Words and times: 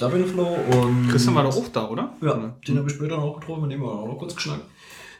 Mit 0.00 0.12
Dublin 0.12 0.26
Flow 0.26 0.56
und. 0.80 1.08
Christian 1.08 1.34
war 1.34 1.44
doch 1.44 1.56
auch 1.56 1.68
da, 1.68 1.88
oder? 1.88 2.12
Ja, 2.20 2.54
den 2.66 2.78
habe 2.78 2.88
ich 2.88 2.94
später 2.94 3.16
noch 3.16 3.38
getroffen, 3.40 3.62
mit 3.62 3.72
dem 3.72 3.82
haben 3.82 3.88
wir 3.88 4.02
auch 4.02 4.08
noch 4.08 4.18
kurz 4.18 4.34
geschnackt. 4.34 4.64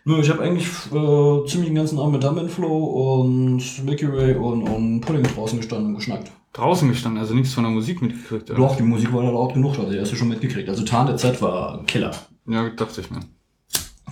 Nur, 0.05 0.21
ich 0.21 0.31
habe 0.31 0.43
eigentlich 0.43 0.67
äh, 0.67 1.47
ziemlich 1.47 1.69
den 1.69 1.75
ganzen 1.75 1.99
Abend 1.99 2.15
mit 2.15 2.25
Dublin 2.25 2.49
Flow 2.49 3.21
und 3.21 3.85
Milky 3.85 4.11
Way 4.11 4.37
und, 4.37 4.63
und 4.63 5.01
Pudding 5.01 5.23
draußen 5.23 5.59
gestanden 5.59 5.89
und 5.89 5.97
geschnackt. 5.97 6.31
Draußen 6.55 6.89
gestanden, 6.89 7.21
also 7.21 7.35
nichts 7.35 7.53
von 7.53 7.65
der 7.65 7.73
Musik 7.73 8.01
mitgekriegt. 8.01 8.51
oder? 8.51 8.59
Doch, 8.59 8.77
die 8.77 8.83
Musik 8.83 9.13
war 9.13 9.23
ja 9.23 9.31
laut 9.31 9.55
genug, 9.55 9.79
also 9.79 9.93
die 9.93 10.01
hast 10.01 10.13
du 10.13 10.17
schon 10.17 10.29
mitgekriegt. 10.29 10.69
Also 10.69 10.85
Tarn 10.85 11.07
der 11.07 11.17
Z 11.17 11.41
war 11.43 11.85
Killer. 11.87 12.13
Ja, 12.47 12.69
dachte 12.71 13.01
ich 13.01 13.11
mir. 13.11 13.21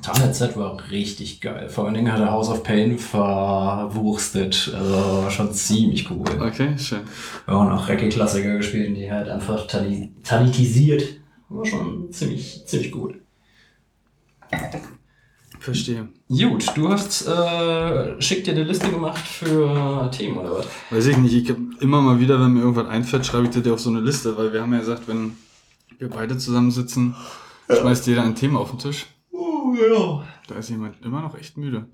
Der 0.05 0.33
Z 0.33 0.57
war 0.57 0.79
richtig 0.91 1.41
geil. 1.41 1.69
Vor 1.69 1.85
allen 1.87 1.95
Dingen 1.95 2.13
hat 2.13 2.21
er 2.21 2.31
House 2.31 2.49
of 2.49 2.63
Pain 2.63 2.99
verwurstet. 2.99 4.73
Also 4.75 4.95
war 5.23 5.31
schon 5.31 5.53
ziemlich 5.53 6.11
cool. 6.11 6.25
Okay, 6.41 6.79
schön. 6.79 7.01
Wir 7.47 7.55
haben 7.55 7.71
auch 7.71 7.89
Reggae-Klassiker 7.89 8.57
gespielt, 8.57 8.97
die 8.97 9.11
halt 9.11 9.29
einfach 9.29 9.67
tani- 9.67 10.11
tanitisiert. 10.23 11.03
War 11.49 11.65
schon 11.65 12.13
ziemlich, 12.13 12.65
ziemlich 12.67 12.93
gut. 12.93 13.15
Verstehe. 15.59 16.09
Gut, 16.29 16.67
du 16.77 16.89
hast 16.89 17.27
äh, 17.27 18.21
schick 18.21 18.45
dir 18.45 18.53
eine 18.53 18.63
Liste 18.65 18.89
gemacht 18.91 19.27
für 19.27 20.09
Themen 20.13 20.37
oder 20.39 20.59
was? 20.59 20.67
Weiß 20.91 21.07
ich 21.07 21.17
nicht, 21.17 21.35
ich 21.35 21.51
hab 21.51 21.57
immer 21.81 22.01
mal 22.03 22.21
wieder, 22.21 22.41
wenn 22.41 22.53
mir 22.53 22.61
irgendwas 22.61 22.87
einfällt, 22.87 23.27
schreibe 23.27 23.49
ich 23.49 23.63
dir 23.63 23.73
auf 23.75 23.81
so 23.81 23.91
eine 23.91 24.01
Liste, 24.01 24.37
weil 24.37 24.53
wir 24.53 24.63
haben 24.63 24.73
ja 24.73 24.81
gesagt, 24.81 25.09
wenn 25.09 25.37
wir 25.99 26.09
beide 26.11 26.37
zusammensitzen, 26.39 27.17
schmeißt 27.69 28.07
jeder 28.07 28.23
ein 28.23 28.35
Thema 28.37 28.61
auf 28.61 28.71
den 28.71 28.79
Tisch. 28.79 29.07
Ja. 29.77 30.25
Da 30.49 30.55
ist 30.57 30.71
jemand 30.71 31.01
immer 31.05 31.21
noch 31.21 31.37
echt 31.37 31.57
müde. 31.57 31.87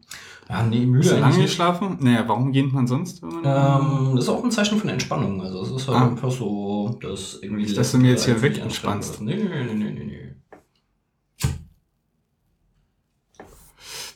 Ja, 0.49 0.63
nee, 0.63 0.83
Ist 0.83 0.87
müde 0.89 1.11
er 1.15 1.21
lange 1.21 1.43
geschlafen? 1.43 1.97
Naja, 2.01 2.25
warum 2.29 2.53
geht 2.53 2.73
man 2.73 2.87
sonst? 2.87 3.23
Wenn 3.23 3.31
man 3.31 3.45
Ähm, 3.45 4.17
das 4.17 4.25
ist 4.25 4.29
auch 4.31 4.45
ein 4.45 4.51
Zeichen 4.51 4.79
von 4.79 4.89
Entspannung. 4.91 5.41
Also 5.43 5.63
es 5.63 5.71
ist 5.83 5.89
halt 5.89 5.99
Ah. 5.99 6.07
einfach 6.09 6.31
so, 6.31 6.99
dass 7.01 7.39
irgendwie... 7.43 7.63
Nicht, 7.63 7.77
dass 7.77 7.93
du 7.93 7.99
mir 7.99 8.11
jetzt 8.11 8.25
hier 8.27 8.41
weg 8.43 8.59
entspannst. 8.59 9.21
Nee, 9.21 9.37
nee, 9.37 9.45
nee, 9.65 9.75
nee, 9.75 9.91
nee, 9.91 10.05
nee. 10.05 10.35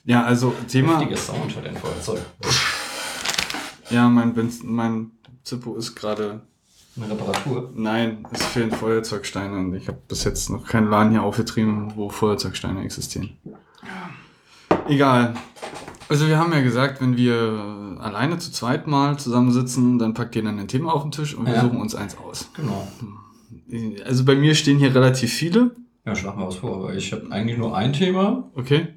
ja, 0.05 0.25
also 0.25 0.53
Thema. 0.69 0.99
Heftiges 1.01 1.27
Sound 1.27 1.57
hat 1.57 1.67
ein 1.67 1.77
Feuerzeug. 1.77 2.21
Ja, 3.91 4.09
mein, 4.09 4.35
Benz, 4.35 4.61
mein 4.63 5.13
Zippo 5.43 5.77
ist 5.77 5.95
gerade. 5.95 6.43
Eine 6.97 7.11
Reparatur. 7.11 7.71
Nein, 7.75 8.25
es 8.33 8.45
fehlen 8.47 8.71
Feuerzeugsteine 8.71 9.57
und 9.59 9.75
ich 9.75 9.89
habe 9.89 9.99
bis 10.09 10.25
jetzt 10.25 10.49
noch 10.49 10.65
keinen 10.67 10.89
Laden 10.89 11.11
hier 11.11 11.23
aufgetrieben, 11.23 11.93
wo 11.95 12.09
Feuerzeugsteine 12.09 12.83
existieren. 12.83 13.31
Egal. 14.89 15.35
Also 16.09 16.27
wir 16.29 16.39
haben 16.39 16.53
ja 16.53 16.61
gesagt, 16.63 17.01
wenn 17.03 17.17
wir 17.17 17.97
alleine 18.01 18.39
zu 18.39 18.51
zweit 18.53 18.87
mal 18.87 19.19
zusammensitzen, 19.19 19.99
dann 19.99 20.15
packt 20.15 20.37
jeder 20.37 20.49
ein 20.51 20.69
Thema 20.69 20.93
auf 20.95 21.03
den 21.03 21.11
Tisch 21.11 21.35
und 21.35 21.47
wir 21.47 21.55
Ja. 21.55 21.61
suchen 21.63 21.81
uns 21.81 21.95
eins 21.95 22.17
aus. 22.17 22.49
Genau. 22.55 22.87
Also 24.05 24.25
bei 24.25 24.37
mir 24.37 24.55
stehen 24.55 24.79
hier 24.79 24.95
relativ 24.95 25.33
viele. 25.33 25.75
Ja, 26.05 26.15
schlag 26.15 26.37
mal 26.37 26.47
was 26.47 26.57
vor, 26.57 26.85
weil 26.85 26.97
ich 26.97 27.13
habe 27.13 27.27
eigentlich 27.31 27.59
nur 27.59 27.77
ein 27.77 27.93
Thema. 27.93 28.49
Okay. 28.55 28.95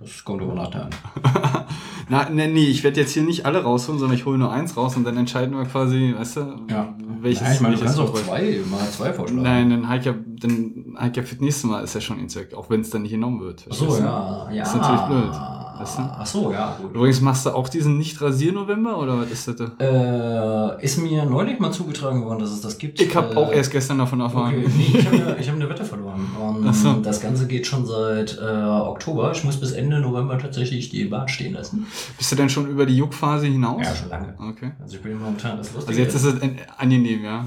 Das 0.00 0.24
kommt 0.24 0.42
aber 0.42 0.54
nachher 0.54 0.86
an. 0.86 0.90
Na, 2.08 2.28
nee, 2.30 2.46
nee, 2.48 2.64
ich 2.64 2.82
werde 2.82 3.00
jetzt 3.00 3.12
hier 3.12 3.22
nicht 3.22 3.46
alle 3.46 3.62
rausholen, 3.62 3.98
sondern 3.98 4.16
ich 4.16 4.24
hole 4.24 4.38
nur 4.38 4.50
eins 4.50 4.76
raus 4.76 4.96
und 4.96 5.04
dann 5.04 5.16
entscheiden 5.16 5.56
wir 5.56 5.64
quasi, 5.64 6.14
weißt 6.18 6.36
du, 6.36 6.40
Ja. 6.70 6.94
welches, 7.20 7.42
Nein, 7.42 7.52
ich 7.54 7.60
meine, 7.60 7.76
du 7.76 7.82
kannst 7.82 7.98
auch 8.00 8.12
zwei, 8.14 8.60
mal 8.70 8.88
zwei 8.90 9.12
vorschlagen. 9.12 9.42
Nein, 9.42 9.70
dann 9.70 9.88
halt 9.88 10.04
ja, 10.04 10.14
dann 10.40 10.94
halt 10.96 11.16
ja 11.16 11.22
für 11.22 11.34
das 11.34 11.42
nächste 11.42 11.66
Mal 11.66 11.84
ist 11.84 11.94
ja 11.94 12.00
schon 12.00 12.18
ins 12.18 12.34
Weg, 12.36 12.54
auch 12.54 12.70
wenn 12.70 12.80
es 12.80 12.90
dann 12.90 13.02
nicht 13.02 13.12
genommen 13.12 13.40
wird. 13.40 13.66
Ach 13.70 13.74
so, 13.74 13.96
ja. 13.98 14.50
ja. 14.50 14.62
ist 14.62 14.74
natürlich 14.74 15.00
blöd, 15.02 15.32
weißt 15.78 15.98
du? 15.98 16.02
Ach 16.02 16.26
so, 16.26 16.52
ja, 16.52 16.76
gut. 16.80 16.94
Übrigens 16.94 17.20
machst 17.20 17.46
du 17.46 17.50
auch 17.50 17.68
diesen 17.68 17.98
Nicht-Rasier-November 17.98 18.98
oder 18.98 19.18
was 19.20 19.30
ist 19.30 19.48
das? 19.48 19.56
da? 19.56 20.74
Äh, 20.76 20.84
ist 20.84 20.98
mir 20.98 21.24
neulich 21.24 21.58
mal 21.58 21.70
zugetragen 21.72 22.24
worden, 22.24 22.40
dass 22.40 22.50
es 22.50 22.60
das 22.60 22.78
gibt. 22.78 23.00
Ich 23.00 23.14
habe 23.16 23.34
äh, 23.34 23.36
auch 23.36 23.52
erst 23.52 23.70
gestern 23.70 23.98
davon 23.98 24.20
erfahren. 24.20 24.54
Okay, 24.56 24.68
nee, 24.76 24.98
ich 24.98 25.06
habe 25.06 25.16
eine, 25.16 25.36
ich 25.38 25.48
hab 25.48 25.56
eine 25.56 25.68
Wette 25.68 25.84
verloren. 25.84 26.26
Und 26.40 26.72
so. 26.74 26.94
das 27.02 27.20
Ganze 27.20 27.46
geht 27.46 27.66
schon 27.66 27.86
seit 27.86 28.38
äh, 28.38 28.44
Oktober. 28.44 29.32
Ich 29.32 29.44
muss 29.44 29.58
bis 29.60 29.72
Ende 29.72 30.00
November 30.00 30.38
tatsächlich 30.38 30.90
die 30.90 31.04
Bart 31.04 31.30
stehen 31.30 31.54
lassen. 31.54 31.86
Bist 32.18 32.30
du 32.32 32.36
denn 32.36 32.48
schon 32.48 32.68
über 32.68 32.86
die 32.86 32.96
Juckphase 32.96 33.46
hinaus? 33.46 33.82
Ja, 33.84 33.94
schon 33.94 34.08
lange. 34.08 34.34
Okay. 34.38 34.72
Also 34.80 34.96
ich 34.96 35.02
bin 35.02 35.18
momentan 35.18 35.56
das 35.58 35.72
Lustige. 35.72 35.88
Also 35.88 36.00
jetzt 36.00 36.14
ist 36.14 36.24
es 36.24 36.42
an- 36.42 36.56
angenehm, 36.78 37.24
ja. 37.24 37.44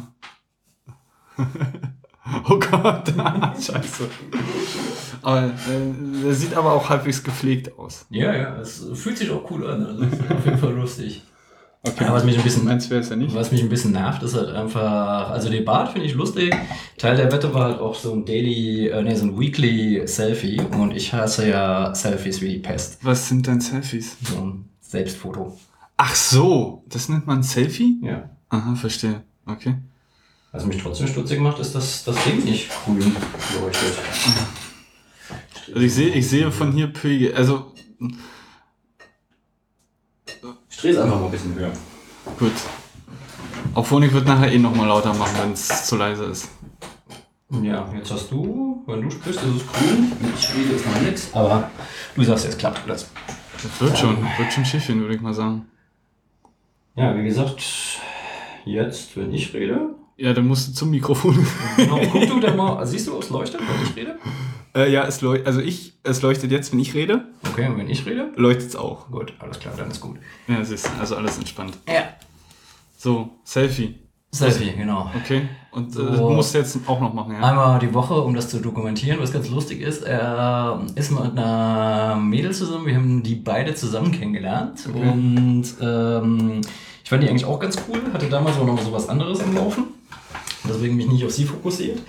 oh 2.49 2.59
Gott, 2.59 3.07
scheiße. 3.59 4.09
Aber 5.21 5.45
äh, 5.45 6.21
der 6.23 6.33
sieht 6.33 6.55
aber 6.55 6.73
auch 6.73 6.89
halbwegs 6.89 7.23
gepflegt 7.23 7.77
aus. 7.77 8.05
Ja, 8.09 8.35
ja, 8.35 8.57
es 8.57 8.85
fühlt 8.93 9.17
sich 9.17 9.29
auch 9.29 9.49
cool 9.51 9.67
an. 9.67 9.85
Also 9.85 10.03
ist 10.03 10.31
auf 10.31 10.45
jeden 10.45 10.57
Fall 10.57 10.73
lustig. 10.73 11.23
Okay. 11.87 12.05
Ja, 12.05 12.13
was 12.13 12.23
mich 12.23 12.37
ein 12.37 12.43
bisschen 12.43 12.65
Meins 12.65 12.89
wäre 12.89 13.01
es 13.01 13.09
ja 13.09 13.15
nicht. 13.15 13.35
Was 13.35 13.51
mich 13.51 13.61
ein 13.61 13.69
bisschen 13.69 13.91
nervt, 13.91 14.23
ist 14.23 14.33
halt 14.33 14.49
einfach, 14.49 15.29
also 15.29 15.49
den 15.49 15.63
Bart 15.65 15.91
finde 15.91 16.07
ich 16.07 16.15
lustig. 16.15 16.55
Teil 16.97 17.15
der 17.15 17.31
Wette 17.31 17.53
war 17.53 17.65
halt 17.65 17.79
auch 17.79 17.93
so 17.93 18.11
ein 18.11 18.25
Daily, 18.25 18.87
äh, 18.87 19.03
nee, 19.03 19.13
so 19.13 19.25
ein 19.25 19.39
Weekly 19.39 20.07
Selfie 20.07 20.59
und 20.59 20.95
ich 20.95 21.13
hasse 21.13 21.47
ja 21.47 21.93
Selfies 21.93 22.41
wie 22.41 22.49
die 22.49 22.59
Pest. 22.59 22.97
Was 23.03 23.29
sind 23.29 23.45
denn 23.45 23.61
Selfies? 23.61 24.17
So 24.23 24.37
ein 24.37 24.69
Selbstfoto. 24.81 25.57
Ach 25.97 26.15
so, 26.15 26.83
das 26.89 27.07
nennt 27.07 27.27
man 27.27 27.43
Selfie? 27.43 27.99
Ja. 28.01 28.31
Aha, 28.49 28.73
verstehe. 28.75 29.21
Okay. 29.45 29.75
Was 30.55 30.65
mich 30.65 30.81
trotzdem 30.81 31.07
stutzig 31.07 31.41
macht, 31.41 31.59
ist, 31.59 31.75
dass 31.75 32.05
das 32.05 32.15
Ding 32.23 32.43
nicht 32.45 32.69
grün 32.85 33.13
leuchtet. 33.61 33.93
Also 35.67 35.81
ich 35.81 35.93
sehe, 35.93 36.09
ich 36.13 36.29
sehe 36.29 36.49
von 36.51 36.71
hier 36.71 36.87
Pöge. 36.87 37.35
Also 37.35 37.73
Ich 40.69 40.77
drehe 40.77 40.91
es 40.93 40.97
einfach 40.97 41.19
mal 41.19 41.25
ein 41.25 41.31
bisschen 41.31 41.55
höher. 41.55 41.71
gut. 42.39 42.51
Auch 43.73 43.85
Phonik 43.85 44.13
wird 44.13 44.25
nachher 44.27 44.49
eh 44.51 44.57
nochmal 44.57 44.87
lauter 44.87 45.13
machen, 45.13 45.35
wenn 45.41 45.51
es 45.51 45.85
zu 45.87 45.97
leise 45.97 46.23
ist. 46.25 46.47
Ja, 47.61 47.91
jetzt 47.93 48.11
hast 48.11 48.31
du, 48.31 48.81
wenn 48.87 49.01
du 49.01 49.11
sprichst, 49.11 49.41
ist 49.43 49.55
es 49.57 49.67
grün. 49.67 50.11
Ich 50.37 50.55
rede, 50.55 50.73
ist 50.75 50.85
noch 50.85 51.01
nichts. 51.01 51.33
Aber 51.33 51.69
du 52.15 52.23
sagst, 52.23 52.45
jetzt 52.45 52.59
klappt 52.59 52.81
alles. 52.87 53.09
Das 53.61 53.81
wird 53.81 53.97
schon, 53.97 54.17
wird 54.37 54.53
schon 54.53 54.63
schiefgehen, 54.65 55.01
würde 55.01 55.15
ich 55.15 55.21
mal 55.21 55.33
sagen. 55.33 55.65
Ja, 56.95 57.13
wie 57.17 57.23
gesagt, 57.25 57.61
jetzt, 58.63 59.17
wenn 59.17 59.33
ich 59.33 59.53
rede, 59.53 59.95
Ja, 60.17 60.33
dann 60.33 60.47
musst 60.47 60.69
du 60.69 60.73
zum 60.73 60.91
Mikrofon. 60.91 61.45
genau, 61.77 61.99
guck 62.11 62.27
du 62.27 62.39
da 62.39 62.53
mal, 62.55 62.85
siehst 62.85 63.07
du, 63.07 63.15
ob 63.15 63.23
es 63.23 63.29
leuchtet, 63.29 63.59
wenn 63.59 63.89
ich 63.89 63.95
rede? 63.95 64.15
äh, 64.73 64.91
ja, 64.91 65.05
es 65.05 65.21
leuchtet, 65.21 65.47
also 65.47 65.59
ich, 65.59 65.93
es 66.03 66.21
leuchtet 66.21 66.51
jetzt, 66.51 66.71
wenn 66.71 66.79
ich 66.79 66.93
rede, 66.93 67.25
Okay, 67.51 67.67
und 67.67 67.77
wenn 67.77 67.89
ich 67.89 68.05
rede? 68.05 68.31
leuchtet 68.35 68.69
es 68.69 68.75
auch. 68.75 69.09
Gut, 69.09 69.33
alles 69.39 69.59
klar, 69.59 69.73
dann 69.77 69.91
ist 69.91 69.99
gut. 69.99 70.17
Ja, 70.47 70.63
siehst 70.63 70.85
du, 70.87 70.89
also 70.99 71.15
alles 71.17 71.37
entspannt. 71.37 71.77
Ja. 71.87 72.03
So, 72.97 73.29
Selfie. 73.43 73.95
Selfie, 74.31 74.71
genau. 74.75 75.09
Okay. 75.23 75.47
Und 75.71 75.89
äh, 75.89 75.91
So. 75.93 76.05
das 76.09 76.19
musst 76.19 76.53
du 76.53 76.57
jetzt 76.59 76.77
auch 76.87 76.99
noch 76.99 77.13
machen, 77.13 77.33
ja? 77.33 77.41
Einmal 77.41 77.79
die 77.79 77.93
Woche, 77.93 78.13
um 78.15 78.33
das 78.33 78.49
zu 78.49 78.59
dokumentieren, 78.59 79.19
was 79.21 79.31
ganz 79.31 79.49
lustig 79.49 79.81
ist. 79.81 80.03
Er 80.03 80.81
ist 80.95 81.11
mit 81.11 81.21
einer 81.37 82.15
Mädel 82.17 82.53
zusammen. 82.53 82.85
Wir 82.85 82.95
haben 82.95 83.23
die 83.23 83.35
beide 83.35 83.75
zusammen 83.75 84.11
kennengelernt. 84.11 84.87
Okay. 84.89 85.09
Und 85.09 85.65
ähm, 85.81 86.61
ich 87.03 87.09
fand 87.09 87.23
die 87.23 87.29
eigentlich 87.29 87.45
auch 87.45 87.59
ganz 87.59 87.77
cool. 87.87 88.01
Hatte 88.13 88.27
damals 88.27 88.57
auch 88.57 88.65
noch 88.65 88.79
so 88.81 88.91
was 88.91 89.07
anderes 89.07 89.39
am 89.41 89.53
Laufen. 89.55 89.85
Deswegen 90.69 90.95
mich 90.95 91.07
nicht 91.07 91.25
auf 91.25 91.31
sie 91.31 91.45
fokussiert. 91.45 91.99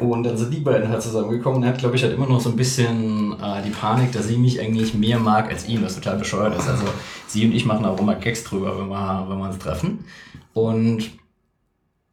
Und 0.00 0.22
dann 0.22 0.36
sind 0.36 0.54
die 0.54 0.60
beiden 0.60 0.88
halt 0.88 1.02
zusammengekommen. 1.02 1.62
Er 1.64 1.70
hat, 1.70 1.78
glaube 1.78 1.96
ich, 1.96 2.02
halt 2.04 2.14
immer 2.14 2.28
noch 2.28 2.40
so 2.40 2.50
ein 2.50 2.56
bisschen 2.56 3.32
äh, 3.40 3.62
die 3.64 3.70
Panik, 3.70 4.12
dass 4.12 4.28
sie 4.28 4.36
mich 4.36 4.60
eigentlich 4.60 4.94
mehr 4.94 5.18
mag 5.18 5.50
als 5.50 5.68
ihn, 5.68 5.82
was 5.82 5.96
total 5.96 6.16
bescheuert 6.16 6.56
ist. 6.56 6.68
Also 6.68 6.84
sie 7.26 7.44
und 7.44 7.52
ich 7.52 7.66
machen 7.66 7.84
auch 7.84 7.98
immer 7.98 8.14
Gags 8.14 8.44
drüber, 8.44 8.78
wenn 8.78 8.88
wir, 8.88 9.26
wenn 9.28 9.38
wir 9.38 9.48
uns 9.48 9.58
treffen. 9.58 10.04
Und 10.54 11.10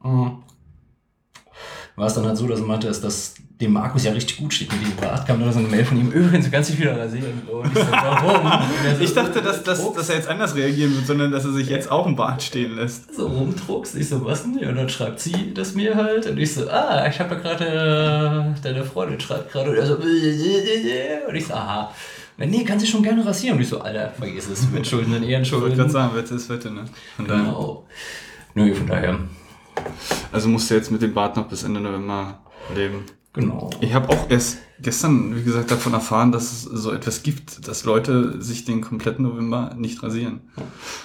äh, 0.03 0.29
war 1.95 2.07
es 2.07 2.13
dann 2.15 2.25
halt 2.25 2.37
so, 2.37 2.47
dass 2.47 2.59
er 2.59 2.65
meinte, 2.65 2.87
dass 2.87 3.01
das 3.01 3.35
dem 3.61 3.71
Markus 3.71 4.03
ja 4.03 4.11
richtig 4.11 4.37
gut 4.37 4.53
steht 4.53 4.71
mit 4.73 4.81
diesem 4.81 4.95
Bart. 4.97 5.25
Kam 5.25 5.39
dann 5.39 5.51
so 5.53 5.59
eine 5.59 5.67
Mail 5.69 5.85
von 5.85 5.97
ihm, 5.97 6.11
übrigens, 6.11 6.45
du 6.45 6.51
kannst 6.51 6.71
dich 6.71 6.79
wieder 6.79 6.97
rasieren. 6.97 7.41
Und 7.49 7.67
ich 7.67 7.73
so, 7.73 7.91
warum? 7.91 8.45
Und 8.45 8.97
so, 8.97 9.01
Ich 9.03 9.13
dachte, 9.13 9.41
dass, 9.41 9.63
dass, 9.63 9.93
dass 9.93 10.09
er 10.09 10.15
jetzt 10.15 10.27
anders 10.27 10.55
reagieren 10.55 10.93
wird, 10.95 11.07
sondern 11.07 11.31
dass 11.31 11.45
er 11.45 11.53
sich 11.53 11.69
jetzt 11.69 11.89
auch 11.89 12.05
im 12.05 12.15
Bart 12.15 12.43
stehen 12.43 12.75
lässt. 12.75 13.15
so 13.15 13.27
rumdruckst. 13.27 13.95
Ich 13.95 14.09
so, 14.09 14.25
was 14.25 14.43
denn? 14.43 14.59
Ja, 14.59 14.69
und 14.69 14.75
dann 14.75 14.89
schreibt 14.89 15.19
sie 15.21 15.53
das 15.53 15.73
mir 15.73 15.95
halt. 15.95 16.25
Und 16.27 16.37
ich 16.37 16.53
so, 16.53 16.69
ah, 16.69 17.07
ich 17.07 17.19
habe 17.19 17.35
ja 17.35 17.41
gerade, 17.41 18.55
äh, 18.57 18.61
deine 18.61 18.83
Freundin 18.83 19.19
schreibt 19.21 19.51
gerade. 19.51 19.69
Und 19.71 19.77
er 19.77 19.85
so, 19.85 19.95
und 21.29 21.35
ich 21.35 21.47
so, 21.47 21.53
aha. 21.53 21.93
Nee, 22.37 22.65
kann 22.65 22.77
sich 22.79 22.89
schon 22.89 23.03
gerne 23.03 23.25
rasieren. 23.25 23.55
Und 23.55 23.61
ich 23.63 23.69
so, 23.69 23.79
Alter, 23.79 24.11
vergiss 24.17 24.49
es, 24.49 24.69
mit 24.69 24.85
Schulden 24.85 25.13
in 25.13 25.15
Ich 25.15 25.21
wollte 25.21 25.31
Ehrenschulden. 25.31 25.77
gerade 25.77 25.89
sagen, 25.89 26.15
Wette 26.15 26.35
ist 26.35 26.49
Wette, 26.49 26.71
ne? 26.71 26.83
Von. 27.15 27.25
Genau. 27.25 27.85
Nö, 28.53 28.73
von 28.73 28.87
daher. 28.87 29.19
Also 30.33 30.49
musst 30.49 30.69
du 30.69 30.75
jetzt 30.75 30.91
mit 30.91 31.01
dem 31.01 31.13
Bart 31.13 31.37
noch 31.37 31.47
bis 31.47 31.63
Ende 31.63 31.79
November 31.79 32.39
leben. 32.75 33.05
Genau. 33.35 33.69
Ich 33.81 33.93
habe 33.93 34.09
auch 34.09 34.29
erst 34.29 34.57
gestern, 34.79 35.35
wie 35.35 35.43
gesagt, 35.43 35.69
davon 35.71 35.93
erfahren, 35.93 36.31
dass 36.31 36.51
es 36.51 36.61
so 36.63 36.91
etwas 36.91 37.21
gibt, 37.21 37.67
dass 37.67 37.83
Leute 37.85 38.41
sich 38.41 38.65
den 38.65 38.81
kompletten 38.81 39.23
November 39.25 39.73
nicht 39.77 40.01
rasieren. 40.01 40.41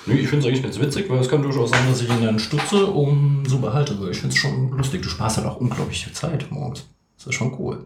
Nö, 0.07 0.15
ich 0.15 0.29
finde 0.29 0.39
es 0.39 0.47
eigentlich 0.47 0.63
ganz 0.63 0.79
witzig, 0.81 1.11
weil 1.11 1.19
es 1.19 1.29
kann 1.29 1.43
durchaus 1.43 1.71
sein, 1.71 1.87
dass 1.89 2.01
ich 2.01 2.09
ihn 2.09 2.23
dann 2.25 2.39
stutze 2.39 2.87
und 2.87 3.45
so 3.49 3.59
behalte. 3.59 4.01
Weil 4.01 4.11
ich 4.11 4.19
finde 4.21 4.35
es 4.35 4.41
schon 4.41 4.71
lustig. 4.71 5.03
Du 5.03 5.09
sparst 5.09 5.37
halt 5.39 5.47
auch 5.47 5.57
unglaublich 5.57 6.05
viel 6.05 6.13
Zeit 6.13 6.47
morgens. 6.51 6.87
Das 7.19 7.27
ist 7.27 7.35
schon 7.35 7.55
cool. 7.59 7.85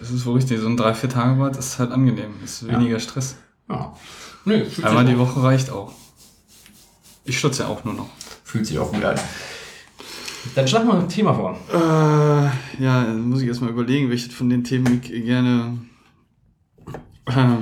Das 0.00 0.10
ist 0.10 0.24
wohl 0.24 0.34
richtig. 0.36 0.58
So 0.60 0.66
ein 0.68 0.76
drei, 0.76 0.94
vier 0.94 1.10
Tage 1.10 1.38
Bad 1.38 1.56
ist 1.58 1.78
halt 1.78 1.92
angenehm. 1.92 2.32
Ist 2.42 2.62
Ja. 2.62 2.72
weniger 2.72 2.98
Stress. 2.98 3.36
Ja. 3.68 3.94
Nö, 4.44 4.64
Einmal 4.82 5.04
die 5.04 5.18
Woche 5.18 5.42
reicht 5.42 5.70
auch. 5.70 5.92
Ich 7.24 7.38
stutze 7.38 7.62
ja 7.62 7.68
auch 7.68 7.84
nur 7.84 7.94
noch. 7.94 8.08
fühlt 8.44 8.66
sich 8.66 8.78
auch 8.78 8.90
gut 8.92 9.04
an. 9.04 9.18
Dann 10.54 10.68
schlag 10.68 10.84
mal 10.84 11.00
ein 11.00 11.08
Thema 11.08 11.34
vor. 11.34 11.56
Äh, 11.72 12.82
ja, 12.82 13.04
muss 13.14 13.42
ich 13.42 13.48
erstmal 13.48 13.70
überlegen, 13.70 14.10
welche 14.10 14.30
von 14.30 14.50
den 14.50 14.64
Themen 14.64 15.00
ich 15.02 15.10
gerne. 15.10 15.78
Äh, 17.26 17.56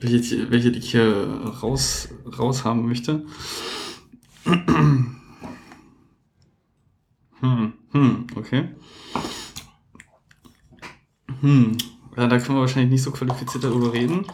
welche, 0.00 0.50
welche 0.50 0.70
ich 0.70 0.90
hier 0.92 1.42
raus, 1.62 2.08
raus 2.38 2.64
haben 2.64 2.86
möchte. 2.86 3.24
Hm, 7.40 7.72
hm, 7.92 8.26
okay. 8.36 8.68
Hm, 11.40 11.76
ja, 12.16 12.26
da 12.26 12.38
können 12.38 12.56
wir 12.56 12.60
wahrscheinlich 12.60 12.90
nicht 12.90 13.02
so 13.02 13.10
qualifiziert 13.10 13.64
darüber 13.64 13.92
reden. 13.92 14.26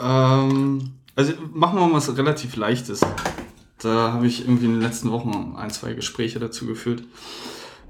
Ähm, 0.00 0.92
also 1.16 1.32
machen 1.52 1.78
wir 1.78 1.86
mal 1.86 1.94
was 1.94 2.16
relativ 2.16 2.56
Leichtes. 2.56 3.00
Da 3.80 4.12
habe 4.12 4.26
ich 4.26 4.40
irgendwie 4.42 4.66
in 4.66 4.72
den 4.72 4.82
letzten 4.82 5.10
Wochen 5.10 5.54
ein, 5.56 5.70
zwei 5.70 5.94
Gespräche 5.94 6.38
dazu 6.38 6.66
geführt. 6.66 7.02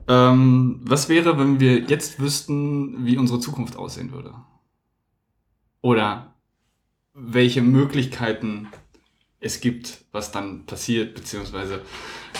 Ähm, 0.09 0.81
was 0.83 1.09
wäre, 1.09 1.39
wenn 1.39 1.61
wir 1.61 1.81
jetzt 1.81 2.21
wüssten, 2.21 3.05
wie 3.05 3.19
unsere 3.19 3.41
Zukunft 3.41 3.77
aussehen 3.77 4.13
würde? 4.13 4.35
Oder 5.83 6.35
welche 7.15 7.63
Möglichkeiten 7.63 8.69
es 9.41 9.61
gibt, 9.61 10.05
was 10.13 10.33
dann 10.33 10.67
passiert, 10.67 11.15
beziehungsweise 11.15 11.83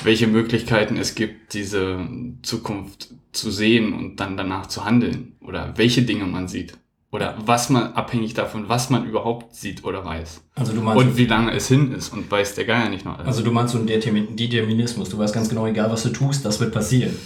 welche 0.05 0.27
Möglichkeiten 0.27 0.97
es 0.97 1.15
gibt, 1.15 1.55
diese 1.55 2.07
Zukunft 2.43 3.15
zu 3.33 3.51
sehen 3.51 3.95
und 3.95 4.21
dann 4.21 4.37
danach 4.37 4.67
zu 4.67 4.85
handeln. 4.85 5.37
Oder 5.41 5.77
welche 5.77 6.03
Dinge 6.03 6.27
man 6.27 6.47
sieht. 6.47 6.79
Oder 7.13 7.35
was 7.45 7.71
man, 7.71 7.95
abhängig 7.95 8.35
davon, 8.35 8.69
was 8.69 8.89
man 8.89 9.05
überhaupt 9.05 9.57
sieht 9.57 9.83
oder 9.85 10.05
weiß. 10.05 10.43
Also 10.55 10.73
du 10.73 10.81
meinst, 10.81 11.03
Und 11.05 11.17
wie 11.17 11.27
lange 11.27 11.53
es 11.53 11.67
hin 11.67 11.93
ist 11.93 12.13
und 12.13 12.31
weiß 12.31 12.55
der 12.55 12.65
Geier 12.67 12.89
nicht 12.89 13.05
noch 13.05 13.17
alles. 13.19 13.27
also 13.27 13.43
du 13.43 13.51
meinst 13.51 13.73
so 13.73 13.79
einen 13.79 13.89
Determin- 13.89 14.37
Determinismus. 14.37 15.09
Du 15.09 15.19
weißt 15.19 15.35
ganz 15.35 15.49
genau, 15.49 15.67
egal 15.67 15.91
was 15.91 16.05
du 16.05 16.11
tust, 16.11 16.45
das 16.45 16.61
wird 16.61 16.73
passieren. 16.73 17.17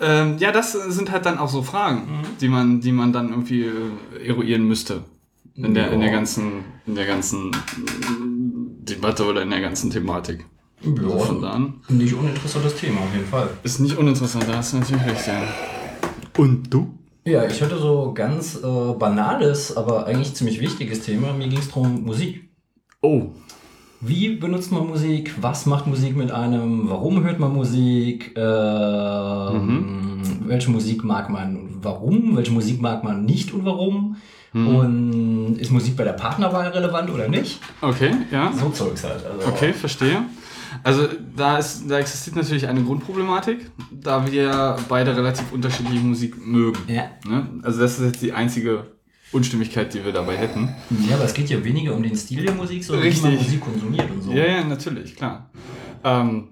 Ähm, 0.00 0.36
ja, 0.38 0.52
das 0.52 0.72
sind 0.72 1.10
halt 1.10 1.26
dann 1.26 1.36
auch 1.38 1.48
so 1.50 1.62
Fragen, 1.62 2.22
die 2.40 2.48
man, 2.48 2.80
die 2.80 2.92
man 2.92 3.12
dann 3.12 3.28
irgendwie 3.30 3.62
äh, 3.64 4.26
eruieren 4.26 4.64
müsste. 4.66 5.04
In 5.54 5.72
der, 5.74 5.90
in 5.92 6.00
der 6.00 6.08
Ja. 6.10 6.14
ganzen, 6.16 6.64
in 6.86 6.94
der 6.94 7.06
ganzen 7.06 7.50
Debatte 8.84 9.24
oder 9.26 9.42
in 9.42 9.50
der 9.50 9.60
ganzen 9.60 9.90
Thematik. 9.90 10.44
Also 10.84 11.18
von 11.18 11.40
da 11.42 11.50
an. 11.50 11.80
Nicht 11.88 12.14
uninteressantes 12.14 12.76
Thema, 12.76 13.00
auf 13.00 13.12
jeden 13.14 13.26
Fall. 13.26 13.48
Ist 13.62 13.80
nicht 13.80 13.96
uninteressant, 13.96 14.44
da 14.48 14.56
hast 14.58 14.72
du 14.72 14.78
natürlich 14.78 15.04
recht, 15.06 15.26
ja. 15.26 15.42
Und 16.36 16.72
du? 16.72 16.92
Ja, 17.26 17.44
ich 17.44 17.60
hatte 17.60 17.76
so 17.78 18.12
ganz 18.14 18.56
äh, 18.62 18.92
banales, 18.98 19.76
aber 19.76 20.06
eigentlich 20.06 20.32
ziemlich 20.34 20.60
wichtiges 20.60 21.00
Thema. 21.00 21.32
Mir 21.32 21.48
ging 21.48 21.58
es 21.58 21.68
darum 21.68 22.04
Musik. 22.04 22.48
Oh. 23.02 23.22
Wie 24.00 24.36
benutzt 24.36 24.70
man 24.70 24.86
Musik? 24.86 25.34
Was 25.40 25.66
macht 25.66 25.86
Musik 25.88 26.16
mit 26.16 26.30
einem? 26.30 26.88
Warum 26.88 27.24
hört 27.24 27.40
man 27.40 27.52
Musik? 27.52 28.32
Ähm, 28.36 30.20
Welche 30.46 30.70
Musik 30.70 31.02
mag 31.02 31.28
man 31.28 31.56
und 31.56 31.78
warum? 31.82 32.36
Welche 32.36 32.52
Musik 32.52 32.80
mag 32.80 33.02
man 33.02 33.24
nicht 33.24 33.52
und 33.52 33.64
warum? 33.64 34.16
Und 34.52 35.56
ist 35.58 35.70
Musik 35.70 35.96
bei 35.96 36.04
der 36.04 36.14
Partnerwahl 36.14 36.68
relevant 36.68 37.10
oder 37.10 37.28
nicht? 37.28 37.60
Okay, 37.82 38.10
ja. 38.32 38.50
So 38.54 38.70
Zeugs 38.70 39.04
halt. 39.04 39.22
Also, 39.26 39.48
Okay, 39.48 39.74
verstehe. 39.74 40.22
Also 40.82 41.08
da, 41.36 41.58
ist, 41.58 41.84
da 41.88 41.98
existiert 41.98 42.36
natürlich 42.36 42.66
eine 42.66 42.82
Grundproblematik, 42.82 43.70
da 43.90 44.30
wir 44.30 44.76
beide 44.88 45.16
relativ 45.16 45.52
unterschiedliche 45.52 46.00
Musik 46.00 46.46
mögen. 46.46 46.78
Ja. 46.86 47.10
Ne? 47.28 47.48
Also 47.62 47.80
das 47.80 47.98
ist 47.98 48.04
jetzt 48.04 48.22
die 48.22 48.32
einzige 48.32 48.86
Unstimmigkeit, 49.32 49.92
die 49.92 50.04
wir 50.04 50.12
dabei 50.12 50.36
hätten. 50.36 50.74
ja, 51.08 51.16
aber 51.16 51.24
es 51.24 51.34
geht 51.34 51.50
ja 51.50 51.62
weniger 51.62 51.94
um 51.94 52.02
den 52.02 52.16
Stil 52.16 52.44
der 52.44 52.54
Musik, 52.54 52.84
sondern 52.84 53.04
wie 53.04 53.20
man 53.20 53.30
Richtig. 53.30 53.46
Musik 53.46 53.60
konsumiert 53.60 54.10
und 54.10 54.22
so. 54.22 54.32
Ja, 54.32 54.46
ja, 54.46 54.64
natürlich, 54.64 55.16
klar. 55.16 55.50
Ähm, 56.04 56.48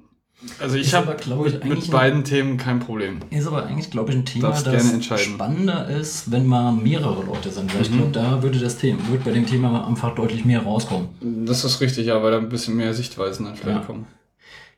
also 0.61 0.77
ich 0.77 0.95
habe 0.95 1.17
ich, 1.21 1.27
mit, 1.27 1.65
mit 1.65 1.85
ein- 1.85 1.91
beiden 1.91 2.25
Themen 2.25 2.57
kein 2.57 2.81
Problem. 2.81 3.21
Ist 3.31 3.47
aber 3.47 3.65
eigentlich, 3.67 3.91
glaube 3.91 4.11
ich, 4.13 4.19
ein 4.19 4.25
Thema, 4.25 4.49
Darfst 4.49 4.67
das 4.67 5.21
spannender 5.23 5.89
ist, 5.89 6.31
wenn 6.31 6.47
mal 6.47 6.73
mehrere 6.73 7.23
Leute 7.25 7.51
sind. 7.51 7.75
Weil 7.75 7.83
ich 7.83 7.91
Mhm. 7.91 7.97
glaube, 7.97 8.13
da 8.13 8.43
würde 8.43 8.59
das 8.59 8.77
Thema, 8.79 8.99
würde 9.09 9.25
bei 9.25 9.31
dem 9.33 9.47
Thema 9.47 9.87
einfach 9.87 10.15
deutlich 10.15 10.45
mehr 10.45 10.63
rauskommen. 10.63 11.09
Das 11.47 11.65
ist 11.65 11.81
richtig, 11.81 12.07
ja, 12.07 12.23
weil 12.23 12.31
da 12.33 12.39
ein 12.39 12.49
bisschen 12.49 12.77
mehr 12.77 12.93
Sichtweisen 12.95 13.47
dann 13.47 13.57
vielleicht 13.57 13.81
Ja. 13.81 13.85
kommen. 13.87 14.07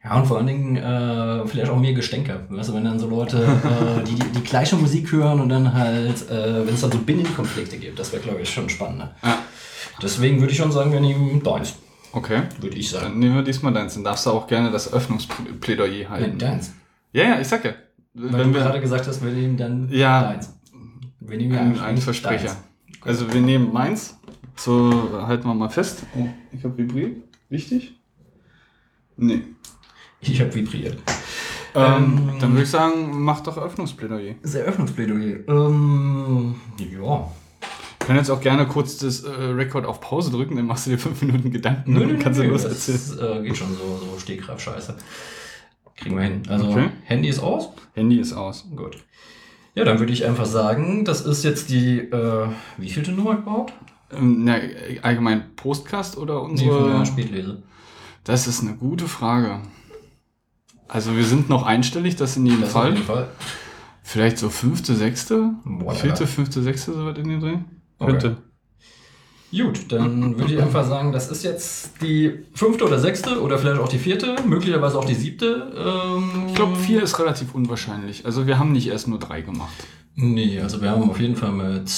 Ja, 0.04 0.14
und 0.20 0.26
vor 0.26 0.36
allen 0.36 0.46
Dingen 0.46 0.76
äh, 0.76 1.46
vielleicht 1.48 1.68
auch 1.68 1.78
mehr 1.80 1.92
Gestänke. 1.92 2.46
Weißt 2.48 2.68
du, 2.68 2.74
wenn 2.74 2.84
dann 2.84 2.98
so 3.00 3.08
Leute, 3.08 3.38
äh, 3.42 4.04
die, 4.04 4.14
die 4.14 4.28
die 4.38 4.44
gleiche 4.44 4.76
Musik 4.76 5.10
hören 5.10 5.40
und 5.40 5.48
dann 5.48 5.74
halt, 5.74 6.30
äh, 6.30 6.64
wenn 6.64 6.74
es 6.74 6.80
dann 6.82 6.92
so 6.92 6.98
Binnenkonflikte 6.98 7.76
gibt, 7.78 7.98
das 7.98 8.12
wäre, 8.12 8.22
glaube 8.22 8.40
ich, 8.42 8.48
schon 8.50 8.68
spannender. 8.68 9.16
Ja. 9.24 9.38
Deswegen 10.00 10.38
würde 10.40 10.52
ich 10.52 10.58
schon 10.58 10.70
sagen, 10.70 10.92
wir 10.92 11.00
nehmen 11.00 11.42
deins, 11.42 11.74
Okay. 12.16 12.42
würde 12.60 12.76
ich 12.76 12.90
Dann 12.92 13.02
sagen. 13.02 13.18
nehmen 13.18 13.34
wir 13.36 13.42
diesmal 13.42 13.72
deins. 13.72 13.94
Dann 13.94 14.04
darfst 14.04 14.26
du 14.26 14.30
auch 14.30 14.46
gerne 14.46 14.70
das 14.70 14.92
Öffnungsplädoyer 14.92 16.08
halten. 16.08 16.38
deins. 16.38 16.72
Ja, 17.12 17.24
ja, 17.24 17.40
ich 17.40 17.46
sag 17.48 17.64
ja. 17.64 17.72
Weil 18.14 18.32
Wenn 18.32 18.48
du 18.52 18.54
wir 18.54 18.60
gerade 18.64 18.80
gesagt 18.80 19.06
hast, 19.06 19.22
wir 19.24 19.30
nehmen 19.32 19.56
dann 19.56 19.88
Ja. 19.90 20.22
deins. 20.22 20.52
Wir 21.20 21.36
nehmen 21.38 21.52
ja 21.54 21.60
ein, 21.60 21.66
eigentlich 21.68 21.82
ein 21.82 21.94
nicht 21.96 22.04
Versprecher. 22.04 22.46
deins. 22.46 22.56
Also 23.02 23.32
wir 23.32 23.40
nehmen 23.40 23.72
meins. 23.72 24.16
So 24.56 25.10
halten 25.26 25.46
wir 25.46 25.54
mal 25.54 25.68
fest. 25.68 26.04
Oh, 26.16 26.26
ich 26.52 26.64
habe 26.64 26.76
vibriert. 26.78 27.18
Wichtig? 27.50 27.94
Nee. 29.16 29.42
Ich 30.20 30.40
habe 30.40 30.54
vibriert. 30.54 30.98
Ähm, 31.74 31.84
Ähm, 31.84 32.32
dann 32.40 32.52
würde 32.52 32.62
ich 32.62 32.70
sagen, 32.70 33.22
mach 33.22 33.40
doch 33.40 33.58
Öffnungsplädoyer. 33.58 34.34
Das 34.42 34.54
Eröffnungsplädoyer. 34.54 35.46
Ähm, 35.46 36.54
ja. 36.78 37.30
Können 38.06 38.18
jetzt 38.18 38.30
auch 38.30 38.40
gerne 38.40 38.66
kurz 38.66 38.98
das 38.98 39.24
äh, 39.24 39.30
Rekord 39.30 39.84
auf 39.84 40.00
Pause 40.00 40.30
drücken, 40.30 40.56
dann 40.56 40.66
machst 40.66 40.86
du 40.86 40.90
dir 40.90 40.98
fünf 40.98 41.20
Minuten 41.22 41.50
Gedanken 41.50 41.96
und 41.96 42.18
kannst 42.20 42.38
du 42.40 42.44
los 42.44 42.62
das 42.62 42.88
erzählen. 42.88 43.40
äh, 43.40 43.42
geht 43.48 43.56
schon 43.56 43.68
so, 43.74 43.98
so 44.12 44.18
Stegreif-Scheiße. 44.20 44.96
Kriegen 45.96 46.16
wir 46.16 46.22
hin. 46.24 46.42
Also, 46.48 46.68
Okay. 46.68 46.90
Handy 47.04 47.28
ist 47.28 47.40
aus. 47.40 47.70
Handy 47.94 48.18
ist 48.20 48.32
aus. 48.32 48.66
Gut. 48.76 48.98
Ja, 49.74 49.84
dann 49.84 49.98
würde 49.98 50.12
ich 50.12 50.24
einfach 50.24 50.46
sagen, 50.46 51.04
das 51.04 51.22
ist 51.22 51.42
jetzt 51.42 51.68
die, 51.70 51.98
äh, 51.98 52.48
wie 52.78 52.88
vielte 52.90 53.12
Nummer 53.12 53.38
überhaupt? 53.38 53.72
Ähm, 54.16 54.44
na, 54.44 54.56
allgemein 55.02 55.54
Postcast 55.56 56.16
oder 56.16 56.44
Nee, 56.44 56.50
unsere? 56.50 56.98
der 56.98 57.04
Spätlese. 57.06 57.62
das 58.24 58.46
ist 58.46 58.62
eine 58.62 58.74
gute 58.76 59.08
Frage. 59.08 59.60
Also 60.88 61.16
wir 61.16 61.24
sind 61.24 61.48
noch 61.48 61.64
einstellig, 61.64 62.14
das 62.16 62.36
in 62.36 62.46
jedem 62.46 62.60
Das 62.60 62.74
auf 62.74 62.82
Fall. 62.82 62.92
jeden 62.92 63.04
Fall. 63.04 63.28
Vielleicht 64.02 64.38
so 64.38 64.48
fünfte, 64.50 64.94
sechste? 64.94 65.50
Boah, 65.64 65.92
Vierte, 65.94 66.20
ja. 66.24 66.26
fünfte, 66.28 66.62
sechste, 66.62 66.92
so 66.92 67.04
weit 67.06 67.18
in 67.18 67.28
den 67.28 67.40
Dreh? 67.40 67.56
Okay. 67.98 68.10
Könnte. 68.12 68.36
Gut, 69.52 69.90
dann 69.90 70.38
würde 70.38 70.52
ich 70.54 70.60
einfach 70.60 70.84
sagen, 70.84 71.12
das 71.12 71.30
ist 71.30 71.42
jetzt 71.44 72.02
die 72.02 72.40
fünfte 72.52 72.84
oder 72.84 72.98
sechste 72.98 73.40
oder 73.40 73.58
vielleicht 73.58 73.80
auch 73.80 73.88
die 73.88 73.98
vierte, 73.98 74.36
möglicherweise 74.46 74.98
auch 74.98 75.04
die 75.04 75.14
siebte. 75.14 75.72
Ähm, 75.76 76.46
Ich 76.48 76.54
glaube, 76.54 76.76
vier 76.76 77.02
ist 77.02 77.18
relativ 77.18 77.54
unwahrscheinlich. 77.54 78.26
Also 78.26 78.46
wir 78.46 78.58
haben 78.58 78.72
nicht 78.72 78.88
erst 78.88 79.08
nur 79.08 79.18
drei 79.18 79.40
gemacht. 79.40 79.72
Nee, 80.18 80.60
also 80.60 80.80
wir 80.80 80.90
haben 80.90 81.08
auf 81.10 81.20
jeden 81.20 81.36
Fall 81.36 81.52
mit 81.52 81.90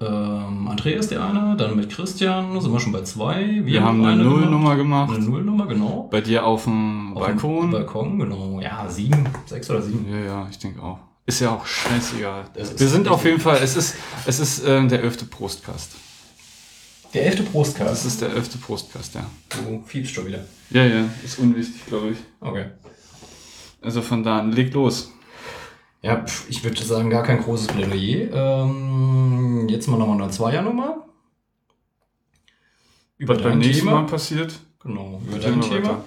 ähm, 0.00 0.68
Andreas 0.68 1.08
der 1.08 1.24
eine, 1.24 1.56
dann 1.56 1.76
mit 1.76 1.90
Christian 1.90 2.60
sind 2.60 2.72
wir 2.72 2.78
schon 2.80 2.92
bei 2.92 3.02
zwei. 3.02 3.60
Wir, 3.64 3.82
haben 3.82 4.04
eine 4.04 4.22
gemacht. 4.22 4.40
Nullnummer 4.40 4.76
gemacht. 4.76 5.10
Eine 5.14 5.24
Nullnummer, 5.24 5.66
genau. 5.66 6.08
Bei 6.10 6.20
dir 6.20 6.46
auf 6.46 6.64
dem 6.64 7.16
Auf 7.16 7.26
dem 7.26 7.34
Balkon. 7.36 7.70
Balkon, 7.70 8.18
genau. 8.18 8.60
Ja, 8.60 8.88
sieben, 8.88 9.28
sechs 9.46 9.68
oder 9.70 9.82
sieben. 9.82 10.06
Ja, 10.10 10.18
ja, 10.18 10.46
ich 10.50 10.58
denke 10.58 10.82
auch. 10.82 10.98
Ist 11.26 11.40
ja 11.40 11.54
auch 11.54 11.64
scheißegal. 11.64 12.44
Das 12.54 12.78
Wir 12.78 12.88
sind 12.88 13.08
auf 13.08 13.24
jeden 13.24 13.40
Fall, 13.40 13.58
es 13.62 13.76
ist, 13.76 13.94
es 14.26 14.38
ist 14.40 14.62
ähm, 14.66 14.88
der 14.88 15.02
elfte 15.02 15.24
Prostcast. 15.24 15.92
Der 17.14 17.26
elfte 17.26 17.44
Das 17.44 17.52
Prostcast. 17.52 18.04
ist 18.06 18.20
der 18.20 18.30
elfte 18.30 18.58
Prostcast, 18.58 19.14
ja. 19.14 19.24
Du 19.48 19.82
fiebst 19.86 20.14
schon 20.14 20.26
wieder. 20.26 20.44
Ja, 20.70 20.84
ja, 20.84 21.04
ist 21.24 21.38
unwichtig, 21.38 21.86
glaube 21.86 22.10
ich. 22.10 22.18
Okay. 22.40 22.66
Also 23.80 24.02
von 24.02 24.22
da 24.22 24.38
an, 24.40 24.52
leg 24.52 24.72
los. 24.74 25.10
Ja, 26.02 26.24
ich 26.50 26.62
würde 26.62 26.82
sagen, 26.84 27.08
gar 27.08 27.22
kein 27.22 27.40
großes 27.42 27.68
Plädoyer. 27.68 28.64
Ähm, 28.66 29.66
jetzt 29.70 29.86
mal 29.88 29.96
nochmal 29.98 30.20
eine 30.20 30.30
Zweiernummer. 30.30 31.06
Über 33.16 33.36
Was 33.36 33.42
dein 33.42 33.58
nächsten 33.58 33.86
Mal 33.86 33.92
Thema. 33.98 34.06
passiert. 34.08 34.54
Genau, 34.82 35.22
über 35.26 35.38
dein 35.38 35.60
Thema. 35.62 35.76
weiter. 35.88 36.04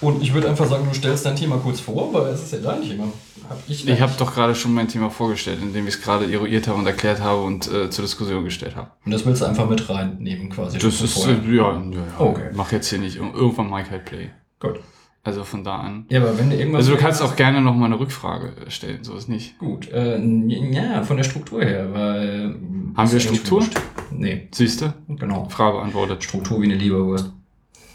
Und 0.00 0.22
ich 0.22 0.34
würde 0.34 0.48
einfach 0.48 0.66
sagen, 0.66 0.86
du 0.88 0.94
stellst 0.94 1.24
dein 1.24 1.36
Thema 1.36 1.56
kurz 1.56 1.80
vor, 1.80 2.12
weil 2.12 2.26
es 2.26 2.42
ist 2.42 2.52
ja 2.52 2.58
dein 2.58 2.82
Thema. 2.82 3.04
Hab 3.48 3.58
ich 3.68 3.88
Ich 3.88 4.00
habe 4.00 4.12
doch 4.18 4.34
gerade 4.34 4.54
schon 4.54 4.74
mein 4.74 4.88
Thema 4.88 5.08
vorgestellt, 5.10 5.58
indem 5.62 5.86
ich 5.86 5.94
es 5.94 6.02
gerade 6.02 6.30
eruiert 6.30 6.68
habe 6.68 6.78
und 6.78 6.86
erklärt 6.86 7.20
habe 7.20 7.42
und 7.42 7.70
äh, 7.72 7.88
zur 7.88 8.04
Diskussion 8.04 8.44
gestellt 8.44 8.76
habe. 8.76 8.90
Und 9.04 9.12
das 9.12 9.24
willst 9.24 9.40
du 9.42 9.46
einfach 9.46 9.68
mit 9.68 9.88
reinnehmen, 9.88 10.50
quasi. 10.50 10.78
Das 10.78 11.00
ist, 11.00 11.26
äh, 11.26 11.30
ja, 11.30 11.52
ja, 11.52 11.80
ja. 11.90 12.02
Okay. 12.18 12.50
Mach 12.54 12.72
jetzt 12.72 12.88
hier 12.88 12.98
nicht. 12.98 13.16
Irgendwann 13.16 13.70
Mike 13.70 13.90
halt 13.90 14.04
Play. 14.04 14.30
Gut. 14.60 14.80
Also 15.26 15.42
von 15.42 15.64
da 15.64 15.78
an. 15.78 16.06
Ja, 16.08 16.20
aber 16.20 16.38
wenn 16.38 16.50
du 16.50 16.56
irgendwas. 16.56 16.80
Also 16.80 16.92
du 16.92 16.98
kannst 16.98 17.20
auch 17.20 17.34
gerne 17.34 17.60
noch 17.60 17.74
mal 17.74 17.86
eine 17.86 17.98
Rückfrage 17.98 18.52
stellen, 18.68 19.02
so 19.02 19.14
ist 19.14 19.28
nicht. 19.28 19.58
Gut, 19.58 19.90
äh, 19.90 20.20
ja, 20.20 21.02
von 21.02 21.16
der 21.16 21.24
Struktur 21.24 21.64
her, 21.64 21.92
weil. 21.92 22.54
Haben 22.96 23.12
wir 23.12 23.20
Struktur? 23.20 23.64
Nee, 24.12 24.48
Siehst 24.52 24.82
du? 24.82 24.94
genau. 25.08 25.48
Frage 25.48 25.78
beantwortet. 25.78 26.22
Struktur 26.22 26.60
wie 26.62 26.66
eine 26.66 26.76
Leberwurst. 26.76 27.32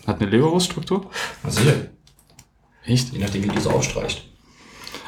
Hat 0.07 0.21
eine 0.21 0.29
Leberwurststruktur? 0.29 1.09
Was 1.43 1.55
sicher. 1.55 1.89
Echt? 2.85 3.13
Je 3.13 3.19
nachdem, 3.19 3.43
wie 3.43 3.47
du 3.49 3.57
es 3.57 3.67
aufstreichst. 3.67 4.23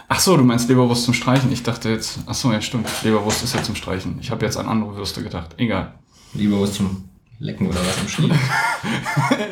Ach 0.07 0.19
so, 0.19 0.37
du 0.37 0.43
meinst 0.43 0.69
Leberwurst 0.69 1.05
zum 1.05 1.13
Streichen. 1.13 1.51
Ich 1.51 1.63
dachte 1.63 1.89
jetzt, 1.89 2.19
ach 2.27 2.35
so, 2.35 2.51
ja 2.51 2.61
stimmt. 2.61 2.87
Leberwurst 3.03 3.43
ist 3.43 3.55
ja 3.55 3.63
zum 3.63 3.75
Streichen. 3.75 4.19
Ich 4.21 4.29
habe 4.29 4.45
jetzt 4.45 4.57
an 4.57 4.67
andere 4.67 4.95
Würste 4.95 5.23
gedacht. 5.23 5.55
Egal. 5.57 5.95
Leberwurst 6.33 6.75
zum 6.75 7.09
Lecken 7.39 7.67
oder 7.67 7.79
was 7.79 8.01
im 8.01 8.07
Stiel. 8.07 8.31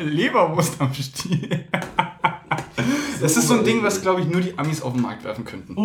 Leberwurst 0.02 0.80
am 0.80 0.92
Stiel. 0.94 1.66
Das 3.20 3.36
ist 3.36 3.46
so 3.46 3.54
ein 3.54 3.64
Ding, 3.64 3.84
was, 3.84 4.02
glaube 4.02 4.20
ich, 4.20 4.26
nur 4.26 4.40
die 4.40 4.58
Amis 4.58 4.82
auf 4.82 4.94
den 4.94 5.02
Markt 5.02 5.22
werfen 5.22 5.44
könnten. 5.44 5.76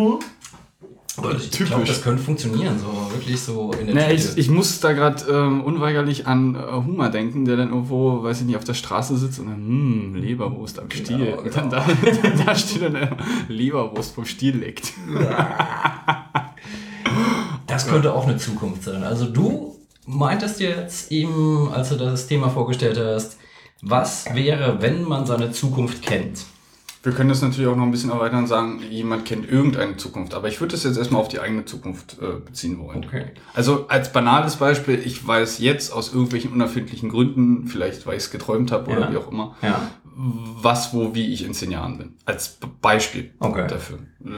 Aber 1.18 1.34
ich 1.34 1.50
glaube, 1.50 1.84
das 1.84 2.02
könnte 2.02 2.22
funktionieren, 2.22 2.78
so 2.78 2.86
wirklich 3.12 3.40
so 3.40 3.72
in 3.72 3.88
der 3.88 4.08
Tüte. 4.08 4.14
ich, 4.14 4.38
ich 4.38 4.50
muss 4.50 4.80
da 4.80 4.92
gerade 4.92 5.24
ähm, 5.30 5.62
unweigerlich 5.62 6.26
an 6.26 6.54
äh, 6.54 6.58
Hummer 6.72 7.10
denken, 7.10 7.44
der 7.44 7.56
dann 7.56 7.68
irgendwo, 7.70 8.22
weiß 8.22 8.40
ich 8.40 8.46
nicht, 8.46 8.56
auf 8.56 8.64
der 8.64 8.74
Straße 8.74 9.16
sitzt 9.16 9.38
und 9.40 9.46
dann, 9.46 9.56
hm, 9.56 10.14
Leberwurst 10.14 10.78
am 10.78 10.90
Stiel. 10.90 11.18
Genau, 11.18 11.42
Und 11.42 11.56
dann 11.56 11.70
da, 11.70 11.84
da 12.46 12.54
steht 12.54 12.82
dann 12.82 12.94
äh, 12.94 13.08
Leberwurst 13.48 14.14
vom 14.14 14.24
Stiel 14.24 14.56
leckt. 14.56 14.92
Das 17.66 17.86
könnte 17.86 18.14
auch 18.14 18.26
eine 18.26 18.38
Zukunft 18.38 18.82
sein. 18.82 19.04
Also 19.04 19.26
du 19.26 19.76
meintest 20.06 20.58
jetzt 20.58 21.12
eben, 21.12 21.70
als 21.72 21.90
du 21.90 21.96
das 21.96 22.26
Thema 22.26 22.48
vorgestellt 22.48 22.98
hast, 22.98 23.36
was 23.82 24.34
wäre, 24.34 24.80
wenn 24.80 25.04
man 25.04 25.26
seine 25.26 25.52
Zukunft 25.52 26.02
kennt? 26.02 26.40
Wir 27.02 27.12
können 27.12 27.28
das 27.28 27.42
natürlich 27.42 27.68
auch 27.70 27.76
noch 27.76 27.84
ein 27.84 27.90
bisschen 27.92 28.10
erweitern 28.10 28.40
und 28.40 28.46
sagen, 28.48 28.80
jemand 28.90 29.24
kennt 29.24 29.48
irgendeine 29.48 29.96
Zukunft. 29.96 30.34
Aber 30.34 30.48
ich 30.48 30.60
würde 30.60 30.72
das 30.72 30.82
jetzt 30.84 30.96
erstmal 30.98 31.20
auf 31.20 31.28
die 31.28 31.38
eigene 31.38 31.64
Zukunft 31.64 32.16
äh, 32.20 32.40
beziehen 32.44 32.78
wollen. 32.80 33.04
Okay. 33.04 33.26
Also 33.54 33.86
als 33.88 34.12
banales 34.12 34.56
Beispiel, 34.56 35.00
ich 35.04 35.24
weiß 35.26 35.60
jetzt 35.60 35.92
aus 35.92 36.12
irgendwelchen 36.12 36.52
unerfindlichen 36.52 37.08
Gründen, 37.08 37.68
vielleicht 37.68 38.06
weil 38.06 38.16
ich 38.16 38.24
es 38.24 38.30
geträumt 38.32 38.72
habe 38.72 38.90
oder 38.90 39.02
Ja. 39.02 39.12
wie 39.12 39.16
auch 39.16 39.30
immer, 39.30 39.54
Ja. 39.62 39.80
was, 40.16 40.92
wo, 40.92 41.14
wie 41.14 41.32
ich 41.32 41.44
in 41.44 41.54
zehn 41.54 41.70
Jahren 41.70 41.98
bin. 41.98 42.14
Als 42.24 42.58
Beispiel 42.82 43.30
Okay. 43.38 43.66
dafür. 43.68 43.98
Du 44.18 44.32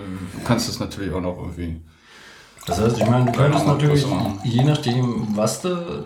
kannst 0.44 0.68
das 0.68 0.78
natürlich 0.80 1.12
auch 1.14 1.22
noch 1.22 1.38
irgendwie. 1.38 1.80
Das 2.66 2.78
heißt, 2.78 2.98
ich 2.98 3.08
meine, 3.08 3.24
du 3.24 3.32
könntest 3.32 3.66
natürlich, 3.66 4.04
je 4.44 4.64
nachdem, 4.64 5.28
was 5.34 5.62
du 5.62 6.04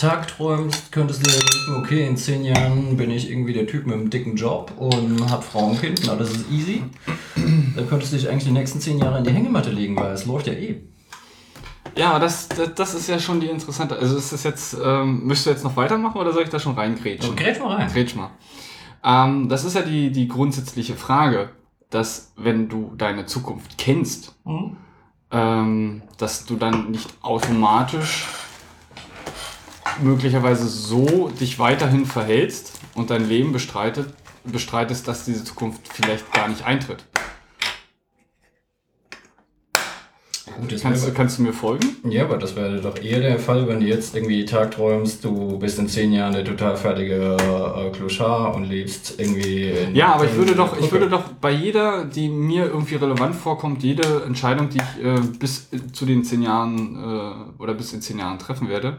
Tag 0.00 0.28
träumst, 0.28 0.92
könntest 0.92 1.20
du 1.26 1.30
dir 1.30 1.38
denken, 1.38 1.84
okay, 1.84 2.06
in 2.06 2.16
zehn 2.16 2.42
Jahren 2.42 2.96
bin 2.96 3.10
ich 3.10 3.30
irgendwie 3.30 3.52
der 3.52 3.66
Typ 3.66 3.84
mit 3.86 3.94
einem 3.96 4.08
dicken 4.08 4.34
Job 4.34 4.72
und 4.78 5.30
hab 5.30 5.44
Frau 5.44 5.66
und 5.66 5.80
Kind 5.80 6.08
alles 6.08 6.30
ist 6.30 6.50
easy. 6.50 6.82
Dann 7.76 7.86
könntest 7.86 8.12
du 8.12 8.16
dich 8.16 8.28
eigentlich 8.28 8.44
die 8.44 8.50
nächsten 8.50 8.80
zehn 8.80 8.98
Jahre 8.98 9.18
in 9.18 9.24
die 9.24 9.30
Hängematte 9.30 9.70
legen, 9.70 9.96
weil 9.96 10.12
es 10.12 10.24
läuft 10.24 10.46
ja 10.46 10.54
eh. 10.54 10.80
Ja, 11.96 12.18
das, 12.18 12.48
das, 12.48 12.74
das 12.74 12.94
ist 12.94 13.08
ja 13.08 13.18
schon 13.18 13.40
die 13.40 13.48
interessante. 13.48 13.96
Also 13.98 14.16
ist 14.16 14.32
das 14.32 14.42
jetzt, 14.44 14.74
ähm, 14.82 15.26
möchtest 15.26 15.46
du 15.46 15.50
jetzt 15.50 15.64
noch 15.64 15.76
weitermachen 15.76 16.18
oder 16.18 16.32
soll 16.32 16.44
ich 16.44 16.48
da 16.48 16.58
schon 16.58 16.76
reingrätschen? 16.76 17.36
Grätsch 17.36 17.60
mal 17.60 17.76
rein. 17.76 17.92
Grätsch 17.92 18.14
mal. 18.14 18.30
Ähm, 19.04 19.50
das 19.50 19.64
ist 19.64 19.74
ja 19.74 19.82
die, 19.82 20.10
die 20.12 20.28
grundsätzliche 20.28 20.94
Frage, 20.94 21.50
dass 21.90 22.32
wenn 22.36 22.68
du 22.70 22.94
deine 22.96 23.26
Zukunft 23.26 23.76
kennst, 23.76 24.34
Mhm. 24.44 24.76
ähm, 25.30 26.02
dass 26.16 26.46
du 26.46 26.56
dann 26.56 26.90
nicht 26.90 27.08
automatisch 27.22 28.26
möglicherweise 30.02 30.66
so 30.68 31.28
dich 31.28 31.58
weiterhin 31.58 32.06
verhältst 32.06 32.78
und 32.94 33.10
dein 33.10 33.28
Leben 33.28 33.52
bestreitet, 33.52 34.08
bestreitest, 34.44 35.06
dass 35.08 35.24
diese 35.24 35.44
Zukunft 35.44 35.80
vielleicht 35.92 36.32
gar 36.32 36.48
nicht 36.48 36.64
eintritt. 36.64 37.04
Gut, 40.58 40.74
Kannst, 40.82 41.06
du- 41.06 41.12
kannst 41.12 41.38
du 41.38 41.42
mir 41.42 41.52
folgen? 41.52 41.96
ja, 42.04 42.24
aber 42.24 42.36
das 42.36 42.56
wäre 42.56 42.80
doch 42.80 43.00
eher 43.00 43.20
der 43.20 43.38
Fall, 43.38 43.66
wenn 43.68 43.80
du 43.80 43.86
jetzt 43.86 44.14
irgendwie 44.16 44.44
Tag 44.44 44.72
träumst, 44.72 45.24
du 45.24 45.58
bist 45.58 45.78
in 45.78 45.88
zehn 45.88 46.12
Jahren 46.12 46.32
der 46.32 46.44
total 46.44 46.76
fertige 46.76 47.36
äh, 47.36 47.90
Clochard 47.90 48.56
und 48.56 48.64
lebst 48.64 49.14
irgendwie 49.18 49.70
in 49.70 49.94
Ja, 49.94 50.14
aber 50.14 50.24
ich 50.24 50.34
würde 50.34 50.54
doch, 50.54 50.78
ich 50.78 50.90
würde 50.90 51.08
doch 51.08 51.22
bei 51.40 51.52
jeder, 51.52 52.04
die 52.04 52.28
mir 52.28 52.64
irgendwie 52.66 52.96
relevant 52.96 53.36
vorkommt, 53.36 53.82
jede 53.82 54.24
Entscheidung, 54.26 54.68
die 54.70 54.78
ich 54.78 55.04
äh, 55.04 55.20
bis 55.38 55.68
zu 55.92 56.04
den 56.04 56.24
zehn 56.24 56.42
Jahren 56.42 56.96
äh, 57.58 57.62
oder 57.62 57.74
bis 57.74 57.92
in 57.92 58.02
zehn 58.02 58.18
Jahren 58.18 58.38
treffen 58.38 58.68
werde, 58.68 58.98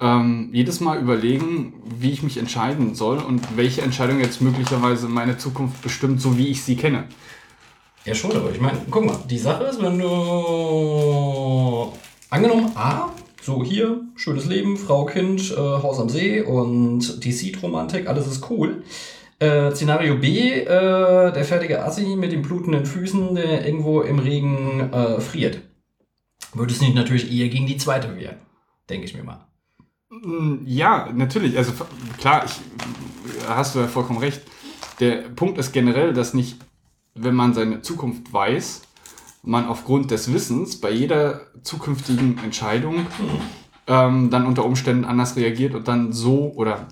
ähm, 0.00 0.50
jedes 0.52 0.80
Mal 0.80 1.00
überlegen, 1.00 1.82
wie 1.98 2.10
ich 2.10 2.22
mich 2.22 2.36
entscheiden 2.36 2.94
soll 2.94 3.18
und 3.18 3.56
welche 3.56 3.82
Entscheidung 3.82 4.20
jetzt 4.20 4.42
möglicherweise 4.42 5.08
meine 5.08 5.38
Zukunft 5.38 5.82
bestimmt, 5.82 6.20
so 6.20 6.36
wie 6.36 6.48
ich 6.48 6.62
sie 6.62 6.76
kenne. 6.76 7.04
Ja, 8.04 8.14
schon, 8.14 8.36
aber 8.36 8.50
ich 8.50 8.60
meine, 8.60 8.78
guck 8.90 9.04
mal, 9.04 9.18
die 9.28 9.38
Sache 9.38 9.64
ist, 9.64 9.82
wenn 9.82 9.98
du 9.98 11.92
angenommen, 12.30 12.70
A, 12.76 13.10
so 13.42 13.64
hier, 13.64 14.02
schönes 14.14 14.46
Leben, 14.46 14.76
Frau, 14.76 15.06
Kind, 15.06 15.50
äh, 15.50 15.56
Haus 15.56 15.98
am 15.98 16.08
See 16.08 16.40
und 16.40 17.24
die 17.24 17.32
Seed-Romantik, 17.32 18.06
alles 18.06 18.26
ist 18.26 18.48
cool. 18.50 18.84
Äh, 19.38 19.70
Szenario 19.72 20.16
B, 20.18 20.50
äh, 20.50 20.66
der 21.32 21.44
fertige 21.44 21.84
Assi 21.84 22.16
mit 22.16 22.32
den 22.32 22.42
blutenden 22.42 22.86
Füßen, 22.86 23.34
der 23.34 23.66
irgendwo 23.66 24.00
im 24.00 24.18
Regen 24.18 24.92
äh, 24.92 25.20
friert. 25.20 25.60
Würde 26.54 26.72
es 26.72 26.80
nicht 26.80 26.94
natürlich 26.94 27.30
eher 27.30 27.48
gegen 27.48 27.66
die 27.66 27.76
zweite 27.76 28.16
wehren, 28.16 28.38
denke 28.88 29.04
ich 29.04 29.14
mir 29.14 29.24
mal. 29.24 29.45
Mm, 30.22 30.58
Ja, 30.64 31.08
natürlich. 31.14 31.56
Also 31.56 31.72
klar, 32.18 32.44
ich, 32.44 32.52
hast 33.48 33.74
du 33.74 33.80
ja 33.80 33.88
vollkommen 33.88 34.18
recht. 34.18 34.42
Der 35.00 35.16
Punkt 35.28 35.58
ist 35.58 35.72
generell, 35.72 36.12
dass 36.12 36.34
nicht, 36.34 36.58
wenn 37.14 37.34
man 37.34 37.54
seine 37.54 37.82
Zukunft 37.82 38.32
weiß, 38.32 38.82
man 39.42 39.66
aufgrund 39.66 40.10
des 40.10 40.32
Wissens 40.32 40.80
bei 40.80 40.90
jeder 40.90 41.42
zukünftigen 41.62 42.38
Entscheidung 42.42 43.06
ähm, 43.86 44.30
dann 44.30 44.46
unter 44.46 44.64
Umständen 44.64 45.04
anders 45.04 45.36
reagiert 45.36 45.74
und 45.74 45.86
dann 45.86 46.12
so 46.12 46.52
oder 46.56 46.88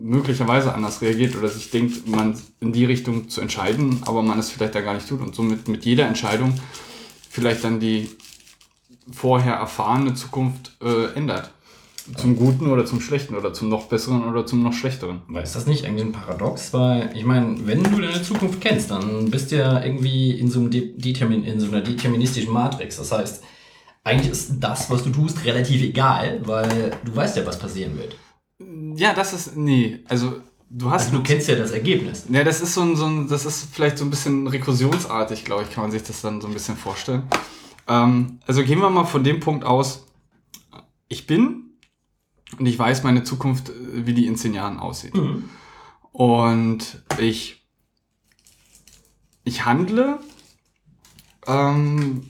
möglicherweise 0.00 0.74
anders 0.74 1.02
reagiert 1.02 1.36
oder 1.36 1.48
sich 1.48 1.70
denkt, 1.70 2.06
man 2.06 2.38
in 2.60 2.72
die 2.72 2.84
Richtung 2.84 3.28
zu 3.28 3.40
entscheiden, 3.40 4.00
aber 4.06 4.22
man 4.22 4.38
es 4.38 4.50
vielleicht 4.50 4.74
da 4.74 4.80
gar 4.80 4.94
nicht 4.94 5.08
tut 5.08 5.20
und 5.20 5.34
somit 5.34 5.66
mit 5.68 5.84
jeder 5.84 6.06
Entscheidung 6.06 6.54
vielleicht 7.28 7.64
dann 7.64 7.80
die 7.80 8.08
vorher 9.10 9.54
erfahrene 9.54 10.14
Zukunft 10.14 10.76
äh, 10.82 11.12
ändert. 11.14 11.50
Zum 12.16 12.36
Guten 12.36 12.70
oder 12.70 12.86
zum 12.86 13.00
Schlechten 13.00 13.34
oder 13.36 13.52
zum 13.52 13.68
noch 13.68 13.86
Besseren 13.86 14.24
oder 14.24 14.46
zum 14.46 14.62
noch 14.62 14.72
Schlechteren. 14.72 15.22
Ist 15.42 15.56
das 15.56 15.66
nicht 15.66 15.84
eigentlich 15.84 16.06
ein 16.06 16.12
Paradox? 16.12 16.72
Weil, 16.72 17.10
ich 17.14 17.24
meine, 17.24 17.66
wenn 17.66 17.82
du 17.82 18.00
deine 18.00 18.22
Zukunft 18.22 18.60
kennst, 18.60 18.90
dann 18.90 19.30
bist 19.30 19.52
du 19.52 19.56
ja 19.56 19.82
irgendwie 19.84 20.32
in 20.32 20.50
so, 20.50 20.60
einem 20.60 20.70
De 20.70 20.96
Determin 20.96 21.44
in 21.44 21.60
so 21.60 21.68
einer 21.68 21.80
deterministischen 21.80 22.52
Matrix. 22.52 22.96
Das 22.96 23.12
heißt, 23.12 23.42
eigentlich 24.04 24.30
ist 24.32 24.54
das, 24.58 24.90
was 24.90 25.04
du 25.04 25.10
tust, 25.10 25.44
relativ 25.44 25.82
egal, 25.82 26.40
weil 26.44 26.92
du 27.04 27.14
weißt 27.14 27.36
ja, 27.36 27.46
was 27.46 27.58
passieren 27.58 27.98
wird. 27.98 28.16
Ja, 28.98 29.12
das 29.12 29.32
ist, 29.32 29.56
nee, 29.56 30.00
also 30.08 30.40
du 30.70 30.90
hast, 30.90 31.06
Also 31.06 31.18
du 31.18 31.22
kennst 31.22 31.48
ja 31.48 31.54
das 31.56 31.70
Ergebnis. 31.72 32.24
ja, 32.30 32.42
das 32.42 32.60
ist 32.60 32.74
so 32.74 32.82
ein, 32.82 32.96
so 32.96 33.06
ein, 33.06 33.28
das 33.28 33.44
ist 33.44 33.68
vielleicht 33.72 33.98
so 33.98 34.04
ein 34.04 34.10
bisschen 34.10 34.46
rekursionsartig, 34.46 35.44
glaube 35.44 35.64
ich, 35.64 35.70
kann 35.70 35.82
man 35.84 35.90
sich 35.90 36.02
das 36.02 36.22
dann 36.22 36.40
so 36.40 36.48
ein 36.48 36.54
bisschen 36.54 36.76
vorstellen. 36.76 37.22
Ähm, 37.86 38.38
also 38.46 38.62
gehen 38.64 38.80
wir 38.80 38.90
mal 38.90 39.04
von 39.04 39.22
dem 39.22 39.40
Punkt 39.40 39.64
aus, 39.64 40.06
ich 41.08 41.26
bin 41.26 41.67
und 42.56 42.66
ich 42.66 42.78
weiß 42.78 43.02
meine 43.02 43.24
Zukunft, 43.24 43.68
äh, 43.70 44.06
wie 44.06 44.14
die 44.14 44.26
in 44.26 44.36
zehn 44.36 44.54
Jahren 44.54 44.78
aussieht. 44.78 45.14
Und 46.12 47.02
ich, 47.18 47.62
ich 49.44 49.64
handle, 49.64 50.18
ähm, 51.46 52.28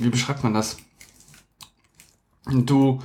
wie 0.00 0.10
beschreibt 0.10 0.42
man 0.42 0.54
das? 0.54 0.78
Du, 2.46 3.00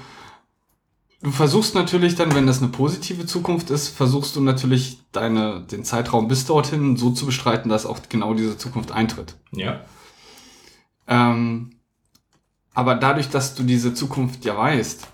du 1.21 1.31
versuchst 1.31 1.75
natürlich 1.75 2.15
dann, 2.15 2.33
wenn 2.33 2.47
das 2.47 2.61
eine 2.61 2.71
positive 2.71 3.25
Zukunft 3.25 3.69
ist, 3.69 3.89
versuchst 3.89 4.35
du 4.35 4.41
natürlich 4.41 4.99
deine, 5.11 5.61
den 5.61 5.83
Zeitraum 5.83 6.27
bis 6.27 6.45
dorthin 6.45 6.97
so 6.97 7.11
zu 7.11 7.25
bestreiten, 7.25 7.69
dass 7.69 7.85
auch 7.85 7.99
genau 8.09 8.33
diese 8.33 8.57
Zukunft 8.57 8.91
eintritt. 8.91 9.35
Ja. 9.51 9.85
Ähm, 11.07 11.74
aber 12.75 12.95
dadurch, 12.95 13.29
dass 13.29 13.55
du 13.55 13.63
diese 13.63 13.93
Zukunft 13.93 14.45
ja 14.45 14.55
weißt, 14.55 15.07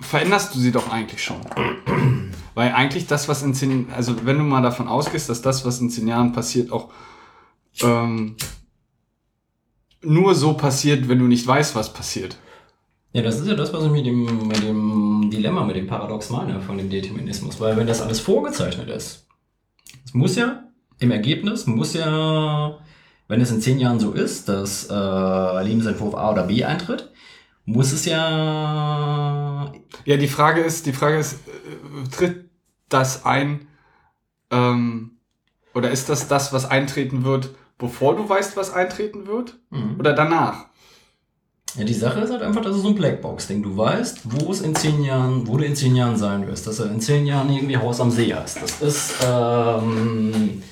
veränderst 0.00 0.54
du 0.54 0.58
sie 0.58 0.72
doch 0.72 0.90
eigentlich 0.90 1.22
schon. 1.22 1.40
Weil 2.54 2.72
eigentlich 2.72 3.06
das, 3.06 3.28
was 3.28 3.42
in 3.42 3.54
zehn, 3.54 3.88
also 3.94 4.26
wenn 4.26 4.38
du 4.38 4.44
mal 4.44 4.62
davon 4.62 4.88
ausgehst, 4.88 5.28
dass 5.28 5.40
das, 5.40 5.64
was 5.64 5.80
in 5.80 5.88
zehn 5.88 6.08
Jahren 6.08 6.32
passiert, 6.32 6.72
auch 6.72 6.90
ähm, 7.82 8.36
nur 10.02 10.34
so 10.34 10.54
passiert, 10.54 11.08
wenn 11.08 11.18
du 11.18 11.26
nicht 11.26 11.46
weißt, 11.46 11.74
was 11.74 11.92
passiert. 11.92 12.36
Ja, 13.12 13.22
das 13.22 13.40
ist 13.40 13.46
ja 13.46 13.54
das, 13.54 13.72
was 13.72 13.84
ich 13.84 13.90
mit 13.90 14.04
dem, 14.04 14.48
mit 14.48 14.62
dem 14.62 15.30
Dilemma, 15.30 15.64
mit 15.64 15.76
dem 15.76 15.86
Paradox 15.86 16.30
meine 16.30 16.60
von 16.60 16.76
dem 16.76 16.90
Determinismus. 16.90 17.60
Weil 17.60 17.76
wenn 17.76 17.86
das 17.86 18.02
alles 18.02 18.20
vorgezeichnet 18.20 18.88
ist, 18.88 19.26
es 20.04 20.12
muss 20.12 20.36
ja, 20.36 20.64
im 20.98 21.10
Ergebnis 21.10 21.66
muss 21.66 21.94
ja, 21.94 22.78
wenn 23.28 23.40
es 23.40 23.50
in 23.50 23.60
zehn 23.60 23.78
Jahren 23.78 24.00
so 24.00 24.12
ist, 24.12 24.48
dass 24.48 24.88
äh, 24.90 25.62
Lebensentwurf 25.64 26.14
A 26.14 26.32
oder 26.32 26.44
B 26.44 26.64
eintritt, 26.64 27.10
muss 27.64 27.92
es 27.92 28.04
ja. 28.04 29.72
Ja, 30.04 30.16
die 30.16 30.28
Frage 30.28 30.60
ist, 30.60 30.86
die 30.86 30.92
Frage 30.92 31.18
ist, 31.18 31.34
äh, 31.34 32.08
tritt 32.10 32.48
das 32.88 33.24
ein, 33.24 33.66
ähm, 34.50 35.18
oder 35.74 35.90
ist 35.90 36.08
das 36.08 36.28
das, 36.28 36.52
was 36.52 36.70
eintreten 36.70 37.24
wird, 37.24 37.50
bevor 37.78 38.16
du 38.16 38.28
weißt, 38.28 38.56
was 38.56 38.72
eintreten 38.72 39.26
wird? 39.26 39.58
Mhm. 39.70 39.96
Oder 39.98 40.12
danach? 40.12 40.66
Ja, 41.76 41.84
die 41.84 41.92
Sache 41.92 42.20
ist 42.20 42.30
halt 42.30 42.42
einfach, 42.42 42.62
dass 42.62 42.76
es 42.76 42.82
so 42.82 42.88
ein 42.88 42.94
Blackbox-Ding. 42.94 43.62
Du 43.62 43.76
weißt, 43.76 44.20
wo 44.24 44.50
es 44.50 44.62
in 44.62 44.74
zehn 44.74 45.02
Jahren, 45.02 45.46
wo 45.46 45.58
du 45.58 45.64
in 45.64 45.76
zehn 45.76 45.94
Jahren 45.94 46.16
sein 46.16 46.46
wirst, 46.46 46.66
dass 46.66 46.78
er 46.78 46.90
in 46.90 47.00
zehn 47.00 47.26
Jahren 47.26 47.50
irgendwie 47.50 47.76
Haus 47.76 48.00
am 48.00 48.10
See 48.10 48.32
heißt. 48.32 48.62
Das 48.62 48.80
ist 48.80 49.14
ähm, 49.26 50.62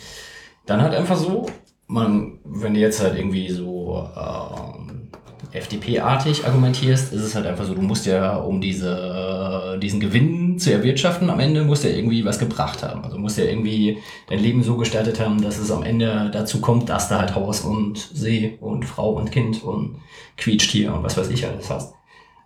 dann 0.65 0.81
halt 0.81 0.95
einfach 0.95 1.17
so, 1.17 1.47
man, 1.87 2.39
wenn 2.45 2.75
du 2.75 2.81
jetzt 2.81 3.01
halt 3.01 3.17
irgendwie 3.17 3.51
so 3.51 4.09
ähm, 4.17 5.09
FDP-artig 5.53 6.47
argumentierst, 6.47 7.13
ist 7.13 7.23
es 7.23 7.35
halt 7.35 7.47
einfach 7.47 7.65
so, 7.65 7.75
du 7.75 7.83
musst 7.83 8.07
ja, 8.07 8.37
um 8.37 8.61
diese, 8.61 9.79
diesen 9.81 10.01
Gewinn 10.01 10.59
zu 10.59 10.73
erwirtschaften, 10.73 11.31
am 11.31 11.39
Ende 11.41 11.63
musst 11.65 11.85
du 11.85 11.91
ja 11.91 11.97
irgendwie 11.97 12.25
was 12.25 12.39
gebracht 12.39 12.83
haben. 12.83 13.05
Also 13.05 13.19
musst 13.19 13.39
ja 13.39 13.45
irgendwie 13.45 13.99
dein 14.29 14.41
Leben 14.41 14.63
so 14.63 14.77
gestaltet 14.77 15.21
haben, 15.21 15.41
dass 15.43 15.59
es 15.59 15.71
am 15.71 15.83
Ende 15.85 16.31
dazu 16.33 16.61
kommt, 16.61 16.89
dass 16.89 17.09
du 17.09 17.17
halt 17.19 17.35
Haus 17.35 17.61
und 17.61 17.99
See 17.99 18.57
und 18.61 18.85
Frau 18.85 19.13
und 19.13 19.31
Kind 19.31 19.63
und 19.63 19.97
Quietschtier 20.37 20.93
und 20.95 21.03
was 21.05 21.17
weiß 21.17 21.29
ich 21.31 21.47
alles 21.47 21.71
hast. 21.71 21.95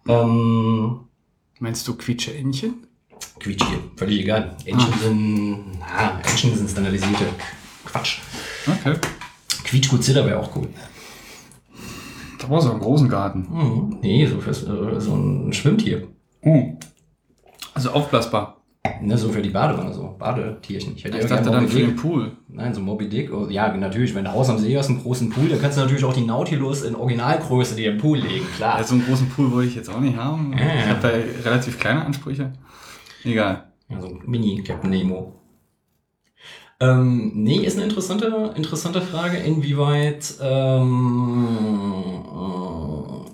Ähm, 0.06 1.00
Meinst 1.60 1.88
du 1.88 1.94
Quietsche-Entchen? 1.96 2.86
Quietschtier, 3.40 3.78
völlig 3.96 4.20
egal. 4.20 4.56
Entchen 4.64 4.92
Ah. 4.94 4.98
sind, 5.02 5.64
na, 5.80 6.20
Entchen 6.28 6.54
sind 6.56 6.70
standardisierte 6.70 7.24
Quatsch. 7.84 8.18
Okay. 8.66 8.94
Quietschguzilla 9.68 10.24
wäre 10.24 10.40
auch 10.40 10.56
cool. 10.56 10.68
Da 12.38 12.46
brauchst 12.46 12.66
du 12.66 12.72
einen 12.72 12.80
großen 12.80 13.08
Garten. 13.08 13.46
Mhm. 13.50 13.98
Nee, 14.00 14.26
so, 14.26 14.40
fürs, 14.40 14.62
äh, 14.62 15.00
so 15.00 15.14
ein 15.14 15.52
Schwimmtier. 15.52 16.08
Oh. 16.42 16.72
Also 17.74 17.90
aufblasbar. 17.90 18.56
Ne, 19.02 19.18
so 19.18 19.28
für 19.28 19.42
die 19.42 19.50
Badewanne, 19.50 19.92
so 19.92 20.16
Badetierchen. 20.18 20.96
hätte 20.96 21.18
Ich 21.18 21.26
dachte 21.26 21.50
dann 21.50 21.68
für 21.68 21.80
den 21.80 21.96
Pool. 21.96 22.32
Nein, 22.48 22.72
so 22.72 22.80
Moby 22.80 23.08
Dick. 23.08 23.30
Oh, 23.32 23.46
ja, 23.50 23.76
natürlich, 23.76 24.14
wenn 24.14 24.24
du 24.24 24.32
Haus 24.32 24.48
am 24.48 24.58
See 24.58 24.76
hast, 24.76 24.88
einen 24.88 25.02
großen 25.02 25.28
Pool, 25.28 25.48
dann 25.48 25.60
kannst 25.60 25.76
du 25.76 25.82
natürlich 25.82 26.04
auch 26.04 26.14
die 26.14 26.24
Nautilus 26.24 26.82
in 26.82 26.94
Originalgröße 26.94 27.76
dir 27.76 27.92
im 27.92 27.98
Pool 27.98 28.18
legen, 28.18 28.46
klar. 28.56 28.78
Ja, 28.78 28.84
so 28.84 28.94
einen 28.94 29.04
großen 29.04 29.28
Pool 29.28 29.52
wollte 29.52 29.68
ich 29.68 29.74
jetzt 29.74 29.90
auch 29.90 30.00
nicht 30.00 30.16
haben. 30.16 30.54
Ja. 30.56 30.64
Ich 30.64 30.88
habe 30.88 31.00
da 31.02 31.48
relativ 31.48 31.78
kleine 31.78 32.04
Ansprüche. 32.06 32.52
Egal. 33.24 33.64
Ja, 33.90 34.00
so 34.00 34.06
ein 34.06 34.20
Mini-Captain 34.24 34.90
Nemo. 34.90 35.34
Ähm, 36.80 37.32
nee, 37.34 37.56
ist 37.56 37.76
eine 37.76 37.84
interessante, 37.84 38.52
interessante 38.54 39.00
Frage, 39.02 39.38
inwieweit, 39.38 40.34
ähm, 40.40 41.48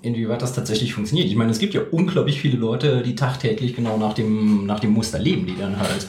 äh, 0.01 0.07
inwieweit 0.07 0.41
das 0.41 0.53
tatsächlich 0.53 0.95
funktioniert. 0.95 1.27
Ich 1.27 1.35
meine, 1.35 1.51
es 1.51 1.59
gibt 1.59 1.75
ja 1.75 1.81
unglaublich 1.91 2.41
viele 2.41 2.57
Leute, 2.57 3.03
die 3.03 3.13
tagtäglich 3.13 3.75
genau 3.75 3.97
nach 3.97 4.13
dem, 4.13 4.65
nach 4.65 4.79
dem 4.79 4.93
Muster 4.93 5.19
leben, 5.19 5.45
die 5.45 5.55
dann 5.55 5.77
halt 5.77 6.07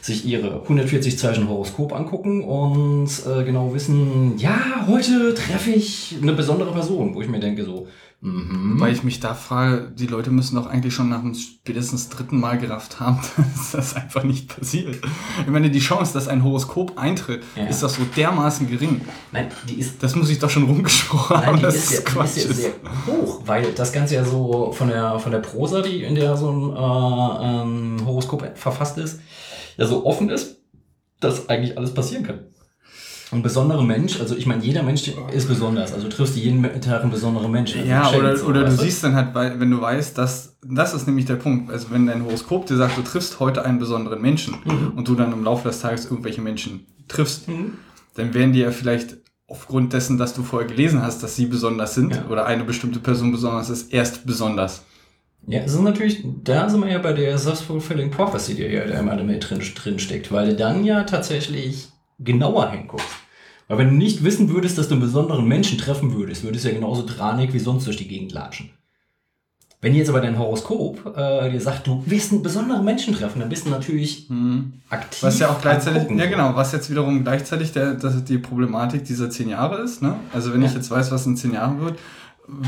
sich 0.00 0.26
ihre 0.26 0.62
140 0.62 1.16
Zeichen 1.16 1.48
Horoskop 1.48 1.94
angucken 1.94 2.42
und 2.42 3.08
äh, 3.24 3.44
genau 3.44 3.72
wissen, 3.72 4.36
ja, 4.38 4.86
heute 4.88 5.32
treffe 5.34 5.70
ich 5.70 6.16
eine 6.20 6.32
besondere 6.32 6.72
Person, 6.72 7.14
wo 7.14 7.22
ich 7.22 7.28
mir 7.28 7.40
denke 7.40 7.64
so, 7.64 7.86
mhm. 8.24 8.80
Weil 8.80 8.92
ich 8.92 9.02
mich 9.04 9.20
da 9.20 9.34
frage, 9.34 9.92
die 9.94 10.06
Leute 10.06 10.30
müssen 10.30 10.56
doch 10.56 10.66
eigentlich 10.66 10.94
schon 10.94 11.08
nach 11.08 11.20
dem 11.20 11.34
spätestens 11.34 12.08
dritten 12.08 12.40
Mal 12.40 12.58
gerafft 12.58 12.98
haben, 13.00 13.20
dass 13.36 13.72
das 13.72 13.94
einfach 13.94 14.24
nicht 14.24 14.48
passiert. 14.54 14.96
Ich 15.40 15.46
meine, 15.50 15.70
die 15.70 15.78
Chance, 15.78 16.12
dass 16.14 16.26
ein 16.28 16.42
Horoskop 16.42 16.98
eintritt, 16.98 17.42
Ja. 17.54 17.66
ist 17.66 17.82
doch 17.82 17.88
so 17.90 18.02
dermaßen 18.16 18.68
gering. 18.68 19.02
Nein, 19.30 19.48
die 19.68 19.74
ist 19.74 20.02
Das 20.02 20.14
muss 20.16 20.30
ich 20.30 20.38
doch 20.38 20.50
schon 20.50 20.64
rumgesprochen 20.64 21.36
Nein, 21.36 21.46
haben, 21.46 21.62
dass 21.62 21.74
ist, 21.76 21.92
ja, 21.92 22.00
Quatsch 22.00 22.36
ist 22.38 22.50
ist. 22.50 22.56
sehr 22.56 22.72
hoch, 23.06 23.42
weil 23.46 23.72
das 23.72 23.92
Ganze 23.92 24.14
ja 24.16 24.24
so 24.24 24.72
von 24.72 24.88
der, 24.88 25.18
von 25.18 25.30
der 25.30 25.40
Prosa, 25.40 25.82
die 25.82 26.02
in 26.02 26.14
der 26.14 26.36
so 26.36 26.50
ein 26.50 26.70
äh, 26.76 27.62
ähm, 27.62 28.06
Horoskop 28.06 28.56
verfasst 28.56 28.98
ist, 28.98 29.20
ja 29.76 29.86
so 29.86 30.04
offen 30.06 30.30
ist, 30.30 30.56
dass 31.20 31.48
eigentlich 31.48 31.76
alles 31.78 31.94
passieren 31.94 32.24
kann. 32.24 32.40
Ein 33.34 33.42
besonderer 33.42 33.82
Mensch, 33.82 34.20
also 34.20 34.36
ich 34.36 34.46
meine, 34.46 34.62
jeder 34.62 34.84
Mensch 34.84 35.10
ist 35.32 35.48
besonders, 35.48 35.92
also 35.92 36.08
du 36.08 36.14
triffst 36.14 36.36
jeden 36.36 36.62
Tag 36.80 37.02
einen 37.02 37.10
besonderen 37.10 37.50
Menschen. 37.50 37.80
Also 37.80 37.90
Ja, 37.90 38.12
oder, 38.12 38.36
so, 38.36 38.46
oder 38.46 38.64
du 38.64 38.70
siehst 38.70 39.02
dann 39.02 39.16
halt, 39.16 39.34
wenn 39.34 39.70
du 39.70 39.80
weißt, 39.80 40.16
dass, 40.16 40.56
das 40.62 40.94
ist 40.94 41.06
nämlich 41.08 41.24
der 41.26 41.34
Punkt, 41.34 41.70
also 41.72 41.88
wenn 41.90 42.06
dein 42.06 42.24
Horoskop 42.24 42.66
dir 42.66 42.76
sagt, 42.76 42.96
du 42.96 43.02
triffst 43.02 43.40
heute 43.40 43.64
einen 43.64 43.80
besonderen 43.80 44.22
Menschen 44.22 44.54
Mhm. 44.64 44.92
und 44.96 45.08
du 45.08 45.16
dann 45.16 45.32
im 45.32 45.42
Laufe 45.42 45.66
des 45.68 45.80
Tages 45.80 46.04
irgendwelche 46.08 46.40
Menschen 46.42 46.86
triffst, 47.08 47.48
Mhm. 47.48 47.72
dann 48.14 48.34
werden 48.34 48.52
die 48.52 48.60
ja 48.60 48.70
vielleicht 48.70 49.16
aufgrund 49.48 49.92
dessen, 49.92 50.16
dass 50.16 50.32
du 50.34 50.44
vorher 50.44 50.68
gelesen 50.68 51.02
hast, 51.02 51.22
dass 51.24 51.34
sie 51.34 51.46
besonders 51.46 51.94
sind 51.96 52.14
Ja. 52.14 52.26
oder 52.30 52.46
eine 52.46 52.62
bestimmte 52.62 53.00
Person 53.00 53.32
besonders 53.32 53.68
ist, 53.68 53.92
erst 53.92 54.24
besonders. 54.26 54.84
Ja, 55.48 55.58
es 55.60 55.74
ist 55.74 55.80
natürlich, 55.82 56.24
da 56.44 56.68
sind 56.70 56.82
wir 56.84 56.90
ja 56.92 56.98
bei 56.98 57.12
der 57.12 57.36
Self-Fulfilling 57.36 58.10
Prophecy, 58.12 58.54
die 58.54 58.62
ja 58.62 58.86
da 58.86 58.98
immer 59.00 59.16
drin, 59.16 59.40
drin 59.74 59.98
steckt, 59.98 60.30
weil 60.30 60.50
du 60.50 60.54
dann 60.54 60.84
ja 60.84 61.02
tatsächlich 61.02 61.88
genauer 62.20 62.70
hinguckst. 62.70 63.06
Weil 63.68 63.78
wenn 63.78 63.88
du 63.90 63.94
nicht 63.94 64.22
wissen 64.24 64.48
würdest, 64.50 64.76
dass 64.78 64.88
du 64.88 64.94
einen 64.94 65.02
besonderen 65.02 65.46
Menschen 65.48 65.78
treffen 65.78 66.14
würdest, 66.14 66.44
würdest 66.44 66.64
du 66.64 66.68
ja 66.68 66.74
genauso 66.74 67.02
tranig 67.02 67.52
wie 67.54 67.58
sonst 67.58 67.86
durch 67.86 67.96
die 67.96 68.08
Gegend 68.08 68.32
latschen. 68.32 68.70
Wenn 69.80 69.94
jetzt 69.94 70.08
aber 70.08 70.22
dein 70.22 70.38
Horoskop 70.38 71.14
äh, 71.14 71.50
dir 71.50 71.60
sagt, 71.60 71.86
du 71.86 72.02
wirst 72.06 72.32
einen 72.32 72.42
besonderen 72.42 72.84
Menschen 72.86 73.14
treffen, 73.14 73.40
dann 73.40 73.50
bist 73.50 73.66
du 73.66 73.70
natürlich 73.70 74.30
aktiv. 74.88 75.22
Was 75.22 75.38
ja 75.38 75.50
auch 75.50 75.60
gleichzeitig, 75.60 76.10
ja 76.16 76.24
genau, 76.26 76.54
was 76.56 76.72
jetzt 76.72 76.88
wiederum 76.90 77.22
gleichzeitig 77.22 77.72
der, 77.72 77.92
das 77.92 78.24
die 78.24 78.38
Problematik 78.38 79.04
dieser 79.04 79.28
zehn 79.28 79.50
Jahre 79.50 79.82
ist. 79.82 80.00
Ne? 80.00 80.16
Also 80.32 80.54
wenn 80.54 80.62
ich 80.62 80.70
Ja. 80.70 80.78
jetzt 80.78 80.90
weiß, 80.90 81.10
was 81.12 81.26
in 81.26 81.36
zehn 81.36 81.52
Jahren 81.52 81.80
wird, 81.82 81.98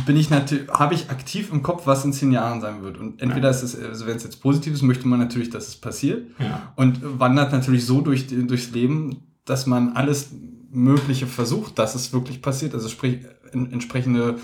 bin 0.07 0.17
ich 0.17 0.29
natürlich, 0.29 0.69
habe 0.69 0.95
ich 0.95 1.09
aktiv 1.09 1.51
im 1.53 1.63
Kopf, 1.63 1.87
was 1.87 2.05
in 2.05 2.13
zehn 2.13 2.33
Jahren 2.33 2.61
sein 2.61 2.83
wird. 2.83 2.99
Und 2.99 3.23
entweder 3.23 3.49
ist 3.49 3.63
es, 3.63 3.79
also 3.83 4.07
wenn 4.07 4.17
es 4.17 4.25
jetzt 4.25 4.43
positiv 4.43 4.75
ist, 4.75 4.83
möchte 4.83 5.09
man 5.09 5.19
natürlich, 5.19 5.49
dass 5.49 5.69
es 5.69 5.77
passiert. 5.77 6.27
Ja. 6.39 6.73
Und 6.77 7.01
wandert 7.19 7.51
natürlich 7.53 7.87
so 7.87 8.03
durch, 8.03 8.27
durchs 8.29 8.73
Leben, 8.73 9.23
dass 9.47 9.67
man 9.67 9.93
alles 9.95 10.31
Mögliche 10.77 11.27
versucht, 11.27 11.79
dass 11.79 11.95
es 11.95 12.13
wirklich 12.13 12.43
passiert. 12.43 12.75
Also 12.75 12.89
sprich, 12.89 13.19
en, 13.53 13.73
entsprechende 13.73 14.37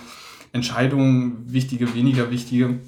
Entscheidungen, 0.53 1.45
wichtige, 1.47 1.95
weniger 1.95 2.31
wichtige, 2.31 2.81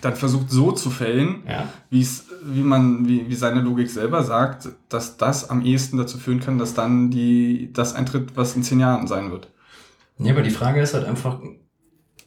dann 0.00 0.16
versucht 0.16 0.50
so 0.50 0.72
zu 0.72 0.90
fällen, 0.90 1.42
Ja. 1.48 1.68
wie 1.90 2.00
es, 2.02 2.24
wie 2.44 2.62
man, 2.62 3.06
wie, 3.08 3.28
wie 3.28 3.34
seine 3.34 3.60
Logik 3.60 3.90
selber 3.90 4.22
sagt, 4.24 4.68
dass 4.88 5.16
das 5.16 5.50
am 5.50 5.64
ehesten 5.64 5.96
dazu 5.98 6.18
führen 6.18 6.40
kann, 6.40 6.58
dass 6.58 6.74
dann 6.74 7.10
die, 7.10 7.70
das 7.72 7.94
eintritt, 7.94 8.36
was 8.36 8.56
in 8.56 8.62
zehn 8.62 8.80
Jahren 8.80 9.06
sein 9.06 9.30
wird. 9.30 9.48
Ja, 10.18 10.32
aber 10.32 10.42
die 10.42 10.50
Frage 10.50 10.80
ist 10.80 10.94
halt 10.94 11.04
einfach, 11.06 11.40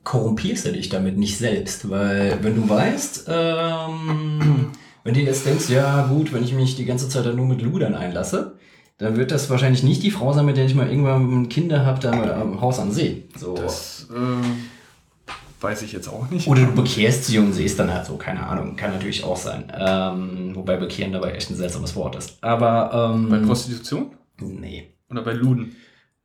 korrumpierst 0.04 0.66
du 0.66 0.72
dich 0.72 0.90
damit 0.90 1.18
nicht 1.18 1.38
selbst? 1.38 1.90
Weil 1.90 2.40
wenn 2.42 2.56
du 2.56 2.70
weißt, 2.70 3.26
ähm, 3.28 4.68
wenn 5.04 5.14
du 5.14 5.20
jetzt 5.22 5.46
denkst, 5.46 5.70
ja 5.70 6.06
gut, 6.08 6.34
wenn 6.34 6.44
ich 6.44 6.54
mich 6.54 6.76
die 6.76 6.86
ganze 6.86 7.10
Zeit 7.10 7.26
dann 7.26 7.36
nur 7.36 7.46
mit 7.46 7.62
Ludern 7.62 7.96
einlasse, 7.96 8.58
dann 8.98 9.16
wird 9.18 9.32
das 9.32 9.50
wahrscheinlich 9.50 9.84
nicht 9.84 10.04
die 10.04 10.12
Frau 10.12 10.34
sein, 10.34 10.46
mit 10.46 10.58
der 10.58 10.66
ich 10.66 10.76
mal 10.76 10.90
irgendwann 10.90 11.50
Kinder 11.50 11.86
habe, 11.86 12.00
da 12.00 12.12
am 12.42 12.60
Haus 12.62 12.80
am 12.80 12.92
See. 12.92 13.26
So. 13.38 13.54
Das 13.56 14.08
äh, 14.12 15.32
weiß 15.62 15.82
ich 15.84 15.92
jetzt 15.94 16.08
auch 16.08 16.30
nicht. 16.30 16.48
Oder 16.48 16.66
du 16.66 16.74
bekehrst 16.74 17.26
sie 17.26 17.40
und 17.40 17.54
sie 17.54 17.64
ist 17.66 17.78
dann 17.80 17.94
halt 17.94 18.06
so, 18.06 18.18
keine 18.18 18.46
Ahnung, 18.46 18.76
kann 18.76 18.92
natürlich 18.92 19.24
auch 19.24 19.38
sein. 19.38 19.72
Ähm, 19.78 20.52
wobei 20.56 20.78
bekehren 20.78 21.12
dabei 21.12 21.32
echt 21.34 21.50
ein 21.50 21.56
seltsames 21.56 21.96
Wort 21.96 22.16
ist. 22.16 22.38
Aber, 22.44 23.14
ähm, 23.16 23.30
Bei 23.30 23.40
Prostitution? 23.40 24.12
nee. 24.40 24.94
Oder 25.10 25.22
bei 25.24 25.34
Luden? 25.34 25.76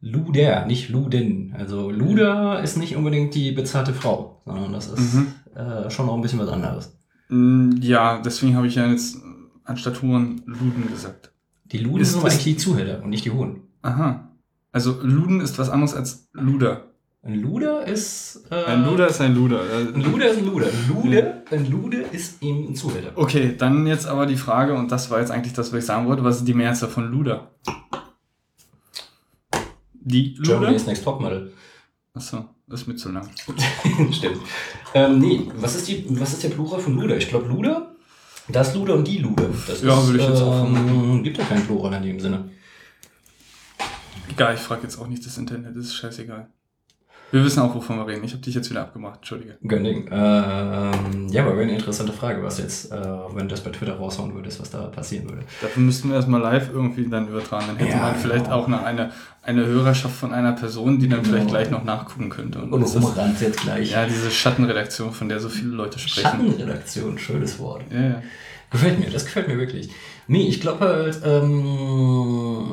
Luder, 0.01 0.67
nicht 0.67 0.89
Luden. 0.89 1.55
Also 1.57 1.91
Luder 1.91 2.61
ist 2.63 2.77
nicht 2.77 2.97
unbedingt 2.97 3.35
die 3.37 3.53
bezahlte 3.53 3.95
Frau, 3.95 4.41
sondern 4.45 4.73
das 4.73 4.89
ist 4.89 5.15
Mhm. 5.15 5.29
äh, 5.55 5.89
schon 5.91 6.07
noch 6.07 6.15
ein 6.15 6.21
bisschen 6.23 6.41
was 6.41 6.49
anderes. 6.49 6.99
Mm, 7.29 7.77
Ja, 7.81 8.21
deswegen 8.21 8.57
habe 8.57 8.67
ich 8.67 8.75
ja 8.75 8.87
jetzt 8.89 9.19
anstatt 9.65 10.03
Huren 10.03 10.43
Luden 10.47 10.89
gesagt. 10.91 11.32
Die 11.73 11.79
Luden 11.79 12.01
Ist- 12.03 12.13
sind 12.13 12.23
eigentlich 12.23 12.45
die 12.45 12.57
Zuhälter 12.57 13.03
und 13.03 13.11
nicht 13.11 13.25
die 13.25 13.31
Hohen. 13.31 13.63
Aha. 13.83 14.29
Also 14.73 14.99
Luden 15.03 15.41
ist 15.41 15.59
was 15.59 15.69
anderes 15.71 15.95
als 15.95 16.29
Luder. 16.33 16.89
Ein 17.25 17.35
Luder 17.41 17.87
ist. 17.87 18.45
Äh, 18.51 18.65
Ein 18.65 18.85
Luder 18.85 19.07
ist 19.09 19.21
ein 19.21 19.35
Luder. 19.35 19.61
Ein 19.95 20.03
Luder 20.03 20.29
ist 20.31 20.39
ein 20.39 20.45
Luder. 20.47 20.67
Ein 20.67 20.89
Lude, 20.89 21.43
ein 21.51 21.71
Lude 21.71 21.97
ist 22.11 22.43
eben 22.43 22.69
ein 22.69 22.75
Zuhälter. 22.75 23.13
Okay, 23.15 23.55
dann 23.57 23.87
jetzt 23.87 24.07
aber 24.07 24.27
die 24.27 24.37
Frage, 24.37 24.75
und 24.75 24.91
das 24.91 25.09
war 25.11 25.21
jetzt 25.21 25.31
eigentlich 25.31 25.53
das, 25.53 25.73
was 25.73 25.79
ich 25.81 25.85
sagen 25.87 26.09
wollte, 26.09 26.25
was 26.25 26.39
ist 26.39 26.49
die 26.49 26.55
Mehrzahl 26.55 26.89
von 26.89 27.11
Luder? 27.13 27.51
Die 29.95 30.35
Luder? 30.39 30.59
Germany's 30.59 30.87
Next 30.87 31.05
Topmodel. 31.05 31.53
Achso, 32.15 32.45
ist 32.71 32.89
mir 32.89 32.97
zu 32.97 33.11
lang. 33.13 33.29
Stimmt. 34.11 34.39
Ähm, 34.95 35.19
nee, 35.21 35.49
was 35.57 35.77
ist, 35.77 35.89
die, 35.89 36.05
was 36.21 36.33
ist 36.33 36.43
der 36.43 36.49
Plural 36.51 36.81
von 36.81 36.95
Luder? 36.99 37.17
Ich 37.17 37.29
glaube, 37.29 37.47
Luder, 37.49 37.92
das 38.53 38.75
Luder 38.75 38.95
und 38.95 39.07
die 39.07 39.19
Lude. 39.19 39.49
Das 39.67 39.83
Ja, 39.83 39.99
ist, 39.99 40.07
würde 40.07 40.19
ich 40.21 40.29
jetzt 40.29 40.43
auch 40.43 40.65
ähm, 40.65 41.23
Gibt 41.23 41.39
ja 41.39 41.45
keinen 41.45 41.67
Plural 41.67 41.93
in 41.95 42.03
dem 42.03 42.21
Sinne. 42.21 42.51
Egal, 44.31 44.55
ich 44.55 44.61
frage 44.61 44.83
jetzt 44.83 44.99
auch 44.99 45.07
nicht 45.09 45.25
das 45.27 45.37
Internet, 45.37 45.77
das 45.77 45.87
ist 45.87 45.95
scheißegal. 45.95 46.49
Wir 47.33 47.43
wissen 47.45 47.61
auch, 47.61 47.75
wovon 47.75 47.97
wir 47.97 48.07
reden. 48.07 48.23
Ich 48.25 48.33
habe 48.33 48.43
dich 48.43 48.55
jetzt 48.55 48.69
wieder 48.71 48.83
abgemacht. 48.83 49.17
Entschuldige. 49.17 49.57
Gönding. 49.67 50.07
Ähm, 50.13 51.29
ja, 51.31 51.43
aber 51.43 51.53
wäre 51.57 51.63
eine 51.63 51.75
interessante 51.75 52.13
Frage, 52.13 52.43
was 52.43 52.59
jetzt, 52.59 52.93
äh, 52.93 52.97
wenn 53.35 53.49
du 53.49 53.55
das 53.55 53.63
bei 53.63 53.71
Twitter 53.71 53.95
raushauen 53.95 54.35
würdest, 54.35 54.61
was 54.61 54.71
da 54.71 54.83
passieren 54.83 55.29
würde. 55.31 55.43
Dafür 55.63 55.83
müssten 55.83 56.09
wir 56.11 56.17
erstmal 56.17 56.41
live 56.43 56.71
irgendwie 56.73 57.09
dann 57.09 57.29
übertragen. 57.29 57.65
Dann 57.69 57.77
hätte 57.79 57.91
Ja, 57.93 58.03
man 58.03 58.15
vielleicht 58.17 58.45
genau. 58.45 58.57
auch 58.57 58.69
noch 58.69 58.83
eine, 58.85 59.13
eine 59.43 59.65
Hörerschaft 59.67 60.15
von 60.15 60.33
einer 60.35 60.53
Person, 60.53 60.99
die 60.99 61.09
dann 61.09 61.25
vielleicht 61.25 61.49
gleich 61.49 61.71
noch 61.71 61.85
nachgucken 61.85 62.29
könnte. 62.29 62.61
Und, 62.61 62.73
Und 62.73 62.83
das 62.83 62.95
ist, 62.95 63.03
umrannt 63.03 63.41
jetzt 63.41 63.61
gleich. 63.63 63.91
ja, 63.93 64.05
diese 64.07 64.31
Schattenredaktion, 64.31 65.13
von 65.13 65.29
der 65.31 65.41
so 65.41 65.49
viele 65.49 65.71
Leute 65.71 65.99
sprechen. 65.99 66.21
Schattenredaktion, 66.29 67.19
schönes 67.19 67.59
Wort. 67.59 67.83
Ja, 67.91 68.01
ja. 68.01 68.23
Gefällt 68.71 69.01
mir, 69.01 69.11
das 69.11 69.25
gefällt 69.25 69.49
mir 69.49 69.59
wirklich. 69.59 69.91
Nee, 70.29 70.49
ich 70.49 70.61
glaube 70.61 70.81
halt, 70.85 71.21
ähm, 71.25 72.71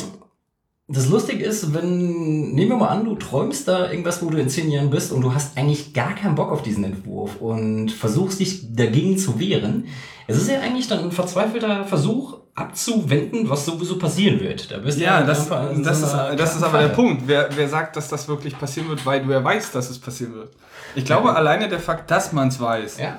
das 0.91 1.07
Lustige 1.07 1.45
ist, 1.45 1.73
wenn, 1.73 2.51
nehmen 2.53 2.71
wir 2.71 2.77
mal 2.77 2.87
an, 2.87 3.05
du 3.05 3.15
träumst 3.15 3.67
da 3.67 3.89
irgendwas, 3.91 4.23
wo 4.23 4.29
du 4.29 4.37
in 4.39 4.49
zehn 4.49 4.71
Jahren 4.71 4.89
bist 4.89 5.11
und 5.11 5.21
du 5.21 5.33
hast 5.33 5.55
eigentlich 5.57 5.93
gar 5.93 6.15
keinen 6.15 6.35
Bock 6.35 6.51
auf 6.51 6.63
diesen 6.63 6.83
Entwurf 6.83 7.35
und 7.37 7.91
versuchst 7.91 8.39
dich 8.39 8.73
dagegen 8.73 9.17
zu 9.17 9.39
wehren. 9.39 9.85
Es 10.27 10.37
ist 10.37 10.49
ja 10.49 10.59
eigentlich 10.59 10.87
dann 10.87 11.03
ein 11.05 11.11
verzweifelter 11.11 11.85
Versuch 11.85 12.39
abzuwenden, 12.55 13.49
was 13.49 13.65
sowieso 13.65 13.97
passieren 13.97 14.39
wird. 14.39 14.71
Da 14.71 14.77
bist 14.79 14.99
Ja, 14.99 15.15
halt 15.17 15.27
das, 15.27 15.47
so 15.47 15.55
ist, 15.55 15.85
das 15.85 16.55
ist 16.55 16.63
aber 16.63 16.79
der. 16.79 16.87
Punkt. 16.89 17.23
Wer, 17.25 17.49
wer 17.55 17.67
sagt, 17.69 17.95
dass 17.95 18.09
das 18.09 18.27
wirklich 18.27 18.57
passieren 18.57 18.89
wird, 18.89 19.05
weil 19.05 19.23
du 19.23 19.31
ja 19.31 19.43
weißt, 19.43 19.73
dass 19.73 19.89
es 19.89 19.99
passieren 19.99 20.33
wird? 20.33 20.51
Ich 20.95 21.05
glaube, 21.05 21.35
alleine 21.35 21.69
der 21.69 21.79
Fakt, 21.79 22.09
dass 22.11 22.33
man 22.33 22.49
es 22.49 22.59
weiß, 22.59 22.97
Ja. 22.99 23.17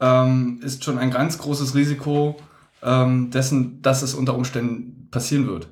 ähm, 0.00 0.60
ist 0.62 0.84
schon 0.84 0.98
ein 0.98 1.10
ganz 1.10 1.38
großes 1.38 1.74
Risiko 1.74 2.36
ähm, 2.82 3.30
dessen, 3.30 3.80
dass 3.82 4.02
es 4.02 4.14
unter 4.14 4.34
Umständen 4.34 5.08
passieren 5.10 5.46
wird. 5.46 5.68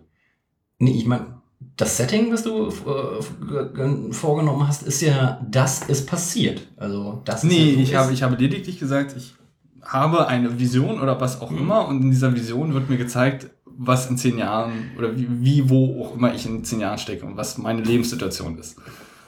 Nee, 0.79 0.93
ich 0.93 1.07
meine, 1.07 1.40
das 1.81 1.97
Setting, 1.97 2.33
was 2.33 2.43
du 2.43 2.69
äh, 2.69 3.75
ge- 3.75 4.13
vorgenommen 4.13 4.67
hast, 4.67 4.83
ist 4.83 5.01
ja, 5.01 5.41
dass 5.51 5.89
es 5.89 6.05
passiert. 6.07 6.67
Also, 6.77 7.23
das 7.25 7.45
ist 7.45 7.51
Nee, 7.51 7.75
so 7.75 7.81
ich 7.81 7.91
ist. 7.93 7.97
habe, 7.97 8.13
ich 8.13 8.23
habe 8.23 8.37
lediglich 8.37 8.79
gesagt, 8.79 9.15
ich 9.17 9.35
habe 9.83 10.27
eine 10.29 10.59
Vision 10.59 11.01
oder 11.01 11.21
was 11.21 11.41
auch 11.41 11.51
immer 11.51 11.89
und 11.89 12.03
in 12.03 12.11
dieser 12.11 12.35
Vision 12.35 12.75
wird 12.75 12.91
mir 12.91 12.99
gezeigt, 12.99 13.51
was 13.65 14.11
in 14.11 14.19
zehn 14.19 14.37
Jahren 14.39 14.73
oder 14.99 15.17
wie, 15.17 15.27
wie 15.31 15.71
wo 15.71 16.05
auch 16.05 16.15
immer 16.15 16.35
ich 16.35 16.45
in 16.47 16.65
zehn 16.65 16.81
Jahren 16.81 16.99
stecke 16.99 17.25
und 17.25 17.37
was 17.37 17.57
meine 17.59 17.83
Lebenssituation 17.83 18.59
ist 18.59 18.77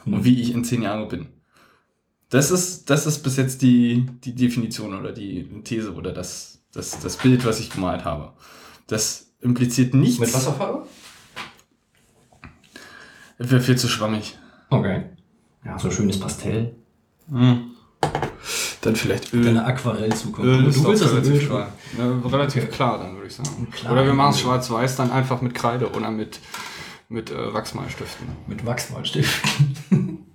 und 0.04 0.24
wie 0.24 0.40
ich 0.42 0.52
in 0.52 0.62
zehn 0.64 0.82
Jahren 0.82 1.08
bin. 1.08 1.26
Das 2.28 2.50
ist, 2.50 2.88
das 2.90 3.06
ist 3.06 3.20
bis 3.22 3.36
jetzt 3.36 3.62
die, 3.62 4.06
die 4.24 4.34
Definition 4.34 4.94
oder 4.98 5.12
die 5.12 5.44
These 5.64 5.92
oder 5.94 6.12
das, 6.12 6.62
das, 6.72 6.98
das 7.00 7.16
Bild, 7.16 7.44
was 7.44 7.60
ich 7.60 7.70
gemalt 7.70 8.04
habe. 8.04 8.32
Das 8.86 9.32
impliziert 9.40 9.94
nichts. 9.94 10.18
Mit 10.18 10.32
Wasserfarbe? 10.34 10.86
Wäre 13.50 13.60
viel 13.60 13.76
zu 13.76 13.88
schwammig. 13.88 14.38
Okay. 14.70 15.04
Ja, 15.64 15.78
so 15.78 15.90
schönes 15.90 16.18
Pastell. 16.18 16.74
Dann 17.28 18.96
vielleicht 18.96 19.32
Öl. 19.32 19.44
Deine 19.44 19.64
Aquarellzukunft. 19.64 20.44
Öl 20.44 20.62
du 20.62 20.68
ist 20.68 20.84
willst 20.84 21.02
doch 21.02 21.06
das 21.06 21.12
relativ, 21.12 21.42
Öl 21.42 21.46
klar. 21.46 21.72
Ja, 21.98 22.28
relativ 22.28 22.70
klar, 22.70 22.98
dann 22.98 23.14
würde 23.14 23.28
ich 23.28 23.34
sagen. 23.34 23.68
Klar. 23.70 23.92
Oder 23.92 24.04
wir 24.06 24.14
machen 24.14 24.32
es 24.32 24.40
schwarz-weiß, 24.40 24.96
dann 24.96 25.12
einfach 25.12 25.40
mit 25.40 25.54
Kreide 25.54 25.92
oder 25.92 26.10
mit, 26.10 26.40
mit 27.08 27.30
äh, 27.30 27.54
Wachsmalstiften. 27.54 28.26
Mit 28.48 28.66
Wachsmalstiften. 28.66 29.76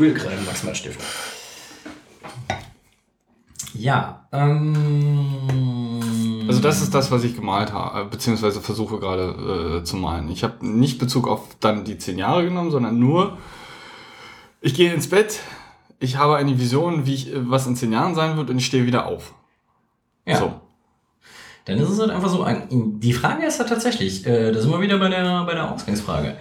Ölkreiden 0.00 0.46
Wachsmalstifte. 0.46 1.04
Ja, 3.78 4.26
ähm. 4.32 4.74
Also 6.48 6.60
das 6.60 6.82
ist 6.82 6.94
das, 6.94 7.10
was 7.10 7.22
ich 7.24 7.36
gemalt 7.36 7.72
habe, 7.72 8.08
beziehungsweise 8.10 8.60
versuche 8.60 8.98
gerade 8.98 9.80
äh, 9.80 9.84
zu 9.84 9.96
malen. 9.96 10.28
Ich 10.30 10.42
habe 10.42 10.66
nicht 10.66 10.98
Bezug 10.98 11.28
auf 11.28 11.56
dann 11.60 11.84
die 11.84 11.96
zehn 11.98 12.18
Jahre 12.18 12.44
genommen, 12.44 12.70
sondern 12.70 12.98
nur, 12.98 13.38
ich 14.60 14.74
gehe 14.74 14.92
ins 14.92 15.08
Bett, 15.08 15.40
ich 16.00 16.16
habe 16.16 16.36
eine 16.36 16.58
Vision, 16.58 17.06
wie 17.06 17.14
ich, 17.14 17.32
äh, 17.32 17.50
was 17.50 17.66
in 17.66 17.76
zehn 17.76 17.92
Jahren 17.92 18.14
sein 18.16 18.36
wird 18.36 18.50
und 18.50 18.58
ich 18.58 18.66
stehe 18.66 18.84
wieder 18.86 19.06
auf. 19.06 19.34
Ja. 20.26 20.38
So. 20.38 20.60
Dann 21.66 21.78
ist 21.78 21.90
es 21.90 22.00
halt 22.00 22.10
einfach 22.10 22.30
so, 22.30 22.46
die 22.70 23.12
Frage 23.12 23.46
ist 23.46 23.60
halt 23.60 23.68
tatsächlich, 23.68 24.26
äh, 24.26 24.50
da 24.50 24.60
sind 24.60 24.72
wir 24.72 24.80
wieder 24.80 24.98
bei 24.98 25.10
der, 25.10 25.44
bei 25.44 25.54
der 25.54 25.70
Ausgangsfrage. 25.70 26.36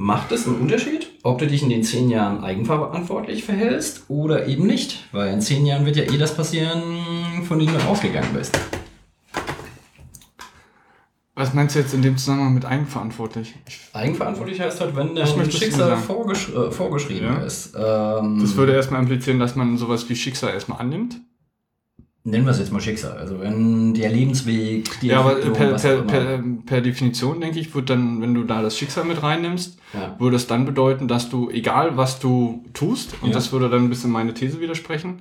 Macht 0.00 0.30
es 0.30 0.46
einen 0.46 0.60
Unterschied, 0.60 1.10
ob 1.24 1.38
du 1.38 1.48
dich 1.48 1.60
in 1.64 1.70
den 1.70 1.82
zehn 1.82 2.08
Jahren 2.08 2.44
eigenverantwortlich 2.44 3.42
verhältst 3.42 4.04
oder 4.06 4.46
eben 4.46 4.64
nicht? 4.64 5.08
Weil 5.10 5.32
in 5.32 5.40
zehn 5.40 5.66
Jahren 5.66 5.84
wird 5.86 5.96
ja 5.96 6.04
eh 6.04 6.16
das 6.16 6.36
passieren, 6.36 6.80
von 7.48 7.58
dem 7.58 7.66
du 7.66 7.78
ausgegangen 7.80 8.28
bist. 8.32 8.56
Was 11.34 11.52
meinst 11.52 11.74
du 11.74 11.80
jetzt 11.80 11.94
in 11.94 12.02
dem 12.02 12.16
Zusammenhang 12.16 12.54
mit 12.54 12.64
eigenverantwortlich? 12.64 13.56
Ich, 13.66 13.80
Eigenverantwortlich 13.92 14.60
heißt 14.60 14.80
halt, 14.80 14.94
wenn 14.94 15.16
dein 15.16 15.50
Schicksal 15.50 15.96
vorgesch 15.96 16.48
äh, 16.50 16.70
vorgeschrieben 16.70 17.26
Ja. 17.26 17.38
ist. 17.38 17.74
Ähm, 17.76 18.38
das 18.40 18.54
würde 18.54 18.74
erstmal 18.74 19.02
implizieren, 19.02 19.40
dass 19.40 19.56
man 19.56 19.76
sowas 19.78 20.08
wie 20.08 20.14
Schicksal 20.14 20.54
erstmal 20.54 20.78
annimmt. 20.78 21.20
Nennen 22.24 22.44
wir 22.44 22.50
es 22.50 22.58
jetzt 22.58 22.72
mal 22.72 22.80
Schicksal. 22.80 23.16
Also 23.16 23.40
wenn 23.40 23.94
der 23.94 24.10
Lebensweg, 24.10 25.00
die 25.00 25.08
Ja, 25.08 25.20
aber 25.20 25.36
per, 25.36 25.74
per, 25.74 26.02
per, 26.02 26.42
per 26.66 26.80
Definition, 26.80 27.40
denke 27.40 27.58
ich, 27.58 27.74
wird 27.74 27.88
dann, 27.90 28.20
wenn 28.20 28.34
du 28.34 28.44
da 28.44 28.60
das 28.62 28.76
Schicksal 28.76 29.04
mit 29.04 29.22
reinnimmst, 29.22 29.78
ja. 29.94 30.14
würde 30.18 30.36
es 30.36 30.46
dann 30.46 30.64
bedeuten, 30.66 31.08
dass 31.08 31.30
du, 31.30 31.48
egal 31.50 31.96
was 31.96 32.18
du 32.20 32.64
tust, 32.74 33.14
und 33.22 33.28
Ja. 33.28 33.34
das 33.34 33.52
würde 33.52 33.70
dann 33.70 33.84
ein 33.84 33.88
bisschen 33.88 34.10
meine 34.10 34.34
These 34.34 34.60
widersprechen, 34.60 35.20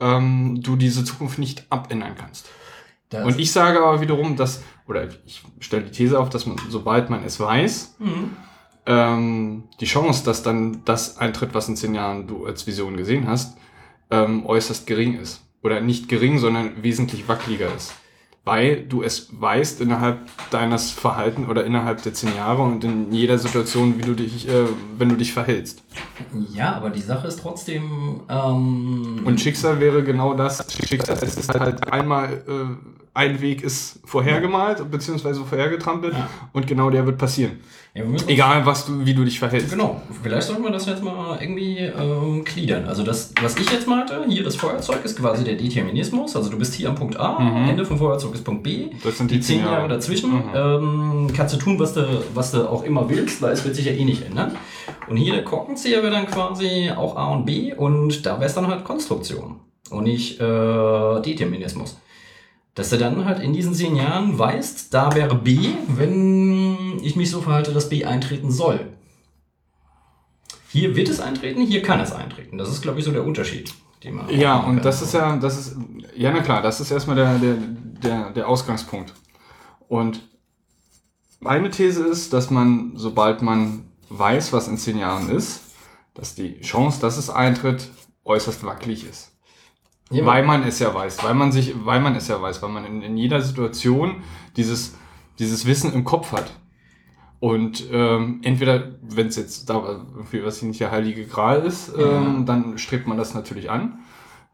ähm, 0.00 0.60
du 0.62 0.76
diese 0.76 1.04
Zukunft 1.04 1.38
nicht 1.38 1.66
abändern 1.70 2.14
kannst. 2.18 2.48
Das, 3.10 3.26
Und 3.26 3.38
ich 3.40 3.52
sage 3.52 3.80
aber 3.82 4.00
wiederum, 4.00 4.36
dass, 4.36 4.62
oder 4.88 5.08
ich 5.26 5.42
stelle 5.60 5.82
die 5.84 5.90
These 5.90 6.18
auf, 6.18 6.30
dass 6.30 6.46
man, 6.46 6.56
sobald 6.68 7.10
man 7.10 7.22
es 7.24 7.38
weiß, 7.40 7.96
Mhm. 7.98 8.30
ähm, 8.86 9.64
die 9.80 9.84
Chance, 9.86 10.24
dass 10.24 10.42
dann 10.42 10.82
das 10.84 11.18
eintritt, 11.18 11.54
was 11.54 11.68
in 11.68 11.76
zehn 11.76 11.94
Jahren 11.94 12.26
du 12.26 12.46
als 12.46 12.66
Vision 12.66 12.96
gesehen 12.96 13.28
hast, 13.28 13.56
ähm, 14.10 14.46
äußerst 14.46 14.86
gering 14.86 15.18
ist. 15.20 15.42
Oder 15.62 15.80
nicht 15.80 16.08
gering, 16.08 16.38
sondern 16.38 16.82
wesentlich 16.82 17.28
wackeliger 17.28 17.68
ist. 17.74 17.92
Weil 18.44 18.82
du 18.84 19.02
es 19.02 19.28
weißt 19.38 19.82
innerhalb 19.82 20.18
deines 20.50 20.90
Verhalten 20.90 21.46
oder 21.46 21.64
innerhalb 21.66 22.02
der 22.02 22.14
zehn 22.14 22.34
Jahre 22.34 22.62
und 22.62 22.82
in 22.84 23.12
jeder 23.12 23.38
Situation, 23.38 23.98
wie 23.98 24.02
du 24.02 24.14
dich, 24.14 24.48
äh, 24.48 24.64
wenn 24.96 25.10
du 25.10 25.16
dich 25.16 25.34
verhältst. 25.34 25.84
Ja, 26.50 26.74
aber 26.74 26.88
die 26.88 27.02
Sache 27.02 27.28
ist 27.28 27.40
trotzdem. 27.40 28.22
Ähm, 28.30 29.20
Und 29.24 29.40
Schicksal 29.40 29.78
wäre 29.78 30.02
genau 30.02 30.32
das. 30.32 30.64
Schicksal 30.86 31.18
ist 31.22 31.54
halt 31.54 31.92
einmal, 31.92 32.42
äh, 32.48 32.88
ein 33.12 33.40
Weg 33.42 33.62
ist 33.62 34.00
vorhergemalt, 34.06 34.90
beziehungsweise 34.90 35.44
vorhergetrampelt 35.44 36.14
Ja. 36.14 36.28
und 36.52 36.66
genau 36.66 36.88
der 36.90 37.04
wird 37.04 37.18
passieren. 37.18 37.60
Ja, 37.94 38.02
Egal, 38.28 38.64
was 38.66 38.86
du, 38.86 39.04
wie 39.04 39.14
du 39.14 39.24
dich 39.24 39.38
verhältst. 39.38 39.70
Genau, 39.70 40.00
vielleicht 40.22 40.46
sollten 40.46 40.62
wir 40.62 40.70
das 40.70 40.86
jetzt 40.86 41.02
mal 41.02 41.38
irgendwie 41.40 41.78
ähm, 41.78 42.44
gliedern. 42.44 42.86
Also 42.86 43.02
das, 43.02 43.32
was 43.42 43.56
ich 43.56 43.70
jetzt 43.70 43.88
malte, 43.88 44.24
hier 44.28 44.44
das 44.44 44.54
Feuerzeug 44.56 45.04
ist 45.04 45.18
quasi 45.18 45.42
der 45.44 45.54
Determinismus. 45.56 46.36
Also 46.36 46.50
du 46.50 46.58
bist 46.58 46.74
hier 46.74 46.88
am 46.88 46.94
Punkt 46.94 47.18
A, 47.18 47.38
Mhm. 47.40 47.68
Ende 47.70 47.84
vom 47.84 47.98
Feuerzeug 47.98 48.34
ist 48.34 48.44
Punkt 48.44 48.62
B. 48.62 48.86
Das 49.02 49.18
sind 49.18 49.30
die 49.30 49.36
die 49.36 49.40
zehn 49.40 49.56
zehn 49.56 49.64
Jahre 49.64 49.76
Jahre. 49.78 49.88
dazwischen 49.88 50.30
Mhm. 50.30 50.42
ähm, 50.54 51.26
kannst 51.36 51.54
du 51.54 51.58
tun, 51.58 51.78
was 51.80 51.94
du, 51.94 52.06
was 52.34 52.52
du 52.52 52.68
auch 52.68 52.84
immer 52.84 53.08
willst, 53.10 53.42
weil 53.42 53.52
es 53.52 53.64
wird 53.64 53.74
sich 53.74 53.86
ja 53.86 53.92
eh 53.92 54.04
nicht 54.04 54.22
ändern. 54.24 54.52
Und 55.08 55.16
hier 55.16 55.32
der 55.34 55.44
Korkenzieher 55.44 56.02
wäre 56.02 56.12
dann 56.12 56.26
quasi 56.26 56.90
auch 56.94 57.16
A 57.16 57.32
und 57.32 57.44
B 57.44 57.74
und 57.74 58.24
da 58.24 58.36
wäre 58.36 58.46
es 58.46 58.54
dann 58.54 58.68
halt 58.68 58.84
Konstruktion 58.84 59.56
und 59.90 60.04
nicht 60.04 60.40
äh, 60.40 61.20
Determinismus. 61.22 61.98
Dass 62.74 62.90
du 62.90 62.98
dann 62.98 63.24
halt 63.24 63.40
in 63.40 63.52
diesen 63.52 63.74
zehn 63.74 63.96
Jahren 63.96 64.38
weißt, 64.38 64.94
da 64.94 65.14
wäre 65.14 65.34
B, 65.34 65.70
wenn 65.88 67.00
ich 67.02 67.16
mich 67.16 67.30
so 67.30 67.40
verhalte, 67.40 67.72
dass 67.72 67.88
B 67.88 68.04
eintreten 68.04 68.50
soll. 68.50 68.88
Hier 70.68 70.94
wird 70.94 71.08
es 71.08 71.20
eintreten, 71.20 71.62
hier 71.62 71.82
kann 71.82 72.00
es 72.00 72.12
eintreten. 72.12 72.56
Das 72.56 72.68
ist, 72.68 72.80
glaube 72.80 73.00
ich, 73.00 73.04
so 73.04 73.10
der 73.10 73.24
Unterschied. 73.24 73.74
Den 74.04 74.14
man 74.14 74.30
Ja, 74.30 74.58
und 74.58 74.84
das 74.84 75.02
ist 75.02 75.12
ja, 75.12 75.36
das 75.36 75.58
ist, 75.58 75.76
ja, 76.14 76.32
na 76.32 76.40
klar, 76.40 76.62
das 76.62 76.80
ist 76.80 76.90
erstmal 76.90 77.16
der, 77.16 77.38
der, 77.38 77.56
der, 77.56 78.30
der 78.30 78.48
Ausgangspunkt. 78.48 79.12
Und 79.88 80.22
meine 81.40 81.70
These 81.70 82.06
ist, 82.06 82.32
dass 82.32 82.50
man, 82.50 82.92
sobald 82.94 83.42
man 83.42 83.84
weiß, 84.08 84.52
was 84.52 84.68
in 84.68 84.78
zehn 84.78 84.98
Jahren 84.98 85.28
ist, 85.30 85.62
dass 86.14 86.34
die 86.34 86.60
Chance, 86.60 87.00
dass 87.00 87.16
es 87.16 87.30
eintritt, 87.30 87.88
äußerst 88.24 88.64
wackelig 88.64 89.08
ist. 89.08 89.32
Ja, 90.10 90.26
Weil 90.26 90.44
man 90.44 90.62
es 90.64 90.78
ja 90.80 90.92
weiß, 90.92 91.22
weil 91.22 91.34
man 91.34 91.52
sich, 91.52 91.74
weil 91.84 92.00
man 92.00 92.16
es 92.16 92.26
ja 92.28 92.40
weiß, 92.42 92.62
weil 92.62 92.70
man 92.70 92.84
in, 92.84 93.02
in 93.02 93.16
jeder 93.16 93.40
Situation 93.40 94.16
dieses, 94.56 94.96
dieses 95.38 95.66
Wissen 95.66 95.92
im 95.92 96.04
Kopf 96.04 96.32
hat. 96.32 96.52
Und 97.38 97.84
ähm, 97.90 98.40
entweder, 98.42 98.96
wenn 99.02 99.28
es 99.28 99.36
jetzt 99.36 99.70
da 99.70 99.76
irgendwie 100.14 100.44
was 100.44 100.60
nicht 100.62 100.80
der 100.80 100.90
heilige 100.90 101.24
Gral 101.26 101.60
ist, 101.62 101.92
ähm, 101.96 102.44
dann 102.44 102.76
strebt 102.76 103.06
man 103.06 103.16
das 103.16 103.34
natürlich 103.34 103.70
an, 103.70 104.00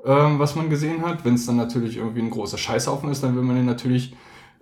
ähm, 0.05 0.38
was 0.38 0.55
man 0.55 0.71
gesehen 0.71 1.03
hat. 1.05 1.25
Wenn 1.25 1.35
es 1.35 1.47
dann 1.47 1.57
natürlich 1.57 1.97
irgendwie 1.97 2.21
ein 2.21 2.31
großer 2.31 2.59
Scheißhaufen 2.59 3.11
ist, 3.11 3.23
dann 3.25 3.35
will 3.35 3.42
man 3.42 3.57
den 3.57 3.64
natürlich 3.66 4.14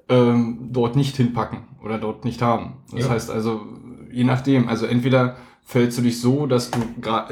ähm, 0.09 0.69
dort 0.71 0.97
nicht 0.97 1.17
hinpacken 1.17 1.65
oder 1.83 1.99
dort 1.99 2.25
nicht 2.25 2.41
haben. 2.41 2.75
Das 2.93 3.05
Ja. 3.05 3.11
heißt 3.11 3.31
also, 3.31 3.67
je 4.11 4.25
nachdem, 4.25 4.69
also 4.69 4.87
entweder 4.87 5.37
fällst 5.65 5.99
du 5.99 6.03
dich 6.03 6.21
so, 6.21 6.47
dass 6.47 6.71
du 6.71 6.79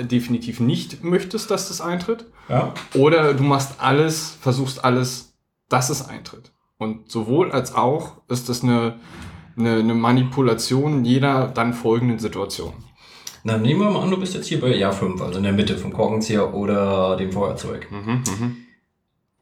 definitiv 0.03 0.59
nicht 0.59 1.05
möchtest, 1.05 1.51
dass 1.51 1.68
das 1.68 1.81
eintritt, 1.81 2.27
ja. 2.49 2.73
oder 2.95 3.35
du 3.35 3.42
machst 3.42 3.75
alles, 3.79 4.37
versuchst 4.40 4.85
alles, 4.85 5.35
dass 5.68 5.90
es 5.90 6.09
eintritt. 6.09 6.53
Und 6.79 7.11
sowohl 7.11 7.53
als 7.53 7.75
auch 7.75 8.23
ist 8.29 8.49
das 8.49 8.62
eine, 8.62 8.99
eine, 9.57 9.77
eine 9.77 9.95
Manipulation 9.95 11.05
jeder 11.05 11.47
dann 11.49 11.75
folgenden 11.75 12.18
Situation. 12.18 12.73
Na, 13.45 13.59
nehmen 13.59 13.81
wir 13.81 13.90
mal 13.90 14.03
an, 14.03 14.11
du 14.11 14.18
bist 14.18 14.35
jetzt 14.35 14.47
hier 14.47 14.61
bei 14.61 14.75
Jahr 14.75 14.92
5, 14.92 15.21
also 15.21 15.38
in 15.38 15.45
der 15.45 15.53
Mitte 15.53 15.77
vom 15.77 15.92
Korkenzieher 15.92 16.55
oder 16.55 17.16
dem 17.16 17.33
Feuerzeug. 17.33 17.88
Mhm, 17.90 18.23
mhm. 18.38 18.57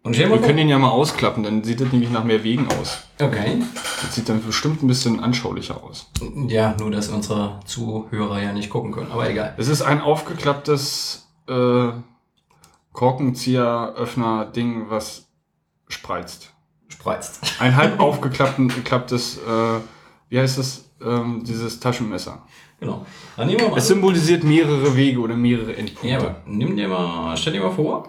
Und 0.02 0.16
Wir 0.16 0.28
können 0.38 0.56
ihn 0.56 0.68
ja 0.70 0.78
mal 0.78 0.88
ausklappen, 0.88 1.42
dann 1.42 1.62
sieht 1.62 1.82
das 1.82 1.92
nämlich 1.92 2.10
nach 2.10 2.24
mehr 2.24 2.42
Wegen 2.42 2.68
aus. 2.68 3.02
Okay. 3.20 3.62
Das 4.00 4.14
sieht 4.14 4.30
dann 4.30 4.42
bestimmt 4.42 4.82
ein 4.82 4.86
bisschen 4.86 5.20
anschaulicher 5.20 5.84
aus. 5.84 6.10
Ja, 6.48 6.74
nur 6.78 6.90
dass 6.90 7.08
unsere 7.08 7.60
Zuhörer 7.66 8.42
ja 8.42 8.54
nicht 8.54 8.70
gucken 8.70 8.92
können, 8.92 9.12
aber 9.12 9.28
egal. 9.28 9.54
Es 9.58 9.68
ist 9.68 9.82
ein 9.82 10.00
aufgeklapptes 10.00 11.28
äh, 11.48 11.88
Korkenzieher-Öffner-Ding, 12.94 14.86
was 14.88 15.28
spreizt. 15.88 16.54
Spreizt. 16.88 17.40
Ein 17.60 17.76
halb 17.76 18.00
aufgeklapptes, 18.00 19.36
äh, 19.36 19.80
wie 20.30 20.38
heißt 20.38 20.56
das, 20.58 20.90
ähm, 21.04 21.44
dieses 21.44 21.78
Taschenmesser. 21.78 22.42
Genau. 22.80 23.04
Dann 23.36 23.46
nehmen 23.46 23.60
wir 23.60 23.68
mal 23.68 23.76
Es 23.76 23.88
symbolisiert 23.88 24.42
mehrere 24.44 24.96
Wege 24.96 25.20
oder 25.20 25.36
mehrere 25.36 25.76
Endpunkte. 25.76 26.08
Ja, 26.08 26.18
aber 26.18 26.36
nimm 26.46 26.76
dir 26.76 26.88
mal, 26.88 27.36
stell 27.36 27.52
dir 27.52 27.60
mal 27.60 27.70
vor, 27.70 28.08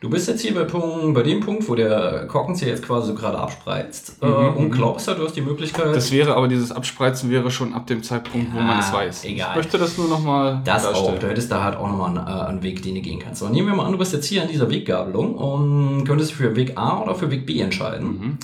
du 0.00 0.08
bist 0.10 0.28
jetzt 0.28 0.42
hier 0.42 0.54
bei, 0.54 0.64
Punkt, 0.64 1.14
bei 1.14 1.22
dem 1.22 1.40
Punkt, 1.40 1.68
wo 1.68 1.74
der 1.74 2.26
Korkenzieher 2.28 2.68
jetzt 2.68 2.84
quasi 2.84 3.08
so 3.08 3.14
gerade 3.14 3.38
abspreizt 3.38 4.16
äh, 4.22 4.26
Mhm, 4.26 4.56
und 4.56 4.64
mhm. 4.68 4.70
glaubst 4.70 5.08
ja, 5.08 5.14
du 5.14 5.24
hast 5.24 5.34
die 5.36 5.40
Möglichkeit, 5.40 5.94
Das 5.94 6.12
wäre 6.12 6.34
aber 6.36 6.46
dieses 6.48 6.70
Abspreizen 6.72 7.30
wäre 7.30 7.50
schon 7.50 7.74
ab 7.74 7.86
dem 7.86 8.02
Zeitpunkt, 8.02 8.52
wo 8.54 8.58
Ja, 8.58 8.64
man 8.64 8.78
es 8.78 8.92
weiß. 8.92 9.24
egal. 9.24 9.50
Ich 9.50 9.56
möchte 9.56 9.78
das 9.78 9.98
nur 9.98 10.08
nochmal 10.08 10.60
das 10.64 10.86
auch, 10.86 11.18
du 11.18 11.28
hättest 11.28 11.50
da 11.50 11.64
halt 11.64 11.76
auch 11.76 11.88
nochmal 11.88 12.16
einen, 12.16 12.26
äh, 12.26 12.48
einen 12.48 12.62
Weg, 12.62 12.82
den 12.82 12.94
du 12.94 13.00
gehen 13.00 13.18
kannst. 13.18 13.42
Aber 13.42 13.50
nehmen 13.50 13.68
wir 13.68 13.74
mal 13.74 13.86
an, 13.86 13.92
du 13.92 13.98
bist 13.98 14.12
jetzt 14.12 14.26
hier 14.26 14.42
an 14.42 14.48
dieser 14.48 14.70
Weggabelung 14.70 15.34
und 15.34 16.04
könntest 16.04 16.32
für 16.32 16.54
Weg 16.56 16.76
A 16.78 17.00
oder 17.02 17.14
für 17.14 17.30
Weg 17.30 17.46
B 17.46 17.60
entscheiden. 17.60 18.06
Mhm. 18.06 18.38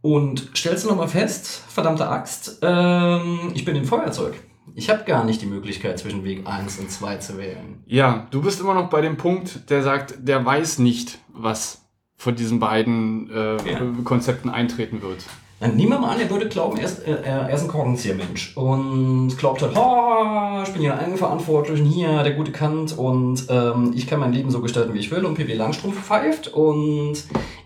Und 0.00 0.50
stellst 0.56 0.84
du 0.84 0.88
nochmal 0.88 1.06
fest, 1.06 1.62
verdammte 1.68 2.08
Axt, 2.08 2.58
ähm, 2.62 3.52
ich 3.54 3.64
bin 3.64 3.76
im 3.76 3.84
Feuerzeug. 3.84 4.34
Ich 4.74 4.88
habe 4.90 5.04
gar 5.04 5.24
nicht 5.24 5.42
die 5.42 5.46
Möglichkeit, 5.46 5.98
zwischen 5.98 6.24
Weg 6.24 6.46
1 6.46 6.78
und 6.78 6.90
2 6.90 7.16
zu 7.16 7.38
wählen. 7.38 7.82
Ja, 7.86 8.26
du 8.30 8.40
bist 8.42 8.60
immer 8.60 8.74
noch 8.74 8.88
bei 8.88 9.00
dem 9.00 9.16
Punkt, 9.16 9.68
der 9.70 9.82
sagt, 9.82 10.14
der 10.20 10.44
weiß 10.44 10.78
nicht, 10.78 11.18
was 11.32 11.82
von 12.16 12.34
diesen 12.34 12.58
beiden 12.60 13.30
äh, 13.30 13.56
Ja. 13.70 13.80
Konzepten 14.04 14.48
eintreten 14.48 15.02
wird. 15.02 15.24
Dann 15.60 15.76
nehmen 15.76 15.92
wir 15.92 15.98
mal 16.00 16.14
an, 16.14 16.20
er 16.20 16.28
würde 16.28 16.48
glauben, 16.48 16.76
er 16.78 16.86
ist, 16.86 17.06
äh, 17.06 17.22
er 17.22 17.48
ist 17.50 17.62
ein 17.62 17.68
Korkenzieher-Mensch 17.68 18.56
und 18.56 19.36
glaubt 19.38 19.62
halt, 19.62 19.76
oh, 19.76 20.62
ich 20.64 20.72
bin 20.72 20.82
hier 20.82 20.98
eigenverantwortlich 20.98 21.80
und 21.80 21.86
hier 21.86 22.22
der 22.24 22.32
gute 22.32 22.50
Kant 22.50 22.98
und 22.98 23.46
ähm, 23.48 23.92
ich 23.94 24.08
kann 24.08 24.18
mein 24.18 24.32
Leben 24.32 24.50
so 24.50 24.60
gestalten, 24.60 24.92
wie 24.94 24.98
ich 24.98 25.10
will 25.12 25.24
und 25.24 25.34
PW 25.34 25.54
Langstrumpf 25.54 26.00
pfeift 26.00 26.48
und 26.48 27.12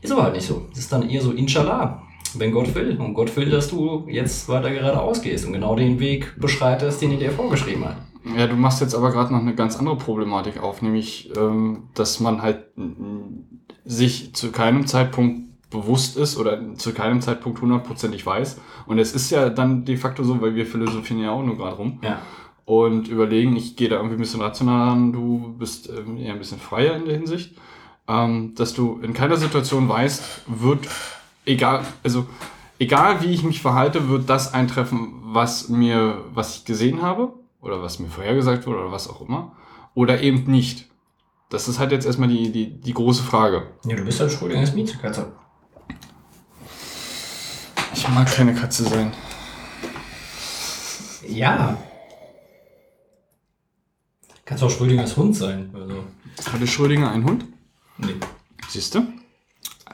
ist 0.03 0.13
aber 0.13 0.25
halt 0.25 0.35
nicht 0.35 0.47
so. 0.47 0.67
Das 0.71 0.81
ist 0.81 0.93
dann 0.93 1.09
eher 1.09 1.23
so 1.23 1.33
Inshallah, 1.33 2.03
wenn 2.39 2.53
Gott 2.53 2.75
will. 2.75 2.97
Und 2.99 3.15
Gott 3.15 3.35
will, 3.37 3.51
dass 3.51 3.69
du 3.69 4.07
jetzt 4.09 4.49
weiter 4.49 4.71
geradeaus 4.71 5.23
gehst 5.23 5.47
und 5.47 5.53
genau 5.53 5.77
den 5.77 5.99
Weg 6.01 6.35
beschreitest, 6.41 7.01
den 7.03 7.13
er 7.13 7.19
dir 7.19 7.31
vorgeschrieben 7.33 7.85
hat. 7.85 7.97
Ja, 8.37 8.47
du 8.49 8.57
machst 8.57 8.81
jetzt 8.81 8.95
aber 8.95 9.13
gerade 9.13 9.33
noch 9.33 9.41
eine 9.41 9.55
ganz 9.55 9.77
andere 9.77 9.97
Problematik 9.97 10.61
auf, 10.61 10.83
nämlich, 10.83 11.31
ähm, 11.37 11.85
dass 11.95 12.19
man 12.19 12.43
halt 12.43 12.65
sich 13.85 14.35
zu 14.35 14.51
keinem 14.51 14.87
Zeitpunkt 14.87 15.43
bewusst 15.71 16.17
ist 16.17 16.37
oder 16.37 16.75
zu 16.77 16.93
keinem 16.93 17.21
Zeitpunkt 17.21 17.61
hundertprozentig 17.61 18.25
weiß. 18.25 18.61
Und 18.87 18.99
es 18.99 19.15
ist 19.15 19.31
ja 19.31 19.49
dann 19.51 19.85
de 19.85 19.97
facto 19.97 20.23
so, 20.25 20.41
weil 20.41 20.55
wir 20.55 20.67
philosophieren 20.67 21.23
ja 21.23 21.31
auch 21.31 21.43
nur 21.45 21.57
gerade 21.57 21.77
rum 21.77 21.99
Ja. 22.03 22.21
und 22.65 23.09
überlegen, 23.09 23.57
ich 23.57 23.77
gehe 23.77 23.89
da 23.89 23.97
irgendwie 23.97 24.17
ein 24.17 24.21
bisschen 24.21 24.41
rational 24.41 24.91
an, 24.91 25.13
du 25.13 25.55
bist 25.59 25.89
ähm, 25.89 26.17
eher 26.17 26.33
ein 26.33 26.39
bisschen 26.39 26.59
freier 26.59 26.97
in 26.97 27.05
der 27.05 27.17
Hinsicht, 27.17 27.57
ähm, 28.09 28.55
dass 28.57 28.75
du 28.75 29.01
in 29.03 29.13
keiner 29.13 29.37
Situation 29.37 29.89
weißt, 29.89 30.43
wird, 30.47 30.89
egal, 31.47 31.85
also 32.03 32.27
egal 32.79 33.23
wie 33.23 33.33
ich 33.33 33.43
mich 33.43 33.63
verhalte, 33.63 34.09
wird 34.09 34.29
das 34.29 34.53
eintreffen, 34.53 35.15
was 35.23 35.69
mir, 35.69 36.25
was 36.35 36.57
ich 36.57 36.65
gesehen 36.65 37.03
habe 37.03 37.33
oder 37.61 37.83
was 37.83 37.99
mir 37.99 38.09
vorhergesagt 38.09 38.67
wurde 38.67 38.81
oder 38.81 38.93
was 38.93 39.09
auch 39.09 39.23
immer 39.23 39.53
oder 39.95 40.21
eben 40.21 40.45
nicht. 40.45 40.87
Das 41.49 41.69
ist 41.69 41.79
halt 41.79 41.93
jetzt 41.93 42.05
erstmal 42.07 42.29
die, 42.29 42.51
die, 42.53 42.81
die 42.81 42.93
große 42.93 43.23
Frage. 43.23 43.69
Ja, 43.85 43.97
du 43.97 44.05
bist 44.05 44.21
halt 44.21 44.33
Schrödingers 44.33 44.75
Mietkatze. 44.75 45.33
Ich 47.95 48.09
mag 48.09 48.27
keine 48.27 48.55
Katze 48.55 48.85
sein. 48.85 49.13
Ja. 51.29 51.77
Kannst 54.45 54.63
auch 54.63 54.71
Schrödingers 54.71 55.17
Hund 55.17 55.35
sein. 55.37 55.71
Also, 55.75 56.05
Hatte 56.53 56.67
Schrödinger 56.67 57.11
einen 57.11 57.25
Hund? 57.25 57.45
nee. 57.99 58.15
Siehst 58.69 58.95
du? 58.95 59.07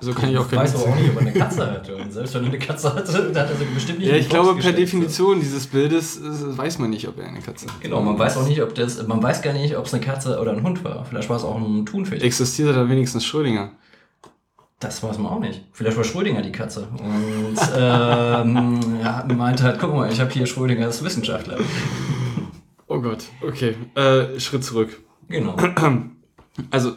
Also 0.02 0.14
kann 0.14 0.30
ich 0.30 0.36
auch 0.36 0.46
Ich 0.46 0.50
keine 0.50 0.62
weiß 0.64 0.74
aber 0.74 0.92
auch 0.92 0.96
nicht, 0.96 1.10
ob 1.10 1.14
er 1.14 1.20
eine 1.20 1.32
Katze 1.32 1.70
hatte. 1.70 1.94
Und 1.94 2.12
selbst 2.12 2.34
wenn 2.34 2.42
er 2.42 2.48
eine 2.48 2.58
Katze 2.58 2.92
hatte, 2.92 3.12
dann 3.12 3.44
hat 3.44 3.50
er 3.50 3.56
sie 3.56 3.64
bestimmt 3.66 4.00
nicht 4.00 4.08
Ja, 4.08 4.16
ich 4.16 4.28
glaube, 4.28 4.60
per. 4.60 4.72
Definition 4.72 5.38
dieses 5.38 5.68
Bildes 5.68 6.16
äh, 6.16 6.58
weiß 6.58 6.80
man 6.80 6.90
nicht, 6.90 7.06
ob 7.06 7.20
er 7.20 7.28
eine 7.28 7.38
Katze 7.38 7.66
ist. 7.66 7.80
Genau, 7.80 8.00
man 8.02 8.18
weiß 8.18 8.36
auch 8.38 8.48
nicht, 8.48 8.60
ob 8.62 8.74
das, 8.74 9.06
man 9.06 9.22
weiß 9.22 9.42
gar 9.42 9.52
nicht, 9.52 9.76
ob 9.76 9.86
es 9.86 9.94
eine 9.94 10.02
Katze 10.02 10.40
oder 10.40 10.50
ein 10.54 10.64
Hund 10.64 10.82
war. 10.82 11.04
Vielleicht 11.04 11.30
war 11.30 11.36
es 11.36 11.44
auch 11.44 11.56
ein 11.56 11.86
Thunfisch. 11.86 12.20
Existierte 12.20 12.72
da 12.72 12.88
wenigstens 12.88 13.24
Schrödinger? 13.24 13.70
Das 14.80 15.00
weiß 15.04 15.18
man 15.18 15.30
auch 15.30 15.38
nicht. 15.38 15.62
Vielleicht 15.70 15.96
war 15.96 16.02
Schrödinger 16.02 16.42
die 16.42 16.50
Katze. 16.50 16.88
Und 16.98 17.56
ähm, 17.76 18.80
ja, 19.00 19.24
meinte 19.36 19.62
halt, 19.62 19.78
guck 19.78 19.94
mal, 19.94 20.10
ich 20.10 20.20
habe 20.20 20.32
hier 20.32 20.46
Schrödingers 20.46 21.04
Wissenschaftler. 21.04 21.58
Oh 22.88 23.00
Gott, 23.00 23.22
okay. 23.40 23.76
Äh, 23.94 24.40
Schritt 24.40 24.64
zurück. 24.64 25.00
Genau. 25.28 25.54
Also, 26.72 26.96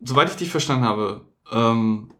soweit 0.00 0.28
ich 0.28 0.36
dich 0.36 0.50
verstanden 0.50 0.84
habe, 0.84 1.22
ähm, 1.52 2.10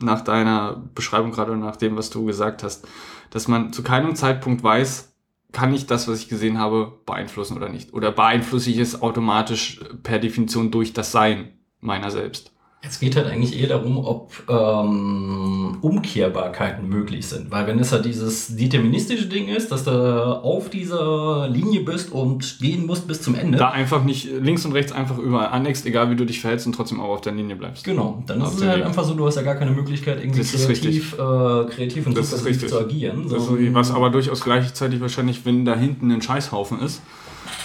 nach 0.00 0.22
deiner 0.22 0.82
Beschreibung 0.94 1.30
gerade 1.30 1.52
und 1.52 1.60
nach 1.60 1.76
dem, 1.76 1.96
was 1.96 2.10
du 2.10 2.24
gesagt 2.24 2.62
hast, 2.62 2.86
dass 3.30 3.48
man 3.48 3.72
zu 3.72 3.82
keinem 3.82 4.16
Zeitpunkt 4.16 4.62
weiß, 4.62 5.12
kann 5.52 5.72
ich 5.72 5.86
das, 5.86 6.08
was 6.08 6.18
ich 6.20 6.28
gesehen 6.28 6.58
habe, 6.58 6.92
beeinflussen 7.06 7.56
oder 7.56 7.68
nicht? 7.68 7.92
Oder 7.94 8.10
beeinflusse 8.10 8.70
ich 8.70 8.78
es 8.78 9.00
automatisch 9.00 9.80
per 10.02 10.18
Definition 10.18 10.70
durch 10.70 10.92
das 10.92 11.12
Sein 11.12 11.52
meiner 11.80 12.10
selbst? 12.10 12.53
Es 12.86 13.00
geht 13.00 13.16
halt 13.16 13.26
eigentlich 13.26 13.58
eher 13.58 13.68
darum, 13.68 13.98
ob 13.98 14.32
ähm, 14.48 15.78
Umkehrbarkeiten 15.80 16.88
möglich 16.88 17.26
sind. 17.26 17.50
Weil 17.50 17.66
wenn 17.66 17.78
es 17.78 17.92
halt 17.92 18.04
dieses 18.04 18.54
deterministische 18.56 19.26
Ding 19.26 19.48
ist, 19.48 19.72
dass 19.72 19.84
du 19.84 19.90
auf 19.90 20.70
dieser 20.70 21.48
Linie 21.48 21.80
bist 21.80 22.12
und 22.12 22.58
gehen 22.60 22.86
musst 22.86 23.08
bis 23.08 23.22
zum 23.22 23.34
Ende. 23.34 23.58
Da 23.58 23.70
einfach 23.70 24.04
nicht 24.04 24.28
links 24.40 24.64
und 24.64 24.72
rechts 24.72 24.92
einfach 24.92 25.18
überall 25.18 25.48
aneckst, 25.48 25.86
egal 25.86 26.10
wie 26.10 26.16
du 26.16 26.24
dich 26.26 26.40
verhältst 26.40 26.66
und 26.66 26.74
trotzdem 26.74 27.00
auch 27.00 27.10
auf 27.10 27.20
der 27.22 27.32
Linie 27.32 27.56
bleibst. 27.56 27.84
Genau, 27.84 28.22
dann 28.26 28.38
ist 28.38 28.44
Auf 28.44 28.52
es 28.54 28.60
der 28.60 28.68
halt 28.68 28.76
Linie. 28.78 28.88
einfach 28.88 29.04
so, 29.04 29.14
du 29.14 29.26
hast 29.26 29.36
ja 29.36 29.42
gar 29.42 29.56
keine 29.56 29.70
Möglichkeit, 29.70 30.20
irgendwie 30.20 30.40
ist 30.40 30.66
kreativ, 30.66 31.14
äh, 31.14 31.16
kreativ 31.16 32.06
und 32.06 32.18
ist 32.18 32.44
richtig. 32.44 32.68
zu 32.68 32.78
agieren. 32.78 33.28
Das 33.28 33.42
ist, 33.42 33.74
was 33.74 33.90
aber 33.90 34.10
durchaus 34.10 34.42
gleichzeitig 34.42 35.00
wahrscheinlich, 35.00 35.44
wenn 35.44 35.64
da 35.64 35.74
hinten 35.74 36.10
ein 36.10 36.22
Scheißhaufen 36.22 36.80
ist, 36.80 37.02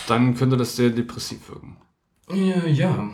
dann 0.08 0.36
könnte 0.36 0.58
das 0.58 0.76
sehr 0.76 0.90
depressiv 0.90 1.50
wirken. 1.50 1.78
Ja, 2.32 2.66
ja. 2.68 3.10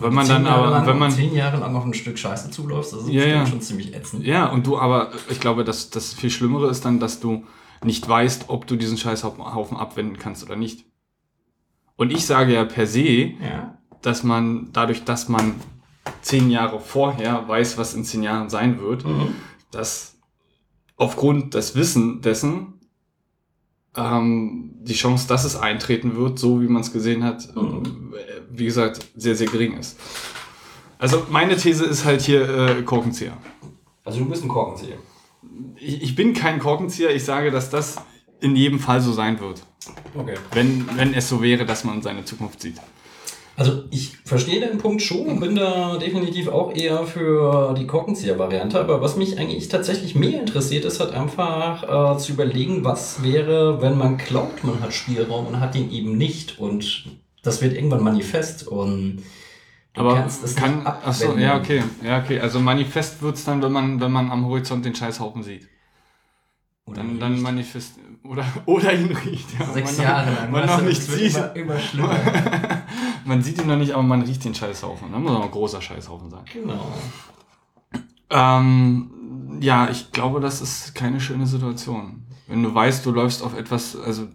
Wenn 0.00 0.12
man 0.14 0.26
dann 0.26 0.44
Jahre 0.44 0.58
aber, 0.62 0.70
lang, 0.70 0.86
wenn 0.86 0.98
man, 0.98 1.10
zehn 1.10 1.34
Jahre 1.34 1.58
lang 1.58 1.74
auf 1.76 1.84
ein 1.84 1.94
Stück 1.94 2.18
Scheiße 2.18 2.50
zuläufst, 2.50 2.92
das 2.92 3.02
ist 3.02 3.10
Ja, 3.10 3.24
ja. 3.26 3.46
schon 3.46 3.60
ziemlich 3.60 3.94
ätzend. 3.94 4.24
ja, 4.24 4.46
und 4.46 4.66
du 4.66 4.78
aber, 4.78 5.12
ich 5.30 5.40
glaube, 5.40 5.64
dass 5.64 5.90
das 5.90 6.12
viel 6.14 6.30
Schlimmere 6.30 6.68
ist 6.68 6.84
dann, 6.84 6.98
dass 7.00 7.20
du 7.20 7.44
nicht 7.84 8.08
weißt, 8.08 8.46
ob 8.48 8.66
du 8.66 8.76
diesen 8.76 8.96
Scheißhaufen 8.96 9.76
abwenden 9.76 10.18
kannst 10.18 10.42
oder 10.44 10.56
nicht. 10.56 10.84
Und 11.96 12.10
ich 12.12 12.26
sage 12.26 12.54
ja 12.54 12.64
per 12.64 12.86
se, 12.86 13.02
Ja. 13.40 13.78
dass 14.02 14.22
man 14.24 14.70
dadurch, 14.72 15.04
dass 15.04 15.28
man 15.28 15.54
zehn 16.22 16.50
Jahre 16.50 16.80
vorher 16.80 17.46
weiß, 17.46 17.78
was 17.78 17.94
in 17.94 18.04
zehn 18.04 18.22
Jahren 18.22 18.48
sein 18.50 18.80
wird, 18.80 19.04
Mhm. 19.04 19.34
dass 19.70 20.18
aufgrund 20.96 21.54
des 21.54 21.74
Wissen 21.76 22.20
dessen 22.20 22.73
ähm, 23.96 24.70
die 24.82 24.94
Chance, 24.94 25.28
dass 25.28 25.44
es 25.44 25.56
eintreten 25.56 26.16
wird, 26.16 26.38
so 26.38 26.60
wie 26.60 26.66
man 26.68 26.82
es 26.82 26.92
gesehen 26.92 27.22
hat, 27.24 27.54
Mhm. 27.54 28.12
äh, 28.14 28.40
wie 28.50 28.64
gesagt, 28.66 29.06
sehr, 29.16 29.34
sehr 29.36 29.46
gering 29.46 29.76
ist. 29.76 29.98
Also 30.98 31.26
meine 31.30 31.56
These 31.56 31.84
ist 31.84 32.04
halt 32.04 32.22
hier 32.22 32.48
äh, 32.48 32.82
Korkenzieher. 32.82 33.36
Also 34.04 34.20
du 34.20 34.26
bist 34.26 34.42
ein 34.42 34.48
Korkenzieher. 34.48 34.96
Ich, 35.76 36.02
ich 36.02 36.14
bin 36.14 36.32
kein 36.34 36.58
Korkenzieher, 36.58 37.14
ich 37.14 37.24
sage, 37.24 37.50
dass 37.50 37.70
das 37.70 37.96
in 38.40 38.56
jedem 38.56 38.78
Fall 38.78 39.00
so 39.00 39.12
sein 39.12 39.38
wird. 39.40 39.62
Okay. 40.14 40.34
Wenn, 40.52 40.86
wenn 40.96 41.14
es 41.14 41.28
so 41.28 41.42
wäre, 41.42 41.66
dass 41.66 41.84
man 41.84 42.00
seine 42.02 42.24
Zukunft 42.24 42.60
sieht. 42.62 42.76
Also 43.56 43.84
ich 43.90 44.16
verstehe 44.24 44.60
den 44.60 44.78
Punkt 44.78 45.00
schon 45.00 45.26
und 45.26 45.40
bin 45.40 45.54
da 45.54 45.96
definitiv 45.98 46.48
auch 46.48 46.74
eher 46.74 47.04
für 47.06 47.74
die 47.78 47.86
Korkenzieher-Variante. 47.86 48.80
Aber 48.80 49.00
was 49.00 49.16
mich 49.16 49.38
eigentlich 49.38 49.68
tatsächlich 49.68 50.14
mehr 50.16 50.40
interessiert, 50.40 50.84
ist 50.84 50.98
halt 51.00 51.12
einfach 51.12 52.14
äh, 52.16 52.18
zu 52.18 52.32
überlegen, 52.32 52.84
was 52.84 53.22
wäre, 53.22 53.80
wenn 53.80 53.96
man 53.96 54.16
glaubt, 54.18 54.64
man 54.64 54.80
hat 54.80 54.92
Spielraum 54.92 55.46
und 55.46 55.60
hat 55.60 55.76
ihn 55.76 55.90
eben 55.92 56.16
nicht. 56.18 56.58
Und 56.58 57.06
das 57.42 57.62
wird 57.62 57.74
irgendwann 57.74 58.02
manifest 58.02 58.66
und 58.66 59.22
du 59.94 60.00
Aber 60.00 60.14
kannst 60.16 60.42
es 60.42 60.56
kann, 60.56 60.78
nicht 60.78 60.86
abwenden. 60.86 61.38
ja, 61.38 61.56
okay, 61.56 61.84
ja, 62.02 62.18
okay. 62.18 62.40
Also 62.40 62.58
manifest 62.60 63.22
wird's 63.22 63.44
dann, 63.44 63.62
wenn 63.62 63.72
man, 63.72 64.00
wenn 64.00 64.10
man 64.10 64.30
am 64.32 64.46
Horizont 64.46 64.84
den 64.84 64.94
Scheißhaufen 64.96 65.42
sieht. 65.44 65.68
Oder 66.86 66.96
Dann, 66.98 67.18
dann 67.18 67.40
manifest, 67.40 67.94
oder, 68.24 68.44
oder 68.66 68.92
ihn 68.92 69.16
riecht, 69.16 69.58
ja. 69.58 69.66
Sechs 69.72 69.96
man 69.96 70.06
Jahre 70.06 70.30
noch, 70.30 70.40
lang. 70.40 70.50
Man 70.50 70.66
noch 70.66 70.78
du, 70.80 70.84
nicht 70.84 71.00
das 71.00 71.08
wird 71.08 71.20
sieht. 71.32 71.36
Immer, 71.36 71.56
immer 71.56 71.78
schlimmer. 71.78 72.16
Man 73.24 73.42
sieht 73.42 73.60
ihn 73.60 73.66
noch 73.66 73.76
nicht, 73.76 73.92
aber 73.92 74.02
man 74.02 74.22
riecht 74.22 74.44
den 74.44 74.54
Scheißhaufen. 74.54 75.10
Da 75.12 75.18
muss 75.18 75.32
auch 75.32 75.44
ein 75.44 75.50
großer 75.50 75.80
Scheißhaufen 75.80 76.30
sein. 76.30 76.44
genau. 76.52 76.92
Ähm, 78.30 79.58
ja, 79.60 79.88
ich 79.90 80.10
glaube, 80.12 80.40
das 80.40 80.60
ist 80.60 80.94
keine 80.94 81.20
schöne 81.20 81.46
Situation. 81.46 82.23
Wenn 82.46 82.62
du 82.62 82.74
weißt, 82.74 83.06
du 83.06 83.10
läufst 83.10 83.42
auf 83.42 83.56
etwas, 83.56 83.96
also 83.96 84.28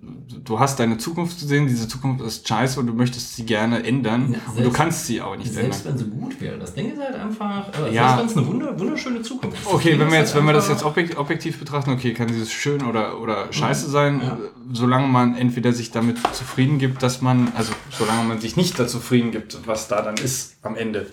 du 0.43 0.60
hast 0.60 0.80
deine 0.80 0.98
Zukunft 0.98 1.39
zu 1.39 1.45
sehen, 1.45 1.67
diese 1.67 1.88
Zukunft 1.88 2.24
ist 2.26 2.48
scheiße 2.48 2.80
und 2.80 2.88
du 2.88 2.93
möchtest 2.93 3.36
sie 3.36 3.45
gerne 3.45 3.84
ändern 3.86 4.32
Ja, 4.34 4.39
und 4.48 4.58
du 4.58 4.62
selbst- 4.63 4.74
kannst 4.78 5.06
sie 5.06 5.22
aber 5.22 5.38
nicht 5.38 5.54
Selbst 5.54 5.86
ändern. 5.86 6.02
wenn 6.02 6.12
sie 6.12 6.19
gut 6.19 6.41
wäre. 6.41 6.58
Das 6.58 6.74
Ding 6.74 6.91
ist 6.91 7.00
halt 7.00 7.13
einfach, 7.15 7.67
äh, 7.86 7.93
Ja. 7.93 8.17
selbst 8.17 8.36
wenn 8.36 8.41
es 8.43 8.48
eine 8.48 8.48
wunder, 8.48 8.80
wunderschöne 8.80 9.22
Zukunft 9.22 9.58
ist. 9.60 9.65
das 9.67 9.74
Okay, 9.74 9.91
wenn 9.91 10.00
wir 10.00 10.06
halt 10.06 10.26
jetzt, 10.26 10.36
wenn 10.36 10.43
wir 10.45 10.54
das 10.54 10.63
einfach- 10.63 10.78
jetzt 10.78 10.86
objektiv, 10.88 11.19
objektiv 11.19 11.60
betrachten, 11.60 11.91
okay, 11.91 12.13
kann 12.15 12.28
dieses 12.28 12.52
schön 12.52 12.82
oder, 12.84 13.22
oder 13.22 13.54
scheiße 13.54 13.88
sein, 13.91 14.22
Ja. 14.24 14.38
solange 14.74 15.08
man 15.08 15.36
entweder 15.36 15.72
sich 15.72 15.91
damit 15.91 16.17
zufrieden 16.34 16.80
gibt, 16.80 17.04
dass 17.04 17.22
man, 17.22 17.52
also 17.56 17.74
solange 17.91 18.24
man 18.28 18.41
sich 18.41 18.58
nicht 18.58 18.80
dazu 18.80 18.98
zufrieden 18.98 19.30
gibt, 19.30 19.67
was 19.67 19.88
da 19.88 20.02
dann 20.02 20.15
ist 20.17 20.56
am 20.63 20.76
Ende. 20.76 21.06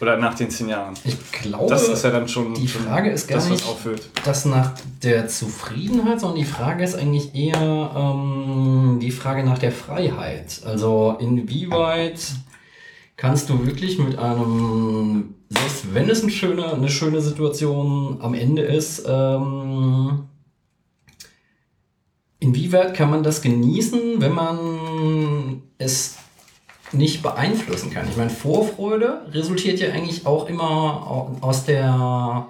Oder 0.00 0.16
nach 0.16 0.34
den 0.34 0.50
zehn 0.50 0.68
Jahren. 0.70 0.94
Ich 1.04 1.16
glaube, 1.32 1.68
Das 1.68 1.86
ist 1.88 2.02
ja 2.02 2.10
dann 2.10 2.26
schon 2.26 2.54
die 2.54 2.66
schon 2.66 2.82
Frage 2.82 3.10
ist 3.10 3.28
gar 3.28 3.36
das, 3.36 3.50
was 3.50 3.84
nicht, 3.84 4.10
das 4.24 4.44
nach 4.46 4.72
der 5.02 5.28
Zufriedenheit, 5.28 6.20
sondern 6.20 6.38
die 6.38 6.46
Frage 6.46 6.82
ist 6.82 6.94
eigentlich 6.94 7.34
eher 7.34 7.90
ähm, 7.94 8.98
die 9.00 9.10
Frage 9.10 9.44
nach 9.44 9.58
der 9.58 9.72
Freiheit. 9.72 10.62
Also 10.64 11.16
inwieweit 11.20 12.18
kannst 13.16 13.50
du 13.50 13.66
wirklich 13.66 13.98
mit 13.98 14.18
einem, 14.18 15.34
selbst 15.50 15.94
wenn 15.94 16.08
es 16.08 16.22
eine 16.22 16.32
schöne, 16.32 16.72
eine 16.72 16.88
schöne 16.88 17.20
Situation 17.20 18.18
am 18.22 18.32
Ende 18.32 18.62
ist, 18.62 19.04
ähm, 19.06 20.24
inwieweit 22.38 22.94
kann 22.94 23.10
man 23.10 23.22
das 23.22 23.42
genießen, 23.42 24.18
wenn 24.18 24.32
man 24.32 25.62
es 25.76 26.16
nicht 26.92 27.22
beeinflussen 27.22 27.90
kann. 27.90 28.08
Ich 28.08 28.16
meine, 28.16 28.30
Vorfreude 28.30 29.22
resultiert 29.32 29.78
ja 29.80 29.90
eigentlich 29.90 30.26
auch 30.26 30.48
immer 30.48 31.06
au- 31.06 31.36
aus 31.40 31.64
der 31.64 32.48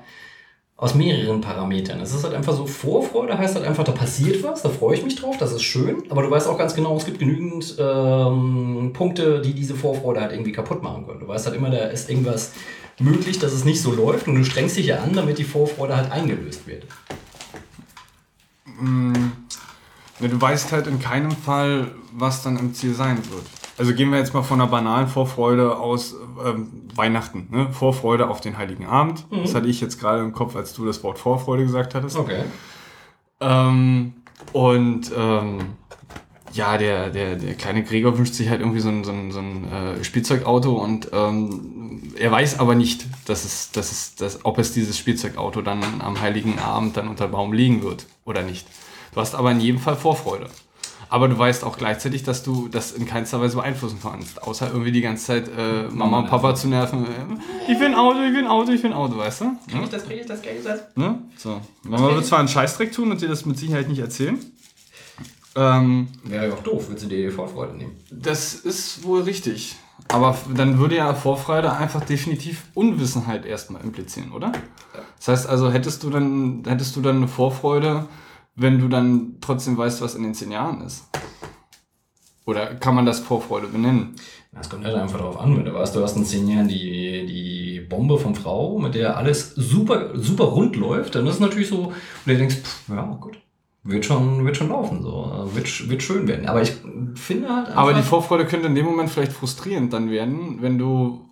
aus 0.76 0.94
mehreren 0.94 1.42
Parametern. 1.42 2.00
Es 2.00 2.14
ist 2.14 2.24
halt 2.24 2.32
einfach 2.32 2.56
so, 2.56 2.64
Vorfreude 2.64 3.36
heißt 3.36 3.54
halt 3.54 3.66
einfach, 3.66 3.84
da 3.84 3.92
passiert 3.92 4.42
was, 4.42 4.62
da 4.62 4.70
freue 4.70 4.96
ich 4.96 5.04
mich 5.04 5.14
drauf, 5.14 5.36
das 5.36 5.52
ist 5.52 5.60
schön, 5.62 6.04
aber 6.08 6.22
du 6.22 6.30
weißt 6.30 6.48
auch 6.48 6.56
ganz 6.56 6.74
genau, 6.74 6.96
es 6.96 7.04
gibt 7.04 7.18
genügend 7.18 7.76
ähm, 7.78 8.90
Punkte, 8.94 9.42
die 9.42 9.52
diese 9.52 9.74
Vorfreude 9.74 10.22
halt 10.22 10.32
irgendwie 10.32 10.52
kaputt 10.52 10.82
machen 10.82 11.06
können. 11.06 11.20
Du 11.20 11.28
weißt 11.28 11.44
halt 11.44 11.54
immer, 11.56 11.68
da 11.68 11.84
ist 11.88 12.08
irgendwas 12.08 12.52
möglich, 12.98 13.38
dass 13.38 13.52
es 13.52 13.66
nicht 13.66 13.82
so 13.82 13.92
läuft 13.92 14.26
und 14.26 14.36
du 14.36 14.44
strengst 14.44 14.78
dich 14.78 14.86
ja 14.86 15.00
an, 15.00 15.12
damit 15.12 15.36
die 15.36 15.44
Vorfreude 15.44 15.94
halt 15.98 16.10
eingelöst 16.10 16.66
wird. 16.66 16.84
Ja, 20.20 20.28
du 20.28 20.40
weißt 20.40 20.72
halt 20.72 20.86
in 20.86 20.98
keinem 20.98 21.32
Fall, 21.32 21.90
was 22.12 22.42
dann 22.42 22.58
im 22.58 22.72
Ziel 22.72 22.94
sein 22.94 23.18
wird. 23.30 23.44
Also 23.80 23.94
gehen 23.94 24.10
wir 24.10 24.18
jetzt 24.18 24.34
mal 24.34 24.42
von 24.42 24.60
einer 24.60 24.70
banalen 24.70 25.08
Vorfreude 25.08 25.78
aus 25.78 26.14
ähm, 26.44 26.68
Weihnachten. 26.94 27.48
Ne? 27.50 27.68
Vorfreude 27.72 28.28
auf 28.28 28.42
den 28.42 28.58
Heiligen 28.58 28.84
Abend. 28.84 29.24
Das 29.30 29.54
hatte 29.54 29.68
ich 29.68 29.80
jetzt 29.80 29.98
gerade 29.98 30.22
im 30.22 30.32
Kopf, 30.32 30.54
als 30.54 30.74
du 30.74 30.84
das 30.84 31.02
Wort 31.02 31.18
Vorfreude 31.18 31.62
gesagt 31.64 31.94
hattest. 31.94 32.18
Okay. 32.18 32.42
Ähm, 33.40 34.12
und 34.52 35.10
ähm, 35.16 35.60
ja, 36.52 36.76
der, 36.76 37.08
der, 37.08 37.36
der 37.36 37.54
kleine 37.54 37.82
Gregor 37.82 38.18
wünscht 38.18 38.34
sich 38.34 38.50
halt 38.50 38.60
irgendwie 38.60 38.80
so 38.80 38.90
ein, 38.90 39.02
so 39.02 39.12
ein, 39.12 39.32
so 39.32 39.38
ein 39.38 39.72
äh, 39.72 40.04
Spielzeugauto 40.04 40.72
und 40.72 41.08
ähm, 41.14 42.12
er 42.18 42.30
weiß 42.30 42.60
aber 42.60 42.74
nicht, 42.74 43.06
dass 43.24 43.46
es, 43.46 43.72
dass 43.72 43.92
es, 43.92 44.14
dass, 44.14 44.44
ob 44.44 44.58
es 44.58 44.74
dieses 44.74 44.98
Spielzeugauto 44.98 45.62
dann 45.62 45.82
am 46.00 46.20
Heiligen 46.20 46.58
Abend 46.58 46.98
dann 46.98 47.08
unter 47.08 47.28
Baum 47.28 47.54
liegen 47.54 47.82
wird 47.82 48.04
oder 48.26 48.42
nicht. 48.42 48.66
Du 49.14 49.22
hast 49.22 49.34
aber 49.34 49.50
in 49.52 49.60
jedem 49.60 49.80
Fall 49.80 49.96
Vorfreude. 49.96 50.50
Aber 51.10 51.26
du 51.26 51.36
weißt 51.36 51.64
auch 51.64 51.76
gleichzeitig, 51.76 52.22
dass 52.22 52.44
du 52.44 52.68
das 52.68 52.92
in 52.92 53.04
keinster 53.04 53.40
Weise 53.40 53.56
beeinflussen 53.56 53.98
kannst. 54.00 54.42
Außer 54.44 54.68
irgendwie 54.68 54.92
die 54.92 55.00
ganze 55.00 55.26
Zeit 55.26 55.48
äh, 55.48 55.88
Mama 55.90 56.20
und 56.20 56.28
Papa 56.28 56.54
zu 56.54 56.68
nerven. 56.68 57.04
Ich 57.68 57.80
will 57.80 57.88
ein 57.88 57.94
Auto, 57.96 58.20
ich 58.22 58.32
will 58.32 58.44
ein 58.44 58.46
Auto, 58.46 58.70
ich 58.70 58.82
will 58.82 58.90
ein 58.90 58.96
Auto, 58.96 59.18
weißt 59.18 59.40
du? 59.40 59.44
Krieg 59.68 59.82
ich 59.82 59.88
das, 59.90 60.04
krieg 60.04 60.20
ich 60.20 60.26
das, 60.26 60.40
krieg 60.40 60.52
ich 60.58 60.64
das? 60.64 60.80
Ne? 60.94 61.18
So. 61.36 61.60
Mama 61.82 62.14
wird 62.14 62.24
zwar 62.24 62.38
einen 62.38 62.46
Scheißdreck 62.46 62.92
tun 62.92 63.10
und 63.10 63.20
dir 63.20 63.28
das 63.28 63.44
mit 63.44 63.58
Sicherheit 63.58 63.88
nicht 63.88 63.98
erzählen. 63.98 64.38
Ähm, 65.56 66.06
Wäre 66.22 66.48
ja 66.48 66.54
auch 66.54 66.62
doof, 66.62 66.88
würdest 66.88 67.06
du 67.06 67.08
dir 67.08 67.28
die 67.28 67.34
Vorfreude 67.34 67.76
nehmen. 67.76 67.96
das 68.10 68.54
ist 68.54 69.02
wohl 69.02 69.22
richtig. 69.22 69.74
Aber 70.06 70.36
dann 70.54 70.78
würde 70.78 70.96
ja 70.96 71.12
Vorfreude 71.14 71.72
einfach 71.72 72.04
definitiv 72.04 72.64
Unwissenheit 72.74 73.44
erstmal 73.44 73.82
implizieren, 73.82 74.32
oder? 74.32 74.52
Das 75.18 75.28
heißt 75.28 75.48
also, 75.48 75.70
hättest 75.70 76.02
du 76.04 76.10
dann, 76.10 76.62
hättest 76.66 76.94
du 76.96 77.00
dann 77.00 77.16
eine 77.16 77.28
Vorfreude, 77.28 78.06
wenn 78.60 78.78
du 78.78 78.88
dann 78.88 79.36
trotzdem 79.40 79.76
weißt, 79.78 80.02
was 80.02 80.14
in 80.14 80.22
den 80.22 80.34
zehn 80.34 80.52
Jahren 80.52 80.82
ist? 80.82 81.08
Oder 82.44 82.74
kann 82.74 82.94
man 82.94 83.06
das 83.06 83.20
Vorfreude 83.20 83.68
benennen? 83.68 84.14
Es 84.60 84.68
kommt 84.68 84.84
halt 84.84 84.96
einfach 84.96 85.18
darauf 85.18 85.40
an, 85.40 85.56
wenn 85.56 85.64
du 85.64 85.72
weißt, 85.72 85.94
du 85.94 86.02
hast 86.02 86.16
in 86.16 86.26
zehn 86.26 86.46
Jahren 86.46 86.68
die, 86.68 87.24
die 87.24 87.80
Bombe 87.88 88.18
von 88.18 88.34
Frau, 88.34 88.78
mit 88.78 88.94
der 88.94 89.16
alles 89.16 89.54
super, 89.54 90.10
super 90.18 90.44
rund 90.44 90.76
läuft, 90.76 91.14
dann 91.14 91.26
ist 91.26 91.34
es 91.34 91.40
natürlich 91.40 91.68
so, 91.68 91.84
und 91.86 91.94
du 92.26 92.36
denkst, 92.36 92.56
pff, 92.56 92.88
ja, 92.88 93.02
gut, 93.20 93.38
wird 93.84 94.04
schon, 94.04 94.44
wird 94.44 94.56
schon 94.56 94.68
laufen, 94.68 95.02
so, 95.02 95.48
wird, 95.54 95.88
wird 95.88 96.02
schön 96.02 96.28
werden. 96.28 96.46
Aber 96.46 96.60
ich 96.60 96.74
finde 97.14 97.48
halt 97.48 97.68
einfach, 97.68 97.80
Aber 97.80 97.94
die 97.94 98.02
Vorfreude 98.02 98.44
könnte 98.44 98.66
in 98.66 98.74
dem 98.74 98.84
Moment 98.84 99.08
vielleicht 99.08 99.32
frustrierend 99.32 99.92
dann 99.92 100.10
werden, 100.10 100.60
wenn 100.60 100.76
du 100.76 101.24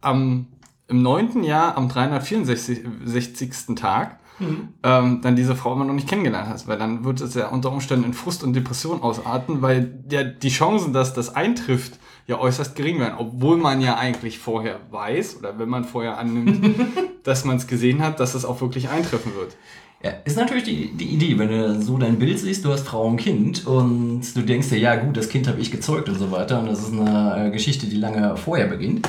am, 0.00 0.46
im 0.86 1.02
neunten 1.02 1.42
Jahr, 1.42 1.76
am 1.76 1.88
364. 1.88 2.84
Tag, 3.74 4.20
ähm, 4.40 5.20
dann 5.22 5.36
diese 5.36 5.56
Frau 5.56 5.72
immer 5.72 5.84
noch 5.84 5.94
nicht 5.94 6.08
kennengelernt 6.08 6.48
hast, 6.48 6.68
weil 6.68 6.78
dann 6.78 7.04
wird 7.04 7.20
es 7.20 7.34
ja 7.34 7.48
unter 7.48 7.72
Umständen 7.72 8.04
in 8.04 8.14
Frust 8.14 8.44
und 8.44 8.52
Depression 8.54 9.02
ausarten, 9.02 9.62
weil 9.62 10.04
ja 10.10 10.24
die 10.24 10.48
Chancen, 10.48 10.92
dass 10.92 11.14
das 11.14 11.34
eintrifft, 11.34 11.98
ja 12.26 12.38
äußerst 12.38 12.74
gering 12.74 12.98
werden, 12.98 13.14
obwohl 13.18 13.56
man 13.56 13.80
ja 13.80 13.96
eigentlich 13.96 14.38
vorher 14.38 14.80
weiß 14.90 15.38
oder 15.38 15.58
wenn 15.58 15.68
man 15.68 15.84
vorher 15.84 16.18
annimmt, 16.18 16.74
dass 17.22 17.44
man 17.44 17.56
es 17.56 17.66
gesehen 17.66 18.02
hat, 18.02 18.20
dass 18.20 18.34
es 18.34 18.44
auch 18.44 18.60
wirklich 18.60 18.88
eintreffen 18.88 19.34
wird. 19.34 19.56
Ja, 20.02 20.12
ist 20.24 20.36
natürlich 20.36 20.64
die, 20.64 20.92
die 20.92 21.06
Idee, 21.06 21.38
wenn 21.38 21.48
du 21.48 21.80
so 21.80 21.96
dein 21.96 22.18
Bild 22.18 22.38
siehst, 22.38 22.64
du 22.64 22.70
hast 22.70 22.86
Frau 22.86 23.06
und 23.06 23.16
Kind 23.16 23.66
und 23.66 24.22
du 24.36 24.42
denkst 24.42 24.68
dir, 24.68 24.78
ja 24.78 24.96
gut, 24.96 25.16
das 25.16 25.28
Kind 25.28 25.48
habe 25.48 25.60
ich 25.60 25.70
gezeugt 25.70 26.08
und 26.08 26.18
so 26.18 26.30
weiter 26.30 26.60
und 26.60 26.66
das 26.66 26.80
ist 26.80 26.92
eine 26.92 27.46
äh, 27.46 27.50
Geschichte, 27.50 27.86
die 27.86 27.96
lange 27.96 28.36
vorher 28.36 28.66
beginnt. 28.66 29.08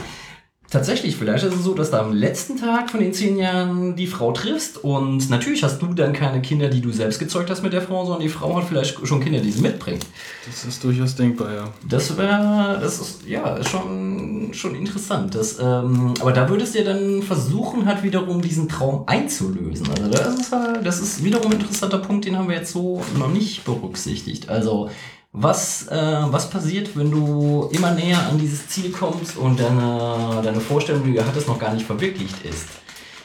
Tatsächlich, 0.69 1.15
vielleicht 1.15 1.45
ist 1.45 1.53
es 1.53 1.63
so, 1.63 1.73
dass 1.73 1.91
du 1.91 1.99
am 1.99 2.11
letzten 2.11 2.57
Tag 2.57 2.91
von 2.91 2.99
den 2.99 3.13
zehn 3.13 3.37
Jahren 3.37 3.95
die 3.95 4.05
Frau 4.05 4.33
triffst 4.33 4.83
und 4.83 5.29
natürlich 5.29 5.63
hast 5.63 5.81
du 5.81 5.93
dann 5.93 6.11
keine 6.11 6.41
Kinder, 6.41 6.67
die 6.67 6.81
du 6.81 6.91
selbst 6.91 7.19
gezeugt 7.19 7.49
hast 7.49 7.63
mit 7.63 7.71
der 7.71 7.81
Frau, 7.81 8.03
sondern 8.03 8.21
die 8.21 8.29
Frau 8.29 8.57
hat 8.57 8.65
vielleicht 8.65 9.07
schon 9.07 9.21
Kinder, 9.21 9.39
die 9.39 9.49
sie 9.49 9.61
mitbringt. 9.61 10.05
Das 10.45 10.65
ist 10.65 10.83
durchaus 10.83 11.15
denkbar, 11.15 11.53
ja. 11.53 11.69
Das 11.87 12.17
wäre, 12.17 12.79
das 12.81 12.99
ist, 12.99 13.25
ja, 13.25 13.55
ist 13.55 13.69
schon, 13.69 14.49
schon 14.51 14.75
interessant. 14.75 15.35
Das, 15.35 15.57
ähm, 15.57 16.13
aber 16.19 16.33
da 16.33 16.49
würdest 16.49 16.75
du 16.75 16.79
ja 16.79 16.85
dann 16.85 17.23
versuchen, 17.23 17.85
halt 17.85 18.03
wiederum 18.03 18.41
diesen 18.41 18.67
Traum 18.67 19.03
einzulösen. 19.07 19.87
Also 19.89 20.11
das 20.11 20.35
ist, 20.37 20.51
halt, 20.51 20.85
das 20.85 20.99
ist 20.99 21.23
wiederum 21.23 21.53
ein 21.53 21.61
interessanter 21.61 21.99
Punkt, 21.99 22.25
den 22.25 22.37
haben 22.37 22.49
wir 22.49 22.57
jetzt 22.57 22.73
so 22.73 23.01
noch 23.17 23.31
nicht 23.31 23.63
berücksichtigt. 23.63 24.49
Also 24.49 24.89
was, 25.31 25.87
äh, 25.87 26.23
was 26.25 26.49
passiert, 26.49 26.95
wenn 26.97 27.11
du 27.11 27.69
immer 27.71 27.91
näher 27.91 28.19
an 28.29 28.37
dieses 28.39 28.67
Ziel 28.67 28.91
kommst 28.91 29.37
und 29.37 29.59
deine, 29.59 30.41
deine 30.43 30.59
Vorstellung, 30.59 31.03
die 31.03 31.13
du 31.13 31.25
hattest, 31.25 31.47
noch 31.47 31.59
gar 31.59 31.73
nicht 31.73 31.85
verwirklicht 31.85 32.43
ist? 32.43 32.67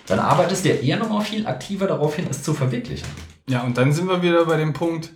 Dann 0.07 0.19
arbeitest 0.19 0.65
du 0.65 0.71
ja 0.71 0.75
eher 0.77 0.97
nochmal 0.99 1.23
viel 1.23 1.47
aktiver 1.47 1.87
darauf 1.87 2.17
hin, 2.17 2.27
es 2.29 2.43
zu 2.43 2.53
verwirklichen. 2.55 3.09
Ja, 3.49 3.63
und 3.63 3.79
dann 3.79 3.93
sind 3.93 4.09
wir 4.09 4.21
wieder 4.23 4.45
bei 4.45 4.57
dem 4.57 4.73
Punkt, 4.73 5.11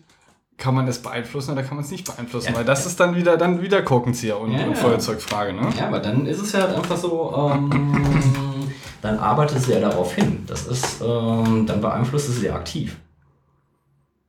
kann 0.56 0.74
man 0.74 0.88
es 0.88 1.02
beeinflussen 1.02 1.52
oder 1.52 1.62
kann 1.62 1.76
man 1.76 1.84
es 1.84 1.90
nicht 1.90 2.06
beeinflussen? 2.06 2.52
Ja. 2.52 2.56
Weil 2.56 2.64
das 2.64 2.86
ist 2.86 2.98
dann 2.98 3.14
wieder, 3.14 3.36
dann 3.36 3.60
wieder 3.60 3.82
Korkenzieher 3.82 4.40
und, 4.40 4.52
Ja, 4.52 4.64
und 4.64 4.70
ja. 4.70 4.76
Feuerzeugfrage, 4.76 5.52
ne? 5.52 5.68
Ja, 5.78 5.88
aber 5.88 5.98
dann 5.98 6.26
ist 6.26 6.40
es 6.40 6.52
ja 6.52 6.62
halt 6.62 6.76
einfach 6.76 6.96
so, 6.96 7.52
ähm, 7.52 8.72
dann 9.02 9.18
arbeitest 9.18 9.66
du 9.68 9.72
ja 9.72 9.80
darauf 9.80 10.14
hin. 10.14 10.44
Das 10.46 10.66
ist, 10.66 11.02
ähm, 11.02 11.66
dann 11.66 11.80
beeinflusst 11.80 12.28
es 12.30 12.42
ja 12.42 12.54
aktiv. 12.54 12.96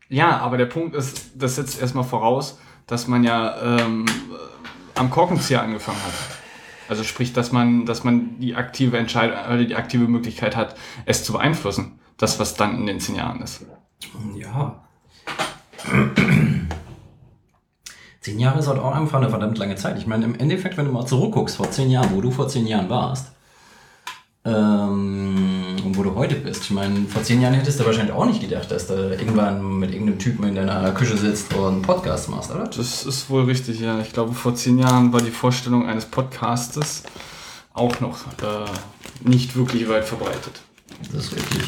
Ja, 0.10 0.38
aber 0.38 0.58
der 0.58 0.66
Punkt 0.66 0.96
ist, 0.96 1.32
das 1.36 1.56
setzt 1.56 1.82
erstmal 1.82 2.04
voraus, 2.04 2.60
dass 2.86 3.08
man 3.08 3.24
ja 3.24 3.80
ähm, 3.80 4.06
äh, 4.08 5.00
am 5.00 5.10
Korkenzieher 5.10 5.62
angefangen 5.62 6.02
hat. 6.04 6.14
Also 6.90 7.04
sprich, 7.04 7.34
dass 7.34 7.52
man, 7.52 7.86
dass 7.86 8.04
man 8.04 8.40
die 8.40 8.56
aktive 8.56 8.98
Entscheidung, 8.98 9.68
die 9.68 9.76
aktive 9.76 10.08
Möglichkeit 10.08 10.56
hat, 10.56 10.76
es 11.06 11.24
zu 11.24 11.34
beeinflussen. 11.34 12.00
Das, 12.18 12.40
was 12.40 12.56
dann 12.56 12.78
in 12.78 12.88
den 12.88 13.00
zehn 13.00 13.16
Jahren 13.16 13.42
ist. 13.42 13.66
Ja. 14.36 14.84
Zehn 18.22 18.40
Jahre 18.40 18.60
ist 18.60 18.68
halt 18.68 18.80
auch 18.80 18.94
einfach 18.94 19.20
eine 19.20 19.30
verdammt 19.30 19.58
lange 19.58 19.76
Zeit. 19.76 19.98
Ich 19.98 20.06
meine, 20.08 20.26
im 20.26 20.36
Endeffekt, 20.36 20.76
wenn 20.76 20.86
du 20.86 20.92
mal 20.92 21.06
zurückguckst, 21.06 21.56
vor 21.56 21.72
zehn 21.72 21.90
Jahren, 21.90 22.14
wo 22.14 22.20
du 22.20 22.30
vor 22.30 22.50
zehn 22.50 22.68
Jahren 22.68 22.90
warst, 22.90 23.32
ähm, 24.48 25.76
und 25.84 25.98
wo 25.98 26.04
du 26.04 26.16
heute 26.16 26.36
bist. 26.36 26.64
Ich 26.64 26.72
meine, 26.72 27.06
vor 27.08 27.24
zehn 27.24 27.42
Jahren 27.42 27.54
hättest 27.54 27.80
du 27.80 27.86
wahrscheinlich 27.86 28.14
auch 28.14 28.26
nicht 28.26 28.42
gedacht, 28.42 28.72
dass 28.72 28.88
du 28.88 28.94
irgendwann 28.94 29.80
mit 29.80 29.92
irgendeinem 29.92 30.20
Typen 30.20 30.48
in 30.48 30.56
deiner 30.56 30.92
Küche 30.92 31.18
sitzt 31.18 31.54
und 31.54 31.68
einen 31.68 31.82
Podcast 31.82 32.30
machst, 32.30 32.52
oder? 32.52 32.66
Das 32.66 33.06
ist 33.06 33.30
wohl 33.30 33.44
richtig, 33.44 33.80
ja. 33.80 34.00
Ich 34.00 34.14
glaube, 34.14 34.34
vor 34.34 34.56
zehn 34.56 34.80
Jahren 34.80 35.12
war 35.12 35.22
die 35.22 35.32
Vorstellung 35.32 35.88
eines 35.88 36.06
Podcastes 36.06 37.04
auch 37.74 38.00
noch 38.00 38.20
äh, 38.42 39.28
nicht 39.28 39.56
wirklich 39.56 39.88
weit 39.90 40.06
verbreitet. 40.06 40.62
Das 41.14 41.26
ist 41.26 41.36
richtig. 41.36 41.68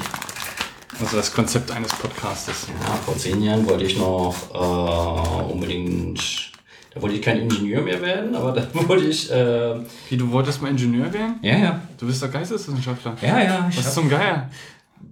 Also 1.00 1.18
das 1.18 1.34
Konzept 1.34 1.72
eines 1.72 1.94
Podcastes. 1.94 2.68
Ja, 2.82 2.94
vor 3.06 3.18
zehn 3.18 3.42
Jahren 3.42 3.68
wollte 3.68 3.86
ich 3.86 3.98
noch 3.98 4.36
äh, 4.54 5.52
unbedingt, 5.52 6.52
da 6.94 7.02
wollte 7.02 7.16
ich 7.16 7.22
kein 7.22 7.40
Ingenieur 7.42 7.82
mehr 7.82 8.02
werden, 8.02 8.36
aber 8.36 8.52
da 8.54 8.68
wollte 8.88 9.06
ich, 9.06 9.32
äh, 9.32 9.76
Wie, 10.10 10.18
du 10.18 10.32
wolltest 10.32 10.62
mal 10.62 10.70
Ingenieur 10.70 11.12
werden? 11.14 11.36
ja, 11.42 11.58
ja, 11.58 11.82
Du 11.98 12.08
bist 12.08 12.22
doch 12.24 12.32
Geisteswissenschaftler. 12.32 13.16
ja, 13.22 13.42
ja, 13.42 13.70
Was 13.76 13.94
zum 13.94 14.10
Geier? 14.10 14.50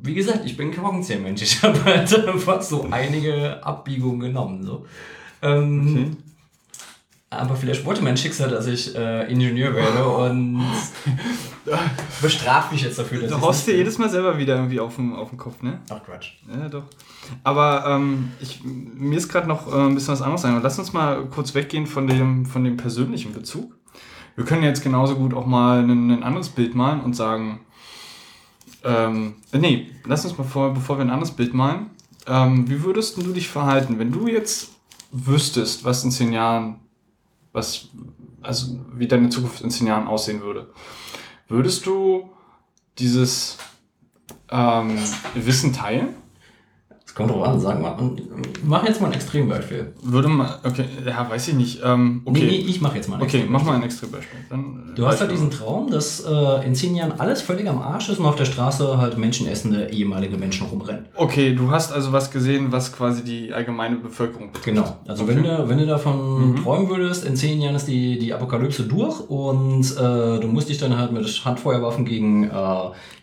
wie 0.03 0.13
gesagt, 0.13 0.41
ich 0.45 0.55
bin 0.57 0.71
kein 0.71 0.83
Rockenzählmensch. 0.85 1.41
Ich 1.43 1.61
habe 1.63 1.83
halt 1.85 2.27
einfach 2.27 2.61
so 2.61 2.87
einige 2.91 3.63
Abbiegungen 3.65 4.19
genommen. 4.19 4.63
So. 4.63 4.85
Ähm, 5.41 6.17
Aber 7.29 7.55
vielleicht 7.57 7.83
wollte 7.83 8.01
mein 8.01 8.15
Schicksal, 8.15 8.49
dass 8.49 8.67
ich 8.67 8.95
äh, 8.95 9.29
Ingenieur 9.29 9.75
werde 9.75 10.07
und 10.07 10.63
bestraft 12.21 12.71
mich 12.71 12.83
jetzt 12.83 12.97
dafür, 12.97 13.21
dass 13.21 13.31
Du 13.31 13.41
haust 13.41 13.67
dir 13.67 13.75
jedes 13.75 13.97
Mal 13.97 14.09
selber 14.09 14.37
wieder 14.37 14.55
irgendwie 14.55 14.79
auf 14.79 14.95
den, 14.95 15.13
auf 15.13 15.29
den 15.29 15.37
Kopf, 15.37 15.61
ne? 15.61 15.81
Ach 15.89 16.01
Quatsch. 16.05 16.33
Ja, 16.49 16.69
doch. 16.69 16.83
Aber 17.43 17.83
ähm, 17.85 18.31
ich, 18.39 18.61
mir 18.63 19.17
ist 19.17 19.27
gerade 19.27 19.47
noch 19.47 19.67
äh, 19.67 19.77
ein 19.77 19.93
bisschen 19.93 20.13
was 20.13 20.21
anderes 20.21 20.41
sein. 20.41 20.57
Lass 20.63 20.79
uns 20.79 20.93
mal 20.93 21.25
kurz 21.25 21.53
weggehen 21.53 21.85
von 21.85 22.07
dem, 22.07 22.45
von 22.45 22.63
dem 22.63 22.77
persönlichen 22.77 23.33
Bezug. 23.33 23.75
Wir 24.37 24.45
können 24.45 24.63
jetzt 24.63 24.81
genauso 24.81 25.15
gut 25.15 25.33
auch 25.33 25.45
mal 25.45 25.83
ein, 25.83 26.09
ein 26.11 26.23
anderes 26.23 26.47
Bild 26.47 26.75
malen 26.75 27.01
und 27.01 27.13
sagen, 27.13 27.59
ähm, 28.85 29.35
äh, 29.51 29.57
nee, 29.57 29.91
lass 30.05 30.23
uns 30.23 30.37
mal 30.37 30.45
vor, 30.45 30.73
bevor 30.73 30.97
wir 30.97 31.03
ein 31.03 31.09
anderes 31.09 31.31
Bild 31.31 31.53
malen, 31.53 31.87
ähm, 32.25 32.69
wie 32.69 32.83
würdest 32.83 33.17
du 33.17 33.33
dich 33.33 33.49
verhalten, 33.49 33.99
wenn 33.99 34.13
du 34.13 34.27
jetzt 34.27 34.69
wüsstest, 35.11 35.83
was 35.83 36.03
in 36.03 36.11
zehn 36.11 36.31
Jahren, 36.31 36.79
was, 37.57 37.89
also 38.41 38.79
wie 38.93 39.07
deine 39.07 39.29
Zukunft 39.29 39.61
in 39.61 39.71
zehn 39.71 39.87
Jahren 39.87 40.07
aussehen 40.07 40.41
würde? 40.41 40.69
Würdest 41.49 41.85
du 41.85 42.29
dieses 42.99 43.57
ähm, 44.49 44.97
Wissen 45.33 45.73
teilen? 45.73 46.09
Kommt 47.17 47.31
drauf 47.31 47.47
an, 47.47 47.59
sag 47.59 47.81
mal. 47.81 47.95
Mach 48.63 48.85
jetzt 48.85 49.01
mal 49.01 49.07
ein 49.07 49.13
Extrembeispiel. 49.13 49.91
Würde 50.03 50.27
man, 50.27 50.47
okay, 50.63 50.85
ja, 51.03 51.27
weiß 51.27 51.47
ich 51.47 51.55
nicht. 51.55 51.81
Ähm, 51.83 52.21
okay, 52.25 52.39
Nee, 52.41 52.45
nee, 52.45 52.55
ich 52.57 52.79
mach 52.79 52.93
jetzt 52.93 53.09
mal 53.09 53.15
ein 53.15 53.23
okay, 53.23 53.43
mach 53.49 53.61
Extrembeispiel. 53.61 53.71
mal 53.71 53.75
ein 53.75 53.83
Extrembeispiel. 53.83 54.39
Dann, 54.51 54.89
äh, 54.91 54.95
Du 54.95 55.07
hast 55.07 55.19
halt 55.21 55.31
diesen 55.31 55.49
Traum, 55.49 55.89
dass 55.89 56.23
äh, 56.23 56.65
in 56.67 56.75
zehn 56.75 56.95
Jahren 56.95 57.13
alles 57.19 57.41
völlig 57.41 57.67
am 57.67 57.79
Arsch 57.81 58.09
ist 58.09 58.19
und 58.19 58.25
auf 58.27 58.35
der 58.35 58.45
Straße 58.45 58.99
halt 58.99 59.17
menschenessende 59.17 59.89
ehemalige 59.89 60.37
Menschen 60.37 60.67
rumrennen. 60.67 61.05
Okay, 61.15 61.55
du 61.55 61.71
hast 61.71 61.91
also 61.91 62.11
was 62.11 62.29
gesehen, 62.29 62.71
was 62.71 62.93
quasi 62.93 63.23
die 63.23 63.51
allgemeine 63.51 63.95
Bevölkerung 63.95 64.51
betrifft. 64.51 64.65
Genau. 64.65 64.97
Also 65.07 65.23
Okay. 65.23 65.37
wenn, 65.37 65.43
du, 65.43 65.69
wenn 65.69 65.77
du 65.79 65.87
davon 65.87 66.55
träumen 66.63 66.87
würdest, 66.87 67.25
in 67.25 67.35
zehn 67.35 67.59
Jahren 67.59 67.73
ist 67.75 67.87
die, 67.87 68.19
die 68.19 68.31
Apokalypse 68.31 68.83
durch 68.83 69.19
und 69.27 69.81
äh, 69.97 70.39
du 70.39 70.47
musst 70.47 70.69
dich 70.69 70.77
dann 70.77 70.95
halt 70.95 71.11
mit 71.11 71.25
Handfeuerwaffen 71.43 72.05
gegen, 72.05 72.43
äh, 72.43 72.51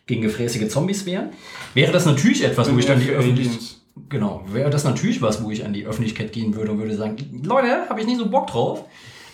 gegen 0.07 0.23
gefräßige 0.23 0.69
Zombies 0.69 1.07
wehren, 1.07 1.29
wäre 1.75 1.93
das 1.93 2.07
natürlich 2.07 2.43
etwas, 2.45 2.73
wo 2.75 2.77
ich 2.79 2.87
dann 2.87 2.99
die 2.99 3.11
Öffentlichkeit... 3.11 3.77
Genau, 4.09 4.45
wäre 4.49 4.71
das 4.71 4.85
natürlich 4.85 5.23
was, 5.23 5.43
wo 5.43 5.51
ich 5.51 5.65
an 5.65 5.73
die 5.73 5.87
Öffentlichkeit 5.87 6.33
gehen 6.33 6.55
würde 6.55 6.73
und 6.73 6.79
würde 6.79 6.97
sagen, 6.97 7.17
Leute, 7.45 7.89
habe 7.89 8.01
ich 8.01 8.07
nicht 8.07 8.19
so 8.19 8.29
Bock 8.29 8.49
drauf. 8.49 8.85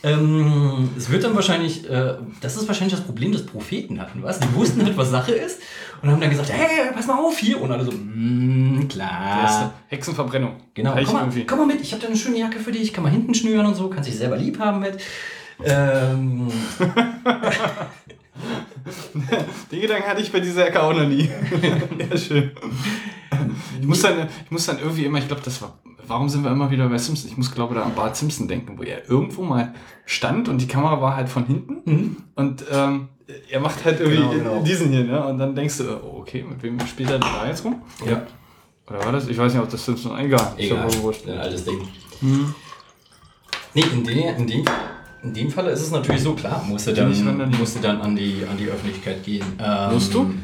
Ähm, 0.03 0.91
es 0.97 1.11
wird 1.11 1.25
dann 1.25 1.35
wahrscheinlich, 1.35 1.89
äh, 1.89 2.15
das 2.41 2.57
ist 2.57 2.67
wahrscheinlich 2.69 2.97
das 2.97 3.05
Problem 3.05 3.33
des 3.33 3.45
Propheten 3.45 4.01
hatten, 4.01 4.23
was? 4.23 4.41
Die 4.41 4.55
wussten 4.55 4.83
halt, 4.83 4.97
was 4.97 5.11
Sache 5.11 5.33
ist 5.33 5.61
und 6.01 6.11
haben 6.11 6.21
dann 6.21 6.31
gesagt, 6.31 6.51
hey, 6.51 6.91
pass 6.95 7.07
mal 7.07 7.19
auf 7.19 7.37
hier. 7.37 7.61
Und 7.61 7.71
alle 7.71 7.85
so, 7.85 7.93
mm, 7.93 8.87
Das 8.89 8.95
klar. 8.95 9.75
Hexenverbrennung. 9.89 10.55
Genau, 10.73 10.97
komm 11.05 11.13
mal, 11.15 11.29
komm 11.47 11.59
mal 11.59 11.67
mit, 11.67 11.83
ich 11.83 11.93
habe 11.93 12.01
da 12.01 12.09
eine 12.09 12.17
schöne 12.17 12.39
Jacke 12.39 12.59
für 12.59 12.73
dich, 12.73 12.95
kann 12.95 13.05
man 13.05 13.13
hinten 13.13 13.35
schnüren 13.35 13.67
und 13.67 13.75
so, 13.75 13.89
kannst 13.89 14.09
dich 14.09 14.17
selber 14.17 14.37
lieb 14.37 14.59
haben 14.59 14.81
mit. 14.81 14.99
Ähm, 15.63 16.49
Den 19.71 19.81
Gedanken 19.81 20.09
hatte 20.09 20.23
ich 20.23 20.33
bei 20.33 20.41
dieser 20.41 20.67
Ecke 20.67 20.83
auch 20.83 20.95
noch 20.95 21.07
nie. 21.07 21.29
ja, 22.11 22.17
schön. 22.17 22.53
Ich 23.81 23.87
muss, 23.87 24.03
dann, 24.03 24.29
ich 24.45 24.51
muss 24.51 24.67
dann 24.67 24.79
irgendwie 24.79 25.05
immer, 25.05 25.19
ich 25.19 25.29
glaube, 25.29 25.43
das 25.45 25.63
war, 25.63 25.79
warum 26.07 26.29
sind 26.29 26.43
wir 26.43 26.51
immer 26.51 26.71
wieder 26.71 26.89
bei 26.89 26.99
Simpson? 26.99 27.31
Ich 27.31 27.37
muss, 27.37 27.51
glaube 27.53 27.75
ich, 27.75 27.81
da 27.81 27.87
an 27.87 27.95
Bart 27.95 28.17
Simpson 28.17 28.49
denken, 28.49 28.77
wo 28.79 28.83
er 28.83 29.09
irgendwo 29.09 29.43
mal 29.43 29.73
stand 30.05 30.49
und 30.49 30.61
die 30.61 30.67
Kamera 30.67 31.01
war 31.01 31.17
halt 31.17 31.29
von 31.29 31.47
hinten 31.47 32.17
und 32.35 32.65
ähm, 32.71 33.09
er 33.49 33.61
macht 33.61 33.85
halt 33.85 34.01
irgendwie 34.01 34.19
Genau, 34.19 34.31
genau. 34.33 34.63
diesen 34.63 34.91
hier, 34.91 35.05
ne? 35.05 35.25
Und 35.25 35.39
dann 35.39 35.55
denkst 35.55 35.79
du, 35.79 35.85
oh, 36.03 36.19
okay, 36.21 36.45
mit 36.49 36.61
wem 36.63 36.81
spielt 36.87 37.11
er 37.11 37.19
denn 37.21 37.29
da 37.41 37.47
jetzt 37.47 37.65
rum? 37.65 37.81
ja, 38.05 38.23
Oder 38.89 39.05
war 39.05 39.13
das? 39.13 39.29
Ich 39.29 39.39
weiß 39.39 39.53
nicht, 39.55 39.63
ob 39.63 39.71
das 39.71 39.85
Simpson, 39.85 40.19
egal. 40.19 40.55
Ist 40.57 40.67
egal, 40.73 40.89
ein 41.29 41.39
altes 41.39 41.65
Ding. 41.65 41.89
Nee, 43.73 43.85
in, 43.93 44.03
dem, 44.05 44.19
in, 44.37 44.47
dem, 44.49 44.65
in 45.23 45.33
dem 45.33 45.51
Falle 45.51 45.71
ist 45.71 45.83
es 45.83 45.91
natürlich 45.93 46.23
so, 46.23 46.35
klar, 46.35 46.65
musst 46.67 46.89
du 46.89 46.93
dann, 46.93 47.51
musst 47.59 47.77
du 47.77 47.81
dann 47.81 48.01
an, 48.01 48.17
die, 48.17 48.45
an 48.51 48.57
die 48.57 48.67
Öffentlichkeit 48.67 49.23
gehen. 49.23 49.45
Ähm, 49.61 49.93
Musst 49.93 50.13
du? 50.13 50.35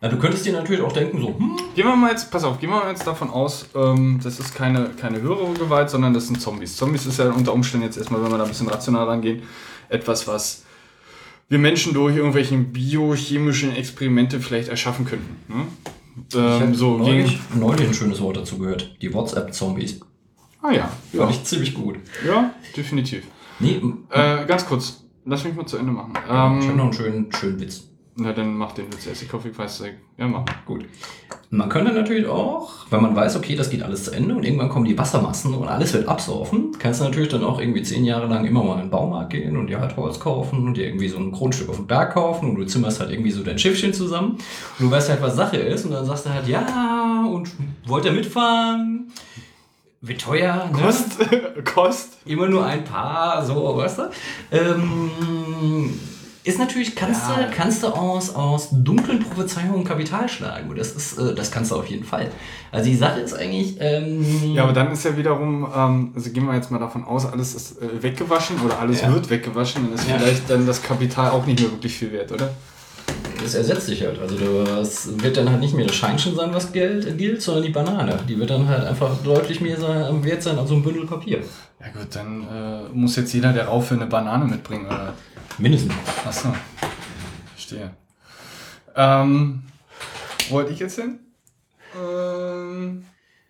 Na, 0.00 0.08
du 0.08 0.16
könntest 0.16 0.46
dir 0.46 0.52
natürlich 0.52 0.80
auch 0.82 0.92
denken, 0.92 1.20
so, 1.20 1.28
hm, 1.36 1.56
Gehen 1.74 1.86
wir 1.86 1.96
mal 1.96 2.10
jetzt, 2.12 2.30
pass 2.30 2.44
auf, 2.44 2.60
gehen 2.60 2.70
wir 2.70 2.76
mal 2.76 2.90
jetzt 2.90 3.06
davon 3.06 3.30
aus, 3.30 3.66
ähm, 3.74 4.20
das 4.22 4.38
ist 4.38 4.54
keine, 4.54 4.90
keine 4.90 5.20
höhere 5.20 5.52
Gewalt, 5.54 5.90
sondern 5.90 6.14
das 6.14 6.28
sind 6.28 6.40
Zombies. 6.40 6.76
Zombies 6.76 7.06
ist 7.06 7.18
ja 7.18 7.30
unter 7.30 7.52
Umständen 7.52 7.86
jetzt 7.86 7.98
erstmal, 7.98 8.22
wenn 8.22 8.30
wir 8.30 8.38
da 8.38 8.44
ein 8.44 8.48
bisschen 8.50 8.68
rational 8.68 9.06
rangehen, 9.08 9.42
etwas, 9.88 10.26
was 10.28 10.64
wir 11.48 11.58
Menschen 11.58 11.94
durch 11.94 12.16
irgendwelche 12.16 12.56
biochemischen 12.58 13.74
Experimente 13.74 14.38
vielleicht 14.40 14.68
erschaffen 14.68 15.04
könnten. 15.04 15.36
Ne? 15.48 15.64
ich 16.28 16.34
Ähm, 16.36 16.60
habe 16.60 16.74
so 16.74 16.98
neulich, 16.98 17.38
gegen. 17.48 17.60
neulich 17.60 17.88
ein 17.88 17.94
schönes 17.94 18.20
Wort 18.20 18.36
dazu 18.36 18.58
gehört. 18.58 18.96
Die 19.02 19.12
WhatsApp-Zombies. 19.12 20.00
Ah 20.62 20.72
ja, 20.72 20.82
Fand 20.82 20.92
ja, 21.12 21.30
ich 21.30 21.44
ziemlich 21.44 21.74
gut. 21.74 21.96
ja, 22.26 22.52
definitiv. 22.76 23.24
Nee, 23.60 23.80
Äh, 24.10 24.44
ganz 24.46 24.66
kurz, 24.66 25.04
lass 25.24 25.42
mich 25.44 25.54
mal 25.56 25.66
zu 25.66 25.76
Ende 25.76 25.90
machen. 25.92 26.12
ich 26.14 26.30
habe 26.30 26.56
noch 26.56 26.72
Ähm, 26.72 26.80
einen 26.82 26.92
schönen, 26.92 27.32
schönen 27.32 27.60
Witz. 27.60 27.87
Na, 28.20 28.32
dann 28.32 28.54
mach 28.54 28.72
den 28.72 28.92
Witz 28.92 29.06
erst. 29.06 29.22
Ich 29.22 29.32
hoffe, 29.32 29.48
ich 29.48 29.56
weiß 29.56 29.78
es. 29.78 29.86
Ja, 30.16 30.26
mach. 30.26 30.44
Gut. 30.66 30.84
Man 31.50 31.68
könnte 31.68 31.92
natürlich 31.92 32.26
auch, 32.26 32.86
wenn 32.90 33.00
man 33.00 33.14
weiß, 33.14 33.36
okay, 33.36 33.54
das 33.54 33.70
geht 33.70 33.80
alles 33.82 34.04
zu 34.04 34.10
Ende 34.10 34.34
und 34.34 34.44
irgendwann 34.44 34.68
kommen 34.68 34.86
die 34.86 34.98
Wassermassen 34.98 35.54
und 35.54 35.68
alles 35.68 35.94
wird 35.94 36.08
absaufen, 36.08 36.72
kannst 36.80 37.00
du 37.00 37.04
natürlich 37.04 37.28
dann 37.28 37.44
auch 37.44 37.60
irgendwie 37.60 37.84
zehn 37.84 38.04
Jahre 38.04 38.26
lang 38.26 38.44
immer 38.44 38.64
mal 38.64 38.74
in 38.74 38.80
den 38.80 38.90
Baumarkt 38.90 39.30
gehen 39.30 39.56
und 39.56 39.68
dir 39.68 39.80
halt 39.80 39.96
Holz 39.96 40.18
kaufen 40.18 40.66
und 40.66 40.76
dir 40.76 40.86
irgendwie 40.86 41.08
so 41.08 41.16
ein 41.16 41.30
Grundstück 41.30 41.68
auf 41.68 41.76
dem 41.76 41.86
Berg 41.86 42.14
kaufen 42.14 42.50
und 42.50 42.56
du 42.56 42.64
zimmerst 42.66 42.98
halt 42.98 43.12
irgendwie 43.12 43.30
so 43.30 43.44
dein 43.44 43.58
Schiffchen 43.58 43.94
zusammen 43.94 44.32
und 44.78 44.86
du 44.86 44.90
weißt 44.90 45.10
halt, 45.10 45.22
was 45.22 45.36
Sache 45.36 45.56
ist 45.58 45.84
und 45.84 45.92
dann 45.92 46.04
sagst 46.04 46.26
du 46.26 46.30
halt, 46.30 46.48
ja, 46.48 47.24
und 47.30 47.48
wollt 47.86 48.04
ihr 48.04 48.12
mitfahren? 48.12 49.12
Wird 50.00 50.20
teuer, 50.20 50.68
ne? 50.72 50.82
Kost, 50.82 51.18
Kost. 51.64 52.18
immer 52.26 52.48
nur 52.48 52.66
ein 52.66 52.82
paar, 52.82 53.44
so, 53.44 53.76
weißt 53.76 53.98
du? 53.98 54.02
Ähm, 54.50 55.98
ist 56.48 56.58
natürlich, 56.58 56.94
kannst, 56.96 57.22
Ja. 57.28 57.42
du, 57.44 57.50
kannst 57.54 57.82
du 57.82 57.88
aus, 57.88 58.34
aus 58.34 58.68
dunklen 58.72 59.20
Prophezeiungen 59.20 59.84
Kapital 59.84 60.28
schlagen. 60.28 60.74
Das, 60.76 60.92
ist, 60.92 61.18
äh, 61.18 61.34
das 61.34 61.50
kannst 61.50 61.70
du 61.70 61.76
auf 61.76 61.86
jeden 61.86 62.04
Fall. 62.04 62.30
Also 62.72 62.88
die 62.90 62.96
Sache 62.96 63.20
ist 63.20 63.34
eigentlich. 63.34 63.76
Ähm, 63.80 64.54
Ja, 64.54 64.64
aber 64.64 64.72
dann 64.72 64.90
ist 64.90 65.04
ja 65.04 65.16
wiederum, 65.16 65.66
ähm, 65.74 66.12
also 66.14 66.30
gehen 66.30 66.46
wir 66.46 66.54
jetzt 66.54 66.70
mal 66.70 66.78
davon 66.78 67.04
aus, 67.04 67.26
alles 67.26 67.54
ist 67.54 67.80
äh, 67.82 68.02
weggewaschen 68.02 68.56
oder 68.64 68.78
alles 68.78 69.02
Ja. 69.02 69.12
wird 69.12 69.28
weggewaschen, 69.30 69.84
dann 69.84 69.94
ist 69.94 70.08
Ja. 70.08 70.18
vielleicht 70.18 70.48
dann 70.50 70.66
das 70.66 70.82
Kapital 70.82 71.30
auch 71.30 71.44
nicht 71.46 71.60
mehr 71.60 71.70
wirklich 71.70 71.94
viel 71.96 72.12
wert, 72.12 72.32
oder? 72.32 72.50
das 73.40 73.54
ersetzt 73.54 73.86
sich 73.86 74.02
halt. 74.02 74.18
Also 74.20 74.36
das 74.64 75.08
wird 75.22 75.36
dann 75.36 75.48
halt 75.48 75.60
nicht 75.60 75.72
mehr 75.72 75.86
das 75.86 75.94
Scheinchen 75.94 76.34
sein, 76.34 76.50
was 76.52 76.72
Geld 76.72 77.16
gilt, 77.16 77.40
sondern 77.40 77.62
die 77.64 77.70
Banane. 77.70 78.18
Die 78.28 78.38
wird 78.38 78.50
dann 78.50 78.66
halt 78.68 78.84
einfach 78.84 79.10
deutlich 79.22 79.60
mehr 79.60 79.78
sein, 79.78 80.24
wert 80.24 80.42
sein 80.42 80.58
als 80.58 80.68
so 80.68 80.74
ein 80.74 80.82
Bündel 80.82 81.06
Papier. 81.06 81.38
Ja 81.80 81.86
gut, 81.96 82.08
dann 82.14 82.42
äh, 82.42 82.88
muss 82.92 83.14
jetzt 83.16 83.32
jeder, 83.32 83.52
der 83.52 83.66
rauf 83.66 83.90
will, 83.90 83.98
eine 83.98 84.06
Banane 84.08 84.44
mitbringen, 84.44 84.86
oder? 84.86 85.14
Mindestens. 85.58 85.92
Achso. 86.26 86.54
Verstehe. 87.54 87.90
Ähm, 88.94 89.62
wo 90.48 90.54
wollte 90.56 90.72
ich 90.72 90.78
jetzt 90.78 90.96
hin? 90.98 91.18
Ähm, 92.00 93.04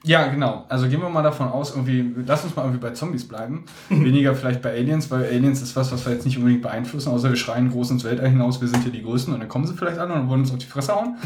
ja, 0.04 0.28
genau. 0.28 0.64
Also 0.68 0.88
gehen 0.88 1.00
wir 1.00 1.08
mal 1.10 1.22
davon 1.22 1.48
aus, 1.48 1.70
irgendwie, 1.72 2.14
lass 2.24 2.44
uns 2.44 2.54
mal 2.56 2.62
irgendwie 2.62 2.80
bei 2.80 2.90
Zombies 2.92 3.26
bleiben. 3.26 3.64
Weniger 3.88 4.34
vielleicht 4.34 4.62
bei 4.62 4.70
Aliens, 4.72 5.10
weil 5.10 5.24
Aliens 5.24 5.60
ist 5.60 5.74
was, 5.76 5.90
was 5.92 6.06
wir 6.06 6.12
jetzt 6.12 6.24
nicht 6.24 6.38
unbedingt 6.38 6.62
beeinflussen, 6.62 7.10
außer 7.10 7.28
wir 7.30 7.36
schreien 7.36 7.70
groß 7.70 7.90
ins 7.90 8.04
Weltall 8.04 8.30
hinaus, 8.30 8.60
wir 8.60 8.68
sind 8.68 8.82
hier 8.82 8.92
die 8.92 9.02
Größten 9.02 9.34
und 9.34 9.40
dann 9.40 9.48
kommen 9.48 9.66
sie 9.66 9.74
vielleicht 9.74 9.98
an 9.98 10.10
und 10.10 10.28
wollen 10.28 10.40
uns 10.40 10.52
auf 10.52 10.58
die 10.58 10.66
Fresse 10.66 10.94
hauen. 10.94 11.16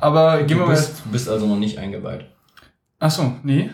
Aber 0.00 0.38
gehen 0.42 0.58
wir 0.58 0.64
Du 0.64 0.70
mal. 0.70 0.74
bist, 0.76 1.02
du 1.04 1.10
bist 1.10 1.28
also 1.28 1.46
noch 1.46 1.58
nicht 1.58 1.78
eingeweiht. 1.78 2.26
Achso, 2.98 3.32
nee. 3.42 3.70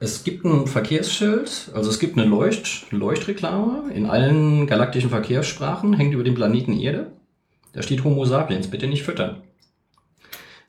Es 0.00 0.22
gibt 0.22 0.44
ein 0.44 0.68
Verkehrsschild, 0.68 1.70
also 1.74 1.90
es 1.90 1.98
gibt 1.98 2.16
eine 2.16 2.26
Leucht 2.26 2.92
Leuchtreklame 2.92 3.92
in 3.92 4.06
allen 4.06 4.68
galaktischen 4.68 5.10
Verkehrssprachen, 5.10 5.94
hängt 5.94 6.14
über 6.14 6.22
dem 6.22 6.34
Planeten 6.34 6.78
Erde. 6.78 7.12
Da 7.72 7.82
steht 7.82 8.04
Homo 8.04 8.24
sapiens, 8.24 8.68
bitte 8.68 8.86
nicht 8.86 9.02
füttern. 9.02 9.42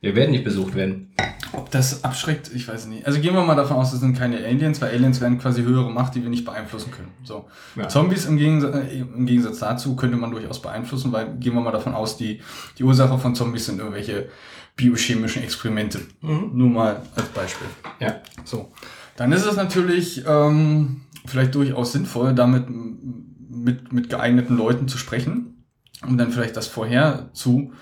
Wir 0.02 0.16
werden 0.16 0.32
nicht 0.32 0.46
besucht 0.46 0.74
werden. 0.76 1.14
Ob 1.54 1.70
das 1.70 2.04
abschreckt, 2.04 2.50
ich 2.56 2.68
weiß 2.68 2.88
nicht. 2.88 3.06
Also 3.06 3.20
gehen 3.20 3.36
wir 3.36 3.44
mal 3.44 3.56
davon 3.56 3.78
aus, 3.78 3.92
das 3.92 4.00
sind 4.00 4.18
keine 4.18 4.38
Aliens, 4.38 4.82
weil 4.82 4.94
Aliens 4.96 5.22
wären 5.22 5.38
quasi 5.38 5.62
höhere 5.62 5.92
Macht, 5.92 6.16
die 6.16 6.24
wir 6.24 6.30
nicht 6.30 6.46
beeinflussen 6.46 6.92
können. 6.92 7.12
So. 7.24 7.46
Ja. 7.76 7.88
Zombies 7.88 8.26
im 8.26 8.38
Gegensatz, 8.38 8.76
äh, 8.76 9.00
im 9.00 9.26
Gegensatz 9.26 9.60
dazu 9.60 9.96
könnte 9.96 10.18
man 10.18 10.32
durchaus 10.32 10.62
beeinflussen, 10.62 11.12
weil 11.12 11.36
gehen 11.38 11.54
wir 11.54 11.62
mal 11.62 11.72
davon 11.72 11.94
aus, 11.94 12.18
die, 12.18 12.42
die 12.78 12.84
Ursache 12.84 13.18
von 13.20 13.36
Zombies 13.36 13.66
sind 13.66 13.80
irgendwelche 13.80 14.30
biochemischen 14.76 15.44
Experimente. 15.44 16.00
Nur 16.22 16.70
mal 16.70 17.02
als 17.16 17.28
Beispiel. 17.30 17.68
Ja. 18.00 18.22
So. 18.46 18.72
Dann 19.20 19.34
ist 19.34 19.46
es 19.46 19.58
natürlich 19.58 20.24
ähm, 20.26 21.02
vielleicht 21.26 21.54
durchaus 21.54 21.92
sinnvoll, 21.92 22.34
damit 22.34 22.68
mit, 22.70 23.92
mit 23.92 24.10
geeigneten 24.10 24.56
Leuten 24.56 24.88
zu 24.88 24.98
sprechen, 24.98 25.66
um 26.08 26.18
dann 26.18 26.32
vielleicht 26.32 26.56
das 26.56 26.68
vorher 26.68 27.30
zu 27.34 27.74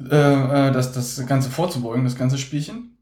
äh, 0.00 0.68
äh, 0.68 0.72
das, 0.72 0.90
das 0.90 1.24
Ganze 1.28 1.48
vorzubeugen, 1.48 2.02
das 2.02 2.16
ganze 2.16 2.38
Spielchen. 2.38 2.98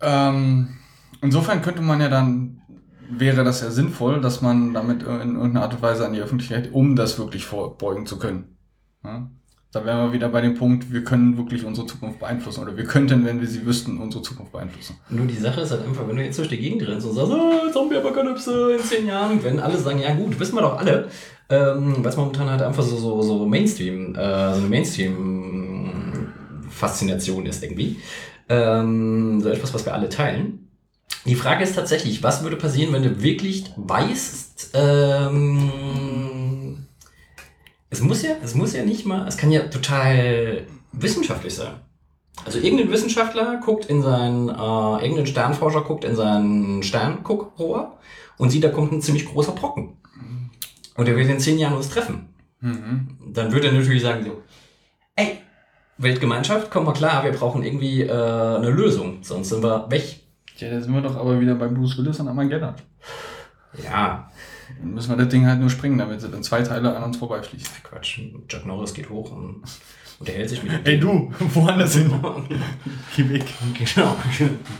Ähm, 0.00 0.76
insofern 1.20 1.62
könnte 1.62 1.82
man 1.82 2.00
ja 2.00 2.08
dann, 2.08 2.62
wäre 3.08 3.44
das 3.44 3.60
ja 3.60 3.70
sinnvoll, 3.70 4.20
dass 4.20 4.42
man 4.42 4.74
damit 4.74 5.04
in 5.04 5.36
irgendeiner 5.36 5.62
Art 5.62 5.74
und 5.74 5.82
Weise 5.82 6.04
an 6.04 6.14
die 6.14 6.20
Öffentlichkeit, 6.20 6.72
um 6.72 6.96
das 6.96 7.16
wirklich 7.16 7.46
vorbeugen 7.46 8.06
zu 8.06 8.18
können. 8.18 8.56
Ja? 9.04 9.30
Da 9.72 9.84
wären 9.86 10.06
wir 10.06 10.12
wieder 10.12 10.28
bei 10.28 10.42
dem 10.42 10.54
Punkt, 10.54 10.92
wir 10.92 11.02
können 11.02 11.38
wirklich 11.38 11.64
unsere 11.64 11.86
Zukunft 11.86 12.20
beeinflussen 12.20 12.62
oder 12.62 12.76
wir 12.76 12.84
könnten, 12.84 13.24
wenn 13.24 13.40
wir 13.40 13.48
sie 13.48 13.64
wüssten, 13.64 13.98
unsere 13.98 14.22
Zukunft 14.22 14.52
beeinflussen. 14.52 14.98
Nur 15.08 15.24
die 15.24 15.38
Sache 15.38 15.62
ist 15.62 15.70
halt 15.70 15.86
einfach, 15.86 16.06
wenn 16.06 16.16
du 16.16 16.22
jetzt 16.22 16.38
durch 16.38 16.50
die 16.50 16.58
Gegend 16.58 16.86
rennst 16.86 17.06
und 17.06 17.14
sagst, 17.14 17.32
oh, 17.32 17.70
Zombie-Apokalypse 17.72 18.74
in 18.74 18.84
zehn 18.84 19.06
Jahren, 19.06 19.42
wenn 19.42 19.58
alle 19.58 19.78
sagen, 19.78 19.98
ja 19.98 20.14
gut, 20.14 20.38
wissen 20.38 20.56
wir 20.56 20.60
doch 20.60 20.78
alle, 20.78 21.08
ähm, 21.48 21.96
was 22.00 22.18
momentan 22.18 22.50
halt 22.50 22.60
einfach 22.60 22.82
so, 22.82 22.98
so, 22.98 23.22
so 23.22 23.46
Mainstream, 23.46 24.14
äh, 24.14 24.52
so 24.52 24.60
eine 24.60 24.68
Mainstream-Faszination 24.68 27.46
ist 27.46 27.62
irgendwie. 27.62 27.96
Ähm, 28.50 29.40
so 29.40 29.48
etwas, 29.48 29.72
was 29.72 29.86
wir 29.86 29.94
alle 29.94 30.10
teilen. 30.10 30.68
Die 31.24 31.34
Frage 31.34 31.64
ist 31.64 31.76
tatsächlich, 31.76 32.22
was 32.22 32.42
würde 32.42 32.56
passieren, 32.56 32.92
wenn 32.92 33.04
du 33.04 33.22
wirklich 33.22 33.64
weißt, 33.76 34.72
ähm, 34.74 35.70
es 37.92 38.00
muss 38.00 38.22
ja, 38.22 38.30
es 38.42 38.54
muss 38.54 38.72
ja 38.72 38.84
nicht 38.84 39.04
mal, 39.04 39.28
es 39.28 39.36
kann 39.36 39.52
ja 39.52 39.60
total 39.64 40.66
wissenschaftlich 40.92 41.54
sein. 41.54 41.74
Also 42.46 42.58
irgendein 42.58 42.90
Wissenschaftler 42.90 43.60
guckt 43.62 43.84
in 43.84 44.00
sein, 44.00 44.48
äh, 44.48 45.04
irgendein 45.04 45.26
Sternforscher 45.26 45.82
guckt 45.82 46.04
in 46.04 46.16
sein 46.16 46.82
Sternguckrohr 46.82 47.98
und 48.38 48.48
sieht, 48.48 48.64
da 48.64 48.70
kommt 48.70 48.92
ein 48.92 49.02
ziemlich 49.02 49.26
großer 49.26 49.52
Brocken. 49.52 49.98
Und 50.96 51.06
er 51.06 51.16
wird 51.16 51.28
in 51.28 51.38
zehn 51.38 51.58
Jahren 51.58 51.76
uns 51.76 51.90
treffen. 51.90 52.34
Mhm. 52.60 53.18
Dann 53.32 53.52
würde 53.52 53.66
er 53.66 53.74
natürlich 53.74 54.02
sagen 54.02 54.24
so, 54.24 54.42
ey, 55.14 55.38
Weltgemeinschaft, 55.98 56.70
komm 56.70 56.86
mal 56.86 56.92
klar, 56.92 57.24
wir 57.24 57.32
brauchen 57.32 57.62
irgendwie 57.62 58.02
äh, 58.02 58.10
eine 58.10 58.70
Lösung, 58.70 59.18
sonst 59.20 59.50
sind 59.50 59.62
wir 59.62 59.90
weg. 59.90 60.20
Ja, 60.56 60.70
da 60.70 60.80
sind 60.80 60.94
wir 60.94 61.02
doch 61.02 61.16
aber 61.16 61.38
wieder 61.38 61.56
bei 61.56 61.68
Bruce 61.68 61.98
Willis 61.98 62.20
und 62.20 62.28
Armageddon. 62.28 62.74
Ja, 63.84 64.30
Dann 64.80 64.94
müssen 64.94 65.10
wir 65.10 65.16
das 65.16 65.28
Ding 65.28 65.46
halt 65.46 65.60
nur 65.60 65.70
springen, 65.70 65.98
damit 65.98 66.22
es 66.22 66.24
in 66.24 66.42
zwei 66.42 66.62
Teile 66.62 66.96
an 66.96 67.04
uns 67.04 67.16
vorbeifließt. 67.16 67.84
Quatsch. 67.84 68.20
Chuck 68.48 68.66
Norris 68.66 68.94
geht 68.94 69.10
hoch 69.10 69.30
und 69.32 69.62
unterhält 70.20 70.48
sich 70.50 70.62
mit 70.62 70.72
dem 70.72 70.84
Ey 70.84 71.00
du, 71.00 71.32
woanders 71.54 71.94
hin. 71.94 72.12
Geh 73.16 73.28
weg. 73.28 73.44
Genau. 73.74 74.16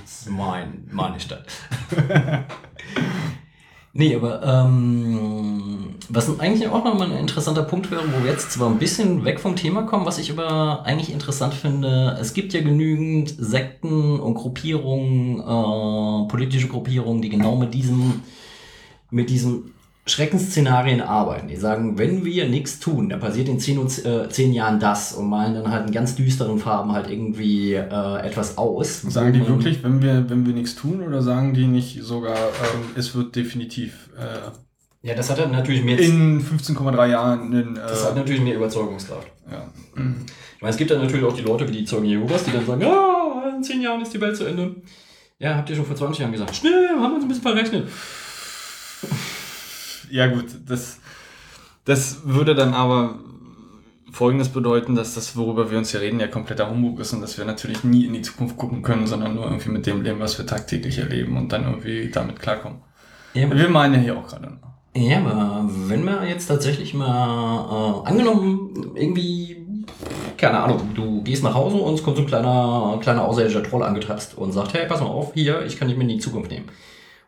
Das 0.05 0.21
ist 0.21 0.31
mein, 0.31 0.89
meine 0.91 1.19
Stadt. 1.19 1.45
nee, 3.93 4.15
aber 4.15 4.43
ähm, 4.43 5.97
was 6.09 6.39
eigentlich 6.41 6.69
auch 6.69 6.85
nochmal 6.85 7.11
ein 7.11 7.19
interessanter 7.19 7.63
Punkt 7.63 7.91
wäre, 7.91 8.03
wo 8.03 8.23
wir 8.23 8.31
jetzt 8.31 8.53
zwar 8.53 8.69
ein 8.69 8.79
bisschen 8.79 9.25
weg 9.25 9.41
vom 9.41 9.57
Thema 9.57 9.83
kommen, 9.83 10.05
was 10.05 10.19
ich 10.19 10.31
aber 10.31 10.85
eigentlich 10.85 11.13
interessant 11.13 11.55
finde, 11.55 12.17
es 12.21 12.35
gibt 12.35 12.53
ja 12.53 12.61
genügend 12.61 13.35
Sekten 13.39 14.21
und 14.21 14.35
Gruppierungen, 14.35 15.41
äh, 15.41 16.29
politische 16.29 16.69
Gruppierungen, 16.69 17.23
die 17.23 17.31
genau 17.31 17.57
mit 17.57 17.75
diesem, 17.75 18.23
mit 19.13 19.31
diesem 19.31 19.73
Schreckensszenarien 20.05 21.01
arbeiten. 21.01 21.47
Die 21.47 21.57
sagen, 21.57 21.97
wenn 21.97 22.25
wir 22.25 22.49
nichts 22.49 22.81
tun, 22.81 23.09
dann 23.09 23.21
passiert 23.21 23.49
in 23.49 23.61
zehn, 23.61 23.79
äh, 23.79 24.29
zehn 24.29 24.53
Jahren 24.53 24.81
das 24.81 25.13
und 25.13 25.29
malen 25.29 25.55
dann 25.55 25.71
halt 25.71 25.87
in 25.87 25.93
ganz 25.93 26.17
düsteren 26.17 26.59
Farben 26.59 26.91
halt 26.91 27.09
irgendwie 27.09 27.75
äh, 27.75 28.17
etwas 28.27 28.59
aus. 28.59 29.03
Sagen 29.03 29.33
die 29.33 29.47
wirklich, 29.47 29.85
wenn 29.85 30.03
wir, 30.03 30.29
wenn 30.29 30.45
wir 30.45 30.55
nichts 30.55 30.75
tun, 30.75 31.03
oder 31.03 31.23
sagen 31.23 31.55
die 31.55 31.67
nicht 31.67 32.03
sogar, 32.03 32.37
ähm, 32.37 32.81
es 32.97 33.15
wird 33.15 33.37
definitiv 33.37 34.11
äh, 34.19 35.07
Ja, 35.07 35.15
das 35.15 35.31
hat 35.31 35.39
dann 35.39 35.53
natürlich 35.53 35.85
mehr, 35.85 36.01
in 36.01 36.41
15,3 36.41 37.07
Jahren 37.07 37.53
in, 37.53 37.77
äh, 37.77 37.81
das 37.81 38.05
hat 38.05 38.17
natürlich 38.17 38.43
mehr 38.43 38.57
Überzeugungskraft. 38.57 39.29
ja. 39.51 39.69
Ich 39.95 40.63
meine, 40.63 40.71
es 40.71 40.77
gibt 40.77 40.91
dann 40.91 41.01
natürlich 41.01 41.25
auch 41.25 41.37
die 41.37 41.43
Leute 41.43 41.67
wie 41.69 41.73
die 41.73 41.85
Zeugen 41.85 42.07
Jehovas, 42.07 42.45
die 42.45 42.53
dann 42.53 42.67
sagen, 42.67 42.81
ja, 42.81 43.53
in 43.57 43.63
zehn 43.63 43.83
Jahren 43.83 44.01
ist 44.01 44.15
die 44.15 44.21
Welt 44.21 44.37
zu 44.37 44.45
Ende. 44.45 44.77
Ja, 45.39 45.57
habt 45.57 45.69
ihr 45.71 45.77
schon 45.77 45.85
vor 45.85 45.97
20 45.97 46.21
Jahren 46.21 46.33
gesagt. 46.33 46.55
Schnell, 46.55 46.89
haben 46.91 47.11
wir 47.11 47.15
uns 47.15 47.25
ein 47.25 47.29
bisschen 47.29 47.43
verrechnet. 47.43 47.89
ja 50.11 50.27
gut, 50.29 50.47
das, 50.67 50.99
das 51.85 52.21
würde 52.25 52.55
dann 52.55 52.75
aber 52.75 53.19
Folgendes 54.13 54.51
bedeuten, 54.51 54.95
dass 54.95 55.15
das, 55.15 55.37
worüber 55.37 55.71
wir 55.71 55.79
uns 55.79 55.91
hier 55.91 56.03
reden, 56.03 56.21
ja 56.21 56.29
kompletter 56.29 56.69
Humbug 56.69 57.01
ist 57.01 57.15
und 57.15 57.23
dass 57.23 57.39
wir 57.39 57.47
natürlich 57.47 57.83
nie 57.83 58.05
in 58.05 58.13
die 58.13 58.23
Zukunft 58.23 58.59
gucken 58.59 58.83
können, 58.83 59.07
sondern 59.07 59.35
nur 59.35 59.45
irgendwie 59.45 59.71
mit 59.71 59.87
dem 59.87 60.03
leben, 60.03 60.21
was 60.21 60.37
wir 60.37 60.47
tagtäglich 60.47 60.99
erleben 60.99 61.37
und 61.39 61.51
dann 61.51 61.65
irgendwie 61.65 62.11
damit 62.11 62.39
klarkommen. 62.39 62.79
Ja, 63.33 63.51
Wir 63.51 63.69
meinen 63.71 63.95
ja 63.95 64.01
hier 64.01 64.19
auch 64.19 64.27
gerade. 64.27 64.59
Ja, 64.95 65.21
aber 65.21 65.67
wenn 65.89 66.05
man 66.05 66.29
jetzt 66.29 66.47
tatsächlich 66.47 66.93
mal, 66.93 68.03
äh, 68.05 68.09
angenommen, 68.09 68.93
irgendwie, 68.95 69.87
keine 70.37 70.61
Ahnung, 70.61 70.91
du 70.95 71.23
gehst 71.23 71.43
nach 71.43 71.55
Hause 71.55 71.77
und 71.77 71.95
es 71.95 72.03
kommt 72.03 72.19
so 72.19 72.23
ein 72.23 72.29
kleiner, 72.29 72.99
kleiner 73.01 73.25
außerirdischer 73.25 73.63
Troll 73.63 73.83
angetrast 73.83 74.37
und 74.37 74.53
sagt, 74.53 74.75
hey, 74.75 74.87
pass 74.87 75.01
mal 75.01 75.07
auf, 75.07 75.33
hier, 75.33 75.65
ich 75.65 75.79
kann 75.79 75.89
dich 75.89 75.97
mit 75.97 76.11
in 76.11 76.17
die 76.17 76.23
Zukunft 76.23 76.51
nehmen. 76.51 76.67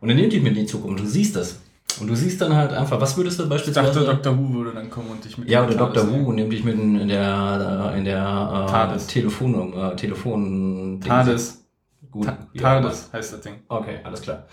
Und 0.02 0.10
er 0.10 0.16
nimmt 0.16 0.34
dich 0.34 0.42
mit 0.42 0.54
in 0.54 0.64
die 0.64 0.66
Zukunft, 0.66 1.02
du 1.02 1.06
siehst 1.06 1.36
das. 1.36 1.62
Und 2.00 2.08
du 2.08 2.14
siehst 2.16 2.40
dann 2.40 2.54
halt 2.54 2.72
einfach, 2.72 3.00
was 3.00 3.16
würdest 3.16 3.38
du 3.38 3.44
Ich 3.44 3.48
beispielsweise... 3.48 4.04
dachte, 4.04 4.16
Dr. 4.22 4.38
Who 4.38 4.54
würde 4.54 4.72
dann 4.72 4.90
kommen 4.90 5.10
und 5.10 5.24
dich 5.24 5.36
mit 5.38 5.48
ja, 5.48 5.64
oder 5.64 5.74
Dr. 5.74 6.10
Who 6.10 6.32
nimmt 6.32 6.52
dich 6.52 6.64
mit 6.64 6.74
in 6.74 7.08
der, 7.08 7.94
in 7.96 8.04
der 8.04 8.64
äh, 8.66 8.70
TARDIS. 8.70 9.06
Telefon, 9.06 9.72
äh, 9.72 9.96
Telefon... 9.96 11.00
TARDIS. 11.04 11.64
Gut. 12.10 12.26
Ta- 12.26 12.38
ja, 12.52 12.62
TARDIS 12.62 13.10
heißt 13.12 13.32
das 13.34 13.40
Ding. 13.40 13.54
Okay, 13.68 13.98
alles 14.04 14.22
klar. 14.22 14.46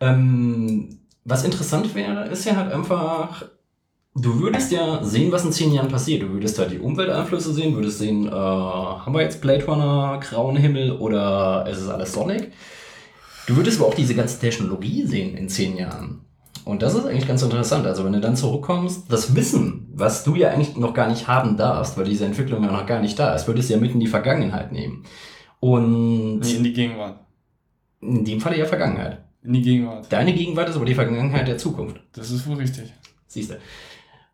Ähm, 0.00 0.98
was 1.24 1.44
interessant 1.44 1.94
wäre, 1.94 2.26
ist 2.28 2.44
ja 2.44 2.56
halt 2.56 2.72
einfach, 2.72 3.44
du 4.14 4.40
würdest 4.40 4.72
ja 4.72 5.02
sehen, 5.04 5.30
was 5.30 5.44
in 5.44 5.52
zehn 5.52 5.72
Jahren 5.72 5.88
passiert. 5.88 6.22
Du 6.22 6.30
würdest 6.30 6.58
da 6.58 6.64
die 6.64 6.78
Umwelteinflüsse 6.78 7.52
sehen, 7.52 7.74
würdest 7.74 7.98
sehen, 7.98 8.26
äh, 8.26 8.30
haben 8.30 9.14
wir 9.14 9.22
jetzt 9.22 9.40
Blade 9.40 9.64
Runner, 9.64 10.18
grauen 10.20 10.56
Himmel 10.56 10.92
oder 10.92 11.66
ist 11.70 11.78
es 11.78 11.88
alles 11.88 12.12
sonnig? 12.12 12.50
Du 13.46 13.56
würdest 13.56 13.78
aber 13.80 13.88
auch 13.88 13.94
diese 13.94 14.14
ganze 14.14 14.38
Technologie 14.40 15.06
sehen 15.06 15.36
in 15.36 15.48
zehn 15.48 15.76
Jahren. 15.76 16.20
Und 16.64 16.82
das 16.82 16.94
ist 16.94 17.06
eigentlich 17.06 17.26
ganz 17.26 17.42
interessant. 17.42 17.86
Also 17.86 18.04
wenn 18.04 18.12
du 18.12 18.20
dann 18.20 18.36
zurückkommst, 18.36 19.10
das 19.10 19.34
Wissen, 19.34 19.88
was 19.94 20.22
du 20.24 20.36
ja 20.36 20.50
eigentlich 20.50 20.76
noch 20.76 20.94
gar 20.94 21.08
nicht 21.08 21.26
haben 21.26 21.56
darfst, 21.56 21.98
weil 21.98 22.04
diese 22.04 22.24
Entwicklung 22.24 22.62
ja 22.62 22.70
noch 22.70 22.86
gar 22.86 23.00
nicht 23.00 23.18
da 23.18 23.34
ist, 23.34 23.46
würdest 23.48 23.68
du 23.68 23.74
ja 23.74 23.80
mit 23.80 23.92
in 23.92 24.00
die 24.00 24.06
Vergangenheit 24.06 24.70
nehmen. 24.72 25.04
Und 25.60 26.40
Nee, 26.40 26.52
in 26.54 26.64
die 26.64 26.72
Gegenwart. 26.72 27.18
in 28.00 28.24
dem 28.24 28.40
Falle 28.40 28.58
ja 28.58 28.64
Vergangenheit. 28.64 29.18
In 29.42 29.54
die 29.54 29.62
Gegenwart. 29.62 30.06
Deine 30.12 30.32
Gegenwart 30.32 30.68
ist 30.68 30.76
aber 30.76 30.84
die 30.84 30.94
Vergangenheit 30.94 31.48
der 31.48 31.58
Zukunft. 31.58 32.00
Das 32.12 32.30
ist 32.30 32.46
wohl 32.46 32.56
richtig. 32.56 32.92
Siehst 33.26 33.50
du. 33.50 33.54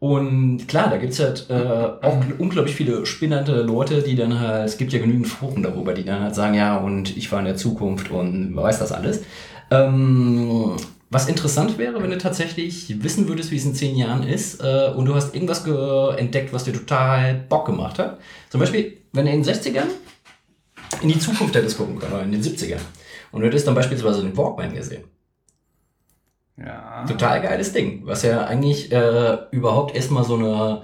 Und 0.01 0.69
klar, 0.69 0.91
da 0.91 0.97
gibt's 0.99 1.19
halt 1.19 1.47
äh, 1.51 1.55
auch 1.55 2.23
unglaublich 2.39 2.77
viele 2.77 3.05
spinnerte 3.05 3.63
Leute, 3.63 4.03
die 4.03 4.15
dann 4.17 4.39
halt, 4.39 4.67
es 4.67 4.77
gibt 4.79 4.93
ja 4.93 5.01
genügend 5.01 5.27
Foren 5.27 5.63
darüber, 5.63 5.93
die 5.93 6.05
dann 6.05 6.21
halt 6.23 6.35
sagen, 6.35 6.55
ja, 6.55 6.77
und 6.77 7.17
ich 7.17 7.33
war 7.33 7.41
in 7.41 7.47
der 7.47 7.57
Zukunft 7.57 8.11
und 8.11 8.53
man 8.55 8.65
weiß 8.65 8.79
das 8.79 8.93
alles. 8.93 9.23
Ähm, 9.71 10.77
was 11.11 11.29
interessant 11.29 11.79
wäre, 11.79 12.03
wenn 12.03 12.11
du 12.11 12.19
tatsächlich 12.19 13.03
wissen 13.03 13.29
würdest, 13.29 13.51
wie 13.51 13.57
es 13.57 13.65
in 13.65 13.75
zehn 13.75 13.97
Jahren 13.97 14.23
ist, 14.25 14.63
äh, 14.63 14.93
und 14.95 15.07
du 15.07 15.15
hast 15.15 15.35
irgendwas 15.35 15.65
ge- 15.65 16.15
entdeckt, 16.17 16.53
was 16.53 16.65
dir 16.65 16.73
total 16.73 17.35
Bock 17.49 17.67
gemacht 17.67 17.99
hat. 17.99 18.19
Zum 18.51 18.61
Beispiel, 18.61 18.99
wenn 19.13 19.25
du 19.27 19.33
in 19.33 19.43
den 19.43 19.55
60ern 19.55 19.87
in 21.01 21.09
die 21.09 21.19
Zukunft 21.19 21.55
hättest 21.55 21.79
gucken 21.79 21.99
können, 21.99 22.13
oder 22.13 22.23
in 22.25 22.33
den 22.33 22.43
70ern, 22.43 22.81
und 23.33 23.41
du 23.41 23.47
hättest 23.47 23.67
dann 23.67 23.75
beispielsweise 23.75 24.23
den 24.23 24.37
Walkman 24.37 24.75
gesehen. 24.75 25.05
Ja. 26.57 27.05
Total 27.07 27.41
geiles 27.41 27.73
Ding, 27.73 28.03
was 28.05 28.23
ja 28.23 28.45
eigentlich 28.47 28.91
äh, 28.91 29.39
überhaupt 29.53 29.95
erstmal 29.95 30.25
so 30.25 30.35
eine, 30.35 30.83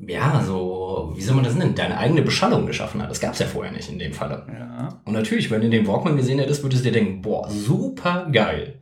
ja, 0.00 0.42
so, 0.44 1.12
wie 1.14 1.22
soll 1.22 1.34
man 1.36 1.44
das 1.44 1.54
nennen, 1.54 1.74
deine 1.74 1.96
eigene 1.96 2.22
Beschallung 2.22 2.66
geschaffen 2.66 3.00
hat. 3.00 3.10
Das 3.10 3.20
gab's 3.20 3.38
ja 3.38 3.46
vorher 3.46 3.72
nicht 3.72 3.88
in 3.88 3.98
dem 3.98 4.12
Falle. 4.12 4.46
Ja. 4.52 5.00
Und 5.04 5.12
natürlich, 5.12 5.50
wenn 5.50 5.60
du 5.60 5.70
den 5.70 5.86
Walkman 5.86 6.16
gesehen 6.16 6.38
hättest, 6.40 6.62
würdest 6.62 6.84
du 6.84 6.90
dir 6.90 6.98
denken, 7.00 7.22
boah, 7.22 7.48
super 7.50 8.28
geil. 8.32 8.80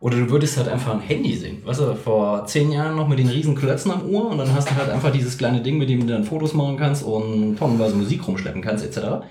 Oder 0.00 0.16
du 0.16 0.30
würdest 0.30 0.56
halt 0.56 0.68
einfach 0.68 0.94
ein 0.94 1.00
Handy 1.00 1.36
sehen. 1.36 1.60
Weißt 1.64 1.80
du, 1.80 1.94
vor 1.96 2.46
zehn 2.46 2.70
Jahren 2.70 2.94
noch 2.94 3.08
mit 3.08 3.18
den 3.18 3.28
riesen 3.28 3.56
Klötzen 3.56 3.90
am 3.90 4.08
Ohr 4.08 4.30
und 4.30 4.38
dann 4.38 4.54
hast 4.54 4.70
du 4.70 4.76
halt 4.76 4.90
einfach 4.90 5.10
dieses 5.10 5.36
kleine 5.36 5.60
Ding, 5.60 5.76
mit 5.76 5.88
dem 5.88 6.06
du 6.06 6.12
dann 6.12 6.22
Fotos 6.22 6.54
machen 6.54 6.76
kannst 6.76 7.02
und 7.02 7.56
tonnenweise 7.56 7.96
Musik 7.96 8.26
rumschleppen 8.26 8.62
kannst, 8.62 8.84
etc. 8.84 9.24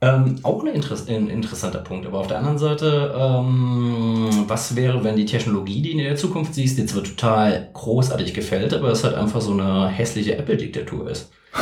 Ähm, 0.00 0.40
auch 0.42 0.62
ein, 0.62 0.74
Interess 0.74 1.08
ein 1.08 1.28
interessanter 1.28 1.78
Punkt. 1.78 2.04
Aber 2.04 2.18
auf 2.18 2.26
der 2.26 2.38
anderen 2.38 2.58
Seite, 2.58 3.14
ähm, 3.16 4.44
was 4.48 4.74
wäre, 4.74 5.04
wenn 5.04 5.14
die 5.14 5.24
Technologie, 5.24 5.82
die 5.82 5.92
du 5.92 5.98
in 5.98 6.04
der 6.04 6.16
Zukunft 6.16 6.54
siehst, 6.54 6.78
dir 6.78 6.86
zwar 6.86 7.04
total 7.04 7.70
großartig 7.72 8.34
gefällt, 8.34 8.74
aber 8.74 8.88
es 8.88 9.04
halt 9.04 9.14
einfach 9.14 9.40
so 9.40 9.52
eine 9.52 9.88
hässliche 9.88 10.36
Apple-Diktatur 10.36 11.10
ist? 11.10 11.30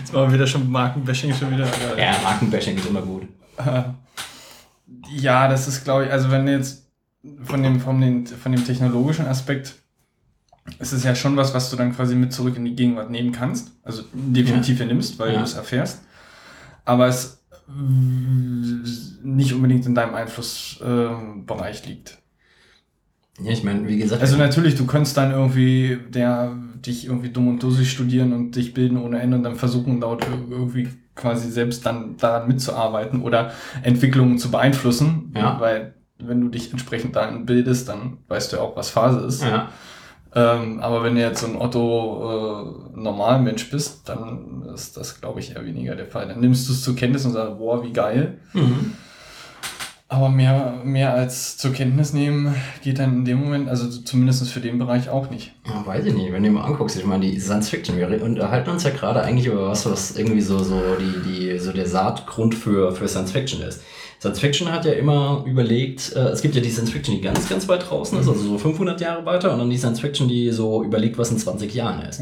Jetzt 0.00 0.12
waren 0.12 0.30
wir 0.30 0.34
wieder 0.34 0.46
schon 0.46 0.70
Markenbashing 0.70 1.32
schon 1.32 1.52
wieder. 1.52 1.66
Ja, 1.96 2.16
Markenbashing 2.22 2.76
ist 2.76 2.86
immer 2.86 3.02
gut. 3.02 3.22
Äh, 5.10 5.16
Ja, 5.18 5.48
das 5.48 5.68
ist, 5.68 5.84
glaube 5.84 6.06
ich, 6.06 6.12
also 6.12 6.30
wenn 6.30 6.46
du 6.46 6.52
jetzt 6.52 6.86
von 7.42 7.62
dem, 7.62 7.80
von, 7.80 8.00
den, 8.00 8.26
von 8.26 8.52
dem 8.52 8.64
technologischen 8.64 9.26
Aspekt, 9.26 9.74
ist 10.78 10.92
es 10.92 11.04
ja 11.04 11.14
schon 11.14 11.36
was, 11.36 11.54
was 11.54 11.70
du 11.70 11.76
dann 11.76 11.94
quasi 11.94 12.14
mit 12.14 12.32
zurück 12.32 12.56
in 12.56 12.64
die 12.64 12.74
Gegenwart 12.74 13.10
nehmen 13.10 13.32
kannst. 13.32 13.72
Also 13.82 14.02
definitiv 14.12 14.78
nimmst, 14.84 15.18
weil 15.18 15.32
Ja. 15.32 15.38
du 15.38 15.44
es 15.44 15.54
erfährst. 15.54 16.02
Aber 16.84 17.06
es 17.06 17.42
äh, 17.68 17.72
nicht 19.22 19.52
unbedingt 19.52 19.86
in 19.86 19.94
deinem 19.94 20.14
Einflussbereich 20.14 21.86
liegt. 21.86 22.18
Ja, 23.42 23.50
ich 23.52 23.62
meine, 23.64 23.86
wie 23.86 23.98
gesagt, 23.98 24.22
Also 24.22 24.36
natürlich, 24.36 24.76
du 24.76 24.86
könntest 24.86 25.16
dann 25.16 25.30
irgendwie 25.30 25.98
der, 26.08 26.56
dich 26.84 27.06
irgendwie 27.06 27.28
dumm 27.28 27.48
und 27.48 27.62
dussig 27.62 27.90
studieren 27.90 28.32
und 28.32 28.56
dich 28.56 28.72
bilden 28.72 28.96
ohne 28.96 29.20
Ende 29.20 29.36
und 29.36 29.42
dann 29.42 29.56
versuchen, 29.56 30.00
dort 30.00 30.26
irgendwie 30.50 30.88
quasi 31.16 31.50
selbst 31.50 31.84
dann 31.84 32.16
daran 32.18 32.46
mitzuarbeiten 32.46 33.22
oder 33.22 33.52
Entwicklungen 33.82 34.38
zu 34.38 34.50
beeinflussen. 34.50 35.32
Ja. 35.34 35.58
Weil 35.60 35.94
wenn 36.18 36.40
du 36.40 36.48
dich 36.48 36.70
entsprechend 36.70 37.16
daran 37.16 37.46
bildest, 37.46 37.88
dann 37.88 38.18
weißt 38.28 38.52
du 38.52 38.56
ja 38.56 38.62
auch, 38.62 38.76
was 38.76 38.90
Phase 38.90 39.20
ist. 39.20 39.42
ja. 39.42 39.68
Ähm, 40.34 40.80
aber 40.80 41.02
wenn 41.02 41.14
du 41.14 41.22
jetzt 41.22 41.40
so 41.40 41.46
ein 41.46 41.56
Otto 41.56 42.92
äh, 42.94 43.00
Normalmensch 43.00 43.70
bist, 43.70 44.06
dann 44.06 44.66
ist 44.74 44.96
das, 44.98 45.18
glaube 45.18 45.40
ich, 45.40 45.56
eher 45.56 45.64
weniger 45.64 45.96
der 45.96 46.06
Fall. 46.06 46.28
Dann 46.28 46.40
nimmst 46.40 46.68
du 46.68 46.74
es 46.74 46.82
zur 46.82 46.94
Kenntnis 46.94 47.24
und 47.24 47.32
sagst, 47.32 47.56
boah, 47.56 47.82
wie 47.82 47.92
geil. 47.92 48.38
Mhm. 48.52 48.92
Aber 50.08 50.28
mehr, 50.28 50.82
mehr 50.84 51.14
als 51.14 51.56
zur 51.56 51.72
Kenntnis 51.72 52.12
nehmen 52.12 52.54
geht 52.84 53.00
dann 53.00 53.12
in 53.12 53.24
dem 53.24 53.40
Moment, 53.40 53.68
also 53.68 53.88
zumindest 53.88 54.48
für 54.48 54.60
den 54.60 54.78
Bereich 54.78 55.08
auch 55.08 55.30
nicht. 55.30 55.52
Ja, 55.66 55.84
weiß 55.84 56.04
ich 56.04 56.14
nicht, 56.14 56.32
wenn 56.32 56.44
du 56.44 56.50
mal 56.50 56.64
anguckst, 56.64 56.96
ich 56.96 57.04
meine, 57.04 57.26
die 57.26 57.40
Science 57.40 57.70
Fiction, 57.70 57.98
wir 57.98 58.22
unterhalten 58.22 58.70
uns 58.70 58.84
ja 58.84 58.90
gerade 58.90 59.22
eigentlich 59.22 59.46
über 59.46 59.68
was, 59.68 59.84
was 59.90 60.16
irgendwie 60.16 60.42
so, 60.42 60.62
so, 60.62 60.80
die, 61.00 61.28
die, 61.28 61.58
so 61.58 61.72
der 61.72 61.86
Saatgrund 61.86 62.54
für, 62.54 62.92
für 62.92 63.08
Science 63.08 63.32
Fiction 63.32 63.62
ist. 63.62 63.82
Science 64.20 64.38
Fiction 64.38 64.70
hat 64.70 64.84
ja 64.84 64.92
immer 64.92 65.42
überlegt, 65.44 66.12
äh, 66.14 66.28
es 66.28 66.40
gibt 66.40 66.54
ja 66.54 66.60
die 66.60 66.70
Science 66.70 66.92
Fiction, 66.92 67.16
die 67.16 67.20
ganz, 67.20 67.48
ganz 67.48 67.66
weit 67.66 67.90
draußen 67.90 68.16
ist, 68.20 68.28
also 68.28 68.40
so 68.40 68.58
500 68.58 69.00
Jahre 69.00 69.26
weiter, 69.26 69.52
und 69.52 69.58
dann 69.58 69.70
die 69.70 69.76
Science 69.76 69.98
Fiction, 69.98 70.28
die 70.28 70.52
so 70.52 70.84
überlegt, 70.84 71.18
was 71.18 71.32
in 71.32 71.38
20 71.38 71.74
Jahren 71.74 72.02
ist. 72.02 72.20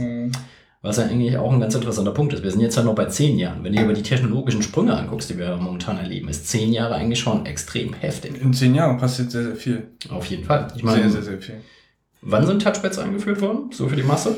Was 0.84 0.98
ja 0.98 1.04
eigentlich 1.04 1.34
auch 1.38 1.50
ein 1.50 1.60
ganz 1.60 1.74
interessanter 1.74 2.10
Punkt 2.10 2.34
ist. 2.34 2.42
Wir 2.42 2.50
sind 2.50 2.60
jetzt 2.60 2.76
halt 2.76 2.84
noch 2.84 2.94
bei 2.94 3.06
10 3.06 3.38
Jahren. 3.38 3.64
Wenn 3.64 3.72
du 3.72 3.78
dir 3.78 3.84
aber 3.86 3.94
die 3.94 4.02
technologischen 4.02 4.60
Sprünge 4.60 4.94
anguckst, 4.94 5.30
die 5.30 5.38
wir 5.38 5.56
momentan 5.56 5.96
erleben, 5.96 6.28
ist 6.28 6.46
10 6.46 6.74
Jahre 6.74 6.96
eigentlich 6.96 7.20
schon 7.20 7.46
extrem 7.46 7.94
heftig. 7.94 8.38
In 8.38 8.52
zehn 8.52 8.74
Jahren 8.74 8.98
passiert 8.98 9.30
sehr, 9.30 9.44
sehr 9.44 9.56
viel. 9.56 9.88
Auf 10.10 10.26
jeden 10.26 10.44
Fall. 10.44 10.68
Ich 10.76 10.82
meine, 10.82 11.04
Sehr, 11.04 11.10
sehr, 11.10 11.22
sehr 11.22 11.40
viel. 11.40 11.62
wann 12.20 12.46
sind 12.46 12.60
Touchpads 12.60 12.98
eingeführt 12.98 13.40
worden? 13.40 13.70
So 13.72 13.88
für 13.88 13.96
die 13.96 14.02
Masse? 14.02 14.36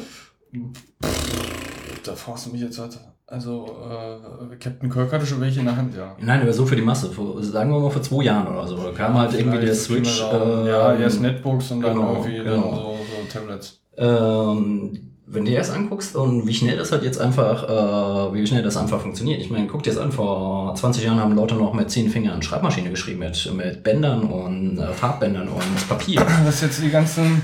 Da 2.05 2.15
fragst 2.15 2.47
du 2.47 2.51
mich 2.51 2.61
jetzt 2.61 2.79
was. 2.79 2.97
Also, 3.27 3.67
äh, 3.91 4.55
Captain 4.55 4.89
Kirk 4.89 5.13
hatte 5.13 5.27
schon 5.27 5.41
welche 5.41 5.59
in 5.59 5.67
der 5.67 5.77
Hand, 5.77 5.97
ja. 5.97 6.15
Nein, 6.21 6.43
aber 6.43 6.53
so 6.53 6.65
für 6.65 6.77
die 6.77 6.83
Masse. 6.83 7.11
Vor, 7.11 7.43
sagen 7.43 7.73
wir 7.73 7.81
mal 7.81 7.91
vor 7.91 8.03
zwei 8.03 8.23
Jahren 8.23 8.47
oder 8.47 8.69
so. 8.69 8.77
Da 8.77 8.93
kam 8.93 9.19
halt 9.19 9.35
irgendwie 9.35 9.67
der 9.67 9.75
Switch. 9.75 10.21
Daumen. 10.21 10.65
ja, 10.69 10.95
ähm, 10.95 11.03
erst 11.03 11.21
Netbooks 11.21 11.73
und 11.73 11.81
dann 11.81 11.95
genau, 11.95 12.13
irgendwie 12.13 12.37
genau. 12.37 12.51
dann 12.53 12.63
so, 12.63 12.97
so 12.99 13.33
Tablets. 13.33 13.81
Ähm, 13.97 15.06
wenn 15.29 15.45
du 15.45 15.51
dir 15.51 15.59
das 15.59 15.71
anguckst 15.71 16.15
und 16.15 16.47
wie 16.47 16.55
schnell 16.55 16.77
das 16.77 16.93
halt 16.93 17.03
jetzt 17.03 17.21
einfach, 17.21 17.65
äh, 17.65 18.35
wie 18.35 18.47
schnell 18.47 18.63
das 18.63 18.77
einfach 18.77 19.01
funktioniert. 19.01 19.41
Ich 19.41 19.51
meine, 19.51 19.67
guck 19.67 19.83
dir 19.83 19.91
das 19.91 19.99
an, 19.99 20.13
vor 20.13 20.75
20 20.75 21.05
Jahren 21.05 21.19
haben 21.19 21.35
Leute 21.35 21.57
noch 21.57 21.75
mit 21.75 21.91
10 21.91 22.11
Fingern 22.11 22.43
Schreibmaschine 22.43 22.91
geschrieben, 22.91 23.21
mit, 23.21 23.53
mit 23.55 23.83
Bändern 23.83 24.23
und 24.23 24.79
äh, 24.79 24.93
Farbbändern 24.93 25.49
und 25.49 25.89
Papier. 25.89 26.25
Was 26.45 26.61
jetzt 26.61 26.81
die 26.81 26.91
ganzen 26.91 27.43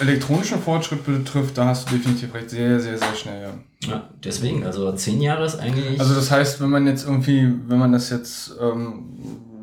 elektronischen 0.00 0.60
Fortschritte 0.60 1.10
betrifft, 1.10 1.58
da 1.58 1.66
hast 1.66 1.90
du 1.90 1.96
definitiv 1.96 2.32
recht. 2.34 2.50
Sehr, 2.50 2.78
sehr, 2.78 2.98
sehr 2.98 3.14
schnell, 3.14 3.42
ja. 3.42 3.88
Ja, 3.90 4.08
deswegen, 4.22 4.64
also 4.64 4.92
10 4.92 5.20
Jahre 5.20 5.44
ist 5.44 5.56
eigentlich. 5.56 5.98
Also 5.98 6.14
das 6.14 6.30
heißt, 6.30 6.60
wenn 6.60 6.70
man 6.70 6.86
jetzt 6.86 7.04
irgendwie, 7.04 7.52
wenn 7.66 7.78
man 7.78 7.92
das 7.92 8.10
jetzt 8.10 8.54
ähm, 8.60 9.04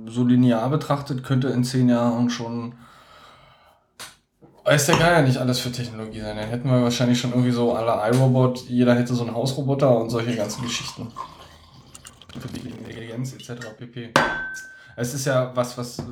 so 0.08 0.26
linear 0.26 0.70
betrachtet, 0.70 1.24
könnte 1.24 1.48
in 1.50 1.64
zehn 1.64 1.90
Jahren 1.90 2.30
schon 2.30 2.74
weiß 4.66 4.88
der 4.88 4.98
Geier 4.98 5.22
nicht 5.22 5.38
alles 5.38 5.60
für 5.60 5.72
Technologie 5.72 6.22
sein. 6.22 6.36
Dann 6.36 6.50
hätten 6.50 6.70
wir 6.70 6.82
wahrscheinlich 6.82 7.20
schon 7.20 7.32
irgendwie 7.32 7.52
so 7.52 7.74
alle 7.74 8.12
iRobot, 8.12 8.68
jeder 8.68 8.96
hätte 8.96 9.14
so 9.14 9.24
einen 9.24 9.36
Hausroboter 9.36 9.98
und 9.98 10.10
solche 10.10 10.36
ganzen 10.36 10.64
Geschichten. 10.64 11.08
Für 12.38 12.48
die 12.50 12.70
Intelligenz 12.70 13.34
etc. 13.34 13.68
pp. 13.78 14.10
Es 14.98 15.14
ist 15.14 15.26
ja 15.26 15.52
was, 15.56 15.78
was 15.78 16.00
äh, 16.00 16.04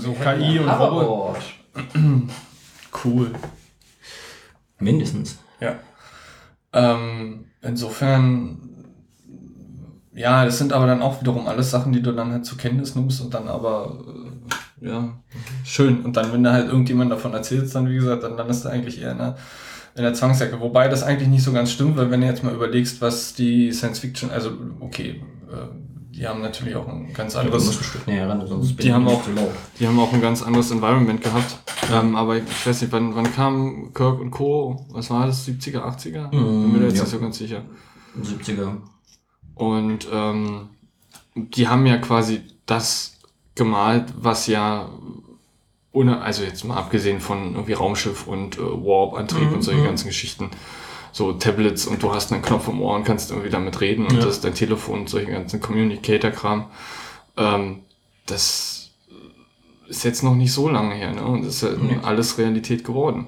so 0.00 0.12
KI 0.12 0.58
und 0.58 0.68
Robot. 0.68 1.38
Cool. 3.04 3.32
Mindestens. 4.78 5.38
Ja. 5.60 5.74
Ähm, 6.72 7.46
insofern, 7.60 8.84
ja, 10.12 10.44
das 10.44 10.58
sind 10.58 10.72
aber 10.72 10.86
dann 10.86 11.02
auch 11.02 11.20
wiederum 11.20 11.48
alles 11.48 11.70
Sachen, 11.70 11.92
die 11.92 12.02
du 12.02 12.12
dann 12.12 12.30
halt 12.30 12.46
zur 12.46 12.56
Kenntnis 12.56 12.94
nimmst 12.94 13.20
und 13.20 13.34
dann 13.34 13.48
aber, 13.48 13.98
äh, 14.06 14.30
ja, 14.84 15.14
schön. 15.64 16.02
Und 16.04 16.16
dann, 16.16 16.32
wenn 16.32 16.44
da 16.44 16.52
halt 16.52 16.68
irgendjemand 16.68 17.10
davon 17.10 17.32
erzählst, 17.32 17.74
dann, 17.74 17.88
wie 17.88 17.94
gesagt, 17.94 18.22
dann 18.22 18.36
landest 18.36 18.64
du 18.64 18.68
eigentlich 18.68 19.00
eher 19.00 19.12
in 19.12 19.18
der, 19.18 19.36
in 19.96 20.02
der 20.02 20.14
Zwangsjacke. 20.14 20.60
Wobei 20.60 20.88
das 20.88 21.02
eigentlich 21.02 21.28
nicht 21.28 21.42
so 21.42 21.52
ganz 21.52 21.72
stimmt, 21.72 21.96
weil 21.96 22.10
wenn 22.10 22.20
du 22.20 22.26
jetzt 22.26 22.44
mal 22.44 22.54
überlegst, 22.54 23.00
was 23.00 23.34
die 23.34 23.72
Science 23.72 24.00
Fiction, 24.00 24.30
also, 24.30 24.52
okay, 24.80 25.22
äh, 25.50 25.56
die 26.10 26.28
haben 26.28 26.42
natürlich 26.42 26.76
auch 26.76 26.86
ein 26.86 27.12
ganz 27.12 27.32
Du 27.32 27.40
anderes 27.40 27.80
näher 28.06 28.28
ran, 28.28 28.46
sonst 28.46 28.80
Die 28.82 28.92
haben 28.92 29.08
auch- 29.08 29.22
die 29.80 29.86
haben 29.86 29.98
auch 29.98 30.12
ein 30.12 30.20
ganz 30.20 30.42
anderes 30.42 30.70
Environment 30.70 31.20
gehabt. 31.20 31.56
Ähm, 31.92 32.14
aber 32.14 32.36
ich 32.36 32.66
weiß 32.66 32.82
nicht, 32.82 32.92
wann, 32.92 33.14
wann 33.16 33.32
kam 33.34 33.92
Kirk 33.92 34.20
und 34.20 34.30
Co., 34.30 34.86
was 34.90 35.10
war 35.10 35.26
das, 35.26 35.44
70er, 35.44 35.84
80er? 35.84 36.30
Bin 36.30 36.72
mir 36.72 36.78
da 36.78 36.84
jetzt 36.84 36.96
ja. 36.98 37.02
nicht 37.02 37.10
so 37.10 37.18
ganz 37.18 37.38
sicher. 37.38 37.62
70er. 38.22 38.76
Und 39.54 40.06
ähm, 40.12 40.68
die 41.34 41.66
haben 41.68 41.84
ja 41.86 41.98
quasi 41.98 42.42
das 42.66 43.13
gemalt, 43.54 44.12
was 44.16 44.46
ja 44.46 44.88
ohne, 45.92 46.20
also 46.22 46.42
jetzt 46.42 46.64
mal 46.64 46.76
abgesehen 46.76 47.20
von 47.20 47.54
irgendwie 47.54 47.72
Raumschiff 47.74 48.26
und 48.26 48.58
äh, 48.58 48.60
Warp-Antrieb 48.62 49.52
und 49.52 49.62
solche 49.62 49.84
ganzen 49.84 50.08
Geschichten, 50.08 50.50
so 51.12 51.32
Tablets 51.32 51.86
und 51.86 52.02
du 52.02 52.12
hast 52.12 52.32
einen 52.32 52.42
Knopf 52.42 52.66
im 52.66 52.80
Ohr 52.82 52.96
und 52.96 53.04
kannst 53.04 53.30
irgendwie 53.30 53.50
damit 53.50 53.80
reden 53.80 54.06
und 54.06 54.14
Ja. 54.14 54.22
das 54.24 54.36
ist 54.36 54.44
dein 54.44 54.54
Telefon 54.54 55.00
und 55.02 55.08
solche 55.08 55.30
ganzen 55.30 55.60
Communicator-Kram. 55.60 56.66
Ähm, 57.36 57.82
das 58.26 58.90
ist 59.88 60.02
jetzt 60.02 60.24
noch 60.24 60.34
nicht 60.34 60.52
so 60.52 60.68
lange 60.68 60.94
her, 60.94 61.12
ne? 61.12 61.24
Und 61.24 61.44
das 61.44 61.56
ist 61.56 61.62
ja 61.62 61.70
Nee. 61.80 61.98
alles 62.02 62.38
Realität 62.38 62.82
geworden. 62.84 63.26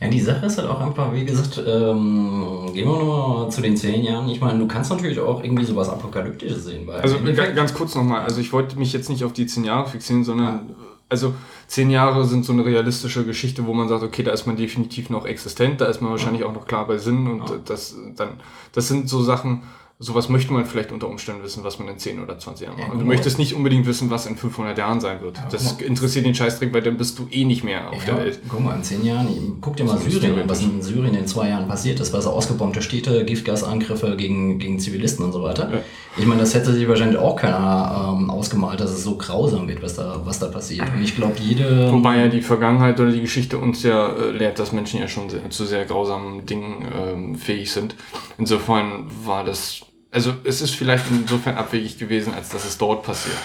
Ja, 0.00 0.08
die 0.08 0.20
Sache 0.20 0.44
ist 0.46 0.58
halt 0.58 0.68
auch 0.68 0.80
einfach, 0.80 1.12
wie 1.14 1.24
gesagt, 1.24 1.56
ähm, 1.66 2.70
gehen 2.74 2.86
wir 2.86 2.98
nochmal 2.98 3.50
zu 3.50 3.62
den 3.62 3.76
zehn 3.76 4.02
Jahren. 4.04 4.28
Ich 4.28 4.40
meine, 4.40 4.58
du 4.58 4.66
kannst 4.68 4.90
natürlich 4.90 5.18
auch 5.18 5.42
irgendwie 5.42 5.64
sowas 5.64 5.88
Apokalyptisches 5.88 6.64
sehen. 6.66 6.88
Also 6.90 7.16
ganz 7.54 7.72
kurz 7.72 7.94
nochmal, 7.94 8.20
also 8.22 8.40
ich 8.40 8.52
wollte 8.52 8.78
mich 8.78 8.92
jetzt 8.92 9.08
nicht 9.08 9.24
auf 9.24 9.32
die 9.32 9.46
zehn 9.46 9.64
Jahre 9.64 9.88
fixieren, 9.88 10.22
sondern 10.24 10.70
also 11.08 11.34
zehn 11.66 11.88
Jahre 11.90 12.24
sind 12.26 12.44
so 12.44 12.52
eine 12.52 12.64
realistische 12.64 13.24
Geschichte, 13.24 13.64
wo 13.66 13.72
man 13.72 13.88
sagt, 13.88 14.02
okay, 14.02 14.22
da 14.22 14.32
ist 14.32 14.46
man 14.46 14.56
definitiv 14.56 15.08
noch 15.08 15.24
existent, 15.24 15.80
da 15.80 15.86
ist 15.86 16.02
man 16.02 16.10
wahrscheinlich 16.10 16.44
auch 16.44 16.52
noch 16.52 16.66
klar 16.66 16.86
bei 16.86 16.98
Sinn 16.98 17.26
und 17.26 17.48
Ja. 17.48 17.56
das 17.64 17.96
dann, 18.16 18.30
das 18.72 18.88
sind 18.88 19.08
so 19.08 19.22
Sachen, 19.22 19.62
sowas 19.98 20.28
möchte 20.28 20.52
man 20.52 20.66
vielleicht 20.66 20.92
unter 20.92 21.08
Umständen 21.08 21.42
wissen, 21.42 21.64
was 21.64 21.78
man 21.78 21.88
in 21.88 21.98
10 21.98 22.22
oder 22.22 22.38
20 22.38 22.66
Jahren 22.66 22.78
Ja, 22.78 22.84
macht. 22.84 22.92
Und 22.94 23.00
du 23.00 23.06
möchtest 23.06 23.38
nicht 23.38 23.54
unbedingt 23.54 23.86
wissen, 23.86 24.10
was 24.10 24.26
in 24.26 24.36
500 24.36 24.76
Jahren 24.76 25.00
sein 25.00 25.22
wird. 25.22 25.38
Das 25.50 25.80
interessiert 25.80 26.26
den 26.26 26.34
Scheißdreck, 26.34 26.72
weil 26.74 26.82
dann 26.82 26.98
bist 26.98 27.18
du 27.18 27.26
eh 27.30 27.44
nicht 27.44 27.64
mehr 27.64 27.90
auf 27.90 28.06
Ja, 28.06 28.14
der 28.14 28.24
Welt. 28.26 28.40
guck 28.48 28.60
mal, 28.62 28.76
in 28.76 28.82
zehn 28.82 29.04
Jahren, 29.04 29.28
guck 29.60 29.76
dir 29.76 29.84
mal 29.84 29.96
Syrien 29.98 30.38
an, 30.38 30.48
was 30.48 30.62
in 30.62 30.82
Syrien 30.82 31.14
in 31.14 31.26
zwei 31.26 31.48
Jahren 31.48 31.66
passiert 31.66 31.98
ist, 32.00 32.12
was 32.12 32.26
ausgebombte 32.26 32.82
Städte, 32.82 33.24
Giftgasangriffe 33.24 34.16
gegen, 34.16 34.58
gegen 34.58 34.78
Zivilisten 34.78 35.24
und 35.24 35.32
so 35.32 35.42
weiter. 35.42 35.70
Ja. 35.72 35.80
Ich 36.18 36.26
meine, 36.26 36.40
das 36.40 36.54
hätte 36.54 36.72
sich 36.72 36.86
wahrscheinlich 36.88 37.18
auch 37.18 37.36
keiner 37.36 38.14
ähm, 38.18 38.30
ausgemalt, 38.30 38.80
dass 38.80 38.90
es 38.90 39.02
so 39.02 39.16
grausam 39.16 39.68
wird, 39.68 39.82
was 39.82 39.96
da, 39.96 40.20
was 40.24 40.38
da 40.38 40.48
passiert. 40.48 40.86
Und 40.94 41.02
ich 41.02 41.14
glaube, 41.16 41.34
jede. 41.40 41.92
Wobei 41.92 42.18
ja 42.18 42.28
die 42.28 42.40
Vergangenheit 42.42 42.98
oder 43.00 43.10
die 43.12 43.20
Geschichte 43.20 43.58
uns 43.58 43.82
ja 43.82 44.08
äh, 44.14 44.30
lehrt, 44.30 44.58
dass 44.58 44.72
Menschen 44.72 45.00
ja 45.00 45.08
schon 45.08 45.28
sehr, 45.30 45.48
zu 45.50 45.64
sehr 45.64 45.84
grausamen 45.84 46.44
Dingen 46.46 46.86
ähm, 46.94 47.34
fähig 47.34 47.70
sind. 47.72 47.96
Insofern 48.38 49.06
war 49.24 49.44
das, 49.44 49.80
also 50.16 50.32
es 50.44 50.62
ist 50.62 50.74
vielleicht 50.74 51.04
insofern 51.10 51.56
abwegig 51.58 51.98
gewesen, 51.98 52.32
als 52.32 52.48
dass 52.48 52.64
es 52.64 52.78
dort 52.78 53.02
passiert. 53.02 53.36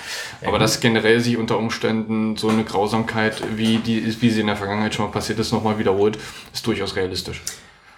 Aber 0.45 0.57
dass 0.57 0.80
generell 0.80 1.19
sich 1.19 1.36
unter 1.36 1.57
Umständen 1.57 2.38
so 2.38 2.47
eine 2.47 2.63
Grausamkeit, 2.63 3.43
wie, 3.57 3.80
die, 3.80 4.22
wie 4.22 4.30
sie 4.30 4.39
in 4.39 4.47
der 4.47 4.55
Vergangenheit 4.55 4.95
schon 4.95 5.03
mal 5.05 5.11
passiert 5.11 5.38
ist, 5.39 5.51
nochmal 5.51 5.78
wiederholt, 5.80 6.17
ist 6.53 6.65
durchaus 6.65 6.95
realistisch. 6.95 7.41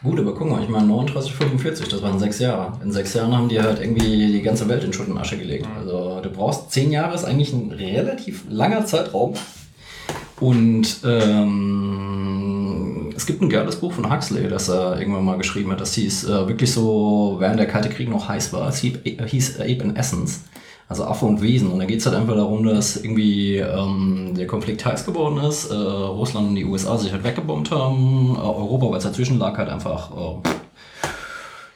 Gut, 0.01 0.19
aber 0.19 0.33
guck 0.33 0.49
mal, 0.49 0.63
ich 0.63 0.69
meine 0.69 0.87
39, 0.87 1.35
45, 1.35 1.87
das 1.87 2.01
waren 2.01 2.17
sechs 2.17 2.39
Jahre. 2.39 2.79
In 2.83 2.91
sechs 2.91 3.13
Jahren 3.13 3.37
haben 3.37 3.47
die 3.47 3.61
halt 3.61 3.79
irgendwie 3.79 4.31
die 4.31 4.41
ganze 4.41 4.67
Welt 4.67 4.83
in 4.83 4.91
Schutt 4.91 5.07
und 5.07 5.19
Asche 5.19 5.37
gelegt. 5.37 5.67
Also 5.77 6.19
du 6.21 6.31
brauchst 6.31 6.71
zehn 6.71 6.91
Jahre, 6.91 7.13
ist 7.13 7.25
eigentlich 7.25 7.53
ein 7.53 7.71
relativ 7.71 8.43
langer 8.49 8.87
Zeitraum. 8.87 9.35
Und 10.39 10.97
ähm, 11.05 12.42
es 13.15 13.25
gibt 13.25 13.41
ein 13.41 13.49
geiles 13.49 13.77
Buch 13.77 13.93
von 13.93 14.11
Huxley, 14.11 14.47
das 14.47 14.69
er 14.69 14.99
irgendwann 14.99 15.25
mal 15.25 15.37
geschrieben 15.37 15.71
hat. 15.71 15.81
Das 15.81 15.93
hieß 15.93 16.25
äh, 16.25 16.47
wirklich 16.47 16.71
so, 16.71 17.35
während 17.39 17.59
der 17.59 17.67
Kalte 17.67 17.89
Krieg 17.89 18.09
noch 18.09 18.27
heiß 18.27 18.53
war. 18.53 18.67
Es 18.69 18.79
hieß, 18.79 18.99
hieß 19.03 19.59
Ape 19.59 19.83
in 19.83 19.95
Essence. 19.95 20.41
Also 20.89 21.05
Affe 21.05 21.25
und 21.25 21.41
Wesen. 21.41 21.71
Und 21.71 21.79
da 21.79 21.85
geht 21.85 21.99
es 21.99 22.05
halt 22.05 22.15
einfach 22.15 22.35
darum, 22.35 22.65
dass 22.65 22.97
irgendwie 22.97 23.57
ähm, 23.57 24.33
der 24.37 24.47
Konflikt 24.47 24.85
heiß 24.85 25.05
geworden 25.05 25.37
ist, 25.39 25.71
äh, 25.71 25.75
Russland 25.75 26.49
und 26.49 26.55
die 26.55 26.65
USA 26.65 26.97
sich 26.97 27.11
halt 27.11 27.23
weggebombt 27.23 27.71
haben, 27.71 28.35
äh, 28.35 28.39
Europa, 28.39 28.89
weil 28.91 28.97
es 28.97 29.03
dazwischen 29.03 29.39
lag, 29.39 29.57
halt 29.57 29.69
einfach 29.69 30.11
äh, 30.11 30.49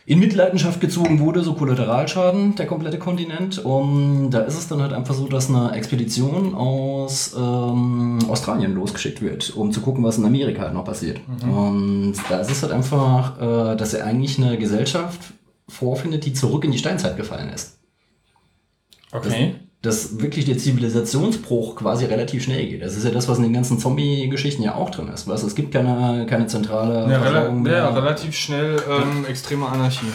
in 0.07 0.19
Mitleidenschaft 0.19 0.79
gezogen 0.79 1.19
wurde, 1.19 1.43
so 1.43 1.53
Kollateralschaden, 1.53 2.55
der 2.55 2.65
komplette 2.65 2.97
Kontinent. 2.97 3.59
Und 3.59 4.31
da 4.31 4.39
ist 4.39 4.57
es 4.57 4.69
dann 4.69 4.81
halt 4.81 4.93
einfach 4.93 5.13
so, 5.13 5.27
dass 5.27 5.49
eine 5.49 5.73
Expedition 5.73 6.55
aus 6.55 7.35
ähm, 7.37 8.19
Australien 8.29 8.73
losgeschickt 8.73 9.21
wird, 9.21 9.53
um 9.55 9.73
zu 9.73 9.81
gucken, 9.81 10.05
was 10.05 10.17
in 10.17 10.25
Amerika 10.25 10.61
halt 10.61 10.73
noch 10.73 10.85
passiert. 10.85 11.19
Und 11.51 12.15
da 12.29 12.39
ist 12.39 12.49
es 12.49 12.63
halt 12.63 12.71
einfach, 12.71 13.37
äh, 13.37 13.75
dass 13.75 13.93
er 13.93 14.05
eigentlich 14.05 14.37
eine 14.37 14.57
Gesellschaft 14.57 15.19
vorfindet, 15.67 16.25
die 16.25 16.31
zurück 16.31 16.63
in 16.63 16.71
die 16.71 16.77
Steinzeit 16.77 17.17
gefallen 17.17 17.49
ist 17.49 17.77
dass 19.81 20.19
wirklich 20.19 20.45
der 20.45 20.57
Zivilisationsbruch 20.57 21.75
quasi 21.75 22.05
relativ 22.05 22.43
schnell 22.43 22.65
geht. 22.67 22.81
Das 22.81 22.95
ist 22.97 23.03
ja 23.03 23.11
das, 23.11 23.27
was 23.27 23.37
in 23.37 23.43
den 23.43 23.53
ganzen 23.53 23.77
Zombie-Geschichten 23.79 24.63
ja 24.63 24.75
auch 24.75 24.89
drin 24.89 25.07
ist. 25.09 25.27
Du, 25.27 25.31
Es 25.31 25.55
gibt 25.55 25.71
keine, 25.71 26.25
keine 26.27 26.47
zentrale 26.47 27.11
Ja, 27.11 27.21
rela 27.21 27.43
ja 27.45 27.51
mehr. 27.51 27.95
relativ 27.95 28.35
schnell 28.35 28.81
ähm, 28.89 29.25
extreme 29.25 29.67
Anarchie. 29.67 30.11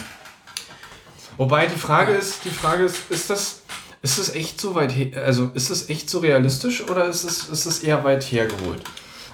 Wobei 1.37 1.65
die 1.65 1.79
Frage 1.79 2.11
ist, 2.13 2.45
die 2.45 2.49
Frage 2.49 2.83
ist, 2.83 3.09
ist 3.09 3.29
das, 3.29 3.61
ist 4.01 4.19
das 4.19 4.35
echt 4.35 4.59
so 4.59 4.75
weit, 4.75 4.91
he 4.91 5.11
also 5.15 5.49
ist 5.53 5.69
das 5.71 5.89
echt 5.89 6.09
so 6.09 6.19
realistisch 6.19 6.87
oder 6.89 7.05
ist 7.05 7.23
es, 7.23 7.49
ist 7.49 7.65
es 7.65 7.79
eher 7.79 8.03
weit 8.03 8.23
hergeholt? 8.23 8.81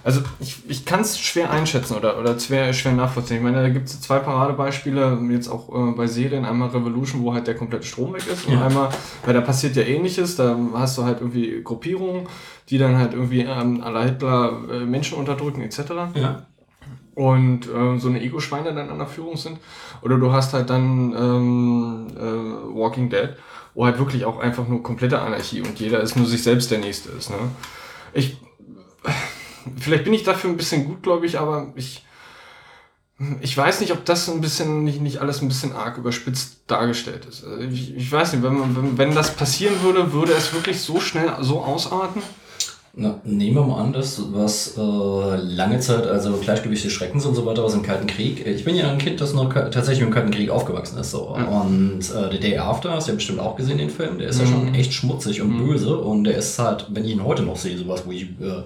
Also 0.10 0.22
ich, 0.40 0.58
ich 0.68 0.86
kann 0.86 1.02
es 1.02 1.20
schwer 1.20 1.52
einschätzen 1.52 1.96
oder, 1.96 2.18
oder 2.20 2.40
schwer, 2.40 2.74
schwer 2.74 2.94
nachvollziehen. 2.94 3.38
Ich 3.38 3.44
meine, 3.44 3.62
da 3.62 3.70
gibt 3.70 3.88
es 3.90 4.02
zwei 4.02 4.18
Paradebeispiele, 4.18 5.20
jetzt 5.30 5.48
auch 5.50 5.70
äh, 5.70 5.92
bei 5.92 6.08
Serien. 6.08 6.46
Einmal 6.46 6.70
Revolution, 6.70 7.22
wo 7.22 7.32
halt 7.36 7.46
der 7.46 7.54
komplette 7.56 7.86
Strom 7.86 8.14
weg 8.14 8.24
ist. 8.26 8.48
Und 8.48 8.54
Ja. 8.54 8.66
einmal, 8.66 8.90
weil 9.24 9.36
da 9.36 9.42
passiert 9.42 9.76
ja 9.76 9.84
ähnliches, 9.84 10.36
da 10.36 10.58
hast 10.74 10.98
du 10.98 11.04
halt 11.04 11.22
irgendwie 11.22 11.62
Gruppierungen, 11.64 12.26
die 12.70 12.80
dann 12.80 12.98
halt 12.98 13.14
irgendwie 13.14 13.42
ähm, 13.42 13.82
la 13.82 14.02
Hitler 14.02 14.58
äh, 14.72 14.80
Menschen 14.80 15.16
unterdrücken 15.20 15.62
etc. 15.62 15.80
Ja. 16.16 16.48
und 17.14 17.68
äh, 17.68 18.00
so 18.00 18.08
eine 18.10 18.20
Ego-Schweine 18.24 18.74
dann 18.74 18.90
an 18.90 18.98
der 18.98 19.08
Führung 19.08 19.38
sind. 19.38 19.60
Oder 20.02 20.18
du 20.18 20.32
hast 20.32 20.54
halt 20.56 20.72
dann 20.72 21.14
ähm, 21.16 22.08
äh, 22.18 22.76
Walking 22.76 23.12
Dead, 23.12 23.30
wo 23.76 23.86
halt 23.86 24.00
wirklich 24.00 24.26
auch 24.26 24.40
einfach 24.40 24.68
nur 24.68 24.82
komplette 24.82 25.22
Anarchie 25.22 25.62
und 25.62 25.80
jeder 25.80 26.00
ist 26.00 26.16
nur 26.16 26.26
sich 26.26 26.42
selbst 26.42 26.72
der 26.72 26.80
Nächste 26.80 27.10
ist. 27.12 27.30
Ne? 27.30 27.36
Ich, 28.14 28.38
vielleicht 29.78 30.04
bin 30.04 30.14
ich 30.14 30.24
dafür 30.24 30.50
ein 30.50 30.58
bisschen 30.58 30.86
gutgläubig, 30.86 31.40
aber 31.40 31.72
ich, 31.76 32.06
ich 33.42 33.56
weiß 33.56 33.82
nicht, 33.82 33.92
ob 33.92 34.06
das 34.06 34.30
ein 34.30 34.42
bisschen, 34.42 34.84
nicht, 34.84 35.02
nicht 35.02 35.20
alles 35.20 35.42
ein 35.42 35.48
bisschen 35.48 35.74
arg 35.74 35.98
überspitzt 35.98 36.62
dargestellt 36.68 37.26
ist. 37.26 37.44
Also 37.44 37.62
ich, 37.64 37.96
ich 37.96 38.12
weiß 38.12 38.34
nicht, 38.34 38.44
wenn, 38.44 38.76
wenn, 38.76 38.98
wenn 38.98 39.16
das 39.16 39.36
passieren 39.36 39.82
würde, 39.82 40.14
würde 40.14 40.34
es 40.34 40.54
wirklich 40.54 40.82
so 40.82 41.00
schnell 41.00 41.36
so 41.42 41.62
ausarten? 41.62 42.22
Na, 42.96 43.20
nehmen 43.24 43.56
wir 43.56 43.64
mal 43.64 43.82
an, 43.82 43.94
das, 43.94 44.22
was 44.34 44.76
äh, 44.78 44.82
lange 44.82 45.80
Zeit, 45.80 46.08
also 46.08 46.34
Gleichgewicht 46.34 46.84
des 46.84 46.92
Schreckens 46.92 47.26
und 47.26 47.36
so 47.36 47.46
weiter, 47.46 47.64
was 47.64 47.74
im 47.76 47.84
Kalten 47.84 48.08
Krieg. 48.08 48.46
Ich 48.46 48.66
bin 48.66 48.76
ja 48.76 48.90
ein 48.90 48.98
Kind, 48.98 49.22
das 49.22 49.34
noch 49.34 49.54
tatsächlich 49.54 50.02
im 50.02 50.12
Kalten 50.12 50.32
Krieg 50.32 50.50
aufgewachsen 50.50 50.98
ist. 50.98 51.12
So. 51.12 51.36
Und 51.36 52.00
äh, 52.00 52.32
The 52.32 52.40
Day 52.40 52.58
After, 52.58 52.92
hast 52.92 53.08
du 53.08 53.12
ja 53.12 53.16
bestimmt 53.16 53.40
auch 53.40 53.56
gesehen, 53.56 53.78
den 53.78 53.90
Film, 53.90 54.18
der 54.18 54.30
ist 54.30 54.40
ja 54.40 54.48
schon 54.48 54.74
echt 54.74 54.94
schmutzig 54.94 55.42
und 55.42 55.58
böse. 55.58 55.98
Und 55.98 56.24
der 56.24 56.38
ist 56.38 56.58
halt, 56.58 56.88
wenn 56.90 57.06
ich 57.06 57.12
ihn 57.12 57.24
heute 57.24 57.44
noch 57.44 57.58
sehe, 57.58 57.78
sowas, 57.78 58.04
wo 58.06 58.12
ich 58.12 58.24
äh, 58.24 58.64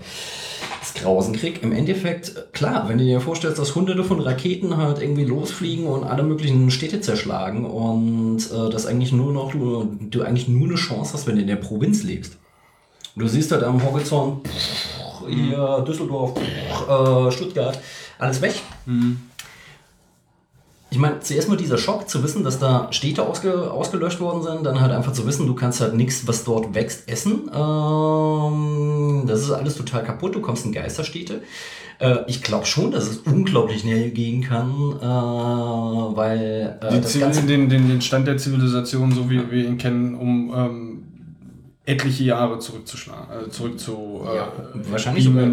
das 0.79 0.93
Grausen 0.93 1.35
krieg. 1.35 1.61
Im 1.61 1.73
Endeffekt, 1.73 2.29
äh, 2.29 2.41
klar, 2.53 2.87
wenn 2.87 2.97
du 2.97 3.03
dir 3.03 3.19
vorstellst, 3.19 3.59
dass 3.59 3.75
hunderte 3.75 4.03
von 4.03 4.21
Raketen 4.21 4.77
halt 4.77 5.01
irgendwie 5.01 5.25
losfliegen 5.25 5.85
und 5.85 6.05
alle 6.05 6.23
möglichen 6.23 6.71
Städte 6.71 7.01
zerschlagen 7.01 7.65
und 7.65 8.39
äh, 8.39 8.69
das 8.69 8.85
eigentlich 8.85 9.11
nur 9.11 9.33
noch, 9.33 9.51
du, 9.51 9.97
du 9.99 10.21
eigentlich 10.21 10.47
nur 10.47 10.67
eine 10.67 10.75
Chance 10.75 11.13
hast, 11.13 11.27
wenn 11.27 11.35
du 11.35 11.41
in 11.41 11.47
der 11.47 11.57
Provinz 11.57 12.03
lebst. 12.03 12.37
Du 13.15 13.27
siehst 13.27 13.51
halt 13.51 13.63
am 13.63 13.83
Horizont 13.83 14.47
pff, 14.47 15.27
hier 15.27 15.83
Düsseldorf, 15.87 16.33
pff, 16.33 16.89
äh, 16.89 17.31
Stuttgart, 17.31 17.79
alles 18.17 18.41
weg. 18.41 18.55
Ich 20.89 20.99
meine, 20.99 21.19
zuerst 21.21 21.49
mal 21.49 21.57
dieser 21.57 21.79
Schock 21.79 22.07
zu 22.07 22.23
wissen, 22.23 22.43
dass 22.43 22.59
da 22.59 22.87
Städte 22.91 23.27
ausge 23.27 23.71
ausgelöscht 23.71 24.19
worden 24.19 24.43
sind, 24.43 24.63
dann 24.63 24.79
halt 24.79 24.91
einfach 24.91 25.11
zu 25.11 25.25
wissen, 25.25 25.47
du 25.47 25.55
kannst 25.55 25.81
halt 25.81 25.95
nichts, 25.95 26.27
was 26.27 26.43
dort 26.43 26.75
wächst, 26.75 27.09
essen. 27.09 27.49
Ähm, 27.53 29.23
das 29.27 29.41
ist 29.41 29.51
alles 29.51 29.75
total 29.75 30.03
kaputt, 30.03 30.35
du 30.35 30.41
kommst 30.41 30.65
in 30.65 30.71
Geisterstädte. 30.71 31.41
Äh, 31.97 32.17
ich 32.27 32.43
glaube 32.43 32.67
schon, 32.67 32.91
dass 32.91 33.07
es 33.07 33.17
unglaublich 33.17 33.81
schnell 33.81 34.11
gehen 34.11 34.43
kann, 34.43 34.69
äh, 35.01 36.15
weil 36.15 36.77
äh, 36.81 37.01
den, 37.47 37.69
den, 37.69 37.87
den 37.87 38.01
Stand 38.01 38.27
der 38.27 38.37
Zivilisation, 38.37 39.11
so 39.11 39.29
wie 39.31 39.49
wir 39.49 39.65
ihn 39.65 39.79
kennen, 39.79 40.13
um 40.13 40.53
ähm, 40.55 41.03
etliche 41.85 42.23
Jahre 42.23 42.59
zurückzuschlagen, 42.59 43.47
äh, 43.47 43.49
zurück 43.49 43.77
zu 43.79 44.21
äh, 44.25 44.37
Ja, 44.37 44.51
wahrscheinlich 44.89 45.25
sogar-. 45.25 45.47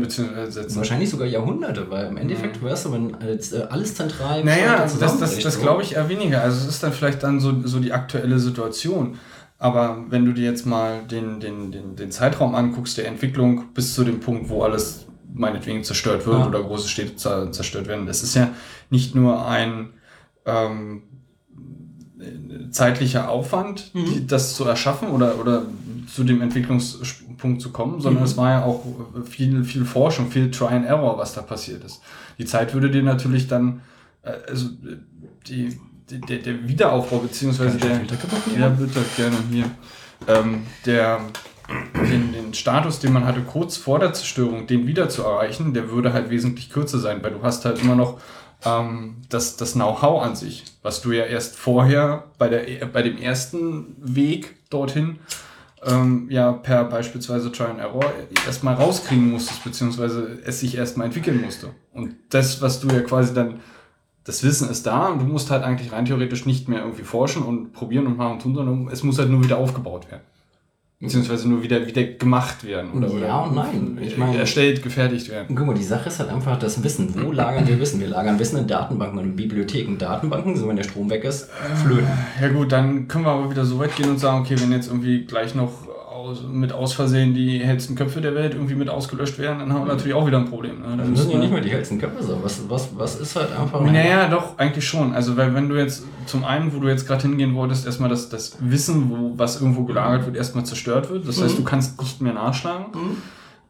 Wahrscheinlich 0.76 1.11
sogar 1.11 1.26
Jahrhunderte, 1.26 1.91
weil 1.91 2.07
im 2.07 2.16
Endeffekt, 2.16 2.62
weißt 2.62 2.85
du, 2.87 2.93
wenn 2.93 3.16
jetzt, 3.26 3.53
äh, 3.53 3.66
alles 3.68 3.95
zentral 3.97 4.45
Naja, 4.45 4.76
das, 4.76 4.99
das, 4.99 5.39
das 5.39 5.61
glaube 5.61 5.83
ich 5.83 5.97
eher 5.97 6.09
weniger. 6.09 6.43
Also 6.43 6.59
es 6.59 6.66
ist 6.74 6.83
dann 6.83 6.93
vielleicht 6.93 7.22
dann 7.24 7.41
so, 7.41 7.53
so 7.64 7.81
die 7.81 7.93
aktuelle 7.93 8.39
Situation. 8.39 9.18
Aber 9.59 10.05
wenn 10.09 10.24
du 10.24 10.33
dir 10.33 10.45
jetzt 10.45 10.66
mal 10.66 11.03
den, 11.11 11.41
den, 11.41 11.72
den, 11.72 11.97
den 11.97 12.11
Zeitraum 12.12 12.55
anguckst, 12.55 12.97
der 12.97 13.09
Entwicklung 13.09 13.64
bis 13.74 13.95
zu 13.95 14.05
dem 14.05 14.20
Punkt, 14.20 14.49
wo 14.49 14.62
alles 14.62 15.07
meinetwegen 15.35 15.83
zerstört 15.85 16.26
wird 16.26 16.39
Ja. 16.39 16.47
oder 16.47 16.62
große 16.62 16.89
Städte 16.89 17.16
zer- 17.16 17.51
zerstört 17.53 17.87
werden, 17.89 18.07
das 18.07 18.22
ist 18.22 18.35
ja 18.37 18.51
nicht 18.89 19.14
nur 19.14 19.47
ein 19.47 19.91
ähm, 20.47 21.03
zeitlicher 22.71 23.29
Aufwand, 23.29 23.91
Mhm. 23.95 24.05
die, 24.07 24.27
das 24.27 24.55
zu 24.55 24.64
erschaffen 24.64 25.09
oder, 25.09 25.39
oder 25.41 25.62
zu 26.12 26.25
dem 26.25 26.43
Entwicklungspunkt 26.43 27.62
zu 27.62 27.71
kommen, 27.71 28.01
sondern 28.01 28.23
Mhm. 28.23 28.29
es 28.29 28.37
war 28.37 28.51
ja 28.51 28.64
auch 28.64 28.85
viel, 29.29 29.64
viel 29.64 29.85
Forschung, 29.85 30.31
viel 30.31 30.51
Try 30.51 30.66
and 30.75 30.87
Error, 30.87 31.16
was 31.18 31.35
da 31.35 31.43
passiert 31.43 31.85
ist. 31.85 32.01
Die 32.39 32.45
Zeit 32.45 32.75
würde 32.75 32.91
dir 32.91 33.03
natürlich 33.03 33.49
dann, 33.49 33.81
äh, 34.23 34.33
also 34.49 34.68
die, 35.47 35.79
die, 36.11 36.21
der, 36.21 36.39
der 36.39 36.68
Wiederaufbau, 36.68 37.18
beziehungsweise 37.18 37.79
der, 37.79 38.01
ja, 38.59 38.68
bitte, 38.68 39.01
gerne 39.16 39.37
hier, 39.51 39.64
ähm, 40.29 40.62
der, 40.85 41.21
den, 42.11 42.33
den 42.33 42.53
Status, 42.55 42.99
den 42.99 43.12
man 43.12 43.25
hatte 43.25 43.41
kurz 43.43 43.77
vor 43.77 44.01
der 44.01 44.12
Zerstörung, 44.12 44.66
den 44.66 44.87
wieder 44.89 45.09
zu 45.09 45.23
erreichen, 45.23 45.73
der 45.73 45.89
würde 45.91 46.12
halt 46.12 46.29
wesentlich 46.29 46.68
kürzer 46.71 46.99
sein, 46.99 47.23
weil 47.23 47.31
du 47.31 47.43
hast 47.43 47.64
halt 47.64 47.81
immer 47.81 47.95
noch 47.95 48.18
ähm, 48.65 49.17
das, 49.29 49.57
das 49.57 49.73
Know-how 49.73 50.23
an 50.23 50.37
sich, 50.37 50.65
was 50.83 51.01
du 51.01 51.13
ja 51.13 51.25
erst 51.25 51.57
vorher 51.57 52.25
bei, 52.39 52.49
der, 52.49 52.87
bei 52.87 53.03
dem 53.03 53.19
ersten 53.19 53.97
Weg 53.99 54.57
dorthin 54.71 55.19
ähm, 55.85 56.27
ja 56.31 56.53
per 56.53 56.85
beispielsweise 56.85 57.51
Try 57.53 57.65
and 57.65 57.79
Error 57.79 58.13
erstmal 58.47 58.75
rauskriegen 58.75 59.31
musstest, 59.31 59.65
beziehungsweise 59.65 60.39
es 60.45 60.61
sich 60.61 60.77
erstmal 60.77 61.07
entwickeln 61.07 61.41
musste. 61.41 61.71
Und 61.93 62.17
das, 62.31 62.61
was 62.61 62.81
du 62.81 62.89
ja 62.89 63.01
quasi 63.01 63.35
dann, 63.35 63.61
das 64.25 64.45
Wissen 64.45 64.69
ist 64.69 64.87
da 64.87 65.09
und 65.09 65.21
du 65.21 65.25
musst 65.25 65.51
halt 65.51 65.65
eigentlich 65.65 65.93
rein 65.93 66.05
theoretisch 66.05 66.45
nicht 66.45 66.69
mehr 66.69 66.81
irgendwie 66.81 67.05
forschen 67.05 67.43
und 67.43 67.73
probieren 67.73 68.07
und 68.07 68.19
machen 68.19 68.33
und 68.33 68.43
tun, 68.43 68.55
sondern 68.55 68.89
es 68.89 69.03
muss 69.03 69.19
halt 69.19 69.31
nur 69.31 69.43
wieder 69.43 69.59
aufgebaut 69.59 70.11
werden. 70.11 70.23
Beziehungsweise 71.03 71.48
nur 71.48 71.62
wieder, 71.62 71.86
wieder 71.86 72.05
gemacht 72.05 72.62
werden. 72.62 72.92
Oder, 72.92 73.09
Ja 73.09 73.40
oder 73.40 73.48
und 73.48 73.55
nein. 73.55 73.98
Ich 74.03 74.18
meine- 74.18 74.36
erstellt, 74.36 74.82
gefertigt 74.82 75.30
werden. 75.30 75.57
Guck 75.57 75.66
mal, 75.66 75.74
die 75.74 75.82
Sache 75.82 76.09
ist 76.11 76.18
halt 76.18 76.28
einfach 76.28 76.59
das 76.59 76.84
Wissen. 76.84 77.14
Wo 77.24 77.32
lagern 77.32 77.66
wir 77.66 77.80
Wissen? 77.80 78.01
Wir 78.01 78.09
lagern 78.09 78.38
Wissen 78.38 78.59
in 78.59 78.66
Datenbanken 78.66 79.18
und 79.18 79.24
in 79.24 79.34
Bibliotheken. 79.36 79.96
Datenbanken, 79.96 80.57
so 80.57 80.68
wenn 80.68 80.76
der 80.76 80.84
Strom 80.84 81.09
weg 81.09 81.24
ist, 81.24 81.48
flöten. 81.82 82.07
Ja 82.40 82.48
gut, 82.48 82.70
dann 82.72 83.09
können 83.09 83.24
wir 83.24 83.30
aber 83.30 83.51
wieder 83.51 83.64
so 83.64 83.78
weit 83.78 83.96
gehen 83.96 84.11
und 84.11 84.18
sagen, 84.20 84.40
okay, 84.40 84.57
wenn 84.61 84.72
jetzt 84.72 84.88
irgendwie 84.88 85.24
gleich 85.24 85.55
noch 85.55 85.72
aus, 86.21 86.43
mit 86.43 86.73
aus 86.73 86.93
Versehen 86.93 87.35
die 87.35 87.59
hellsten 87.59 87.95
Köpfe 87.97 88.21
der 88.21 88.35
Welt 88.35 88.55
irgendwie 88.55 88.75
mit 88.75 88.89
ausgelöscht 88.89 89.39
werden, 89.39 89.59
dann 89.61 89.73
haben 89.73 89.87
wir 89.87 89.93
natürlich 89.95 90.14
auch 90.14 90.27
wieder 90.27 90.39
ein 90.39 90.45
Problem. 90.49 90.81
Ne? 90.81 90.87
Dann 90.89 90.99
Das 90.99 91.09
müssen 91.09 91.29
ja 91.31 91.35
wir- 91.37 91.41
nicht 91.41 91.53
mehr 91.53 91.61
die 91.62 91.71
hellsten 91.71 91.99
Köpfe 91.99 92.23
sein. 92.23 92.37
Was, 92.43 92.61
was, 92.68 92.89
was 92.97 93.16
ist 93.21 93.37
halt 93.37 93.49
einfach... 93.59 93.81
Naja, 93.81 94.29
doch, 94.29 94.59
eigentlich 94.59 94.87
schon. 94.87 95.12
Also, 95.14 95.37
weil 95.37 95.55
wenn 95.55 95.68
du 95.68 95.77
jetzt 95.77 96.05
zum 96.27 96.45
einen, 96.45 96.75
wo 96.75 96.79
du 96.81 96.89
jetzt 96.89 97.07
gerade 97.07 97.23
hingehen 97.23 97.55
wolltest, 97.55 97.87
erstmal 97.87 98.09
das, 98.11 98.29
das 98.29 98.57
Wissen, 98.61 99.11
wo 99.11 99.33
was 99.37 99.61
irgendwo 99.61 99.85
gelagert 99.85 100.27
wird, 100.27 100.37
erstmal 100.37 100.64
zerstört 100.64 101.11
wird. 101.11 101.27
Das 101.27 101.43
heißt, 101.43 101.55
Mhm. 101.55 101.59
du 101.59 101.64
kannst 101.64 102.01
nicht 102.01 102.21
mehr 102.21 102.35
nachschlagen. 102.35 102.87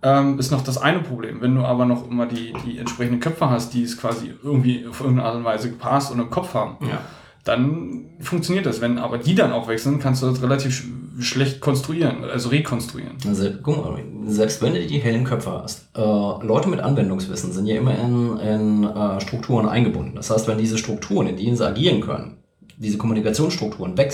Ähm, 0.03 0.39
ist 0.39 0.51
noch 0.51 0.63
das 0.65 0.79
eine 0.79 1.01
Problem. 1.01 1.43
Wenn 1.43 1.55
du 1.55 1.63
aber 1.63 1.85
noch 1.85 2.11
immer 2.11 2.25
die, 2.27 2.55
die 2.67 2.79
entsprechenden 2.79 3.21
Köpfe 3.21 3.51
hast, 3.51 3.75
die 3.75 3.83
es 3.83 3.99
quasi 3.99 4.33
irgendwie 4.43 4.87
auf 4.89 5.01
irgendeine 5.01 5.29
Art 5.29 5.37
und 5.37 5.45
Weise 5.45 5.69
gepasst 5.69 6.11
und 6.11 6.19
im 6.21 6.31
Kopf 6.31 6.55
haben, 6.55 6.77
Ja. 6.89 7.01
Dann 7.45 8.07
funktioniert 8.21 8.67
das. 8.67 8.81
Wenn 8.81 8.99
aber 8.99 9.19
die 9.19 9.35
dann 9.35 9.53
auch 9.53 9.69
wechseln, 9.69 9.99
kannst 9.99 10.23
du 10.23 10.27
das 10.27 10.43
relativ 10.43 10.75
sch 10.75 10.85
schlecht 11.21 11.61
konstruieren, 11.61 12.25
also 12.25 12.49
rekonstruieren. 12.49 13.17
Also, 13.27 13.51
guck 13.63 13.85
mal, 13.85 14.03
selbst 14.27 14.63
wenn 14.63 14.73
du 14.73 14.87
die 14.87 14.99
hellen 14.99 15.25
Köpfe 15.25 15.51
hast, 15.51 15.89
äh, 15.95 16.01
Leute 16.01 16.69
mit 16.69 16.81
Anwendungswissen 16.81 17.53
sind 17.53 17.67
ja 17.67 17.77
immer 17.77 17.99
in, 17.99 18.39
in 18.39 18.85
äh, 18.85 19.21
Strukturen 19.21 19.69
eingebunden. 19.69 20.15
Das 20.15 20.31
heißt, 20.31 20.49
wenn 20.49 20.57
diese 20.57 20.79
Strukturen, 20.79 21.27
in 21.27 21.37
denen 21.37 21.57
sie 21.57 21.67
agieren 21.67 22.01
können, 22.01 22.39
diese 22.79 22.97
Kommunikationsstrukturen 22.97 23.99
weg 23.99 24.13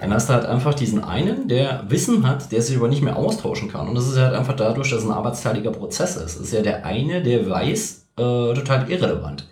dann 0.00 0.12
hast 0.12 0.28
du 0.28 0.34
halt 0.34 0.46
einfach 0.46 0.74
diesen 0.74 1.04
einen, 1.04 1.48
der 1.48 1.84
Wissen 1.88 2.26
hat, 2.26 2.50
der 2.50 2.62
sich 2.62 2.76
aber 2.76 2.88
nicht 2.88 3.02
mehr 3.02 3.16
austauschen 3.16 3.70
kann. 3.70 3.88
Und 3.88 3.94
das 3.94 4.08
ist 4.08 4.18
halt 4.18 4.34
einfach 4.34 4.56
dadurch, 4.56 4.90
dass 4.90 5.00
es 5.00 5.06
ein 5.06 5.12
arbeitsteiliger 5.12 5.70
Prozess 5.70 6.16
ist. 6.16 6.36
Es 6.36 6.40
ist 6.40 6.52
ja 6.52 6.62
der 6.62 6.84
eine, 6.84 7.22
der 7.22 7.48
weiß, 7.48 8.06
äh, 8.16 8.54
total 8.54 8.90
irrelevant. 8.90 9.48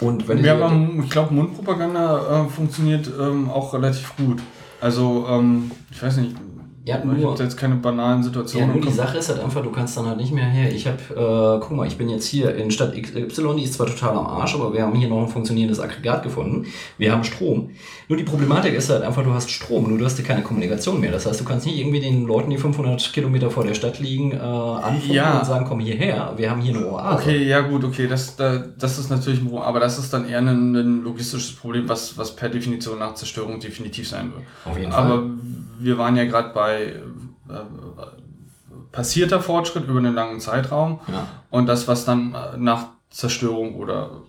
Und 0.00 0.28
wenn 0.28 0.38
Ja, 0.44 0.54
dir- 0.56 0.64
aber 0.64 0.88
ich 1.02 1.10
glaube, 1.10 1.34
Mundpropaganda 1.34 2.44
äh, 2.46 2.48
funktioniert 2.50 3.10
ähm, 3.18 3.48
auch 3.50 3.72
relativ 3.74 4.14
gut. 4.16 4.40
Also, 4.80 5.26
ähm, 5.28 5.70
ich 5.90 6.02
weiß 6.02 6.18
nicht, 6.18 6.36
Ja, 6.86 6.98
ich 6.98 7.04
nur- 7.04 7.32
habe 7.32 7.42
jetzt 7.42 7.56
keine 7.56 7.74
banalen 7.74 8.18
Ja, 8.18 8.22
Situationen. 8.24 8.68
nur 8.68 8.76
im 8.76 8.82
die. 8.82 8.92
Sache 8.92 9.18
ist 9.18 9.28
halt 9.28 9.40
einfach, 9.42 9.60
du 9.60 9.70
kannst 9.72 9.96
dann 9.96 10.06
halt 10.06 10.18
nicht 10.18 10.32
mehr 10.32 10.44
her. 10.46 10.72
Ich 10.72 10.86
habe, 10.86 10.98
äh, 11.10 11.60
guck 11.60 11.72
mal, 11.72 11.84
ich 11.88 11.98
bin 11.98 12.08
jetzt 12.08 12.26
hier 12.26 12.54
in 12.54 12.70
Stadt 12.70 12.94
XY, 12.94 13.56
die 13.56 13.64
ist 13.64 13.74
zwar 13.74 13.88
total 13.88 14.10
am 14.16 14.26
Arsch, 14.26 14.54
aber 14.54 14.72
wir 14.72 14.82
haben 14.82 14.94
hier 14.94 15.08
noch 15.08 15.20
ein 15.22 15.28
funktionierendes 15.28 15.80
Aggregat 15.80 16.22
gefunden. 16.22 16.66
Wir 16.96 17.10
haben 17.10 17.24
Strom. 17.24 17.70
Nur 18.08 18.16
die 18.16 18.22
Problematik 18.22 18.72
ist 18.74 18.88
halt 18.88 19.02
einfach, 19.02 19.24
du 19.24 19.32
hast 19.34 19.50
Strom, 19.50 19.88
nur 19.88 19.98
du 19.98 20.04
hast 20.04 20.16
ja 20.16 20.24
keine 20.24 20.42
Kommunikation 20.42 21.00
mehr. 21.00 21.10
Das 21.10 21.26
heißt, 21.26 21.40
du 21.40 21.44
kannst 21.44 21.66
nicht 21.66 21.76
irgendwie 21.76 21.98
den 21.98 22.24
Leuten, 22.24 22.50
die 22.50 22.56
500 22.56 23.12
Kilometer 23.12 23.50
vor 23.50 23.64
der 23.64 23.74
Stadt 23.74 23.98
liegen, 23.98 24.30
äh, 24.30 24.36
anfunken 24.36 25.12
Ja. 25.12 25.40
und 25.40 25.44
sagen, 25.44 25.66
komm 25.68 25.80
hierher, 25.80 26.34
wir 26.36 26.48
haben 26.52 26.60
hier 26.60 26.76
eine 26.76 26.86
Oase. 26.88 27.18
Okay, 27.20 27.48
ja 27.48 27.62
gut, 27.62 27.82
okay, 27.82 28.06
das, 28.06 28.36
da, 28.36 28.58
das 28.78 29.00
ist 29.00 29.10
natürlich 29.10 29.40
ein 29.40 29.46
Problem, 29.46 29.64
aber 29.64 29.80
das 29.80 29.98
ist 29.98 30.12
dann 30.12 30.28
eher 30.28 30.38
ein, 30.38 30.76
ein 30.76 31.02
logistisches 31.02 31.50
Problem, 31.56 31.88
was, 31.88 32.16
was 32.16 32.36
per 32.36 32.48
Definition 32.48 33.00
nach 33.00 33.14
Zerstörung 33.14 33.58
definitiv 33.58 34.08
sein 34.08 34.30
wird. 34.32 34.44
Auf 34.64 34.78
jeden 34.78 34.92
Aber 34.92 35.08
Fall. 35.16 35.30
wir 35.80 35.98
waren 35.98 36.14
ja 36.16 36.24
gerade 36.26 36.50
bei 36.54 36.75
äh, 36.84 37.02
passierter 38.92 39.40
Fortschritt 39.40 39.86
über 39.88 39.98
einen 39.98 40.14
langen 40.14 40.40
Zeitraum 40.40 41.00
Ja. 41.08 41.26
und 41.50 41.66
das, 41.66 41.88
was 41.88 42.04
dann 42.04 42.34
äh, 42.34 42.56
nach 42.56 42.88
Zerstörung 43.10 43.74
oder 43.76 44.22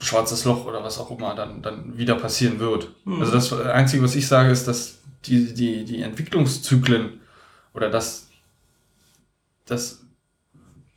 schwarzes 0.00 0.44
Loch 0.44 0.64
oder 0.66 0.82
was 0.84 0.98
auch 0.98 1.10
immer 1.10 1.34
dann, 1.34 1.60
dann 1.60 1.98
wieder 1.98 2.14
passieren 2.14 2.60
wird. 2.60 2.88
Also 3.04 3.32
das 3.32 3.52
Einzige, 3.52 4.02
was 4.04 4.14
ich 4.14 4.28
sage, 4.28 4.50
ist, 4.50 4.68
dass 4.68 4.98
die, 5.24 5.52
die, 5.52 5.84
die 5.84 6.02
Entwicklungszyklen 6.02 7.20
oder 7.74 7.90
das, 7.90 8.28
das 9.66 10.04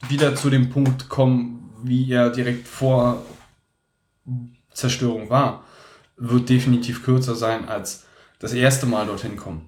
wieder 0.07 0.35
zu 0.35 0.51
dem 0.51 0.69
Punkt 0.69 1.09
kommen, 1.09 1.71
wie 1.83 2.11
er 2.11 2.29
direkt 2.29 2.67
vor 2.67 3.25
Zerstörung 4.71 5.31
war, 5.31 5.63
wird 6.17 6.49
definitiv 6.49 7.03
kürzer 7.03 7.33
sein 7.35 7.67
als 7.67 8.05
das 8.37 8.53
erste 8.53 8.85
Mal 8.85 9.07
dorthin 9.07 9.35
kommen. 9.35 9.65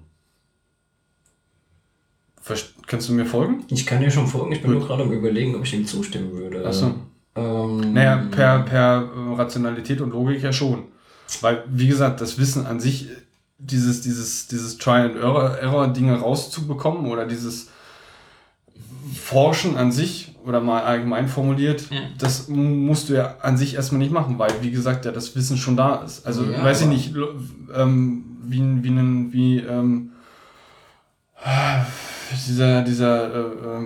Kannst 2.86 3.08
du 3.08 3.12
mir 3.14 3.24
folgen? 3.26 3.64
Ich 3.70 3.86
kann 3.86 4.00
dir 4.00 4.10
schon 4.10 4.26
folgen, 4.26 4.52
ich 4.52 4.60
bin 4.62 4.72
nur 4.72 4.86
gerade 4.86 5.02
am 5.04 5.12
überlegen, 5.12 5.54
ob 5.54 5.64
ich 5.64 5.72
ihm 5.74 5.86
zustimmen 5.86 6.32
würde. 6.32 6.62
Ach 6.66 6.72
so. 6.72 6.94
Ähm, 7.36 7.92
Naja, 7.94 8.22
per, 8.30 8.60
per 8.60 9.08
äh, 9.16 9.34
Rationalität 9.34 10.00
und 10.00 10.10
Logik 10.10 10.42
ja 10.42 10.52
schon. 10.52 10.84
Weil, 11.40 11.64
wie 11.68 11.88
gesagt, 11.88 12.20
das 12.20 12.38
Wissen 12.38 12.66
an 12.66 12.80
sich, 12.80 13.08
dieses, 13.58 14.02
dieses, 14.02 14.46
dieses 14.48 14.76
Try-and-Error-Dinge 14.78 16.20
rauszubekommen 16.20 17.06
oder 17.10 17.24
dieses 17.26 17.68
Forschen 19.18 19.76
an 19.76 19.90
sich 19.90 20.34
oder 20.44 20.60
mal 20.60 20.82
allgemein 20.82 21.28
formuliert, 21.28 21.88
Ja. 21.90 22.00
das 22.18 22.48
musst 22.48 23.08
du 23.08 23.14
ja 23.14 23.36
an 23.40 23.56
sich 23.56 23.74
erstmal 23.74 24.00
nicht 24.00 24.12
machen, 24.12 24.38
weil, 24.38 24.52
wie 24.60 24.70
gesagt, 24.70 25.06
ja 25.06 25.12
das 25.12 25.34
Wissen 25.34 25.56
schon 25.56 25.76
da 25.78 25.96
ist. 26.02 26.26
Also, 26.26 26.44
Ja, 26.44 26.62
weiß 26.62 26.82
ich 26.82 26.88
nicht, 26.88 27.14
ähm, 27.74 28.24
wie, 28.44 28.60
ein- 28.60 28.82
wie, 28.84 28.88
ein, 28.90 29.32
wie 29.32 29.58
ähm, 29.60 30.10
dieser, 32.46 32.82
dieser, 32.82 33.34
äh, 33.34 33.84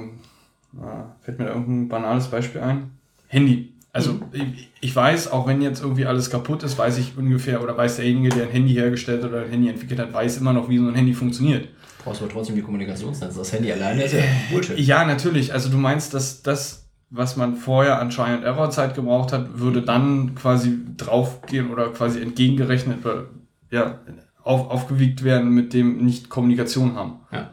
ah, 0.81 1.17
fällt 1.21 1.39
mir 1.39 1.47
da 1.47 1.55
irgendein 1.55 1.89
banales 1.89 2.29
Beispiel 2.29 2.61
ein? 2.61 2.91
Handy. 3.29 3.73
Also 3.93 4.21
ich, 4.33 4.71
ich 4.81 4.95
weiß, 4.95 5.33
auch 5.33 5.47
wenn 5.47 5.63
jetzt 5.63 5.83
irgendwie 5.83 6.07
alles 6.07 6.31
kaputt 6.31 6.63
ist, 6.63 6.79
weiß 6.79 6.99
ich 6.99 7.17
ungefähr, 7.17 7.63
oder 7.63 7.77
weiß 7.77 7.97
derjenige, 7.97 8.29
der 8.29 8.45
ein 8.45 8.51
Handy 8.51 8.75
hergestellt 8.75 9.25
oder 9.25 9.43
ein 9.43 9.51
Handy 9.51 9.69
entwickelt 9.69 9.99
hat, 9.99 10.13
weiß 10.13 10.37
immer 10.39 10.53
noch, 10.53 10.69
wie 10.69 10.79
so 10.79 10.87
ein 10.87 10.95
Handy 10.95 11.15
funktioniert. 11.15 11.69
Brauchst 12.05 12.23
aber 12.23 12.31
trotzdem 12.31 12.55
die 12.55 12.63
Kommunikationsnetze. 12.63 13.39
Das 13.39 13.53
Handy 13.53 13.73
alleine 13.73 14.05
ist 14.05 14.13
ja 14.13 14.21
Bullshit. 14.51 14.79
Ja, 14.79 15.05
natürlich. 15.05 15.53
Also 15.53 15.69
du 15.69 15.79
meinst, 15.79 16.15
dass 16.15 16.43
das, 16.43 16.87
was 17.11 17.37
man 17.37 17.57
vorher 17.57 18.01
an 18.01 18.11
Try 18.11 18.31
and 18.31 18.45
Error 18.45 18.71
Zeit 18.71 18.95
gebraucht 18.95 19.33
hat, 19.33 19.59
würde 19.59 19.83
dann 19.83 20.35
quasi 20.35 20.79
draufgehen 20.97 21.71
oder 21.71 21.89
quasi 21.89 22.21
entgegengerechnet 22.21 23.05
oder 23.05 23.25
ja, 23.71 24.01
auf, 24.45 24.71
aufgewiegt 24.71 25.25
werden 25.25 25.51
mit 25.51 25.73
dem 25.73 26.05
nicht 26.05 26.29
Kommunikation 26.29 26.95
haben. 26.95 27.21
Ja. 27.33 27.51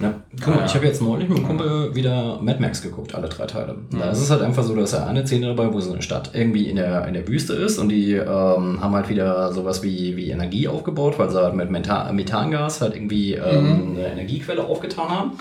Guck 0.00 0.48
mal, 0.48 0.58
Ja. 0.60 0.64
ich 0.66 0.74
habe 0.74 0.86
jetzt 0.86 1.00
neulich 1.00 1.28
mit 1.28 1.38
einem 1.38 1.46
Kumpel 1.46 1.94
wieder 1.94 2.40
Mad 2.42 2.60
Max 2.60 2.82
geguckt, 2.82 3.14
alle 3.14 3.28
drei 3.28 3.46
Teile. 3.46 3.76
Da 3.90 4.10
ist 4.10 4.20
es 4.20 4.30
halt 4.30 4.42
einfach 4.42 4.64
so, 4.64 4.74
dass 4.74 4.92
er 4.92 5.06
eine 5.06 5.24
Szene 5.26 5.46
dabei, 5.54 5.72
wo 5.72 5.78
so 5.80 5.92
eine 5.92 6.02
Stadt 6.02 6.30
irgendwie 6.34 6.68
in 6.68 6.76
der, 6.76 7.06
in 7.06 7.14
der 7.14 7.26
Wüste 7.28 7.52
ist 7.54 7.78
und 7.78 7.88
die 7.90 8.12
ähm, 8.14 8.80
haben 8.80 8.94
halt 8.94 9.08
wieder 9.08 9.52
sowas 9.52 9.82
wie, 9.84 10.16
wie 10.16 10.30
Energie 10.30 10.66
aufgebaut, 10.66 11.18
weil 11.18 11.30
sie 11.30 11.40
halt 11.40 11.54
mit 11.54 11.70
Meta 11.70 12.12
Methangas 12.12 12.80
halt 12.80 12.96
irgendwie 12.96 13.34
ähm, 13.34 13.94
eine 13.96 14.08
Energiequelle 14.08 14.64
aufgetan 14.64 15.08
haben. 15.08 15.32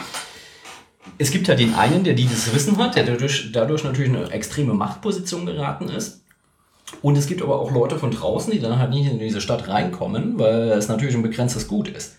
Es 1.18 1.32
gibt 1.32 1.49
halt 1.49 1.60
den 1.60 1.74
einen, 1.76 2.04
der 2.04 2.14
dieses 2.14 2.54
Wissen 2.54 2.78
hat, 2.78 2.95
der 2.95 3.04
dadurch, 3.06 3.51
dadurch 3.51 3.84
natürlich 3.84 4.12
in 4.12 4.18
eine 4.18 4.32
extreme 4.32 4.74
Machtposition 4.74 5.45
geraten 5.45 5.89
ist. 5.89 6.22
Und 7.01 7.18
es 7.18 7.26
gibt 7.28 7.41
aber 7.41 7.60
auch 7.60 7.72
Leute 7.72 7.97
von 7.97 8.12
draußen, 8.12 8.51
die 8.51 8.60
dann 8.60 8.78
halt 8.78 8.91
nicht 8.91 9.10
in 9.12 9.18
diese 9.20 9.41
Stadt 9.41 9.68
reinkommen, 9.68 10.38
weil 10.38 10.70
es 10.72 10.88
natürlich 10.89 11.16
ein 11.16 11.24
begrenztes 11.24 11.68
Gut 11.68 11.88
ist. 11.88 12.18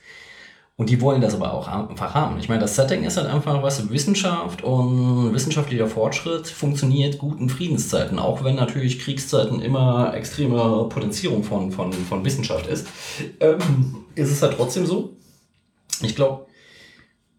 Und 0.76 0.90
die 0.90 1.00
wollen 1.00 1.20
das 1.20 1.34
aber 1.34 1.54
auch 1.54 1.68
einfach 1.68 2.14
haben. 2.14 2.38
Ich 2.40 2.48
meine, 2.48 2.60
das 2.60 2.74
Setting 2.74 3.04
ist 3.04 3.16
halt 3.16 3.28
einfach 3.28 3.62
was, 3.62 3.90
Wissenschaft 3.90 4.64
und 4.64 5.32
wissenschaftlicher 5.32 5.86
Fortschritt 5.86 6.48
funktioniert 6.48 7.18
gut 7.18 7.38
in 7.38 7.48
Friedenszeiten, 7.48 8.18
auch 8.18 8.42
wenn 8.42 8.56
natürlich 8.56 8.98
Kriegszeiten 8.98 9.62
immer 9.62 10.12
extreme 10.14 10.86
Potenzierung 10.88 11.44
von, 11.44 11.70
von, 11.70 11.92
von 11.92 12.24
Wissenschaft 12.24 12.66
ist. 12.66 12.88
Ähm, 13.38 14.04
ist 14.16 14.32
es 14.32 14.42
halt 14.42 14.56
trotzdem 14.56 14.84
so. 14.84 15.16
Ich 16.02 16.16
glaube, 16.16 16.46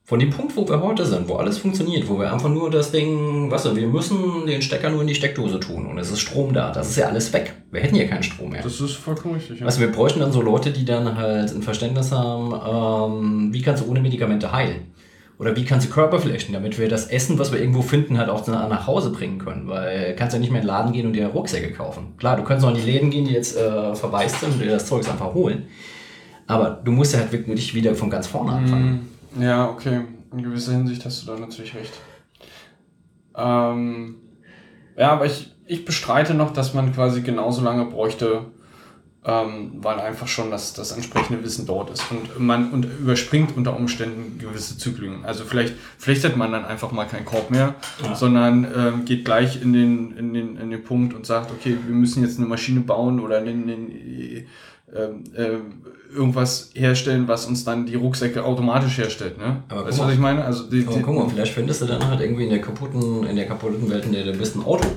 von 0.07 0.19
dem 0.19 0.29
Punkt, 0.29 0.55
wo 0.55 0.67
wir 0.69 0.81
heute 0.83 1.03
sind, 1.03 1.27
wo 1.27 1.35
alles 1.37 1.57
funktioniert, 1.57 2.07
wo 2.07 2.19
wir 2.19 2.31
einfach 2.31 2.47
nur 2.47 2.69
das 2.69 2.91
Ding, 2.91 3.49
was 3.49 3.65
wir 3.75 3.87
müssen 3.87 4.45
den 4.45 4.61
Stecker 4.61 4.91
nur 4.91 5.01
in 5.01 5.07
die 5.07 5.15
Steckdose 5.15 5.59
tun 5.59 5.87
und 5.87 5.97
es 5.97 6.11
ist 6.11 6.19
Strom 6.19 6.53
da, 6.53 6.71
das 6.71 6.89
ist 6.91 6.97
ja 6.97 7.07
alles 7.07 7.33
weg. 7.33 7.53
Wir 7.71 7.81
hätten 7.81 7.95
ja 7.95 8.05
keinen 8.05 8.21
Strom 8.21 8.51
mehr. 8.51 8.61
Das 8.61 8.79
ist 8.79 8.93
vollkommen 8.93 9.33
richtig. 9.33 9.61
Ja. 9.61 9.65
Also 9.65 9.81
wir 9.81 9.91
bräuchten 9.91 10.19
dann 10.19 10.31
so 10.31 10.43
Leute, 10.43 10.69
die 10.69 10.85
dann 10.85 11.17
halt 11.17 11.51
ein 11.51 11.63
Verständnis 11.63 12.11
haben, 12.11 12.53
ähm, 12.53 13.53
wie 13.53 13.63
kannst 13.63 13.83
du 13.83 13.89
ohne 13.89 13.99
Medikamente 13.99 14.51
heilen? 14.51 14.93
Oder 15.39 15.55
wie 15.55 15.65
kannst 15.65 15.87
du 15.87 15.91
Körper 15.91 16.19
flechten, 16.19 16.53
damit 16.53 16.77
wir 16.79 16.87
das 16.87 17.07
Essen, 17.07 17.39
was 17.39 17.51
wir 17.51 17.59
irgendwo 17.59 17.81
finden, 17.81 18.19
halt 18.19 18.29
auch 18.29 18.47
nach 18.47 18.87
Hause 18.87 19.09
bringen 19.09 19.39
können. 19.39 19.67
Weil 19.67 20.11
du 20.11 20.15
kannst 20.15 20.33
ja 20.33 20.39
nicht 20.39 20.51
mehr 20.51 20.61
in 20.61 20.67
den 20.67 20.73
Laden 20.73 20.93
gehen 20.93 21.07
und 21.07 21.13
dir 21.13 21.27
Rucksäcke 21.27 21.73
kaufen. 21.73 22.13
Klar, 22.17 22.37
du 22.37 22.43
kannst 22.43 22.63
auch 22.63 22.69
in 22.69 22.75
die 22.75 22.89
Läden 22.89 23.09
gehen, 23.09 23.25
die 23.25 23.33
jetzt 23.33 23.57
äh, 23.57 23.95
verwaist 23.95 24.39
sind 24.39 24.53
und 24.53 24.61
dir 24.61 24.71
das 24.71 24.85
Zeugs 24.85 25.09
einfach 25.09 25.33
holen. 25.33 25.65
Aber 26.47 26.79
du 26.81 26.91
musst 26.91 27.13
ja 27.13 27.19
halt 27.19 27.31
wirklich 27.31 27.73
wieder 27.73 27.95
von 27.95 28.09
ganz 28.09 28.27
vorne 28.27 28.53
anfangen. 28.53 29.14
Ja, 29.39 29.69
okay. 29.69 30.01
In 30.31 30.43
gewisser 30.43 30.73
Hinsicht 30.73 31.05
hast 31.05 31.23
du 31.23 31.27
da 31.31 31.39
natürlich 31.39 31.75
recht. 31.75 31.93
Ähm, 33.35 34.15
ja, 34.97 35.11
aber 35.11 35.25
ich, 35.25 35.53
ich 35.65 35.85
bestreite 35.85 36.33
noch, 36.33 36.53
dass 36.53 36.73
man 36.73 36.93
quasi 36.93 37.21
genauso 37.21 37.61
lange 37.61 37.85
bräuchte, 37.85 38.45
ähm, 39.25 39.71
weil 39.77 39.99
einfach 39.99 40.27
schon 40.27 40.51
das, 40.51 40.73
das 40.73 40.91
entsprechende 40.91 41.43
Wissen 41.43 41.65
dort 41.65 41.89
ist. 41.89 42.05
Und 42.11 42.39
man 42.39 42.71
und 42.71 42.85
überspringt 42.85 43.57
unter 43.57 43.75
Umständen 43.75 44.37
gewisse 44.39 44.77
Zyklen. 44.77 45.25
Also 45.25 45.43
vielleicht 45.45 45.73
flechtet 45.97 46.37
man 46.37 46.51
dann 46.51 46.63
einfach 46.65 46.91
mal 46.91 47.05
keinen 47.05 47.25
Korb 47.25 47.49
mehr, 47.49 47.75
Ja. 48.03 48.15
sondern 48.15 48.65
ähm, 48.75 49.05
geht 49.05 49.25
gleich 49.25 49.61
in 49.61 49.73
den, 49.73 50.15
in, 50.17 50.33
den, 50.33 50.57
in 50.57 50.69
den 50.69 50.83
Punkt 50.83 51.13
und 51.13 51.25
sagt, 51.25 51.51
okay, 51.51 51.77
wir 51.85 51.95
müssen 51.95 52.23
jetzt 52.23 52.37
eine 52.37 52.47
Maschine 52.47 52.81
bauen 52.81 53.19
oder 53.19 53.37
einen, 53.37 53.63
einen, 53.63 54.47
ähm, 54.95 55.23
ähm, 55.35 55.85
irgendwas 56.13 56.71
herstellen, 56.73 57.27
was 57.27 57.45
uns 57.45 57.63
dann 57.63 57.85
die 57.85 57.95
Rucksäcke 57.95 58.43
automatisch 58.43 58.97
herstellt. 58.97 59.37
Ne? 59.37 59.63
Aber 59.69 59.85
weißt 59.85 59.97
du, 59.97 60.01
guck 60.01 60.07
was 60.07 60.13
ich 60.13 60.19
meine? 60.19 60.43
Also 60.43 60.63
die, 60.63 60.85
Aber 60.85 60.95
die, 60.95 61.01
guck 61.01 61.15
mal, 61.15 61.29
vielleicht 61.29 61.53
findest 61.53 61.81
du 61.81 61.85
dann 61.85 62.07
halt 62.07 62.21
irgendwie 62.21 62.43
in 62.43 62.49
der 62.49 62.61
kaputten, 62.61 63.25
in 63.25 63.35
der 63.35 63.45
kaputten 63.45 63.89
Welt, 63.89 64.05
in 64.05 64.13
der 64.13 64.23
du 64.23 64.33
bist, 64.33 64.55
ein 64.55 64.63
Auto. 64.63 64.87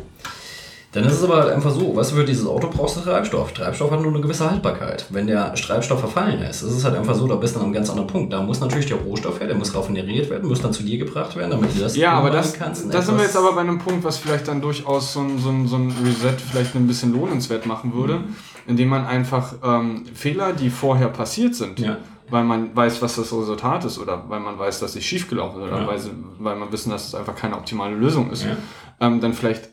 Dann 0.92 1.04
ist 1.04 1.12
es 1.12 1.22
aber 1.22 1.42
halt 1.42 1.52
einfach 1.52 1.70
so, 1.70 1.94
weißt 1.94 2.12
du, 2.12 2.16
für 2.16 2.24
dieses 2.24 2.46
Auto 2.46 2.70
brauchst 2.74 2.96
du 2.96 3.00
Treibstoff. 3.00 3.52
Treibstoff 3.52 3.90
hat 3.90 4.00
nur 4.00 4.10
eine 4.10 4.22
gewisse 4.22 4.50
Haltbarkeit. 4.50 5.04
Wenn 5.10 5.26
der 5.26 5.52
Treibstoff 5.54 6.00
verfallen 6.00 6.40
ist, 6.40 6.62
ist 6.62 6.72
es 6.72 6.82
halt 6.84 6.96
einfach 6.96 7.14
so, 7.14 7.26
da 7.26 7.36
bist 7.36 7.54
du 7.54 7.58
an 7.58 7.66
einem 7.66 7.74
ganz 7.74 7.90
anderen 7.90 8.06
Punkt. 8.08 8.32
Da 8.32 8.40
muss 8.40 8.58
natürlich 8.60 8.86
der 8.86 8.96
Rohstoff 8.96 9.38
her, 9.38 9.48
der 9.48 9.56
muss 9.56 9.74
raffineriert 9.74 10.30
werden, 10.30 10.48
muss 10.48 10.62
dann 10.62 10.72
zu 10.72 10.82
dir 10.82 10.96
gebracht 10.96 11.36
werden, 11.36 11.50
damit 11.50 11.76
du 11.76 11.80
das 11.80 11.94
ja, 11.94 12.12
aber 12.12 12.30
das, 12.30 12.54
kannst 12.54 12.84
in 12.84 12.90
da 12.90 13.02
sind 13.02 13.18
wir 13.18 13.24
jetzt 13.24 13.36
aber 13.36 13.52
bei 13.52 13.60
einem 13.60 13.78
Punkt, 13.78 14.02
was 14.02 14.16
vielleicht 14.16 14.48
dann 14.48 14.62
durchaus 14.62 15.12
so 15.12 15.20
ein, 15.20 15.38
so 15.38 15.50
ein, 15.50 15.68
so 15.68 15.76
ein 15.76 15.92
Reset 16.02 16.36
vielleicht 16.50 16.74
ein 16.74 16.86
bisschen 16.86 17.12
lohnenswert 17.12 17.66
machen 17.66 17.92
würde, 17.92 18.14
Mhm. 18.14 18.34
Indem 18.68 18.88
man 18.88 19.04
einfach 19.06 19.54
ähm, 19.64 20.04
Fehler, 20.14 20.52
die 20.52 20.70
vorher 20.70 21.08
passiert 21.08 21.54
sind, 21.56 21.80
Ja. 21.80 21.96
weil 22.30 22.44
man 22.44 22.76
weiß, 22.76 23.02
was 23.02 23.16
das 23.16 23.32
Resultat 23.32 23.84
ist 23.84 23.98
oder 23.98 24.28
weil 24.28 24.40
man 24.40 24.58
weiß, 24.58 24.78
dass 24.80 24.94
es 24.94 25.02
schiefgelaufen 25.04 25.62
ist 25.62 25.68
oder 25.68 25.80
Ja. 25.80 25.86
weil, 25.88 26.00
weil 26.38 26.56
man 26.56 26.70
wissen, 26.70 26.90
dass 26.90 27.08
es 27.08 27.14
einfach 27.14 27.34
keine 27.34 27.56
optimale 27.56 27.96
Lösung 27.96 28.30
ist, 28.30 28.44
Ja. 28.44 28.56
ähm, 29.00 29.20
dann 29.20 29.32
vielleicht 29.32 29.70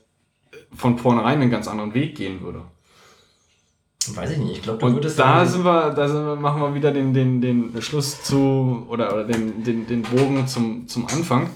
von 0.73 0.97
vornherein 0.97 1.41
einen 1.41 1.51
ganz 1.51 1.67
anderen 1.67 1.93
Weg 1.93 2.15
gehen 2.15 2.41
würde. 2.41 2.61
Weiß 4.13 4.29
ich 4.31 4.37
nicht, 4.37 4.57
ich 4.57 4.61
glaube, 4.61 4.79
da 4.79 4.87
dann- 5.39 5.47
sind 5.47 5.65
wir, 5.65 5.89
da 5.91 6.07
sind 6.07 6.25
wir, 6.25 6.35
machen 6.35 6.61
wir 6.61 6.73
wieder 6.75 6.91
den, 6.91 7.11
den, 7.13 7.41
den 7.41 7.81
Schluss 7.81 8.21
zu 8.23 8.85
oder, 8.87 9.11
oder 9.13 9.23
den, 9.23 9.63
den, 9.63 9.87
den 9.87 10.03
Bogen 10.03 10.47
zum, 10.47 10.87
zum 10.87 11.07
Anfang, 11.07 11.49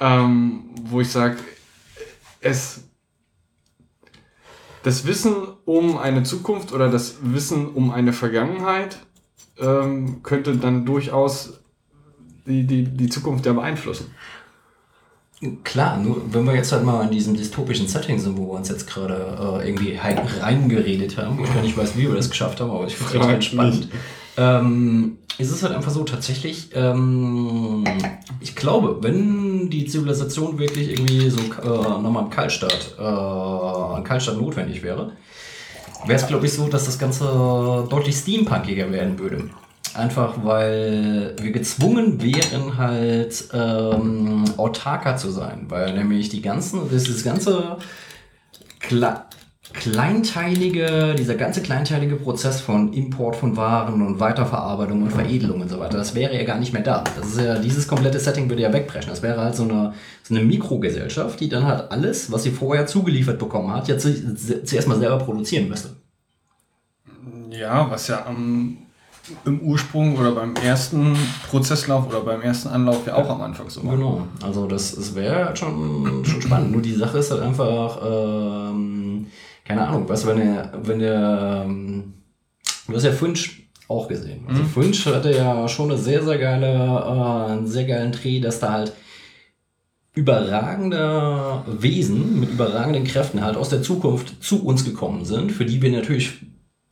ähm, 0.00 0.66
wo 0.84 1.00
ich 1.00 1.10
sage, 1.10 1.36
es 2.40 2.83
das 4.84 5.06
Wissen 5.06 5.34
um 5.64 5.96
eine 5.96 6.22
Zukunft 6.22 6.72
oder 6.72 6.90
das 6.90 7.16
Wissen 7.22 7.68
um 7.68 7.90
eine 7.90 8.12
Vergangenheit 8.12 8.98
ähm, 9.58 10.22
könnte 10.22 10.56
dann 10.56 10.84
durchaus 10.84 11.54
die, 12.46 12.66
die, 12.66 12.84
die 12.84 13.08
Zukunft 13.08 13.46
ja 13.46 13.54
beeinflussen. 13.54 14.14
Klar, 15.64 15.98
nur 15.98 16.22
wenn 16.32 16.44
wir 16.44 16.54
jetzt 16.54 16.70
halt 16.72 16.84
mal 16.84 17.02
in 17.04 17.10
diesem 17.10 17.34
dystopischen 17.34 17.88
Setting 17.88 18.18
sind, 18.18 18.36
wo 18.36 18.46
wir 18.46 18.58
uns 18.58 18.68
jetzt 18.68 18.86
gerade 18.86 19.60
äh, 19.62 19.68
irgendwie 19.68 19.98
halt 19.98 20.20
reingeredet 20.40 21.16
haben, 21.16 21.38
wo 21.38 21.44
ich 21.44 21.52
gar 21.52 21.62
nicht 21.62 21.76
weiß, 21.76 21.96
wie 21.96 22.06
wir 22.06 22.14
das 22.14 22.30
geschafft 22.30 22.60
haben, 22.60 22.70
aber 22.70 22.86
ich 22.86 22.96
finde 22.96 23.18
es 23.18 23.46
echt 23.46 23.54
Frag 23.54 23.72
Ähm, 24.36 25.18
ist 25.38 25.50
es 25.50 25.62
halt 25.62 25.74
einfach 25.74 25.90
so, 25.90 26.04
tatsächlich, 26.04 26.70
ähm, 26.74 27.84
ich 28.40 28.54
glaube, 28.54 28.98
wenn 29.02 29.68
die 29.68 29.86
Zivilisation 29.86 30.58
wirklich 30.58 30.90
irgendwie 30.90 31.28
so 31.28 31.40
äh, 31.40 32.02
nochmal 32.02 32.24
ein 32.24 32.30
Kaltstart, 32.30 32.96
äh, 32.98 33.96
ein 33.96 34.04
Kaltstart 34.04 34.40
notwendig 34.40 34.82
wäre, 34.82 35.12
wäre 36.06 36.20
es, 36.20 36.26
glaube 36.26 36.46
ich, 36.46 36.52
so, 36.52 36.68
dass 36.68 36.84
das 36.84 36.98
Ganze 36.98 37.86
deutlich 37.90 38.16
steampunkiger 38.16 38.90
werden 38.92 39.18
würde. 39.18 39.50
Einfach 39.94 40.34
weil 40.42 41.36
wir 41.40 41.52
gezwungen 41.52 42.20
wären, 42.20 42.76
halt 42.76 43.48
ähm, 43.52 44.44
autarker 44.56 45.16
zu 45.16 45.30
sein. 45.30 45.66
Weil 45.68 45.94
nämlich 45.94 46.28
die 46.28 46.42
ganzen, 46.42 46.88
dieses 46.90 47.22
ganze 47.22 47.76
Kle 48.80 49.23
kleinteilige, 49.74 51.14
dieser 51.18 51.34
ganze 51.34 51.60
kleinteilige 51.60 52.16
Prozess 52.16 52.60
von 52.60 52.92
Import 52.92 53.36
von 53.36 53.56
Waren 53.56 54.00
und 54.06 54.20
Weiterverarbeitung 54.20 55.02
und 55.02 55.10
Veredelung 55.10 55.60
und 55.60 55.68
so 55.68 55.78
weiter, 55.80 55.98
das 55.98 56.14
wäre 56.14 56.34
ja 56.34 56.44
gar 56.44 56.58
nicht 56.58 56.72
mehr 56.72 56.82
da. 56.82 57.04
Das 57.16 57.26
ist 57.26 57.40
ja, 57.40 57.58
dieses 57.58 57.86
komplette 57.86 58.18
Setting 58.18 58.48
würde 58.48 58.62
ja 58.62 58.72
wegbrechen. 58.72 59.10
Das 59.10 59.22
wäre 59.22 59.40
halt 59.40 59.54
so 59.56 59.64
eine, 59.64 59.92
so 60.22 60.34
eine 60.34 60.44
Mikrogesellschaft, 60.44 61.40
die 61.40 61.48
dann 61.48 61.66
halt 61.66 61.90
alles, 61.92 62.32
was 62.32 62.44
sie 62.44 62.50
vorher 62.50 62.86
zugeliefert 62.86 63.38
bekommen 63.38 63.72
hat, 63.72 63.88
jetzt 63.88 64.02
zu- 64.02 64.64
zuerst 64.64 64.88
mal 64.88 64.98
selber 64.98 65.18
produzieren 65.18 65.68
müsste. 65.68 65.90
Ja, 67.50 67.90
was 67.90 68.08
ja 68.08 68.24
am 68.26 68.78
im 69.46 69.60
Ursprung 69.60 70.18
oder 70.18 70.32
beim 70.32 70.54
ersten 70.56 71.16
Prozesslauf 71.48 72.06
oder 72.08 72.20
beim 72.20 72.42
ersten 72.42 72.68
Anlauf 72.68 73.06
ja 73.06 73.14
auch 73.14 73.30
am 73.30 73.40
Anfang 73.40 73.70
so 73.70 73.82
war. 73.82 73.96
Genau, 73.96 74.26
also 74.42 74.66
das, 74.66 74.94
das 74.94 75.14
wäre 75.14 75.56
schon, 75.56 76.22
schon 76.26 76.42
spannend. 76.42 76.72
Nur 76.72 76.82
die 76.82 76.92
Sache 76.92 77.16
ist 77.18 77.30
halt 77.30 77.40
einfach, 77.40 77.98
ähm, 78.04 79.28
keine 79.64 79.86
Ahnung, 79.86 80.06
du, 80.06 80.26
wenn 80.26 80.36
der, 80.36 80.72
wenn 80.82 80.98
der, 80.98 81.62
ähm, 81.64 82.14
du 82.86 82.94
hast 82.94 83.04
ja 83.04 83.12
Finch 83.12 83.68
auch 83.88 84.08
gesehen. 84.08 84.46
Also 84.48 84.62
Mhm. 84.62 84.66
Finch 84.66 85.06
hatte 85.06 85.34
ja 85.34 85.66
schon 85.68 85.90
eine 85.90 85.98
sehr, 85.98 86.22
sehr 86.22 86.38
geile, 86.38 86.66
äh, 86.66 87.52
einen 87.52 87.66
sehr 87.66 87.84
geilen 87.84 88.12
Dreh, 88.12 88.40
dass 88.40 88.60
da 88.60 88.72
halt 88.72 88.92
überragende 90.14 91.64
Wesen 91.66 92.38
mit 92.38 92.50
überragenden 92.50 93.04
Kräften 93.04 93.42
halt 93.42 93.56
aus 93.56 93.68
der 93.68 93.82
Zukunft 93.82 94.42
zu 94.42 94.64
uns 94.64 94.84
gekommen 94.84 95.24
sind, 95.24 95.50
für 95.50 95.64
die 95.64 95.82
wir 95.82 95.90
natürlich 95.90 96.34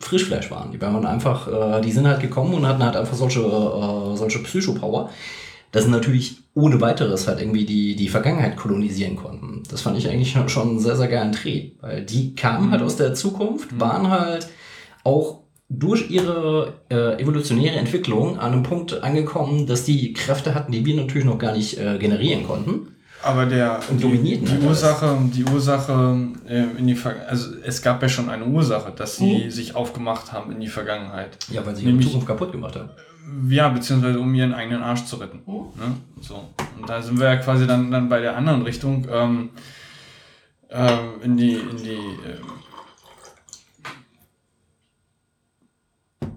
Frischfleisch 0.01 0.51
waren. 0.51 0.73
Die 0.73 0.81
waren 0.81 1.07
einfach, 1.07 1.47
äh, 1.47 1.81
die 1.81 1.93
sind 1.93 2.09
halt 2.09 2.21
gekommen 2.21 2.55
und 2.55 2.67
hatten 2.67 2.83
halt 2.83 2.97
einfach 2.97 3.15
solche, 3.15 3.41
äh, 3.41 4.17
solche 4.17 4.41
Psychopower, 4.41 5.11
dass 5.73 5.85
sie 5.85 5.91
natürlich 5.91 6.37
ohne 6.55 6.81
weiteres 6.81 7.27
halt 7.27 7.41
irgendwie 7.41 7.65
die, 7.65 7.97
die 7.97 8.09
Vergangenheit 8.09 8.57
kolonisieren 8.57 9.17
konnten. 9.17 9.63
Das 9.71 9.81
fand 9.81 9.99
ich 9.99 10.09
eigentlich 10.09 10.37
schon- 10.47 10.69
einen 10.69 10.79
sehr, 10.81 10.97
sehr 10.97 11.09
geilen 11.09 11.33
Dreh, 11.33 11.71
weil 11.81 12.05
die 12.05 12.35
kamen 12.35 12.71
halt 12.71 12.83
aus 12.83 12.97
der 12.97 13.15
Zukunft, 13.15 13.81
waren 13.81 14.09
halt 14.11 14.49
auch 15.05 15.41
durch 15.71 16.11
ihre 16.11 16.75
äh, 16.91 17.21
evolutionäre 17.21 17.77
Entwicklung 17.77 18.39
an 18.39 18.53
einem 18.53 18.63
Punkt 18.63 19.03
angekommen, 19.03 19.67
dass 19.67 19.85
die 19.85 20.13
Kräfte 20.13 20.55
hatten, 20.55 20.71
die 20.73 20.85
wir 20.85 20.95
natürlich 20.95 21.25
noch 21.25 21.39
gar 21.39 21.53
nicht 21.57 21.79
äh, 21.79 21.97
generieren 21.99 22.47
konnten. 22.47 22.89
Aber 23.25 23.47
der 23.47 23.79
Und 23.89 24.03
die, 24.03 24.19
die 24.41 24.51
halt. 24.51 24.63
Ursache, 24.65 25.17
die 25.35 25.45
Ursache 25.45 26.19
äh, 26.47 26.65
in 26.77 26.87
die 26.89 26.97
Ver 26.97 27.15
also 27.29 27.51
es 27.65 27.81
gab 27.81 28.03
ja 28.03 28.09
schon 28.09 28.29
eine 28.29 28.45
Ursache, 28.45 28.93
dass 28.95 29.17
sie 29.17 29.45
Mhm. 29.45 29.51
sich 29.51 29.75
aufgemacht 29.77 30.33
haben 30.33 30.53
in 30.53 30.61
die 30.61 30.67
Vergangenheit. 30.67 31.39
Ja, 31.51 31.65
weil 31.65 31.75
sie 31.77 31.87
Nämlich- 31.87 32.07
die 32.07 32.13
Zukunft 32.13 32.27
kaputt 32.27 32.53
gemacht 32.53 32.75
haben. 32.77 32.91
Ja, 33.49 33.69
beziehungsweise 33.69 34.21
um 34.21 34.35
ihren 34.35 34.55
eigenen 34.55 34.83
Arsch 34.83 35.05
zu 35.05 35.17
retten. 35.17 35.43
Mhm. 35.47 35.55
Ne? 35.81 35.97
So. 36.21 36.49
Und 36.79 36.89
da 36.89 37.01
sind 37.03 37.19
wir 37.19 37.27
ja 37.27 37.37
quasi 37.37 37.67
dann, 37.67 37.91
dann 37.91 38.09
bei 38.09 38.21
der 38.21 38.37
anderen 38.37 38.63
Richtung, 38.63 39.07
ähm, 39.11 39.51
ähm, 40.71 41.21
in 41.23 41.37
die, 41.37 41.55
in 41.55 41.77
die, 41.77 41.91
ähm, 41.91 42.47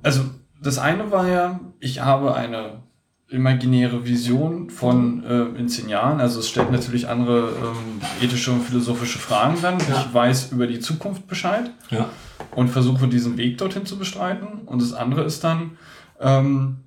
also 0.03 0.25
das 0.61 0.77
eine 0.77 1.11
war 1.11 1.27
ja, 1.27 1.59
ich 1.79 2.01
habe 2.01 2.35
eine 2.35 2.83
imaginäre 3.29 4.05
Vision 4.05 4.69
von 4.69 5.23
äh, 5.23 5.59
in 5.59 5.67
zehn 5.67 5.89
Jahren. 5.89 6.19
Also 6.21 6.39
es 6.39 6.49
stellt 6.49 6.71
natürlich 6.71 7.07
andere 7.07 7.49
ähm, 7.49 8.01
ethische 8.21 8.51
und 8.51 8.61
philosophische 8.61 9.17
Fragen 9.17 9.57
dann. 9.61 9.79
Ja. 9.79 10.01
Ich 10.01 10.13
weiß 10.13 10.51
über 10.51 10.67
die 10.67 10.79
Zukunft 10.79 11.27
Bescheid 11.27 11.71
Ja. 11.89 12.09
und 12.55 12.69
versuche 12.69 13.07
diesen 13.07 13.37
Weg 13.37 13.57
dorthin 13.57 13.85
zu 13.85 13.97
bestreiten. 13.97 14.59
Und 14.65 14.81
das 14.81 14.93
andere 14.93 15.23
ist 15.23 15.43
dann, 15.43 15.71
ähm, 16.19 16.77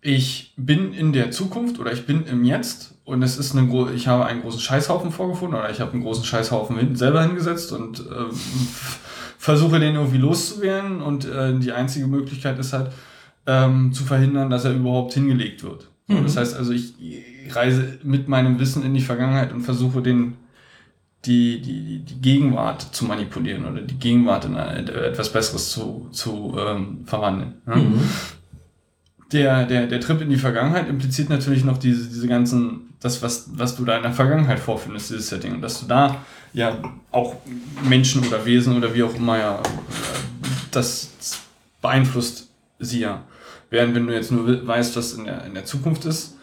ich 0.00 0.52
bin 0.56 0.92
in 0.92 1.12
der 1.12 1.30
Zukunft 1.30 1.78
oder 1.78 1.92
ich 1.92 2.06
bin 2.06 2.26
im 2.26 2.44
Jetzt 2.44 2.94
und 3.04 3.22
es 3.22 3.38
ist 3.38 3.56
eine 3.56 3.68
ich 3.94 4.08
habe 4.08 4.26
einen 4.26 4.42
großen 4.42 4.60
Scheißhaufen 4.60 5.10
vorgefunden 5.12 5.58
oder 5.58 5.70
ich 5.70 5.80
habe 5.80 5.92
einen 5.92 6.02
großen 6.02 6.24
Scheißhaufen 6.24 6.76
hin 6.76 6.96
selber 6.96 7.22
hingesetzt 7.22 7.72
und 7.72 8.00
f- 8.00 9.00
versuche 9.38 9.80
den 9.80 9.94
irgendwie 9.94 10.18
loszuwerden 10.18 11.00
und 11.02 11.24
äh, 11.24 11.58
die 11.58 11.72
einzige 11.72 12.06
Möglichkeit 12.06 12.58
ist 12.58 12.72
halt 12.72 12.90
ähm, 13.46 13.92
zu 13.92 14.04
verhindern, 14.04 14.50
dass 14.50 14.64
er 14.64 14.72
überhaupt 14.74 15.14
hingelegt 15.14 15.62
wird. 15.64 15.88
Mhm. 16.08 16.22
Das 16.24 16.36
heißt 16.36 16.54
also, 16.56 16.72
ich 16.72 16.94
reise 17.50 17.98
mit 18.04 18.28
meinem 18.28 18.58
Wissen 18.60 18.84
in 18.84 18.94
die 18.94 19.00
Vergangenheit 19.00 19.52
und 19.52 19.62
versuche 19.62 20.02
den 20.02 20.34
die, 21.24 21.60
die, 21.62 22.00
die- 22.00 22.20
Gegenwart 22.20 22.82
zu 22.82 23.04
manipulieren 23.04 23.64
oder 23.64 23.80
die 23.82 23.94
Gegenwart 23.98 24.44
in 24.44 24.56
eine, 24.56 24.90
etwas 24.90 25.32
Besseres 25.32 25.70
zu, 25.70 26.08
zu 26.10 26.56
ähm, 26.58 27.02
verwandeln. 27.06 27.54
Ja? 27.66 27.76
Mhm. 27.76 28.00
Der, 29.32 29.64
der, 29.64 29.86
der 29.86 30.00
Trip 30.00 30.20
in 30.20 30.28
die 30.28 30.36
Vergangenheit 30.36 30.88
impliziert 30.88 31.30
natürlich 31.30 31.64
noch 31.64 31.78
diese, 31.78 32.06
diese 32.08 32.28
ganzen, 32.28 32.92
das, 33.00 33.22
was, 33.22 33.46
was 33.54 33.76
du 33.76 33.84
da 33.84 33.96
in 33.96 34.02
der 34.02 34.12
Vergangenheit 34.12 34.60
vorfindest, 34.60 35.10
dieses 35.10 35.28
Setting. 35.28 35.54
Und 35.54 35.62
dass 35.62 35.80
du 35.80 35.86
da 35.86 36.22
ja 36.52 36.78
auch 37.10 37.36
Menschen 37.88 38.26
oder 38.26 38.44
Wesen 38.44 38.76
oder 38.76 38.94
wie 38.94 39.02
auch 39.02 39.14
immer 39.14 39.38
ja, 39.38 39.62
das 40.70 41.10
beeinflusst 41.80 42.50
sie 42.78 43.00
ja. 43.00 43.24
Während 43.70 43.94
wenn 43.94 44.06
du 44.06 44.12
jetzt 44.12 44.32
nur 44.32 44.46
we- 44.46 44.66
weißt, 44.66 44.96
was 44.96 45.14
in 45.14 45.24
der, 45.24 45.44
in 45.46 45.54
der 45.54 45.64
Zukunft 45.64 46.04
ist, 46.04 46.36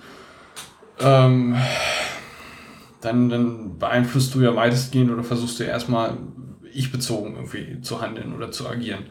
ähm, 0.99 1.55
dann, 3.01 3.29
dann 3.29 3.77
beeinflusst 3.77 4.33
du 4.33 4.41
ja 4.41 4.55
weitestgehend 4.55 5.11
oder 5.11 5.23
versuchst 5.23 5.59
du 5.59 5.63
ja 5.63 5.69
erstmal 5.69 6.17
ich-bezogen 6.73 7.35
irgendwie 7.35 7.81
zu 7.81 8.01
handeln 8.01 8.33
oder 8.35 8.51
zu 8.51 8.67
agieren. 8.67 9.03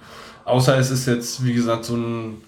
Außer 0.44 0.76
es 0.78 0.90
ist 0.90 1.06
jetzt, 1.06 1.44
wie 1.44 1.52
gesagt, 1.54 1.84
so 1.84 1.96
ein 1.96 2.42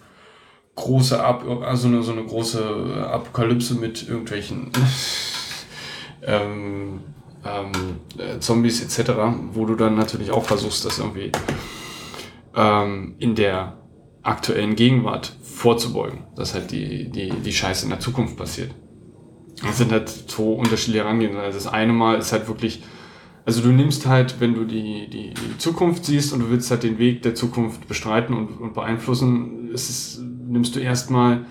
große 0.77 1.23
Ab 1.23 1.45
also 1.63 1.89
eine, 1.89 2.03
so 2.03 2.13
eine 2.13 2.25
große 2.25 3.09
Apokalypse 3.11 3.75
mit 3.75 4.09
irgendwelchen 4.09 4.71
ähm, 6.23 7.01
ähm, 7.45 7.73
äh, 8.19 8.39
Zombies 8.39 8.83
etc., 8.83 9.13
wo 9.53 9.65
du 9.67 9.75
dann 9.75 9.95
natürlich 9.95 10.31
auch 10.31 10.45
versuchst, 10.45 10.85
das 10.85 10.99
irgendwie 10.99 11.33
ähm, 12.55 13.15
in 13.19 13.35
der 13.35 13.79
aktuellen 14.23 14.77
Gegenwart 14.77 15.37
vorzubeugen, 15.43 16.25
dass 16.37 16.55
halt 16.55 16.71
die, 16.71 17.09
die, 17.11 17.31
die 17.31 17.53
Scheiße 17.53 17.85
in 17.85 17.91
der 17.91 18.01
Zukunft 18.01 18.37
passiert. 18.37 18.75
Das 19.63 19.79
sind 19.79 19.93
halt 19.93 20.09
zwei 20.09 20.43
unterschiedliche 20.43 21.05
Herangehensweisen. 21.05 21.47
Also 21.47 21.59
das 21.59 21.73
eine 21.73 21.93
Mal 21.93 22.19
ist 22.19 22.33
halt 22.33 22.49
wirklich, 22.49 22.83
also 23.45 23.63
du 23.63 23.69
nimmst 23.69 24.07
halt, 24.07 24.41
wenn 24.41 24.55
du 24.55 24.65
die, 24.65 25.09
die, 25.09 25.35
die 25.35 25.59
Zukunft 25.59 26.05
siehst 26.05 26.33
und 26.33 26.41
du 26.41 26.51
willst 26.51 26.71
halt 26.71 26.83
den 26.83 26.99
Weg 26.99 27.23
der 27.23 27.35
Zukunft 27.35 27.89
bestreiten 27.89 28.35
und, 28.35 28.61
und 28.61 28.75
beeinflussen, 28.75 29.71
ist 29.73 29.91
es, 29.91 30.23
nimmst 30.51 30.77
du 30.77 30.81
erstmal 30.81 31.47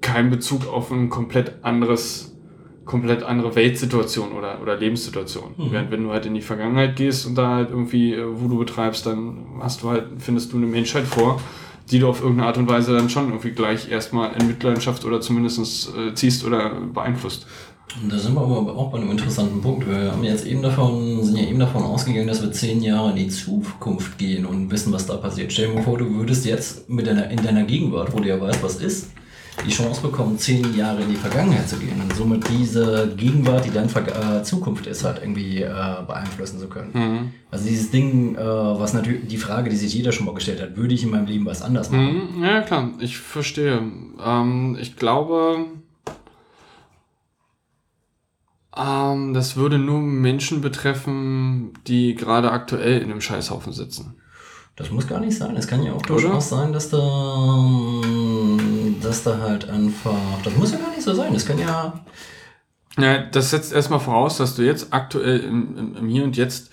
keinen 0.00 0.30
Bezug 0.30 0.66
auf 0.66 0.90
ein 0.90 1.10
komplett 1.10 1.64
anderes, 1.64 2.36
komplett 2.84 3.22
andere 3.22 3.54
Weltsituation 3.54 4.32
oder, 4.32 4.60
oder 4.62 4.76
Lebenssituation. 4.76 5.54
Mhm. 5.56 5.72
Während 5.72 5.90
wenn 5.90 6.04
du 6.04 6.10
halt 6.10 6.26
in 6.26 6.34
die 6.34 6.40
Vergangenheit 6.40 6.96
gehst 6.96 7.26
und 7.26 7.36
da 7.36 7.56
halt 7.56 7.70
irgendwie 7.70 8.14
äh, 8.14 8.24
Voodoo 8.24 8.58
betreibst, 8.58 9.06
dann 9.06 9.60
hast 9.60 9.82
du 9.82 9.90
halt, 9.90 10.06
findest 10.18 10.52
du 10.52 10.56
eine 10.56 10.66
Menschheit 10.66 11.04
vor, 11.04 11.40
die 11.90 11.98
du 11.98 12.08
auf 12.08 12.20
irgendeine 12.20 12.46
Art 12.46 12.58
und 12.58 12.68
Weise 12.68 12.96
dann 12.96 13.10
schon 13.10 13.28
irgendwie 13.28 13.50
gleich 13.50 13.90
erstmal 13.90 14.32
in 14.40 14.46
Mitleidenschaft 14.46 15.04
oder 15.04 15.20
zumindest 15.20 15.92
äh, 15.96 16.14
ziehst 16.14 16.44
oder 16.44 16.70
beeinflusst. 16.70 17.46
Da 18.08 18.18
sind 18.18 18.34
wir 18.34 18.40
aber 18.40 18.76
auch 18.76 18.90
bei 18.90 18.98
einem 18.98 19.10
interessanten 19.10 19.60
Punkt. 19.60 19.88
Wir 19.88 20.12
haben 20.12 20.22
jetzt 20.22 20.46
eben 20.46 20.62
davon, 20.62 21.24
sind 21.24 21.36
ja 21.36 21.44
eben 21.44 21.58
davon 21.58 21.82
ausgegangen, 21.82 22.28
dass 22.28 22.42
wir 22.42 22.52
zehn 22.52 22.82
Jahre 22.82 23.10
in 23.10 23.16
die 23.16 23.28
Zukunft 23.28 24.16
gehen 24.16 24.46
und 24.46 24.70
wissen, 24.70 24.92
was 24.92 25.06
da 25.06 25.16
passiert. 25.16 25.52
Stell 25.52 25.68
dir 25.68 25.74
mal 25.74 25.82
vor, 25.82 25.98
du 25.98 26.08
würdest 26.14 26.44
jetzt 26.44 26.88
mit 26.88 27.06
deiner, 27.06 27.28
in 27.30 27.42
deiner 27.42 27.64
Gegenwart, 27.64 28.12
wo 28.12 28.20
du 28.20 28.28
ja 28.28 28.40
weißt, 28.40 28.62
was 28.62 28.76
ist, 28.76 29.08
die 29.66 29.70
Chance 29.70 30.00
bekommen, 30.00 30.38
zehn 30.38 30.74
Jahre 30.76 31.02
in 31.02 31.10
die 31.10 31.16
Vergangenheit 31.16 31.68
zu 31.68 31.76
gehen 31.76 32.00
und 32.00 32.14
somit 32.14 32.48
diese 32.48 33.12
Gegenwart, 33.16 33.64
die 33.66 33.70
dann 33.70 33.88
Ver 33.88 34.06
äh, 34.38 34.42
Zukunft 34.42 34.86
ist, 34.86 35.04
halt 35.04 35.18
irgendwie 35.20 35.60
äh, 35.62 35.68
beeinflussen 36.06 36.60
zu 36.60 36.68
können. 36.68 37.32
Also 37.50 37.68
dieses 37.68 37.90
Ding, 37.90 38.36
äh, 38.36 38.38
was 38.38 38.94
natürlich 38.94 39.26
die 39.26 39.36
Frage, 39.36 39.68
die 39.68 39.76
sich 39.76 39.92
jeder 39.92 40.12
schon 40.12 40.26
mal 40.26 40.34
gestellt 40.34 40.62
hat, 40.62 40.76
würde 40.76 40.94
ich 40.94 41.02
in 41.02 41.10
meinem 41.10 41.26
Leben 41.26 41.44
was 41.44 41.60
anders 41.60 41.90
machen? 41.90 42.36
Mhm, 42.36 42.44
ja, 42.44 42.62
klar, 42.62 42.90
ich 43.00 43.18
verstehe. 43.18 43.82
Ähm, 44.24 44.78
ich 44.80 44.96
glaube, 44.96 45.66
ähm, 48.80 49.34
das 49.34 49.56
würde 49.56 49.78
nur 49.78 50.00
Menschen 50.00 50.60
betreffen, 50.60 51.72
die 51.86 52.14
gerade 52.14 52.50
aktuell 52.50 53.00
in 53.02 53.10
einem 53.10 53.20
Scheißhaufen 53.20 53.72
sitzen. 53.72 54.14
Das 54.76 54.90
muss 54.90 55.06
gar 55.06 55.20
nicht 55.20 55.36
sein. 55.36 55.56
Es 55.56 55.66
kann 55.66 55.82
ja 55.82 55.92
auch 55.92 56.02
durchaus 56.02 56.48
sein, 56.48 56.72
dass 56.72 56.88
da, 56.88 56.98
dass 59.02 59.22
da 59.22 59.38
halt 59.38 59.68
einfach. 59.68 60.16
Das 60.42 60.56
muss 60.56 60.72
ja 60.72 60.78
gar 60.78 60.90
nicht 60.90 61.02
so 61.02 61.12
sein. 61.12 61.34
Das 61.34 61.44
kann 61.44 61.58
ja. 61.58 62.00
Ja, 62.98 63.18
das 63.18 63.50
setzt 63.50 63.72
erstmal 63.72 64.00
voraus, 64.00 64.38
dass 64.38 64.54
du 64.56 64.62
jetzt 64.62 64.92
aktuell 64.92 65.40
im, 65.40 65.76
im, 65.76 65.96
im 65.96 66.08
Hier 66.08 66.24
und 66.24 66.36
Jetzt 66.36 66.70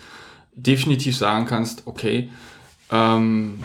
definitiv 0.55 1.17
sagen 1.17 1.45
kannst, 1.45 1.83
okay, 1.85 2.29
ähm, 2.91 3.63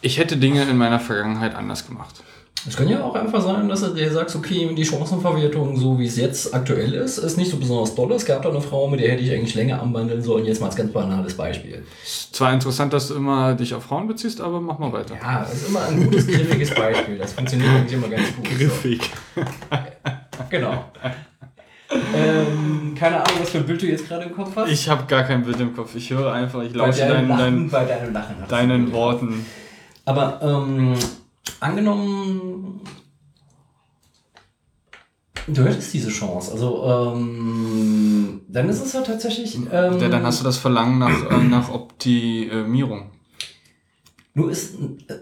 ich 0.00 0.18
hätte 0.18 0.36
Dinge 0.36 0.62
in 0.62 0.78
meiner 0.78 1.00
Vergangenheit 1.00 1.54
anders 1.54 1.86
gemacht. 1.86 2.22
Es 2.68 2.76
kann 2.76 2.88
ja 2.88 3.02
auch 3.02 3.14
einfach 3.14 3.40
sein, 3.40 3.68
dass 3.68 3.80
du 3.80 3.88
dir 3.94 4.10
sagst, 4.12 4.36
okay, 4.36 4.68
die 4.74 4.84
Chancenverwertung, 4.84 5.76
so 5.78 5.98
wie 5.98 6.06
es 6.06 6.16
jetzt 6.16 6.52
aktuell 6.54 6.92
ist, 6.92 7.16
ist 7.16 7.38
nicht 7.38 7.50
so 7.50 7.56
besonders 7.56 7.94
doll. 7.94 8.12
Es 8.12 8.26
gab 8.26 8.42
da 8.42 8.50
eine 8.50 8.60
Frau, 8.60 8.86
mit 8.86 9.00
der 9.00 9.12
hätte 9.12 9.22
ich 9.22 9.32
eigentlich 9.32 9.54
länger 9.54 9.80
anbandeln 9.80 10.22
sollen. 10.22 10.44
Jetzt 10.44 10.60
mal 10.60 10.66
als 10.66 10.76
ganz 10.76 10.92
banales 10.92 11.34
Beispiel. 11.34 11.82
Ist 12.04 12.34
zwar 12.34 12.52
interessant, 12.52 12.92
dass 12.92 13.08
du 13.08 13.14
immer 13.14 13.54
dich 13.54 13.72
auf 13.72 13.84
Frauen 13.84 14.06
beziehst, 14.08 14.42
aber 14.42 14.60
mach 14.60 14.78
mal 14.78 14.92
weiter. 14.92 15.14
Ja, 15.14 15.40
das 15.40 15.54
ist 15.54 15.68
immer 15.68 15.86
ein 15.86 16.04
gutes, 16.04 16.26
griffiges 16.26 16.74
Beispiel. 16.74 17.16
Das 17.16 17.32
funktioniert 17.32 17.70
eigentlich 17.70 17.92
immer 17.94 18.08
ganz 18.08 18.26
gut. 18.36 18.46
So. 18.58 19.44
Genau. 20.50 20.84
ähm, 22.14 22.94
keine 22.98 23.16
Ahnung, 23.16 23.40
was 23.40 23.50
für 23.50 23.58
ein 23.58 23.66
Bild 23.66 23.80
du 23.80 23.86
jetzt 23.86 24.06
gerade 24.06 24.24
im 24.24 24.34
Kopf 24.34 24.50
hast. 24.56 24.70
Ich 24.70 24.88
habe 24.88 25.04
gar 25.06 25.22
kein 25.22 25.42
Bild 25.44 25.60
im 25.60 25.74
Kopf. 25.74 25.94
Ich 25.94 26.10
höre 26.10 26.32
einfach, 26.32 26.62
ich 26.62 26.74
lausche 26.74 27.06
deinen, 27.06 27.28
deinen, 27.28 27.70
deinen 28.48 28.84
Bild. 28.84 28.94
Worten. 28.94 29.46
Aber 30.04 30.40
ähm, 30.42 30.94
angenommen, 31.60 32.80
du 35.46 35.64
hättest 35.64 35.92
diese 35.92 36.10
Chance. 36.10 36.52
Also 36.52 37.14
ähm, 37.14 38.42
dann 38.48 38.68
ist 38.68 38.84
es 38.84 38.92
ja 38.92 39.02
tatsächlich. 39.02 39.56
Ähm, 39.56 39.98
Ja, 39.98 40.08
dann 40.08 40.24
hast 40.24 40.40
du 40.40 40.44
das 40.44 40.58
Verlangen 40.58 40.98
nach, 40.98 41.30
äh, 41.30 41.44
nach 41.44 41.70
Optimierung. 41.70 43.10
Nur 44.32 44.50
ist, 44.50 44.74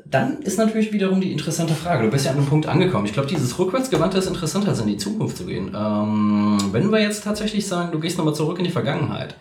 dann 0.05 0.43
ist 0.43 0.59
natürlich 0.59 0.93
wiederum 0.93 1.20
die 1.20 1.33
interessante 1.33 1.74
Frage. 1.74 2.05
Du 2.05 2.11
bist 2.11 2.26
ja 2.26 2.33
an 2.33 2.37
einem 2.37 2.47
Punkt 2.47 2.66
angekommen. 2.66 3.07
Ich 3.07 3.14
glaube, 3.14 3.29
dieses 3.29 3.59
Rückwärtsgewandte 3.59 4.18
ist 4.18 4.26
interessanter, 4.26 4.68
als 4.68 4.81
in 4.81 4.87
die 4.87 4.99
Zukunft 4.99 5.39
zu 5.39 5.47
gehen. 5.47 5.74
Ähm, 5.74 6.59
wenn 6.72 6.93
wir 6.93 7.01
jetzt 7.01 7.24
tatsächlich 7.24 7.66
sagen, 7.66 7.91
du 7.91 8.01
gehst 8.01 8.18
nochmal 8.18 8.35
zurück 8.35 8.59
in 8.59 8.64
die 8.64 8.70
Vergangenheit, 8.70 9.37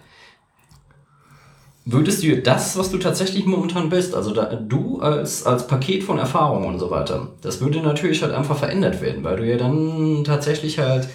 würdest 1.90 2.22
du 2.22 2.38
das, 2.42 2.78
was 2.78 2.92
du 2.92 2.98
tatsächlich 2.98 3.46
momentan 3.46 3.90
bist, 3.90 4.14
also 4.14 4.34
da, 4.34 4.46
du 4.56 5.00
als, 5.00 5.46
als 5.46 5.68
Paket 5.68 6.04
von 6.04 6.20
Erfahrungen 6.20 6.66
und 6.66 6.80
so 6.80 6.92
weiter, 6.92 7.30
das 7.42 7.62
würde 7.62 7.82
natürlich 7.82 8.22
halt 8.22 8.34
einfach 8.34 8.58
verändert 8.58 9.02
werden, 9.02 9.24
weil 9.24 9.38
du 9.38 9.48
ja 9.50 9.58
dann 9.58 10.24
tatsächlich 10.26 10.80
halt 10.80 11.08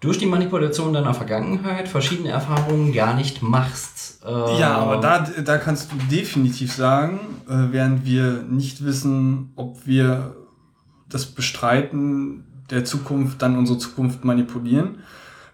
durch 0.00 0.18
die 0.18 0.26
Manipulation 0.26 0.92
deiner 0.92 1.14
Vergangenheit 1.14 1.88
verschiedene 1.88 2.30
Erfahrungen 2.30 2.92
gar 2.92 3.14
nicht 3.14 3.42
machst. 3.42 4.20
Äh 4.26 4.58
ja, 4.58 4.76
aber 4.76 4.96
da, 4.96 5.20
da 5.20 5.58
kannst 5.58 5.92
du 5.92 5.96
definitiv 6.10 6.72
sagen, 6.72 7.20
äh, 7.48 7.70
während 7.70 8.04
wir 8.04 8.42
nicht 8.42 8.84
wissen, 8.84 9.52
ob 9.54 9.86
wir 9.86 10.34
das 11.08 11.26
Bestreiten 11.26 12.44
der 12.70 12.84
Zukunft 12.84 13.40
dann 13.40 13.56
unsere 13.56 13.78
Zukunft 13.78 14.24
manipulieren, 14.24 14.98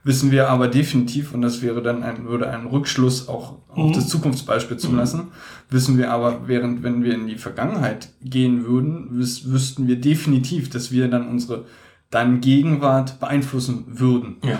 wissen 0.08 0.30
wir 0.30 0.48
aber 0.48 0.68
definitiv, 0.68 1.34
und 1.34 1.42
das 1.42 1.60
wäre 1.60 1.82
dann 1.82 2.02
ein, 2.02 2.26
würde 2.26 2.48
einen 2.48 2.66
Rückschluss 2.66 3.28
auch 3.28 3.58
auf 3.68 3.90
mhm. 3.90 3.92
das 3.92 4.08
Zukunftsbeispiel 4.08 4.78
zulassen, 4.78 5.20
mhm. 5.20 5.30
wissen 5.68 5.98
wir 5.98 6.10
aber, 6.10 6.48
während, 6.48 6.82
wenn 6.82 7.04
wir 7.04 7.12
in 7.12 7.26
die 7.26 7.36
Vergangenheit 7.36 8.08
gehen 8.22 8.64
würden, 8.64 9.10
wüs 9.10 9.50
wüssten 9.50 9.86
wir 9.86 10.00
definitiv, 10.00 10.70
dass 10.70 10.90
wir 10.92 11.08
dann 11.08 11.28
unsere 11.28 11.66
dann 12.08 12.40
Gegenwart 12.40 13.20
beeinflussen 13.20 13.84
würden. 13.86 14.36
Ja. 14.42 14.58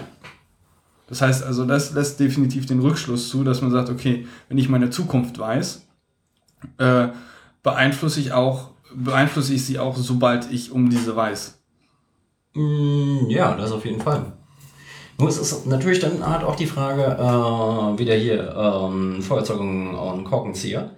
Das 1.07 1.23
heißt 1.23 1.43
also, 1.43 1.65
das 1.65 1.95
lässt 1.95 2.21
definitiv 2.21 2.67
den 2.67 2.81
Rückschluss 2.81 3.31
zu, 3.31 3.43
dass 3.43 3.63
man 3.63 3.71
sagt, 3.71 3.89
okay, 3.89 4.27
wenn 4.51 4.59
ich 4.59 4.69
meine 4.69 4.91
Zukunft 4.91 5.39
weiß, 5.39 5.89
äh, 6.77 7.09
beeinflusse 7.63 8.21
ich 8.21 8.33
auch, 8.33 8.73
beeinflusse 8.95 9.55
ich 9.55 9.65
sie 9.65 9.79
auch, 9.79 9.97
sobald 9.97 10.53
ich 10.53 10.73
um 10.73 10.91
diese 10.91 11.17
weiß. 11.17 11.59
Mm, 12.53 13.31
ja, 13.31 13.57
das 13.57 13.73
auf 13.73 13.87
jeden 13.87 14.03
Fall. 14.03 14.35
Nur 15.19 15.29
es 15.29 15.39
ist 15.39 15.67
natürlich 15.67 15.99
dann 15.99 16.25
halt 16.25 16.45
auch 16.45 16.55
die 16.55 16.67
Frage, 16.67 17.03
äh, 17.03 17.99
wieder 17.99 18.15
hier 18.15 18.55
ähm, 18.57 19.21
Feuerzeug 19.21 19.61
und 19.61 20.25
Korkenzieher. 20.25 20.93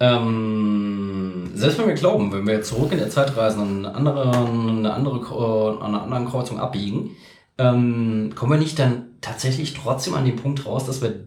Ähm, 0.00 1.50
selbst 1.54 1.78
wenn 1.78 1.86
wir 1.86 1.94
glauben, 1.94 2.32
wenn 2.32 2.46
wir 2.46 2.62
zurück 2.62 2.92
in 2.92 2.98
der 2.98 3.10
Zeit 3.10 3.36
reisen 3.36 3.62
und 3.62 3.86
eine 3.86 3.94
andere, 3.94 4.32
eine 4.32 4.92
andere, 4.92 5.16
äh, 5.16 5.82
an 5.82 5.94
einer 5.94 6.02
anderen 6.02 6.28
Kreuzung 6.28 6.58
abbiegen, 6.58 7.16
ähm, 7.56 8.32
kommen 8.34 8.52
wir 8.52 8.58
nicht 8.58 8.78
dann 8.78 9.06
tatsächlich 9.20 9.72
trotzdem 9.74 10.14
an 10.14 10.24
den 10.24 10.36
Punkt 10.36 10.66
raus, 10.66 10.84
dass 10.84 11.00
wir 11.00 11.24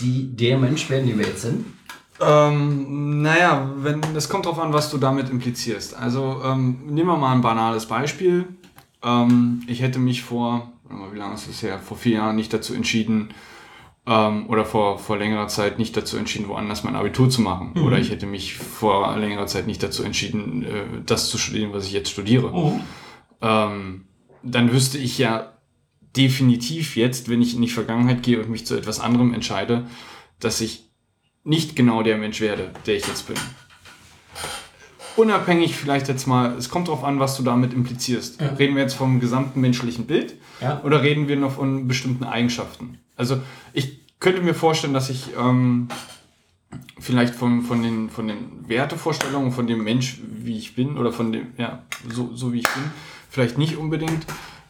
die, 0.00 0.34
der 0.34 0.58
Mensch 0.58 0.88
werden, 0.90 1.06
die 1.06 1.16
wir 1.16 1.26
jetzt 1.26 1.42
sind? 1.42 1.66
Ähm, 2.20 3.22
naja, 3.22 3.70
wenn, 3.76 4.00
das 4.14 4.28
kommt 4.28 4.46
darauf 4.46 4.58
an, 4.58 4.72
was 4.72 4.90
du 4.90 4.98
damit 4.98 5.30
implizierst. 5.30 5.96
Also 5.96 6.40
ähm, 6.44 6.80
nehmen 6.86 7.08
wir 7.08 7.16
mal 7.16 7.32
ein 7.32 7.40
banales 7.40 7.86
Beispiel. 7.86 8.46
Ähm, 9.02 9.62
ich 9.66 9.80
hätte 9.82 9.98
mich 9.98 10.22
vor, 10.22 10.72
wie 11.12 11.18
lange 11.18 11.34
ist 11.34 11.48
es 11.48 11.62
her, 11.62 11.78
vor 11.78 11.96
vier 11.96 12.16
Jahren 12.16 12.36
nicht 12.36 12.52
dazu 12.52 12.74
entschieden, 12.74 13.32
ähm, 14.06 14.48
oder 14.48 14.64
vor, 14.64 14.98
vor 14.98 15.18
längerer 15.18 15.48
Zeit 15.48 15.78
nicht 15.78 15.96
dazu 15.96 16.16
entschieden, 16.16 16.48
woanders 16.48 16.84
mein 16.84 16.96
Abitur 16.96 17.30
zu 17.30 17.42
machen. 17.42 17.72
Mhm. 17.74 17.84
Oder 17.84 17.98
ich 17.98 18.10
hätte 18.10 18.26
mich 18.26 18.54
vor 18.54 19.16
längerer 19.16 19.46
Zeit 19.46 19.66
nicht 19.66 19.82
dazu 19.82 20.02
entschieden, 20.02 20.64
äh, 20.64 20.84
das 21.04 21.30
zu 21.30 21.38
studieren, 21.38 21.72
was 21.72 21.86
ich 21.86 21.92
jetzt 21.92 22.10
studiere. 22.10 22.50
Mhm. 22.50 22.80
Ähm, 23.40 24.04
dann 24.42 24.72
wüsste 24.72 24.98
ich 24.98 25.18
ja 25.18 25.52
definitiv 26.16 26.96
jetzt, 26.96 27.28
wenn 27.28 27.42
ich 27.42 27.54
in 27.54 27.62
die 27.62 27.68
Vergangenheit 27.68 28.22
gehe 28.22 28.40
und 28.40 28.50
mich 28.50 28.66
zu 28.66 28.76
etwas 28.76 29.00
anderem 29.00 29.32
entscheide, 29.34 29.86
dass 30.40 30.60
ich 30.60 30.90
nicht 31.44 31.76
genau 31.76 32.02
der 32.02 32.16
Mensch 32.16 32.40
werde, 32.40 32.72
der 32.86 32.96
ich 32.96 33.06
jetzt 33.06 33.26
bin. 33.26 33.36
Unabhängig 35.20 35.76
vielleicht 35.76 36.08
jetzt 36.08 36.26
mal, 36.26 36.54
es 36.56 36.70
kommt 36.70 36.88
darauf 36.88 37.04
an, 37.04 37.20
was 37.20 37.36
du 37.36 37.42
damit 37.42 37.74
implizierst. 37.74 38.40
Ja. 38.40 38.48
Reden 38.54 38.74
wir 38.74 38.82
jetzt 38.82 38.94
vom 38.94 39.20
gesamten 39.20 39.60
menschlichen 39.60 40.06
Bild 40.06 40.34
ja. 40.62 40.80
oder 40.82 41.02
reden 41.02 41.28
wir 41.28 41.36
noch 41.36 41.52
von 41.52 41.86
bestimmten 41.86 42.24
Eigenschaften? 42.24 42.96
Also 43.16 43.38
ich 43.74 44.00
könnte 44.18 44.40
mir 44.40 44.54
vorstellen, 44.54 44.94
dass 44.94 45.10
ich 45.10 45.26
ähm, 45.38 45.88
vielleicht 46.98 47.34
von, 47.34 47.60
von, 47.60 47.82
den, 47.82 48.08
von 48.08 48.28
den 48.28 48.66
Wertevorstellungen 48.66 49.52
von 49.52 49.66
dem 49.66 49.84
Mensch, 49.84 50.20
wie 50.26 50.56
ich 50.56 50.74
bin, 50.74 50.96
oder 50.96 51.12
von 51.12 51.32
dem, 51.32 51.48
ja, 51.58 51.82
so, 52.08 52.30
so 52.34 52.54
wie 52.54 52.60
ich 52.60 52.68
bin, 52.68 52.84
vielleicht 53.28 53.58
nicht 53.58 53.76
unbedingt 53.76 54.24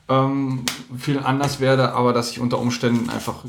ähm, 0.08 0.64
viel 0.98 1.20
anders 1.20 1.60
werde, 1.60 1.92
aber 1.92 2.12
dass 2.12 2.32
ich 2.32 2.40
unter 2.40 2.58
Umständen 2.58 3.08
einfach 3.08 3.44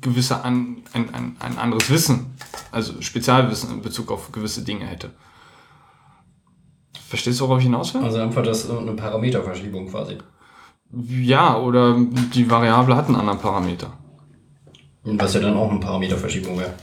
gewisse 0.00 0.42
an, 0.42 0.78
ein, 0.94 1.12
ein, 1.14 1.36
ein 1.38 1.58
anderes 1.58 1.90
Wissen, 1.90 2.34
also 2.72 3.02
Spezialwissen 3.02 3.70
in 3.72 3.82
Bezug 3.82 4.10
auf 4.10 4.32
gewisse 4.32 4.62
Dinge 4.62 4.86
hätte. 4.86 5.10
Verstehst 7.08 7.40
du, 7.40 7.44
worauf 7.44 7.58
ich 7.58 7.64
hinaus 7.64 7.94
will? 7.94 8.02
Also 8.02 8.18
einfach 8.18 8.42
das 8.42 8.68
eine 8.68 8.92
Parameterverschiebung 8.92 9.88
quasi. 9.88 10.18
Ja, 10.92 11.56
oder 11.58 11.96
die 12.34 12.50
Variable 12.50 12.96
hat 12.96 13.06
einen 13.06 13.16
anderen 13.16 13.38
Parameter. 13.38 13.92
Was 15.04 15.34
ja 15.34 15.40
dann 15.40 15.56
auch 15.56 15.70
eine 15.70 15.78
Parameterverschiebung 15.78 16.58
wäre. 16.58 16.74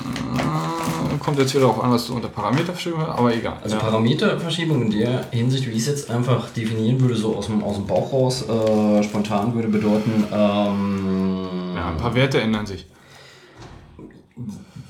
Äh, 0.00 1.18
kommt 1.18 1.38
jetzt 1.38 1.54
wieder 1.54 1.64
darauf 1.66 1.82
an, 1.82 1.90
was 1.90 2.06
du 2.06 2.14
unter 2.14 2.28
Parameterverschiebung 2.28 3.00
aber 3.00 3.34
egal. 3.34 3.56
Also 3.62 3.76
ja. 3.76 3.82
Parameterverschiebung 3.82 4.82
in 4.82 4.90
der 4.90 5.26
Hinsicht, 5.30 5.66
wie 5.66 5.72
ich 5.72 5.78
es 5.78 5.86
jetzt 5.86 6.10
einfach 6.10 6.50
definieren 6.50 7.00
würde, 7.00 7.14
so 7.14 7.34
aus 7.36 7.46
dem, 7.46 7.62
aus 7.64 7.76
dem 7.76 7.86
Bauch 7.86 8.12
raus, 8.12 8.46
äh, 8.46 9.02
spontan 9.02 9.54
würde 9.54 9.68
bedeuten. 9.68 10.24
Ähm, 10.30 11.48
ja, 11.76 11.88
ein 11.88 11.96
paar 11.96 12.14
Werte 12.14 12.40
ändern 12.42 12.66
sich. 12.66 12.86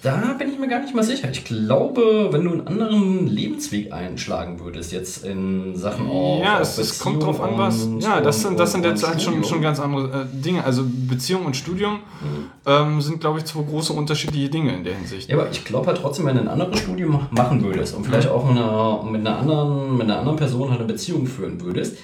Da 0.03 0.35
bin 0.39 0.51
ich 0.51 0.59
mir 0.59 0.69
gar 0.69 0.81
nicht 0.81 0.95
mal 0.95 1.03
sicher. 1.03 1.29
Ich 1.31 1.45
glaube, 1.45 2.29
wenn 2.31 2.45
du 2.45 2.53
einen 2.53 2.67
anderen 2.67 3.27
Lebensweg 3.27 3.93
einschlagen 3.93 4.59
würdest, 4.61 4.93
jetzt 4.93 5.27
in 5.27 5.77
Sachen 5.77 6.09
auch. 6.09 6.41
Ja, 6.43 6.59
es, 6.59 6.79
es 6.79 6.99
kommt 6.99 7.23
drauf 7.23 7.41
an, 7.41 7.59
was. 7.59 7.87
Ja, 8.01 8.23
das 8.23 8.41
sind, 8.41 8.59
das 8.59 8.73
sind 8.73 8.85
jetzt 8.87 9.07
halt 9.07 9.21
schon, 9.21 9.45
schon 9.45 9.61
ganz 9.61 9.79
andere 9.79 10.23
äh, 10.23 10.27
Dinge. 10.33 10.65
Also 10.65 10.85
Beziehung 10.87 11.45
und 11.45 11.55
Studium 11.55 11.97
mhm. 11.97 12.47
ähm, 12.65 13.01
sind, 13.03 13.21
glaube 13.21 13.41
ich, 13.41 13.45
zwei 13.45 13.63
große 13.63 13.93
unterschiedliche 13.93 14.49
Dinge 14.49 14.75
in 14.75 14.85
der 14.85 14.95
Hinsicht. 14.95 15.29
Ja, 15.29 15.37
aber 15.37 15.51
ich 15.51 15.65
glaube 15.65 15.89
halt 15.89 15.99
trotzdem, 15.99 16.25
wenn 16.25 16.37
du 16.37 16.43
ein 16.43 16.49
anderes 16.49 16.79
Studium 16.79 17.27
machen 17.31 17.63
würdest 17.63 17.95
und 17.95 18.07
vielleicht 18.07 18.29
mhm. 18.29 18.35
auch 18.35 18.49
eine, 18.49 19.11
mit, 19.11 19.27
einer 19.27 19.39
anderen, 19.39 19.99
mit 19.99 20.05
einer 20.05 20.19
anderen 20.19 20.39
Person 20.39 20.71
halt 20.71 20.81
eine 20.81 20.89
Beziehung 20.89 21.27
führen 21.27 21.61
würdest, 21.61 21.99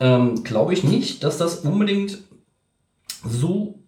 ähm, 0.00 0.42
glaube 0.42 0.72
ich 0.72 0.82
nicht, 0.82 1.22
dass 1.22 1.38
das 1.38 1.60
unbedingt 1.60 2.18
so 3.24 3.81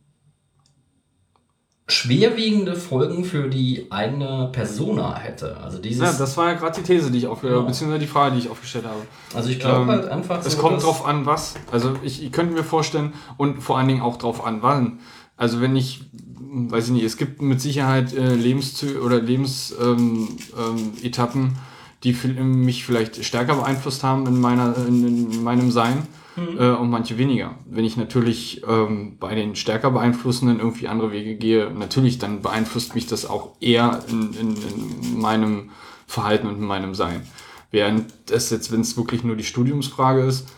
schwerwiegende 1.87 2.77
Folgen 2.77 3.27
für 3.27 3.49
die 3.49 3.89
eigene 3.91 4.49
Persona 4.53 5.17
hätte. 5.17 5.59
Also 5.59 5.79
dieses 5.79 6.03
ja, 6.03 6.13
das 6.13 6.35
war 6.39 6.53
ja 6.53 6.55
gerade 6.55 6.81
die 6.81 6.87
These, 6.87 7.11
die 7.11 7.19
ich 7.19 7.27
aufgestellt 7.27 7.59
habe, 7.59 7.67
beziehungsweise 7.67 8.01
die 8.01 8.07
Frage, 8.07 8.37
die 8.37 8.41
ich 8.41 8.49
aufgestellt 8.49 8.87
habe. 8.87 9.01
Also 9.35 9.51
ich 9.51 9.61
glaube 9.61 9.83
ähm, 9.83 9.89
halt 9.89 10.09
einfach 10.09 10.41
so, 10.43 10.49
Es 10.49 10.57
kommt 10.57 10.83
drauf 10.83 11.07
an, 11.07 11.27
was. 11.27 11.57
Also 11.71 11.95
ich, 12.03 12.23
ich 12.23 12.33
könnte 12.33 12.55
mir 12.55 12.65
vorstellen 12.65 13.13
und 13.37 13.63
vor 13.63 13.77
allen 13.77 13.89
Dingen 13.89 14.01
auch 14.01 14.17
drauf 14.17 14.47
an, 14.47 14.63
wann. 14.63 15.01
Also 15.37 15.61
wenn 15.61 15.77
ich, 15.77 16.07
weiß 16.39 16.87
ich 16.87 16.93
nicht, 16.93 17.05
es 17.05 17.19
gibt 17.19 17.43
mit 17.43 17.61
Sicherheit 17.61 18.15
äh, 18.15 18.35
Lebenszüge 18.35 19.03
oder 19.03 19.21
Lebensetappen, 19.21 21.43
ähm, 21.43 21.49
ähm, 21.49 21.53
die 22.03 22.15
mich 22.43 22.87
vielleicht 22.87 23.23
stärker 23.27 23.57
beeinflusst 23.57 24.03
haben 24.03 24.27
in, 24.27 24.41
meiner, 24.41 24.75
in, 24.89 25.31
in 25.33 25.45
meinem 25.45 25.71
Sein 25.71 26.07
mhm. 26.37 26.59
äh, 26.59 26.71
und 26.71 26.91
manche 26.91 27.19
weniger. 27.19 27.57
Wenn 27.67 27.85
ich 27.85 27.97
natürlich 27.97 28.63
ähm, 28.69 29.17
bei 29.19 29.35
den 29.35 29.57
stärker 29.57 29.91
beeinflussenden 29.91 30.59
irgendwie 30.59 30.89
andere 30.89 31.13
Wege 31.13 31.37
gehe, 31.37 31.71
natürlich, 31.71 32.19
dann 32.19 32.43
beeinflusst 32.43 32.95
mich 32.95 33.07
das 33.07 33.27
auch 33.27 33.57
eher 33.61 34.03
in, 34.09 34.33
in, 34.35 34.57
in 34.57 35.19
meinem 35.19 35.71
Verhalten 36.07 36.47
und 36.47 36.57
in 36.57 36.65
meinem 36.65 36.95
Sein. 36.95 37.27
Während 37.71 38.13
es 38.31 38.51
jetzt, 38.51 38.71
wenn 38.71 38.83
es 38.83 38.97
wirklich 38.97 39.25
nur 39.25 39.37
die 39.37 39.45
Studiumsfrage 39.45 40.23
ist, 40.23 40.49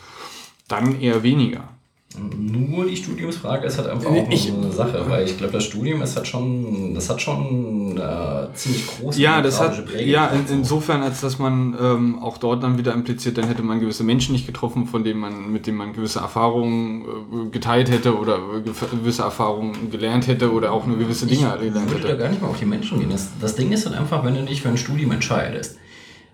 dann 0.69 1.01
eher 1.01 1.23
weniger. 1.23 1.76
Nur 2.19 2.87
die 2.87 2.97
Studiumsfrage 2.97 3.67
ist 3.67 3.79
halt 3.79 3.89
einfach 3.89 4.11
auch 4.11 4.31
ich, 4.31 4.53
eine 4.53 4.73
Sache, 4.73 5.05
weil 5.09 5.27
ich 5.27 5.37
glaube, 5.37 5.53
das 5.53 5.65
Studium 5.65 6.03
ist 6.03 6.17
halt 6.17 6.27
schon, 6.27 6.95
das 6.95 7.11
hat 7.11 7.21
schon 7.21 7.99
äh, 7.99 8.55
ziemlich 8.55 8.87
große 8.87 9.21
ja, 9.21 9.43
das 9.43 9.61
hat, 9.61 9.85
Prägung. 9.87 10.09
Ja, 10.09 10.29
in, 10.29 10.47
insofern, 10.51 11.03
als 11.03 11.21
dass 11.21 11.39
man 11.39 11.77
ähm, 11.81 12.19
auch 12.21 12.39
dort 12.39 12.63
dann 12.63 12.79
wieder 12.79 12.95
impliziert, 12.95 13.39
dann 13.39 13.47
hätte 13.47 13.63
man 13.63 13.81
gewisse 13.81 14.05
Menschen 14.05 14.33
nicht 14.33 14.47
getroffen, 14.47 14.87
von 14.87 15.05
denen 15.05 15.21
man, 15.21 15.53
mit 15.53 15.67
denen 15.67 15.77
man 15.77 15.93
gewisse 15.93 16.21
Erfahrungen 16.21 17.03
äh, 17.03 17.51
geteilt 17.51 17.91
hätte 17.91 18.17
oder 18.17 18.39
gewisse 18.65 19.23
Erfahrungen 19.23 19.91
gelernt 19.91 20.27
hätte 20.27 20.53
oder 20.53 20.73
auch 20.73 20.87
nur 20.87 20.99
gewisse 20.99 21.27
Dinge 21.27 21.53
ich 21.55 21.61
gelernt 21.61 21.91
hätte. 21.91 21.99
Ich 21.99 22.03
würde 22.05 22.17
da 22.17 22.23
gar 22.23 22.31
nicht 22.31 22.41
mal 22.41 22.49
auf 22.49 22.59
die 22.59 22.67
Menschen 22.67 22.99
gehen. 22.99 23.11
Das, 23.11 23.31
das 23.41 23.55
Ding 23.55 23.73
ist 23.73 23.87
halt 23.87 23.97
einfach, 23.97 24.25
wenn 24.25 24.35
du 24.35 24.43
dich 24.45 24.63
für 24.63 24.69
ein 24.69 24.77
Studium 24.77 25.13
entscheidest 25.13 25.79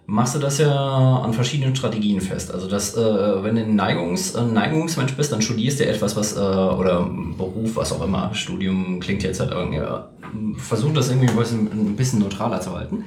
machst 0.06 0.34
du 0.34 0.38
das 0.38 0.58
ja 0.58 0.70
an 0.70 1.32
verschiedenen 1.32 1.76
Strategien 1.76 2.20
fest. 2.20 2.52
Also 2.52 2.68
dass, 2.68 2.96
äh, 2.96 3.00
wenn 3.42 3.56
du 3.56 3.62
ein, 3.62 3.76
Neigungs, 3.76 4.34
ein 4.36 4.52
Neigungsmensch 4.52 5.14
bist, 5.14 5.32
dann 5.32 5.42
studierst 5.42 5.80
du 5.80 5.86
etwas, 5.86 6.16
was, 6.16 6.36
äh, 6.36 6.40
oder 6.40 7.08
Beruf, 7.36 7.76
was 7.76 7.92
auch 7.92 8.04
immer, 8.04 8.34
Studium 8.34 9.00
klingt 9.00 9.22
jetzt 9.22 9.40
halt 9.40 9.52
irgendwie, 9.52 9.78
ja, 9.78 10.08
versuch 10.56 10.92
das 10.92 11.08
irgendwie 11.08 11.28
ein 11.28 11.36
bisschen, 11.36 11.66
ein 11.66 11.96
bisschen 11.96 12.18
neutraler 12.18 12.60
zu 12.60 12.72
halten. 12.72 13.04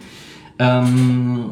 Ähm, 0.58 1.52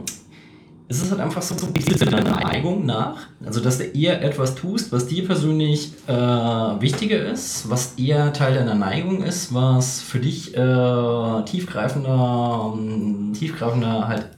es 0.88 1.02
ist 1.02 1.12
halt 1.12 1.22
einfach 1.22 1.42
so, 1.42 1.56
wie 1.74 1.82
viel 1.82 1.96
deiner 1.96 2.22
Neigung 2.22 2.86
nach, 2.86 3.28
also 3.44 3.60
dass 3.60 3.80
du 3.80 3.86
eher 3.86 4.22
etwas 4.22 4.56
tust, 4.56 4.92
was 4.92 5.08
dir 5.08 5.26
persönlich 5.26 5.94
äh, 6.08 6.12
wichtiger 6.14 7.26
ist, 7.26 7.70
was 7.70 7.94
eher 7.98 8.32
Teil 8.34 8.54
deiner 8.54 8.76
Neigung 8.76 9.24
ist, 9.24 9.54
was 9.54 10.02
für 10.02 10.20
dich 10.20 10.56
äh, 10.56 11.44
tiefgreifender, 11.46 12.78
tiefgreifender 13.34 14.08
halt 14.08 14.30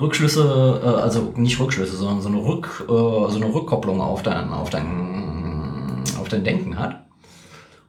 Rückschlüsse, 0.00 0.80
äh, 0.82 0.86
also 0.86 1.32
nicht 1.36 1.58
Rückschlüsse, 1.58 1.96
sondern 1.96 2.20
so 2.20 2.28
eine, 2.28 2.38
Rück, 2.38 2.84
äh, 2.84 2.92
so 2.92 3.36
eine 3.36 3.52
Rückkopplung 3.52 4.00
auf 4.00 4.22
dein, 4.22 4.50
auf, 4.52 4.70
dein, 4.70 6.02
auf 6.20 6.28
dein 6.28 6.44
Denken 6.44 6.78
hat. 6.78 7.04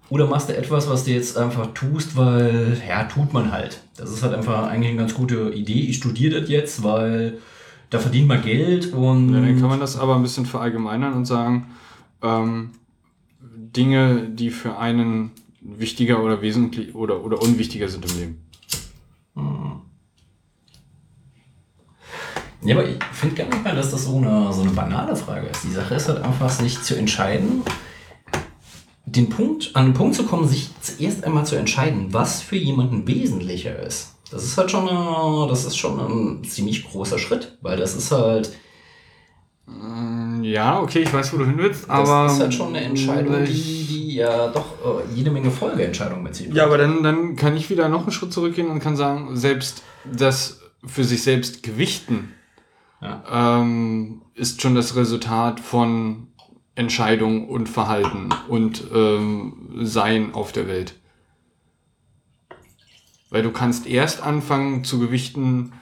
Oder 0.10 0.26
machst 0.26 0.50
du 0.50 0.58
etwas, 0.58 0.90
was 0.90 1.04
du 1.04 1.12
jetzt 1.12 1.38
einfach 1.38 1.68
tust, 1.74 2.18
weil, 2.18 2.82
ja, 2.88 3.04
tut 3.04 3.32
man 3.32 3.52
halt. 3.52 3.84
Das 3.96 4.10
ist 4.10 4.24
halt 4.24 4.34
einfach 4.34 4.68
eigentlich 4.68 4.90
eine 4.90 5.00
ganz 5.00 5.14
gute 5.14 5.52
Idee. 5.52 5.82
Ich 5.82 5.98
studiere 5.98 6.42
das 6.42 6.50
jetzt, 6.50 6.84
weil 6.84 7.38
da 7.92 8.00
verdient 8.00 8.28
man 8.28 8.42
Geld 8.42 8.92
und. 8.92 9.34
Ja, 9.34 9.42
dann 9.42 9.60
kann 9.60 9.70
man 9.70 9.80
das 9.80 10.00
aber 10.00 10.16
ein 10.16 10.24
bisschen 10.24 10.48
verallgemeinern 10.48 11.14
und 11.14 11.26
sagen, 11.26 11.68
ähm, 12.24 12.72
Dinge, 13.40 14.30
die 14.30 14.50
für 14.50 14.78
einen 14.78 15.32
wichtiger 15.62 16.24
oder 16.24 16.42
wesentlich 16.42 16.96
oder, 16.96 17.24
oder 17.24 17.42
unwichtiger 17.42 17.88
sind 17.88 18.10
im 18.12 18.18
Leben. 18.18 18.49
Ja, 22.62 22.76
aber 22.76 22.88
ich 22.88 22.98
finde 23.14 23.36
gar 23.36 23.46
nicht 23.46 23.64
mal, 23.64 23.76
dass 23.76 23.92
das 23.92 24.06
so 24.06 24.18
eine, 24.18 24.52
so 24.52 24.62
eine 24.62 24.72
banale 24.72 25.16
Frage 25.16 25.48
ist. 25.48 25.64
Die 25.64 25.72
Sache 25.72 25.96
ist 25.96 26.10
halt 26.10 26.24
einfach, 26.24 26.50
sich 26.50 26.82
zu 26.82 26.96
entscheiden, 26.96 27.64
den 29.06 29.30
Punkt, 29.30 29.72
an 29.76 29.86
den 29.86 29.94
Punkt 29.94 30.16
zu 30.16 30.24
kommen, 30.24 30.48
sich 30.48 30.70
zuerst 30.82 31.24
einmal 31.24 31.46
zu 31.46 31.56
entscheiden, 31.56 32.14
was 32.14 32.42
für 32.42 32.58
jemanden 32.58 33.08
wesentlicher 33.08 33.80
ist. 33.80 34.16
Das 34.30 34.44
ist 34.44 34.58
halt 34.58 34.70
schon, 34.70 34.88
eine, 34.88 35.48
das 35.48 35.66
ist 35.66 35.78
schon 35.78 36.00
ein 36.00 36.44
ziemlich 36.44 36.88
großer 36.88 37.18
Schritt, 37.18 37.58
weil 37.62 37.78
das 37.78 37.96
ist 37.96 38.12
halt, 38.12 38.52
Ja, 40.44 40.82
okay, 40.82 41.00
ich 41.00 41.12
weiß, 41.12 41.34
wo 41.34 41.38
du 41.38 41.46
hin 41.46 41.58
willst, 41.58 41.90
aber. 41.90 42.24
das 42.26 42.34
ist 42.34 42.40
halt 42.40 42.54
schon 42.54 42.76
eine 42.76 42.82
Entscheidung, 42.82 43.44
die, 43.46 43.86
die 43.88 44.16
ja 44.16 44.50
doch 44.50 44.66
äh, 44.86 45.16
jede 45.16 45.32
Menge 45.32 45.50
Folgeentscheidungen 45.50 46.24
mit 46.24 46.36
sich 46.36 46.46
bringt. 46.46 46.58
Ja, 46.58 46.66
aber 46.66 46.78
dann, 46.78 47.02
dann 47.02 47.36
kann 47.36 47.56
ich 47.58 47.70
wieder 47.70 47.90
noch 47.90 48.04
einen 48.04 48.12
Schritt 48.12 48.34
zurückgehen 48.34 48.68
und 48.70 48.80
kann 48.80 48.96
sagen, 48.96 49.36
selbst 49.36 49.82
das 50.06 50.60
für 50.86 51.04
sich 51.04 51.24
selbst 51.24 51.64
gewichten 51.64 52.34
Ähm, 53.02 54.22
ist 54.36 54.62
schon 54.62 54.76
das 54.76 54.96
Resultat 54.96 55.60
von 55.60 56.28
Entscheidung 56.76 57.48
und 57.48 57.68
Verhalten 57.68 58.30
und 58.48 58.84
ähm, 58.94 59.70
Sein 59.82 60.34
auf 60.34 60.52
der 60.52 60.68
Welt. 60.68 60.96
Weil 63.30 63.44
du 63.44 63.52
kannst 63.52 63.86
erst 63.86 64.24
anfangen 64.24 64.84
zu 64.84 65.00
gewichten, 65.00 65.74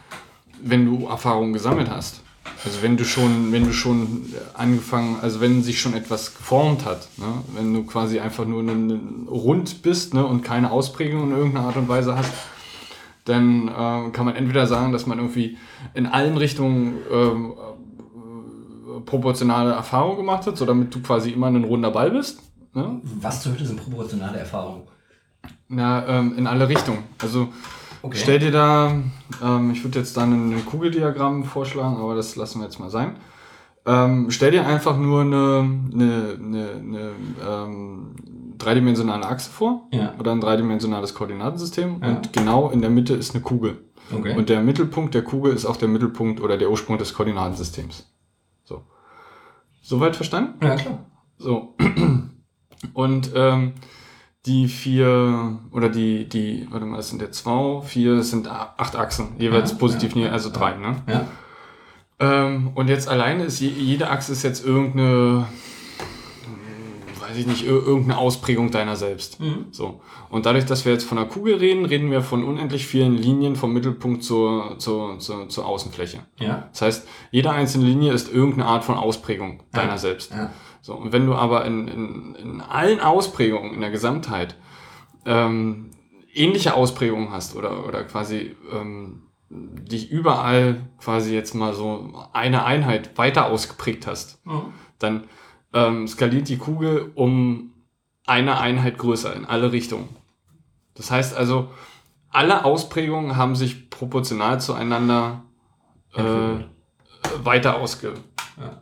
wenn 0.61 0.85
du 0.85 1.07
Erfahrungen 1.07 1.53
gesammelt 1.53 1.89
hast. 1.89 2.22
Also 2.65 2.81
wenn 2.81 2.98
du 2.98 3.06
schon, 3.06 3.52
wenn 3.52 3.65
du 3.65 3.73
schon 3.73 4.34
angefangen, 4.53 5.18
also 5.22 5.39
wenn 5.39 5.64
sich 5.64 5.80
schon 5.80 5.94
etwas 5.94 6.35
geformt 6.35 6.85
hat, 6.85 7.07
ne? 7.18 7.44
wenn 7.53 7.73
du 7.73 7.84
quasi 7.84 8.19
einfach 8.19 8.45
nur 8.45 8.64
rund 9.30 9.84
bist 9.84 10.14
ne? 10.14 10.26
und 10.26 10.41
keine 10.41 10.72
Ausprägung 10.72 11.31
in 11.31 11.38
irgendeiner 11.38 11.68
Art 11.68 11.77
und 11.77 11.88
Weise 11.88 12.15
hast, 12.15 12.31
dann 13.27 13.67
äh, 13.67 14.11
kann 14.11 14.25
man 14.25 14.35
entweder 14.35 14.67
sagen, 14.67 14.91
dass 14.91 15.05
man 15.05 15.17
irgendwie 15.19 15.57
in 15.93 16.05
allen 16.05 16.37
Richtungen 16.37 16.97
ähm, 17.11 17.53
äh, 17.53 18.99
proportionale 19.01 19.73
Erfahrung 19.73 20.17
gemacht 20.17 20.47
hat, 20.47 20.57
so 20.57 20.65
damit 20.65 20.93
du 20.93 21.01
quasi 21.01 21.31
immer 21.31 21.47
ein 21.47 21.63
runder 21.63 21.91
Ball 21.91 22.11
bist. 22.11 22.41
Ne? 22.73 23.01
Was 23.03 23.41
zur 23.43 23.53
Hölle 23.53 23.65
sind 23.65 23.81
proportionale 23.81 24.39
Erfahrungen? 24.39 24.83
Na, 25.67 26.07
ähm, 26.07 26.37
in 26.37 26.47
alle 26.47 26.69
Richtungen. 26.69 27.03
Also 27.21 27.49
Okay. 28.01 28.17
stell 28.21 28.39
dir 28.39 28.51
da, 28.51 28.91
ähm, 29.43 29.71
ich 29.71 29.83
würde 29.83 29.99
jetzt 29.99 30.15
dann 30.15 30.31
ein 30.31 30.65
Kugeldiagramm 30.65 31.43
vorschlagen, 31.43 31.97
aber 31.97 32.15
das 32.15 32.35
lassen 32.35 32.59
wir 32.59 32.65
jetzt 32.65 32.79
mal 32.79 32.89
sein. 32.89 33.17
Ähm, 33.85 34.29
stell 34.29 34.51
dir 34.51 34.65
einfach 34.65 34.97
nur 34.97 35.21
eine, 35.21 35.69
eine, 35.93 36.37
eine, 36.39 36.69
eine 36.71 37.11
ähm, 37.45 38.15
dreidimensionale 38.57 39.25
Achse 39.25 39.49
vor 39.49 39.88
Ja. 39.91 40.13
oder 40.19 40.31
ein 40.31 40.41
dreidimensionales 40.41 41.13
Koordinatensystem 41.13 42.01
Ja. 42.01 42.07
und 42.09 42.34
genau 42.34 42.69
in 42.69 42.81
der 42.81 42.89
Mitte 42.89 43.13
ist 43.13 43.34
eine 43.34 43.43
Kugel. 43.43 43.84
Okay. 44.13 44.35
Und 44.38 44.49
der 44.49 44.61
Mittelpunkt 44.61 45.13
der 45.13 45.23
Kugel 45.23 45.53
ist 45.53 45.65
auch 45.65 45.75
der 45.77 45.88
Mittelpunkt 45.89 46.39
oder 46.41 46.57
der 46.57 46.69
Ursprung 46.71 46.97
des 46.97 47.13
Koordinatensystems. 47.13 48.09
So. 48.63 48.84
Soweit 49.81 50.15
verstanden? 50.15 50.63
ja, 50.65 50.75
klar. 50.75 51.05
So. 51.38 51.75
Und 52.93 53.31
ähm, 53.35 53.73
die 54.45 54.67
vier, 54.67 55.59
oder 55.71 55.89
die, 55.89 56.29
die, 56.29 56.67
warte 56.69 56.85
mal, 56.85 56.97
das 56.97 57.09
sind 57.09 57.21
ja 57.21 57.31
zwei, 57.31 57.81
vier, 57.81 58.15
das 58.15 58.29
sind 58.29 58.47
acht 58.49 58.95
Achsen, 58.95 59.29
jeweils 59.39 59.71
Ja, 59.71 59.77
positiv, 59.77 60.15
ja, 60.15 60.25
ne, 60.27 60.31
also 60.31 60.49
drei, 60.51 60.77
ne? 60.77 60.95
Ja. 61.07 61.27
Ähm, 62.19 62.71
und 62.75 62.88
jetzt 62.88 63.09
alleine 63.09 63.43
ist 63.43 63.59
je, 63.59 63.67
jede 63.69 64.09
Achse 64.09 64.31
ist 64.31 64.43
jetzt 64.43 64.65
irgendeine, 64.65 65.47
weiß 67.38 67.41
ich 67.45 67.47
nicht, 67.47 67.64
ir- 67.65 67.85
irgendeine 67.85 68.18
Ausprägung 68.18 68.72
deiner 68.72 68.95
selbst. 68.95 69.39
Mhm. 69.39 69.65
So. 69.72 70.01
Und 70.30 70.45
dadurch, 70.45 70.65
dass 70.65 70.85
wir 70.85 70.91
jetzt 70.93 71.03
von 71.05 71.18
einer 71.18 71.27
Kugel 71.27 71.55
reden, 71.55 71.85
reden 71.85 72.09
wir 72.11 72.22
von 72.22 72.43
unendlich 72.43 72.88
vielen 72.88 73.15
Linien 73.15 73.55
vom 73.55 73.73
Mittelpunkt 73.73 74.23
zur, 74.23 74.76
zur, 74.80 75.19
zur, 75.19 75.47
zur 75.49 75.65
Außenfläche. 75.65 76.19
Ja. 76.39 76.68
Das 76.72 76.81
heißt, 76.81 77.07
jede 77.31 77.51
einzelne 77.51 77.85
Linie 77.85 78.14
ist 78.14 78.31
irgendeine 78.34 78.65
Art 78.65 78.84
von 78.84 78.95
Ausprägung 78.95 79.64
deiner 79.72 79.91
Ja. 79.91 79.97
selbst. 79.97 80.31
Ja. 80.31 80.51
So, 80.81 80.95
und 80.95 81.11
wenn 81.11 81.26
du 81.26 81.35
aber 81.35 81.65
in, 81.65 81.88
in, 81.88 82.35
in 82.35 82.61
allen 82.61 82.99
Ausprägungen 82.99 83.73
in 83.73 83.81
der 83.81 83.91
Gesamtheit 83.91 84.55
ähm, 85.26 85.91
ähnliche 86.34 86.73
Ausprägungen 86.76 87.31
hast 87.31 87.55
oder, 87.55 87.85
oder 87.88 88.03
quasi 88.03 88.55
ähm, 88.73 89.23
dich 89.49 90.11
überall 90.11 90.81
quasi 90.99 91.34
jetzt 91.34 91.55
mal 91.55 91.73
so 91.73 92.14
eine 92.34 92.65
Einheit 92.65 93.18
weiter 93.18 93.47
ausgeprägt 93.47 94.05
hast, 94.07 94.45
Mhm. 94.45 94.73
dann 94.99 95.23
ähm, 95.77 96.07
skaliert 96.07 96.47
die 96.49 96.57
Kugel 96.57 97.11
um 97.15 97.73
eine 98.25 98.59
Einheit 98.59 98.97
größer 98.97 99.35
in 99.35 99.45
alle 99.45 99.71
Richtungen. 99.71 100.09
Das 100.95 101.11
heißt 101.11 101.35
also, 101.37 101.69
alle 102.29 102.65
Ausprägungen 102.65 103.35
haben 103.37 103.55
sich 103.55 103.89
proportional 103.89 104.59
zueinander 104.59 105.43
äh, 106.15 106.23
weiter 107.43 107.77
ausge... 107.77 108.13
Ja. 108.59 108.81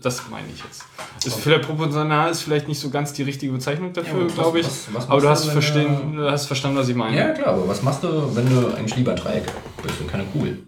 Das 0.00 0.22
meine 0.30 0.46
ich 0.54 0.64
jetzt. 0.64 0.86
Ist 1.22 1.38
vielleicht 1.38 1.66
proportional 1.66 2.30
ist 2.30 2.40
vielleicht 2.40 2.66
nicht 2.66 2.80
so 2.80 2.88
ganz 2.88 3.12
die 3.12 3.24
richtige 3.24 3.52
Bezeichnung 3.52 3.92
dafür, 3.92 4.22
Ja, 4.26 4.34
glaube 4.34 4.60
ich. 4.60 4.66
was- 4.66 4.88
was 4.94 5.10
aber 5.10 5.20
du 5.20 5.28
hast, 5.28 5.44
verstehen, 5.50 6.16
du 6.16 6.30
hast 6.30 6.46
verstanden, 6.46 6.78
was 6.78 6.88
ich 6.88 6.96
meine. 6.96 7.14
Ja, 7.14 7.32
klar, 7.34 7.48
aber 7.48 7.68
was 7.68 7.82
machst 7.82 8.02
du, 8.02 8.34
wenn 8.34 8.48
du 8.48 8.74
ein 8.74 8.86
Dreieck 8.86 9.44
bist 9.82 10.00
und 10.00 10.08
keine 10.10 10.24
Kugel? 10.24 10.62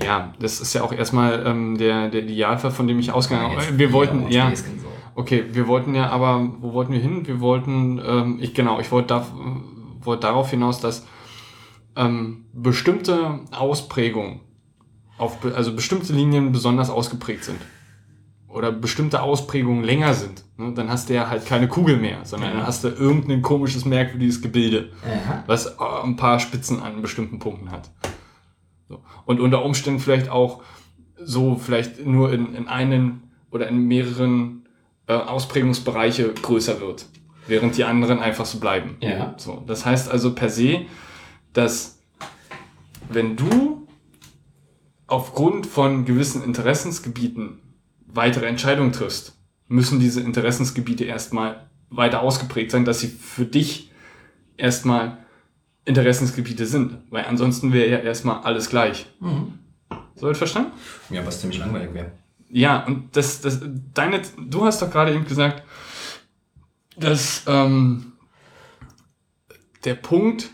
Ja, 0.00 0.32
das 0.38 0.60
ist 0.60 0.74
ja 0.74 0.82
auch 0.82 0.92
erstmal 0.92 1.44
ähm, 1.44 1.76
der, 1.76 2.08
der 2.08 2.22
Idealfall, 2.22 2.70
von 2.70 2.86
dem 2.86 2.98
ich 2.98 3.10
ausgegangen 3.12 3.52
Jetzt 3.52 3.66
habe. 3.66 3.78
Wir 3.78 3.92
wollten, 3.92 4.28
ja, 4.28 4.52
okay, 5.16 5.44
wir 5.52 5.66
wollten 5.66 5.94
ja, 5.94 6.08
aber 6.10 6.48
wo 6.60 6.72
wollten 6.72 6.92
wir 6.92 7.00
hin? 7.00 7.26
Wir 7.26 7.40
wollten, 7.40 8.00
ähm, 8.04 8.38
ich 8.40 8.54
genau, 8.54 8.78
ich 8.78 8.92
wollte, 8.92 9.08
da, 9.08 9.26
wollte 10.00 10.22
darauf 10.22 10.50
hinaus, 10.50 10.80
dass 10.80 11.04
ähm, 11.96 12.44
bestimmte 12.52 13.40
Ausprägungen, 13.50 14.40
auf, 15.18 15.38
also 15.54 15.74
bestimmte 15.74 16.12
Linien 16.12 16.52
besonders 16.52 16.90
ausgeprägt 16.90 17.42
sind. 17.44 17.58
Oder 18.46 18.72
bestimmte 18.72 19.20
Ausprägungen 19.20 19.84
länger 19.84 20.14
sind. 20.14 20.44
Ne? 20.56 20.72
Dann 20.74 20.88
hast 20.88 21.10
du 21.10 21.14
ja 21.14 21.28
halt 21.28 21.44
keine 21.44 21.68
Kugel 21.68 21.96
mehr, 21.98 22.18
sondern 22.24 22.50
Ja. 22.50 22.56
dann 22.58 22.66
hast 22.66 22.82
du 22.82 22.88
irgendein 22.88 23.42
komisches, 23.42 23.84
merkwürdiges 23.84 24.40
Gebilde 24.40 24.90
Aha. 25.04 25.42
was 25.46 25.66
äh, 25.66 25.72
ein 26.04 26.16
paar 26.16 26.38
Spitzen 26.40 26.80
an 26.80 27.02
bestimmten 27.02 27.40
Punkten 27.40 27.70
hat. 27.70 27.90
So. 28.88 29.02
Und 29.26 29.40
unter 29.40 29.64
Umständen 29.64 30.00
vielleicht 30.00 30.28
auch 30.28 30.62
so 31.16 31.56
vielleicht 31.56 32.04
nur 32.04 32.32
in, 32.32 32.54
in 32.54 32.68
einen 32.68 33.32
oder 33.50 33.68
in 33.68 33.78
mehreren 33.78 34.68
äh, 35.06 35.14
Ausprägungsbereiche 35.14 36.32
größer 36.34 36.80
wird, 36.80 37.06
während 37.46 37.76
die 37.76 37.84
anderen 37.84 38.20
einfach 38.20 38.46
so 38.46 38.58
bleiben. 38.60 38.96
Ja. 39.00 39.34
So. 39.36 39.62
Das 39.66 39.84
heißt 39.84 40.10
also 40.10 40.34
per 40.34 40.48
se, 40.48 40.86
dass 41.52 41.98
wenn 43.08 43.36
du 43.36 43.86
aufgrund 45.06 45.66
von 45.66 46.04
gewissen 46.04 46.44
Interessensgebieten 46.44 47.60
weitere 48.06 48.46
Entscheidungen 48.46 48.92
triffst, 48.92 49.38
müssen 49.66 50.00
diese 50.00 50.20
Interessensgebiete 50.20 51.04
erstmal 51.04 51.68
weiter 51.90 52.22
ausgeprägt 52.22 52.70
sein, 52.70 52.84
dass 52.84 53.00
sie 53.00 53.08
für 53.08 53.44
dich 53.44 53.90
erstmal 54.56 55.18
Interessensgebiete 55.88 56.66
sind, 56.66 56.98
weil 57.10 57.24
ansonsten 57.24 57.72
wäre 57.72 57.88
ja 57.90 57.98
erstmal 57.98 58.42
alles 58.42 58.68
gleich. 58.68 59.06
Mhm. 59.20 59.58
Soweit 60.14 60.36
verstanden? 60.36 60.72
Ja, 61.10 61.24
was 61.26 61.40
ziemlich 61.40 61.58
langweilig 61.58 61.94
wäre. 61.94 62.12
Ja, 62.50 62.84
und 62.84 63.16
das, 63.16 63.40
das, 63.40 63.60
deine, 63.94 64.20
du 64.38 64.64
hast 64.64 64.82
doch 64.82 64.90
gerade 64.90 65.14
eben 65.14 65.24
gesagt, 65.26 65.62
dass 66.96 67.42
ähm, 67.46 68.12
der 69.84 69.94
Punkt, 69.94 70.50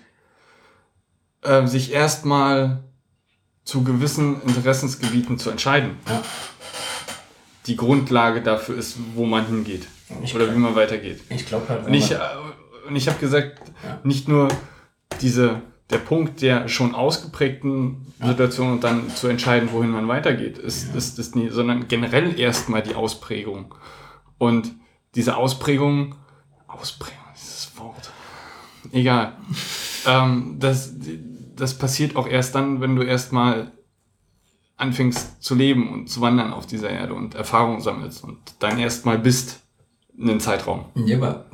äh, 1.43 1.67
sich 1.67 1.93
erstmal 1.93 2.85
zu 3.65 3.83
gewissen 3.83 4.43
Interessensgebieten 4.43 5.39
zu 5.39 5.51
entscheiden, 5.51 5.97
Ja. 6.09 6.23
die 7.67 7.77
Grundlage 7.77 8.43
dafür 8.43 8.77
ist, 8.77 8.99
wo 9.15 9.25
man 9.25 9.47
hingeht 9.47 9.87
Ich 10.23 10.35
oder 10.35 10.45
glaub- 10.45 10.57
wie 10.57 10.61
man 10.61 10.75
weitergeht. 10.77 11.23
Ich 11.31 11.47
glaube 11.47 11.69
halt, 11.69 11.81
wenn 11.87 11.93
Und 11.93 11.95
ich, 11.95 12.11
äh, 12.13 12.19
und 12.87 12.95
ich 12.97 13.09
habe 13.09 13.19
gesagt, 13.19 13.59
Ja. 13.83 14.01
nicht 14.05 14.29
nur 14.29 14.49
diese, 15.21 15.63
der 15.91 15.99
Punkt 15.99 16.43
der 16.43 16.69
schon 16.69 16.95
ausgeprägten 16.95 18.13
Situation 18.23 18.73
und 18.73 18.85
dann 18.85 19.11
zu 19.11 19.29
entscheiden, 19.29 19.71
wohin 19.73 19.91
man 19.91 20.09
weitergeht, 20.09 20.59
ist, 20.59 20.95
ist, 20.95 21.19
ist 21.19 21.37
nie, 21.37 21.51
sondern 21.51 21.89
generell 21.89 22.39
erstmal 22.39 22.83
die 22.83 22.95
Ausprägung. 22.95 23.75
Und 24.39 24.73
diese 25.15 25.37
Ausprägung, 25.37 26.17
Ausprägung, 26.67 27.19
dieses 27.35 27.77
Wort, 27.79 28.11
egal, 28.93 29.37
ähm, 30.07 30.57
das, 30.59 30.95
das 31.55 31.79
passiert 31.79 32.17
auch 32.17 32.27
erst 32.27 32.55
dann, 32.55 32.81
wenn 32.81 32.97
du 32.97 33.03
erstmal 33.03 33.73
anfängst 34.77 35.43
zu 35.43 35.55
leben 35.55 35.93
und 35.93 36.09
zu 36.09 36.21
wandern 36.21 36.53
auf 36.53 36.67
dieser 36.67 36.91
Erde 36.91 37.15
und 37.15 37.35
Erfahrungen 37.35 37.81
sammelst 37.81 38.25
und 38.25 38.39
dann 38.59 38.79
erstmal 38.79 39.19
bist 39.19 39.61
einen 40.19 40.41
Zeitraum. 40.41 40.87
Ja, 40.95 41.17
aber 41.17 41.47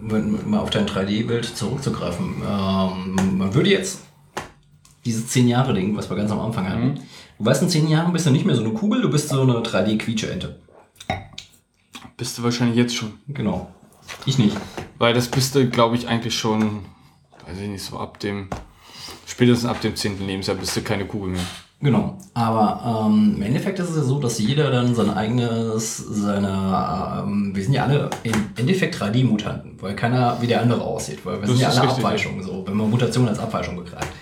mal 0.00 0.60
auf 0.60 0.70
dein 0.70 0.86
3D-Bild 0.86 1.44
zurückzugreifen, 1.44 2.42
ähm, 2.46 3.38
man 3.38 3.54
würde 3.54 3.70
jetzt 3.70 4.00
dieses 5.04 5.28
10 5.28 5.48
Jahre 5.48 5.74
Ding, 5.74 5.96
was 5.96 6.10
wir 6.10 6.16
ganz 6.16 6.30
am 6.30 6.40
Anfang 6.40 6.68
hatten, 6.68 7.00
du 7.38 7.44
weißt, 7.44 7.62
in 7.62 7.68
10 7.68 7.88
Jahren 7.88 8.12
bist 8.12 8.26
du 8.26 8.30
nicht 8.30 8.44
mehr 8.44 8.56
so 8.56 8.62
eine 8.62 8.72
Kugel, 8.72 9.02
du 9.02 9.10
bist 9.10 9.28
so 9.28 9.42
eine 9.42 9.54
3D-Quietsche-Ente. 9.54 10.58
Bist 12.16 12.36
du 12.36 12.42
wahrscheinlich 12.42 12.76
jetzt 12.76 12.94
schon. 12.94 13.14
Genau. 13.28 13.70
Ich 14.26 14.38
nicht. 14.38 14.56
Weil 14.98 15.14
das 15.14 15.28
bist 15.28 15.54
du, 15.54 15.68
glaube 15.70 15.96
ich, 15.96 16.06
eigentlich 16.06 16.38
schon, 16.38 16.84
weiß 17.46 17.58
ich 17.58 17.68
nicht, 17.68 17.82
so 17.82 17.98
ab 17.98 18.20
dem, 18.20 18.48
spätestens 19.26 19.70
ab 19.70 19.80
dem 19.80 19.96
10. 19.96 20.26
Lebensjahr 20.26 20.56
bist 20.56 20.76
du 20.76 20.82
keine 20.82 21.06
Kugel 21.06 21.30
mehr. 21.30 21.46
Genau. 21.82 22.18
Aber 22.34 23.06
ähm, 23.06 23.36
im 23.36 23.42
Endeffekt 23.42 23.78
ist 23.78 23.88
es 23.88 23.96
ja 23.96 24.02
so, 24.02 24.18
dass 24.18 24.38
jeder 24.38 24.70
dann 24.70 24.94
sein 24.94 25.10
eigenes, 25.10 25.96
seine, 25.96 27.22
ähm, 27.24 27.52
wir 27.54 27.62
sind 27.62 27.72
ja 27.72 27.84
alle 27.84 28.10
im 28.22 28.34
Endeffekt 28.56 28.96
3D-Mutanten, 28.96 29.80
weil 29.80 29.96
keiner 29.96 30.36
wie 30.40 30.46
der 30.46 30.60
andere 30.60 30.82
aussieht, 30.82 31.24
weil 31.24 31.36
wir 31.36 31.40
Das 31.42 31.50
sind 31.50 31.60
ja 31.60 31.68
alle 31.68 31.82
richtig, 31.82 32.04
Abweichungen, 32.04 32.42
so, 32.42 32.66
wenn 32.66 32.76
man 32.76 32.90
Mutation 32.90 33.26
als 33.28 33.38
Abweichung 33.38 33.76
begreift. 33.76 34.12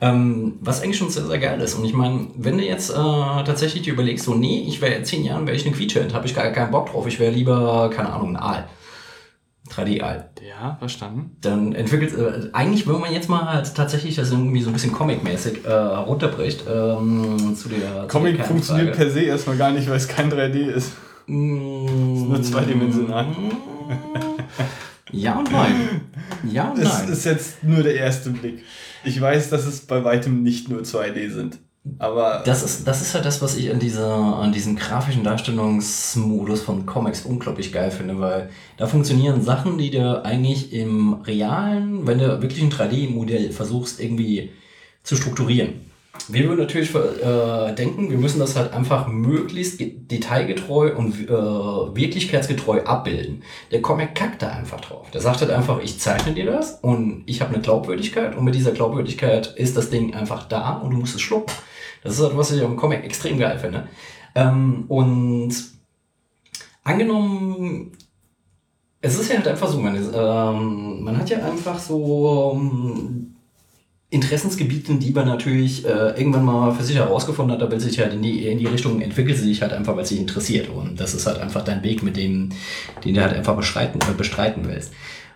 Ähm, 0.00 0.58
was 0.60 0.82
eigentlich 0.82 0.98
schon 0.98 1.10
sehr, 1.10 1.24
sehr 1.24 1.38
geil 1.38 1.60
ist. 1.60 1.74
Und 1.74 1.84
ich 1.84 1.92
meine, 1.92 2.28
wenn 2.36 2.58
du 2.58 2.64
jetzt 2.64 2.90
äh, 2.90 2.94
tatsächlich 2.94 3.82
dir 3.84 3.92
überlegst, 3.92 4.24
so, 4.24 4.34
nee, 4.34 4.64
ich 4.66 4.80
wäre 4.80 4.94
in 4.94 5.04
10 5.04 5.24
Jahren, 5.24 5.46
wäre 5.46 5.56
ich 5.56 5.66
eine 5.66 5.74
Quietschent, 5.74 6.14
habe 6.14 6.26
ich 6.26 6.34
gar 6.34 6.50
keinen 6.50 6.70
Bock 6.72 6.90
drauf, 6.90 7.06
ich 7.06 7.20
wäre 7.20 7.32
lieber, 7.32 7.90
keine 7.94 8.12
Ahnung, 8.12 8.36
ein 8.36 8.42
Aal. 8.42 8.68
3D-Aal. 9.70 10.30
Ja, 10.60 10.76
verstanden. 10.78 11.36
Dann 11.40 11.72
entwickelt, 11.72 12.12
äh, 12.18 12.48
eigentlich, 12.52 12.86
wenn 12.88 12.98
man 13.00 13.12
jetzt 13.12 13.28
mal 13.28 13.44
halt 13.52 13.72
tatsächlich 13.76 14.16
das 14.16 14.32
irgendwie 14.32 14.60
so 14.60 14.70
ein 14.70 14.72
bisschen 14.72 14.92
comic-mäßig 14.92 15.64
äh, 15.64 15.72
runterbricht, 15.72 16.64
ähm, 16.68 17.54
zu 17.54 17.68
der 17.68 18.02
zu 18.02 18.06
Comic 18.08 18.36
der 18.36 18.44
funktioniert 18.44 18.96
per 18.96 19.08
se 19.08 19.20
erstmal 19.20 19.56
gar 19.56 19.70
nicht, 19.70 19.88
weil 19.88 19.96
es 19.96 20.08
kein 20.08 20.32
3D 20.32 20.66
ist. 20.66 20.92
Mm, 21.26 22.28
nur 22.28 22.42
zweidimensional. 22.42 23.26
Ja 25.10 25.38
und 25.38 25.50
nein. 25.50 26.02
Ja 26.50 26.70
und 26.70 26.78
Das 26.82 26.98
nein. 27.00 27.12
ist 27.12 27.24
jetzt 27.24 27.64
nur 27.64 27.82
der 27.82 27.94
erste 27.94 28.28
Blick. 28.28 28.62
Ich 29.04 29.18
weiß, 29.18 29.48
dass 29.48 29.64
es 29.64 29.80
bei 29.80 30.04
weitem 30.04 30.42
nicht 30.42 30.68
nur 30.68 30.82
2D 30.82 31.30
sind. 31.30 31.58
Aber 31.98 32.42
Das 32.44 32.62
ist, 32.62 32.86
das 32.86 33.00
ist 33.02 33.14
halt 33.14 33.24
das, 33.24 33.40
was 33.40 33.56
ich 33.56 33.70
an, 33.70 33.80
dieser, 33.80 34.14
an 34.14 34.52
diesem 34.52 34.76
grafischen 34.76 35.24
Darstellungsmodus 35.24 36.62
von 36.62 36.86
Comics 36.86 37.24
unglaublich 37.24 37.72
geil 37.72 37.90
finde, 37.90 38.20
weil 38.20 38.50
da 38.76 38.86
funktionieren 38.86 39.42
Sachen, 39.42 39.78
die 39.78 39.90
du 39.90 40.22
eigentlich 40.24 40.72
im 40.72 41.14
realen, 41.22 42.06
wenn 42.06 42.18
du 42.18 42.42
wirklich 42.42 42.62
ein 42.62 42.70
3D-Modell 42.70 43.52
versuchst, 43.52 44.00
irgendwie 44.00 44.52
zu 45.02 45.16
strukturieren. 45.16 45.87
Wir 46.26 46.48
würden 46.48 46.58
natürlich 46.58 46.94
äh, 46.94 47.74
denken, 47.74 48.10
wir 48.10 48.18
müssen 48.18 48.38
das 48.40 48.56
halt 48.56 48.72
einfach 48.72 49.06
möglichst 49.06 49.78
ge- 49.78 49.94
detailgetreu 49.96 50.94
und 50.94 51.14
äh, 51.14 51.30
wirklichkeitsgetreu 51.30 52.82
abbilden. 52.82 53.42
Der 53.70 53.80
Comic 53.80 54.14
kackt 54.14 54.42
da 54.42 54.50
einfach 54.50 54.80
drauf. 54.80 55.10
Der 55.10 55.20
sagt 55.20 55.40
halt 55.40 55.50
einfach, 55.50 55.80
ich 55.80 55.98
zeichne 56.00 56.34
dir 56.34 56.44
das 56.44 56.80
und 56.82 57.22
ich 57.26 57.40
habe 57.40 57.54
eine 57.54 57.62
Glaubwürdigkeit 57.62 58.36
und 58.36 58.44
mit 58.44 58.54
dieser 58.54 58.72
Glaubwürdigkeit 58.72 59.54
ist 59.56 59.76
das 59.76 59.88
Ding 59.90 60.14
einfach 60.14 60.48
da 60.48 60.72
und 60.78 60.90
du 60.90 60.96
musst 60.98 61.14
es 61.14 61.20
schlucken. 61.22 61.52
Das 62.02 62.14
ist 62.14 62.22
halt, 62.22 62.36
was 62.36 62.52
ich 62.52 62.62
am 62.62 62.76
Comic 62.76 63.04
extrem 63.04 63.38
geil 63.38 63.58
finde. 63.58 63.88
Ähm, 64.34 64.84
und 64.88 65.54
angenommen, 66.84 67.92
es 69.00 69.18
ist 69.18 69.30
ja 69.30 69.36
halt 69.36 69.48
einfach 69.48 69.68
so, 69.68 69.78
man, 69.78 69.94
ist, 69.94 70.12
ähm, 70.14 71.04
man 71.04 71.16
hat 71.16 71.30
ja 71.30 71.38
einfach 71.44 71.78
so 71.78 72.52
ähm, 72.54 73.34
Interessensgebiete, 74.10 74.94
die 74.94 75.10
man 75.10 75.26
natürlich 75.26 75.84
äh, 75.84 76.18
irgendwann 76.18 76.44
mal 76.44 76.72
für 76.72 76.82
sich 76.82 76.96
herausgefunden 76.96 77.54
hat, 77.54 77.62
aber 77.62 77.78
sich 77.78 77.98
halt 77.98 78.14
in 78.14 78.22
die, 78.22 78.46
in 78.46 78.58
die 78.58 78.66
Richtung 78.66 79.02
entwickelt 79.02 79.36
sie 79.36 79.44
sich 79.44 79.60
halt 79.60 79.74
einfach, 79.74 79.96
weil 79.96 80.06
sich 80.06 80.18
interessiert. 80.18 80.70
Und 80.70 80.98
das 80.98 81.12
ist 81.12 81.26
halt 81.26 81.38
einfach 81.38 81.62
dein 81.62 81.82
Weg, 81.82 82.02
mit 82.02 82.16
dem, 82.16 82.48
den 83.04 83.14
du 83.14 83.20
halt 83.20 83.34
einfach 83.34 83.54
bestreiten, 83.54 84.00
äh, 84.00 84.14
bestreiten 84.16 84.66
willst. 84.66 84.92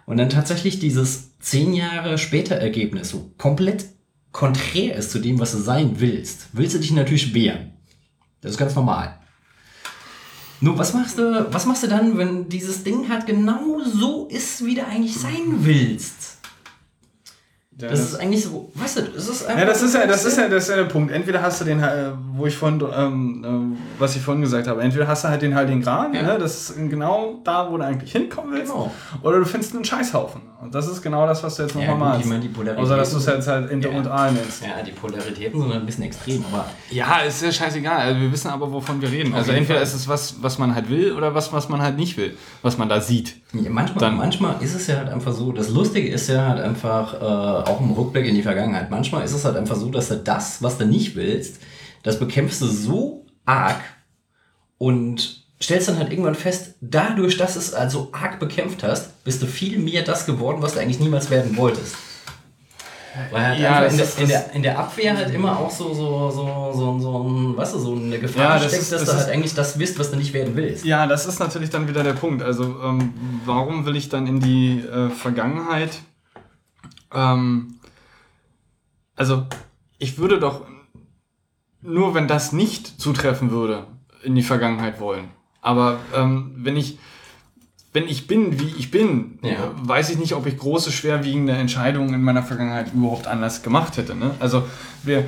Und 0.06 0.16
dann 0.16 0.30
tatsächlich 0.30 0.78
dieses 0.78 1.38
zehn 1.38 1.74
Jahre 1.74 2.16
später 2.16 2.54
Ergebnis 2.54 3.10
so 3.10 3.32
komplett 3.36 3.86
konträr 4.32 4.96
ist 4.96 5.10
zu 5.10 5.18
dem, 5.18 5.38
was 5.38 5.52
du 5.52 5.58
sein 5.58 6.00
willst, 6.00 6.48
willst 6.52 6.74
du 6.74 6.78
dich 6.78 6.92
natürlich 6.92 7.34
wehren. 7.34 7.72
Das 8.40 8.52
ist 8.52 8.58
ganz 8.58 8.74
normal. 8.74 9.18
Nur 10.62 10.78
was 10.78 10.94
machst 10.94 11.18
du, 11.18 11.46
was 11.52 11.66
machst 11.66 11.82
du 11.82 11.88
dann, 11.88 12.16
wenn 12.16 12.48
dieses 12.48 12.84
Ding 12.84 13.08
halt 13.08 13.26
genau 13.26 13.80
so 13.84 14.28
ist, 14.28 14.64
wie 14.64 14.76
du 14.76 14.86
eigentlich 14.86 15.16
sein 15.16 15.58
willst? 15.58 16.31
Ja, 17.80 17.88
Das 17.88 18.00
ist 18.00 18.20
eigentlich 18.20 18.44
so, 18.44 18.70
weißt 18.74 18.98
du, 18.98 19.02
das 19.02 19.28
ist 19.28 19.46
einfach. 19.46 19.60
Ja, 19.60 19.66
das 19.66 19.82
ist 19.82 19.94
ja, 19.94 20.06
das 20.06 20.24
ist 20.24 20.36
ja, 20.38 20.46
das 20.48 20.64
ist 20.64 20.68
ja 20.70 20.76
der 20.76 20.84
Punkt. 20.84 21.10
Entweder 21.10 21.42
hast 21.42 21.60
du 21.60 21.64
den, 21.64 21.82
äh, 21.82 22.10
wo 22.34 22.46
ich 22.46 22.54
vorhin, 22.56 22.80
ähm, 22.96 23.44
ähm, 23.44 23.76
was 23.98 24.14
ich 24.14 24.22
vorhin 24.22 24.42
gesagt 24.42 24.68
habe, 24.68 24.82
entweder 24.82 25.08
hast 25.08 25.24
du 25.24 25.28
halt 25.28 25.40
den 25.42 25.54
Heiligen 25.54 25.80
Gral, 25.82 26.14
Ja. 26.14 26.22
ne, 26.22 26.38
das 26.38 26.70
ist 26.70 26.76
genau 26.90 27.40
da, 27.44 27.68
wo 27.70 27.78
du 27.78 27.84
eigentlich 27.84 28.12
hinkommen 28.12 28.52
willst, 28.52 28.70
Genau. 28.72 28.92
oder 29.22 29.38
du 29.38 29.44
findest 29.46 29.74
einen 29.74 29.84
Scheißhaufen. 29.84 30.42
Und 30.60 30.72
das 30.76 30.86
ist 30.86 31.02
genau 31.02 31.26
das, 31.26 31.42
was 31.42 31.56
du 31.56 31.62
jetzt 31.64 31.74
Ja, 31.74 31.80
nochmal 31.80 31.96
gut, 31.96 32.04
malst. 32.08 32.20
ich 32.20 32.26
meine, 32.30 32.40
die 32.42 32.48
Polaritäten- 32.48 32.84
Außer, 32.84 32.96
dass 32.96 33.10
du 33.10 33.16
es 33.16 33.26
jetzt 33.26 33.48
halt 33.48 33.68
Inter 33.70 33.90
Ja. 33.90 33.96
und 33.98 34.06
Aal 34.06 34.30
nennst. 34.32 34.62
Ja, 34.62 34.80
die 34.86 34.92
Polaritäten 34.92 35.60
sind 35.60 35.72
ein 35.72 35.84
bisschen 35.84 36.04
extrem, 36.04 36.44
aber 36.52 36.66
Ja, 36.90 37.18
ist 37.26 37.42
ja 37.42 37.50
scheißegal. 37.50 37.96
Also 37.98 38.20
wir 38.20 38.30
wissen 38.30 38.48
aber, 38.48 38.70
wovon 38.70 39.00
wir 39.02 39.10
reden. 39.10 39.32
Auf 39.32 39.38
Also 39.40 39.50
entweder 39.52 39.80
Fall. 39.80 39.82
ist 39.82 39.94
es 39.94 40.06
was, 40.06 40.36
was 40.40 40.58
man 40.58 40.74
halt 40.76 40.88
will, 40.88 41.12
oder 41.14 41.34
was, 41.34 41.52
was 41.52 41.68
man 41.68 41.82
halt 41.82 41.96
nicht 41.96 42.16
will, 42.16 42.36
was 42.62 42.78
man 42.78 42.88
da 42.88 43.00
sieht. 43.00 43.38
Ja, 43.54 43.70
manchmal, 43.70 43.98
Dann- 43.98 44.16
manchmal 44.16 44.54
ist 44.60 44.74
es 44.76 44.86
ja 44.86 44.98
halt 44.98 45.08
einfach 45.08 45.32
so, 45.32 45.50
das 45.50 45.68
Lustige 45.68 46.08
ist 46.08 46.28
ja 46.28 46.46
halt 46.46 46.60
einfach, 46.60 47.14
äh, 47.14 47.61
auch 47.68 47.80
im 47.80 47.90
Rückblick 47.92 48.26
in 48.26 48.34
die 48.34 48.42
Vergangenheit, 48.42 48.90
manchmal 48.90 49.24
ist 49.24 49.32
es 49.32 49.44
halt 49.44 49.56
einfach 49.56 49.76
so, 49.76 49.88
dass 49.90 50.08
du 50.08 50.16
das, 50.16 50.62
was 50.62 50.78
du 50.78 50.84
nicht 50.86 51.14
willst, 51.16 51.60
das 52.02 52.18
bekämpfst 52.18 52.60
du 52.60 52.66
so 52.66 53.26
arg 53.44 53.80
und 54.78 55.42
stellst 55.62 55.88
dann 55.88 55.98
halt 55.98 56.10
irgendwann 56.10 56.34
fest, 56.34 56.74
dadurch, 56.80 57.36
dass 57.36 57.54
du 57.54 57.60
es 57.60 57.72
also 57.72 58.08
arg 58.12 58.38
bekämpft 58.40 58.82
hast, 58.82 59.22
bist 59.24 59.40
du 59.42 59.46
viel 59.46 59.78
mehr 59.78 60.02
das 60.02 60.26
geworden, 60.26 60.60
was 60.60 60.74
du 60.74 60.80
eigentlich 60.80 60.98
niemals 61.00 61.30
werden 61.30 61.56
wolltest. 61.56 61.94
Weil 63.30 63.46
halt 63.46 63.60
Ja, 63.60 63.82
das 63.82 63.92
in, 63.92 63.98
der, 63.98 64.08
in, 64.22 64.28
der, 64.28 64.52
in 64.54 64.62
der 64.62 64.78
Abwehr 64.78 65.14
halt 65.16 65.34
immer 65.34 65.58
auch 65.60 65.70
so, 65.70 65.92
so, 65.92 66.30
so, 66.30 66.72
so, 66.74 66.98
so 66.98 67.22
ein, 67.28 67.56
weißt 67.58 67.74
du, 67.74 67.78
so 67.78 67.94
eine 67.94 68.18
Gefahr 68.18 68.42
Ja, 68.42 68.58
das 68.58 68.68
steckt, 68.68 68.82
ist- 68.82 68.92
dass 68.92 69.00
das 69.02 69.10
du 69.10 69.16
ist- 69.16 69.22
halt 69.26 69.34
eigentlich 69.34 69.54
das 69.54 69.76
bist, 69.78 69.98
was 69.98 70.10
du 70.10 70.16
nicht 70.16 70.32
werden 70.32 70.56
willst. 70.56 70.84
Ja, 70.86 71.06
das 71.06 71.26
ist 71.26 71.38
natürlich 71.38 71.68
dann 71.68 71.86
wieder 71.88 72.02
der 72.02 72.14
Punkt. 72.14 72.42
Also, 72.42 72.64
ähm, 72.82 73.12
warum 73.44 73.84
will 73.84 73.96
ich 73.96 74.08
dann 74.08 74.26
in 74.26 74.40
die 74.40 74.80
äh, 74.80 75.10
Vergangenheit? 75.10 75.90
Ähm, 77.14 77.74
also, 79.16 79.46
ich 79.98 80.18
würde 80.18 80.38
doch 80.40 80.62
nur, 81.80 82.14
wenn 82.14 82.28
das 82.28 82.52
nicht 82.52 83.00
zutreffen 83.00 83.50
würde, 83.50 83.86
in 84.22 84.34
die 84.34 84.42
Vergangenheit 84.42 85.00
wollen. 85.00 85.28
Aber 85.60 85.98
ähm, 86.14 86.52
wenn 86.56 86.76
ich 86.76 86.98
wenn 87.94 88.08
ich 88.08 88.26
bin, 88.26 88.58
wie 88.58 88.72
ich 88.78 88.90
bin, 88.90 89.38
Ja. 89.42 89.70
weiß 89.74 90.08
ich 90.10 90.18
nicht, 90.18 90.32
ob 90.34 90.46
ich 90.46 90.56
große, 90.56 90.90
schwerwiegende 90.90 91.52
Entscheidungen 91.52 92.14
in 92.14 92.22
meiner 92.22 92.42
Vergangenheit 92.42 92.94
überhaupt 92.94 93.26
anders 93.26 93.62
gemacht 93.62 93.98
hätte. 93.98 94.14
Ne? 94.14 94.30
Also 94.40 94.66
wir, 95.02 95.26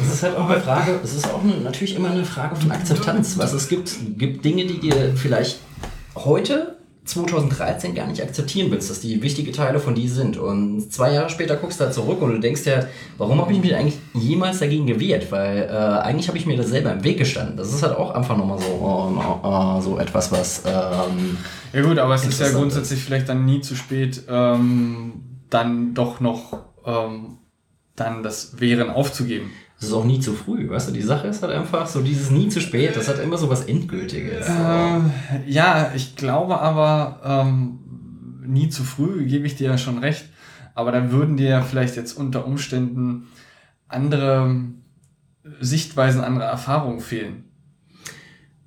Es 0.00 0.14
ist 0.14 0.22
halt 0.22 0.36
auch 0.36 0.48
eine 0.48 0.60
Frage, 0.60 0.98
es 1.04 1.14
ist 1.14 1.26
auch 1.30 1.42
eine, 1.42 1.56
natürlich 1.58 1.94
immer 1.94 2.10
eine 2.10 2.24
Frage 2.24 2.56
von 2.56 2.70
Akzeptanz. 2.70 3.36
Was 3.36 3.52
es 3.52 3.68
gibt, 3.68 3.94
gibt 4.16 4.44
Dinge, 4.44 4.64
die 4.64 4.78
dir 4.78 5.14
vielleicht 5.14 5.58
heute, 6.14 6.77
2013, 7.08 7.94
gar 7.94 8.06
nicht 8.06 8.22
akzeptieren 8.22 8.70
willst, 8.70 8.90
dass 8.90 9.00
die 9.00 9.22
wichtige 9.22 9.50
Teile 9.52 9.80
von 9.80 9.94
dir 9.94 10.10
sind. 10.10 10.36
Und 10.36 10.92
zwei 10.92 11.12
Jahre 11.14 11.30
später 11.30 11.56
guckst 11.56 11.80
du 11.80 11.84
da 11.84 11.90
zurück 11.90 12.20
und 12.20 12.32
du 12.32 12.38
denkst 12.38 12.64
dir, 12.64 12.88
warum 13.16 13.40
habe 13.40 13.52
ich 13.52 13.60
mich 13.60 13.74
eigentlich 13.74 13.98
jemals 14.14 14.58
dagegen 14.58 14.86
gewehrt? 14.86 15.32
Weil 15.32 15.62
äh, 15.62 15.72
eigentlich 15.72 16.28
habe 16.28 16.38
ich 16.38 16.46
mir 16.46 16.56
das 16.56 16.68
selber 16.68 16.92
im 16.92 17.02
Weg 17.04 17.18
gestanden. 17.18 17.56
Das 17.56 17.72
ist 17.72 17.82
halt 17.82 17.96
auch 17.96 18.14
einfach 18.14 18.36
nochmal 18.36 18.58
so, 18.58 18.66
äh, 19.42 19.78
äh, 19.78 19.82
so 19.82 19.98
etwas, 19.98 20.30
was. 20.30 20.62
Ähm, 20.66 21.38
Ja 21.72 21.82
gut, 21.82 21.98
aber 21.98 22.14
es 22.14 22.26
ist 22.26 22.40
ja 22.40 22.50
grundsätzlich 22.50 23.02
vielleicht 23.02 23.28
dann 23.28 23.44
nie 23.44 23.60
zu 23.60 23.74
spät, 23.74 24.22
ähm, 24.28 25.14
dann 25.50 25.94
doch 25.94 26.20
noch 26.20 26.58
ähm, 26.84 27.38
dann 27.96 28.22
das 28.22 28.60
Wehren 28.60 28.90
aufzugeben. 28.90 29.50
Es 29.80 29.86
ist 29.86 29.92
auch 29.92 30.04
nie 30.04 30.18
zu 30.18 30.32
früh, 30.32 30.68
weißt 30.68 30.88
du? 30.88 30.92
Die 30.92 31.02
Sache 31.02 31.28
ist 31.28 31.42
halt 31.42 31.52
einfach 31.52 31.86
so, 31.86 32.02
dieses 32.02 32.30
nie 32.30 32.48
zu 32.48 32.60
spät, 32.60 32.96
das 32.96 33.08
hat 33.08 33.20
immer 33.20 33.38
so 33.38 33.48
was 33.48 33.64
Endgültiges. 33.66 34.48
Ähm, 34.48 35.12
ja, 35.46 35.92
ich 35.94 36.16
glaube 36.16 36.60
aber, 36.60 37.20
ähm, 37.24 37.78
nie 38.44 38.68
zu 38.68 38.82
früh, 38.82 39.26
gebe 39.26 39.46
ich 39.46 39.54
dir 39.54 39.70
ja 39.70 39.78
schon 39.78 39.98
recht. 39.98 40.26
Aber 40.74 40.90
dann 40.90 41.12
würden 41.12 41.36
dir 41.36 41.48
ja 41.48 41.62
vielleicht 41.62 41.96
jetzt 41.96 42.14
unter 42.14 42.46
Umständen 42.46 43.28
andere 43.88 44.60
Sichtweisen, 45.60 46.22
andere 46.22 46.44
Erfahrungen 46.44 47.00
fehlen. 47.00 47.44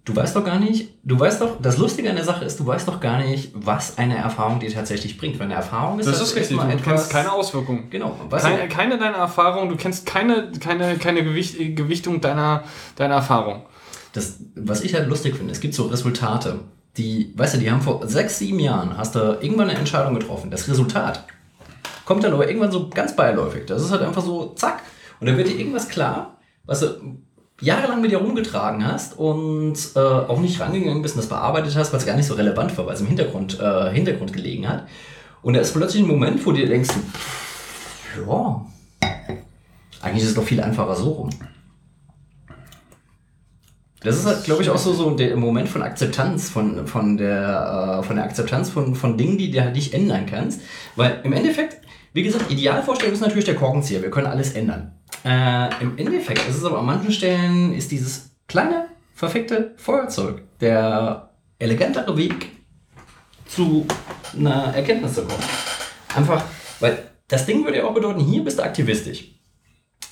Du 0.03 0.15
weißt 0.15 0.35
doch 0.35 0.43
gar 0.43 0.57
nicht, 0.57 0.89
du 1.03 1.19
weißt 1.19 1.41
doch, 1.41 1.61
das 1.61 1.77
Lustige 1.77 2.09
an 2.09 2.15
der 2.15 2.25
Sache 2.25 2.43
ist, 2.43 2.59
du 2.59 2.65
weißt 2.65 2.87
doch 2.87 2.99
gar 2.99 3.19
nicht, 3.19 3.51
was 3.53 3.99
eine 3.99 4.17
Erfahrung 4.17 4.59
dir 4.59 4.73
tatsächlich 4.73 5.15
bringt. 5.17 5.37
Weil 5.37 5.45
eine 5.45 5.53
Erfahrung 5.53 5.99
ist 5.99 6.07
Das 6.07 6.15
halt 6.15 6.27
ist 6.27 6.35
richtig, 6.35 6.57
du 6.57 6.77
kennst 6.83 7.11
keine 7.11 7.31
Auswirkungen. 7.31 7.89
Genau, 7.91 8.17
weißt 8.27 8.45
Keine, 8.45 8.61
du, 8.63 8.67
keine 8.67 8.97
deiner 8.97 9.17
Erfahrungen, 9.17 9.69
du 9.69 9.75
kennst 9.75 10.07
keine, 10.07 10.51
keine, 10.59 10.97
keine 10.97 11.23
Gewicht, 11.23 11.55
Gewichtung 11.75 12.19
deiner, 12.19 12.63
deiner 12.95 13.13
Erfahrung. 13.15 13.63
das, 14.13 14.39
was 14.55 14.81
ich 14.81 14.95
halt 14.95 15.07
lustig 15.07 15.35
finde, 15.35 15.51
es 15.51 15.59
gibt 15.59 15.75
so 15.75 15.83
Resultate, 15.85 16.61
die, 16.97 17.31
weißt 17.37 17.53
du, 17.53 17.57
die 17.59 17.69
haben 17.71 17.81
vor 17.81 18.07
sechs, 18.07 18.39
sieben 18.39 18.59
Jahren, 18.59 18.97
hast 18.97 19.13
du 19.13 19.19
irgendwann 19.39 19.69
eine 19.69 19.77
Entscheidung 19.77 20.15
getroffen. 20.15 20.49
Das 20.49 20.67
Resultat 20.67 21.23
kommt 22.05 22.23
dann 22.23 22.33
aber 22.33 22.47
irgendwann 22.47 22.71
so 22.71 22.89
ganz 22.89 23.15
beiläufig. 23.15 23.65
Das 23.67 23.81
ist 23.83 23.91
halt 23.91 24.01
einfach 24.01 24.23
so, 24.23 24.53
zack, 24.55 24.81
und 25.19 25.27
dann 25.27 25.37
wird 25.37 25.47
dir 25.47 25.57
irgendwas 25.59 25.87
klar, 25.87 26.37
was 26.65 26.79
du 26.81 27.21
jahrelang 27.61 28.01
mit 28.01 28.11
dir 28.11 28.17
rumgetragen 28.17 28.85
hast 28.85 29.17
und 29.17 29.77
äh, 29.95 29.99
auch 29.99 30.39
nicht 30.39 30.59
rangegangen 30.59 31.01
bist 31.01 31.15
und 31.15 31.21
das 31.21 31.29
bearbeitet 31.29 31.75
hast, 31.75 31.93
weil 31.93 31.99
es 31.99 32.05
gar 32.05 32.17
nicht 32.17 32.25
so 32.25 32.33
relevant 32.33 32.77
war, 32.77 32.87
weil 32.87 32.95
es 32.95 33.01
im 33.01 33.07
Hintergrund, 33.07 33.59
äh, 33.59 33.91
Hintergrund 33.91 34.33
gelegen 34.33 34.67
hat. 34.67 34.87
Und 35.41 35.53
da 35.53 35.61
ist 35.61 35.73
plötzlich 35.73 36.03
ein 36.03 36.07
Moment, 36.07 36.45
wo 36.45 36.51
du 36.51 36.57
dir 36.57 36.67
denkst, 36.67 36.89
ja, 38.27 38.65
eigentlich 40.01 40.23
ist 40.23 40.29
es 40.29 40.35
doch 40.35 40.43
viel 40.43 40.61
einfacher 40.61 40.95
so 40.95 41.09
rum. 41.09 41.29
Das 44.03 44.17
ist 44.17 44.25
halt, 44.25 44.43
glaube 44.43 44.63
ich, 44.63 44.69
auch 44.71 44.79
so, 44.79 44.93
so 44.93 45.11
der 45.11 45.37
Moment 45.37 45.69
von 45.69 45.83
Akzeptanz, 45.83 46.49
von, 46.49 46.87
von, 46.87 47.17
der, 47.17 47.99
äh, 47.99 48.03
von 48.03 48.15
der 48.15 48.25
Akzeptanz 48.25 48.71
von, 48.71 48.95
von 48.95 49.15
Dingen, 49.15 49.37
die 49.37 49.51
du 49.51 49.61
halt 49.61 49.75
nicht 49.75 49.93
ändern 49.93 50.25
kannst. 50.25 50.61
Weil 50.95 51.21
im 51.23 51.33
Endeffekt, 51.33 51.77
wie 52.13 52.23
gesagt, 52.23 52.51
Idealvorstellung 52.51 53.13
ist 53.13 53.21
natürlich 53.21 53.45
der 53.45 53.55
Korkenzieher. 53.55 54.01
Wir 54.01 54.11
können 54.11 54.27
alles 54.27 54.53
ändern. 54.53 54.93
Äh, 55.23 55.69
Im 55.81 55.97
Endeffekt 55.97 56.47
ist 56.47 56.57
es 56.57 56.65
aber 56.65 56.79
an 56.79 56.85
manchen 56.85 57.11
Stellen 57.11 57.73
ist 57.73 57.91
dieses 57.91 58.31
kleine, 58.47 58.87
verfickte 59.13 59.73
Feuerzeug 59.77 60.41
der 60.59 61.29
elegantere 61.59 62.17
Weg 62.17 62.51
zu 63.45 63.85
einer 64.37 64.73
Erkenntnis 64.75 65.13
zu 65.13 65.21
kommen. 65.23 65.43
Einfach, 66.15 66.43
weil 66.79 67.11
das 67.27 67.45
Ding 67.45 67.63
würde 67.63 67.77
ja 67.77 67.85
auch 67.85 67.93
bedeuten, 67.93 68.19
hier 68.19 68.43
bist 68.43 68.59
du 68.59 68.63
aktivistisch. 68.63 69.31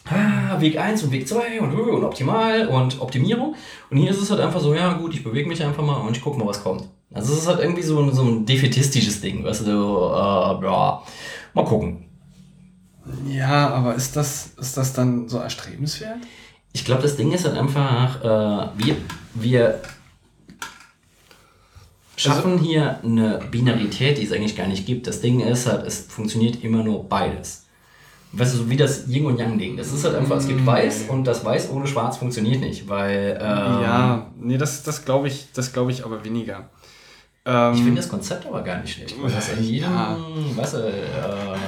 Ah, 0.05 0.59
Weg 0.59 0.79
1 0.79 1.03
und 1.03 1.11
Weg 1.11 1.27
2 1.27 1.61
und, 1.61 1.73
und 1.73 2.03
optimal 2.03 2.67
und 2.67 2.99
Optimierung. 2.99 3.55
Und 3.89 3.97
hier 3.97 4.09
ist 4.09 4.21
es 4.21 4.31
halt 4.31 4.39
einfach 4.39 4.59
so, 4.59 4.73
ja 4.73 4.93
gut, 4.93 5.13
ich 5.13 5.23
bewege 5.23 5.47
mich 5.47 5.63
einfach 5.63 5.83
mal 5.83 5.97
und 5.97 6.15
ich 6.15 6.23
gucke 6.23 6.39
mal, 6.39 6.47
was 6.47 6.63
kommt. 6.63 6.83
Also 7.13 7.33
es 7.33 7.39
ist 7.39 7.47
halt 7.47 7.59
irgendwie 7.59 7.81
so 7.81 7.99
ein, 7.99 8.13
so 8.13 8.23
ein 8.23 8.45
defetistisches 8.45 9.21
Ding, 9.21 9.43
weißt 9.43 9.61
du, 9.61 9.65
so, 9.65 10.11
äh, 10.13 10.65
ja, 10.65 11.03
mal 11.53 11.65
gucken. 11.65 12.05
Ja, 13.27 13.69
aber 13.69 13.95
ist 13.95 14.15
das, 14.15 14.51
ist 14.59 14.77
das 14.77 14.93
dann 14.93 15.27
so 15.29 15.39
erstrebenswert? 15.39 16.17
Ich 16.73 16.85
glaube, 16.85 17.01
das 17.01 17.15
Ding 17.15 17.31
ist 17.31 17.45
halt 17.45 17.57
einfach, 17.57 18.23
äh, 18.23 18.69
wir, 18.77 18.97
wir 19.33 19.81
schaffen 22.15 22.59
hier 22.59 22.99
eine 23.03 23.39
Binarität, 23.49 24.17
die 24.17 24.23
es 24.23 24.31
eigentlich 24.31 24.55
gar 24.55 24.67
nicht 24.67 24.85
gibt. 24.85 25.07
Das 25.07 25.21
Ding 25.21 25.39
ist 25.39 25.67
halt, 25.67 25.87
es 25.87 26.01
funktioniert 26.01 26.63
immer 26.63 26.83
nur 26.83 27.07
beides. 27.07 27.65
Weißt 28.31 28.53
du, 28.53 28.57
so 28.59 28.69
wie 28.69 28.77
das 28.77 29.07
Yin 29.07 29.25
und 29.25 29.39
Yang 29.39 29.57
Ding. 29.57 29.77
Das 29.77 29.91
ist 29.91 30.03
halt 30.03 30.15
einfach, 30.15 30.37
es 30.37 30.47
gibt 30.47 30.63
Weiß 30.63 31.05
und 31.07 31.23
das 31.23 31.43
Weiß 31.43 31.71
ohne 31.71 31.87
Schwarz 31.87 32.17
funktioniert 32.17 32.61
nicht, 32.61 32.87
weil 32.87 33.39
ähm, 33.41 33.81
ja, 33.81 34.31
nee, 34.37 34.57
das, 34.57 34.83
das 34.83 35.03
glaube 35.03 35.27
ich, 35.27 35.47
das 35.53 35.73
glaube 35.73 35.91
ich 35.91 36.05
aber 36.05 36.23
weniger. 36.23 36.69
Ähm, 37.51 37.73
ich 37.73 37.81
finde 37.81 37.95
das 38.01 38.09
Konzept 38.09 38.45
aber 38.45 38.61
gar 38.61 38.79
nicht 38.81 38.93
schlecht. 38.93 39.15
Weil 39.21 39.31
das 39.31 39.49
in 39.49 39.63
jedem, 39.63 39.91
Ja. 39.91 40.15
weißt 40.55 40.73
du, 40.75 40.77
äh, 40.77 40.91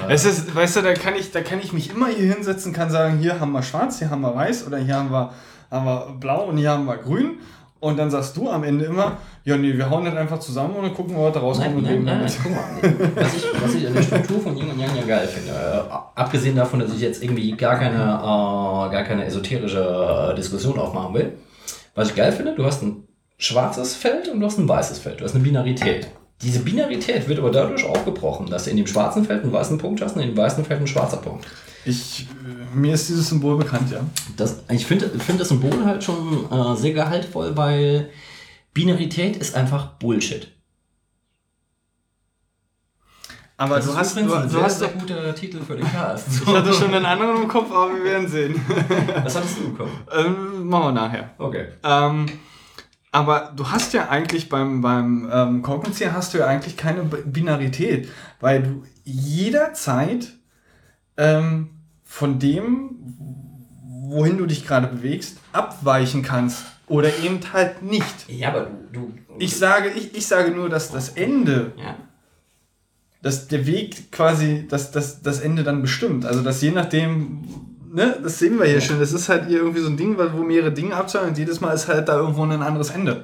Es 0.09 0.25
ist, 0.25 0.53
weißt 0.55 0.75
du, 0.77 0.81
da 0.81 0.93
kann, 0.93 1.15
ich, 1.15 1.31
da 1.31 1.41
kann 1.41 1.59
ich 1.59 1.73
mich 1.73 1.89
immer 1.89 2.07
hier 2.07 2.33
hinsetzen, 2.33 2.71
kann 2.73 2.89
sagen, 2.91 3.17
hier 3.19 3.39
haben 3.39 3.51
wir 3.51 3.63
schwarz, 3.63 3.97
hier 3.99 4.09
haben 4.09 4.21
wir 4.21 4.35
weiß 4.35 4.67
oder 4.67 4.77
hier 4.77 4.95
haben 4.95 5.11
wir, 5.11 5.31
haben 5.71 5.85
wir 5.85 6.15
blau 6.19 6.45
und 6.45 6.57
hier 6.57 6.71
haben 6.71 6.85
wir 6.85 6.97
grün. 6.97 7.39
Und 7.79 7.97
dann 7.97 8.11
sagst 8.11 8.37
du 8.37 8.47
am 8.47 8.63
Ende 8.63 8.85
immer, 8.85 9.17
ja 9.43 9.57
nee, 9.57 9.75
wir 9.75 9.89
hauen 9.89 10.05
das 10.05 10.15
einfach 10.15 10.37
zusammen 10.37 10.75
und 10.75 10.83
dann 10.83 10.93
gucken 10.93 11.15
wir, 11.15 11.23
was 11.23 11.33
da 11.33 11.39
rauskommt. 11.39 11.81
Nein, 11.81 12.03
nein, 12.03 12.19
nein, 12.19 12.19
damit. 12.19 12.37
guck 12.43 12.51
mal. 12.51 13.13
Was 13.15 13.33
ich, 13.33 13.45
was 13.59 13.73
ich 13.73 13.87
an 13.87 13.93
der 13.95 14.03
Struktur 14.03 14.39
von 14.39 14.55
Yin 14.55 14.69
und 14.69 14.79
Yang 14.79 14.95
ja 14.97 15.01
geil 15.03 15.27
finde, 15.27 15.49
äh, 15.51 15.91
abgesehen 16.19 16.55
davon, 16.55 16.79
dass 16.79 16.93
ich 16.93 17.01
jetzt 17.01 17.23
irgendwie 17.23 17.51
gar 17.57 17.79
keine, 17.79 17.95
äh, 17.97 18.91
gar 18.93 19.03
keine 19.03 19.25
esoterische 19.25 20.35
Diskussion 20.37 20.77
aufmachen 20.77 21.15
will, 21.15 21.33
was 21.95 22.09
ich 22.09 22.15
geil 22.15 22.31
finde, 22.31 22.53
du 22.53 22.63
hast 22.65 22.83
ein 22.83 23.07
schwarzes 23.41 23.95
Feld 23.95 24.27
und 24.29 24.39
du 24.39 24.45
hast 24.45 24.59
ein 24.59 24.69
weißes 24.69 24.99
Feld, 24.99 25.19
du 25.19 25.25
hast 25.25 25.33
eine 25.33 25.43
Binarität. 25.43 26.07
Diese 26.41 26.59
Binarität 26.59 27.27
wird 27.27 27.39
aber 27.39 27.51
dadurch 27.51 27.83
aufgebrochen, 27.85 28.47
dass 28.47 28.63
du 28.65 28.69
in 28.71 28.77
dem 28.77 28.87
schwarzen 28.87 29.25
Feld 29.25 29.43
einen 29.43 29.51
weißen 29.51 29.77
Punkt 29.77 30.01
hast 30.01 30.15
und 30.15 30.21
in 30.21 30.29
dem 30.29 30.37
weißen 30.37 30.63
Feld 30.63 30.77
einen 30.77 30.87
schwarzer 30.87 31.17
Punkt. 31.17 31.45
Ich, 31.83 32.27
äh, 32.45 32.75
mir 32.75 32.93
ist 32.93 33.09
dieses 33.09 33.29
Symbol 33.29 33.57
bekannt, 33.57 33.91
ja. 33.91 34.01
Das, 34.37 34.61
ich 34.69 34.85
finde 34.85 35.09
find 35.19 35.39
das 35.39 35.49
Symbol 35.49 35.83
halt 35.85 36.03
schon 36.03 36.47
äh, 36.51 36.75
sehr 36.75 36.93
gehaltvoll, 36.93 37.57
weil 37.57 38.09
Binarität 38.73 39.37
ist 39.37 39.55
einfach 39.55 39.87
Bullshit. 39.93 40.47
Aber 43.57 43.75
Das 43.75 43.85
du 43.85 43.91
ist 43.91 43.97
hast, 43.97 44.15
du, 44.15 44.19
ein 44.21 44.27
du 44.27 44.49
sehr, 44.49 44.63
hast 44.63 44.79
sehr 44.79 44.87
doch, 44.87 44.99
guter 44.99 45.35
Titel 45.35 45.59
für 45.61 45.75
den 45.75 45.85
Cast. 45.91 46.27
ich 46.43 46.47
hatte 46.47 46.73
schon 46.73 46.93
einen 46.93 47.05
anderen 47.05 47.43
im 47.43 47.47
Kopf, 47.47 47.71
aber 47.71 47.93
wir 47.95 48.03
werden 48.03 48.27
sehen. 48.27 48.59
Was 49.23 49.35
hattest 49.35 49.59
du 49.59 49.71
bekommen? 49.71 49.91
ähm, 50.15 50.67
machen 50.67 50.83
wir 50.85 50.91
nachher. 50.93 51.29
Okay. 51.37 51.67
Ähm, 51.83 52.25
aber 53.11 53.53
du 53.55 53.69
hast 53.69 53.93
ja 53.93 54.09
eigentlich 54.09 54.47
beim, 54.47 54.81
beim 54.81 55.29
ähm, 55.31 55.61
Korkenzieher 55.61 56.13
hast 56.13 56.33
du 56.33 56.37
ja 56.37 56.47
eigentlich 56.47 56.77
keine 56.77 57.03
Binarität, 57.03 58.09
weil 58.39 58.63
du 58.63 58.83
jederzeit 59.03 60.31
ähm, 61.17 61.71
von 62.03 62.39
dem, 62.39 62.95
wohin 64.07 64.37
du 64.37 64.45
dich 64.45 64.65
gerade 64.65 64.87
bewegst, 64.87 65.37
abweichen 65.51 66.23
kannst 66.23 66.65
oder 66.87 67.09
eben 67.19 67.39
halt 67.53 67.81
nicht. 67.81 68.29
Ja, 68.29 68.49
aber 68.49 68.69
du. 68.91 69.13
du 69.27 69.35
Ich 69.39 69.57
sage, 69.57 69.89
ich, 69.89 70.15
ich 70.15 70.27
sage 70.27 70.51
nur, 70.51 70.69
dass 70.69 70.91
das 70.91 71.09
Ende, 71.09 71.73
ja. 71.77 71.95
dass 73.21 73.47
der 73.47 73.65
Weg 73.65 74.11
quasi, 74.11 74.67
dass 74.69 74.91
das, 74.91 75.21
das 75.21 75.39
Ende 75.39 75.63
dann 75.63 75.81
bestimmt. 75.81 76.25
Also 76.25 76.41
dass 76.43 76.61
je 76.61 76.71
nachdem, 76.71 77.43
ne, 77.93 78.17
das 78.23 78.39
sehen 78.39 78.57
wir 78.57 78.65
hier 78.65 78.75
Ja. 78.75 78.81
schon, 78.81 78.99
das 78.99 79.13
ist 79.13 79.29
halt 79.29 79.47
hier 79.47 79.59
irgendwie 79.59 79.81
so 79.81 79.87
ein 79.89 79.97
Ding, 79.97 80.17
wo 80.17 80.43
mehrere 80.43 80.71
Dinge 80.71 80.95
abzahlen 80.95 81.29
und 81.29 81.37
jedes 81.37 81.61
Mal 81.61 81.73
ist 81.73 81.87
halt 81.87 82.07
da 82.07 82.17
irgendwo 82.17 82.43
ein 82.43 82.61
anderes 82.61 82.89
Ende. 82.89 83.23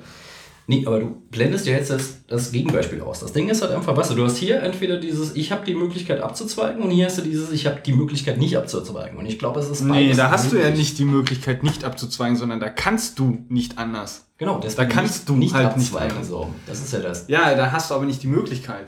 Nee, 0.69 0.83
aber 0.85 0.99
du 0.99 1.15
blendest 1.31 1.65
dir 1.65 1.71
jetzt 1.77 1.89
das, 1.91 2.25
das 2.27 2.51
Gegenbeispiel 2.51 2.99
aus. 2.99 3.21
Das 3.21 3.31
Ding 3.31 3.47
ist 3.47 3.61
halt 3.61 3.71
einfach, 3.71 3.95
weißt 3.95 4.11
du, 4.11 4.15
du 4.15 4.25
hast 4.25 4.35
hier 4.35 4.61
entweder 4.61 4.97
dieses, 4.97 5.33
ich 5.37 5.53
habe 5.53 5.63
die 5.65 5.73
Möglichkeit 5.73 6.19
abzuzweigen 6.19 6.81
und 6.83 6.89
hier 6.89 7.05
hast 7.05 7.17
du 7.17 7.21
dieses, 7.21 7.51
ich 7.53 7.65
habe 7.67 7.79
die 7.85 7.93
Möglichkeit 7.93 8.37
nicht 8.37 8.57
abzuzweigen. 8.57 9.17
Und 9.17 9.25
ich 9.27 9.39
glaube, 9.39 9.61
es 9.61 9.69
ist 9.69 9.79
Nee, 9.81 10.11
da 10.13 10.29
hast 10.29 10.51
du 10.51 10.57
ja 10.57 10.63
möglich. 10.63 10.79
nicht 10.79 10.99
die 10.99 11.05
Möglichkeit, 11.05 11.63
nicht 11.63 11.85
abzuzweigen, 11.85 12.35
sondern 12.35 12.59
da 12.59 12.67
kannst 12.67 13.17
du 13.17 13.45
nicht 13.47 13.77
anders. 13.77 14.25
Genau, 14.37 14.59
deswegen 14.61 14.89
Da 14.89 14.93
kannst 14.93 15.13
nicht, 15.19 15.29
du 15.29 15.35
nicht 15.37 15.53
halt 15.53 15.77
nicht 15.77 15.85
abzweigen. 15.87 16.11
anders. 16.17 16.27
so. 16.27 16.49
Das 16.67 16.81
ist 16.81 16.91
ja 16.91 16.99
das. 16.99 17.25
Ja, 17.29 17.55
da 17.55 17.71
hast 17.71 17.89
du 17.89 17.95
aber 17.95 18.03
nicht 18.05 18.21
die 18.21 18.27
Möglichkeit. 18.27 18.87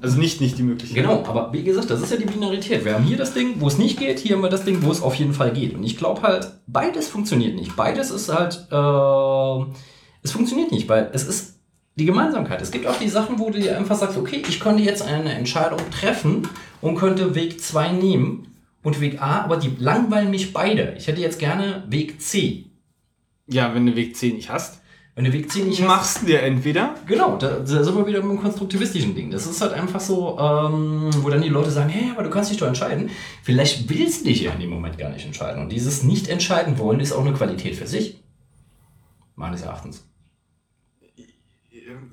Also 0.00 0.18
nicht 0.18 0.40
nicht 0.40 0.58
die 0.58 0.62
Möglichkeit. 0.62 1.02
Genau, 1.02 1.24
aber 1.26 1.52
wie 1.52 1.64
gesagt, 1.64 1.90
das 1.90 2.00
ist 2.00 2.12
ja 2.12 2.16
die 2.16 2.24
Binarität. 2.24 2.84
Wir 2.84 2.94
haben 2.94 3.04
hier 3.04 3.16
das 3.16 3.34
Ding, 3.34 3.54
wo 3.58 3.66
es 3.66 3.78
nicht 3.78 3.98
geht, 3.98 4.20
hier 4.20 4.36
haben 4.36 4.42
wir 4.42 4.50
das 4.50 4.64
Ding, 4.64 4.82
wo 4.82 4.90
es 4.92 5.02
auf 5.02 5.14
jeden 5.16 5.34
Fall 5.34 5.52
geht. 5.52 5.74
Und 5.74 5.82
ich 5.82 5.96
glaube 5.96 6.22
halt, 6.22 6.52
beides 6.68 7.08
funktioniert 7.08 7.56
nicht. 7.56 7.74
Beides 7.74 8.10
ist 8.10 8.32
halt, 8.32 8.68
äh, 8.70 9.74
es 10.22 10.30
funktioniert 10.30 10.70
nicht, 10.70 10.88
weil 10.88 11.10
es 11.12 11.24
ist 11.24 11.58
die 11.96 12.06
Gemeinsamkeit. 12.06 12.62
Es 12.62 12.70
gibt 12.70 12.86
auch 12.86 12.98
die 12.98 13.08
Sachen, 13.08 13.40
wo 13.40 13.50
du 13.50 13.58
dir 13.58 13.76
einfach 13.76 13.96
sagst, 13.96 14.16
okay, 14.16 14.42
ich 14.48 14.60
könnte 14.60 14.82
jetzt 14.82 15.02
eine 15.02 15.32
Entscheidung 15.32 15.80
treffen 15.90 16.48
und 16.80 16.96
könnte 16.96 17.34
Weg 17.34 17.60
2 17.60 17.92
nehmen 17.92 18.54
und 18.82 19.00
Weg 19.00 19.20
A, 19.20 19.42
aber 19.42 19.56
die 19.56 19.72
langweilen 19.78 20.30
mich 20.30 20.52
beide. 20.52 20.94
Ich 20.96 21.08
hätte 21.08 21.20
jetzt 21.20 21.38
gerne 21.38 21.84
Weg 21.88 22.20
C. 22.20 22.66
Ja, 23.48 23.74
wenn 23.74 23.86
du 23.86 23.96
Weg 23.96 24.16
10 24.16 24.36
nicht 24.36 24.50
hast, 24.50 24.81
Wenn 25.14 25.24
du 25.24 25.32
Weg 25.32 25.50
C 25.50 25.62
nicht 25.62 25.82
hast, 25.82 25.88
machst 25.88 26.22
du 26.22 26.26
dir 26.26 26.42
entweder 26.42 26.94
Genau, 27.06 27.36
da, 27.36 27.58
da 27.58 27.84
sind 27.84 27.94
wir 27.94 28.06
wieder 28.06 28.22
beim 28.22 28.40
konstruktivistischen 28.40 29.14
Ding. 29.14 29.30
Das 29.30 29.46
ist 29.46 29.60
halt 29.60 29.74
einfach 29.74 30.00
so, 30.00 30.38
ähm, 30.38 31.10
wo 31.18 31.28
dann 31.28 31.42
die 31.42 31.50
Leute 31.50 31.70
sagen, 31.70 31.90
hey, 31.90 32.10
aber 32.12 32.22
du 32.22 32.30
kannst 32.30 32.50
dich 32.50 32.56
doch 32.56 32.66
entscheiden. 32.66 33.10
Vielleicht 33.42 33.90
willst 33.90 34.22
du 34.22 34.24
dich 34.26 34.40
ja 34.40 34.52
in 34.52 34.60
dem 34.60 34.70
Moment 34.70 34.96
gar 34.96 35.10
nicht 35.10 35.26
entscheiden. 35.26 35.62
Und 35.62 35.70
dieses 35.70 36.02
Nicht-Entscheiden 36.02 36.78
wollen 36.78 37.00
ist 37.00 37.12
auch 37.12 37.26
eine 37.26 37.34
Qualität 37.34 37.76
für 37.76 37.86
sich. 37.86 38.22
Meines 39.36 39.62
Erachtens. 39.62 40.08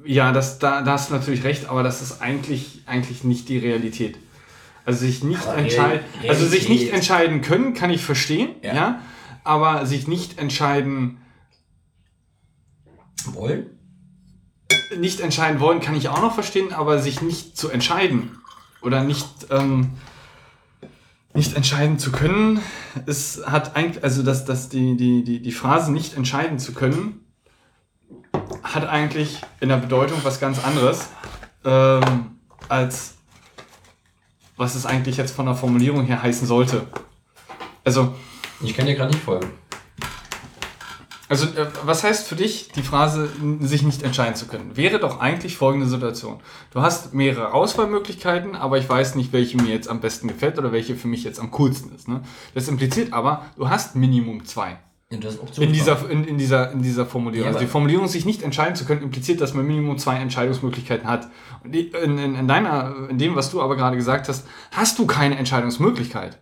Ja, 0.05 0.33
das, 0.33 0.59
da, 0.59 0.81
da 0.81 0.93
hast 0.93 1.09
du 1.09 1.13
natürlich 1.13 1.43
recht, 1.45 1.69
aber 1.69 1.83
das 1.83 2.01
ist 2.01 2.21
eigentlich, 2.21 2.81
eigentlich 2.85 3.23
nicht 3.23 3.47
die 3.47 3.59
Realität. 3.59 4.17
Also 4.83 5.05
sich 5.05 5.23
nicht 5.23 5.45
entscheiden, 5.45 6.01
also 6.27 6.47
sich 6.47 6.67
nicht 6.67 6.91
entscheiden 6.91 7.41
können, 7.41 7.73
kann 7.75 7.91
ich 7.91 8.03
verstehen, 8.03 8.49
ja. 8.63 8.73
Ja. 8.73 9.01
aber 9.43 9.85
sich 9.85 10.07
nicht 10.07 10.39
entscheiden, 10.39 11.17
Wollen? 13.25 13.79
nicht 14.97 15.19
entscheiden 15.19 15.59
wollen, 15.59 15.79
kann 15.79 15.95
ich 15.95 16.09
auch 16.09 16.21
noch 16.21 16.33
verstehen, 16.33 16.73
aber 16.73 16.99
sich 16.99 17.21
nicht 17.21 17.57
zu 17.57 17.69
entscheiden 17.69 18.37
oder 18.81 19.03
nicht, 19.03 19.27
ähm, 19.51 19.91
nicht 21.33 21.55
entscheiden 21.55 21.99
zu 21.99 22.11
können, 22.11 22.59
es 23.05 23.41
hat 23.45 23.75
eigentlich, 23.75 24.03
also 24.03 24.23
dass, 24.23 24.45
dass 24.45 24.69
die, 24.69 24.97
die, 24.97 25.23
die, 25.23 25.41
die 25.41 25.51
Phrase 25.51 25.91
nicht 25.91 26.15
entscheiden 26.15 26.59
zu 26.59 26.73
können, 26.73 27.25
hat 28.63 28.87
eigentlich 28.87 29.41
in 29.59 29.69
der 29.69 29.77
Bedeutung 29.77 30.19
was 30.23 30.39
ganz 30.39 30.63
anderes, 30.63 31.09
ähm, 31.63 32.37
als 32.67 33.15
was 34.57 34.75
es 34.75 34.85
eigentlich 34.85 35.17
jetzt 35.17 35.35
von 35.35 35.45
der 35.45 35.55
Formulierung 35.55 36.05
her 36.05 36.21
heißen 36.21 36.47
sollte. 36.47 36.87
Also, 37.85 38.13
Ich 38.61 38.75
kann 38.75 38.85
dir 38.85 38.95
gerade 38.95 39.11
nicht 39.11 39.23
folgen. 39.23 39.49
Also 41.29 41.45
äh, 41.45 41.67
was 41.85 42.03
heißt 42.03 42.27
für 42.27 42.35
dich 42.35 42.69
die 42.75 42.81
Phrase, 42.81 43.29
sich 43.59 43.83
nicht 43.83 44.01
entscheiden 44.01 44.35
zu 44.35 44.47
können? 44.47 44.75
Wäre 44.75 44.99
doch 44.99 45.19
eigentlich 45.19 45.55
folgende 45.57 45.87
Situation. 45.87 46.39
Du 46.71 46.81
hast 46.81 47.13
mehrere 47.13 47.53
Auswahlmöglichkeiten, 47.53 48.55
aber 48.55 48.79
ich 48.79 48.89
weiß 48.89 49.15
nicht, 49.15 49.31
welche 49.31 49.57
mir 49.57 49.71
jetzt 49.71 49.87
am 49.87 50.01
besten 50.01 50.27
gefällt 50.27 50.57
oder 50.57 50.71
welche 50.71 50.95
für 50.95 51.07
mich 51.07 51.23
jetzt 51.23 51.39
am 51.39 51.51
coolsten 51.51 51.95
ist. 51.95 52.07
Ne? 52.07 52.21
Das 52.55 52.67
impliziert 52.67 53.13
aber, 53.13 53.45
du 53.55 53.69
hast 53.69 53.95
Minimum 53.95 54.45
zwei. 54.45 54.79
Ja, 55.11 55.17
In 55.57 55.73
dieser, 55.73 56.09
in, 56.09 56.23
in 56.23 56.37
dieser, 56.37 56.71
in 56.71 56.83
dieser 56.83 57.05
Formulierung. 57.05 57.45
Ja, 57.45 57.53
also 57.53 57.59
die 57.59 57.71
Formulierung, 57.71 58.07
sich 58.07 58.25
nicht 58.25 58.43
entscheiden 58.43 58.75
zu 58.75 58.85
können, 58.85 59.01
impliziert, 59.01 59.41
dass 59.41 59.55
man 59.55 59.65
Minimum 59.65 59.97
zwei 59.97 60.17
Entscheidungsmöglichkeiten 60.17 61.07
hat. 61.07 61.29
In, 61.63 61.73
in, 62.17 62.35
in, 62.35 62.47
deiner, 62.47 63.09
in 63.09 63.17
dem, 63.17 63.35
was 63.35 63.49
du 63.49 63.59
aber 63.61 63.75
gerade 63.75 63.95
gesagt 63.95 64.29
hast, 64.29 64.47
hast 64.71 64.99
du 64.99 65.07
keine 65.07 65.37
Entscheidungsmöglichkeit. 65.37 66.37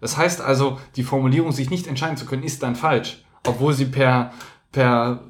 Das 0.00 0.16
heißt 0.16 0.40
also, 0.40 0.80
die 0.96 1.04
Formulierung, 1.04 1.52
sich 1.52 1.70
nicht 1.70 1.86
entscheiden 1.86 2.16
zu 2.16 2.26
können, 2.26 2.42
ist 2.42 2.62
dann 2.62 2.74
falsch. 2.74 3.24
Obwohl 3.48 3.72
sie 3.72 3.86
per, 3.86 4.32
per, 4.72 5.20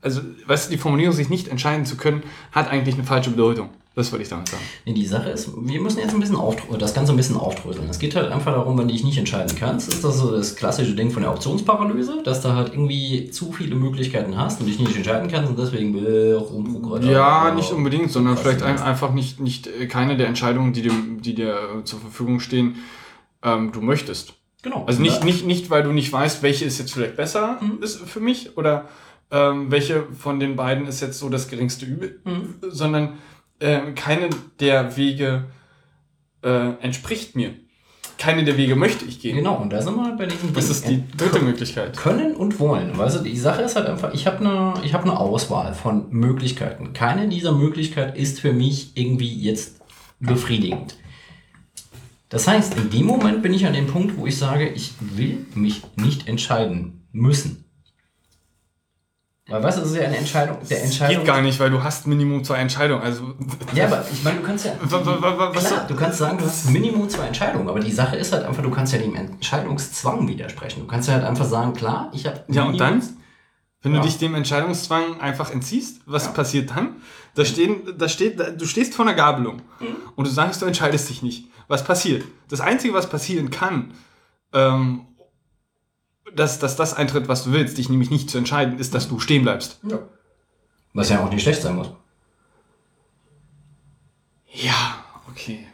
also, 0.00 0.20
weißt 0.46 0.68
du, 0.68 0.72
die 0.72 0.78
Formulierung, 0.78 1.14
sich 1.14 1.28
nicht 1.28 1.48
entscheiden 1.48 1.86
zu 1.86 1.96
können, 1.96 2.22
hat 2.52 2.70
eigentlich 2.70 2.94
eine 2.94 3.04
falsche 3.04 3.30
Bedeutung. 3.30 3.70
Das 3.98 4.12
wollte 4.12 4.22
ich 4.22 4.28
damit 4.28 4.46
sagen. 4.46 4.62
Nee, 4.86 4.92
die 4.92 5.04
Sache 5.04 5.30
ist, 5.30 5.50
wir 5.60 5.80
müssen 5.80 5.98
jetzt 5.98 6.14
ein 6.14 6.20
bisschen 6.20 6.38
das 6.78 6.94
Ganze 6.94 7.12
ein 7.12 7.16
bisschen 7.16 7.36
aufdröseln. 7.36 7.88
Es 7.88 7.98
geht 7.98 8.14
halt 8.14 8.30
einfach 8.30 8.52
darum, 8.52 8.78
wenn 8.78 8.86
du 8.86 8.94
dich 8.94 9.02
nicht 9.02 9.18
entscheiden 9.18 9.56
kannst, 9.58 9.92
ist 9.92 10.04
das 10.04 10.18
so 10.18 10.30
das 10.30 10.54
klassische 10.54 10.94
Ding 10.94 11.10
von 11.10 11.22
der 11.22 11.32
Optionsparalyse, 11.32 12.22
dass 12.22 12.40
du 12.40 12.54
halt 12.54 12.68
irgendwie 12.72 13.28
zu 13.32 13.50
viele 13.50 13.74
Möglichkeiten 13.74 14.38
hast 14.38 14.60
und 14.60 14.68
dich 14.68 14.78
nicht 14.78 14.94
entscheiden 14.94 15.28
kannst 15.28 15.50
und 15.50 15.58
deswegen 15.58 15.98
äh, 15.98 16.34
rumprogrammiert. 16.34 17.12
Ja, 17.12 17.52
nicht 17.52 17.72
unbedingt, 17.72 18.12
sondern 18.12 18.36
vielleicht 18.36 18.62
ein, 18.62 18.78
einfach 18.78 19.12
nicht, 19.12 19.40
nicht 19.40 19.66
äh, 19.66 19.88
keine 19.88 20.16
der 20.16 20.28
Entscheidungen, 20.28 20.72
die, 20.72 20.82
dem, 20.82 21.20
die 21.20 21.34
dir 21.34 21.56
äh, 21.80 21.82
zur 21.82 21.98
Verfügung 21.98 22.38
stehen, 22.38 22.76
ähm, 23.42 23.72
du 23.72 23.80
möchtest. 23.80 24.34
Genau. 24.62 24.84
Also 24.86 25.00
nicht, 25.00 25.24
nicht, 25.24 25.46
nicht, 25.46 25.70
weil 25.70 25.82
du 25.84 25.92
nicht 25.92 26.12
weißt, 26.12 26.42
welche 26.42 26.64
ist 26.64 26.78
jetzt 26.78 26.92
vielleicht 26.92 27.16
besser 27.16 27.58
Mhm. 27.60 27.82
ist 27.82 28.00
für 28.00 28.20
mich 28.20 28.56
oder 28.56 28.86
ähm, 29.30 29.70
welche 29.70 30.04
von 30.18 30.40
den 30.40 30.56
beiden 30.56 30.86
ist 30.86 31.00
jetzt 31.00 31.18
so 31.18 31.28
das 31.28 31.48
geringste 31.48 31.86
Übel, 31.86 32.20
Mhm. 32.24 32.54
sondern 32.68 33.18
ähm, 33.60 33.94
keine 33.94 34.30
der 34.60 34.96
Wege 34.96 35.44
äh, 36.42 36.70
entspricht 36.80 37.36
mir. 37.36 37.54
Keine 38.16 38.42
der 38.42 38.56
Wege 38.56 38.74
möchte 38.74 39.04
ich 39.04 39.20
gehen. 39.20 39.36
Genau, 39.36 39.56
und 39.56 39.70
da 39.72 39.80
sind 39.80 39.94
wir 39.94 40.16
bei 40.16 40.26
diesem 40.26 40.52
Das 40.52 40.64
Ding. 40.66 40.72
ist 40.72 40.88
die 40.88 41.16
dritte 41.16 41.38
Möglichkeit. 41.40 41.96
Können 41.96 42.34
und 42.34 42.58
wollen. 42.58 42.96
Weißt 42.98 43.18
du, 43.18 43.22
die 43.22 43.36
Sache 43.36 43.62
ist 43.62 43.76
halt 43.76 43.86
einfach, 43.86 44.12
ich 44.12 44.26
habe 44.26 44.38
eine 44.40 44.74
ich 44.84 44.92
hab 44.92 45.02
eine 45.02 45.18
Auswahl 45.18 45.72
von 45.74 46.06
Möglichkeiten. 46.10 46.92
Keine 46.94 47.28
dieser 47.28 47.52
Möglichkeiten 47.52 48.16
ist 48.18 48.40
für 48.40 48.52
mich 48.52 48.92
irgendwie 48.96 49.32
jetzt 49.40 49.80
befriedigend. 50.18 50.96
Das 52.28 52.46
heißt, 52.46 52.76
in 52.76 52.90
dem 52.90 53.06
Moment 53.06 53.42
bin 53.42 53.54
ich 53.54 53.64
an 53.66 53.72
dem 53.72 53.86
Punkt, 53.86 54.16
wo 54.18 54.26
ich 54.26 54.36
sage, 54.36 54.68
ich 54.68 54.92
will 55.00 55.46
mich 55.54 55.82
nicht 55.96 56.28
entscheiden 56.28 57.06
müssen. 57.12 57.64
Weil 59.50 59.62
weißt 59.62 59.78
du, 59.78 59.80
das 59.80 59.92
ist 59.92 59.96
ja 59.96 60.02
eine 60.04 60.18
Entscheidung. 60.18 60.58
Der 60.68 60.84
Entscheidung 60.84 61.16
Geht 61.24 61.26
gar 61.26 61.40
nicht, 61.40 61.58
weil 61.58 61.70
du 61.70 61.82
hast 61.82 62.06
Minimum 62.06 62.44
zwei 62.44 62.56
Entscheidungen. 62.58 63.00
Also 63.02 63.32
Ja, 63.74 63.86
aber 63.86 64.04
ich 64.12 64.22
meine, 64.22 64.40
du 64.40 64.42
kannst 64.42 64.66
ja. 64.66 64.72
Was 64.78 65.64
klar, 65.66 65.86
du 65.88 65.96
kannst 65.96 66.18
sagen, 66.18 66.36
du 66.36 66.44
hast 66.44 66.68
Minimum 66.68 67.08
zwei 67.08 67.28
Entscheidungen, 67.28 67.66
aber 67.66 67.80
die 67.80 67.90
Sache 67.92 68.16
ist 68.16 68.30
halt 68.30 68.44
einfach, 68.44 68.62
du 68.62 68.70
kannst 68.70 68.92
ja 68.92 68.98
dem 68.98 69.14
Entscheidungszwang 69.14 70.28
widersprechen. 70.28 70.80
Du 70.80 70.86
kannst 70.86 71.08
ja 71.08 71.14
halt 71.14 71.24
einfach 71.24 71.46
sagen, 71.46 71.72
klar, 71.72 72.10
ich 72.12 72.26
habe. 72.26 72.44
Ja, 72.48 72.64
und 72.64 72.78
dann? 72.78 73.02
Wenn 73.80 73.94
Ja. 73.94 74.00
du 74.00 74.06
dich 74.06 74.18
dem 74.18 74.34
Entscheidungszwang 74.34 75.18
einfach 75.20 75.50
entziehst, 75.50 76.00
was 76.04 76.34
passiert 76.34 76.70
dann? 76.70 76.96
Da, 77.34 77.44
stehen, 77.46 77.96
da 77.96 78.08
steht, 78.08 78.38
da- 78.38 78.50
du 78.50 78.66
stehst 78.66 78.92
vor 78.94 79.06
einer 79.06 79.14
Gabelung 79.14 79.62
und 80.16 80.26
du 80.26 80.30
sagst, 80.30 80.60
du 80.60 80.66
entscheidest 80.66 81.08
dich 81.08 81.22
nicht. 81.22 81.46
Was 81.68 81.84
passiert? 81.84 82.24
Das 82.48 82.60
Einzige, 82.60 82.94
was 82.94 83.08
passieren 83.08 83.50
kann, 83.50 83.92
ähm, 84.52 85.06
dass, 86.34 86.58
dass 86.58 86.76
das 86.76 86.94
eintritt, 86.94 87.28
was 87.28 87.44
du 87.44 87.52
willst, 87.52 87.78
dich 87.78 87.88
nämlich 87.88 88.10
nicht 88.10 88.28
zu 88.30 88.38
entscheiden, 88.38 88.78
ist, 88.78 88.94
dass 88.94 89.08
du 89.08 89.18
stehen 89.20 89.42
bleibst. 89.42 89.78
Ja. 89.82 89.98
Was 90.94 91.08
ja 91.10 91.22
auch 91.24 91.30
nicht 91.30 91.42
schlecht 91.42 91.62
sein 91.62 91.76
muss. 91.76 91.90
Ja, 94.52 95.04
okay. 95.30 95.66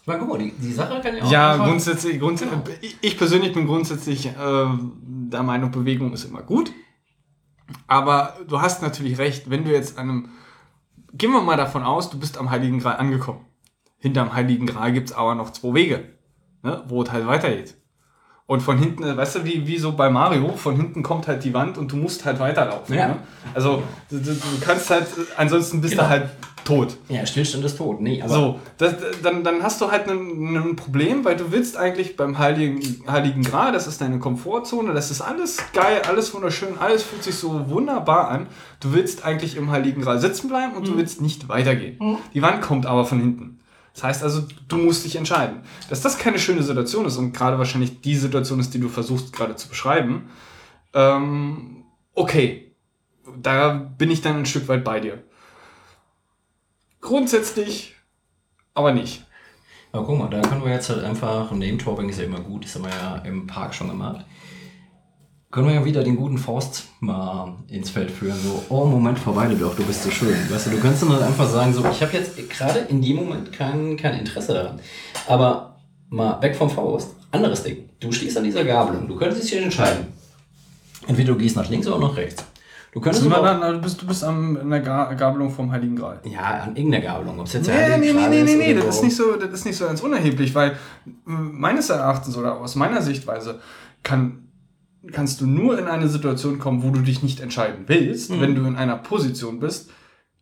Ich 0.00 0.06
meine, 0.06 0.18
guck 0.20 0.28
mal, 0.30 0.38
die, 0.38 0.50
die 0.52 0.72
Sache 0.72 1.00
kann 1.00 1.16
ja 1.16 1.22
auch. 1.22 1.30
Ja, 1.30 1.52
einfach- 1.52 1.66
grundsätzlich, 1.66 2.18
grundsätzlich 2.18 2.58
ich- 2.80 2.96
ich 3.00 3.16
persönlich 3.18 3.52
bin 3.52 3.66
grundsätzlich 3.66 4.26
äh, 4.26 4.32
der 4.36 5.42
Meinung, 5.44 5.70
Bewegung 5.70 6.12
ist 6.12 6.24
immer 6.24 6.42
gut. 6.42 6.72
Aber 7.86 8.36
du 8.48 8.60
hast 8.60 8.82
natürlich 8.82 9.18
recht, 9.18 9.48
wenn 9.48 9.64
du 9.64 9.70
jetzt 9.70 9.98
an 9.98 10.10
einem. 10.10 10.28
Gehen 11.14 11.30
wir 11.30 11.40
mal 11.42 11.56
davon 11.56 11.84
aus, 11.84 12.10
du 12.10 12.18
bist 12.18 12.36
am 12.38 12.50
Heiligen 12.50 12.80
Gral 12.80 12.96
angekommen. 12.96 13.44
Hinterm 14.02 14.34
Heiligen 14.34 14.66
Gral 14.66 14.92
gibt 14.92 15.10
es 15.10 15.14
aber 15.14 15.36
noch 15.36 15.50
zwei 15.52 15.74
Wege, 15.74 16.00
ne, 16.64 16.82
wo 16.88 17.02
es 17.02 17.12
halt 17.12 17.24
weitergeht. 17.24 17.76
Und 18.46 18.60
von 18.60 18.76
hinten, 18.76 19.16
weißt 19.16 19.36
du, 19.36 19.44
wie, 19.44 19.66
wie 19.68 19.78
so 19.78 19.92
bei 19.92 20.10
Mario, 20.10 20.56
von 20.56 20.74
hinten 20.74 21.04
kommt 21.04 21.28
halt 21.28 21.44
die 21.44 21.54
Wand 21.54 21.78
und 21.78 21.92
du 21.92 21.96
musst 21.96 22.24
halt 22.24 22.40
weiterlaufen. 22.40 22.96
Ja. 22.96 23.08
Ne? 23.08 23.16
Also 23.54 23.84
du, 24.10 24.18
du, 24.18 24.34
kannst 24.60 24.90
halt, 24.90 25.06
ansonsten 25.36 25.80
bist 25.80 25.92
Genau. 25.92 26.02
du 26.02 26.08
halt 26.10 26.30
tot. 26.64 26.96
Ja, 27.08 27.24
Stillstand 27.24 27.64
ist 27.64 27.78
tot. 27.78 28.00
Nee, 28.00 28.20
aber. 28.20 28.34
So, 28.34 28.60
das, 28.78 28.96
dann, 29.22 29.44
dann 29.44 29.62
hast 29.62 29.80
du 29.80 29.90
halt 29.90 30.08
ein, 30.08 30.74
Problem, 30.74 31.24
weil 31.24 31.36
du 31.36 31.52
willst 31.52 31.76
eigentlich 31.76 32.16
beim 32.16 32.38
Heiligen, 32.38 33.04
Heiligen 33.08 33.42
Gral, 33.42 33.72
das 33.72 33.86
ist 33.86 34.00
deine 34.00 34.18
Komfortzone, 34.18 34.92
das 34.92 35.12
ist 35.12 35.20
alles 35.20 35.58
geil, 35.72 36.02
alles 36.08 36.34
wunderschön, 36.34 36.76
alles 36.80 37.04
fühlt 37.04 37.22
sich 37.22 37.36
so 37.36 37.70
wunderbar 37.70 38.28
an. 38.28 38.48
Du 38.80 38.92
willst 38.92 39.24
eigentlich 39.24 39.56
im 39.56 39.70
Heiligen 39.70 40.02
Gral 40.02 40.18
sitzen 40.18 40.48
bleiben 40.48 40.74
und 40.74 40.88
du 40.88 40.96
willst 40.96 41.20
nicht 41.20 41.48
weitergehen. 41.48 42.18
Die 42.34 42.42
Wand 42.42 42.60
kommt 42.62 42.86
aber 42.86 43.04
von 43.04 43.20
hinten. 43.20 43.60
Das 43.94 44.04
heißt 44.04 44.22
also, 44.22 44.46
du 44.68 44.76
musst 44.78 45.04
dich 45.04 45.16
entscheiden. 45.16 45.62
Dass 45.90 46.00
das 46.00 46.18
keine 46.18 46.38
schöne 46.38 46.62
Situation 46.62 47.04
ist 47.04 47.16
und 47.16 47.32
gerade 47.32 47.58
wahrscheinlich 47.58 48.00
die 48.00 48.16
Situation 48.16 48.60
ist, 48.60 48.72
die 48.72 48.80
du 48.80 48.88
versuchst 48.88 49.32
gerade 49.32 49.56
zu 49.56 49.68
beschreiben, 49.68 50.30
ähm, 50.94 51.84
okay, 52.14 52.74
da 53.40 53.72
bin 53.72 54.10
ich 54.10 54.22
dann 54.22 54.38
ein 54.38 54.46
Stück 54.46 54.68
weit 54.68 54.84
bei 54.84 55.00
dir. 55.00 55.22
Grundsätzlich 57.00 57.96
aber 58.74 58.92
nicht. 58.92 59.24
Aber 59.92 60.06
guck 60.06 60.18
mal, 60.18 60.30
da 60.30 60.40
können 60.40 60.64
wir 60.64 60.72
jetzt 60.72 60.88
halt 60.88 61.04
einfach, 61.04 61.50
Name-Dropping 61.50 62.08
ist 62.08 62.18
ja 62.18 62.24
immer 62.24 62.40
gut, 62.40 62.64
das 62.64 62.74
haben 62.74 62.84
wir 62.84 62.90
ja 62.90 63.16
im 63.18 63.46
Park 63.46 63.74
schon 63.74 63.88
gemacht. 63.88 64.24
Können 65.52 65.68
wir 65.68 65.74
ja 65.74 65.84
wieder 65.84 66.02
den 66.02 66.16
guten 66.16 66.38
Faust 66.38 66.84
mal 67.00 67.54
ins 67.68 67.90
Feld 67.90 68.10
führen. 68.10 68.36
So, 68.42 68.64
oh, 68.70 68.86
Moment, 68.86 69.18
verweile 69.18 69.54
doch, 69.54 69.76
du 69.76 69.84
bist 69.84 70.02
so 70.02 70.10
schön. 70.10 70.34
Weißt 70.50 70.66
du, 70.66 70.70
du 70.70 70.78
kannst 70.80 71.02
dann 71.02 71.10
halt 71.12 71.22
einfach 71.22 71.46
sagen, 71.46 71.74
so, 71.74 71.84
ich 71.90 72.00
habe 72.02 72.12
jetzt 72.16 72.36
gerade 72.48 72.78
in 72.88 73.02
dem 73.02 73.16
Moment 73.16 73.52
kein, 73.52 73.96
kein 73.98 74.18
Interesse 74.20 74.54
daran. 74.54 74.80
Aber 75.28 75.76
mal 76.08 76.40
weg 76.40 76.56
vom 76.56 76.70
Faust, 76.70 77.14
anderes 77.30 77.62
Ding. 77.62 77.90
Du 78.00 78.10
stehst 78.10 78.36
an 78.38 78.44
dieser 78.44 78.64
Gabelung, 78.64 79.06
du 79.06 79.14
könntest 79.14 79.44
dich 79.44 79.62
entscheiden. 79.62 80.06
Entweder 81.06 81.32
du 81.34 81.38
gehst 81.38 81.54
nach 81.56 81.68
links 81.68 81.86
oder 81.86 81.98
nach 81.98 82.16
rechts. 82.16 82.44
Du 82.92 83.00
könntest 83.00 83.24
aber 83.30 83.42
dann, 83.58 83.74
du 83.74 83.80
bist, 83.80 84.00
du 84.00 84.06
bist 84.06 84.24
am, 84.24 84.56
in 84.56 84.70
der 84.70 84.80
Ga- 84.80 85.12
Gabelung 85.14 85.50
vom 85.50 85.70
Heiligen 85.70 85.96
Gral. 85.96 86.20
ja, 86.24 86.62
an 86.64 86.76
irgendeiner 86.76 87.04
Gabelung. 87.04 87.40
Ob 87.40 87.46
es 87.46 87.52
jetzt 87.54 87.66
Nee, 87.66 87.72
der 87.74 87.98
nee, 87.98 88.06
nee, 88.06 88.12
Gral 88.18 88.30
nee, 88.30 88.42
nee, 88.42 88.54
nee, 88.56 88.72
oder 88.74 88.86
das 88.86 88.96
ist 88.96 89.02
nicht 89.04 89.16
so, 89.16 89.36
das 89.36 89.50
ist 89.50 89.64
nicht 89.66 89.76
so 89.76 89.86
ganz 89.86 90.00
unerheblich, 90.00 90.54
weil 90.54 90.76
m, 91.26 91.58
meines 91.60 91.88
Erachtens 91.90 92.36
oder 92.36 92.58
aus 92.58 92.74
meiner 92.74 93.00
Sichtweise 93.02 93.60
kann, 94.02 94.41
kannst 95.10 95.40
du 95.40 95.46
nur 95.46 95.78
in 95.78 95.86
eine 95.86 96.08
Situation 96.08 96.58
kommen, 96.58 96.82
wo 96.82 96.90
du 96.90 97.00
dich 97.00 97.22
nicht 97.22 97.40
entscheiden 97.40 97.84
willst, 97.88 98.30
Mhm. 98.30 98.40
wenn 98.40 98.54
du 98.54 98.64
in 98.66 98.76
einer 98.76 98.96
Position 98.96 99.58
bist, 99.58 99.90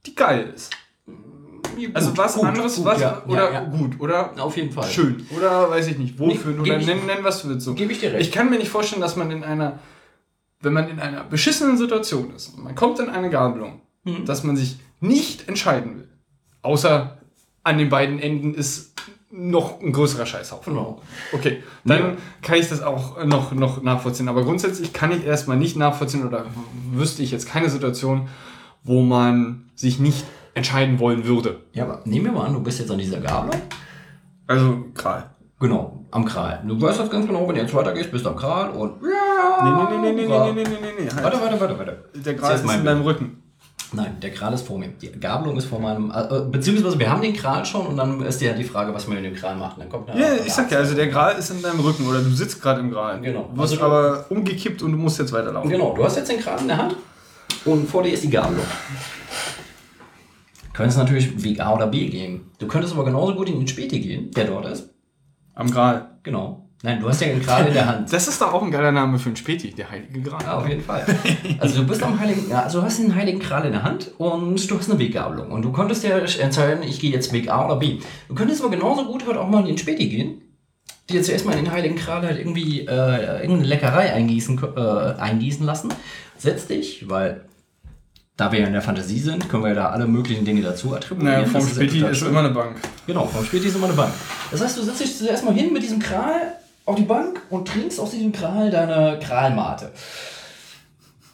die 0.07 0.15
geil 0.15 0.53
ist. 0.55 0.71
Also 1.95 2.11
Gut, 2.11 2.19
was 2.19 2.35
gut, 2.35 2.45
anderes, 2.45 2.77
gut, 2.77 2.85
was, 2.85 3.01
ja, 3.01 3.23
oder 3.27 3.53
ja, 3.53 3.63
ja. 3.63 3.65
gut, 3.65 4.01
oder 4.01 4.33
Auf 4.43 4.57
jeden 4.57 4.73
Fall. 4.73 4.89
schön, 4.91 5.25
oder 5.35 5.71
weiß 5.71 5.87
ich 5.89 5.99
nicht, 5.99 6.19
wohlfühlen, 6.19 6.61
Nee, 6.61 6.71
oder 6.73 6.79
nennen, 6.85 7.07
nennen 7.07 7.25
was 7.25 7.43
du 7.43 7.49
willst. 7.49 7.65
So. 7.65 7.75
Gebe 7.75 7.93
ich 7.93 8.01
dir 8.01 8.13
recht. 8.13 8.27
Ich 8.27 8.33
kann 8.33 8.51
mir 8.51 8.59
nicht 8.59 8.69
vorstellen, 8.71 9.01
dass 9.01 9.17
man 9.17 9.31
in 9.31 9.45
einer, 9.45 9.79
wenn 10.61 10.73
man 10.75 10.89
in 10.89 10.99
einer 11.01 11.25
beschissenen 11.25 11.79
Situation 11.79 12.35
ist, 12.35 12.59
man 12.59 12.75
kommt 12.75 12.99
in 12.99 13.09
eine 13.09 13.31
Gabelung, 13.31 13.81
Mhm. 14.05 14.25
dass 14.27 14.45
man 14.45 14.57
sich 14.57 14.79
nicht 15.01 15.49
entscheiden 15.49 15.97
will. 15.97 16.09
Außer 16.63 17.19
an 17.63 17.79
den 17.79 17.89
beiden 17.89 18.19
Enden 18.19 18.53
ist 18.55 18.93
noch 19.31 19.81
ein 19.81 19.93
größerer 19.93 20.27
Scheißhaufen. 20.27 20.73
Genau. 20.73 21.01
Okay, 21.33 21.63
dann 21.85 21.99
Ja. 21.99 22.13
kann 22.43 22.59
ich 22.59 22.69
das 22.69 22.83
auch 22.83 23.25
noch, 23.25 23.53
noch 23.53 23.83
nachvollziehen. 23.83 24.29
Aber 24.29 24.43
grundsätzlich 24.45 24.93
kann 24.93 25.13
ich 25.13 25.25
erstmal 25.25 25.57
nicht 25.57 25.77
nachvollziehen 25.77 26.27
oder 26.27 26.47
wüsste 26.93 27.23
ich 27.23 27.31
jetzt 27.31 27.49
keine 27.49 27.71
Situation, 27.71 28.29
wo 28.83 29.03
man 29.03 29.71
sich 29.77 30.01
nicht 30.01 30.25
entscheiden 30.55 30.99
wollen 30.99 31.25
würde. 31.27 31.61
Ja, 31.73 31.85
aber 31.85 32.01
nehmen 32.05 32.27
wir 32.27 32.33
mal 32.33 32.47
an, 32.47 32.55
du 32.55 32.61
bist 32.61 32.81
jetzt 32.81 32.91
an 32.91 32.99
dieser 32.99 33.21
Gabelung. 33.21 33.61
Also, 34.49 34.85
Kral. 34.95 35.31
Genau, 35.61 36.05
am 36.11 36.25
Kral. 36.25 36.63
Du 36.67 36.81
weißt 36.81 36.99
das 36.99 37.11
ganz 37.11 37.27
genau, 37.27 37.47
wenn 37.47 37.55
du 37.55 37.61
jetzt 37.61 37.75
weitergehst, 37.75 38.11
bist 38.11 38.25
du 38.25 38.31
am 38.31 38.37
Kral 38.37 38.71
und. 38.71 39.01
Nee, 39.03 39.09
nee, 39.63 39.99
nee, 40.01 40.13
nee, 40.13 40.27
nee, 40.27 40.27
nee, 40.27 40.53
nee, 40.53 40.65
nee, 40.65 40.65
nee, 40.65 41.05
nee. 41.05 41.11
Halt. 41.11 41.23
Warte, 41.23 41.41
warte, 41.41 41.61
warte, 41.61 41.79
warte. 41.79 42.05
Der 42.15 42.35
Gral 42.35 42.55
ist 42.55 42.65
ist 42.65 42.75
in 42.75 42.85
deinem 42.85 43.03
Rücken. 43.03 43.40
Nein, 43.93 44.19
der 44.23 44.31
Kral 44.31 44.53
ist 44.55 44.67
vor 44.67 44.79
mir. 44.79 44.89
Die 44.89 45.11
Gabelung 45.19 45.57
ist 45.57 45.65
vor 45.67 45.81
meinem. 45.81 46.13
Äh, 46.13 46.43
beziehungsweise 46.51 46.99
wir 46.99 47.11
haben 47.11 47.23
den 47.23 47.35
Kral 47.35 47.65
schon 47.65 47.87
und 47.87 47.97
dann 47.97 48.21
ist 48.23 48.41
ja 48.41 48.53
die 48.53 48.63
Frage, 48.65 48.95
was 48.95 49.09
man 49.09 49.17
mit 49.17 49.25
dem 49.25 49.35
Kral 49.35 49.57
macht. 49.57 49.81
Dann 49.81 49.89
kommt 49.89 50.09
Ja, 50.11 50.35
ich 50.35 50.53
sag 50.53 50.71
ja, 50.71 50.79
also 50.79 50.95
der 50.95 51.09
Gral 51.09 51.37
ist 51.37 51.51
in 51.51 51.61
deinem 51.61 51.81
Rücken 51.81 52.07
oder 52.07 52.21
du 52.21 52.31
sitzt 52.31 52.63
gerade 52.63 52.81
im 52.81 52.91
Gral. 52.91 53.21
Genau. 53.21 53.51
Du 53.53 53.61
wirst 53.61 53.73
Also 53.73 53.85
aber 53.85 54.27
umgekippt 54.31 54.83
und 54.83 54.93
du 54.93 54.99
musst 54.99 55.19
jetzt 55.19 55.33
weiterlaufen. 55.33 55.69
Genau, 55.71 55.95
du 55.95 56.05
hast 56.05 56.17
jetzt 56.17 56.31
den 56.31 56.39
Kral 56.39 56.61
in 56.61 56.69
der 56.69 56.77
Hand 56.79 56.97
und 57.65 57.89
vor 57.89 58.03
dir 58.05 58.13
ist 58.13 58.23
die 58.23 58.31
Gabelung. 58.31 58.65
Du 60.65 60.73
könntest 60.73 60.99
natürlich 60.99 61.43
Weg 61.43 61.61
A 61.61 61.75
oder 61.75 61.89
B 61.89 62.09
gehen. 62.09 62.43
Du 62.59 62.69
könntest 62.69 62.95
aber 62.95 63.05
genauso 63.05 63.35
gut 63.35 63.49
in 63.49 63.59
den 63.59 63.69
Späti 63.69 63.99
gehen, 64.01 64.31
der 64.31 64.45
dort 64.45 64.67
ist. 64.67 64.89
Am 65.55 65.71
Gral. 65.71 66.19
Genau. 66.23 66.60
Nein, 66.83 66.99
du 66.99 67.09
hast 67.09 67.21
ja 67.21 67.29
den 67.29 67.43
Kral 67.43 67.67
in 67.67 67.75
der 67.75 67.87
Hand. 67.87 68.11
Das 68.11 68.27
ist 68.27 68.41
doch 68.41 68.55
auch 68.55 68.63
ein 68.63 68.71
geiler 68.71 68.91
Name 68.91 69.19
für 69.19 69.29
ein 69.29 69.37
Späti, 69.37 69.71
der 69.71 69.91
Heilige 69.91 70.23
Gral. 70.23 70.43
Ja, 70.43 70.59
auf 70.59 70.69
jeden 70.69 70.83
Fall. 70.83 71.05
Also 71.59 71.83
du 71.83 71.87
bist 71.87 72.03
am 72.03 72.19
Heiligen, 72.19 72.51
also 72.53 72.81
du 72.81 72.87
hast 72.87 73.01
einen 73.01 73.15
Heiligen 73.15 73.39
Kral 73.39 73.67
in 73.67 73.73
der 73.73 73.83
Hand 73.83 74.13
und 74.17 74.71
du 74.71 74.79
hast 74.79 74.91
eine 74.91 74.99
Weggabelung. 74.99 75.53
Und 75.53 75.63
du 75.63 75.73
konntest 75.73 76.05
ja 76.05 76.17
entscheiden, 76.19 76.83
ich 76.83 76.99
gehe 76.99 77.11
jetzt 77.11 77.35
Weg 77.35 77.51
A 77.51 77.67
oder 77.67 77.77
B. 77.77 77.99
Du 78.29 78.35
könntest 78.35 78.63
aber 78.63 78.71
genauso 78.71 79.05
gut 79.05 79.27
heute 79.27 79.41
auch 79.41 79.49
mal 79.49 79.61
in 79.61 79.67
den 79.67 79.79
Späti 79.79 80.09
gehen, 80.09 80.41
dir 81.11 81.17
jetzt 81.17 81.29
erstmal 81.29 81.59
in 81.59 81.65
den 81.65 81.73
Heiligen 81.73 81.97
Kral 81.97 82.23
halt 82.23 82.39
irgendwie 82.39 82.81
äh, 82.81 83.43
irgendeine 83.43 83.65
Leckerei 83.65 84.15
eingießen, 84.15 84.59
äh, 84.75 84.81
eingießen 85.21 85.67
lassen. 85.67 85.93
Setz 86.39 86.67
dich, 86.67 87.11
weil 87.11 87.45
da 88.39 88.53
wir 88.53 88.61
ja 88.61 88.67
in 88.67 88.73
der 88.73 88.81
Fantasie 88.81 89.19
sind, 89.19 89.51
können 89.51 89.65
wir 89.65 89.69
ja 89.69 89.75
da 89.75 89.89
alle 89.91 90.07
möglichen 90.07 90.47
Dinge 90.47 90.63
dazu 90.63 90.95
attribuieren. 90.95 91.43
Naja, 91.43 91.47
vom 91.47 91.67
Späti 91.69 92.03
ist 92.03 92.19
schön. 92.19 92.29
immer 92.29 92.41
eine 92.41 92.51
Bank. 92.51 92.77
Genau, 93.07 93.27
vom 93.27 93.45
Späti 93.45 93.69
ist 93.69 93.77
immer 93.77 93.89
eine 93.89 93.95
Bank. 93.95 94.15
Das 94.51 94.63
heißt, 94.63 94.79
du 94.79 94.83
setzt 94.83 95.01
dich 95.01 95.19
zuerst 95.19 95.45
mal 95.45 95.53
hin 95.53 95.75
mit 95.75 95.83
diesem 95.83 95.99
Kral 95.99 96.55
auf 96.91 96.97
die 96.97 97.03
Bank 97.03 97.41
und 97.51 97.69
trinkst 97.69 98.01
aus 98.01 98.11
diesem 98.11 98.33
Kral 98.33 98.71
deine 98.71 99.19
Kralmate. 99.21 99.93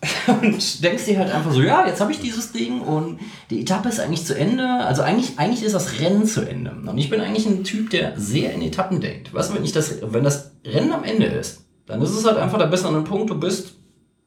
Und 0.26 0.84
denkst 0.84 1.06
dir 1.06 1.18
halt 1.18 1.32
einfach 1.32 1.50
so, 1.50 1.62
ja, 1.62 1.86
jetzt 1.86 2.00
habe 2.00 2.12
ich 2.12 2.20
dieses 2.20 2.52
Ding 2.52 2.82
und 2.82 3.18
die 3.50 3.62
Etappe 3.62 3.88
ist 3.88 3.98
eigentlich 3.98 4.24
zu 4.24 4.38
Ende. 4.38 4.64
Also 4.64 5.02
eigentlich, 5.02 5.38
eigentlich 5.38 5.64
ist 5.64 5.74
das 5.74 6.00
Rennen 6.00 6.26
zu 6.26 6.42
Ende. 6.42 6.72
Und 6.72 6.98
ich 6.98 7.08
bin 7.08 7.20
eigentlich 7.20 7.46
ein 7.46 7.64
Typ, 7.64 7.90
der 7.90 8.12
sehr 8.20 8.52
in 8.52 8.62
Etappen 8.62 9.00
denkt. 9.00 9.32
Weißt 9.32 9.50
du, 9.50 9.54
wenn, 9.54 9.64
ich 9.64 9.72
das, 9.72 9.96
wenn 10.02 10.22
das 10.22 10.52
Rennen 10.64 10.92
am 10.92 11.02
Ende 11.02 11.26
ist, 11.26 11.64
dann 11.86 12.02
ist 12.02 12.10
es 12.10 12.24
halt 12.24 12.36
einfach, 12.36 12.58
da 12.58 12.66
bist 12.66 12.84
du 12.84 12.88
an 12.88 12.94
einem 12.94 13.04
Punkt, 13.04 13.30
du 13.30 13.40
bist 13.40 13.74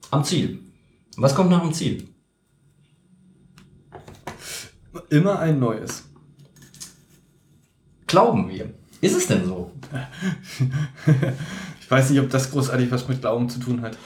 am 0.09 0.23
Ziel. 0.23 0.59
Was 1.17 1.35
kommt 1.35 1.51
nach 1.51 1.61
dem 1.61 1.73
Ziel? 1.73 2.09
Immer 5.09 5.39
ein 5.39 5.59
neues. 5.59 6.03
Glauben 8.07 8.49
wir. 8.49 8.73
Ist 9.01 9.15
es 9.15 9.27
denn 9.27 9.45
so? 9.45 9.71
Ich 11.81 11.91
weiß 11.91 12.11
nicht, 12.11 12.19
ob 12.19 12.29
das 12.29 12.51
großartig 12.51 12.91
was 12.91 13.07
mit 13.07 13.21
Glauben 13.21 13.49
zu 13.49 13.59
tun 13.59 13.81
hat. 13.81 13.97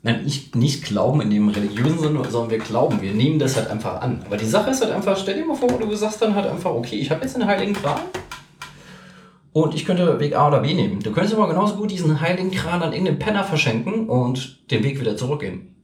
Nein, 0.00 0.24
nicht, 0.24 0.56
nicht 0.56 0.82
glauben 0.82 1.20
in 1.20 1.28
dem 1.28 1.48
religiösen 1.50 1.98
Sinne, 1.98 2.22
sondern 2.30 2.50
wir 2.50 2.58
glauben, 2.58 3.02
wir 3.02 3.12
nehmen 3.12 3.38
das 3.38 3.54
halt 3.54 3.70
einfach 3.70 4.00
an. 4.00 4.22
Aber 4.24 4.38
die 4.38 4.46
Sache 4.46 4.70
ist 4.70 4.80
halt 4.80 4.92
einfach, 4.92 5.16
stell 5.18 5.34
dir 5.34 5.44
mal 5.44 5.54
vor, 5.54 5.68
du 5.68 5.94
sagst 5.94 6.22
dann 6.22 6.34
halt 6.34 6.46
einfach, 6.46 6.70
okay, 6.70 6.96
ich 6.96 7.10
habe 7.10 7.22
jetzt 7.22 7.34
einen 7.34 7.46
heiligen 7.46 7.74
Kran 7.74 8.00
und 9.52 9.74
ich 9.74 9.84
könnte 9.84 10.18
Weg 10.18 10.34
A 10.34 10.48
oder 10.48 10.60
B 10.60 10.72
nehmen. 10.74 11.00
Du 11.00 11.12
könntest 11.12 11.34
aber 11.34 11.48
genauso 11.48 11.76
gut 11.76 11.90
diesen 11.90 12.20
heiligen 12.20 12.50
Kran 12.50 12.82
an 12.82 12.92
irgendeinen 12.92 13.18
Penner 13.18 13.44
verschenken 13.44 14.08
und 14.08 14.70
den 14.70 14.82
Weg 14.82 14.98
wieder 14.98 15.16
zurückgehen. 15.16 15.76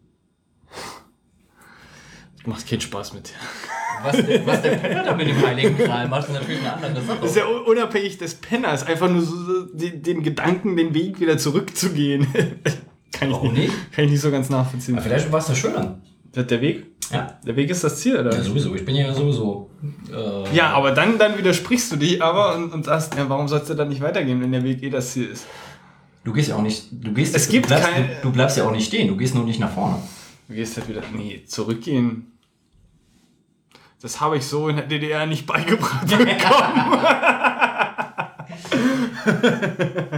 Macht 2.47 2.67
keinen 2.67 2.81
Spaß 2.81 3.13
mit. 3.13 3.35
Was, 4.05 4.17
der- 4.17 4.47
was 4.47 4.63
der 4.63 4.71
Penner 4.73 5.03
da 5.05 5.15
mit 5.15 5.29
dem 5.29 5.45
heiligen 5.47 5.77
Kran 5.79 6.09
macht, 6.11 6.29
ist 6.29 6.35
natürlich 6.35 6.61
eine 6.61 6.73
andere 6.75 7.03
Sache. 7.05 7.19
Das 7.21 7.31
ist 7.31 7.37
ja 7.37 7.47
un- 7.47 7.63
unabhängig 7.65 8.19
des 8.19 8.35
Penners. 8.35 8.87
Einfach 8.87 9.11
nur 9.11 9.23
so, 9.23 9.35
den, 9.73 10.03
den 10.03 10.23
Gedanken, 10.23 10.77
den 10.77 10.95
Weg 10.95 11.21
wieder 11.21 11.39
zurückzugehen. 11.39 12.27
kann, 13.13 13.29
ich 13.29 13.35
Warum 13.35 13.53
nicht, 13.53 13.69
nicht? 13.69 13.93
kann 13.93 14.05
ich 14.05 14.11
nicht 14.13 14.21
so 14.21 14.31
ganz 14.31 14.51
nachvollziehen. 14.51 14.95
Aber 14.97 15.05
vielleicht 15.05 15.31
war 15.33 15.39
es 15.41 15.47
das 15.47 15.59
schöner. 15.59 15.99
Der 16.35 16.61
Weg? 16.61 16.87
Ja. 17.11 17.39
Der 17.47 17.57
Weg 17.57 17.71
ist 17.71 17.83
das 17.83 17.99
Ziel, 18.01 18.19
oder? 18.19 18.33
ja, 18.35 18.43
sowieso. 18.43 18.75
Ich 18.75 18.85
bin 18.85 18.95
ja 18.95 19.13
sowieso. 19.15 19.71
Äh, 20.13 20.55
Ja, 20.55 20.69
aber 20.75 20.93
dann, 20.93 21.19
dann 21.19 21.39
widersprichst 21.39 21.91
du 21.93 21.97
dich 21.97 22.23
aber 22.23 22.55
und, 22.55 22.73
und 22.73 22.85
sagst, 22.85 23.15
ja, 23.17 23.29
warum 23.29 23.49
sollst 23.49 23.71
du 23.71 23.75
dann 23.75 23.89
nicht 23.89 24.03
weitergehen, 24.03 24.41
wenn 24.43 24.53
der 24.53 24.63
Weg 24.63 24.83
eh 24.83 24.91
das 24.91 25.13
Ziel 25.15 25.27
ist? 25.31 25.47
Du 26.23 26.33
gehst 26.35 26.51
ja 26.51 26.57
auch 26.57 26.63
nicht. 26.63 26.89
Du 26.93 27.13
gehst. 27.15 27.35
Es 27.35 27.49
gibt 27.49 27.65
du 27.65 27.69
bleibst, 27.71 27.89
kein- 27.91 28.09
du, 28.09 28.15
du 28.29 28.33
bleibst 28.33 28.57
ja 28.59 28.67
auch 28.69 28.73
nicht 28.73 28.87
stehen. 28.87 29.09
Du 29.09 29.17
gehst 29.17 29.35
nur 29.35 29.45
nicht 29.45 29.59
nach 29.59 29.73
vorne. 29.73 29.97
Du 30.49 30.55
gehst 30.55 30.77
halt 30.77 30.89
wieder, 30.89 31.03
nee, 31.17 31.43
zurückgehen. 31.47 32.38
Das 34.01 34.21
habe 34.21 34.37
ich 34.37 34.47
so 34.47 34.69
in 34.69 34.77
der 34.77 34.87
DDR 34.87 35.27
nicht 35.27 35.47
beigebracht 35.47 36.07
bekommen. 36.07 36.99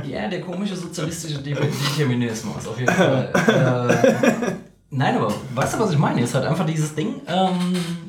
Ja, 0.09 0.28
der 0.28 0.40
komische 0.43 0.77
sozialistische 0.77 1.39
De- 1.39 1.55
Determinismus, 1.55 2.66
auf 2.66 2.78
jeden 2.78 2.93
Fall. 2.93 3.31
äh, 3.35 4.52
nein, 4.90 5.16
aber 5.16 5.32
weißt 5.55 5.74
du, 5.74 5.78
was 5.81 5.93
ich 5.93 5.98
meine? 5.98 6.20
Ist 6.20 6.35
halt 6.35 6.44
einfach 6.47 6.66
dieses 6.66 6.94
Ding. 6.94 7.23
Ähm, 7.27 8.05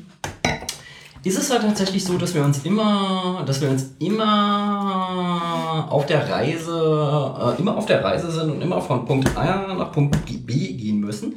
ist 1.24 1.38
es 1.38 1.50
halt 1.50 1.62
tatsächlich 1.62 2.04
so, 2.04 2.18
dass 2.18 2.34
wir 2.34 2.42
uns 2.44 2.58
immer, 2.64 3.42
dass 3.46 3.60
wir 3.60 3.70
uns 3.70 3.92
immer 4.00 5.86
auf 5.88 6.04
der 6.06 6.28
Reise, 6.28 7.54
äh, 7.56 7.60
immer 7.60 7.76
auf 7.76 7.86
der 7.86 8.04
Reise 8.04 8.30
sind 8.30 8.50
und 8.50 8.60
immer 8.60 8.80
von 8.80 9.04
Punkt 9.06 9.34
A 9.36 9.72
nach 9.74 9.92
Punkt 9.92 10.16
B 10.26 10.72
gehen 10.74 11.00
müssen. 11.00 11.34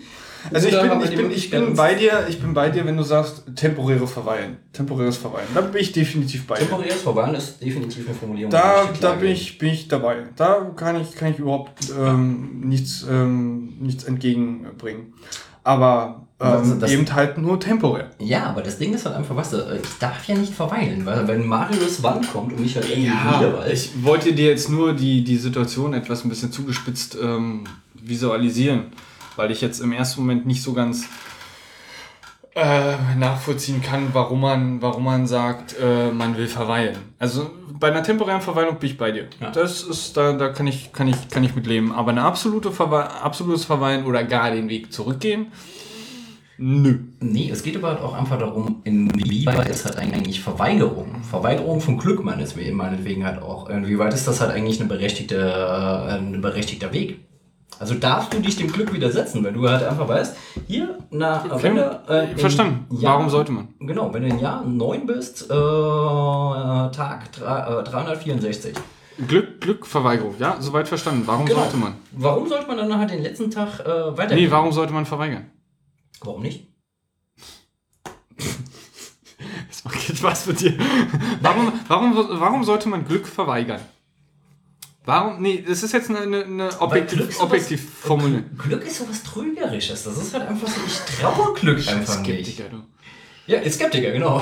Also 0.54 0.68
ich 0.68 0.80
bin, 0.80 1.02
ich, 1.02 1.16
bin, 1.16 1.32
ich 1.32 1.50
bin 1.50 1.74
bei 1.76 1.94
dir, 1.96 2.26
ich 2.30 2.40
bin 2.40 2.54
bei 2.54 2.70
dir, 2.70 2.86
wenn 2.86 2.98
du 2.98 3.04
sagst, 3.04 3.44
temporäre 3.56 4.08
Verweilen. 4.08 4.58
Temporäres 4.74 5.18
Verweilen. 5.18 5.48
Da 5.54 5.62
bin 5.62 5.82
ich 5.82 5.92
definitiv 5.92 6.46
bei 6.48 6.56
dir. 6.56 6.62
Temporäres 6.68 7.02
Verweilen 7.02 7.36
ist 7.36 7.62
definitiv 7.62 8.06
eine 8.08 8.16
Formulierung. 8.16 8.52
Da, 8.52 8.90
da 9.02 9.14
bin 9.14 9.32
ich, 9.32 9.58
bin 9.58 9.70
ich 9.70 9.88
dabei. 9.88 10.18
Da 10.36 10.72
kann 10.76 11.00
ich, 11.02 11.16
kann 11.16 11.32
ich 11.32 11.40
überhaupt 11.40 11.74
ähm, 12.00 12.62
nichts, 12.66 13.06
ähm, 13.10 13.74
nichts 13.80 14.04
entgegenbringen. 14.04 15.14
Aber 15.64 16.28
ähm, 16.40 16.80
das- 16.80 16.92
eben 16.92 17.12
halt 17.16 17.38
nur 17.38 17.60
temporär. 17.60 18.12
Ja, 18.20 18.44
aber 18.48 18.62
das 18.62 18.78
Ding 18.78 18.94
ist 18.94 19.06
halt 19.06 19.16
einfach, 19.16 19.36
weißt 19.36 19.54
du, 19.54 19.58
ich 19.82 19.98
darf 20.00 20.28
ja 20.28 20.36
nicht 20.36 20.54
verweilen, 20.54 21.06
weil 21.06 21.28
wenn 21.28 21.48
Marius 21.48 22.04
Wand 22.04 22.32
kommt 22.32 22.52
und 22.54 22.60
mich 22.60 22.76
halt 22.76 22.88
irgendwie 22.90 23.10
wiederweilt. 23.10 23.74
ich 23.74 23.92
wollte 24.04 24.34
dir 24.34 24.50
jetzt 24.50 24.70
nur 24.70 24.94
die, 24.94 25.24
die 25.24 25.38
Situation 25.38 25.94
etwas 25.94 26.24
ein 26.24 26.30
bisschen 26.30 26.52
zugespitzt 26.52 27.18
ähm, 27.22 27.64
visualisieren, 27.94 28.88
weil 29.36 29.52
ich 29.52 29.62
jetzt 29.62 29.80
im 29.80 29.92
ersten 29.92 30.22
Moment 30.22 30.46
nicht 30.46 30.62
so 30.62 30.74
ganz 30.74 31.08
äh, 32.56 32.96
nachvollziehen 33.18 33.82
kann, 33.82 34.10
warum 34.14 34.40
man, 34.42 34.82
warum 34.82 35.04
man 35.04 35.28
sagt, 35.28 35.76
äh, 35.78 36.12
man 36.12 36.38
will 36.38 36.48
verweilen. 36.48 36.96
Also 37.20 37.50
bei 37.78 37.90
einer 37.92 38.02
temporären 38.02 38.42
Verweilung 38.42 38.80
bin 38.80 38.90
ich 38.90 38.98
bei 38.98 39.12
dir. 39.12 39.28
Ja. 39.42 39.52
Das 39.52 39.84
ist, 39.84 40.16
da, 40.16 40.34
da 40.34 40.50
kann 40.50 40.66
ich, 40.66 40.94
kann 40.94 41.08
ich, 41.08 41.30
kann 41.30 41.44
ich 41.44 41.54
mit 41.54 41.68
leben. 41.68 41.92
Aber 41.92 42.12
eine 42.12 42.24
absolute 42.24 42.72
Verwe 42.72 43.12
absolutes 43.22 43.66
Verweilen 43.66 44.06
oder 44.06 44.24
gar 44.24 44.52
den 44.52 44.70
Weg 44.70 44.94
zurückgehen, 44.94 45.48
nö. 46.58 47.00
Nee, 47.20 47.50
es 47.52 47.62
geht 47.62 47.76
aber 47.76 48.02
auch 48.02 48.14
einfach 48.14 48.40
darum, 48.40 48.82
inwieweit 48.86 49.68
ist 49.68 49.84
halt 49.84 49.98
eigentlich 49.98 50.40
Verweigerung, 50.40 51.24
Verweigerung 51.24 51.82
von 51.82 51.98
Glück 51.98 52.24
meinetwegen, 52.24 52.78
meinetwegen 52.78 53.26
halt 53.26 53.42
auch, 53.42 53.70
inwieweit 53.70 54.14
ist 54.14 54.30
das 54.30 54.40
halt 54.40 54.52
eigentlich 54.52 54.80
eine 54.80 54.88
berechtigte, 54.88 55.36
äh, 55.36 56.14
ein 56.14 56.40
berechtigter 56.42 56.94
Weg? 56.94 57.20
Also 57.78 57.94
darfst 57.96 58.34
du 58.34 58.40
dich 58.40 58.56
dem 58.56 58.72
Glück 58.72 58.94
widersetzen, 58.94 59.44
wenn 59.44 59.54
du 59.54 59.68
halt 59.70 59.84
einfach 59.84 60.08
weißt, 60.08 60.38
hier, 60.68 60.98
na, 61.12 61.44
wenn 61.62 61.76
du, 61.76 61.82
äh, 62.08 62.38
Verstanden. 62.38 62.86
Jahr- 63.02 63.16
Warum 63.16 63.30
sollte 63.30 63.52
man? 63.52 63.68
Genau, 63.82 64.14
wenn 64.14 64.22
du 64.24 64.30
in 64.30 64.40
Jahr 64.40 64.64
9 64.64 65.06
bist, 65.06 65.44
äh, 65.44 65.48
Tag 65.54 67.32
drei- 67.34 67.80
äh, 67.80 67.84
364. 67.84 68.76
Glück, 69.28 69.60
Glück, 69.62 69.86
Verweigerung. 69.86 70.36
Ja, 70.40 70.56
soweit 70.60 70.88
verstanden. 70.88 71.24
Warum 71.26 71.46
Genau. 71.46 71.60
sollte 71.62 71.78
man? 71.78 71.96
Warum 72.12 72.48
sollte 72.48 72.68
man 72.68 72.78
dann 72.78 72.98
halt 72.98 73.10
den 73.12 73.22
letzten 73.24 73.52
Tag 73.52 73.80
äh, 73.82 74.18
weiter? 74.18 74.36
Nee, 74.36 74.50
warum 74.52 74.72
sollte 74.72 74.94
man 74.94 75.06
verweigern? 75.06 75.46
Warum 76.22 76.42
nicht? 76.42 76.68
Das 79.70 79.84
macht 79.84 80.08
jetzt 80.08 80.18
Spaß 80.20 80.48
mit 80.48 80.62
dir. 80.62 80.74
Warum, 81.42 81.72
warum, 81.88 82.16
warum 82.40 82.64
sollte 82.64 82.88
man 82.90 83.06
Glück 83.06 83.28
verweigern? 83.28 83.82
Warum? 85.06 85.42
Nee, 85.42 85.64
das 85.68 85.84
ist 85.84 85.94
jetzt 85.94 86.10
eine, 86.10 86.20
eine, 86.20 86.44
eine 86.46 86.70
Glück 86.70 86.82
objektiv, 86.82 87.40
objektiv 87.40 87.90
Formel. 88.02 88.44
Glück 88.58 88.86
ist 88.86 88.98
sowas 88.98 89.22
Trügerisches. 89.24 90.04
Das 90.04 90.18
ist 90.18 90.34
halt 90.34 90.48
einfach 90.48 90.68
so, 90.68 90.82
ich 90.86 91.00
traue 91.20 91.54
Glück 91.54 91.78
einfach 91.78 92.22
nicht. 92.22 92.46
Skeptiker, 92.46 92.70
du. 92.70 92.84
Ja, 93.46 93.70
Skeptiker, 93.70 94.12
genau. 94.12 94.42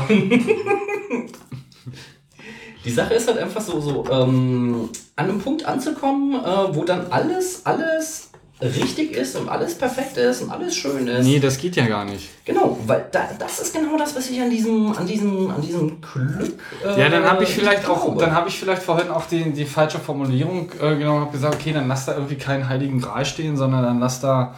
Die 2.85 2.91
Sache 2.91 3.13
ist 3.13 3.27
halt 3.27 3.37
einfach 3.37 3.61
so, 3.61 3.79
so 3.79 4.05
ähm, 4.09 4.89
an 5.15 5.29
einem 5.29 5.39
Punkt 5.39 5.65
anzukommen, 5.65 6.33
äh, 6.33 6.75
wo 6.75 6.83
dann 6.83 7.07
alles, 7.11 7.65
alles 7.65 8.29
richtig 8.63 9.11
ist 9.11 9.35
und 9.35 9.49
alles 9.49 9.75
perfekt 9.75 10.17
ist 10.17 10.41
und 10.41 10.51
alles 10.51 10.75
schön 10.75 11.07
ist. 11.07 11.25
Nee, 11.25 11.39
das 11.39 11.57
geht 11.57 11.75
ja 11.75 11.85
gar 11.85 12.05
nicht. 12.05 12.29
Genau, 12.45 12.77
weil 12.85 13.05
da, 13.11 13.29
das 13.37 13.59
ist 13.59 13.73
genau 13.73 13.97
das, 13.97 14.15
was 14.15 14.29
ich 14.29 14.39
an 14.41 14.49
diesem, 14.49 14.91
an 14.95 15.05
diesem, 15.05 15.49
an 15.51 15.61
diesem 15.61 16.01
Glück. 16.01 16.53
Äh, 16.85 16.99
Ja, 16.99 17.09
dann 17.09 17.23
habe 17.23 17.43
ich 17.43 17.49
vielleicht 17.49 17.87
auch, 17.87 18.17
dann 18.17 18.31
habe 18.33 18.49
ich 18.49 18.57
vielleicht 18.59 18.83
vorhin 18.83 19.09
auch 19.09 19.25
die, 19.27 19.51
die 19.51 19.65
falsche 19.65 19.99
Formulierung 19.99 20.71
äh, 20.81 20.95
genommen 20.95 21.17
und 21.19 21.21
habe 21.27 21.31
gesagt, 21.31 21.55
okay, 21.55 21.73
dann 21.73 21.87
lass 21.87 22.05
da 22.05 22.13
irgendwie 22.15 22.35
keinen 22.35 22.67
heiligen 22.69 23.01
Gral 23.01 23.25
stehen, 23.25 23.57
sondern 23.57 23.83
dann 23.83 23.99
lass 23.99 24.19
da, 24.21 24.55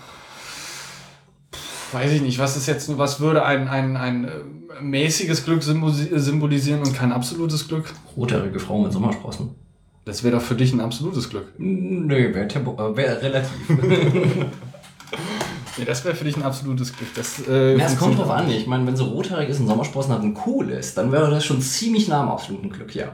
weiß 1.92 2.12
ich 2.12 2.22
nicht, 2.22 2.40
was 2.40 2.58
ist 2.58 2.68
jetzt, 2.68 2.98
was 2.98 3.20
würde 3.20 3.44
ein, 3.46 3.68
ein, 3.68 3.98
ein 3.98 4.26
äh, 4.26 4.30
mäßiges 4.82 5.46
Glück 5.46 5.62
symboli- 5.62 6.18
symbolisieren 6.20 6.82
und 6.82 6.94
kein 6.96 7.12
absolutes 7.12 7.68
Glück? 7.68 7.86
Rothaarige 8.18 8.60
Frau 8.60 8.80
mit 8.80 8.92
Sommersprossen. 8.92 9.56
Das 10.06 10.24
wäre 10.24 10.36
doch 10.38 10.44
für 10.44 10.56
dich 10.56 10.72
ein 10.72 10.82
absolutes 10.82 11.30
Glück. 11.30 11.48
Nö, 11.58 12.34
wäre 12.34 12.46
äh, 12.46 12.98
wär 12.98 13.22
relativ. 13.22 13.52
Nee, 15.78 15.86
das 15.86 16.06
wäre 16.06 16.16
für 16.16 16.24
dich 16.24 16.38
ein 16.38 16.44
absolutes 16.44 16.96
Glück. 16.96 17.14
Das, 17.16 17.46
äh, 17.48 17.78
Ja, 17.78 17.86
es 17.86 17.98
kommt 17.98 18.18
drauf 18.18 18.30
an. 18.30 18.50
Ich 18.50 18.66
meine, 18.66 18.88
wenn 18.88 18.96
sie 18.96 19.04
rothaarig 19.04 19.50
ist 19.50 19.60
und 19.60 19.68
Sommersprossen 19.68 20.14
hat 20.14 20.22
und 20.22 20.38
cool 20.46 20.70
ist, 20.70 20.98
dann 20.98 21.12
wäre 21.12 21.30
das 21.30 21.44
schon 21.44 21.62
ziemlich 21.62 22.08
nah 22.08 22.22
am 22.22 22.30
absoluten 22.30 22.70
Glück, 22.70 22.96
ja. 22.96 23.14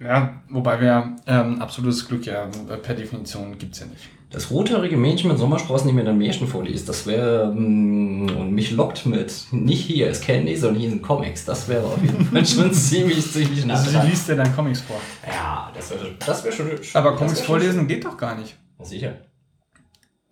Ja, 0.00 0.42
wobei 0.48 0.80
wir 0.80 1.16
ähm, 1.26 1.60
absolutes 1.60 2.08
Glück 2.08 2.26
ja 2.26 2.46
äh, 2.46 2.76
per 2.76 2.94
Definition 2.94 3.56
gibt 3.58 3.74
es 3.74 3.80
ja 3.80 3.86
nicht. 3.86 4.08
Das 4.32 4.50
rothaarige 4.50 4.96
Mädchen 4.96 5.28
mit 5.28 5.38
Sommersprossen, 5.38 5.88
die 5.88 5.92
mir 5.92 6.04
dann 6.04 6.16
Märchen 6.16 6.48
vorliest, 6.48 6.88
das 6.88 7.06
wäre 7.06 7.52
mm, 7.54 8.30
und 8.30 8.52
mich 8.52 8.70
lockt 8.70 9.04
mit 9.04 9.32
nicht 9.50 9.84
hier 9.84 10.08
ist 10.08 10.24
Candy, 10.24 10.56
sondern 10.56 10.80
hier 10.80 10.90
sind 10.90 11.02
Comics. 11.02 11.44
Das 11.44 11.68
wäre 11.68 11.84
auf 11.84 12.02
jeden 12.02 12.24
Fall 12.24 12.46
schon 12.46 12.72
ziemlich, 12.72 13.30
ziemlich 13.30 13.66
nah 13.66 13.74
Also 13.74 13.90
sie 13.90 14.06
liest 14.08 14.28
ja 14.28 14.36
dann 14.36 14.54
Comics 14.56 14.80
vor. 14.80 15.00
Ja, 15.26 15.70
das 15.74 15.90
wäre 15.90 16.14
das 16.18 16.44
wär 16.44 16.52
schon. 16.52 16.70
Aber 16.94 17.10
das 17.10 17.18
Comics 17.18 17.40
vorlesen 17.42 17.86
geht 17.86 18.04
doch 18.04 18.16
gar 18.16 18.38
nicht. 18.38 18.56
Sicher. 18.80 19.16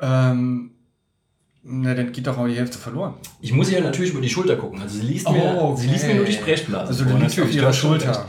Ähm, 0.00 0.70
na, 1.62 1.94
dann 1.94 2.10
geht 2.10 2.26
doch 2.26 2.38
auch 2.38 2.46
die 2.46 2.54
Hälfte 2.54 2.78
verloren. 2.78 3.14
Ich 3.42 3.52
muss 3.52 3.70
ihr 3.70 3.82
natürlich 3.82 4.12
über 4.12 4.22
die 4.22 4.30
Schulter 4.30 4.56
gucken. 4.56 4.80
Also 4.80 4.98
sie 4.98 5.06
liest, 5.06 5.30
mir, 5.30 5.74
sie 5.76 5.88
liest 5.88 6.06
mir 6.06 6.14
nur 6.14 6.24
die 6.24 6.32
Sprechblase. 6.32 6.88
Also 6.88 7.04
du 7.04 7.10
vor. 7.10 7.20
liegst 7.20 7.38
auf 7.38 7.52
ihrer 7.52 7.72
Schulter. 7.72 8.28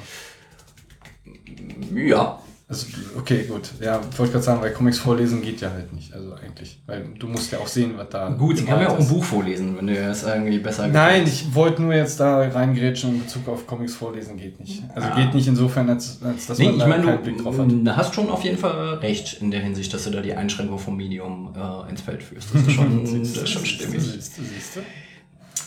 Ja. 1.95 2.40
Also, 2.71 2.87
okay, 3.17 3.43
gut. 3.49 3.69
Ja, 3.81 3.99
wollte 4.17 4.31
gerade 4.31 4.43
sagen, 4.45 4.61
weil 4.61 4.71
Comics 4.71 4.97
vorlesen 4.97 5.41
geht 5.41 5.59
ja 5.59 5.71
halt 5.71 5.91
nicht. 5.91 6.13
Also 6.13 6.33
eigentlich. 6.33 6.81
Weil 6.85 7.03
du 7.19 7.27
musst 7.27 7.51
ja 7.51 7.59
auch 7.59 7.67
sehen, 7.67 7.93
was 7.97 8.07
da. 8.09 8.29
Gut, 8.29 8.57
sie 8.59 8.63
kann 8.65 8.79
ja 8.79 8.87
auch 8.89 8.97
ein. 8.97 9.07
Buch 9.09 9.23
vorlesen, 9.25 9.75
wenn 9.77 9.87
du 9.87 9.93
es 9.97 10.23
irgendwie 10.23 10.57
besser 10.59 10.87
Nein, 10.87 11.23
ich 11.27 11.53
wollte 11.53 11.81
nur 11.81 11.93
jetzt 11.93 12.19
da 12.21 12.37
reingrätschen 12.47 13.09
in 13.15 13.19
Bezug 13.23 13.47
auf 13.49 13.67
Comics 13.67 13.93
vorlesen 13.93 14.37
geht 14.37 14.57
nicht. 14.59 14.83
Also 14.95 15.09
Ah. 15.09 15.15
geht 15.17 15.33
nicht 15.33 15.47
insofern, 15.47 15.89
als, 15.89 16.19
als 16.23 16.47
dass 16.47 16.57
Nee, 16.59 16.65
man 16.67 16.73
ich 16.75 16.79
da 16.79 16.87
meine, 16.87 17.03
keinen 17.03 17.21
Blick 17.23 17.37
drauf 17.43 17.57
hat. 17.59 17.69
du 17.69 17.75
du 17.83 17.97
hast 17.97 18.15
schon 18.15 18.29
auf 18.29 18.43
jeden 18.45 18.57
Fall 18.57 18.93
recht 18.99 19.41
in 19.41 19.51
der 19.51 19.59
Hinsicht, 19.59 19.93
dass 19.93 20.05
du 20.05 20.09
da 20.11 20.21
die 20.21 20.33
Einschränkung 20.33 20.79
vom 20.79 20.95
Medium 20.95 21.53
äh, 21.53 21.89
ins 21.89 21.99
Feld 22.01 22.23
führst. 22.23 22.47
Das 22.53 22.61
ist 22.61 22.71
schon, 22.75 23.03
das 23.03 23.31
ist 23.31 23.49
schon 23.49 23.65
stimmig. 23.65 24.01
Siehst 24.01 24.37
du, 24.37 24.41
siehst 24.43 24.75
du. 24.77 24.79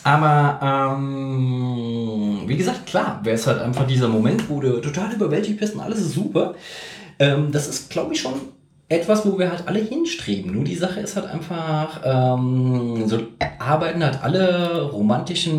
Aber 0.04 0.96
ähm, 0.96 2.42
wie 2.46 2.56
gesagt, 2.56 2.86
klar, 2.86 3.20
wäre 3.22 3.36
es 3.36 3.46
halt 3.46 3.60
einfach 3.60 3.86
dieser 3.86 4.08
Moment, 4.08 4.50
wo 4.50 4.60
du 4.60 4.80
total 4.80 5.12
überwältigt 5.14 5.58
bist 5.58 5.74
und 5.74 5.80
alles 5.80 6.00
ist 6.00 6.12
super. 6.12 6.54
Ähm, 7.18 7.50
das 7.50 7.68
ist, 7.68 7.90
glaube 7.90 8.12
ich, 8.12 8.20
schon 8.20 8.34
etwas, 8.88 9.24
wo 9.26 9.38
wir 9.38 9.50
halt 9.50 9.66
alle 9.66 9.80
hinstreben. 9.80 10.52
Nur 10.52 10.64
die 10.64 10.74
Sache 10.74 11.00
ist 11.00 11.16
halt 11.16 11.26
einfach, 11.26 12.02
ähm, 12.04 13.04
so 13.06 13.18
arbeiten 13.58 14.04
halt 14.04 14.22
alle 14.22 14.82
romantischen 14.82 15.54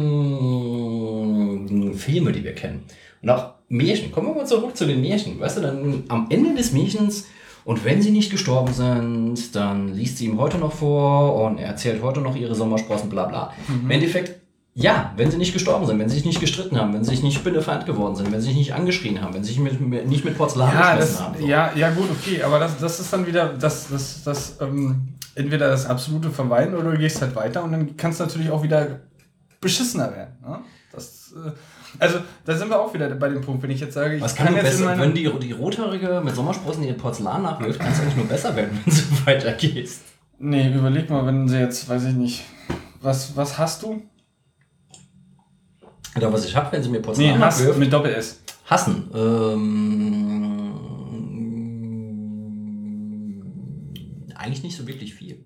Filme, 1.95 2.31
die 2.31 2.43
wir 2.43 2.53
kennen. 2.53 2.83
Und 3.23 3.31
auch 3.31 3.55
Märchen. 3.67 4.11
Kommen 4.11 4.27
wir 4.27 4.35
mal 4.35 4.45
zurück 4.45 4.77
zu 4.77 4.85
den 4.85 5.01
Märchen. 5.01 5.39
Weißt 5.39 5.57
du, 5.57 5.61
dann 5.61 6.03
am 6.07 6.27
Ende 6.29 6.53
des 6.53 6.71
Märchens 6.71 7.25
und 7.65 7.83
wenn 7.83 8.01
sie 8.01 8.11
nicht 8.11 8.31
gestorben 8.31 8.71
sind, 8.73 9.55
dann 9.55 9.89
liest 9.89 10.17
sie 10.19 10.25
ihm 10.25 10.39
heute 10.39 10.57
noch 10.59 10.71
vor 10.71 11.43
und 11.43 11.57
er 11.57 11.67
erzählt 11.69 12.01
heute 12.01 12.21
noch 12.21 12.35
ihre 12.35 12.55
Sommersprossen, 12.55 13.09
bla 13.09 13.25
bla. 13.25 13.53
Im 13.67 13.89
Endeffekt, 13.89 14.39
ja, 14.75 15.11
wenn 15.17 15.31
sie 15.31 15.37
nicht 15.37 15.51
gestorben 15.51 15.85
sind, 15.87 15.97
wenn 15.99 16.07
sie 16.07 16.15
sich 16.17 16.25
nicht 16.25 16.39
gestritten 16.39 16.77
haben, 16.79 16.93
wenn 16.93 17.03
sie 17.03 17.09
sich 17.11 17.23
nicht 17.23 17.35
spinnefeind 17.37 17.85
geworden 17.87 18.15
sind, 18.15 18.31
wenn 18.31 18.39
sie 18.39 18.47
sich 18.49 18.57
nicht 18.57 18.73
angeschrien 18.73 19.19
haben, 19.21 19.33
wenn 19.33 19.43
sie 19.43 19.53
sich 19.53 19.59
mit, 19.59 19.81
mit, 19.81 20.07
nicht 20.07 20.23
mit 20.23 20.37
Porzellan 20.37 20.71
Ja, 20.71 20.95
geschmissen 20.95 21.15
das, 21.17 21.21
haben. 21.23 21.39
so. 21.39 21.47
ja, 21.47 21.71
ja, 21.75 21.89
gut, 21.91 22.07
okay, 22.11 22.43
aber 22.43 22.59
das, 22.59 22.77
das 22.77 22.99
ist 22.99 23.11
dann 23.11 23.25
wieder 23.25 23.49
das, 23.53 23.87
das, 23.89 24.23
das, 24.23 24.57
ähm, 24.61 25.07
entweder 25.33 25.67
das 25.69 25.85
absolute 25.87 26.29
Verweilen 26.29 26.75
oder 26.75 26.91
du 26.91 26.97
gehst 26.97 27.21
halt 27.21 27.35
weiter 27.35 27.63
und 27.63 27.71
dann 27.71 27.97
kann 27.97 28.11
es 28.11 28.19
natürlich 28.19 28.49
auch 28.51 28.61
wieder 28.61 28.99
beschissener 29.59 30.11
werden. 30.15 30.35
Ne? 30.45 30.59
Das, 30.91 31.33
äh, 31.35 31.51
also, 31.99 32.19
da 32.45 32.55
sind 32.55 32.69
wir 32.69 32.79
auch 32.79 32.93
wieder 32.93 33.09
bei 33.15 33.29
dem 33.29 33.41
Punkt, 33.41 33.63
wenn 33.63 33.71
ich 33.71 33.79
jetzt 33.79 33.93
sage, 33.93 34.15
ich 34.15 34.21
Was 34.21 34.35
kann, 34.35 34.47
nur 34.47 34.55
jetzt 34.61 34.77
besser, 34.79 34.97
wenn 34.99 35.13
die, 35.13 35.29
die 35.39 35.51
Rothaarige 35.51 36.21
mit 36.23 36.35
Sommersprossen 36.35 36.83
ihr 36.83 36.93
Porzellan 36.93 37.43
nachwirft, 37.43 37.79
kann 37.79 37.91
es 37.91 37.99
eigentlich 37.99 38.15
nur 38.15 38.25
besser 38.25 38.55
werden, 38.55 38.79
wenn 38.85 38.93
du 38.93 39.25
weitergehst. 39.25 40.01
Nee, 40.39 40.73
überleg 40.73 41.09
mal, 41.09 41.25
wenn 41.25 41.47
sie 41.47 41.59
jetzt, 41.59 41.87
weiß 41.87 42.05
ich 42.05 42.13
nicht, 42.13 42.43
was, 43.01 43.35
was 43.35 43.57
hast 43.57 43.83
du? 43.83 44.01
Oder 46.15 46.31
was 46.31 46.45
ich 46.45 46.55
habe, 46.55 46.71
wenn 46.71 46.83
sie 46.83 46.89
mir 46.89 46.97
Nee, 46.97 47.03
Porzellan 47.03 47.39
hast 47.39 47.59
nachwirft. 47.59 47.79
mit 47.79 47.91
Doppel-S. 47.91 48.41
Hassen. 48.65 49.09
Ähm, 49.13 50.71
eigentlich 54.35 54.63
nicht 54.63 54.77
so 54.77 54.87
wirklich 54.87 55.13
viel. 55.13 55.43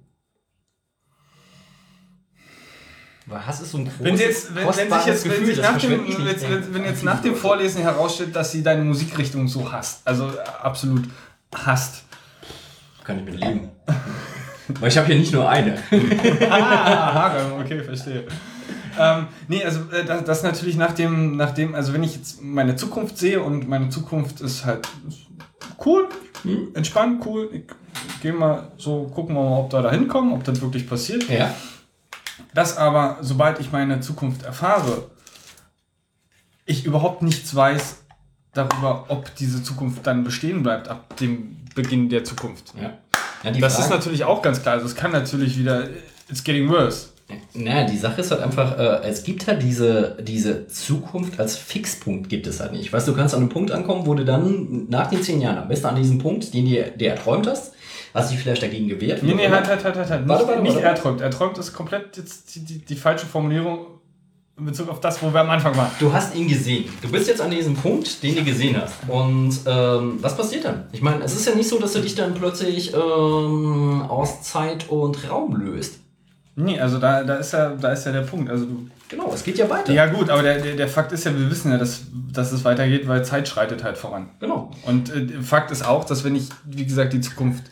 Hass 3.32 3.62
ist 3.62 3.72
so 3.72 3.78
ein 3.78 3.86
großes, 3.86 4.04
Wenn, 4.04 4.18
jetzt, 4.18 4.56
wenn, 4.56 4.68
wenn 4.68 4.74
sich 4.74 5.06
jetzt, 5.06 5.26
wenn, 5.26 5.32
Gefühl, 5.32 5.46
sich 5.46 5.58
das 5.58 5.72
nach 5.72 5.78
dem, 5.80 5.92
wenn, 5.92 6.26
wenn, 6.26 6.74
wenn 6.74 6.86
jetzt 6.86 7.04
nach 7.04 7.22
dem 7.22 7.36
Vorlesen 7.36 7.82
herausstellt, 7.82 8.36
dass 8.36 8.52
sie 8.52 8.64
deine 8.64 8.84
Musikrichtung 8.84 9.48
so 9.48 9.72
hasst, 9.72 10.02
also 10.06 10.28
äh, 10.28 10.64
absolut 10.64 11.04
hasst. 11.54 12.04
Kann 13.04 13.20
ich 13.20 13.26
mit 13.26 13.40
leben. 13.40 13.70
Weil 14.80 14.90
ich 14.90 14.98
habe 14.98 15.08
hier 15.08 15.18
nicht 15.18 15.34
nur 15.34 15.50
eine. 15.50 15.78
ah, 16.50 17.32
okay, 17.60 17.84
verstehe. 17.84 18.26
Ähm, 19.00 19.28
nee, 19.48 19.64
also 19.64 19.82
äh, 19.92 20.06
das, 20.06 20.24
das 20.26 20.44
natürlich 20.44 20.76
nach 20.76 20.92
dem, 20.92 21.38
nach 21.38 21.52
dem, 21.52 21.74
also 21.74 21.94
wenn 21.94 22.04
ich 22.04 22.16
jetzt 22.16 22.42
meine 22.42 22.76
Zukunft 22.76 23.18
sehe 23.18 23.42
und 23.42 23.68
meine 23.68 23.90
Zukunft 23.90 24.42
ist 24.42 24.66
halt 24.66 24.88
cool, 25.86 26.10
entspannt, 26.74 27.24
cool, 27.26 27.50
ich 27.52 27.64
gehe 28.22 28.34
mal 28.34 28.72
so, 28.78 29.04
gucken 29.14 29.36
wir 29.36 29.42
mal, 29.42 29.60
ob 29.60 29.74
wir 29.74 29.82
da 29.82 29.92
hinkommen, 29.92 30.34
ob 30.34 30.44
das 30.44 30.62
wirklich 30.62 30.88
passiert. 30.88 31.30
Ja. 31.30 31.54
Dass 32.60 32.76
aber, 32.78 33.18
sobald 33.22 33.60
ich 33.62 33.72
meine 33.72 34.02
Zukunft 34.02 34.44
erfahre, 34.44 35.10
ich 36.66 36.86
überhaupt 36.86 37.22
nichts 37.22 37.56
weiß 37.56 37.98
darüber, 38.54 39.06
ob 39.08 39.34
diese 39.36 39.64
Zukunft 39.64 40.06
dann 40.06 40.26
bestehen 40.26 40.62
bleibt 40.62 40.90
ab 40.90 41.16
dem 41.18 41.56
Beginn 41.74 42.10
der 42.10 42.26
Zukunft. 42.26 42.74
ja. 42.76 42.98
ja 43.44 43.52
Das 43.52 43.74
ist 43.80 43.86
Frage- 43.86 43.96
natürlich 43.96 44.26
auch 44.26 44.42
ganz 44.42 44.62
klar. 44.62 44.74
Also 44.76 44.88
es 44.88 44.96
kann 44.96 45.12
natürlich 45.12 45.58
wieder, 45.58 45.88
it's 46.30 46.44
getting 46.44 46.68
worse. 46.70 47.08
Naja, 47.54 47.86
die 47.88 47.98
Sache 47.98 48.20
ist 48.22 48.32
halt 48.32 48.42
einfach, 48.42 48.78
äh, 48.78 49.08
es 49.08 49.24
gibt 49.24 49.48
halt 49.48 49.62
diese, 49.62 50.18
diese 50.22 50.68
Zukunft 50.68 51.40
als 51.40 51.56
Fixpunkt 51.56 52.28
gibt 52.28 52.46
es 52.48 52.60
halt 52.60 52.74
nicht. 52.74 52.92
Weißt 52.92 53.08
du, 53.08 53.12
du 53.12 53.18
kannst 53.18 53.36
an 53.36 53.42
einem 53.42 53.50
Punkt 53.50 53.72
ankommen, 53.72 54.06
wo 54.08 54.16
du 54.16 54.26
dann 54.26 54.88
nach 54.90 55.08
den 55.12 55.22
zehn 55.24 55.40
Jahren, 55.40 55.60
am 55.60 55.68
besten 55.70 55.86
an 55.88 55.96
diesem 55.96 56.18
Punkt, 56.18 56.54
den 56.54 56.66
dir 56.66 56.90
der 56.90 57.16
erträumt 57.16 57.48
hast, 57.48 57.74
hast 58.14 58.32
dich 58.32 58.40
vielleicht 58.40 58.64
dagegen 58.64 58.88
gewehrt. 58.88 59.24
Nee, 59.24 59.32
wie 59.32 59.36
nee, 59.36 59.48
auch 59.48 59.52
halt, 59.52 59.68
halt, 59.68 59.84
halt, 59.84 59.96
halt. 59.96 60.10
halt. 60.10 60.28
Warte, 60.28 60.44
nicht 60.44 60.50
warte, 60.50 60.62
nicht 60.64 60.76
warte. 60.76 60.88
er 60.88 60.96
träumt. 60.96 61.22
Er 61.22 61.32
träumt 61.32 61.58
ist 61.58 61.74
komplett 61.74 62.18
jetzt 62.18 62.56
die, 62.56 62.66
die, 62.66 62.80
die 62.80 62.96
falsche 62.96 63.26
Formulierung 63.26 63.88
in 64.58 64.66
Bezug 64.66 64.90
auf 64.90 65.00
das, 65.00 65.22
wo 65.24 65.34
wir 65.34 65.40
am 65.40 65.50
Anfang 65.50 65.76
waren. 65.78 65.90
Du 66.00 66.12
hast 66.12 66.36
ihn 66.36 66.48
gesehen. 66.48 66.86
Du 67.02 67.10
bist 67.10 67.28
jetzt 67.28 67.42
an 67.42 67.50
diesem 67.50 67.76
Punkt, 67.76 68.22
den 68.22 68.36
du 68.36 68.44
gesehen 68.44 68.76
hast. 68.82 68.96
Und 69.08 69.58
ähm, 69.66 70.18
was 70.22 70.36
passiert 70.36 70.66
dann? 70.66 70.88
Ich 70.92 71.02
meine, 71.02 71.24
es 71.24 71.34
ist 71.36 71.48
ja 71.48 71.56
nicht 71.56 71.70
so, 71.70 71.80
dass 71.80 71.94
du 71.94 72.02
dich 72.02 72.16
dann 72.16 72.34
plötzlich 72.34 72.94
ähm, 72.94 74.04
aus 74.10 74.42
Zeit 74.44 74.90
und 74.90 75.30
Raum 75.30 75.56
löst. 75.56 76.00
Nee, 76.56 76.78
also 76.78 77.00
da, 77.00 77.24
da, 77.24 77.36
ist 77.36 77.54
ja, 77.54 77.70
da 77.70 77.94
ist 77.94 78.06
ja 78.06 78.12
der 78.12 78.22
Punkt. 78.22 78.50
Also 78.50 78.66
du, 78.66 78.90
Genau, 79.10 79.32
es 79.34 79.44
geht 79.44 79.58
ja 79.58 79.68
weiter. 79.68 79.92
ja 79.92 80.06
gut, 80.06 80.30
aber 80.30 80.44
der, 80.44 80.60
der, 80.60 80.76
der 80.76 80.88
Fakt 80.88 81.12
ist 81.12 81.24
ja, 81.24 81.36
wir 81.36 81.50
wissen 81.50 81.72
ja, 81.72 81.80
dass, 81.80 82.04
dass 82.32 82.52
es 82.52 82.64
weitergeht, 82.64 83.08
weil 83.08 83.26
Zeit 83.26 83.48
schreitet 83.48 83.84
halt 83.84 83.98
voran. 83.98 84.30
Genau. 84.40 84.70
Und 84.86 85.10
äh, 85.12 85.42
Fakt 85.42 85.72
ist 85.72 85.84
auch, 85.84 86.06
dass 86.06 86.24
wenn 86.24 86.36
ich, 86.36 86.50
wie 86.64 86.86
gesagt, 86.86 87.14
die 87.14 87.22
Zukunft 87.22 87.64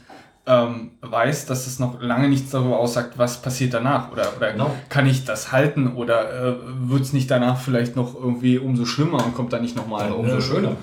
ähm, 0.47 0.91
weiß, 1.01 1.45
dass 1.45 1.67
es 1.67 1.77
noch 1.79 2.01
lange 2.01 2.29
nichts 2.29 2.51
darüber 2.51 2.79
aussagt, 2.79 3.17
was 3.17 3.41
passiert 3.41 3.73
danach. 3.73 4.11
Oder, 4.11 4.31
oder 4.37 4.51
Genau. 4.53 4.71
kann 4.89 5.05
ich 5.05 5.25
das 5.25 5.51
halten 5.51 5.95
oder 5.95 6.31
äh, 6.49 6.55
wird 6.89 7.01
es 7.01 7.13
nicht 7.13 7.29
danach 7.29 7.59
vielleicht 7.59 7.95
noch 7.95 8.15
irgendwie 8.15 8.57
umso 8.57 8.85
schlimmer 8.85 9.23
und 9.25 9.35
kommt 9.35 9.53
dann 9.53 9.61
nicht 9.61 9.75
nochmal. 9.75 10.11
Umso 10.11 10.39
schöner. 10.41 10.75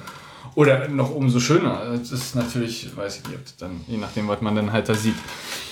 Oder 0.57 0.86
noch 0.89 1.12
umso 1.12 1.41
schöner. 1.41 1.81
Das 1.99 2.12
ist 2.12 2.36
natürlich, 2.36 2.97
weiß 2.97 3.23
ich 3.24 3.28
nicht, 3.28 3.61
dann, 3.61 3.81
je 3.89 3.97
nachdem, 3.97 4.28
was 4.28 4.41
man 4.41 4.55
dann 4.55 4.73
halt 4.73 4.89
da 4.89 4.95
sieht. 4.95 5.16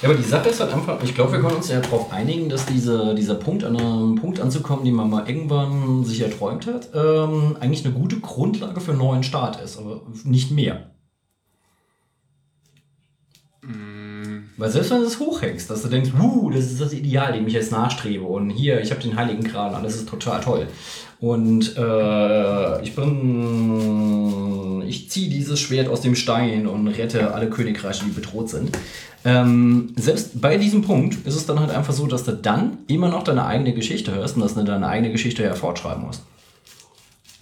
Ja, 0.00 0.08
aber 0.08 0.18
die 0.18 0.24
Sache 0.24 0.48
ist 0.48 0.58
halt 0.58 0.72
einfach, 0.74 1.00
ich 1.04 1.14
glaube, 1.14 1.32
wir 1.32 1.40
können 1.40 1.54
uns 1.54 1.68
ja 1.68 1.78
darauf 1.80 2.12
einigen, 2.12 2.48
dass 2.48 2.66
diese, 2.66 3.14
dieser 3.14 3.36
Punkt, 3.36 3.62
an 3.62 3.76
einem 3.76 4.16
Punkt 4.16 4.40
anzukommen, 4.40 4.84
den 4.84 4.94
man 4.94 5.08
mal 5.08 5.28
irgendwann 5.28 6.04
sich 6.04 6.20
erträumt 6.22 6.66
hat, 6.66 6.88
ähm, 6.94 7.56
eigentlich 7.60 7.84
eine 7.84 7.94
gute 7.94 8.18
Grundlage 8.18 8.80
für 8.80 8.90
einen 8.90 8.98
neuen 8.98 9.22
Start 9.22 9.60
ist, 9.60 9.78
aber 9.78 10.00
nicht 10.24 10.50
mehr. 10.50 10.90
Weil 14.62 14.70
selbst 14.70 14.92
wenn 14.92 15.00
du 15.00 15.06
es 15.06 15.18
hochhängst, 15.18 15.68
dass 15.68 15.82
du 15.82 15.88
denkst, 15.88 16.10
wuh, 16.16 16.48
das 16.50 16.66
ist 16.66 16.80
das 16.80 16.92
Ideal, 16.92 17.32
dem 17.32 17.48
ich 17.48 17.52
jetzt 17.52 17.72
nachstrebe 17.72 18.22
und 18.22 18.50
hier, 18.50 18.80
ich 18.80 18.92
habe 18.92 19.02
den 19.02 19.16
Heiligen 19.16 19.42
Kran, 19.42 19.74
alles 19.74 19.96
ist 19.96 20.08
total 20.08 20.40
toll. 20.40 20.68
Und 21.18 21.76
äh, 21.76 22.82
ich 22.82 22.94
bin, 22.94 24.84
ich 24.86 25.10
ziehe 25.10 25.28
dieses 25.28 25.58
Schwert 25.58 25.88
aus 25.88 26.00
dem 26.00 26.14
Stein 26.14 26.68
und 26.68 26.86
rette 26.86 27.34
alle 27.34 27.50
Königreiche, 27.50 28.04
die 28.04 28.12
bedroht 28.12 28.50
sind. 28.50 28.70
Ähm, 29.24 29.94
selbst 29.96 30.40
bei 30.40 30.56
diesem 30.58 30.82
Punkt 30.82 31.26
ist 31.26 31.34
es 31.34 31.44
dann 31.44 31.58
halt 31.58 31.70
einfach 31.70 31.92
so, 31.92 32.06
dass 32.06 32.22
du 32.22 32.30
dann 32.30 32.78
immer 32.86 33.08
noch 33.08 33.24
deine 33.24 33.44
eigene 33.44 33.74
Geschichte 33.74 34.14
hörst 34.14 34.36
und 34.36 34.42
dass 34.42 34.54
du 34.54 34.62
deine 34.62 34.86
eigene 34.86 35.10
Geschichte 35.10 35.42
ja 35.42 35.56
fortschreiben 35.56 36.04
musst. 36.04 36.22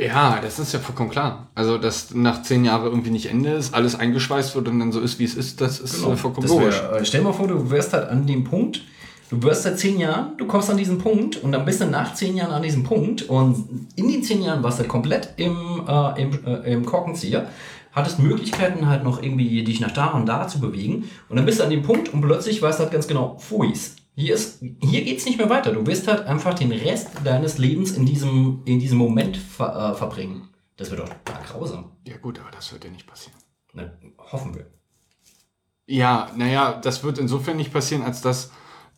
Ja, 0.00 0.38
das 0.40 0.58
ist 0.58 0.72
ja 0.72 0.78
vollkommen 0.78 1.10
klar. 1.10 1.48
Also, 1.54 1.76
dass 1.76 2.14
nach 2.14 2.42
zehn 2.42 2.64
Jahren 2.64 2.86
irgendwie 2.86 3.10
nicht 3.10 3.26
Ende 3.26 3.50
ist, 3.50 3.74
alles 3.74 3.94
eingeschweißt 3.94 4.54
wird 4.54 4.68
und 4.68 4.78
dann 4.78 4.92
so 4.92 5.00
ist, 5.00 5.18
wie 5.18 5.24
es 5.24 5.34
ist, 5.34 5.60
das 5.60 5.78
ist 5.78 6.02
äh, 6.02 6.16
vollkommen 6.16 6.46
Genau. 6.46 6.60
Das 6.60 6.80
logisch. 6.80 6.82
wär, 6.82 7.00
äh, 7.00 7.04
stell 7.04 7.20
dir 7.20 7.26
mal 7.26 7.32
vor, 7.34 7.48
du 7.48 7.70
wärst 7.70 7.92
halt 7.92 8.08
an 8.08 8.26
dem 8.26 8.44
Punkt, 8.44 8.82
du 9.28 9.42
wirst 9.42 9.64
seit 9.64 9.78
zehn 9.78 10.00
Jahren, 10.00 10.38
du 10.38 10.46
kommst 10.46 10.70
an 10.70 10.78
diesen 10.78 10.96
Punkt 10.98 11.36
und 11.36 11.52
dann 11.52 11.66
bist 11.66 11.82
du 11.82 11.86
nach 11.86 12.14
zehn 12.14 12.34
Jahren 12.34 12.52
an 12.52 12.62
diesem 12.62 12.82
Punkt 12.82 13.22
und 13.28 13.88
in 13.96 14.08
den 14.08 14.22
zehn 14.22 14.40
Jahren 14.40 14.62
warst 14.62 14.80
du 14.80 14.84
komplett 14.84 15.34
im, 15.36 15.82
äh, 15.86 16.22
im, 16.22 16.46
äh, 16.46 16.72
im 16.72 16.86
Korkenzieher, 16.86 17.48
hattest 17.92 18.20
Möglichkeiten 18.20 18.86
halt 18.86 19.04
noch 19.04 19.22
irgendwie 19.22 19.62
dich 19.64 19.80
nach 19.80 19.90
da 19.90 20.06
und 20.12 20.24
da 20.24 20.48
zu 20.48 20.60
bewegen 20.60 21.10
und 21.28 21.36
dann 21.36 21.44
bist 21.44 21.60
du 21.60 21.64
an 21.64 21.70
dem 21.70 21.82
Punkt 21.82 22.08
und 22.14 22.22
plötzlich 22.22 22.62
weißt 22.62 22.78
du 22.78 22.84
halt 22.84 22.92
ganz 22.92 23.06
genau, 23.06 23.36
Fuis. 23.38 23.96
Hier, 24.20 24.34
ist, 24.34 24.60
hier 24.82 25.02
geht 25.02 25.18
es 25.18 25.24
nicht 25.24 25.38
mehr 25.38 25.48
weiter. 25.48 25.72
Du 25.72 25.86
wirst 25.86 26.06
halt 26.06 26.26
einfach 26.26 26.52
den 26.52 26.72
Rest 26.72 27.08
deines 27.24 27.56
Lebens 27.56 27.92
in 27.92 28.04
diesem, 28.04 28.60
in 28.66 28.78
diesem 28.78 28.98
Moment 28.98 29.38
ver, 29.38 29.92
äh, 29.92 29.94
verbringen. 29.96 30.50
Das 30.76 30.90
wird 30.90 31.00
doch 31.00 31.08
total 31.08 31.42
grausam. 31.42 31.92
Ja, 32.06 32.18
gut, 32.18 32.38
aber 32.38 32.50
das 32.50 32.70
wird 32.70 32.84
ja 32.84 32.90
nicht 32.90 33.06
passieren. 33.06 33.38
Ne, 33.72 33.98
hoffen 34.18 34.54
wir. 34.54 34.66
Ja, 35.86 36.30
naja, 36.36 36.78
das 36.82 37.02
wird 37.02 37.18
insofern 37.18 37.56
nicht 37.56 37.72
passieren, 37.72 38.02
als 38.02 38.20
dass 38.20 38.50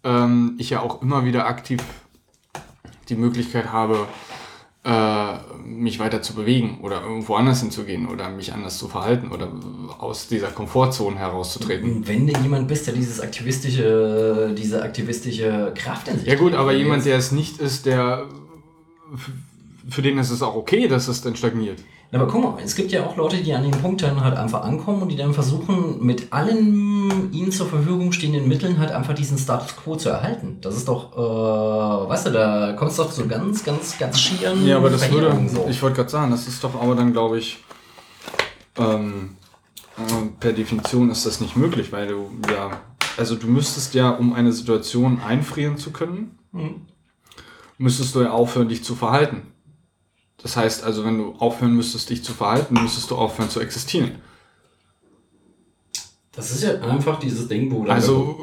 ähm, 0.02 0.56
ich 0.58 0.70
ja 0.70 0.80
auch 0.80 1.02
immer 1.02 1.24
wieder 1.24 1.46
aktiv 1.46 1.80
die 3.08 3.16
Möglichkeit 3.16 3.70
habe, 3.70 4.08
äh, 4.82 5.34
mich 5.64 5.98
weiter 5.98 6.22
zu 6.22 6.34
bewegen 6.34 6.78
oder 6.82 7.02
irgendwo 7.02 7.34
anders 7.34 7.60
hinzugehen 7.60 8.08
oder 8.08 8.30
mich 8.30 8.52
anders 8.52 8.78
zu 8.78 8.88
verhalten 8.88 9.30
oder 9.30 9.52
aus 9.98 10.28
dieser 10.28 10.48
Komfortzone 10.48 11.18
herauszutreten. 11.18 12.06
Wenn 12.06 12.26
du 12.26 12.38
jemand 12.40 12.68
bist, 12.68 12.86
der 12.86 12.94
dieses 12.94 13.20
aktivistische, 13.20 14.54
diese 14.56 14.82
aktivistische 14.82 15.72
Kraft 15.74 16.08
in 16.08 16.18
sich 16.18 16.28
Ja 16.28 16.34
gut, 16.34 16.54
aber 16.54 16.72
jemand, 16.72 17.04
der 17.04 17.16
es 17.16 17.32
nicht 17.32 17.58
ist, 17.58 17.86
der 17.86 18.26
für 19.88 20.02
den 20.02 20.18
ist 20.18 20.30
es 20.30 20.42
auch 20.42 20.54
okay, 20.54 20.88
dass 20.88 21.08
es 21.08 21.22
dann 21.22 21.36
stagniert. 21.36 21.78
Aber 22.14 22.26
guck 22.26 22.42
mal, 22.42 22.54
es 22.62 22.74
gibt 22.76 22.92
ja 22.92 23.06
auch 23.06 23.16
Leute, 23.16 23.38
die 23.38 23.54
an 23.54 23.62
dem 23.62 23.70
Punkt 23.70 24.02
dann 24.02 24.22
halt 24.22 24.36
einfach 24.36 24.62
ankommen 24.64 25.00
und 25.00 25.08
die 25.08 25.16
dann 25.16 25.32
versuchen, 25.32 26.04
mit 26.04 26.30
allen 26.30 27.32
ihnen 27.32 27.50
zur 27.50 27.66
Verfügung 27.66 28.12
stehenden 28.12 28.46
Mitteln 28.48 28.78
halt 28.78 28.90
einfach 28.92 29.14
diesen 29.14 29.38
Status 29.38 29.74
quo 29.76 29.96
zu 29.96 30.10
erhalten. 30.10 30.58
Das 30.60 30.76
ist 30.76 30.86
doch, 30.88 31.12
äh, 31.16 32.08
weißt 32.10 32.26
du, 32.26 32.30
da 32.32 32.74
kommst 32.74 32.98
du 32.98 33.04
doch 33.04 33.12
zu 33.12 33.26
ganz, 33.26 33.64
ganz, 33.64 33.96
ganz 33.98 34.20
schieren 34.20 34.66
Ja, 34.66 34.76
aber 34.76 34.90
das 34.90 35.10
würde, 35.10 35.34
so. 35.48 35.66
ich 35.70 35.80
wollte 35.82 35.96
gerade 35.96 36.10
sagen, 36.10 36.30
das 36.30 36.46
ist 36.46 36.62
doch 36.62 36.74
aber 36.80 36.94
dann, 36.94 37.12
glaube 37.12 37.38
ich, 37.38 37.64
ähm, 38.78 39.36
äh, 39.96 40.26
per 40.38 40.52
Definition 40.52 41.10
ist 41.10 41.24
das 41.24 41.40
nicht 41.40 41.56
möglich, 41.56 41.92
weil 41.92 42.08
du 42.08 42.30
ja, 42.50 42.72
also 43.16 43.36
du 43.36 43.46
müsstest 43.46 43.94
ja, 43.94 44.10
um 44.10 44.34
eine 44.34 44.52
Situation 44.52 45.20
einfrieren 45.26 45.78
zu 45.78 45.92
können, 45.92 46.38
Mhm. 46.52 46.82
müsstest 47.78 48.14
du 48.14 48.20
ja 48.20 48.30
aufhören, 48.32 48.68
dich 48.68 48.84
zu 48.84 48.94
verhalten. 48.94 49.51
Das 50.42 50.56
heißt 50.56 50.82
also, 50.84 51.04
wenn 51.04 51.18
du 51.18 51.34
aufhören 51.38 51.74
müsstest, 51.74 52.10
dich 52.10 52.24
zu 52.24 52.32
verhalten, 52.32 52.74
müsstest 52.74 53.10
du 53.10 53.16
aufhören 53.16 53.48
zu 53.48 53.60
existieren. 53.60 54.12
Das 56.34 56.50
ist 56.50 56.62
ja 56.62 56.80
einfach 56.80 57.18
dieses 57.18 57.46
Ding, 57.46 57.70
wo 57.70 57.84
Also 57.84 58.38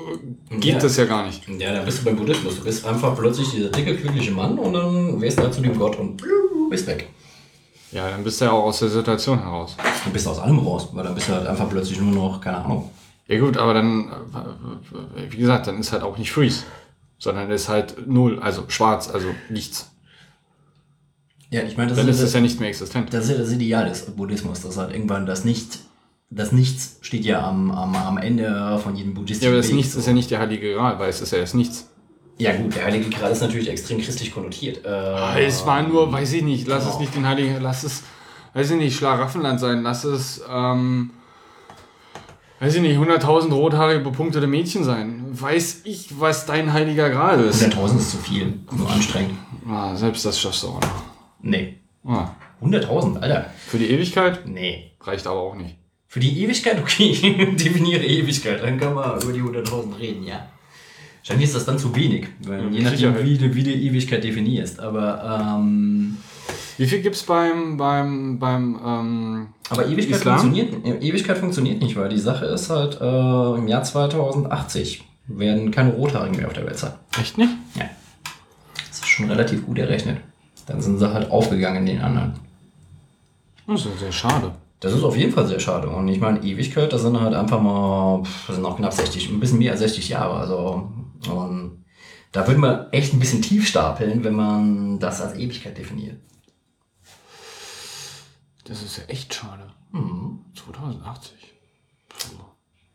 äh, 0.51 0.57
geht 0.57 0.75
Ja. 0.75 0.79
das 0.79 0.95
ja 0.97 1.05
gar 1.05 1.25
nicht. 1.25 1.47
Ja, 1.47 1.73
dann 1.73 1.85
bist 1.85 1.99
du 1.99 2.05
beim 2.05 2.15
Buddhismus. 2.17 2.57
Du 2.57 2.63
bist 2.63 2.85
einfach 2.85 3.17
plötzlich 3.17 3.49
dieser 3.49 3.69
dicke, 3.69 3.95
glückliche 3.95 4.31
Mann 4.31 4.59
und 4.59 4.73
dann 4.73 5.19
wirst 5.19 5.39
du 5.39 5.43
halt 5.43 5.53
zu 5.53 5.61
dem 5.61 5.77
Gott 5.77 5.97
und 5.97 6.21
bist 6.69 6.85
weg. 6.85 7.09
Ja, 7.91 8.07
dann 8.11 8.23
bist 8.23 8.39
du 8.39 8.45
ja 8.45 8.51
auch 8.51 8.65
aus 8.65 8.79
der 8.79 8.89
Situation 8.89 9.39
heraus. 9.39 9.75
Du 10.05 10.11
bist 10.11 10.27
aus 10.27 10.37
allem 10.37 10.59
raus, 10.59 10.89
weil 10.93 11.03
dann 11.03 11.15
bist 11.15 11.27
du 11.29 11.33
halt 11.33 11.47
einfach 11.47 11.67
plötzlich 11.67 11.99
nur 11.99 12.13
noch, 12.13 12.39
keine 12.39 12.57
Ahnung. 12.63 12.91
Ja 13.27 13.39
gut, 13.39 13.57
aber 13.57 13.73
dann, 13.73 14.09
äh, 14.09 15.31
wie 15.31 15.37
gesagt, 15.37 15.65
dann 15.65 15.79
ist 15.79 15.91
halt 15.91 16.03
auch 16.03 16.17
nicht 16.19 16.31
Freeze, 16.31 16.63
sondern 17.17 17.49
ist 17.49 17.69
halt 17.69 18.07
null, 18.07 18.37
also 18.39 18.65
schwarz, 18.67 19.09
also 19.09 19.29
nichts. 19.49 19.88
Ja, 21.51 21.63
ich 21.63 21.77
meine, 21.77 21.89
das, 21.89 21.97
Dann 21.97 22.07
ist, 22.07 22.17
ist 22.17 22.21
ja 22.21 22.27
es 22.27 22.33
ja 22.33 22.41
nicht 22.41 22.59
mehr 22.59 22.69
existent. 22.69 23.11
das 23.13 23.25
ist 23.25 23.31
ja 23.31 23.37
das 23.37 23.51
Ideal 23.51 23.89
des 23.89 24.01
Buddhismus, 24.05 24.61
dass 24.61 24.77
halt 24.77 24.91
irgendwann 24.93 25.25
das 25.25 25.45
Nicht, 25.45 25.79
das 26.29 26.51
Nichts 26.51 26.97
steht 27.01 27.25
ja 27.25 27.47
am, 27.47 27.71
am, 27.71 27.95
am 27.95 28.17
Ende 28.19 28.79
von 28.83 28.95
jedem 28.95 29.13
buddhistischen 29.15 29.45
Ja, 29.45 29.49
aber 29.49 29.57
das 29.57 29.69
Weg, 29.69 29.75
Nichts 29.77 29.93
so. 29.93 29.99
ist 29.99 30.05
ja 30.05 30.13
nicht 30.13 30.29
der 30.29 30.39
heilige 30.39 30.73
Gral, 30.75 30.99
weil 30.99 31.09
es 31.09 31.21
ist 31.21 31.31
ja 31.31 31.39
das 31.39 31.53
Nichts. 31.55 31.89
Ja 32.37 32.55
gut, 32.55 32.73
der 32.75 32.85
Heilige 32.85 33.09
Gral 33.09 33.31
ist 33.31 33.41
natürlich 33.41 33.67
extrem 33.67 33.99
christlich 33.99 34.31
konnotiert. 34.33 34.85
Äh, 34.85 35.45
Es 35.45 35.65
war 35.65 35.81
nur, 35.81 36.09
weiß 36.11 36.31
ich 36.33 36.43
nicht, 36.43 36.67
lass 36.67 36.83
genau. 36.83 36.93
es 36.93 36.99
nicht 37.01 37.15
den 37.15 37.27
heiligen, 37.27 37.59
lass 37.61 37.83
es, 37.83 38.03
weiß 38.53 38.71
ich 38.71 38.77
nicht, 38.77 38.95
Schlaraffenland 38.95 39.59
sein, 39.59 39.81
lass 39.83 40.05
es, 40.05 40.41
ähm, 40.49 41.09
weiß 42.61 42.75
ich 42.75 42.81
nicht, 42.81 42.97
100.000 42.97 43.51
rothaarige 43.51 43.99
bepunktete 44.01 44.47
Mädchen 44.47 44.85
sein. 44.85 45.25
Weiß 45.31 45.81
ich, 45.83 46.17
was 46.19 46.45
dein 46.45 46.71
heiliger 46.71 47.09
Gral 47.09 47.43
ist. 47.43 47.61
100.000 47.61 47.97
ist 47.97 48.11
zu 48.11 48.17
viel, 48.17 48.53
nur 48.71 48.89
anstrengend. 48.89 49.33
Ah, 49.67 49.93
selbst 49.95 50.23
das 50.25 50.39
schaffst 50.39 50.63
du 50.63 50.67
auch 50.69 50.79
noch. 50.81 51.08
Nee. 51.41 51.75
Ah, 52.05 52.29
100.000, 52.61 53.19
Alter. 53.19 53.45
für 53.67 53.77
die 53.77 53.89
Ewigkeit 53.91 54.45
Nee. 54.45 54.91
reicht 55.01 55.27
aber 55.27 55.39
auch 55.39 55.55
nicht. 55.55 55.75
Für 56.07 56.19
die 56.19 56.41
Ewigkeit, 56.43 56.79
okay, 56.79 57.11
definiere 57.55 58.03
Ewigkeit, 58.03 58.63
dann 58.63 58.79
kann 58.79 58.93
man 58.95 59.21
über 59.21 59.31
die 59.31 59.41
100.000 59.41 59.99
reden, 59.99 60.23
ja. 60.25 60.47
Wahrscheinlich 61.21 61.47
ist 61.49 61.55
das 61.55 61.65
dann 61.65 61.77
zu 61.77 61.95
wenig, 61.95 62.27
weil 62.45 62.63
Ja, 62.63 62.69
je 62.69 62.81
nachdem, 62.81 63.23
wie 63.25 63.37
du, 63.37 63.53
wie 63.53 63.63
du 63.63 63.71
Ewigkeit 63.71 64.23
definierst. 64.23 64.79
Aber, 64.79 65.57
ähm, 65.59 66.17
Wie 66.77 66.87
viel 66.87 67.01
gibt's 67.01 67.23
beim, 67.23 67.77
beim, 67.77 68.39
beim, 68.39 68.79
ähm, 68.83 69.47
aber 69.69 69.85
Ewigkeit, 69.85 70.17
Islam? 70.21 70.39
funktioniert, 70.39 70.85
äh, 70.85 71.05
Ewigkeit 71.07 71.37
funktioniert 71.37 71.81
nicht, 71.83 71.95
weil 71.97 72.09
die 72.09 72.17
Sache 72.17 72.45
ist 72.45 72.69
halt, 72.69 72.99
äh, 73.01 73.57
im 73.57 73.67
Jahr 73.67 73.83
2080 73.83 75.03
werden 75.27 75.69
keine 75.71 75.91
Rothaarigen 75.91 76.37
mehr 76.37 76.47
auf 76.47 76.53
der 76.53 76.65
Welt 76.65 76.79
sein. 76.79 76.93
echt 77.19 77.37
nicht? 77.37 77.51
Ja. 77.75 77.89
Das 78.87 78.99
ist 78.99 79.07
schon 79.07 79.29
relativ 79.29 79.65
gut 79.65 79.77
errechnet. 79.77 80.17
Dann 80.69 80.81
sind 80.81 80.99
sie 80.99 81.11
halt 81.11 81.31
aufgegangen 81.31 81.87
in 81.87 81.95
den 81.95 82.01
anderen. 82.01 82.33
Das 83.65 83.85
ist 83.85 83.99
sehr 83.99 84.11
schade. 84.11 84.53
Das 84.79 84.93
ist 84.93 85.03
auf 85.03 85.17
jeden 85.17 85.33
Fall 85.33 85.47
sehr 85.47 85.59
schade. 85.59 85.89
Und 85.89 86.07
ich 86.07 86.19
meine, 86.19 86.41
Ewigkeit, 86.43 86.93
das 86.93 87.01
sind 87.01 87.19
halt 87.19 87.33
einfach 87.33 87.59
mal, 87.59 88.21
das 88.47 88.55
sind 88.55 88.61
noch 88.61 88.77
knapp 88.77 88.93
60, 88.93 89.29
ein 89.29 89.39
bisschen 89.39 89.57
mehr 89.57 89.71
als 89.71 89.81
60 89.81 90.09
Jahre. 90.09 90.35
Also, 90.35 90.89
und 91.29 91.83
da 92.31 92.47
würde 92.47 92.59
man 92.59 92.91
echt 92.91 93.13
ein 93.13 93.19
bisschen 93.19 93.41
tief 93.41 93.67
stapeln, 93.67 94.23
wenn 94.23 94.35
man 94.35 94.99
das 94.99 95.21
als 95.21 95.35
Ewigkeit 95.35 95.77
definiert. 95.77 96.17
Das 98.65 98.83
ist 98.83 98.97
ja 98.97 99.03
echt 99.05 99.33
schade. 99.33 99.71
Mhm. 99.91 100.45
2080. 100.53 101.38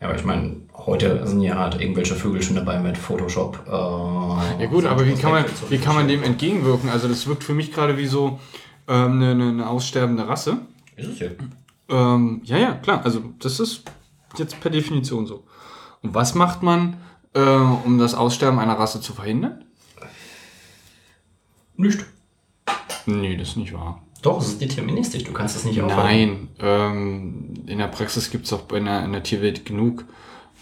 Ja, 0.04 0.10
aber 0.10 0.18
ich 0.18 0.26
meine, 0.26 0.56
heute 0.74 1.26
sind 1.26 1.40
ja 1.40 1.56
halt 1.56 1.80
irgendwelche 1.80 2.14
Vögel 2.14 2.42
schon 2.42 2.56
dabei 2.56 2.78
mit 2.78 2.98
Photoshop. 2.98 3.64
Äh, 3.66 3.70
Ja 4.62 4.66
gut, 4.68 4.84
aber 4.84 5.06
wie 5.06 5.14
kann 5.14 5.32
man, 5.32 5.46
wie 5.70 5.78
kann 5.78 5.94
man 5.94 6.06
dem 6.08 6.22
entgegenwirken? 6.22 6.90
Also 6.90 7.08
das 7.08 7.26
wirkt 7.26 7.42
für 7.42 7.54
mich 7.54 7.72
gerade 7.72 7.96
wie 7.96 8.04
so 8.04 8.38
ähm, 8.86 9.12
eine, 9.12 9.30
eine, 9.30 9.48
eine 9.48 9.66
aussterbende 9.66 10.28
Rasse. 10.28 10.58
Ist 10.96 11.08
es 11.08 11.20
ja. 11.20 11.28
Ähm, 11.88 12.42
ja, 12.44 12.58
ja, 12.58 12.74
klar. 12.74 13.00
Also 13.02 13.22
das 13.38 13.58
ist 13.60 13.84
jetzt 14.36 14.60
per 14.60 14.70
Definition 14.70 15.26
so. 15.26 15.44
Und 16.02 16.12
was 16.12 16.34
macht 16.34 16.62
man, 16.62 16.98
äh, 17.32 17.40
um 17.40 17.96
das 17.98 18.12
Aussterben 18.12 18.58
einer 18.58 18.78
Rasse 18.78 19.00
zu 19.00 19.14
verhindern? 19.14 19.64
Nicht. 21.76 22.04
Nee, 23.06 23.38
das 23.38 23.48
ist 23.48 23.56
nicht 23.56 23.72
wahr. 23.72 24.02
Doch, 24.24 24.40
es 24.40 24.48
ist 24.48 24.60
deterministisch. 24.62 25.22
Du 25.22 25.32
kannst 25.32 25.54
es 25.54 25.66
nicht 25.66 25.82
aufhalten. 25.82 26.08
Nein, 26.08 26.48
ähm, 26.58 27.54
in 27.66 27.76
der 27.76 27.88
Praxis 27.88 28.30
gibt 28.30 28.46
es 28.46 28.54
auch 28.54 28.62
bei 28.62 28.80
der, 28.80 29.04
in 29.04 29.12
der 29.12 29.22
Tierwelt 29.22 29.66
genug 29.66 30.06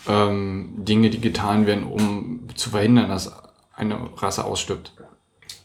ähm, 0.09 0.73
Dinge, 0.79 1.11
die 1.11 1.21
getan 1.21 1.65
werden, 1.65 1.85
um 1.85 2.41
zu 2.57 2.71
verhindern, 2.71 3.09
dass 3.09 3.33
eine 3.77 4.11
Rasse 4.17 4.45
ausstirbt. 4.45 4.93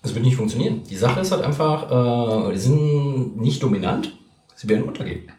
Das 0.04 0.14
wird 0.14 0.24
nicht 0.24 0.36
funktionieren. 0.36 0.84
Die 0.88 0.96
Sache 0.96 1.22
ist 1.22 1.32
halt 1.32 1.42
einfach, 1.44 2.50
äh, 2.50 2.54
die 2.54 2.60
sind 2.60 3.38
nicht 3.38 3.64
dominant, 3.64 4.16
sie 4.54 4.70
werden 4.70 4.84
untergehen. 4.84 5.32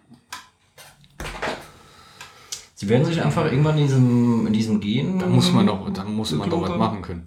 Sie 2.74 2.88
werden 2.88 3.04
sich 3.04 3.22
einfach 3.22 3.44
irgendwann 3.44 3.78
in 3.78 3.84
diesem, 3.84 4.46
in 4.48 4.52
diesem 4.52 4.80
Gen. 4.80 5.20
Da 5.20 5.26
muss 5.26 5.52
man 5.52 5.64
doch, 5.64 5.88
da 5.92 6.02
muss 6.02 6.32
man 6.32 6.50
doch 6.50 6.62
was 6.62 6.76
machen 6.76 7.02
können. 7.02 7.22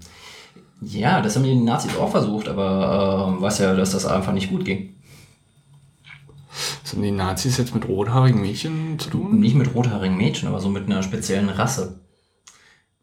Ja, 0.81 1.21
das 1.21 1.37
haben 1.37 1.43
die 1.43 1.55
Nazis 1.55 1.95
auch 1.95 2.11
versucht, 2.11 2.49
aber 2.49 3.37
äh, 3.37 3.41
weiß 3.41 3.59
ja, 3.59 3.75
dass 3.75 3.91
das 3.91 4.05
einfach 4.05 4.33
nicht 4.33 4.49
gut 4.49 4.65
ging. 4.65 4.95
Was 6.91 6.97
haben 6.97 7.03
die 7.03 7.11
Nazis 7.11 7.57
jetzt 7.57 7.73
mit 7.73 7.87
rothaarigen 7.87 8.41
Mädchen 8.41 8.99
zu 8.99 9.09
tun? 9.09 9.39
Nicht 9.39 9.55
mit 9.55 9.73
rothaarigen 9.73 10.17
Mädchen, 10.17 10.49
aber 10.49 10.59
so 10.59 10.67
mit 10.67 10.87
einer 10.87 11.01
speziellen 11.01 11.47
Rasse. 11.47 12.01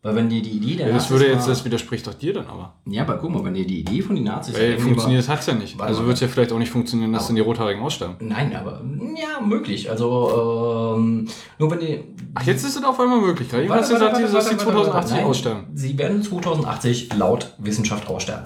Weil 0.02 0.15
wenn 0.15 0.28
die 0.28 0.43
die 0.43 0.51
Idee 0.51 0.77
der 0.77 0.89
Ja, 0.89 0.93
das 0.93 1.05
Nazis 1.05 1.10
würde 1.10 1.27
jetzt, 1.32 1.40
war, 1.40 1.48
das 1.48 1.65
widerspricht 1.65 2.06
doch 2.06 2.12
dir 2.12 2.35
dann 2.35 2.47
aber. 2.48 2.74
Ja, 2.85 3.05
aber 3.05 3.16
guck 3.16 3.31
mal, 3.31 3.43
wenn 3.44 3.55
die 3.55 3.66
die 3.66 3.81
Idee 3.81 4.02
von 4.02 4.15
den 4.15 4.27
Nazis 4.27 4.55
Weil 4.55 4.78
funktioniert 4.78 5.27
hat 5.27 5.40
es 5.40 5.47
ja 5.47 5.55
nicht. 5.55 5.81
Also 5.81 6.05
wird 6.05 6.16
es 6.16 6.20
ja 6.20 6.28
vielleicht 6.28 6.52
auch 6.52 6.59
nicht 6.59 6.70
funktionieren, 6.70 7.15
dass 7.15 7.28
dann 7.28 7.36
die 7.36 7.40
Rothaarigen 7.40 7.82
aussterben. 7.82 8.16
Nein, 8.20 8.55
aber 8.55 8.85
ja, 9.16 9.40
möglich. 9.40 9.90
Also 9.90 10.94
ähm, 10.98 11.27
nur 11.59 11.70
wenn 11.70 11.81
die 11.81 12.05
Ach, 12.35 12.43
jetzt 12.43 12.65
ist 12.65 12.77
es 12.77 12.85
auf 12.85 13.01
einmal 13.01 13.23
möglich. 13.23 13.48
Gerade 13.48 13.70
Warte, 13.70 13.82
hast 13.85 13.90
du 13.90 14.01
warte, 14.01 14.20
gesagt, 14.20 14.35
warte, 14.35 14.36
dass 14.36 14.48
die 14.51 14.66
warte, 14.66 14.77
warte, 14.77 14.90
2080 14.90 15.16
Nein, 15.16 15.24
aussterben. 15.24 15.66
Sie 15.73 15.97
werden 15.97 16.23
2080 16.23 17.15
laut 17.15 17.55
Wissenschaft 17.56 18.06
aussterben. 18.06 18.44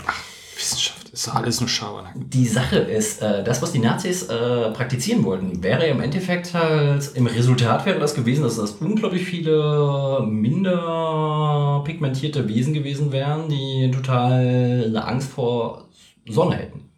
Wissenschaft 0.54 1.01
ist 1.26 1.34
alles 1.34 1.60
nur 1.60 1.68
Schabernack. 1.68 2.14
Die 2.16 2.46
Sache 2.46 2.76
ist, 2.76 3.22
äh, 3.22 3.44
das, 3.44 3.62
was 3.62 3.72
die 3.72 3.78
Nazis 3.78 4.24
äh, 4.24 4.70
praktizieren 4.72 5.24
wollten, 5.24 5.62
wäre 5.62 5.86
im 5.86 6.00
Endeffekt 6.00 6.54
halt, 6.54 7.12
im 7.14 7.26
Resultat 7.26 7.86
wäre 7.86 7.98
das 7.98 8.14
gewesen, 8.14 8.42
dass 8.42 8.56
das 8.56 8.72
unglaublich 8.72 9.24
viele 9.24 10.24
minder 10.26 11.82
pigmentierte 11.84 12.48
Wesen 12.48 12.74
gewesen 12.74 13.12
wären, 13.12 13.48
die 13.48 13.90
total 13.92 14.84
eine 14.86 15.04
Angst 15.04 15.30
vor 15.30 15.88
Sonne 16.28 16.56
hätten. 16.56 16.90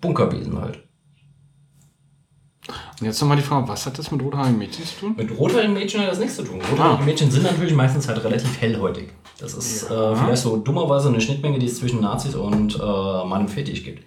Bunkerwesen 0.00 0.60
halt. 0.60 0.83
Und 3.00 3.06
jetzt 3.06 3.20
nochmal 3.20 3.36
die 3.36 3.42
Frage, 3.42 3.66
was 3.68 3.86
hat 3.86 3.98
das 3.98 4.10
mit 4.10 4.22
rothaarigen 4.22 4.56
Mädchen 4.58 4.84
zu 4.84 4.96
tun? 5.00 5.14
Mit 5.16 5.36
rothaarigen 5.36 5.74
Mädchen 5.74 6.00
hat 6.00 6.10
das 6.10 6.18
nichts 6.18 6.36
zu 6.36 6.44
tun. 6.44 6.60
Rothaarige 6.70 7.02
Ah. 7.02 7.04
Mädchen 7.06 7.30
sind 7.30 7.42
natürlich 7.42 7.74
meistens 7.74 8.06
halt 8.08 8.22
relativ 8.22 8.60
hellhäutig. 8.60 9.08
Das 9.38 9.54
ist 9.54 9.84
äh, 9.90 10.16
vielleicht 10.16 10.42
so 10.42 10.56
dummerweise 10.58 11.08
eine 11.08 11.20
Schnittmenge, 11.20 11.58
die 11.58 11.66
es 11.66 11.78
zwischen 11.78 12.00
Nazis 12.00 12.34
und 12.36 12.76
äh, 12.76 12.78
Mann 12.78 13.42
und 13.42 13.48
Fetisch 13.50 13.82
gibt. 13.84 14.04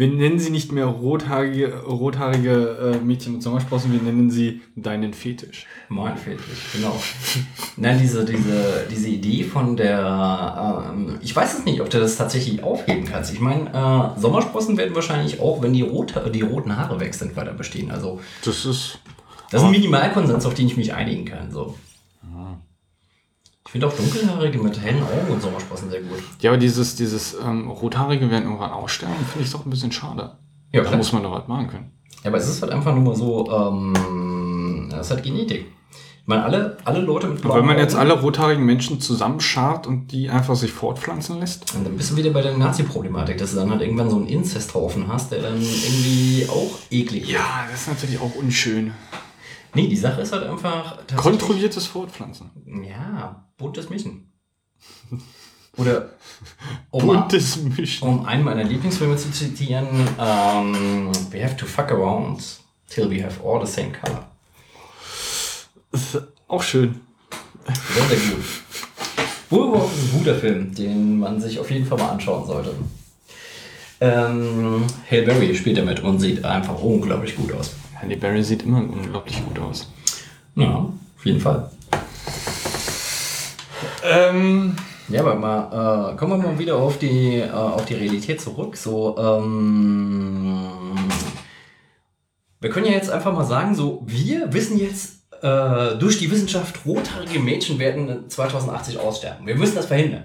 Wir 0.00 0.08
nennen 0.08 0.38
sie 0.38 0.48
nicht 0.48 0.72
mehr 0.72 0.86
rothaarige, 0.86 1.82
rothaarige 1.82 2.94
äh, 3.02 3.04
Mädchen 3.04 3.34
mit 3.34 3.42
Sommersprossen, 3.42 3.92
wir 3.92 4.00
nennen 4.00 4.30
sie 4.30 4.62
deinen 4.74 5.12
Fetisch. 5.12 5.66
Mein 5.90 6.16
Fetisch, 6.16 6.72
genau. 6.72 6.98
Nein, 7.76 7.98
diese, 8.00 8.24
diese, 8.24 8.86
diese 8.90 9.08
Idee 9.08 9.44
von 9.44 9.76
der, 9.76 10.86
ähm, 10.94 11.18
ich 11.20 11.36
weiß 11.36 11.58
es 11.58 11.64
nicht, 11.66 11.82
ob 11.82 11.90
du 11.90 12.00
das 12.00 12.16
tatsächlich 12.16 12.62
aufheben 12.62 13.04
kannst. 13.04 13.34
Ich 13.34 13.40
meine, 13.40 13.68
äh, 13.74 14.18
Sommersprossen 14.18 14.78
werden 14.78 14.94
wahrscheinlich 14.94 15.38
auch, 15.38 15.60
wenn 15.60 15.74
die, 15.74 15.82
rot, 15.82 16.14
die 16.34 16.40
roten 16.40 16.78
Haare 16.78 16.98
weg 16.98 17.12
sind, 17.12 17.36
weiter 17.36 17.52
bestehen. 17.52 17.90
Also, 17.90 18.20
Das 18.42 18.64
ist. 18.64 19.00
das 19.50 19.60
ist 19.60 19.66
ein 19.66 19.70
Minimalkonsens, 19.70 20.46
auf 20.46 20.54
den 20.54 20.66
ich 20.66 20.78
mich 20.78 20.94
einigen 20.94 21.26
kann. 21.26 21.50
So. 21.50 21.74
Ich 23.70 23.72
finde 23.72 23.86
auch 23.86 23.92
Dunkelhaarige 23.92 24.58
mit 24.58 24.80
hellen 24.80 25.00
Augen 25.00 25.32
und 25.32 25.40
Sommersprossen 25.40 25.90
sehr 25.90 26.00
gut. 26.00 26.18
Ja, 26.40 26.50
aber 26.50 26.58
dieses, 26.58 26.96
dieses 26.96 27.36
ähm, 27.40 27.70
Rothaarige 27.70 28.28
werden 28.28 28.46
irgendwann 28.46 28.72
aussterben, 28.72 29.24
finde 29.24 29.46
ich 29.46 29.52
doch 29.52 29.64
ein 29.64 29.70
bisschen 29.70 29.92
schade. 29.92 30.38
Ja, 30.72 30.80
da 30.80 30.88
klar. 30.88 30.96
muss 30.96 31.12
man 31.12 31.22
doch 31.22 31.30
was 31.30 31.46
machen 31.46 31.68
können. 31.68 31.92
Ja, 32.24 32.30
aber 32.30 32.38
es 32.38 32.48
ist 32.48 32.60
halt 32.62 32.72
einfach 32.72 32.92
nur 32.92 33.04
mal 33.04 33.14
so, 33.14 33.48
ähm, 33.48 34.88
das 34.90 35.06
ist 35.06 35.12
halt 35.12 35.22
Genetik. 35.22 35.66
Ich 36.20 36.26
meine, 36.26 36.42
alle, 36.42 36.78
alle 36.84 37.00
Leute 37.00 37.28
mit 37.28 37.44
Und 37.44 37.54
wenn 37.54 37.64
man 37.64 37.78
jetzt 37.78 37.94
alle 37.94 38.20
rothaarigen 38.20 38.66
Menschen 38.66 39.00
zusammenschart 39.00 39.86
und 39.86 40.10
die 40.10 40.28
einfach 40.28 40.56
sich 40.56 40.72
fortpflanzen 40.72 41.38
lässt? 41.38 41.72
Und 41.76 41.86
dann 41.86 41.96
bist 41.96 42.10
du 42.10 42.16
wieder 42.16 42.30
bei 42.30 42.42
der 42.42 42.58
Nazi-Problematik, 42.58 43.38
dass 43.38 43.52
du 43.52 43.56
dann 43.58 43.70
halt 43.70 43.82
irgendwann 43.82 44.10
so 44.10 44.16
einen 44.16 44.26
Inzesthaufen 44.26 45.06
hast, 45.06 45.30
der 45.30 45.42
dann 45.42 45.60
irgendwie 45.60 46.44
auch 46.48 46.76
eklig 46.90 47.22
ist. 47.22 47.30
Ja, 47.30 47.68
das 47.70 47.82
ist 47.82 47.88
natürlich 47.88 48.20
auch 48.20 48.34
unschön. 48.34 48.94
Nee, 49.74 49.86
die 49.88 49.96
Sache 49.96 50.20
ist 50.22 50.32
halt 50.32 50.44
einfach. 50.44 50.98
Kontrolliertes 51.16 51.86
Fortpflanzen. 51.86 52.50
Ja, 52.88 53.44
buntes 53.56 53.88
Mischen. 53.90 54.32
Oder 55.76 56.10
um, 56.90 57.06
Buntes 57.06 57.56
Mischen. 57.58 58.08
um 58.08 58.24
einen 58.26 58.42
meiner 58.44 58.64
Lieblingsfilme 58.64 59.16
zu 59.16 59.30
zitieren, 59.30 59.86
ähm, 60.18 61.12
We 61.30 61.44
have 61.44 61.56
to 61.56 61.66
fuck 61.66 61.90
around 61.92 62.42
till 62.88 63.08
we 63.10 63.22
have 63.22 63.40
all 63.44 63.64
the 63.64 63.70
same 63.72 63.92
color. 63.92 64.26
Auch 66.48 66.62
schön. 66.62 67.00
Sehr, 67.94 68.04
sehr 68.04 68.18
gut. 68.30 68.44
Wohlwolf 69.50 69.92
ist 69.96 70.04
ein 70.12 70.18
guter 70.18 70.34
Film, 70.36 70.74
den 70.74 71.18
man 71.18 71.40
sich 71.40 71.58
auf 71.58 71.70
jeden 71.70 71.86
Fall 71.86 71.98
mal 71.98 72.10
anschauen 72.10 72.46
sollte. 72.46 72.72
Ähm, 74.00 74.84
Hail 75.10 75.24
Berry 75.24 75.54
spielt 75.54 75.76
damit 75.78 76.00
und 76.00 76.18
sieht 76.20 76.44
einfach 76.44 76.80
unglaublich 76.80 77.36
gut 77.36 77.52
aus. 77.52 77.72
Halle 78.00 78.16
Berry 78.16 78.42
sieht 78.42 78.62
immer 78.62 78.78
unglaublich 78.78 79.44
gut 79.44 79.58
aus. 79.58 79.90
Ja, 80.56 80.88
auf 81.16 81.24
jeden 81.24 81.40
Fall. 81.40 81.70
Ähm, 84.04 84.76
Ja, 85.08 85.20
aber 85.22 85.34
mal, 85.34 86.12
äh, 86.12 86.16
kommen 86.16 86.40
wir 86.40 86.48
mal 86.50 86.58
wieder 86.58 86.76
auf 86.76 86.98
die, 86.98 87.38
äh, 87.38 87.50
auf 87.50 87.84
die 87.84 87.94
Realität 87.94 88.40
zurück. 88.40 88.76
So, 88.76 89.16
ähm, 89.18 90.68
wir 92.60 92.70
können 92.70 92.86
ja 92.86 92.92
jetzt 92.92 93.10
einfach 93.10 93.32
mal 93.32 93.44
sagen, 93.44 93.74
so, 93.74 94.02
wir 94.06 94.52
wissen 94.52 94.78
jetzt 94.78 95.24
äh, 95.42 95.96
durch 95.98 96.18
die 96.18 96.30
Wissenschaft, 96.30 96.86
rothaarige 96.86 97.40
Mädchen 97.40 97.78
werden 97.80 98.28
2080 98.30 98.98
aussterben. 98.98 99.46
Wir 99.46 99.56
müssen 99.56 99.74
das 99.74 99.86
verhindern. 99.86 100.24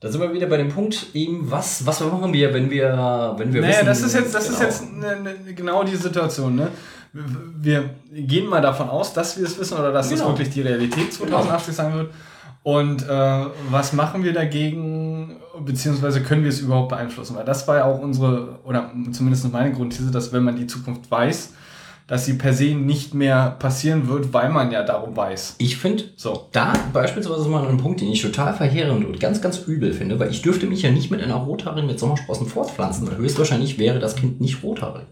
Da 0.00 0.10
sind 0.10 0.20
wir 0.20 0.32
wieder 0.32 0.46
bei 0.46 0.58
dem 0.58 0.68
Punkt, 0.68 1.06
eben, 1.14 1.50
was, 1.50 1.84
was 1.84 2.00
machen 2.00 2.32
wir, 2.32 2.54
wenn 2.54 2.70
wir, 2.70 3.34
wenn 3.36 3.52
wir 3.52 3.62
naja, 3.62 3.78
wissen... 3.78 3.86
das 3.86 4.02
ist 4.02 4.14
jetzt, 4.14 4.34
das 4.34 4.48
ist 4.48 4.58
genau. 4.58 4.68
jetzt 4.68 4.92
ne, 4.92 5.20
ne, 5.20 5.54
genau 5.54 5.82
die 5.82 5.96
Situation. 5.96 6.54
Ne? 6.54 6.68
Wir 7.12 7.90
gehen 8.12 8.46
mal 8.46 8.60
davon 8.60 8.88
aus, 8.88 9.12
dass 9.12 9.36
wir 9.36 9.44
es 9.44 9.58
wissen 9.58 9.76
oder 9.76 9.90
dass 9.90 10.08
Genau. 10.08 10.28
wirklich 10.28 10.50
die 10.50 10.60
Realität 10.60 11.12
2080 11.12 11.74
sein 11.74 11.94
wird. 11.94 12.10
Und 12.62 13.08
äh, 13.08 13.46
was 13.70 13.92
machen 13.92 14.22
wir 14.22 14.32
dagegen, 14.32 15.36
beziehungsweise 15.64 16.22
können 16.22 16.42
wir 16.42 16.50
es 16.50 16.60
überhaupt 16.60 16.90
beeinflussen? 16.90 17.34
Weil 17.34 17.44
das 17.44 17.66
war 17.66 17.78
ja 17.78 17.84
auch 17.86 17.98
unsere, 17.98 18.60
oder 18.64 18.92
zumindest 19.10 19.50
meine 19.52 19.72
Grundthese, 19.72 20.12
dass 20.12 20.32
wenn 20.32 20.44
man 20.44 20.54
die 20.54 20.66
Zukunft 20.66 21.10
weiß, 21.10 21.54
dass 22.08 22.24
sie 22.24 22.34
per 22.34 22.54
se 22.54 22.74
nicht 22.74 23.12
mehr 23.12 23.50
passieren 23.58 24.08
wird, 24.08 24.32
weil 24.32 24.48
man 24.48 24.72
ja 24.72 24.82
darum 24.82 25.14
weiß. 25.14 25.56
Ich 25.58 25.76
finde, 25.76 26.04
So. 26.16 26.48
da 26.52 26.72
beispielsweise 26.92 27.48
mal 27.50 27.68
einen 27.68 27.76
Punkt, 27.76 28.00
den 28.00 28.10
ich 28.10 28.22
total 28.22 28.54
verheerend 28.54 29.04
und 29.04 29.20
ganz, 29.20 29.42
ganz 29.42 29.58
übel 29.58 29.92
finde, 29.92 30.18
weil 30.18 30.30
ich 30.30 30.40
dürfte 30.40 30.66
mich 30.66 30.80
ja 30.82 30.90
nicht 30.90 31.10
mit 31.10 31.22
einer 31.22 31.34
Rothaarigen 31.36 31.86
mit 31.86 32.00
Sommersprossen 32.00 32.46
fortpflanzen, 32.46 33.06
weil 33.06 33.18
höchstwahrscheinlich 33.18 33.78
wäre 33.78 33.98
das 33.98 34.16
Kind 34.16 34.40
nicht 34.40 34.62
rothaarig. 34.62 35.06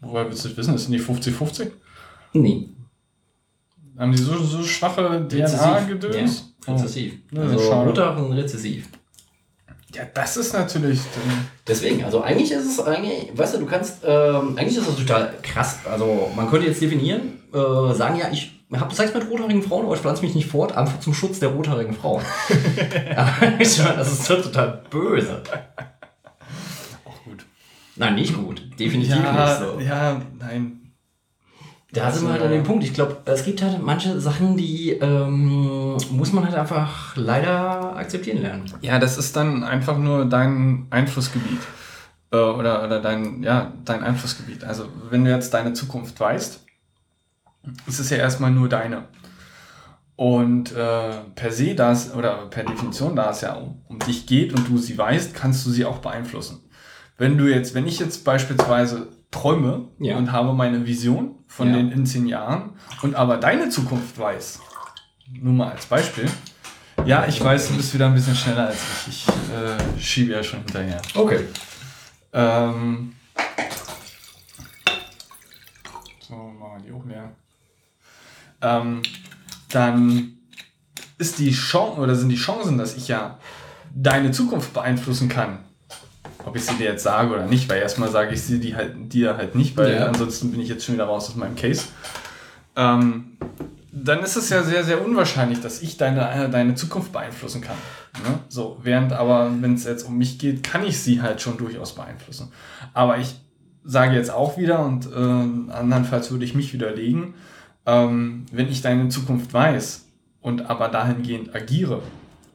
Woher 0.00 0.26
willst 0.26 0.44
du 0.44 0.48
das 0.48 0.56
wissen? 0.56 0.74
Ist 0.74 0.88
die 0.88 0.98
50-50? 0.98 1.70
Nee. 2.32 2.70
Haben 3.98 4.12
die 4.12 4.18
so, 4.18 4.36
so 4.38 4.62
schwache. 4.62 5.26
DNA-Gedöns? 5.28 6.54
Ja, 6.66 6.72
rezessiv. 6.72 7.14
Ja, 7.30 7.42
also 7.42 7.58
schade. 7.58 7.90
Rothaarigen 7.90 8.32
rezessiv. 8.32 8.88
Ja, 9.94 10.02
das 10.12 10.36
ist 10.36 10.52
natürlich. 10.52 11.00
Deswegen, 11.66 12.04
also 12.04 12.20
eigentlich 12.22 12.50
ist 12.50 12.66
es 12.66 12.80
eigentlich, 12.84 13.30
weißt 13.34 13.54
du, 13.54 13.58
du 13.58 13.66
kannst, 13.66 13.98
ähm, 14.04 14.56
eigentlich 14.58 14.76
ist 14.76 14.88
das 14.88 14.96
total 14.96 15.34
krass. 15.42 15.78
Also 15.90 16.30
man 16.34 16.50
könnte 16.50 16.66
jetzt 16.66 16.82
definieren, 16.82 17.40
äh, 17.54 17.94
sagen, 17.94 18.16
ja, 18.16 18.28
ich 18.32 18.52
habe 18.74 18.94
Sex 18.94 19.14
mit 19.14 19.30
rothaarigen 19.30 19.62
Frauen, 19.62 19.86
aber 19.86 19.94
ich 19.94 20.00
pflanze 20.00 20.22
mich 20.22 20.34
nicht 20.34 20.50
fort, 20.50 20.76
einfach 20.76 20.98
zum 21.00 21.14
Schutz 21.14 21.38
der 21.38 21.50
rothaarigen 21.50 21.94
Frauen. 21.94 22.22
aber 23.16 23.60
ich 23.60 23.78
meine, 23.78 23.96
das 23.96 24.12
ist 24.12 24.26
total 24.26 24.82
böse. 24.90 25.42
Auch 27.04 27.22
gut. 27.24 27.46
Nein, 27.94 28.16
nicht 28.16 28.34
gut. 28.34 28.62
Definitiv 28.78 29.14
nicht 29.14 29.24
Ja, 29.24 29.56
so. 29.56 29.80
ja, 29.80 30.20
nein. 30.38 30.85
Da 31.92 32.10
sind 32.10 32.26
wir 32.26 32.32
halt 32.32 32.42
an 32.42 32.50
dem 32.50 32.64
Punkt. 32.64 32.82
Ich 32.84 32.92
glaube, 32.92 33.18
es 33.26 33.44
gibt 33.44 33.62
halt 33.62 33.80
manche 33.80 34.20
Sachen, 34.20 34.56
die 34.56 34.90
ähm, 34.90 35.96
muss 36.10 36.32
man 36.32 36.44
halt 36.44 36.54
einfach 36.56 37.16
leider 37.16 37.96
akzeptieren 37.96 38.42
lernen. 38.42 38.64
Ja, 38.80 38.98
das 38.98 39.16
ist 39.18 39.36
dann 39.36 39.62
einfach 39.62 39.96
nur 39.96 40.24
dein 40.24 40.86
Einflussgebiet. 40.90 41.60
Äh, 42.32 42.36
oder 42.38 42.84
oder 42.84 43.00
dein, 43.00 43.42
ja, 43.42 43.72
dein 43.84 44.02
Einflussgebiet. 44.02 44.64
Also, 44.64 44.86
wenn 45.10 45.24
du 45.24 45.30
jetzt 45.30 45.54
deine 45.54 45.72
Zukunft 45.74 46.18
weißt, 46.18 46.60
ist 47.86 47.98
es 48.00 48.10
ja 48.10 48.16
erstmal 48.16 48.50
nur 48.50 48.68
deine. 48.68 49.04
Und 50.16 50.72
äh, 50.72 51.10
per 51.34 51.52
se, 51.52 51.74
da 51.74 51.92
es, 51.92 52.12
oder 52.14 52.46
per 52.46 52.64
Definition, 52.64 53.14
da 53.14 53.30
es 53.30 53.42
ja 53.42 53.54
um, 53.54 53.82
um 53.88 53.98
dich 54.00 54.26
geht 54.26 54.52
und 54.54 54.68
du 54.68 54.78
sie 54.78 54.96
weißt, 54.96 55.34
kannst 55.34 55.64
du 55.66 55.70
sie 55.70 55.84
auch 55.84 55.98
beeinflussen. 55.98 56.60
Wenn 57.18 57.38
du 57.38 57.44
jetzt, 57.46 57.74
wenn 57.74 57.86
ich 57.86 57.98
jetzt 57.98 58.24
beispielsweise 58.24 59.08
träume 59.30 59.88
Ja. 59.98 60.16
und 60.16 60.32
habe 60.32 60.52
meine 60.54 60.86
Vision 60.86 61.34
von 61.56 61.68
Ja. 61.68 61.74
den 61.76 61.90
in 61.92 62.04
zehn 62.06 62.26
Jahren 62.26 62.70
und 63.02 63.14
aber 63.14 63.38
deine 63.38 63.68
Zukunft 63.70 64.18
weiß, 64.18 64.60
nur 65.32 65.52
mal 65.54 65.70
als 65.72 65.86
Beispiel, 65.86 66.28
ja, 67.04 67.26
ich 67.26 67.42
weiß, 67.42 67.68
du 67.68 67.76
bist 67.76 67.94
wieder 67.94 68.06
ein 68.06 68.14
bisschen 68.14 68.34
schneller 68.36 68.68
als 68.68 68.78
ich. 69.08 69.26
Ich 69.26 69.28
äh, 69.54 70.00
schiebe 70.00 70.32
ja 70.32 70.42
schon 70.42 70.60
hinterher. 70.60 71.00
Okay. 71.14 71.40
Ähm, 72.32 73.14
so, 76.20 76.34
machen 76.34 76.82
wir 76.82 76.86
die 76.86 76.92
auch 76.92 77.04
leer. 77.06 77.30
Ähm, 78.62 79.02
dann 79.70 80.32
ist 81.18 81.38
die 81.38 81.52
Chance 81.52 82.00
oder 82.00 82.14
sind 82.14 82.28
die 82.30 82.36
Chancen, 82.36 82.76
dass 82.78 82.96
ich 82.96 83.08
ja 83.08 83.38
deine 83.94 84.30
Zukunft 84.32 84.72
beeinflussen 84.74 85.28
kann. 85.28 85.60
Ob 86.46 86.54
ich 86.56 86.64
sie 86.64 86.74
dir 86.76 86.84
jetzt 86.84 87.02
sage 87.02 87.34
oder 87.34 87.44
nicht, 87.46 87.68
weil 87.68 87.80
erstmal 87.82 88.08
sage 88.10 88.32
ich 88.32 88.40
sie 88.40 88.60
die 88.60 88.74
halt, 88.76 89.12
dir 89.12 89.36
halt 89.36 89.54
nicht, 89.56 89.76
weil 89.76 89.94
Ja. 89.96 90.06
ansonsten 90.06 90.50
bin 90.52 90.60
ich 90.60 90.68
jetzt 90.68 90.84
schon 90.84 90.94
wieder 90.94 91.04
raus 91.04 91.28
aus 91.28 91.36
meinem 91.36 91.56
Case. 91.56 91.86
Ähm, 92.76 93.36
dann 93.92 94.20
ist 94.20 94.36
es 94.36 94.48
ja 94.50 94.62
sehr, 94.62 94.84
sehr 94.84 95.04
unwahrscheinlich, 95.04 95.60
dass 95.60 95.82
ich 95.82 95.96
deine, 95.96 96.30
äh, 96.30 96.48
deine 96.48 96.74
Zukunft 96.74 97.12
beeinflussen 97.12 97.62
kann. 97.62 97.76
Ne? 98.22 98.38
So, 98.48 98.78
während 98.82 99.12
aber, 99.12 99.50
wenn 99.60 99.74
es 99.74 99.84
jetzt 99.84 100.04
um 100.04 100.16
mich 100.18 100.38
geht, 100.38 100.62
kann 100.62 100.84
ich 100.84 101.00
sie 101.00 101.20
halt 101.22 101.40
schon 101.40 101.56
durchaus 101.56 101.94
beeinflussen. 101.94 102.52
Aber 102.94 103.18
ich 103.18 103.34
sage 103.84 104.14
jetzt 104.14 104.30
auch 104.30 104.56
wieder, 104.58 104.84
und 104.84 105.06
äh, 105.06 105.72
andernfalls 105.72 106.30
würde 106.30 106.44
ich 106.44 106.54
mich 106.54 106.72
widerlegen, 106.72 107.34
ähm, 107.86 108.46
wenn 108.52 108.68
ich 108.68 108.82
deine 108.82 109.08
Zukunft 109.08 109.52
weiß 109.52 110.04
und 110.42 110.68
aber 110.70 110.88
dahingehend 110.88 111.54
agiere 111.54 112.02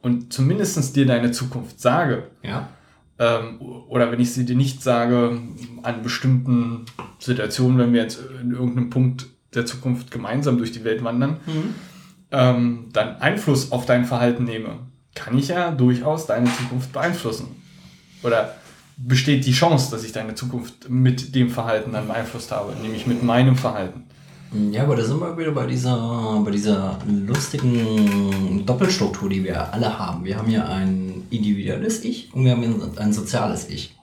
und 0.00 0.32
zumindest 0.32 0.94
dir 0.96 1.06
deine 1.06 1.30
Zukunft 1.32 1.80
sage, 1.80 2.24
Ja. 2.42 2.68
Ähm, 3.22 3.60
oder 3.60 4.10
wenn 4.10 4.18
ich 4.18 4.32
sie 4.32 4.44
dir 4.44 4.56
nicht 4.56 4.82
sage, 4.82 5.38
an 5.82 6.02
bestimmten 6.02 6.86
Situationen, 7.20 7.78
wenn 7.78 7.92
wir 7.92 8.02
jetzt 8.02 8.20
in 8.40 8.50
irgendeinem 8.50 8.90
Punkt 8.90 9.26
der 9.54 9.64
Zukunft 9.64 10.10
gemeinsam 10.10 10.58
durch 10.58 10.72
die 10.72 10.82
Welt 10.82 11.04
wandern, 11.04 11.36
ähm, 12.32 12.88
dann 12.92 13.16
Einfluss 13.18 13.70
auf 13.70 13.86
dein 13.86 14.06
Verhalten 14.06 14.42
nehme, 14.44 14.80
kann 15.14 15.38
ich 15.38 15.48
ja 15.48 15.70
durchaus 15.70 16.26
deine 16.26 16.50
Zukunft 16.56 16.92
beeinflussen. 16.92 17.62
Oder 18.24 18.56
besteht 18.96 19.46
die 19.46 19.52
Chance, 19.52 19.90
dass 19.92 20.02
ich 20.04 20.12
deine 20.12 20.34
Zukunft 20.34 20.90
mit 20.90 21.34
dem 21.34 21.50
Verhalten 21.50 21.92
dann 21.92 22.08
beeinflusst 22.08 22.50
habe, 22.50 22.74
nämlich 22.82 23.06
mit 23.06 23.22
meinem 23.22 23.56
Verhalten. 23.56 24.04
Ja, 24.70 24.82
aber 24.82 24.96
da 24.96 25.04
sind 25.04 25.18
wir 25.18 25.38
wieder 25.38 25.52
bei 25.52 25.66
dieser, 25.66 26.42
bei 26.44 26.50
dieser 26.50 26.98
lustigen 27.06 28.66
Doppelstruktur, 28.66 29.30
die 29.30 29.44
wir 29.44 29.72
alle 29.72 29.98
haben. 29.98 30.26
Wir 30.26 30.36
haben 30.36 30.50
ja 30.50 30.66
ein 30.66 31.22
individuelles 31.30 32.04
Ich 32.04 32.34
und 32.34 32.44
wir 32.44 32.52
haben 32.52 32.82
ein, 32.96 33.12
soziales 33.14 33.70
Ich. 33.70 33.96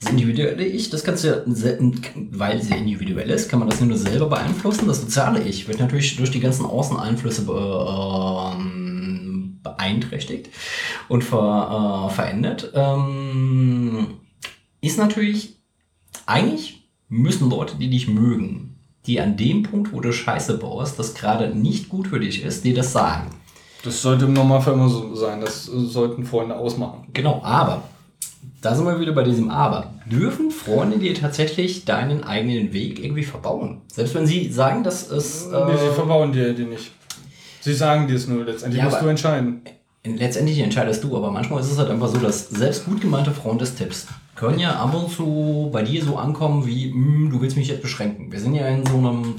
Das 0.00 0.10
individuelle 0.10 0.66
Ich, 0.66 0.90
das 0.90 1.02
kannst 1.02 1.24
du 1.24 1.28
ja, 1.28 1.38
weil 2.32 2.60
ja 2.60 2.76
individuell 2.76 3.30
ist, 3.30 3.48
kann 3.48 3.58
man 3.58 3.70
das 3.70 3.80
nur 3.80 3.96
selber 3.96 4.26
beeinflussen. 4.26 4.86
Das 4.86 5.00
soziale 5.00 5.42
Ich 5.42 5.66
wird 5.66 5.80
natürlich 5.80 6.14
durch 6.16 6.30
die 6.30 6.40
ganzen 6.40 6.66
Außeneinflüsse 6.66 7.46
ähm, 7.50 9.60
beeinträchtigt 9.62 10.50
und 11.08 11.24
ver, 11.24 12.10
äh, 12.10 12.14
verändert. 12.14 12.70
Ähm, 12.74 14.08
ist 14.82 14.98
natürlich, 14.98 15.56
eigentlich 16.26 16.86
müssen 17.08 17.48
Leute, 17.48 17.76
die 17.76 17.88
dich 17.88 18.08
mögen, 18.08 18.67
die 19.08 19.20
an 19.20 19.36
dem 19.36 19.62
Punkt, 19.64 19.92
wo 19.92 20.00
du 20.00 20.12
Scheiße 20.12 20.58
baust, 20.58 20.98
das 20.98 21.14
gerade 21.14 21.48
nicht 21.48 21.88
gut 21.88 22.08
für 22.08 22.20
dich 22.20 22.44
ist, 22.44 22.64
dir 22.64 22.74
das 22.74 22.92
sagen. 22.92 23.30
Das 23.82 24.02
sollte 24.02 24.26
im 24.26 24.34
Normalfall 24.34 24.74
immer 24.74 24.88
so 24.88 25.14
sein. 25.14 25.40
Das 25.40 25.68
äh, 25.68 25.80
sollten 25.80 26.24
Freunde 26.24 26.56
ausmachen. 26.56 27.06
Genau, 27.12 27.40
aber, 27.42 27.82
da 28.60 28.74
sind 28.74 28.84
wir 28.84 29.00
wieder 29.00 29.12
bei 29.12 29.22
diesem 29.22 29.50
Aber. 29.50 29.94
Dürfen 30.10 30.50
Freunde 30.50 30.98
dir 30.98 31.14
tatsächlich 31.14 31.84
deinen 31.84 32.24
eigenen 32.24 32.72
Weg 32.72 33.02
irgendwie 33.02 33.22
verbauen? 33.24 33.82
Selbst 33.92 34.14
wenn 34.14 34.26
sie 34.26 34.50
sagen, 34.50 34.82
dass 34.84 35.10
es... 35.10 35.46
nee, 35.46 35.76
sie 35.78 35.86
Äh, 35.86 35.92
verbauen 35.92 36.32
dir 36.32 36.52
die 36.54 36.64
nicht. 36.64 36.90
Sie 37.60 37.74
sagen 37.74 38.08
dir 38.08 38.14
es 38.14 38.26
nur, 38.26 38.44
letztendlich 38.44 38.82
Ja, 38.82 38.88
musst 38.88 39.02
du 39.02 39.06
entscheiden. 39.06 39.62
letztendlich 40.04 40.58
entscheidest 40.58 41.04
du, 41.04 41.16
aber 41.16 41.30
manchmal 41.30 41.60
ist 41.60 41.70
es 41.70 41.78
halt 41.78 41.90
einfach 41.90 42.08
so, 42.08 42.18
dass 42.18 42.48
selbst 42.48 42.84
gut 42.84 43.00
gemeinte 43.00 43.30
Freundestipps 43.30 44.06
können 44.38 44.58
ja 44.60 44.74
ab 44.76 44.94
und 44.94 45.10
zu 45.10 45.68
bei 45.72 45.82
dir 45.82 46.02
so 46.04 46.16
ankommen 46.16 46.66
wie, 46.66 46.90
"Hm, 46.92 47.28
du 47.30 47.40
willst 47.40 47.56
mich 47.56 47.68
jetzt 47.68 47.82
beschränken. 47.82 48.30
Wir 48.32 48.38
sind 48.40 48.54
ja 48.54 48.66
in 48.68 48.86
so 48.86 48.96
einem 48.98 49.34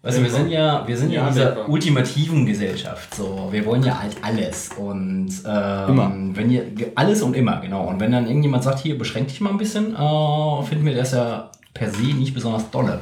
Weißt 0.00 0.18
du, 0.18 0.22
wir 0.22 0.30
sind 0.30 0.48
ja, 0.48 0.86
wir 0.86 0.96
sind 0.96 1.10
ja, 1.10 1.22
Ja, 1.22 1.28
in 1.28 1.34
dieser 1.34 1.46
Weltbank. 1.46 1.68
ultimativen 1.70 2.46
Gesellschaft. 2.46 3.14
So, 3.16 3.48
wir 3.50 3.66
wollen 3.66 3.82
ja 3.82 4.00
halt 4.00 4.16
alles 4.22 4.70
und 4.78 5.28
ähm, 5.44 5.88
Immer. 5.88 6.12
wenn 6.34 6.50
ihr 6.50 6.62
alles 6.94 7.20
und 7.22 7.34
immer, 7.34 7.60
genau. 7.60 7.88
Und 7.88 7.98
wenn 7.98 8.12
dann 8.12 8.26
irgendjemand 8.28 8.62
sagt, 8.62 8.78
hier 8.78 8.96
beschränk 8.96 9.26
dich 9.28 9.40
mal 9.40 9.50
ein 9.50 9.58
bisschen, 9.58 9.96
äh, 9.96 10.62
finden 10.62 10.84
wir 10.86 10.94
das 10.94 11.10
ja 11.12 11.50
per 11.74 11.90
se 11.90 12.02
nicht 12.14 12.32
besonders 12.32 12.70
dolle. 12.70 13.00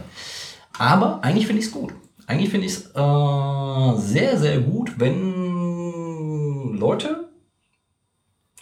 Aber 0.78 1.22
eigentlich 1.22 1.46
finde 1.46 1.60
ich 1.60 1.66
es 1.68 1.72
gut. 1.72 1.92
Eigentlich 2.26 2.48
finde 2.50 2.66
ich 2.66 2.72
es 2.72 2.86
äh, 2.94 4.00
sehr, 4.00 4.38
sehr 4.38 4.58
gut, 4.60 4.98
wenn 4.98 6.72
Leute, 6.78 7.28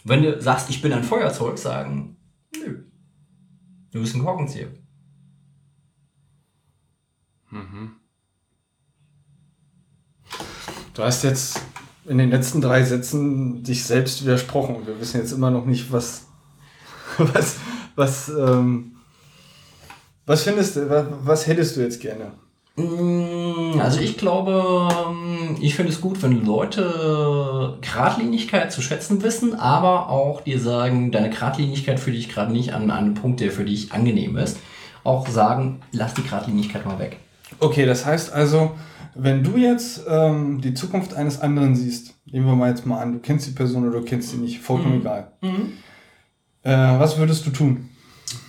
wenn 0.03 0.21
du 0.23 0.41
sagst, 0.41 0.69
ich 0.69 0.81
bin 0.81 0.91
ein 0.93 1.03
Feuerzeug, 1.03 1.57
sagen, 1.57 2.14
nö, 2.59 2.83
du 3.91 3.99
bist 3.99 4.15
ein 4.15 4.23
Korkenzieher. 4.23 4.69
Du 10.93 11.03
hast 11.03 11.23
jetzt 11.23 11.61
in 12.05 12.17
den 12.17 12.29
letzten 12.29 12.61
drei 12.61 12.83
Sätzen 12.83 13.63
dich 13.63 13.83
selbst 13.83 14.23
widersprochen 14.23 14.85
wir 14.85 14.99
wissen 14.99 15.19
jetzt 15.19 15.31
immer 15.31 15.51
noch 15.51 15.65
nicht, 15.65 15.91
was, 15.91 16.27
was, 17.17 17.57
was, 17.95 18.29
ähm, 18.29 18.95
was 20.25 20.43
findest 20.43 20.75
du, 20.75 20.89
was, 20.89 21.05
was 21.21 21.47
hättest 21.47 21.75
du 21.75 21.81
jetzt 21.81 21.99
gerne? 21.99 22.33
Mm, 22.75 23.79
Also 23.79 23.99
ich 23.99 24.17
glaube, 24.17 24.89
ähm, 25.09 25.55
ich 25.61 25.75
finde 25.75 25.91
es 25.91 26.01
gut, 26.01 26.21
wenn 26.23 26.45
Leute 26.45 27.77
Gradlinigkeit 27.81 28.71
zu 28.71 28.81
schätzen 28.81 29.21
wissen, 29.23 29.53
aber 29.55 30.09
auch 30.09 30.41
dir 30.41 30.59
sagen, 30.59 31.11
deine 31.11 31.29
Gradlinigkeit 31.29 31.99
führt 31.99 32.17
dich 32.17 32.29
gerade 32.29 32.51
nicht 32.51 32.73
an 32.73 32.91
einen 32.91 33.13
Punkt, 33.13 33.39
der 33.39 33.51
für 33.51 33.65
dich 33.65 33.91
angenehm 33.93 34.35
ist. 34.37 34.57
Auch 35.03 35.27
sagen, 35.27 35.81
lass 35.91 36.13
die 36.15 36.23
Gradlinigkeit 36.23 36.85
mal 36.85 36.99
weg. 36.99 37.17
Okay, 37.59 37.85
das 37.85 38.05
heißt 38.05 38.33
also, 38.33 38.71
wenn 39.13 39.43
du 39.43 39.55
jetzt 39.55 40.01
ähm, 40.09 40.59
die 40.61 40.73
Zukunft 40.73 41.13
eines 41.13 41.39
anderen 41.39 41.75
siehst, 41.75 42.15
nehmen 42.25 42.47
wir 42.47 42.55
mal 42.55 42.69
jetzt 42.69 42.85
mal 42.85 42.99
an, 42.99 43.13
du 43.13 43.19
kennst 43.19 43.47
die 43.47 43.51
Person 43.51 43.87
oder 43.87 43.99
du 43.99 44.05
kennst 44.05 44.31
sie 44.31 44.37
nicht, 44.37 44.59
vollkommen 44.59 44.99
egal. 44.99 45.31
Äh, 46.63 46.99
was 46.99 47.17
würdest 47.17 47.45
du 47.45 47.51
tun? 47.51 47.89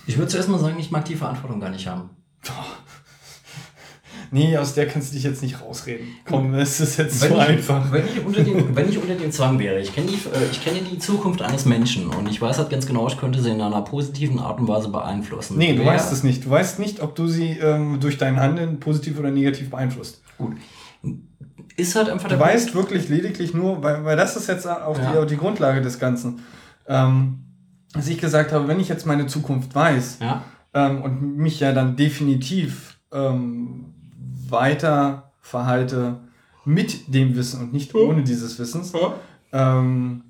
Ich 0.07 0.17
würde 0.17 0.29
zuerst 0.29 0.49
mal 0.49 0.59
sagen, 0.59 0.77
ich 0.79 0.91
mag 0.91 1.05
die 1.05 1.15
Verantwortung 1.15 1.61
gar 1.61 1.69
nicht 1.69 1.87
haben. 1.87 2.09
Nee, 4.31 4.57
aus 4.57 4.73
der 4.73 4.87
kannst 4.87 5.11
du 5.11 5.15
dich 5.15 5.23
jetzt 5.23 5.41
nicht 5.41 5.61
rausreden. 5.61 6.07
Komm, 6.25 6.53
es 6.53 6.79
ist 6.79 6.97
jetzt 6.97 7.19
so 7.19 7.27
ich, 7.27 7.33
einfach. 7.35 7.91
Wenn 7.91 8.03
ich, 8.05 8.25
unter 8.25 8.43
dem, 8.43 8.75
wenn 8.75 8.89
ich 8.89 8.97
unter 8.97 9.15
dem 9.15 9.31
Zwang 9.31 9.57
wäre, 9.59 9.79
ich 9.79 9.93
kenne, 9.93 10.07
die, 10.07 10.15
äh, 10.15 10.49
ich 10.51 10.63
kenne 10.63 10.79
die 10.81 10.99
Zukunft 10.99 11.41
eines 11.41 11.65
Menschen 11.65 12.07
und 12.07 12.27
ich 12.29 12.41
weiß 12.41 12.57
halt 12.57 12.69
ganz 12.69 12.85
genau, 12.85 13.07
ich 13.07 13.17
könnte 13.17 13.41
sie 13.41 13.49
in 13.51 13.61
einer 13.61 13.81
positiven 13.81 14.39
Art 14.39 14.59
und 14.59 14.67
Weise 14.67 14.89
beeinflussen. 14.89 15.57
Nee, 15.57 15.73
du 15.75 15.79
Wer- 15.79 15.93
weißt 15.93 16.11
es 16.11 16.23
nicht. 16.23 16.45
Du 16.45 16.49
weißt 16.49 16.79
nicht, 16.79 17.01
ob 17.01 17.15
du 17.15 17.27
sie 17.27 17.51
ähm, 17.59 17.99
durch 17.99 18.17
dein 18.17 18.39
Handeln 18.39 18.79
positiv 18.79 19.17
oder 19.19 19.31
negativ 19.31 19.69
beeinflusst. 19.69 20.21
Gut. 20.37 20.55
Ist 21.75 21.95
halt 21.95 22.09
einfach 22.09 22.27
Du 22.29 22.35
der 22.35 22.39
weißt 22.39 22.73
wirklich 22.73 23.07
lediglich 23.09 23.53
nur, 23.53 23.83
weil, 23.83 24.03
weil 24.03 24.17
das 24.17 24.35
ist 24.35 24.47
jetzt 24.47 24.67
auch 24.67 24.95
die, 24.97 25.01
Ja. 25.03 25.21
auch 25.21 25.25
die 25.25 25.37
Grundlage 25.37 25.81
des 25.81 25.99
Ganzen. 25.99 26.39
Ähm, 26.87 27.39
dass 27.93 28.07
ich 28.07 28.17
gesagt 28.17 28.51
habe, 28.51 28.67
wenn 28.67 28.79
ich 28.79 28.89
jetzt 28.89 29.05
meine 29.05 29.27
Zukunft 29.27 29.73
weiß 29.75 30.19
Ja. 30.21 30.43
ähm, 30.73 31.01
und 31.01 31.37
mich 31.37 31.59
ja 31.59 31.71
dann 31.73 31.95
definitiv 31.95 32.99
ähm, 33.13 33.93
weiter 34.51 35.31
verhalte 35.41 36.19
mit 36.65 37.13
dem 37.13 37.35
Wissen 37.35 37.61
und 37.61 37.73
nicht 37.73 37.95
ohne 37.95 38.23
dieses 38.23 38.59
Wissens, 38.59 38.93
ähm, 39.53 40.23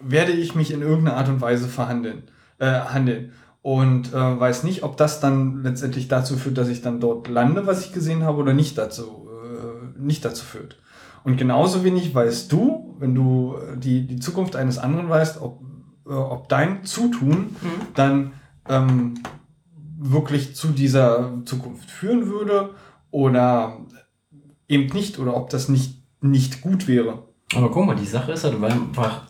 werde 0.00 0.32
ich 0.32 0.54
mich 0.54 0.72
in 0.72 0.82
irgendeiner 0.82 1.16
Art 1.16 1.28
und 1.28 1.40
Weise 1.40 1.68
verhandeln, 1.68 2.24
äh, 2.58 2.66
handeln. 2.66 3.32
Und 3.62 4.12
äh, 4.12 4.40
weiß 4.40 4.64
nicht, 4.64 4.82
ob 4.82 4.96
das 4.96 5.20
dann 5.20 5.62
letztendlich 5.62 6.08
dazu 6.08 6.36
führt, 6.36 6.58
dass 6.58 6.68
ich 6.68 6.80
dann 6.80 7.00
dort 7.00 7.28
lande, 7.28 7.66
was 7.66 7.84
ich 7.84 7.92
gesehen 7.92 8.24
habe, 8.24 8.38
oder 8.38 8.54
nicht 8.54 8.78
dazu, 8.78 9.28
äh, 9.44 10.00
nicht 10.00 10.24
dazu 10.24 10.44
führt. 10.44 10.78
Und 11.24 11.36
genauso 11.36 11.84
wenig 11.84 12.14
weißt 12.14 12.50
du, 12.50 12.96
wenn 12.98 13.14
du 13.14 13.56
äh, 13.56 13.76
die, 13.76 14.06
die 14.06 14.18
Zukunft 14.18 14.56
eines 14.56 14.78
anderen 14.78 15.08
weißt, 15.08 15.40
ob, 15.40 15.60
äh, 16.06 16.12
ob 16.12 16.48
dein 16.48 16.84
Zutun 16.84 17.56
dann 17.94 18.32
ähm, 18.68 19.14
wirklich 19.98 20.54
zu 20.54 20.68
dieser 20.68 21.32
Zukunft 21.44 21.90
führen 21.90 22.28
würde 22.28 22.70
oder 23.10 23.78
eben 24.68 24.92
nicht, 24.92 25.18
oder 25.18 25.36
ob 25.36 25.50
das 25.50 25.68
nicht, 25.68 26.02
nicht 26.20 26.60
gut 26.60 26.88
wäre. 26.88 27.24
Aber 27.54 27.70
guck 27.70 27.86
mal, 27.86 27.96
die 27.96 28.06
Sache 28.06 28.32
ist 28.32 28.44
halt 28.44 28.60
weil 28.60 28.72
einfach. 28.72 29.22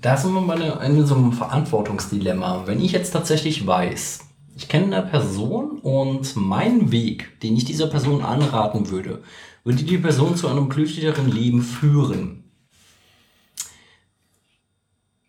Da 0.00 0.16
sind 0.16 0.32
wir 0.32 0.40
mal 0.40 0.60
in 0.60 1.06
so 1.06 1.16
einem 1.16 1.32
Verantwortungsdilemma. 1.32 2.66
Wenn 2.66 2.80
ich 2.80 2.92
jetzt 2.92 3.10
tatsächlich 3.10 3.66
weiß, 3.66 4.20
ich 4.56 4.68
kenne 4.68 4.96
eine 4.96 5.06
Person 5.06 5.80
und 5.80 6.36
mein 6.36 6.92
Weg, 6.92 7.40
den 7.40 7.56
ich 7.56 7.64
dieser 7.64 7.88
Person 7.88 8.22
anraten 8.22 8.90
würde, 8.90 9.22
würde 9.64 9.82
die 9.82 9.98
Person 9.98 10.36
zu 10.36 10.48
einem 10.48 10.68
glücklicheren 10.68 11.30
Leben 11.30 11.62
führen. 11.62 12.44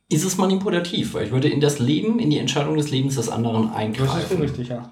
Ist 0.08 0.24
es 0.24 0.38
manipulativ, 0.38 1.14
weil 1.14 1.26
ich 1.26 1.32
würde 1.32 1.50
in 1.50 1.62
das 1.62 1.80
Leben, 1.80 2.20
in 2.20 2.30
die 2.30 2.40
Entscheidung 2.40 2.78
des 2.78 2.90
Lebens 2.90 3.16
des 3.16 3.30
anderen 3.30 3.72
eingreifen. 3.72 4.42
richtig, 4.42 4.70
ja. 4.70 4.92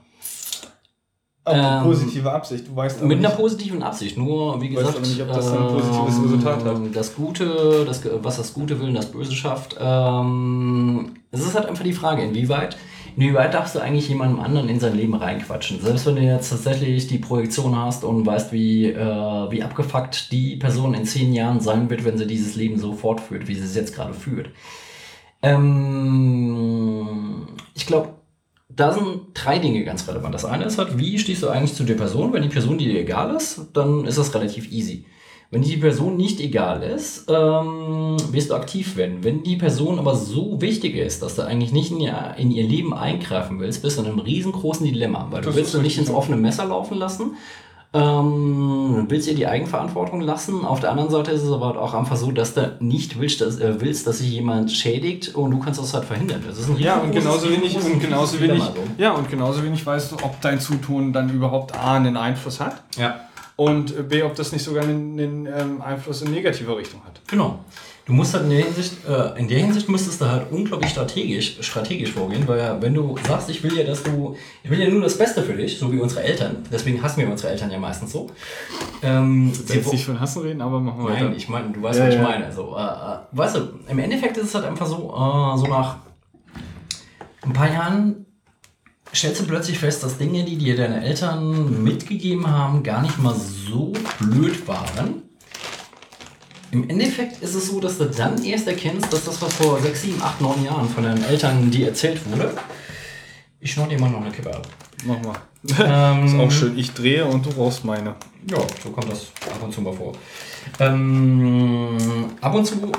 Auch 1.47 1.55
Ähm, 1.55 1.83
positive 1.83 2.31
Absicht. 2.31 2.67
Du 2.67 2.75
weißt 2.75 2.97
aber 2.97 3.07
Mit 3.07 3.19
einer 3.19 3.29
nicht, 3.29 3.37
positiven 3.37 3.81
Absicht. 3.81 4.17
Nur, 4.17 4.61
wie 4.61 4.75
Weißt 4.75 4.77
gesagt, 4.77 4.97
aber 4.97 5.07
nicht, 5.07 5.21
ob 5.21 5.27
das 5.29 5.51
ein 5.51 5.67
positives 5.67 6.15
ähm, 6.17 6.23
Resultat 6.23 6.65
hat. 6.65 6.77
Das 6.93 7.15
Gute, 7.15 7.83
das, 7.85 8.01
was 8.21 8.37
das 8.37 8.53
Gute 8.53 8.79
will 8.79 8.89
und 8.89 8.95
das 8.95 9.07
Böse 9.07 9.33
schafft. 9.33 9.77
Ähm, 9.79 11.13
es 11.31 11.41
ist 11.41 11.55
halt 11.55 11.67
einfach 11.67 11.83
die 11.83 11.93
Frage, 11.93 12.23
inwieweit, 12.23 12.77
inwieweit 13.15 13.53
darfst 13.53 13.75
du 13.75 13.79
eigentlich 13.79 14.09
jemandem 14.09 14.39
anderen 14.39 14.69
in 14.69 14.79
sein 14.79 14.95
Leben 14.95 15.15
reinquatschen? 15.15 15.81
Selbst 15.81 16.05
wenn 16.05 16.15
du 16.17 16.21
jetzt 16.21 16.49
tatsächlich 16.49 17.07
die 17.07 17.19
Projektion 17.19 17.75
hast 17.77 18.03
und 18.03 18.25
weißt, 18.25 18.51
wie, 18.51 18.91
äh, 18.91 19.51
wie 19.51 19.63
abgefuckt 19.63 20.31
die 20.31 20.57
Person 20.57 20.93
in 20.93 21.05
zehn 21.05 21.33
Jahren 21.33 21.59
sein 21.59 21.89
wird, 21.89 22.05
wenn 22.05 22.17
sie 22.17 22.27
dieses 22.27 22.55
Leben 22.55 22.77
so 22.77 22.93
fortführt, 22.93 23.47
wie 23.47 23.55
sie 23.55 23.65
es 23.65 23.75
jetzt 23.75 23.95
gerade 23.95 24.13
führt. 24.13 24.49
Ähm, 25.41 27.47
ich 27.75 27.85
glaube, 27.85 28.09
da 28.77 28.93
sind 28.93 29.21
drei 29.33 29.59
Dinge 29.59 29.83
ganz 29.83 30.07
relevant. 30.07 30.33
Das 30.33 30.45
eine 30.45 30.65
ist 30.65 30.77
halt, 30.77 30.97
wie 30.97 31.17
stehst 31.17 31.43
du 31.43 31.49
eigentlich 31.49 31.73
zu 31.73 31.83
der 31.83 31.95
Person? 31.95 32.31
Wenn 32.31 32.43
die 32.43 32.49
Person 32.49 32.77
dir 32.77 32.99
egal 32.99 33.35
ist, 33.35 33.67
dann 33.73 34.05
ist 34.05 34.17
das 34.17 34.33
relativ 34.33 34.71
easy. 34.71 35.05
Wenn 35.49 35.61
die 35.61 35.77
Person 35.77 36.17
nicht 36.17 36.41
egal 36.41 36.83
ist, 36.83 37.25
ähm, 37.29 38.17
wirst 38.31 38.49
du 38.49 38.55
aktiv 38.55 38.97
werden. 38.97 39.23
Wenn 39.23 39.43
die 39.43 39.55
Person 39.55 39.97
aber 39.97 40.13
so 40.13 40.59
wichtig 40.61 40.95
ist, 40.95 41.23
dass 41.23 41.35
du 41.35 41.43
eigentlich 41.43 41.71
nicht 41.71 41.89
in 41.89 42.01
ihr, 42.01 42.35
in 42.37 42.51
ihr 42.51 42.65
Leben 42.65 42.93
eingreifen 42.93 43.59
willst, 43.59 43.81
bist 43.81 43.97
du 43.97 44.01
in 44.01 44.09
einem 44.09 44.19
riesengroßen 44.19 44.85
Dilemma, 44.85 45.27
weil 45.31 45.41
du 45.41 45.47
Das 45.47 45.55
willst 45.55 45.69
ist 45.69 45.75
du 45.75 45.81
nicht 45.81 45.97
ins 45.97 46.09
offene 46.09 46.35
Messer 46.35 46.65
laufen 46.65 46.97
lassen. 46.97 47.31
Ähm, 47.93 48.93
du 48.97 49.05
willst 49.09 49.27
ihr 49.27 49.35
die 49.35 49.47
Eigenverantwortung 49.47 50.21
lassen. 50.21 50.65
Auf 50.65 50.79
der 50.81 50.91
anderen 50.91 51.09
Seite 51.09 51.31
ist 51.31 51.41
es 51.43 51.51
aber 51.51 51.81
auch 51.81 51.93
einfach 51.93 52.17
so, 52.17 52.31
dass 52.31 52.53
du 52.53 52.75
nicht 52.79 53.19
willst, 53.19 53.41
dass, 53.41 53.59
äh, 53.59 53.79
willst, 53.79 54.05
dass 54.07 54.19
sich 54.19 54.29
jemand 54.29 54.71
schädigt 54.71 55.35
und 55.35 55.51
du 55.51 55.59
kannst 55.59 55.79
das 55.79 55.93
halt 55.93 56.05
verhindern. 56.05 56.43
Das 56.47 56.57
ist 56.57 56.69
ein 56.69 56.77
Ja, 56.77 56.97
und 56.97 57.11
genauso 57.11 57.49
wenig, 57.49 57.75
und 57.75 57.99
genauso 57.99 58.39
wenig, 58.39 58.63
ja, 58.97 59.11
und 59.11 59.29
genauso 59.29 59.63
wenig 59.63 59.85
weißt 59.85 60.11
du, 60.11 60.15
ob 60.23 60.39
dein 60.41 60.59
Zutun 60.59 61.13
dann 61.13 61.29
überhaupt 61.29 61.75
A, 61.75 61.93
einen 61.95 62.17
Einfluss 62.17 62.59
hat 62.59 62.83
Ja. 62.97 63.21
und 63.55 63.97
äh, 63.97 64.03
B, 64.03 64.21
ob 64.23 64.35
das 64.35 64.51
nicht 64.51 64.63
sogar 64.63 64.83
einen, 64.83 65.19
einen 65.19 65.45
ähm, 65.47 65.81
Einfluss 65.81 66.21
in 66.21 66.31
negativer 66.31 66.77
Richtung 66.77 67.01
hat. 67.05 67.21
Genau. 67.27 67.59
Du 68.07 68.13
musst 68.13 68.33
halt 68.33 68.45
in 68.45 68.51
der 68.51 68.63
Hinsicht, 68.63 68.93
äh, 69.05 69.37
in 69.37 69.49
der 69.49 69.59
Hinsicht 69.59 69.89
müsstest 69.89 70.21
du 70.21 70.25
halt 70.25 70.49
unglaublich 70.49 70.91
strategisch, 70.91 71.57
strategisch 71.59 72.13
vorgehen, 72.13 72.47
weil 72.47 72.81
wenn 72.81 72.93
du 72.93 73.17
sagst, 73.27 73.49
ich 73.49 73.61
will 73.63 73.77
ja, 73.77 73.83
dass 73.83 74.01
du, 74.01 74.33
ich 74.63 74.69
will 74.69 74.79
ja 74.79 74.87
nur 74.89 75.01
das 75.01 75.17
Beste 75.17 75.43
für 75.43 75.53
dich, 75.53 75.77
so 75.77 75.91
wie 75.91 75.99
unsere 75.99 76.23
Eltern, 76.23 76.63
deswegen 76.71 77.03
hassen 77.03 77.19
wir 77.19 77.29
unsere 77.29 77.51
Eltern 77.51 77.69
ja 77.69 77.77
meistens 77.77 78.13
so. 78.13 78.27
Ähm, 79.03 79.51
Ich 79.67 79.75
jetzt 79.75 79.91
nicht 79.91 80.05
von 80.05 80.19
Hassen 80.21 80.41
reden, 80.41 80.61
aber 80.61 80.79
machen 80.79 81.03
wir 81.03 81.09
Nein, 81.11 81.25
weiter. 81.25 81.35
ich 81.35 81.49
meine, 81.49 81.69
du 81.71 81.81
weißt, 81.81 81.99
Ja, 81.99 82.05
was 82.07 82.13
ich 82.13 82.19
ja. 82.21 82.25
meine. 82.27 82.45
Also, 82.45 82.77
äh, 82.77 83.37
weißt 83.37 83.55
du, 83.57 83.59
im 83.89 83.99
Endeffekt 83.99 84.37
ist 84.37 84.45
es 84.45 84.55
halt 84.55 84.63
einfach 84.65 84.87
so, 84.87 84.95
äh, 85.09 85.57
so 85.59 85.67
nach 85.67 85.97
ein 87.41 87.51
paar 87.51 87.69
Jahren 87.71 88.25
stellst 89.13 89.41
du 89.41 89.45
plötzlich 89.45 89.79
fest, 89.79 90.01
dass 90.03 90.17
Dinge, 90.17 90.45
die 90.45 90.55
dir 90.57 90.77
deine 90.77 91.03
Eltern 91.03 91.83
mitgegeben 91.83 92.49
haben, 92.49 92.83
gar 92.83 93.01
nicht 93.01 93.21
mal 93.21 93.35
so 93.35 93.91
blöd 94.21 94.65
waren. 94.65 95.23
Im 96.71 96.89
Endeffekt 96.89 97.41
ist 97.41 97.55
es 97.55 97.67
so, 97.67 97.79
dass 97.79 97.97
du 97.97 98.05
dann 98.05 98.43
erst 98.43 98.67
erkennst, 98.67 99.11
dass 99.11 99.23
das, 99.23 99.41
was 99.41 99.53
vor 99.53 99.79
6, 99.79 100.01
7, 100.01 100.21
8, 100.21 100.41
9 100.41 100.65
Jahren 100.65 100.89
von 100.89 101.03
deinen 101.03 101.23
Eltern 101.23 101.71
dir 101.71 101.87
erzählt 101.87 102.19
wurde, 102.29 102.53
ich 103.59 103.71
schneide 103.71 103.95
dir 103.95 104.01
mal 104.01 104.09
noch 104.09 104.21
eine 104.21 104.31
Kippe 104.31 104.53
ab. 104.53 104.67
Mach 105.05 105.21
mal. 105.21 105.35
Ähm, 105.79 106.25
Ist 106.25 106.35
auch 106.35 106.51
schön. 106.51 106.77
Ich 106.77 106.93
drehe 106.93 107.25
und 107.25 107.45
du 107.45 107.49
rauchst 107.49 107.83
meine. 107.83 108.15
ja, 108.49 108.57
so 108.83 108.89
kommt 108.91 109.11
das 109.11 109.27
ab 109.45 109.61
und 109.61 109.73
zu 109.73 109.81
mal 109.81 109.93
vor. 109.93 110.13
Ähm, 110.79 111.97
ab 112.39 112.53
und 112.53 112.65
zu, 112.65 112.91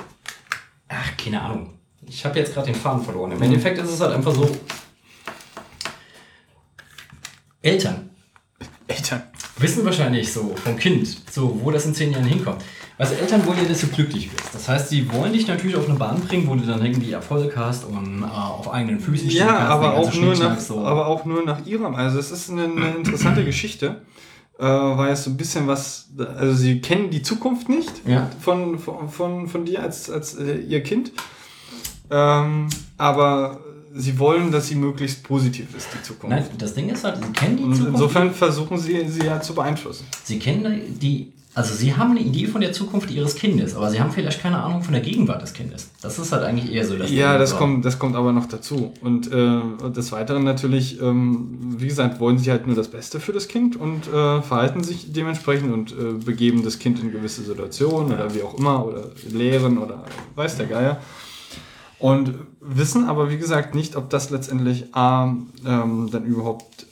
ach, 0.89 1.17
keine 1.17 1.41
Ahnung. 1.41 1.75
Ich 2.07 2.25
habe 2.25 2.39
jetzt 2.39 2.55
gerade 2.55 2.67
den 2.67 2.75
Faden 2.75 3.03
verloren. 3.03 3.33
Im 3.33 3.43
Endeffekt 3.43 3.79
ist 3.79 3.91
es 3.91 4.01
halt 4.01 4.15
einfach 4.15 4.35
so, 4.35 4.51
Eltern. 7.63 8.11
Eltern. 8.87 9.23
wissen 9.59 9.85
wahrscheinlich 9.85 10.33
so 10.33 10.55
vom 10.57 10.77
Kind, 10.77 11.07
so 11.31 11.61
wo 11.63 11.71
das 11.71 11.85
in 11.87 11.95
zehn 11.95 12.13
Jahren 12.13 12.25
hinkommt. 12.25 12.63
Also 12.99 13.15
Eltern 13.15 13.47
wollen 13.47 13.59
ja, 13.63 13.65
dass 13.69 13.81
du 13.81 13.87
glücklich 13.87 14.29
bist. 14.31 14.53
Das 14.53 14.69
heißt, 14.69 14.89
sie 14.89 15.11
wollen 15.13 15.33
dich 15.33 15.47
natürlich 15.47 15.77
auf 15.77 15.89
eine 15.89 15.97
Bahn 15.99 16.21
bringen, 16.21 16.49
wo 16.49 16.57
du 16.57 16.67
dann 16.67 16.85
irgendwie 16.85 17.13
Erfolg 17.13 17.57
hast 17.57 17.85
und 17.85 18.23
äh, 18.23 18.27
auf 18.27 18.69
eigenen 18.73 18.99
Füßen 18.99 19.31
stehen 19.31 19.47
Ja, 19.47 19.55
kannst, 19.55 19.71
aber 19.71 19.95
auch, 19.95 20.13
nur 20.15 20.35
nach, 20.37 20.59
so. 20.59 20.85
aber 20.85 21.07
auch 21.07 21.25
nur 21.25 21.45
nach 21.45 21.65
ihrem. 21.65 21.95
Also 21.95 22.19
es 22.19 22.31
ist 22.33 22.51
eine, 22.51 22.65
eine 22.65 22.97
interessante 22.97 23.45
Geschichte, 23.45 24.03
äh, 24.59 24.65
weil 24.65 25.13
es 25.13 25.23
so 25.23 25.31
ein 25.31 25.37
bisschen 25.37 25.69
was, 25.69 26.09
also 26.19 26.53
sie 26.57 26.81
kennen 26.81 27.11
die 27.11 27.23
Zukunft 27.23 27.69
nicht 27.69 27.93
Ja. 28.05 28.29
von, 28.41 28.79
von, 28.81 29.09
von, 29.09 29.47
von 29.47 29.65
dir 29.65 29.81
als, 29.83 30.11
als 30.11 30.35
äh, 30.35 30.57
ihr 30.59 30.83
Kind. 30.83 31.13
Ähm, 32.11 32.69
aber 32.97 33.61
sie 33.95 34.19
wollen, 34.19 34.51
dass 34.51 34.69
sie 34.69 34.75
möglichst 34.75 35.23
positiv 35.25 35.75
ist, 35.77 35.89
die 35.95 36.03
Zukunft. 36.03 36.31
Nein, 36.37 36.45
das 36.59 36.75
Ding 36.75 36.89
ist 36.89 37.05
halt, 37.05 37.19
sie 37.25 37.33
kennen 37.33 37.57
die 37.59 37.63
Und 37.65 37.75
Zukunft. 37.77 37.95
insofern 37.95 38.33
versuchen 38.35 38.79
sie, 38.79 39.07
sie 39.09 39.25
ja 39.27 39.41
zu 39.41 39.55
beeinflussen. 39.55 40.07
Sie 40.25 40.39
kennen 40.39 40.99
die, 41.01 41.33
also 41.59 41.75
sie 41.75 41.97
haben 41.97 42.13
eine 42.13 42.21
Idee 42.21 42.47
von 42.47 42.61
der 42.61 42.71
Zukunft 42.73 43.11
ihres 43.11 43.35
Kindes, 43.35 43.75
aber 43.75 43.91
sie 43.91 43.99
haben 44.01 44.13
vielleicht 44.13 44.41
keine 44.41 44.63
Ahnung 44.63 44.81
von 44.85 44.93
der 44.93 45.03
Gegenwart 45.03 45.43
des 45.43 45.53
Kindes. 45.55 45.91
Das 46.01 46.17
ist 46.21 46.31
halt 46.31 46.45
eigentlich 46.45 46.73
eher 46.73 46.87
so 46.87 46.97
das 46.97 47.11
Ja, 47.11 47.33
Ding. 47.33 47.41
das 47.41 47.57
kommt, 47.57 47.85
das 47.85 47.99
kommt 47.99 48.15
aber 48.15 48.33
noch 48.33 48.47
dazu. 48.47 48.93
Und, 49.03 49.33
äh, 49.33 49.61
des 49.91 50.13
Weiteren 50.13 50.45
natürlich, 50.45 51.03
ähm, 51.03 51.75
wie 51.79 51.89
gesagt, 51.89 52.21
wollen 52.21 52.39
sie 52.39 52.53
halt 52.53 52.69
nur 52.69 52.77
das 52.77 52.87
Beste 52.87 53.19
für 53.19 53.33
das 53.33 53.49
Kind 53.49 53.75
und 53.75 54.07
äh, 54.07 54.41
verhalten 54.41 54.85
sich 54.85 55.13
dementsprechend 55.13 55.73
und 55.73 55.91
äh, 55.91 56.13
begeben 56.25 56.63
das 56.63 56.79
Kind 56.79 57.01
in 57.03 57.11
gewisse 57.11 57.43
Situationen 57.43 58.13
oder 58.13 58.33
wie 58.37 58.43
auch 58.45 58.57
immer 58.57 58.87
oder 58.87 59.07
lehren 59.29 59.79
oder 59.79 60.05
weiß 60.37 60.59
der 60.59 60.67
Geier. 60.67 61.01
Und 61.99 62.35
wissen 62.61 63.07
aber, 63.09 63.31
wie 63.31 63.37
gesagt, 63.39 63.75
nicht, 63.75 63.97
ob 63.97 64.11
das 64.11 64.31
letztendlich 64.31 64.95
A, 64.95 65.35
ähm, 65.67 66.09
dann 66.13 66.25
überhaupt, 66.25 66.87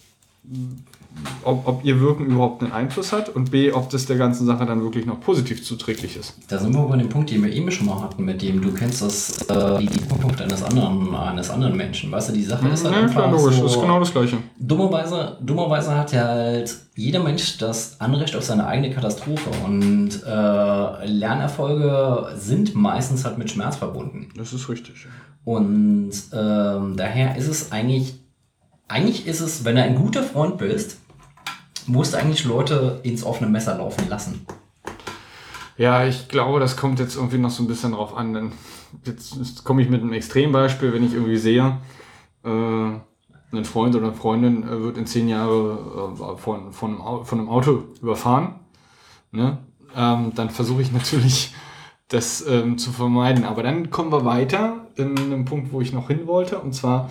ob, 1.43 1.67
ob 1.67 1.85
ihr 1.85 2.01
Wirken 2.01 2.27
überhaupt 2.27 2.63
einen 2.63 2.73
Einfluss 2.73 3.13
hat 3.13 3.29
und 3.29 3.51
B, 3.51 3.73
ob 3.73 3.89
das 3.91 4.07
der 4.07 4.17
ganzen 4.17 4.47
Sache 4.47 4.67
dann 4.67 4.83
wirklich 4.83 5.07
noch 5.07 5.21
positiv 5.21 5.65
zuträglich 5.65 6.17
ist. 6.17 6.35
Da 6.49 6.59
sind 6.59 6.75
wir 6.75 6.83
bei 6.87 6.97
dem 6.97 7.09
Punkt, 7.09 7.31
den 7.31 7.43
wir 7.45 7.53
eben 7.53 7.71
schon 7.71 7.87
mal 7.87 8.01
hatten, 8.03 8.25
mit 8.25 8.43
dem 8.43 8.61
du 8.61 8.73
kennst 8.73 9.03
das, 9.03 9.43
äh, 9.49 9.79
die 9.79 9.89
Zukunft 10.09 10.41
eines 10.43 10.63
anderen, 10.63 11.15
eines 11.15 11.51
anderen 11.51 11.77
Menschen. 11.77 12.11
Weißt 12.13 12.29
du, 12.29 12.33
die 12.33 12.43
Sache 12.43 12.69
ist 12.69 12.85
halt 12.85 12.95
Ja, 12.95 13.03
einfach 13.03 13.23
klar, 13.23 13.31
logisch, 13.33 13.57
so, 13.57 13.63
das 13.65 13.73
ist 13.77 13.81
genau 13.81 13.99
das 14.01 14.13
Gleiche. 14.13 14.39
dummerweise, 14.59 15.39
dummerweise 15.41 15.97
hat 15.97 16.13
ja 16.13 16.25
halt 16.27 16.77
jeder 16.97 17.23
Mensch 17.23 17.59
das 17.59 18.01
Anrecht 18.01 18.35
auf 18.37 18.43
seine 18.43 18.67
eigene 18.67 18.91
Katastrophe 18.91 19.51
und 19.65 20.11
äh, 20.27 21.07
Lernerfolge 21.07 22.29
sind 22.37 22.75
meistens 22.75 23.25
halt 23.25 23.39
mit 23.39 23.51
Schmerz 23.51 23.77
verbunden. 23.77 24.29
Das 24.37 24.53
ist 24.53 24.69
richtig. 24.69 25.07
Und 25.45 26.11
ähm, 26.33 26.97
daher 26.97 27.37
ist 27.37 27.49
es 27.49 27.71
eigentlich, 27.71 28.15
eigentlich 28.89 29.27
ist 29.27 29.41
es, 29.41 29.65
wenn 29.65 29.77
du 29.77 29.83
ein 29.83 29.95
guter 29.95 30.23
Freund 30.23 30.59
bist, 30.59 30.99
musst 31.89 32.15
eigentlich 32.15 32.45
Leute 32.45 33.01
ins 33.03 33.25
offene 33.25 33.51
Messer 33.51 33.77
laufen 33.77 34.09
lassen. 34.09 34.47
Ja, 35.79 36.07
ich 36.07 36.29
glaube, 36.29 36.59
das 36.59 36.77
kommt 36.77 36.99
jetzt 36.99 37.17
irgendwie 37.17 37.39
noch 37.39 37.51
so 37.51 37.63
ein 37.63 37.67
bisschen 37.67 37.93
drauf 37.93 38.17
an. 38.17 38.33
Denn 38.33 38.53
jetzt, 39.05 39.37
jetzt 39.37 39.65
komme 39.65 39.83
ich 39.83 39.91
mit 39.91 40.03
einem 40.03 40.13
Extrembeispiel, 40.13 40.93
wenn 40.93 41.05
ich 41.05 41.13
irgendwie 41.13 41.37
sehe, 41.37 41.79
äh, 42.45 42.49
ein 42.49 43.65
Freund 43.65 43.95
oder 43.95 44.07
eine 44.07 44.17
Freundin 44.17 44.63
äh, 44.65 44.83
wird 44.83 44.99
in 44.99 45.07
zehn 45.07 45.29
Jahre 45.29 46.15
äh, 46.15 46.39
von, 46.39 46.73
von, 46.73 47.25
von 47.25 47.39
einem 47.39 47.49
Auto 47.49 47.85
überfahren. 48.01 48.57
Ne? 49.33 49.59
Ähm, 49.95 50.33
dann 50.35 50.51
versuche 50.51 50.83
ich 50.83 50.93
natürlich, 50.93 51.55
das 52.09 52.47
ähm, 52.47 52.79
zu 52.79 52.93
vermeiden. 52.93 53.45
Aber 53.45 53.63
dann 53.63 53.91
kommen 53.91 54.13
wir 54.13 54.25
weiter 54.25 54.87
in 54.95 55.19
einem 55.19 55.45
Punkt, 55.45 55.73
wo 55.73 55.81
ich 55.81 55.93
noch 55.93 56.09
hin 56.09 56.27
wollte, 56.27 56.59
und 56.59 56.73
zwar 56.73 57.11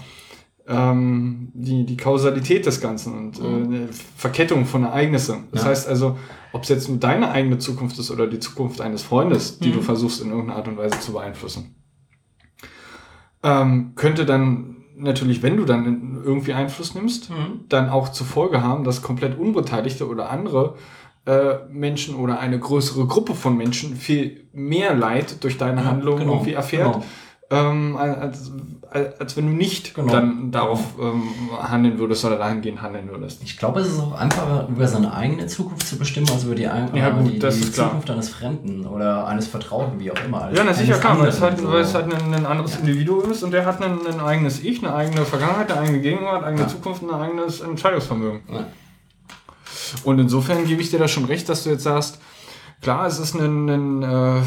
ähm, 0.67 1.51
die, 1.53 1.85
die 1.85 1.97
Kausalität 1.97 2.65
des 2.65 2.81
Ganzen 2.81 3.13
und 3.17 3.39
äh, 3.39 3.43
eine 3.43 3.89
Verkettung 4.17 4.65
von 4.65 4.83
Ereignissen. 4.83 5.45
Das 5.51 5.63
Ja. 5.63 5.69
heißt 5.69 5.87
also, 5.87 6.17
ob 6.53 6.63
es 6.63 6.69
jetzt 6.69 6.89
nur 6.89 6.97
deine 6.97 7.29
eigene 7.31 7.57
Zukunft 7.59 7.99
ist 7.99 8.09
oder 8.11 8.27
die 8.27 8.39
Zukunft 8.39 8.81
eines 8.81 9.03
Freundes, 9.03 9.59
die 9.59 9.71
du 9.71 9.81
versuchst 9.81 10.21
in 10.21 10.29
irgendeiner 10.29 10.57
Art 10.57 10.67
und 10.67 10.77
Weise 10.77 10.99
zu 10.99 11.11
beeinflussen, 11.13 11.75
ähm, 13.43 13.91
könnte 13.95 14.25
dann 14.25 14.77
natürlich, 14.97 15.43
wenn 15.43 15.57
du 15.57 15.65
dann 15.65 16.21
irgendwie 16.23 16.53
Einfluss 16.53 16.95
nimmst, 16.95 17.29
dann 17.69 17.89
auch 17.89 18.09
zur 18.09 18.25
Folge 18.25 18.63
haben, 18.63 18.83
dass 18.85 19.01
komplett 19.01 19.37
Unbeteiligte 19.37 20.07
oder 20.07 20.29
andere 20.29 20.75
äh, 21.25 21.55
Menschen 21.69 22.15
oder 22.15 22.39
eine 22.39 22.57
größere 22.59 23.05
Gruppe 23.07 23.35
von 23.35 23.57
Menschen 23.57 23.95
viel 23.95 24.47
mehr 24.53 24.93
Leid 24.95 25.43
durch 25.43 25.57
deine 25.57 25.81
Ja, 25.81 25.87
Handlung 25.87 26.19
genau, 26.19 26.33
irgendwie 26.33 26.53
erfährt, 26.53 26.93
genau. 26.93 27.05
Ähm, 27.51 27.95
als, 27.95 28.51
als, 28.89 29.19
als 29.19 29.38
wenn 29.38 29.45
du 29.47 29.53
nicht 29.53 29.93
Genau. 29.93 30.11
dann 30.11 30.51
darauf 30.51 30.80
ähm, 30.99 31.23
handeln 31.61 31.99
würdest 31.99 32.26
oder 32.26 32.38
dahingehend 32.38 32.81
handeln 32.81 33.07
würdest. 33.09 33.43
Ich 33.43 33.57
glaube, 33.57 33.81
es 33.81 33.88
ist 33.88 33.99
auch 33.99 34.13
einfacher, 34.13 34.67
über 34.67 34.88
seine 34.88 35.13
eigene 35.13 35.45
Zukunft 35.45 35.85
zu 35.88 35.97
bestimmen, 35.97 36.27
als 36.31 36.43
über 36.43 36.55
die, 36.55 36.63
Ja, 36.63 36.88
äh, 36.88 37.11
gut, 37.11 37.34
die, 37.34 37.39
das 37.39 37.55
die 37.57 37.61
ist 37.65 37.73
klar. 37.76 37.89
Zukunft 37.89 38.09
eines 38.09 38.30
Fremden 38.30 38.88
oder 38.88 39.27
eines 39.27 39.45
Vertrauten, 39.47 39.99
wie 39.99 40.09
auch 40.11 40.26
immer. 40.26 40.51
Ja, 40.53 40.63
na 40.65 40.73
sicher, 40.73 40.97
klar, 40.97 41.19
weil 41.19 41.27
es 41.27 41.39
halt, 41.39 41.57
anderen, 41.59 41.73
weil 41.73 41.81
es 41.81 41.91
so. 41.91 41.99
halt 41.99 42.11
ein, 42.13 42.34
ein 42.34 42.45
anderes 42.47 42.77
Individuum 42.77 43.30
ist 43.30 43.43
und 43.43 43.51
der 43.51 43.65
hat 43.65 43.80
ein, 43.81 43.99
ein 44.07 44.19
eigenes 44.19 44.63
Ich, 44.63 44.84
eine 44.84 44.95
eigene 44.95 45.23
Vergangenheit, 45.23 45.72
eine 45.72 45.81
eigene 45.81 45.99
Gegenwart, 46.01 46.38
eine 46.38 46.47
eigene 46.47 46.61
Ja. 46.63 46.67
Zukunft, 46.67 47.03
ein 47.03 47.11
eigenes 47.11 47.61
Entscheidungsvermögen. 47.61 48.41
Ja. 48.51 48.65
Und 50.03 50.17
insofern 50.17 50.65
gebe 50.65 50.81
ich 50.81 50.89
dir 50.89 50.97
da 50.99 51.07
schon 51.07 51.26
recht, 51.26 51.47
dass 51.47 51.63
du 51.63 51.69
jetzt 51.69 51.84
sagst, 51.84 52.19
klar, 52.81 53.05
es 53.05 53.19
ist 53.19 53.35
ein, 53.35 53.69
ein 53.69 54.01
äh, 54.03 54.41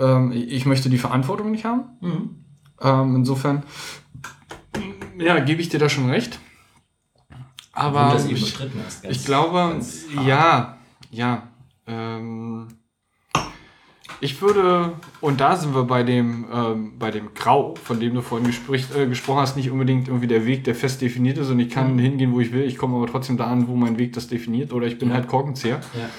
ähm, 0.00 0.32
ich 0.32 0.66
möchte 0.66 0.90
die 0.90 0.98
Verantwortung 0.98 1.50
nicht 1.50 1.64
haben. 1.64 1.84
Mhm. 2.00 2.30
Ähm, 2.82 3.16
insofern, 3.16 3.62
ja, 5.18 5.38
gebe 5.40 5.60
ich 5.60 5.68
dir 5.68 5.78
da 5.78 5.88
schon 5.88 6.08
recht. 6.10 6.38
Aber 7.72 8.16
ich, 8.28 8.42
ist. 8.42 8.58
ganz- 8.58 9.02
ich 9.08 9.24
glaube, 9.24 9.80
ja, 10.26 10.76
ja. 11.10 11.48
Ähm, 11.86 12.68
ich 14.22 14.42
würde, 14.42 14.92
und 15.22 15.40
da 15.40 15.56
sind 15.56 15.74
wir 15.74 15.84
bei 15.84 16.02
dem, 16.02 16.44
ähm, 16.52 16.98
bei 16.98 17.10
dem 17.10 17.32
Grau, 17.32 17.74
von 17.82 18.00
dem 18.00 18.14
du 18.14 18.20
vorhin 18.22 18.46
gesprich, 18.46 18.86
äh, 18.94 19.06
gesprochen 19.06 19.38
hast, 19.40 19.56
nicht 19.56 19.70
unbedingt 19.70 20.08
irgendwie 20.08 20.26
der 20.26 20.44
Weg, 20.44 20.64
der 20.64 20.74
fest 20.74 21.00
definiert 21.00 21.38
ist 21.38 21.48
und 21.48 21.58
ich 21.58 21.70
kann 21.70 21.98
hingehen, 21.98 22.32
wo 22.32 22.40
ich 22.40 22.52
will. 22.52 22.64
Ich 22.64 22.76
komme 22.76 22.96
aber 22.96 23.06
trotzdem 23.06 23.38
da 23.38 23.46
an, 23.46 23.66
wo 23.68 23.76
mein 23.76 23.98
Weg 23.98 24.12
das 24.12 24.26
definiert 24.28 24.72
oder 24.74 24.86
ich 24.86 24.98
bin 24.98 25.12
halt 25.12 25.26
Korkenzieher. 25.26 25.80
Ja. 25.98 26.10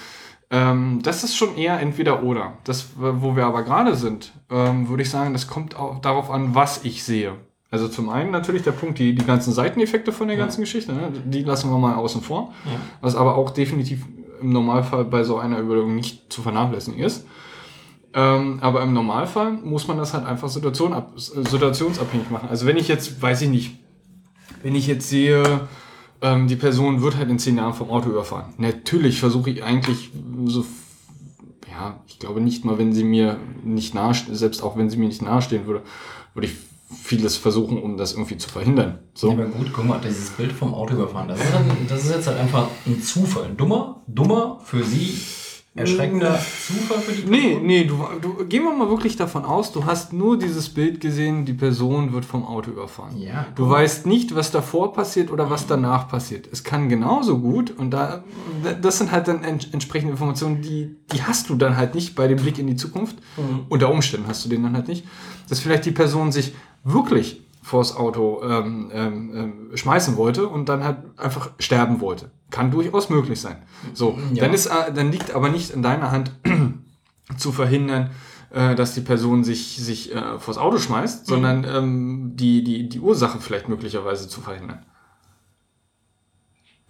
Ähm, 0.51 0.99
das 1.01 1.23
ist 1.23 1.35
schon 1.35 1.55
eher 1.55 1.79
entweder 1.79 2.23
oder. 2.23 2.53
Das, 2.65 2.89
wo 2.97 3.35
wir 3.37 3.45
aber 3.45 3.63
gerade 3.63 3.95
sind, 3.95 4.33
ähm, 4.49 4.89
würde 4.89 5.03
ich 5.03 5.09
sagen, 5.09 5.31
das 5.31 5.47
kommt 5.47 5.77
auch 5.77 6.01
darauf 6.01 6.29
an, 6.29 6.53
was 6.53 6.83
ich 6.83 7.03
sehe. 7.03 7.33
Also 7.71 7.87
zum 7.87 8.09
einen 8.09 8.31
natürlich 8.31 8.63
der 8.63 8.73
Punkt, 8.73 8.99
die, 8.99 9.15
die 9.15 9.25
ganzen 9.25 9.53
Seiteneffekte 9.53 10.11
von 10.11 10.27
der 10.27 10.35
ganzen 10.35 10.59
Geschichte, 10.59 10.91
ne? 10.91 11.09
die 11.23 11.43
lassen 11.43 11.71
wir 11.71 11.77
mal 11.77 11.95
außen 11.95 12.21
vor. 12.21 12.53
Ja. 12.65 12.71
Was 12.99 13.15
aber 13.15 13.35
auch 13.35 13.51
definitiv 13.51 14.05
im 14.41 14.51
Normalfall 14.51 15.05
bei 15.05 15.23
so 15.23 15.37
einer 15.37 15.57
Überlegung 15.57 15.95
nicht 15.95 16.33
zu 16.33 16.41
vernachlässigen 16.41 16.99
ist. 16.99 17.25
Ähm, 18.13 18.59
aber 18.61 18.83
im 18.83 18.91
Normalfall 18.91 19.53
muss 19.53 19.87
man 19.87 19.97
das 19.97 20.13
halt 20.13 20.25
einfach 20.25 20.49
Situation 20.49 20.91
ab, 20.91 21.13
situationsabhängig 21.15 22.29
machen. 22.29 22.49
Also 22.49 22.65
wenn 22.65 22.75
ich 22.75 22.89
jetzt, 22.89 23.21
weiß 23.21 23.43
ich 23.43 23.49
nicht, 23.49 23.79
wenn 24.63 24.75
ich 24.75 24.87
jetzt 24.87 25.07
sehe, 25.07 25.61
ähm, 26.21 26.47
die 26.47 26.55
Person 26.55 27.01
wird 27.01 27.17
halt 27.17 27.29
in 27.29 27.39
zehn 27.39 27.57
Jahren 27.57 27.73
vom 27.73 27.89
Auto 27.89 28.09
überfahren. 28.09 28.53
Natürlich 28.57 29.19
versuche 29.19 29.49
ich 29.49 29.63
eigentlich 29.63 30.11
so, 30.45 30.65
ja, 31.69 31.99
ich 32.07 32.19
glaube 32.19 32.41
nicht 32.41 32.63
mal, 32.65 32.77
wenn 32.77 32.93
sie 32.93 33.03
mir 33.03 33.37
nicht 33.63 33.93
nahe, 33.93 34.13
selbst 34.13 34.63
auch 34.63 34.77
wenn 34.77 34.89
sie 34.89 34.97
mir 34.97 35.07
nicht 35.07 35.21
nahestehen 35.21 35.65
würde, 35.65 35.83
würde 36.33 36.47
ich 36.47 36.53
vieles 36.93 37.37
versuchen, 37.37 37.81
um 37.81 37.97
das 37.97 38.13
irgendwie 38.13 38.37
zu 38.37 38.49
verhindern. 38.49 38.99
So. 39.13 39.31
Ja, 39.31 39.45
gut, 39.45 39.71
guck 39.73 39.85
mal, 39.85 39.99
dieses 40.03 40.31
Bild 40.31 40.51
vom 40.51 40.73
Auto 40.73 40.93
überfahren, 40.93 41.27
das 41.27 41.39
ist, 41.39 41.53
dann, 41.53 41.65
das 41.87 42.03
ist 42.03 42.11
jetzt 42.11 42.27
halt 42.27 42.39
einfach 42.39 42.67
ein 42.85 43.01
Zufall. 43.01 43.45
Ein 43.45 43.57
dummer, 43.57 44.01
dummer 44.07 44.59
für 44.63 44.83
sie, 44.83 45.17
erschreckender 45.73 46.37
Zufall 46.37 46.99
für 46.99 47.13
die 47.13 47.29
Nee, 47.29 47.49
Person. 47.51 47.65
nee, 47.65 47.83
du, 47.85 47.97
du, 48.21 48.45
gehen 48.45 48.63
wir 48.63 48.73
mal 48.73 48.89
wirklich 48.89 49.15
davon 49.15 49.45
aus, 49.45 49.71
du 49.71 49.85
hast 49.85 50.11
nur 50.11 50.37
dieses 50.37 50.67
Bild 50.69 50.99
gesehen, 50.99 51.45
die 51.45 51.53
Person 51.53 52.11
wird 52.11 52.25
vom 52.25 52.45
Auto 52.45 52.71
überfahren. 52.71 53.17
Ja, 53.17 53.45
Du 53.55 53.69
weißt 53.69 54.05
nicht, 54.05 54.35
was 54.35 54.51
davor 54.51 54.91
passiert 54.91 55.31
oder 55.31 55.49
was 55.49 55.67
danach 55.67 56.09
passiert. 56.09 56.49
Es 56.51 56.63
kann 56.65 56.89
genauso 56.89 57.39
gut, 57.39 57.71
und 57.77 57.91
da, 57.91 58.23
das 58.81 58.97
sind 58.97 59.11
halt 59.13 59.29
dann 59.29 59.43
ents 59.45 59.67
entsprechende 59.71 60.11
Informationen, 60.11 60.61
die, 60.61 60.97
die 61.13 61.23
hast 61.23 61.49
du 61.49 61.55
dann 61.55 61.77
halt 61.77 61.95
nicht 61.95 62.15
bei 62.15 62.27
dem 62.27 62.37
Blick 62.37 62.59
in 62.59 62.67
die 62.67 62.75
Zukunft. 62.75 63.15
Mhm. 63.37 63.61
Unter 63.69 63.89
Umständen 63.91 64.27
hast 64.27 64.43
du 64.43 64.49
den 64.49 64.63
dann 64.63 64.75
halt 64.75 64.89
nicht. 64.89 65.05
Dass 65.47 65.59
vielleicht 65.61 65.85
die 65.85 65.91
Person 65.91 66.33
sich 66.33 66.53
wirklich 66.83 67.41
vors 67.61 67.95
Auto 67.95 68.41
ähm, 68.43 68.89
ähm, 68.93 69.31
ähm, 69.35 69.77
schmeißen 69.77 70.17
wollte 70.17 70.47
und 70.47 70.67
dann 70.69 70.83
halt 70.83 70.97
einfach 71.17 71.51
sterben 71.59 72.01
wollte. 72.01 72.31
Kann 72.49 72.71
durchaus 72.71 73.09
möglich 73.09 73.39
sein. 73.39 73.61
So, 73.93 74.17
Ja. 74.33 74.43
dann, 74.45 74.53
ist, 74.53 74.65
äh, 74.67 74.91
dann 74.93 75.11
liegt 75.11 75.33
aber 75.35 75.49
nicht 75.49 75.69
in 75.69 75.81
deiner 75.83 76.11
Hand 76.11 76.31
zu 77.37 77.51
verhindern, 77.51 78.11
äh, 78.49 78.75
dass 78.75 78.93
die 78.95 79.01
Person 79.01 79.43
sich, 79.43 79.77
sich 79.77 80.13
äh, 80.13 80.39
vors 80.39 80.57
Auto 80.57 80.77
schmeißt, 80.79 81.27
sondern 81.27 81.63
ähm, 81.63 82.31
die, 82.35 82.63
die, 82.63 82.89
die 82.89 82.99
Ursache 82.99 83.39
vielleicht 83.39 83.69
möglicherweise 83.69 84.27
zu 84.27 84.41
verhindern. 84.41 84.83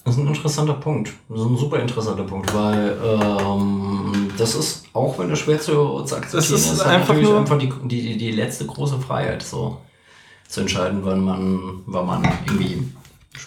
Das 0.03 0.15
ist 0.15 0.21
ein 0.21 0.27
interessanter 0.27 0.73
Punkt. 0.75 1.11
Das 1.29 1.41
ist 1.41 1.45
ein 1.45 1.57
super 1.57 1.79
interessanter 1.79 2.23
Punkt, 2.23 2.51
weil 2.55 2.97
ähm, 3.03 4.29
das 4.35 4.55
ist, 4.55 4.85
auch 4.93 5.19
wenn 5.19 5.29
es 5.29 5.37
schwer 5.39 5.59
zu, 5.59 6.01
zu 6.05 6.15
akzeptieren 6.15 6.31
Das 6.33 6.49
ist 6.49 6.71
ist, 6.73 6.81
einfach 6.81 7.09
natürlich 7.09 7.29
nur- 7.29 7.37
einfach 7.39 7.57
die, 7.59 7.71
die, 7.87 8.17
die 8.17 8.31
letzte 8.31 8.65
große 8.65 8.97
Freiheit, 8.99 9.43
so 9.43 9.77
zu 10.51 10.61
entscheiden, 10.61 10.99
wann 11.03 11.23
man, 11.23 11.81
wann 11.85 12.05
man 12.05 12.23
irgendwie. 12.45 12.83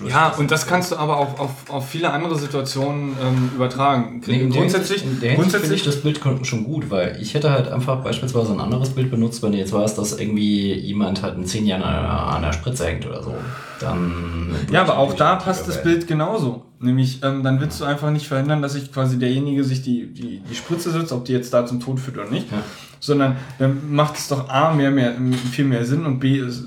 Ja, 0.08 0.28
und 0.30 0.50
das 0.50 0.66
kannst 0.66 0.92
du 0.92 0.96
aber 0.96 1.18
auch 1.18 1.38
auf, 1.38 1.50
auf 1.68 1.88
viele 1.88 2.10
andere 2.10 2.36
Situationen 2.36 3.16
ähm, 3.22 3.50
übertragen. 3.54 4.22
Nee, 4.26 4.38
der 4.38 4.48
grundsätzlich 4.48 5.04
in 5.04 5.20
der 5.20 5.32
Hinsicht 5.32 5.52
finde 5.52 5.58
grundsätzlich 5.58 5.80
ich 5.80 5.86
das 5.86 5.96
Bild 6.02 6.46
schon 6.46 6.64
gut, 6.64 6.90
weil 6.90 7.18
ich 7.20 7.34
hätte 7.34 7.50
halt 7.50 7.68
einfach 7.68 8.02
beispielsweise 8.02 8.52
ein 8.52 8.60
anderes 8.60 8.90
Bild 8.90 9.10
benutzt, 9.10 9.42
wenn 9.42 9.52
du 9.52 9.58
jetzt 9.58 9.72
weißt, 9.72 9.96
dass 9.98 10.18
irgendwie 10.18 10.72
jemand 10.72 11.22
halt 11.22 11.36
in 11.36 11.44
zehn 11.44 11.66
Jahren 11.66 11.82
an 11.82 12.42
einer 12.42 12.52
Spritze 12.52 12.86
hängt 12.86 13.06
oder 13.06 13.22
so. 13.22 13.34
Dann. 13.78 14.54
Ja, 14.72 14.82
aber 14.82 14.98
auch 14.98 15.14
da 15.14 15.36
passt 15.36 15.68
das. 15.68 15.82
Bild 15.82 16.06
genauso. 16.06 16.62
Nämlich, 16.80 17.22
ähm, 17.22 17.42
dann 17.42 17.60
willst 17.60 17.80
du 17.80 17.84
einfach 17.84 18.10
nicht 18.10 18.26
verhindern, 18.26 18.62
dass 18.62 18.72
sich 18.72 18.92
quasi 18.92 19.18
derjenige 19.18 19.64
sich 19.64 19.82
die, 19.82 20.12
die, 20.12 20.40
die 20.40 20.54
Spritze 20.54 20.90
setzt, 20.90 21.12
ob 21.12 21.24
die 21.24 21.32
jetzt 21.32 21.52
da 21.52 21.66
zum 21.66 21.80
Tod 21.80 22.00
führt 22.00 22.18
oder 22.18 22.30
nicht. 22.30 22.50
Ja. 22.50 22.58
Sondern 23.00 23.36
dann 23.58 23.92
macht 23.94 24.16
es 24.16 24.28
doch 24.28 24.48
A 24.48 24.72
mehr, 24.72 24.90
mehr, 24.90 25.14
viel 25.52 25.66
mehr 25.66 25.84
Sinn 25.84 26.06
und 26.06 26.20
B 26.20 26.38
ist, 26.38 26.64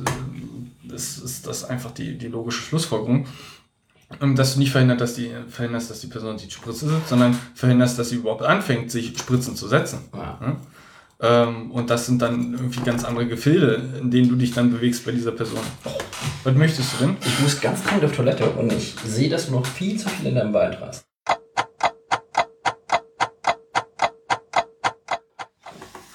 ist, 0.97 1.19
ist 1.19 1.47
das 1.47 1.63
einfach 1.63 1.91
die, 1.91 2.17
die 2.17 2.27
logische 2.27 2.61
Schlussfolgerung. 2.61 3.27
ähm, 4.21 4.35
Dass 4.35 4.53
du 4.53 4.59
nicht 4.59 4.71
verhindert, 4.71 4.99
dass 4.99 5.13
die, 5.13 5.31
verhinderst, 5.47 5.89
dass 5.89 6.01
die 6.01 6.07
Person 6.07 6.37
sich 6.37 6.47
die 6.49 6.53
Spritze 6.55 6.89
setzt, 6.89 7.09
sondern 7.09 7.37
verhinderst, 7.55 7.97
dass 7.97 8.09
sie 8.09 8.15
überhaupt 8.15 8.41
anfängt, 8.43 8.91
sich 8.91 9.17
Spritzen 9.17 9.55
zu 9.55 9.67
setzen. 9.67 9.99
Ja. 10.13 10.39
Ja? 10.41 10.57
Ähm, 11.19 11.71
und 11.71 11.89
das 11.89 12.05
sind 12.05 12.21
dann 12.21 12.53
irgendwie 12.53 12.81
ganz 12.81 13.03
andere 13.03 13.27
Gefilde, 13.27 13.81
in 14.01 14.11
denen 14.11 14.29
du 14.29 14.35
dich 14.35 14.53
dann 14.53 14.71
bewegst 14.71 15.05
bei 15.05 15.11
dieser 15.11 15.31
Person. 15.31 15.61
Was 16.43 16.55
möchtest 16.55 16.93
du 16.93 17.05
denn? 17.05 17.17
Ich 17.25 17.39
muss 17.39 17.59
ganz 17.59 17.83
dringend 17.83 18.05
auf 18.05 18.15
Toilette 18.15 18.49
und 18.51 18.71
ich 18.71 18.95
sehe, 19.05 19.29
dass 19.29 19.47
du 19.47 19.53
noch 19.53 19.65
viel 19.65 19.97
zu 19.97 20.09
viel 20.09 20.27
in 20.27 20.35
deinem 20.35 20.53
Wald 20.53 20.79
hast. 20.79 21.05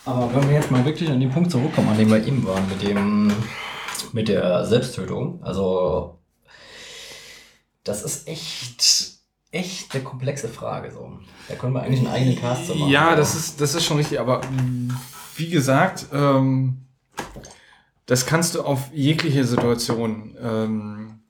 Aber 0.05 0.35
wenn 0.35 0.49
wir 0.49 0.57
jetzt 0.57 0.71
mal 0.71 0.85
wirklich 0.85 1.11
an 1.11 1.21
den 1.21 1.31
Punkt 1.31 1.51
zurückkommen, 1.51 1.89
an 1.89 1.99
dem 1.99 2.11
wir 2.11 2.25
eben 2.25 2.45
waren, 2.47 2.69
mit 2.69 2.83
dem, 2.83 3.33
mit 4.13 4.29
der 4.29 4.65
Selbsttötung, 4.67 5.43
also 5.43 6.19
das 7.85 8.03
ist 8.03 8.29
echt, 8.29 9.19
echt 9.51 9.95
eine 9.95 10.05
komplexe 10.05 10.49
Frage. 10.49 10.93
So. 10.93 11.19
Da 11.49 11.55
können 11.55 11.75
wir 11.75 11.83
eigentlich 11.83 12.01
einen 12.01 12.15
eigenen 12.15 12.41
Cast 12.41 12.67
zu 12.67 12.75
machen. 12.75 12.91
Ja, 12.91 13.17
das 13.17 13.35
ist, 13.35 13.61
das 13.61 13.75
ist 13.75 13.85
schon 13.85 13.97
richtig, 13.97 14.21
aber 14.21 14.41
wie 15.37 15.51
gesagt, 15.51 16.07
ähm, 16.13 16.87
das 18.07 18.27
kannst 18.27 18.55
du 18.55 18.63
auf 18.63 18.93
jegliche 18.93 19.45
Situation, 19.45 20.37
ähm, 20.41 21.21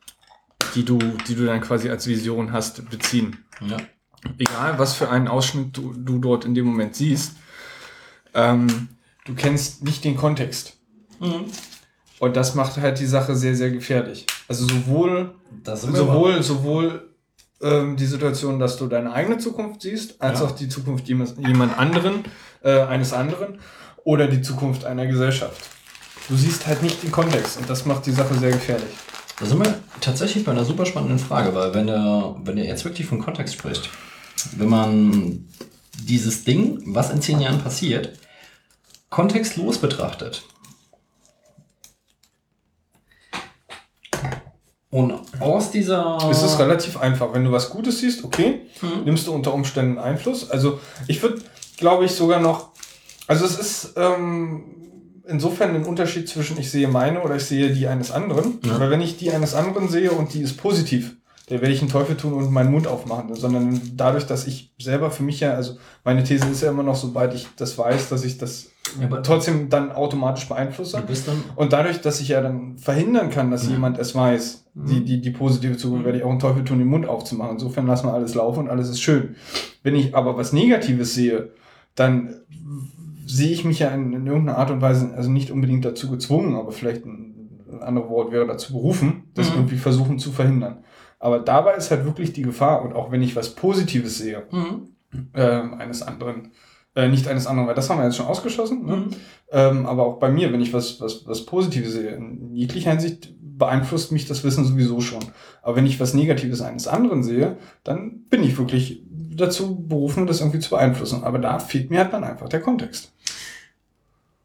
die, 0.75 0.85
du, 0.85 0.99
die 0.99 1.35
du 1.35 1.47
dann 1.47 1.61
quasi 1.61 1.91
als 1.91 2.07
Vision 2.07 2.53
hast, 2.53 2.89
beziehen. 2.91 3.45
Ja. 3.61 3.77
Egal, 4.39 4.79
was 4.79 4.95
für 4.95 5.09
einen 5.09 5.29
Ausschnitt 5.29 5.77
du, 5.77 5.93
du 5.95 6.19
dort 6.19 6.45
in 6.45 6.55
dem 6.55 6.67
Moment 6.67 6.95
siehst, 6.95 7.37
ähm, 8.35 8.89
du 9.25 9.35
kennst 9.35 9.83
nicht 9.85 10.05
den 10.05 10.17
Kontext. 10.17 10.77
Mhm. 11.21 11.47
Und 12.23 12.37
das 12.37 12.55
macht 12.55 12.77
halt 12.77 13.01
die 13.01 13.07
Sache 13.07 13.35
sehr, 13.35 13.57
sehr 13.57 13.73
gefährlich. 13.73 14.27
Also 14.47 14.65
sowohl 14.69 15.35
mal- 15.67 15.77
sowohl, 15.77 16.41
sowohl 16.41 17.09
ähm, 17.61 17.97
die 17.97 18.07
Situation, 18.07 18.61
dass 18.61 18.77
du 18.77 18.87
deine 18.87 19.13
eigene 19.13 19.39
Zukunft 19.39 19.83
siehst, 19.83 20.23
als 20.23 20.39
Ja. 20.39 20.47
auch 20.47 20.53
die 20.53 20.69
Zukunft 20.69 21.09
jemand, 21.09 21.37
jemand 21.45 21.77
anderen, 21.77 22.25
äh, 22.63 22.79
eines 22.83 23.13
anderen 23.13 23.59
oder 24.05 24.29
die 24.29 24.41
Zukunft 24.41 24.85
einer 24.85 25.07
Gesellschaft. 25.09 25.69
Du 26.29 26.37
siehst 26.37 26.65
halt 26.69 26.85
nicht 26.85 27.03
den 27.03 27.11
Kontext 27.11 27.59
und 27.59 27.69
das 27.69 27.87
macht 27.87 28.07
die 28.07 28.13
Sache 28.13 28.35
sehr 28.35 28.53
gefährlich. 28.53 28.95
Da 29.41 29.45
sind 29.47 29.59
wir 29.59 29.75
tatsächlich 30.01 30.45
bei 30.45 30.53
einer 30.53 30.65
super 30.65 30.87
spannenden 30.87 31.19
Frage, 31.19 31.53
weil 31.57 31.75
wenn 31.75 31.89
er, 31.89 32.37
wenn 32.45 32.57
er 32.57 32.67
jetzt 32.67 32.85
wirklich 32.85 33.09
von 33.09 33.19
Kontext 33.19 33.55
spricht, 33.55 33.91
wenn 34.57 34.69
man 34.69 35.49
dieses 36.05 36.45
Ding, 36.45 36.83
was 36.87 37.11
in 37.11 37.21
zehn 37.21 37.41
Jahren 37.41 37.61
passiert, 37.61 38.13
kontextlos 39.11 39.79
betrachtet 39.79 40.45
und 44.93 45.15
aus 45.41 45.71
dieser... 45.71 46.19
Es 46.31 46.43
ist 46.43 46.59
relativ 46.59 46.99
einfach. 46.99 47.33
Wenn 47.33 47.45
du 47.45 47.51
was 47.51 47.71
Gutes 47.71 47.99
siehst, 48.01 48.23
okay, 48.25 48.61
Mhm. 48.83 49.05
nimmst 49.07 49.27
du 49.27 49.33
unter 49.33 49.55
Umständen 49.55 49.99
Einfluss. 49.99 50.51
Also 50.51 50.79
ich 51.09 51.23
würde, 51.23 51.41
glaube 51.79 52.05
ich, 52.05 52.13
sogar 52.13 52.41
noch, 52.41 52.71
also 53.27 53.45
es 53.47 53.59
ist 53.59 53.95
ähm, 53.97 54.65
insofern 55.27 55.75
ein 55.75 55.85
Unterschied 55.87 56.29
zwischen 56.29 56.59
ich 56.59 56.71
sehe 56.71 56.89
meine 56.89 57.23
oder 57.23 57.37
ich 57.37 57.45
sehe 57.45 57.71
die 57.71 57.87
eines 57.89 58.11
anderen. 58.11 58.59
Ja. 58.65 58.79
Weil 58.79 58.91
wenn 58.91 59.01
ich 59.01 59.17
die 59.17 59.31
eines 59.33 59.55
anderen 59.55 59.89
sehe 59.89 60.11
und 60.13 60.35
die 60.35 60.43
ist 60.43 60.57
positiv, 60.59 61.17
dann 61.49 61.61
werde 61.63 61.73
ich 61.73 61.81
einen 61.81 61.91
Teufel 61.91 62.17
tun 62.17 62.35
und 62.35 62.53
meinen 62.53 62.71
Mund 62.71 62.87
aufmachen. 62.87 63.35
Sondern 63.35 63.81
dadurch, 63.97 64.27
dass 64.27 64.47
ich 64.47 64.75
selber 64.79 65.11
für 65.11 65.23
mich 65.23 65.41
ja, 65.41 65.55
also 65.55 65.77
meine 66.05 66.23
These 66.25 66.49
ist 66.49 66.63
ja 66.63 66.71
immer 66.71 66.83
noch, 66.83 66.97
sobald 66.97 67.33
ich 67.35 67.49
das 67.57 67.79
weiß, 67.79 68.11
dass 68.11 68.25
ich 68.25 68.37
das 68.37 68.67
Ja, 69.01 69.07
aber- 69.07 69.23
trotzdem 69.23 69.69
dann 69.71 69.93
automatisch 69.93 70.49
bist 71.07 71.29
dann... 71.29 71.43
Und 71.57 71.73
dadurch, 71.73 72.01
dass 72.01 72.21
ich 72.21 72.29
ja 72.29 72.41
dann 72.43 72.77
verhindern 72.79 73.31
kann, 73.31 73.51
dass 73.51 73.65
Ja. 73.67 73.73
jemand 73.73 73.99
es 73.99 74.15
weiß, 74.15 74.67
die, 74.75 75.05
die, 75.05 75.21
die 75.21 75.31
positive 75.31 75.77
Zukunft, 75.77 76.05
werde 76.05 76.19
ich 76.19 76.25
auch 76.25 76.31
einen 76.31 76.39
Teufel 76.39 76.65
tun, 76.65 76.79
den 76.79 76.89
Mund 76.89 77.07
aufzumachen. 77.07 77.53
Insofern 77.53 77.87
lassen 77.87 78.07
wir 78.07 78.15
alles 78.15 78.35
laufen 78.35 78.61
und 78.61 78.71
alles 78.71 78.89
ist 78.89 79.01
schön. 79.01 79.37
Wenn 79.83 79.95
ich 79.95 80.15
aber 80.17 80.37
was 80.37 80.53
Negatives 80.53 81.15
sehe, 81.15 81.51
dann 81.95 82.35
sehe 83.27 83.51
ich 83.51 83.65
mich 83.65 83.79
ja 83.79 83.89
in, 83.91 84.13
in 84.13 84.27
irgendeiner 84.27 84.59
Art 84.59 84.71
und 84.71 84.81
Weise, 84.81 85.13
also 85.15 85.31
nicht 85.31 85.51
unbedingt 85.51 85.85
dazu 85.85 86.11
gezwungen, 86.11 86.55
aber 86.57 86.73
vielleicht 86.73 87.05
ein, 87.07 87.61
ein 87.71 87.83
anderes 87.83 88.11
Wort 88.11 88.33
wäre 88.33 88.47
dazu 88.47 88.73
berufen, 88.73 89.25
das 89.35 89.51
Mhm. 89.51 89.57
irgendwie 89.59 89.77
versuchen 89.77 90.19
zu 90.19 90.33
verhindern. 90.33 90.79
Aber 91.19 91.39
dabei 91.39 91.75
ist 91.77 91.91
halt 91.91 92.05
wirklich 92.05 92.33
die 92.33 92.43
Gefahr, 92.43 92.83
und 92.83 92.95
auch 92.95 93.11
wenn 93.13 93.23
ich 93.23 93.37
was 93.37 93.55
Positives 93.55 94.19
sehe, 94.19 94.43
Mhm. 94.51 94.89
ähm, 95.35 95.75
eines 95.75 96.03
anderen, 96.03 96.51
äh, 96.95 97.09
nicht 97.09 97.27
eines 97.29 97.47
anderen, 97.47 97.69
weil 97.69 97.75
das 97.75 97.89
haben 97.89 97.99
wir 97.99 98.05
jetzt 98.05 98.17
schon 98.17 98.27
ausgeschlossen, 98.27 98.85
ne? 98.85 98.97
Mhm. 98.97 99.11
Ähm, 99.51 99.87
aber 99.87 100.07
auch 100.07 100.19
bei 100.19 100.31
mir, 100.31 100.53
wenn 100.53 100.61
ich 100.61 100.73
was, 100.73 101.01
was, 101.01 101.27
was 101.27 101.47
Positives 101.47 101.93
sehe, 101.93 102.11
in 102.11 102.55
jeglicher 102.55 102.91
Hinsicht 102.91 103.35
beeinflusst 103.41 104.13
mich 104.13 104.27
das 104.27 104.45
Wissen 104.45 104.65
sowieso 104.65 105.01
schon. 105.01 105.23
Aber 105.63 105.77
wenn 105.77 105.87
ich 105.87 106.01
was 106.01 106.15
Negatives 106.15 106.63
eines 106.63 106.89
anderen 106.89 107.23
sehe, 107.23 107.57
dann 107.85 108.25
bin 108.29 108.43
ich 108.43 108.59
wirklich 108.59 109.03
dazu 109.09 109.87
berufen, 109.87 110.27
das 110.27 110.41
irgendwie 110.41 110.59
zu 110.59 110.71
beeinflussen. 110.71 111.25
Aber 111.25 111.39
da 111.39 111.59
fehlt 111.59 111.91
mir 111.91 112.01
halt 112.01 112.13
dann 112.13 112.25
einfach 112.25 112.49
der 112.49 112.61
Kontext. 112.61 113.13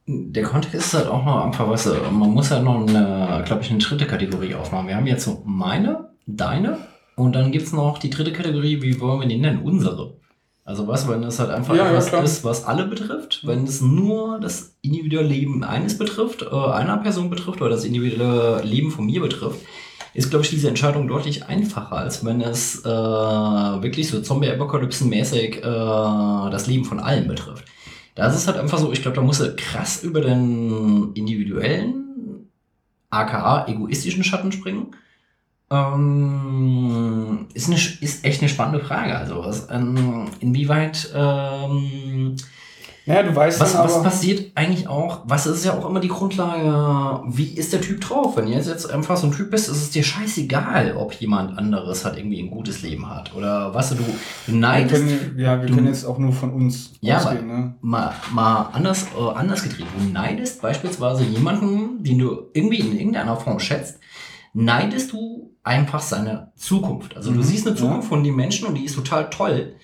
Der 0.06 0.44
Kontext 0.44 0.76
ist 0.76 0.94
halt 0.94 1.08
auch 1.08 1.26
noch 1.26 1.46
einfach, 1.46 1.68
du, 1.84 2.12
man 2.12 2.32
muss 2.32 2.52
halt 2.52 2.64
noch 2.64 2.88
eine, 2.88 3.44
glaube 3.46 3.62
ich, 3.62 3.72
eine 3.72 3.80
dritte 3.80 4.08
Kategorie 4.08 4.56
aufmachen. 4.56 4.88
Wir 4.88 4.96
haben 4.96 5.08
jetzt 5.08 5.26
so 5.26 5.42
meine, 5.46 6.12
deine 6.28 6.78
und 7.16 7.34
dann 7.34 7.52
gibt's 7.52 7.74
noch 7.74 7.98
die 7.98 8.10
dritte 8.10 8.32
Kategorie, 8.32 8.82
wie 8.82 9.00
wollen 9.02 9.22
wir 9.22 9.28
die 9.28 9.38
nennen? 9.38 9.64
Unsere. 9.64 10.14
Also 10.68 10.86
weißt 10.86 11.08
du, 11.08 11.12
wenn 11.12 11.24
es 11.24 11.40
halt 11.40 11.50
einfach 11.50 11.74
Ja, 11.76 11.86
ja, 11.86 11.92
etwas 11.92 12.08
klar. 12.08 12.24
ist, 12.26 12.44
was 12.44 12.66
alle 12.66 12.86
betrifft, 12.86 13.48
wenn 13.48 13.64
es 13.64 13.80
nur 13.80 14.38
das 14.42 14.76
individuelle 14.82 15.30
Leben 15.30 15.64
eines 15.64 15.98
betrifft, 15.98 16.42
äh, 16.42 16.54
einer 16.54 16.98
Person 16.98 17.30
betrifft 17.30 17.62
oder 17.62 17.70
das 17.70 17.86
individuelle 17.86 18.62
Leben 18.64 18.92
von 18.92 19.06
mir 19.06 19.22
betrifft, 19.22 19.62
ist, 20.14 20.30
glaube 20.30 20.44
ich, 20.44 20.50
diese 20.50 20.68
Entscheidung 20.68 21.08
deutlich 21.08 21.46
einfacher, 21.46 21.94
als 21.96 22.26
wenn 22.26 22.42
es 22.42 22.84
äh, 22.84 22.90
wirklich 22.90 24.10
so 24.10 24.20
Zombie-Apokalypsen-mäßig 24.20 25.60
äh, 25.60 25.62
das 26.52 26.68
Leben 26.68 26.84
von 26.84 27.00
allen 27.00 27.30
betrifft. 27.30 27.64
Da 28.16 28.28
ist 28.28 28.36
es 28.36 28.46
halt 28.48 28.58
einfach 28.58 28.78
so, 28.78 28.92
ich 28.92 29.02
glaube, 29.02 29.16
da 29.16 29.22
musst 29.22 29.40
du 29.40 29.56
krass 29.56 30.04
über 30.04 30.20
den 30.20 31.14
individuellen, 31.14 32.50
aka 33.10 33.68
egoistischen 33.70 34.26
Schatten 34.26 34.52
springen. 34.52 34.88
Ähm, 35.70 37.48
ist, 37.54 37.68
eine, 37.68 37.76
ist 37.78 38.24
echt 38.26 38.42
eine 38.42 38.50
spannende 38.50 38.80
Frage. 38.86 39.18
Also, 39.18 39.44
was, 39.44 39.68
ähm, 39.72 40.26
inwieweit, 40.40 41.10
ähm, 41.16 42.36
Naja, 43.06 43.24
du 43.24 43.34
weißt 43.36 43.60
was, 43.62 43.78
was 43.78 44.04
passiert 44.04 44.52
eigentlich 44.56 44.88
auch, 44.88 45.22
was 45.26 45.46
ist 45.46 45.64
ja 45.66 45.74
auch 45.78 45.90
immer 45.90 46.00
die 46.02 46.08
Grundlage, 46.10 47.22
wie 47.28 47.50
ist 47.58 47.72
der 47.74 47.80
Typ 47.82 48.02
drauf? 48.02 48.36
Wenn 48.38 48.48
du 48.48 48.52
jetzt, 48.52 48.68
jetzt 48.68 48.90
einfach 48.92 49.16
so 49.18 49.28
ein 49.28 49.32
Typ 49.34 49.50
bist, 49.52 49.70
ist 49.70 49.78
es 49.78 49.90
dir 49.92 50.04
scheißegal, 50.04 50.96
ob 50.98 51.14
jemand 51.14 51.58
anderes 51.58 52.04
halt 52.06 52.18
irgendwie 52.18 52.42
ein 52.42 52.50
gutes 52.52 52.82
Leben 52.82 53.10
hat. 53.10 53.34
Oder 53.36 53.74
was 53.74 53.90
du, 53.90 53.96
du 53.96 54.04
wir 54.48 54.56
neidest 54.56 54.94
können, 54.96 55.36
ja, 55.38 55.60
wir 55.62 55.68
du- 55.68 55.76
können 55.76 55.88
jetzt 55.88 56.06
auch 56.06 56.18
nur 56.18 56.34
von 56.34 56.52
uns 56.52 56.92
Ja, 57.02 57.18
ausgehen. 57.18 57.48
Ne? 57.48 57.76
mal, 57.82 58.14
mal 58.34 58.70
anders, 58.74 59.06
äh, 59.18 59.36
anders 59.38 59.64
gedreht. 59.64 59.88
Du 59.98 60.04
neidest 60.12 60.62
beispielsweise 60.62 61.24
jemanden, 61.24 62.04
den 62.04 62.20
du 62.20 62.42
irgendwie 62.54 62.80
in 62.82 62.98
irgendeiner 62.98 63.38
Form 63.38 63.60
schätzt, 63.60 64.00
neidest 64.64 65.12
du 65.14 65.52
einfach 65.64 66.02
seine 66.02 66.52
Zukunft. 66.56 67.16
Also 67.16 67.32
du 67.32 67.38
Mhm, 67.40 67.44
siehst 67.44 67.68
eine 67.68 67.76
ja. 67.76 67.82
Zukunft 67.82 68.08
von 68.10 68.24
den 68.24 68.36
Menschen 68.36 68.68
und 68.68 68.76
die 68.76 68.86
ist 68.86 68.96
total 68.96 69.30
toll. 69.30 69.76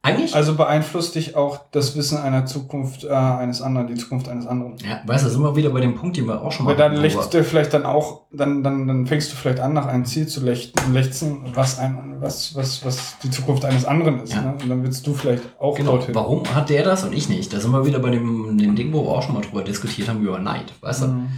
Eigentlich, 0.00 0.34
Also 0.36 0.54
beeinflusst 0.54 1.16
dich 1.16 1.34
auch 1.34 1.58
das 1.72 1.96
Wissen 1.96 2.18
einer 2.18 2.46
Zukunft 2.46 3.02
äh, 3.02 3.08
eines 3.08 3.60
anderen, 3.60 3.88
die 3.88 3.96
Zukunft 3.96 4.28
eines 4.28 4.46
anderen. 4.46 4.76
ja, 4.78 5.00
weißt 5.04 5.26
du, 5.26 5.28
sind 5.28 5.42
wir 5.42 5.56
wieder 5.56 5.70
bei 5.70 5.80
dem 5.80 5.96
Punkt, 5.96 6.16
den 6.16 6.26
wir 6.26 6.40
auch 6.40 6.52
schon 6.52 6.66
mal 6.66 6.72
Aber 6.74 6.78
dann 6.88 7.02
wo 7.02 7.20
du 7.30 7.42
vielleicht 7.44 7.74
dann 7.74 7.84
auch, 7.84 8.22
dann, 8.32 8.62
dann, 8.62 8.86
dann 8.86 9.06
fängst 9.08 9.32
du 9.32 9.36
vielleicht 9.36 9.58
an, 9.58 9.72
nach 9.72 9.86
einem 9.86 10.04
Ziel 10.04 10.28
zu 10.28 10.40
lechzen, 10.44 10.94
lechzen 10.94 11.38
was, 11.52 11.80
ein, 11.80 12.16
was, 12.20 12.54
was, 12.54 12.84
was 12.84 13.16
die 13.24 13.30
Zukunft 13.30 13.64
eines 13.64 13.84
anderen 13.86 14.20
ist. 14.22 14.34
Ja. 14.34 14.42
Ne? 14.42 14.54
Und 14.62 14.68
dann 14.68 14.84
willst 14.84 15.04
du 15.04 15.14
vielleicht 15.14 15.42
auch 15.58 15.74
Genau, 15.76 15.92
dorthin. 15.96 16.14
warum 16.14 16.44
hat 16.54 16.70
der 16.70 16.84
das 16.84 17.02
und 17.02 17.12
ich 17.12 17.28
nicht? 17.28 17.52
Da 17.52 17.58
sind 17.58 17.72
wir 17.72 17.84
wieder 17.84 17.98
bei 17.98 18.10
dem, 18.10 18.56
dem 18.56 18.76
Ding, 18.76 18.92
wo 18.92 19.02
wir 19.04 19.10
auch 19.10 19.22
schon 19.24 19.34
mal 19.34 19.42
drüber 19.42 19.64
diskutiert 19.64 20.08
haben, 20.08 20.22
über 20.22 20.38
Neid. 20.38 20.72
Weißt 20.80 21.02
du? 21.02 21.06
Mhm. 21.08 21.28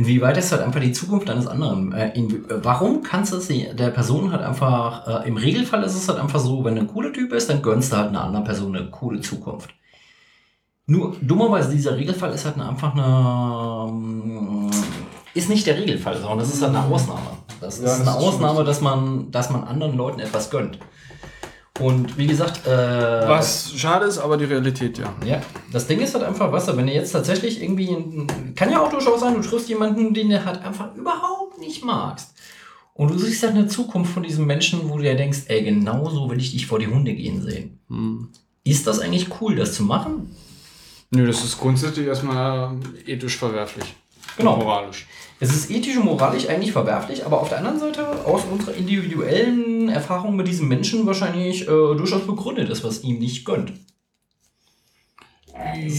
Inwieweit 0.00 0.38
ist 0.38 0.50
halt 0.50 0.62
einfach 0.62 0.80
die 0.80 0.92
Zukunft 0.92 1.28
eines 1.28 1.46
anderen? 1.46 1.92
Äh, 1.92 2.12
in, 2.18 2.30
äh, 2.48 2.64
warum 2.64 3.02
kannst 3.02 3.34
du 3.34 3.36
es 3.36 3.48
die- 3.48 3.68
der 3.74 3.90
Person 3.90 4.32
halt 4.32 4.40
einfach, 4.42 5.06
äh, 5.24 5.28
im 5.28 5.36
Regelfall 5.36 5.82
ist 5.82 5.94
es 5.94 6.08
halt 6.08 6.18
einfach 6.18 6.40
so, 6.40 6.64
wenn 6.64 6.74
du 6.76 6.80
ein 6.80 6.86
cooler 6.86 7.12
Typ 7.12 7.28
bist, 7.28 7.50
dann 7.50 7.60
gönnst 7.60 7.92
du 7.92 7.98
halt 7.98 8.08
einer 8.08 8.24
anderen 8.24 8.46
Person 8.46 8.74
eine 8.74 8.88
coole 8.90 9.20
Zukunft. 9.20 9.68
Nur, 10.86 11.16
dummerweise, 11.20 11.70
dieser 11.72 11.98
Regelfall 11.98 12.32
ist 12.32 12.46
halt 12.46 12.58
einfach 12.58 12.94
eine, 12.94 13.90
ähm, 13.90 14.70
ist 15.34 15.50
nicht 15.50 15.66
der 15.66 15.76
Regelfall, 15.76 16.16
sondern 16.16 16.38
das 16.38 16.48
ist 16.54 16.62
halt 16.62 16.74
eine 16.74 16.82
Ausnahme. 16.86 17.20
Das 17.60 17.78
Ja, 17.78 17.84
ist 17.92 18.00
das 18.00 18.08
eine 18.08 18.18
ist 18.18 18.24
Ausnahme, 18.26 18.64
dass 18.64 18.80
man, 18.80 19.30
dass 19.30 19.50
man 19.50 19.64
anderen 19.64 19.98
Leuten 19.98 20.20
etwas 20.20 20.48
gönnt. 20.48 20.78
Und 21.78 22.18
wie 22.18 22.26
gesagt, 22.26 22.66
äh, 22.66 22.70
Was 22.70 23.72
schade 23.76 24.04
ist, 24.06 24.18
aber 24.18 24.36
die 24.36 24.44
Realität, 24.44 24.98
ja. 24.98 25.14
Ja, 25.24 25.40
das 25.72 25.86
Ding 25.86 26.00
ist 26.00 26.12
halt 26.14 26.24
einfach, 26.24 26.50
weißt 26.52 26.68
du, 26.68 26.76
wenn 26.76 26.86
du 26.86 26.92
jetzt 26.92 27.12
tatsächlich 27.12 27.62
irgendwie, 27.62 27.88
ein- 27.90 28.54
kann 28.54 28.70
ja 28.70 28.80
auch 28.82 28.90
durchaus 28.90 29.20
sein, 29.20 29.34
du 29.34 29.40
triffst 29.40 29.68
jemanden, 29.68 30.12
den 30.12 30.28
du 30.30 30.44
halt 30.44 30.62
einfach 30.62 30.94
überhaupt 30.94 31.58
nicht 31.58 31.82
magst. 31.84 32.34
Und 32.92 33.10
du 33.12 33.18
siehst 33.18 33.42
halt 33.44 33.54
eine 33.54 33.66
Zukunft 33.66 34.12
von 34.12 34.22
diesem 34.22 34.44
Menschen, 34.46 34.90
wo 34.90 34.96
du 34.98 35.02
dir 35.04 35.14
denkst, 35.16 35.44
ey, 35.46 35.62
genau 35.62 36.10
so 36.10 36.28
will 36.28 36.38
ich 36.38 36.50
dich 36.52 36.66
vor 36.66 36.78
die 36.78 36.88
Hunde 36.88 37.14
gehen 37.14 37.40
sehen. 37.40 37.78
Hm. 37.88 38.28
Ist 38.62 38.86
das 38.86 38.98
eigentlich 39.00 39.28
cool, 39.40 39.56
das 39.56 39.74
zu 39.74 39.84
machen? 39.84 40.34
Nö, 41.12 41.26
das 41.26 41.42
ist 41.42 41.58
grundsätzlich 41.58 42.06
erstmal 42.06 42.76
ethisch 43.06 43.36
verwerflich. 43.38 43.94
Genau. 44.36 44.54
Und 44.54 44.64
moralisch. 44.64 45.06
Es 45.42 45.50
ist 45.54 45.70
ethisch 45.70 45.96
und 45.96 46.04
moralisch 46.04 46.48
eigentlich 46.48 46.72
verwerflich, 46.72 47.24
aber 47.24 47.40
auf 47.40 47.48
der 47.48 47.58
anderen 47.58 47.78
Seite 47.78 48.06
aus 48.26 48.42
unserer 48.44 48.74
individuellen 48.74 49.88
Erfahrung 49.88 50.36
mit 50.36 50.46
diesem 50.46 50.68
Menschen 50.68 51.06
wahrscheinlich 51.06 51.62
äh, 51.62 51.66
durchaus 51.66 52.26
begründet 52.26 52.68
ist, 52.68 52.84
was 52.84 53.02
ihm 53.02 53.18
nicht 53.18 53.44
gönnt. 53.46 53.72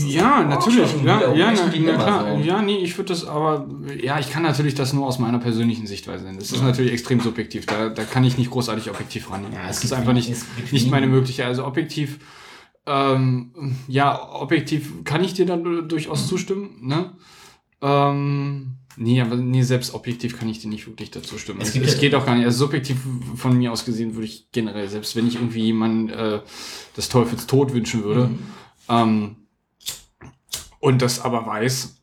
Ja, 0.08 0.44
natürlich. 0.44 0.90
schon 0.92 1.06
Ja, 1.06 1.34
ja, 1.34 1.52
na, 1.54 1.72
na 1.80 1.94
klar. 1.96 2.38
so. 2.38 2.44
Ja, 2.44 2.62
nee, 2.62 2.78
ich 2.78 2.98
würde 2.98 3.10
das 3.10 3.26
aber, 3.26 3.68
ja, 4.02 4.20
ich 4.20 4.30
kann 4.32 4.44
natürlich 4.44 4.76
das 4.76 4.94
nur 4.94 5.06
aus 5.08 5.20
meiner 5.20 5.40
persönlichen 5.40 5.88
Sichtweise 5.88 6.26
sehen. 6.26 6.38
Das 6.40 6.52
ist 6.52 6.64
natürlich 6.64 6.92
extrem 6.92 7.20
subjektiv. 7.20 7.66
Da, 7.66 7.90
da 7.90 8.04
kann 8.04 8.24
ich 8.24 8.38
nicht 8.38 8.50
großartig 8.52 8.90
objektiv 8.90 9.30
rangehen. 9.32 9.54
Ja, 9.54 9.70
es 9.70 9.84
ist 9.84 9.94
einfach 9.94 10.14
nicht, 10.14 10.32
nicht 10.72 10.90
meine 10.90 11.08
Möglichkeit. 11.08 11.46
Also 11.48 11.66
objektiv, 11.66 12.20
ähm, 12.88 13.76
ja, 13.88 14.32
objektiv 14.34 15.04
kann 15.04 15.24
ich 15.24 15.34
dir 15.34 15.46
dann 15.46 15.64
du- 15.64 15.82
durchaus 15.82 16.28
zustimmen, 16.28 16.78
ne? 16.82 17.12
Ähm, 17.82 18.78
nee, 18.98 19.22
aber 19.22 19.36
nee, 19.36 19.62
selbst 19.64 19.94
objektiv 19.94 20.38
kann 20.38 20.50
ich 20.50 20.60
dir 20.60 20.70
nicht 20.70 20.86
wirklich 20.88 21.12
dazu 21.12 21.38
stimmen. 21.38 21.62
Es 21.62 21.76
Es, 21.76 22.00
geht 22.00 22.14
auch 22.16 22.26
gar 22.26 22.36
nicht. 22.36 22.46
Also 22.46 22.66
subjektiv 22.66 22.98
von 23.36 23.58
mir 23.58 23.72
aus 23.72 23.86
gesehen 23.86 24.16
würde 24.16 24.26
ich 24.28 24.52
generell, 24.52 24.88
selbst 24.90 25.16
wenn 25.16 25.28
ich 25.28 25.36
irgendwie 25.36 25.62
jemanden 25.66 26.10
äh, 26.10 26.40
des 26.98 27.10
Teufels 27.10 27.48
Tod 27.48 27.74
wünschen 27.74 28.04
würde, 28.04 28.28
Mhm. 28.30 28.40
ähm, 28.90 29.36
und 30.80 31.02
das 31.02 31.20
aber 31.20 31.46
weiß, 31.46 32.01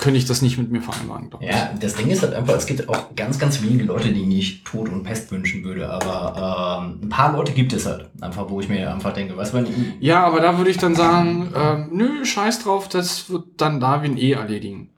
könnte 0.00 0.18
ich 0.18 0.24
das 0.24 0.42
nicht 0.42 0.58
mit 0.58 0.70
mir 0.70 0.80
vereinbaren. 0.80 1.30
ich. 1.40 1.46
Ja, 1.46 1.70
das 1.78 1.94
Ding 1.94 2.08
ist 2.08 2.22
halt 2.22 2.34
einfach, 2.34 2.54
es 2.54 2.66
gibt 2.66 2.88
auch 2.88 3.14
ganz, 3.14 3.38
ganz 3.38 3.62
wenige 3.62 3.84
Leute, 3.84 4.12
die 4.12 4.38
ich 4.38 4.64
Tod 4.64 4.88
und 4.88 5.02
Pest 5.02 5.30
wünschen 5.30 5.62
würde, 5.62 5.88
aber 5.90 6.82
ähm, 6.82 7.00
ein 7.02 7.08
paar 7.08 7.32
Leute 7.32 7.52
gibt 7.52 7.72
es 7.72 7.86
halt. 7.86 8.08
Einfach, 8.20 8.48
wo 8.48 8.60
ich 8.60 8.68
mir 8.68 8.92
einfach 8.92 9.12
denke, 9.12 9.34
du, 9.34 9.52
wenn 9.52 9.66
Ja, 10.00 10.24
aber 10.24 10.40
da 10.40 10.56
würde 10.56 10.70
ich 10.70 10.78
dann 10.78 10.94
sagen, 10.94 11.52
ähm, 11.54 11.88
nö, 11.92 12.24
scheiß 12.24 12.64
drauf, 12.64 12.88
das 12.88 13.30
wird 13.30 13.44
dann 13.58 13.78
Darwin 13.80 14.16
eh 14.16 14.32
erledigen. 14.32 14.90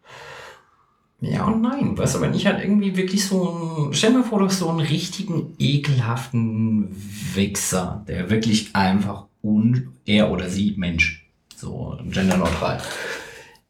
Ja 1.20 1.44
und 1.44 1.62
nein. 1.62 1.96
Weißt 1.96 2.16
du, 2.16 2.20
wenn 2.20 2.34
ich 2.34 2.46
halt 2.46 2.62
irgendwie 2.62 2.96
wirklich 2.96 3.26
so 3.26 3.50
einen, 3.50 3.94
stell 3.94 4.10
mir 4.10 4.24
vor, 4.24 4.40
du 4.40 4.46
hast 4.46 4.58
so 4.58 4.68
einen 4.68 4.80
richtigen 4.80 5.54
ekelhaften 5.58 6.88
Wichser, 7.34 8.04
der 8.08 8.28
wirklich 8.30 8.74
einfach 8.74 9.26
un, 9.42 9.92
er 10.04 10.30
oder 10.30 10.48
sie 10.48 10.74
Mensch, 10.76 11.28
so 11.56 11.96
genderneutral, 12.10 12.80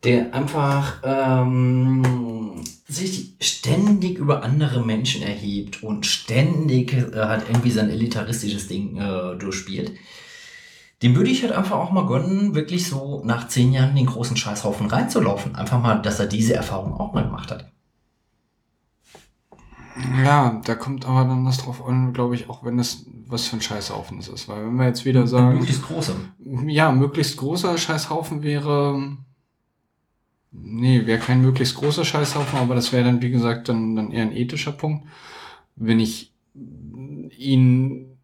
der 0.05 0.35
einfach 0.35 1.01
ähm, 1.05 2.63
sich 2.89 3.35
ständig 3.41 4.19
über 4.19 4.43
andere 4.43 4.85
Menschen 4.85 5.23
erhebt 5.23 5.83
und 5.83 6.07
ständig 6.07 6.93
äh, 6.93 7.13
halt 7.15 7.49
irgendwie 7.49 7.71
sein 7.71 7.91
elitaristisches 7.91 8.69
Ding 8.69 8.97
äh, 8.97 9.37
durchspielt. 9.39 9.93
Dem 11.03 11.17
würde 11.17 11.31
ich 11.31 11.43
halt 11.43 11.53
einfach 11.53 11.79
auch 11.79 11.91
mal 11.91 12.07
gönnen, 12.07 12.55
wirklich 12.55 12.89
so 12.89 13.23
nach 13.25 13.49
zehn 13.49 13.73
Jahren 13.73 13.91
in 13.91 13.97
den 13.97 14.07
großen 14.07 14.37
Scheißhaufen 14.37 14.87
reinzulaufen. 14.87 15.57
Einfach 15.57 15.81
mal, 15.81 16.01
dass 16.01 16.21
er 16.21 16.27
diese 16.27 16.55
Erfahrung 16.55 16.95
auch 16.95 17.13
mal 17.13 17.25
gemacht 17.25 17.51
hat. 17.51 17.73
Ja, 20.25 20.61
da 20.65 20.75
kommt 20.75 21.07
aber 21.07 21.25
dann 21.25 21.45
das 21.45 21.59
drauf 21.59 21.85
an, 21.85 22.13
glaube 22.13 22.35
ich, 22.35 22.49
auch 22.49 22.65
wenn 22.65 22.79
das 22.79 23.05
was 23.27 23.47
für 23.47 23.57
ein 23.57 23.63
Scheißhaufen 23.63 24.19
es 24.19 24.29
ist. 24.29 24.49
Weil 24.49 24.67
wenn 24.67 24.77
wir 24.77 24.87
jetzt 24.87 25.05
wieder 25.05 25.27
sagen, 25.27 25.59
Möglichst 25.59 25.83
große. 25.83 26.15
ja, 26.67 26.93
möglichst 26.93 27.37
großer 27.37 27.77
Scheißhaufen 27.77 28.43
wäre. 28.43 29.17
Nee, 30.53 31.07
wäre 31.07 31.19
kein 31.19 31.41
möglichst 31.41 31.77
großer 31.77 32.05
Scheißhaufen, 32.05 32.59
aber 32.59 32.75
das 32.75 32.93
wäre 32.93 33.05
dann, 33.05 33.23
wie 33.23 33.31
gesagt, 33.31 33.69
dann, 33.69 33.97
dann 33.97 34.11
eher 34.11 34.23
ein 34.23 34.37
ethischer 34.37 34.73
Punkt. 34.73 35.07
Wenn 35.77 35.99
ich 35.99 36.35
ihn 36.55 38.19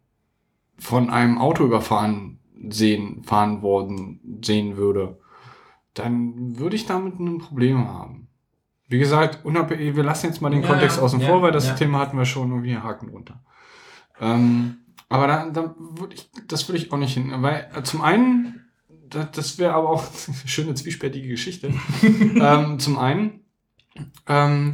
von 0.77 1.09
einem 1.09 1.39
Auto 1.39 1.65
überfahren 1.65 2.39
sehen, 2.69 3.23
fahren 3.23 3.61
worden 3.61 4.39
sehen 4.43 4.77
würde, 4.77 5.19
dann 5.93 6.59
würde 6.59 6.75
ich 6.75 6.85
damit 6.85 7.19
ein 7.19 7.39
Problem 7.39 7.87
haben. 7.87 8.27
Wie 8.87 8.99
gesagt, 8.99 9.43
wir 9.43 10.03
lassen 10.03 10.27
jetzt 10.27 10.41
mal 10.41 10.49
den 10.49 10.61
Ja, 10.61 10.67
Kontext 10.67 10.99
außen 10.99 11.19
ja, 11.19 11.27
vor, 11.27 11.41
weil 11.41 11.51
das 11.51 11.67
ja. 11.67 11.75
Thema 11.75 11.99
hatten 11.99 12.17
wir 12.17 12.25
schon 12.25 12.49
irgendwie 12.49 12.77
Haken 12.77 13.09
runter. 13.09 13.43
Ähm, 14.19 14.77
aber 15.09 15.27
da, 15.27 15.49
da 15.49 15.75
würde 15.77 16.15
ich, 16.15 16.29
das 16.47 16.67
würde 16.67 16.77
ich 16.77 16.91
auch 16.91 16.97
nicht 16.97 17.13
hin, 17.13 17.31
weil 17.37 17.69
zum 17.83 18.01
einen, 18.01 18.58
das 19.09 19.57
wäre 19.57 19.73
aber 19.73 19.89
auch 19.89 20.03
eine 20.27 20.35
schöne 20.47 20.73
zwiespältige 20.75 21.27
Geschichte. 21.27 21.73
ähm, 22.03 22.79
zum 22.79 22.97
einen, 22.97 23.41
ähm, 24.27 24.71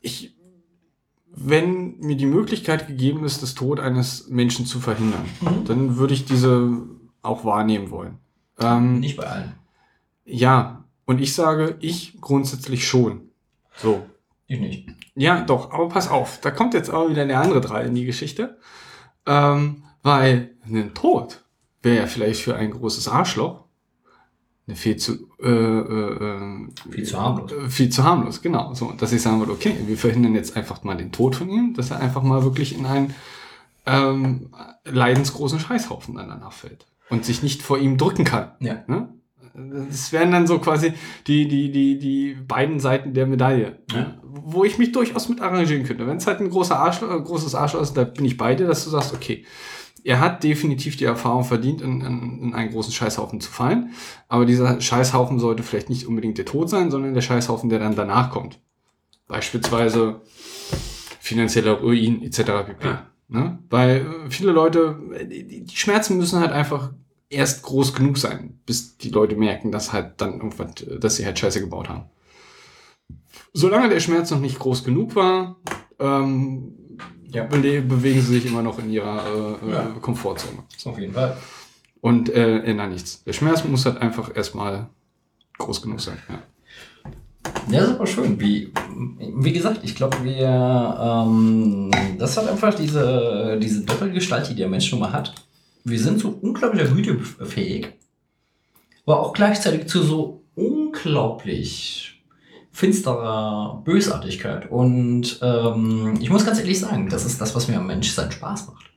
ich, 0.00 0.36
wenn 1.26 1.98
mir 1.98 2.16
die 2.16 2.26
Möglichkeit 2.26 2.86
gegeben 2.86 3.24
ist, 3.24 3.42
das 3.42 3.54
Tod 3.54 3.80
eines 3.80 4.28
Menschen 4.28 4.66
zu 4.66 4.80
verhindern, 4.80 5.24
Mhm. 5.40 5.64
dann 5.64 5.96
würde 5.96 6.14
ich 6.14 6.24
diese 6.24 6.82
auch 7.22 7.44
wahrnehmen 7.44 7.90
wollen. 7.90 8.18
Ähm, 8.58 9.00
Nicht 9.00 9.16
bei 9.16 9.24
allen. 9.26 9.52
ja, 10.24 10.84
und 11.04 11.20
ich 11.20 11.32
sage, 11.34 11.76
ich 11.80 12.20
grundsätzlich 12.20 12.86
schon. 12.86 13.30
So. 13.76 14.04
Ich 14.46 14.60
nicht. 14.60 14.88
Ja, 15.14 15.42
doch, 15.42 15.70
aber 15.72 15.88
pass 15.88 16.08
auf, 16.08 16.40
da 16.40 16.50
kommt 16.50 16.74
jetzt 16.74 16.90
auch 16.90 17.08
wieder 17.10 17.24
der 17.26 17.40
andere 17.40 17.60
Teil 17.60 17.86
in 17.86 17.94
die 17.94 18.04
Geschichte. 18.04 18.58
Ähm, 19.26 19.84
weil 20.02 20.54
ein 20.64 20.94
Tod 20.94 21.44
wäre 21.82 21.96
ja 21.96 22.06
vielleicht 22.06 22.42
für 22.42 22.56
ein 22.56 22.70
großes 22.70 23.08
Arschloch 23.08 23.64
eine 24.66 24.76
viel 24.76 24.96
zu, 24.96 25.28
äh, 25.42 25.48
äh, 25.48 26.34
äh, 26.34 26.68
Viel 26.90 27.04
zu 27.04 27.18
harmlos. 27.18 27.52
äh, 27.52 27.70
Viel 27.70 27.88
zu 27.88 28.04
harmlos, 28.04 28.42
genau. 28.42 28.74
So, 28.74 28.92
dass 28.92 29.12
ich 29.14 29.22
sagen 29.22 29.38
würde, 29.38 29.52
okay, 29.52 29.74
wir 29.86 29.96
verhindern 29.96 30.34
jetzt 30.34 30.56
einfach 30.58 30.84
mal 30.84 30.94
den 30.96 31.10
Tod 31.10 31.36
von 31.36 31.48
ihm, 31.48 31.72
dass 31.74 31.90
er 31.90 32.00
einfach 32.00 32.22
mal 32.22 32.44
wirklich 32.44 32.76
in 32.76 32.84
einen 32.84 33.14
ähm, 33.86 34.50
leidensgroßen 34.84 35.58
Scheißhaufen 35.60 36.16
danach 36.16 36.52
fällt 36.52 36.86
und 37.08 37.24
sich 37.24 37.42
nicht 37.42 37.62
vor 37.62 37.78
ihm 37.78 37.96
drücken 37.96 38.24
kann. 38.24 38.52
Ja. 38.60 38.82
Ne? 38.86 39.08
Das 39.88 40.12
wären 40.12 40.30
dann 40.32 40.46
so 40.46 40.58
quasi 40.58 40.92
die, 41.26 41.48
die, 41.48 41.72
die, 41.72 41.98
die 41.98 42.34
beiden 42.46 42.78
Seiten 42.78 43.14
der 43.14 43.26
Medaille, 43.26 43.78
Ja. 43.90 43.96
ne? 43.98 44.20
wo 44.22 44.64
ich 44.64 44.76
mich 44.76 44.92
durchaus 44.92 45.30
mit 45.30 45.40
arrangieren 45.40 45.84
könnte. 45.84 46.06
Wenn 46.06 46.18
es 46.18 46.26
halt 46.26 46.40
ein 46.40 46.50
großer 46.50 46.78
Arschloch, 46.78 47.10
äh, 47.10 47.20
großes 47.22 47.54
Arschloch 47.54 47.80
ist, 47.80 47.94
da 47.96 48.04
bin 48.04 48.26
ich 48.26 48.36
bei 48.36 48.54
dir, 48.54 48.66
dass 48.66 48.84
du 48.84 48.90
sagst, 48.90 49.14
okay, 49.14 49.46
er 50.04 50.20
hat 50.20 50.44
definitiv 50.44 50.96
die 50.96 51.04
Erfahrung 51.04 51.44
verdient, 51.44 51.80
in, 51.80 52.00
in, 52.00 52.42
in 52.42 52.54
einen 52.54 52.70
großen 52.70 52.92
Scheißhaufen 52.92 53.40
zu 53.40 53.50
fallen. 53.50 53.92
Aber 54.28 54.46
dieser 54.46 54.80
Scheißhaufen 54.80 55.38
sollte 55.38 55.62
vielleicht 55.62 55.90
nicht 55.90 56.06
unbedingt 56.06 56.38
der 56.38 56.44
Tod 56.44 56.70
sein, 56.70 56.90
sondern 56.90 57.14
der 57.14 57.20
Scheißhaufen, 57.20 57.68
der 57.68 57.78
dann 57.78 57.96
danach 57.96 58.30
kommt. 58.30 58.60
Beispielsweise 59.26 60.20
finanzieller 61.20 61.72
Ruin 61.72 62.22
etc. 62.22 62.38
pp. 62.66 62.86
Ja. 62.86 63.06
Ne? 63.28 63.58
Weil 63.68 64.06
äh, 64.26 64.30
viele 64.30 64.52
Leute, 64.52 64.98
äh, 65.14 65.26
die, 65.26 65.76
Schmerzen 65.76 66.16
müssen 66.16 66.40
halt 66.40 66.52
einfach 66.52 66.92
erst 67.28 67.62
groß 67.62 67.92
genug 67.92 68.16
sein, 68.16 68.58
bis 68.64 68.96
die 68.96 69.10
Leute 69.10 69.36
merken, 69.36 69.70
dass 69.70 69.92
halt 69.92 70.20
dann 70.20 70.34
irgendwas, 70.34 70.82
äh, 70.82 70.98
dass 70.98 71.16
sie 71.16 71.26
halt 71.26 71.38
Scheiße 71.38 71.60
gebaut 71.60 71.90
haben. 71.90 72.04
Solange 73.52 73.90
der 73.90 74.00
Schmerz 74.00 74.30
noch 74.30 74.40
nicht 74.40 74.58
groß 74.58 74.84
genug 74.84 75.14
war, 75.14 75.56
ähm, 75.98 76.72
Ja. 77.30 77.44
bewegen 77.44 78.20
sie 78.20 78.34
sich 78.40 78.46
immer 78.46 78.62
noch 78.62 78.78
in 78.78 78.90
ihrer 78.90 79.58
äh, 79.62 79.70
Ja. 79.70 79.82
äh, 79.82 80.00
Komfortzone. 80.00 80.58
Auf 80.84 80.98
jeden 80.98 81.12
Fall. 81.14 81.36
Und 82.00 82.28
äh, 82.30 82.58
ändern 82.60 82.90
nichts. 82.92 83.22
Der 83.24 83.32
Schmerz 83.32 83.64
muss 83.64 83.84
halt 83.84 83.98
einfach 83.98 84.34
erstmal 84.34 84.88
groß 85.58 85.82
genug 85.82 86.00
sein. 86.00 86.18
Ja. 86.28 86.42
Ja, 87.70 87.80
ist 87.84 87.90
aber 87.90 88.06
schön. 88.06 88.38
Wie, 88.40 88.72
wie 89.36 89.52
gesagt, 89.52 89.80
ich 89.82 89.94
glaube, 89.94 90.22
wir, 90.22 90.44
ähm, 91.26 91.90
das 92.18 92.36
hat 92.36 92.48
einfach 92.48 92.74
diese, 92.74 93.58
diese 93.62 93.82
Doppelgestalt, 93.84 94.48
die 94.48 94.54
der 94.54 94.68
Mensch 94.68 94.90
nun 94.92 95.00
mal 95.00 95.12
hat. 95.12 95.34
Wir 95.84 95.98
sind 95.98 96.20
zu 96.20 96.36
unglaublicher 96.40 96.88
Güte 96.88 97.18
fähig, 97.46 97.92
aber 99.06 99.20
auch 99.20 99.32
gleichzeitig 99.32 99.86
zu 99.86 100.02
so 100.02 100.42
unglaublich 100.54 102.17
finsterer 102.78 103.82
Bösartigkeit. 103.84 104.70
Und 104.70 105.40
ähm, 105.42 106.16
ich 106.20 106.30
muss 106.30 106.46
ganz 106.46 106.60
ehrlich 106.60 106.78
sagen, 106.78 107.08
das 107.08 107.24
ist 107.24 107.40
das, 107.40 107.56
was 107.56 107.66
mir 107.66 107.76
am 107.76 107.88
Menschsein 107.88 108.30
Spaß 108.30 108.68
macht. 108.68 108.90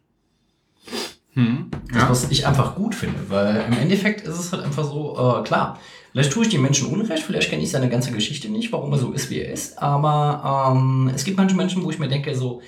Hm. 1.34 1.72
Das, 1.92 2.08
was 2.08 2.30
ich 2.30 2.46
einfach 2.46 2.76
gut 2.76 2.94
finde, 2.94 3.30
weil 3.30 3.66
im 3.68 3.74
Endeffekt 3.74 4.28
ist 4.28 4.38
es 4.38 4.52
halt 4.52 4.64
einfach 4.64 4.84
so, 4.84 5.16
äh, 5.18 5.44
klar, 5.44 5.80
vielleicht 6.12 6.32
tue 6.32 6.44
ich 6.44 6.50
dem 6.50 6.62
Menschen 6.62 6.90
Unrecht, 6.90 7.24
vielleicht 7.24 7.50
kenne 7.50 7.64
ich 7.64 7.72
seine 7.72 7.90
ganze 7.90 8.12
Geschichte 8.12 8.50
nicht, 8.50 8.72
warum 8.72 8.92
er 8.92 9.00
so 9.00 9.14
ist, 9.14 9.32
wie 9.32 9.40
er 9.40 9.52
ist, 9.52 9.82
aber 9.82 10.76
ähm, 10.76 11.10
es 11.16 11.24
gibt 11.24 11.38
manche 11.38 11.56
Menschen, 11.56 11.84
wo 11.84 11.90
ich 11.90 12.00
mir 12.00 12.10
denke, 12.10 12.36
so, 12.36 12.62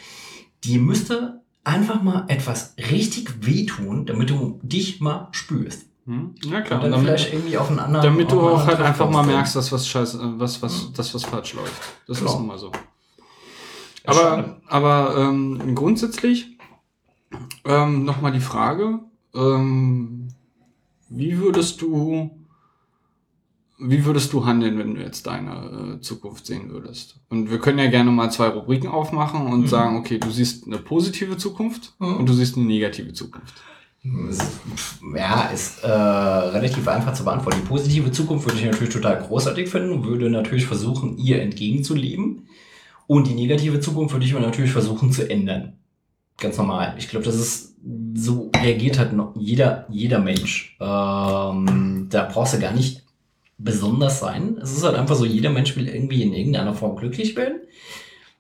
die 0.64 0.80
müsste 0.80 1.42
einfach 1.64 2.02
mal 2.02 2.26
etwas 2.30 2.74
richtig 2.90 3.46
wehtun, 3.46 4.06
damit 4.06 4.30
du 4.30 4.60
dich 4.64 5.02
mal 5.02 5.28
spürst. 5.32 5.86
Hm? 6.06 6.36
Ja 6.44 6.58
Und 6.58 6.64
klar. 6.66 6.82
dann 6.82 6.92
damit, 6.92 7.06
vielleicht 7.08 7.34
irgendwie 7.34 7.58
auf 7.58 7.70
einen 7.70 7.80
anderen. 7.80 8.04
damit 8.06 8.32
du 8.32 8.40
auch 8.42 8.66
halt 8.68 8.80
einfach 8.82 9.10
mal 9.10 9.24
merkst, 9.26 9.56
dass 9.56 9.72
was 9.72 9.88
scheiße, 9.88 10.18
äh, 10.22 10.40
was, 10.40 10.62
was, 10.62 10.92
das 10.94 11.14
was 11.14 11.24
falsch 11.24 11.54
läuft. 11.54 11.82
Das 12.08 12.18
ist 12.18 12.24
Genau. 12.26 12.40
nun 12.40 12.48
mal 12.48 12.58
so. 12.58 12.72
Aber, 14.06 14.60
aber 14.68 15.16
ähm, 15.18 15.76
grundsätzlich 15.76 16.58
ähm, 17.64 18.04
nochmal 18.04 18.34
die 18.34 18.42
Frage, 18.42 19.00
ähm, 19.34 20.28
wie 21.10 21.38
würdest 21.40 21.82
du, 21.82 22.32
wie 23.80 24.04
würdest 24.06 24.34
du 24.34 24.46
handeln, 24.46 24.78
wenn 24.78 24.96
du 24.96 25.02
jetzt 25.02 25.26
deine 25.26 25.96
äh, 25.98 26.02
Zukunft 26.02 26.46
sehen 26.46 26.70
würdest? 26.70 27.16
Und 27.30 27.50
wir 27.50 27.60
können 27.60 27.80
ja 27.80 27.88
gerne 27.90 28.12
mal 28.12 28.30
zwei 28.30 28.50
Rubriken 28.50 28.90
aufmachen 28.90 29.48
und 29.48 29.62
Mhm. 29.62 29.68
sagen, 29.68 29.98
okay, 29.98 30.18
du 30.20 30.30
siehst 30.32 30.68
eine 30.68 30.80
positive 30.80 31.38
Zukunft 31.38 31.94
Mhm. 32.00 32.18
und 32.18 32.28
du 32.30 32.34
siehst 32.34 32.58
eine 32.58 32.66
negative 32.66 33.14
Zukunft. 33.14 33.54
Ja, 35.16 35.44
ist 35.46 35.84
äh, 35.84 35.88
relativ 35.88 36.88
einfach 36.88 37.14
zu 37.14 37.24
beantworten. 37.24 37.62
Die 37.62 37.68
positive 37.68 38.12
Zukunft 38.12 38.46
würde 38.46 38.60
ich 38.60 38.66
natürlich 38.66 38.94
total 38.94 39.22
großartig 39.22 39.70
finden 39.70 40.04
würde 40.04 40.30
natürlich 40.30 40.66
versuchen, 40.66 41.18
ihr 41.18 41.42
entgegenzuleben. 41.42 42.48
Und 43.08 43.28
die 43.28 43.34
negative 43.36 43.80
Zukunft 43.80 44.14
würde 44.14 44.26
ich 44.26 44.34
mir 44.34 44.42
natürlich 44.42 44.72
versuchen 44.72 45.12
zu 45.12 45.30
ändern. 45.30 45.74
Ganz 46.38 46.58
normal. 46.58 46.96
Ich 46.98 47.10
glaube, 47.10 47.26
das 47.26 47.36
ist, 47.36 47.76
so 48.16 48.52
reagiert 48.56 48.98
halt 48.98 49.14
noch 49.14 49.36
jeder, 49.38 49.86
jeder 49.90 50.20
Mensch. 50.20 50.76
Ähm, 50.82 52.08
da 52.10 52.24
brauchst 52.32 52.54
du 52.56 52.60
gar 52.60 52.74
nicht 52.74 53.04
besonders 53.58 54.20
sein. 54.20 54.58
Es 54.62 54.72
ist 54.76 54.84
halt 54.84 54.96
einfach 54.96 55.16
so, 55.16 55.26
jeder 55.26 55.50
Mensch 55.50 55.76
will 55.76 55.88
irgendwie 55.88 56.24
in 56.24 56.34
irgendeiner 56.34 56.74
Form 56.74 56.96
glücklich 56.98 57.36
werden. 57.36 57.62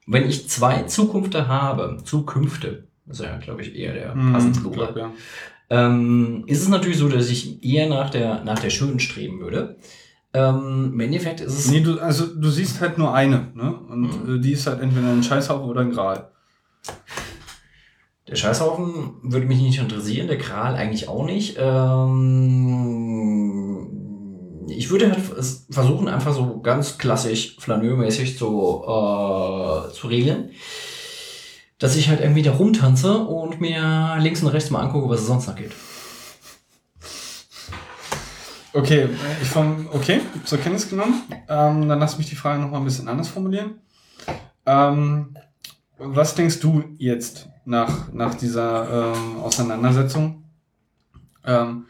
Wenn 0.06 0.28
ich 0.28 0.50
zwei 0.50 0.84
Zukünfte 0.84 1.48
habe, 1.48 2.00
Zukünfte, 2.04 2.88
das 3.06 3.20
ist 3.20 3.26
ja, 3.26 3.38
glaube 3.38 3.62
ich, 3.62 3.76
eher 3.76 3.94
der 3.94 4.10
passende 4.32 4.60
Mhm, 4.60 4.64
Plural, 4.64 4.94
glaub, 4.94 4.98
ja. 4.98 5.12
Ähm, 5.70 6.44
ist 6.48 6.62
es 6.62 6.70
natürlich 6.70 6.98
so, 6.98 7.10
dass 7.10 7.30
ich 7.30 7.64
eher 7.64 7.88
nach 7.90 8.10
der, 8.10 8.44
nach 8.44 8.60
der 8.60 8.70
Schönen 8.70 9.00
streben 9.00 9.40
würde. 9.40 9.78
Ähm, 10.34 10.92
Im 10.94 11.00
Endeffekt 11.00 11.42
ist 11.42 11.58
es. 11.58 11.72
Nee, 11.72 11.82
du, 11.82 12.00
also 12.00 12.26
du 12.26 12.50
siehst 12.50 12.82
halt 12.82 12.98
nur 12.98 13.14
eine, 13.14 13.52
ne? 13.54 13.74
Und 13.90 14.02
Mhm. 14.28 14.36
äh, 14.36 14.40
die 14.40 14.54
ist 14.54 14.68
halt 14.68 14.82
entweder 14.82 15.10
ein 15.10 15.24
Scheißhaufen 15.24 15.70
oder 15.70 15.82
ein 15.82 15.92
Gral. 15.92 16.30
Der 18.28 18.36
Scheißhaufen 18.36 19.16
würde 19.24 19.46
mich 19.46 19.62
nicht 19.62 19.80
interessieren, 19.80 20.28
der 20.28 20.38
Kral 20.38 20.76
eigentlich 20.76 21.08
auch 21.08 21.26
nicht. 21.26 21.58
Ähm, 21.60 23.88
ich 24.70 24.90
würde 24.90 25.12
halt 25.12 25.22
versuchen, 25.70 26.08
einfach 26.08 26.34
so 26.34 26.62
ganz 26.62 26.98
klassisch 26.98 27.58
flaneurmäßig 27.60 28.38
zu, 28.38 28.82
äh, 28.86 29.92
zu 29.94 30.08
regeln. 30.08 30.52
Dass 31.84 31.98
ich 31.98 32.08
halt 32.08 32.22
irgendwie 32.22 32.44
da 32.44 32.54
rumtanze 32.54 33.18
und 33.18 33.60
mir 33.60 34.16
links 34.18 34.42
und 34.42 34.48
rechts 34.48 34.70
mal 34.70 34.80
angucke, 34.80 35.10
was 35.10 35.20
es 35.20 35.28
sonst 35.28 35.48
noch 35.48 35.56
gibt. 35.58 35.74
Okay, 38.72 39.10
ich 39.42 39.50
vom, 39.50 39.90
okay, 39.92 40.22
zur 40.46 40.60
Kenntnis 40.60 40.90
genommen. 40.90 41.22
Ähm, 41.50 41.90
dann 41.90 42.00
lass 42.00 42.18
mich 42.18 42.30
die 42.30 42.38
Frage 42.38 42.62
nochmal 42.62 42.80
ein 42.80 42.86
bisschen 42.86 43.10
anders 43.10 43.28
formulieren. 43.28 43.82
Ähm, 44.66 45.36
was 45.98 46.36
denkst 46.36 46.62
du 46.62 46.86
jetzt 47.00 47.50
nach, 47.66 48.14
nach 48.14 48.36
dieser 48.36 49.14
ähm, 49.14 49.42
Auseinandersetzung? 49.42 50.46
Ähm, 51.44 51.88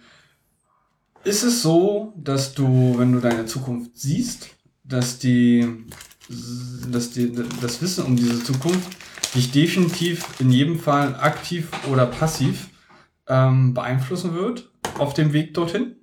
ist 1.24 1.44
es 1.44 1.62
so, 1.62 2.14
dass 2.18 2.56
du, 2.56 2.96
wenn 2.98 3.12
du 3.12 3.20
deine 3.20 3.46
Zukunft 3.46 3.92
siehst, 3.94 4.50
dass 4.84 5.20
die, 5.20 5.86
dass 6.90 7.12
die, 7.12 7.32
das 7.62 7.80
Wissen 7.80 8.06
um 8.06 8.16
diese 8.16 8.44
Zukunft 8.44 8.98
dich 9.36 9.52
definitiv 9.52 10.26
in 10.40 10.52
jedem 10.52 10.80
Fall 10.80 11.16
aktiv 11.16 11.70
oder 11.92 12.06
passiv 12.06 12.70
ähm, 13.28 13.74
beeinflussen 13.74 14.34
wird 14.34 14.70
auf 14.98 15.14
dem 15.14 15.34
Weg 15.34 15.54
dorthin? 15.54 15.96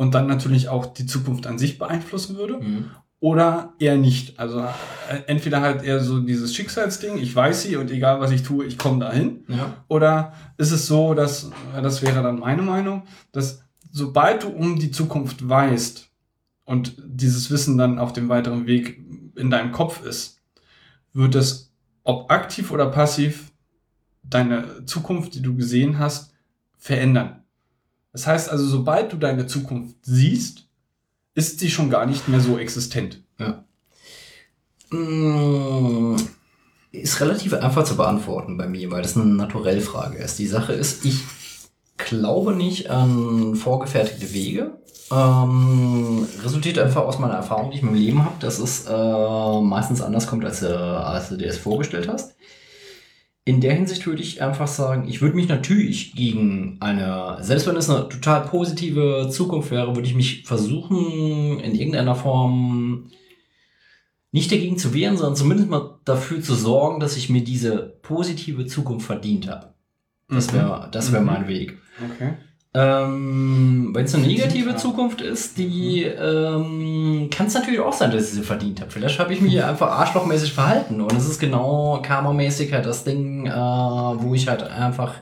und 0.00 0.14
dann 0.14 0.28
natürlich 0.28 0.68
auch 0.68 0.86
die 0.86 1.06
Zukunft 1.06 1.48
an 1.48 1.58
sich 1.58 1.76
beeinflussen 1.76 2.36
würde 2.36 2.60
Mhm. 2.60 2.84
oder 3.18 3.72
eher 3.80 3.96
nicht. 3.96 4.38
Also 4.38 4.60
äh, 4.60 5.22
entweder 5.26 5.60
halt 5.60 5.82
eher 5.82 5.98
so 5.98 6.20
dieses 6.20 6.54
Schicksalsding, 6.54 7.18
ich 7.18 7.34
weiß 7.34 7.62
sie 7.64 7.74
und 7.74 7.90
egal 7.90 8.20
was 8.20 8.30
ich 8.30 8.44
tue, 8.44 8.64
ich 8.64 8.78
komme 8.78 9.00
dahin. 9.00 9.42
Ja. 9.48 9.74
Oder 9.88 10.34
ist 10.56 10.70
es 10.70 10.86
so, 10.86 11.14
dass, 11.14 11.50
das 11.82 12.00
wäre 12.02 12.22
dann 12.22 12.38
meine 12.38 12.62
Meinung, 12.62 13.02
dass 13.32 13.64
sobald 13.90 14.44
du 14.44 14.50
um 14.50 14.78
die 14.78 14.92
Zukunft 14.92 15.48
weißt 15.48 16.08
und 16.64 16.94
dieses 17.04 17.50
Wissen 17.50 17.76
dann 17.76 17.98
auf 17.98 18.12
dem 18.12 18.28
weiteren 18.28 18.68
Weg 18.68 19.00
in 19.34 19.50
deinem 19.50 19.72
Kopf 19.72 20.04
ist, 20.04 20.40
wird 21.12 21.34
es, 21.34 21.67
ob 22.08 22.30
aktiv 22.30 22.70
oder 22.70 22.86
passiv, 22.86 23.52
deine 24.22 24.86
Zukunft, 24.86 25.34
die 25.34 25.42
du 25.42 25.54
gesehen 25.54 25.98
hast, 25.98 26.32
verändern. 26.78 27.42
Das 28.12 28.26
heißt 28.26 28.48
also, 28.48 28.66
sobald 28.66 29.12
du 29.12 29.18
deine 29.18 29.46
Zukunft 29.46 29.96
siehst, 30.02 30.68
ist 31.34 31.60
sie 31.60 31.70
schon 31.70 31.90
gar 31.90 32.06
nicht 32.06 32.26
mehr 32.26 32.40
so 32.40 32.56
existent. 32.56 33.22
Mm, 34.90 36.16
Ist 36.92 37.20
relativ 37.20 37.52
einfach 37.52 37.84
zu 37.84 37.98
beantworten 37.98 38.56
bei 38.56 38.66
mir, 38.66 38.90
weil 38.90 39.02
das 39.02 39.14
eine 39.14 39.26
Naturellfrage 39.26 40.16
ist. 40.16 40.38
Die 40.38 40.46
Sache 40.46 40.72
ist, 40.72 41.04
ich 41.04 41.20
glaube 41.98 42.54
nicht 42.54 42.88
an 42.88 43.54
vorgefertigte 43.54 44.32
Wege. 44.32 44.80
Ähm, 45.10 46.26
resultiert 46.42 46.78
einfach 46.78 47.02
aus 47.02 47.18
meiner 47.18 47.34
Erfahrung, 47.34 47.70
die 47.70 47.78
ich 47.78 47.82
mit 47.82 47.92
dem 47.94 47.98
Leben 47.98 48.24
habe, 48.24 48.36
dass 48.40 48.58
es 48.58 48.86
äh, 48.86 49.60
meistens 49.62 50.02
anders 50.02 50.26
kommt, 50.26 50.44
als, 50.44 50.62
äh, 50.62 50.66
als 50.66 51.30
du 51.30 51.36
dir 51.36 51.46
es 51.48 51.58
vorgestellt 51.58 52.08
hast. 52.08 52.36
In 53.44 53.62
der 53.62 53.72
Hinsicht 53.72 54.06
würde 54.06 54.20
ich 54.20 54.42
einfach 54.42 54.68
sagen, 54.68 55.08
ich 55.08 55.22
würde 55.22 55.34
mich 55.36 55.48
natürlich 55.48 56.14
gegen 56.14 56.76
eine, 56.80 57.38
selbst 57.40 57.66
wenn 57.66 57.76
es 57.76 57.88
eine 57.88 58.06
total 58.10 58.42
positive 58.42 59.30
Zukunft 59.30 59.70
wäre, 59.70 59.96
würde 59.96 60.06
ich 60.06 60.14
mich 60.14 60.44
versuchen, 60.44 61.58
in 61.60 61.74
irgendeiner 61.74 62.14
Form 62.14 63.10
nicht 64.32 64.52
dagegen 64.52 64.76
zu 64.76 64.92
wehren, 64.92 65.16
sondern 65.16 65.36
zumindest 65.36 65.70
mal 65.70 65.98
dafür 66.04 66.42
zu 66.42 66.54
sorgen, 66.54 67.00
dass 67.00 67.16
ich 67.16 67.30
mir 67.30 67.42
diese 67.42 67.78
positive 68.02 68.66
Zukunft 68.66 69.06
verdient 69.06 69.48
habe. 69.48 69.72
Das 70.28 70.52
wäre 70.52 70.90
das 70.92 71.10
wär 71.12 71.20
Mhm. 71.20 71.26
mein 71.26 71.48
Weg. 71.48 71.78
Okay. 72.04 72.34
Ähm, 72.74 73.90
Wenn 73.94 74.04
es 74.04 74.14
eine 74.14 74.26
negative. 74.26 74.76
Zukunft 74.76 75.20
ist, 75.20 75.56
die 75.56 76.02
ähm, 76.02 77.28
kann 77.30 77.46
es 77.46 77.54
natürlich 77.54 77.80
auch 77.80 77.92
sein, 77.94 78.10
dass 78.10 78.24
ich 78.24 78.30
sie 78.34 78.42
verdient 78.42 78.80
habe. 78.80 78.90
Vielleicht 78.90 79.18
habe 79.18 79.32
ich 79.32 79.40
mich 79.40 79.62
einfach 79.64 79.90
arschlochmäßig 79.90 80.52
verhalten 80.52 81.00
und 81.00 81.12
es 81.14 81.26
ist 81.26 81.38
genau 81.40 82.00
karmamäßig 82.02 82.72
halt 82.72 82.84
das 82.86 83.04
Ding, 83.04 83.46
äh, 83.46 83.50
wo 83.50 84.34
ich 84.34 84.48
halt 84.48 84.62
einfach 84.62 85.14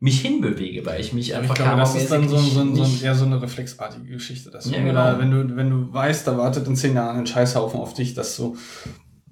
mich 0.00 0.20
hinbewege, 0.20 0.86
weil 0.86 1.00
ich 1.00 1.12
mich 1.12 1.30
Ich 1.30 1.36
einfach 1.36 1.56
glaube, 1.56 1.76
das 1.76 1.96
ist 1.96 2.12
dann 2.12 2.28
so, 2.28 2.38
so, 2.38 2.74
so, 2.74 3.04
eher 3.04 3.16
so 3.16 3.24
eine 3.24 3.42
reflexartige 3.42 4.06
Geschichte. 4.06 4.50
Dass 4.50 4.70
Ja, 4.70 4.78
du 4.78 4.84
genau. 4.84 5.02
da, 5.02 5.18
wenn, 5.18 5.30
du, 5.32 5.56
wenn 5.56 5.70
du 5.70 5.92
weißt, 5.92 6.24
da 6.26 6.38
wartet 6.38 6.68
in 6.68 6.76
zehn 6.76 6.94
Jahren 6.94 7.18
ein 7.18 7.26
Scheißhaufen 7.26 7.80
auf 7.80 7.94
dich, 7.94 8.14
dass 8.14 8.36
du 8.36 8.56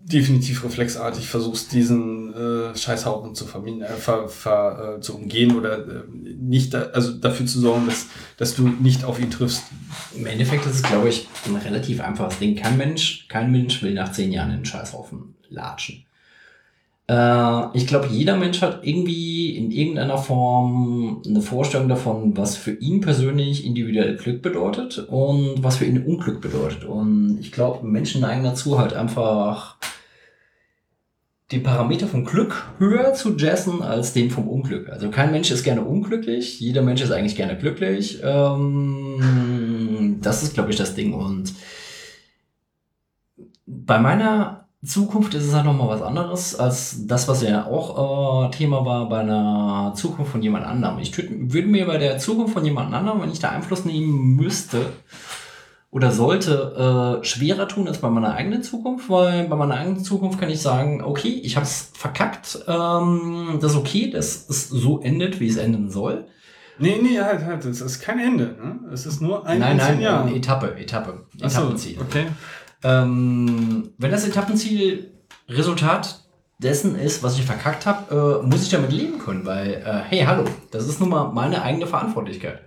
definitiv 0.06 0.62
reflexartig 0.62 1.26
versuchst, 1.28 1.72
diesen 1.72 2.32
äh, 2.32 2.76
Scheißhaufen 2.76 3.34
zu, 3.34 3.44
vermin 3.44 3.82
äh, 3.82 3.88
ver, 3.88 4.28
ver, 4.28 4.96
äh, 4.98 5.00
zu 5.00 5.16
umgehen 5.16 5.56
oder 5.56 5.78
äh, 5.78 6.02
nicht, 6.38 6.74
da, 6.74 6.90
also 6.92 7.12
dafür 7.12 7.46
zu 7.46 7.58
sorgen, 7.58 7.86
dass, 7.86 8.06
dass 8.36 8.54
du 8.54 8.68
nicht 8.68 9.04
auf 9.04 9.18
ihn 9.18 9.30
triffst. 9.30 9.64
Im 10.16 10.26
Endeffekt 10.26 10.64
ist 10.66 10.76
es, 10.76 10.82
glaube 10.82 11.08
ich, 11.08 11.26
ein 11.46 11.56
relativ 11.56 12.00
einfaches 12.00 12.38
Ding. 12.38 12.54
Kein 12.54 12.76
Mensch, 12.76 13.26
kein 13.28 13.50
Mensch 13.50 13.82
will 13.82 13.94
nach 13.94 14.12
zehn 14.12 14.30
Jahren 14.30 14.50
in 14.50 14.58
den 14.58 14.64
Scheißhaufen 14.64 15.34
latschen. 15.48 16.06
Äh, 17.08 17.76
ich 17.76 17.88
glaube, 17.88 18.06
jeder 18.08 18.36
Mensch 18.36 18.62
hat 18.62 18.86
irgendwie 18.86 19.56
in 19.56 19.72
irgendeiner 19.72 20.18
Form 20.18 21.20
eine 21.26 21.40
Vorstellung 21.40 21.88
davon, 21.88 22.36
was 22.36 22.56
für 22.56 22.72
ihn 22.72 23.00
persönlich 23.00 23.64
individuell 23.64 24.16
Glück 24.16 24.40
bedeutet 24.40 24.98
und 25.08 25.64
was 25.64 25.78
für 25.78 25.84
ihn 25.84 26.04
Unglück 26.04 26.40
bedeutet. 26.40 26.84
Und 26.84 27.38
ich 27.40 27.50
glaube, 27.50 27.84
Menschen 27.84 28.20
neigen 28.20 28.44
dazu, 28.44 28.78
halt 28.78 28.92
einfach 28.92 29.78
den 31.52 31.62
Parameter 31.62 32.08
vom 32.08 32.24
Glück 32.24 32.66
höher 32.78 33.14
zu 33.14 33.36
jazzen 33.36 33.82
als 33.82 34.12
den 34.12 34.30
vom 34.30 34.48
Unglück. 34.48 34.88
Also 34.88 35.10
kein 35.10 35.30
Mensch 35.30 35.50
ist 35.50 35.62
gerne 35.62 35.82
unglücklich, 35.82 36.58
jeder 36.58 36.82
Mensch 36.82 37.02
ist 37.02 37.12
eigentlich 37.12 37.36
gerne 37.36 37.56
glücklich. 37.56 38.20
Ähm, 38.22 40.18
das 40.20 40.42
ist, 40.42 40.54
glaube 40.54 40.70
ich, 40.70 40.76
das 40.76 40.94
Ding. 40.94 41.14
Und 41.14 41.54
bei 43.64 44.00
meiner 44.00 44.66
Zukunft 44.84 45.34
ist 45.34 45.44
es 45.44 45.54
halt 45.54 45.66
nochmal 45.66 45.88
was 45.88 46.02
anderes 46.02 46.54
als 46.56 47.06
das, 47.06 47.28
was 47.28 47.42
ja 47.42 47.66
auch 47.66 48.48
äh, 48.48 48.56
Thema 48.56 48.84
war 48.84 49.08
bei 49.08 49.20
einer 49.20 49.92
Zukunft 49.94 50.32
von 50.32 50.42
jemand 50.42 50.66
anderem. 50.66 50.98
Ich 50.98 51.16
würde 51.16 51.68
mir 51.68 51.86
bei 51.86 51.98
der 51.98 52.18
Zukunft 52.18 52.54
von 52.54 52.64
jemand 52.64 52.92
anderem, 52.92 53.22
wenn 53.22 53.30
ich 53.30 53.38
da 53.38 53.50
Einfluss 53.50 53.84
nehmen 53.84 54.34
müsste, 54.34 54.86
oder 55.96 56.12
sollte 56.12 57.20
äh, 57.22 57.24
schwerer 57.24 57.68
tun 57.68 57.88
als 57.88 57.96
bei 58.02 58.10
meiner 58.10 58.34
eigenen 58.34 58.62
Zukunft, 58.62 59.08
weil 59.08 59.48
bei 59.48 59.56
meiner 59.56 59.76
eigenen 59.76 60.04
Zukunft 60.04 60.38
kann 60.38 60.50
ich 60.50 60.60
sagen, 60.60 61.02
okay, 61.02 61.40
ich 61.42 61.56
habe 61.56 61.64
es 61.64 61.90
verkackt, 61.94 62.58
ähm, 62.68 63.56
das 63.62 63.72
ist 63.72 63.78
okay, 63.78 64.10
dass 64.10 64.46
es 64.46 64.68
so 64.68 65.00
endet, 65.00 65.40
wie 65.40 65.48
es 65.48 65.56
enden 65.56 65.88
soll. 65.88 66.26
Nee, 66.78 66.98
nee, 67.00 67.18
halt, 67.18 67.46
halt, 67.46 67.64
es 67.64 67.80
ist 67.80 68.00
kein 68.02 68.18
Ende. 68.18 68.44
Ne? 68.44 68.80
Es 68.92 69.06
ist 69.06 69.22
nur 69.22 69.46
ein 69.46 69.58
nein, 69.58 69.72
in 69.72 69.76
nein, 69.78 70.00
Jahren. 70.02 70.28
eine 70.28 70.36
Etappe, 70.36 70.76
Etappe, 70.76 71.24
Ach 71.40 71.48
so, 71.48 71.60
Etappenziel. 71.60 71.98
okay. 71.98 72.26
Ähm, 72.84 73.94
wenn 73.96 74.10
das 74.10 74.28
Etappenziel 74.28 75.12
Resultat 75.48 76.20
dessen 76.58 76.94
ist, 76.98 77.22
was 77.22 77.38
ich 77.38 77.46
verkackt 77.46 77.86
habe, 77.86 78.42
äh, 78.42 78.46
muss 78.46 78.64
ich 78.64 78.68
damit 78.68 78.92
leben 78.92 79.18
können, 79.18 79.46
weil, 79.46 79.82
äh, 79.82 80.00
hey, 80.10 80.24
hallo, 80.26 80.44
das 80.70 80.86
ist 80.86 81.00
nun 81.00 81.08
mal 81.08 81.32
meine 81.32 81.62
eigene 81.62 81.86
Verantwortlichkeit. 81.86 82.60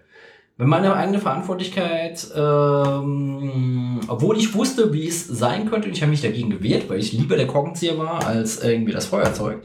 Wenn 0.60 0.68
meine 0.68 0.94
eigene 0.94 1.20
Verantwortlichkeit, 1.20 2.28
ähm, 2.36 4.02
obwohl 4.10 4.38
ich 4.38 4.54
wusste, 4.54 4.92
wie 4.92 5.08
es 5.08 5.26
sein 5.26 5.70
könnte, 5.70 5.88
und 5.88 5.96
ich 5.96 6.02
habe 6.02 6.12
mich 6.12 6.22
dagegen 6.22 6.50
gewehrt, 6.50 6.90
weil 6.90 7.00
ich 7.00 7.14
lieber 7.14 7.38
der 7.38 7.48
Korkenzieher 7.48 7.98
war 7.98 8.28
als 8.28 8.62
irgendwie 8.62 8.92
das 8.92 9.06
Feuerzeug. 9.06 9.64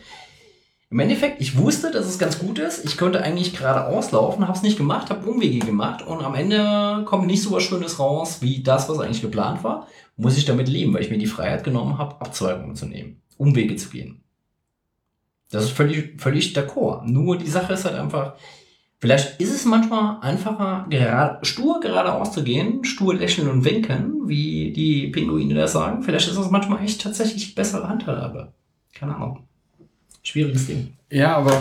Im 0.91 1.01
Endeffekt, 1.01 1.41
ich 1.41 1.59
wusste, 1.59 1.91
dass 1.91 2.07
es 2.07 2.21
ganz 2.21 2.39
gut 2.39 2.61
ist. 2.61 2.85
Ich 2.85 2.97
könnte 2.97 3.21
eigentlich 3.25 3.57
gerade 3.57 3.89
auslaufen, 3.89 4.47
habe 4.47 4.57
es 4.57 4.63
nicht 4.63 4.77
gemacht, 4.79 5.11
habe 5.11 5.29
Umwege 5.29 5.67
gemacht 5.67 6.07
und 6.07 6.23
am 6.23 6.37
Ende 6.37 7.03
kommt 7.07 7.27
nicht 7.27 7.43
so 7.43 7.51
was 7.51 7.65
Schönes 7.65 7.99
raus 7.99 8.39
wie 8.41 8.63
das, 8.63 8.89
was 8.89 9.01
eigentlich 9.01 9.21
geplant 9.21 9.65
war. 9.65 9.89
Muss 10.17 10.39
ich 10.39 10.45
damit 10.45 10.69
leben, 10.69 10.95
weil 10.95 11.03
ich 11.03 11.11
mir 11.11 11.19
die 11.19 11.27
Freiheit 11.27 11.65
genommen 11.65 11.99
habe, 11.99 12.21
Abzweigungen 12.21 12.77
zu 12.77 12.87
nehmen, 12.87 13.21
Umwege 13.37 13.75
zu 13.75 13.89
gehen. 13.89 14.23
Das 15.51 15.65
ist 15.65 15.73
völlig, 15.73 16.21
völlig 16.23 16.57
d'accord. 16.57 17.05
Nur 17.05 17.37
die 17.37 17.51
Sache 17.51 17.73
ist 17.73 17.85
halt 17.85 17.97
einfach, 17.97 18.37
vielleicht 19.05 19.39
ist 19.39 19.55
es 19.55 19.67
manchmal 19.67 20.17
einfacher, 20.23 20.87
gerade, 20.89 21.45
stur 21.45 21.79
geradeaus 21.81 22.33
zu 22.33 22.43
gehen, 22.43 22.85
stur 22.85 23.15
lächeln 23.15 23.49
und 23.49 23.63
winken, 23.63 24.27
wie 24.27 24.73
die 24.73 25.09
Pinguine 25.09 25.53
das 25.53 25.73
sagen. 25.73 26.03
Vielleicht 26.03 26.27
ist 26.27 26.39
das 26.39 26.51
manchmal 26.51 26.83
echt 26.83 27.03
tatsächlich 27.03 27.55
bessere 27.55 27.87
Handhabe. 27.87 28.55
Keine 28.95 29.15
Ahnung. 29.15 29.41
Schwieriges 30.23 30.69
Ding. 30.69 30.97
Ja, 31.11 31.37
aber 31.37 31.61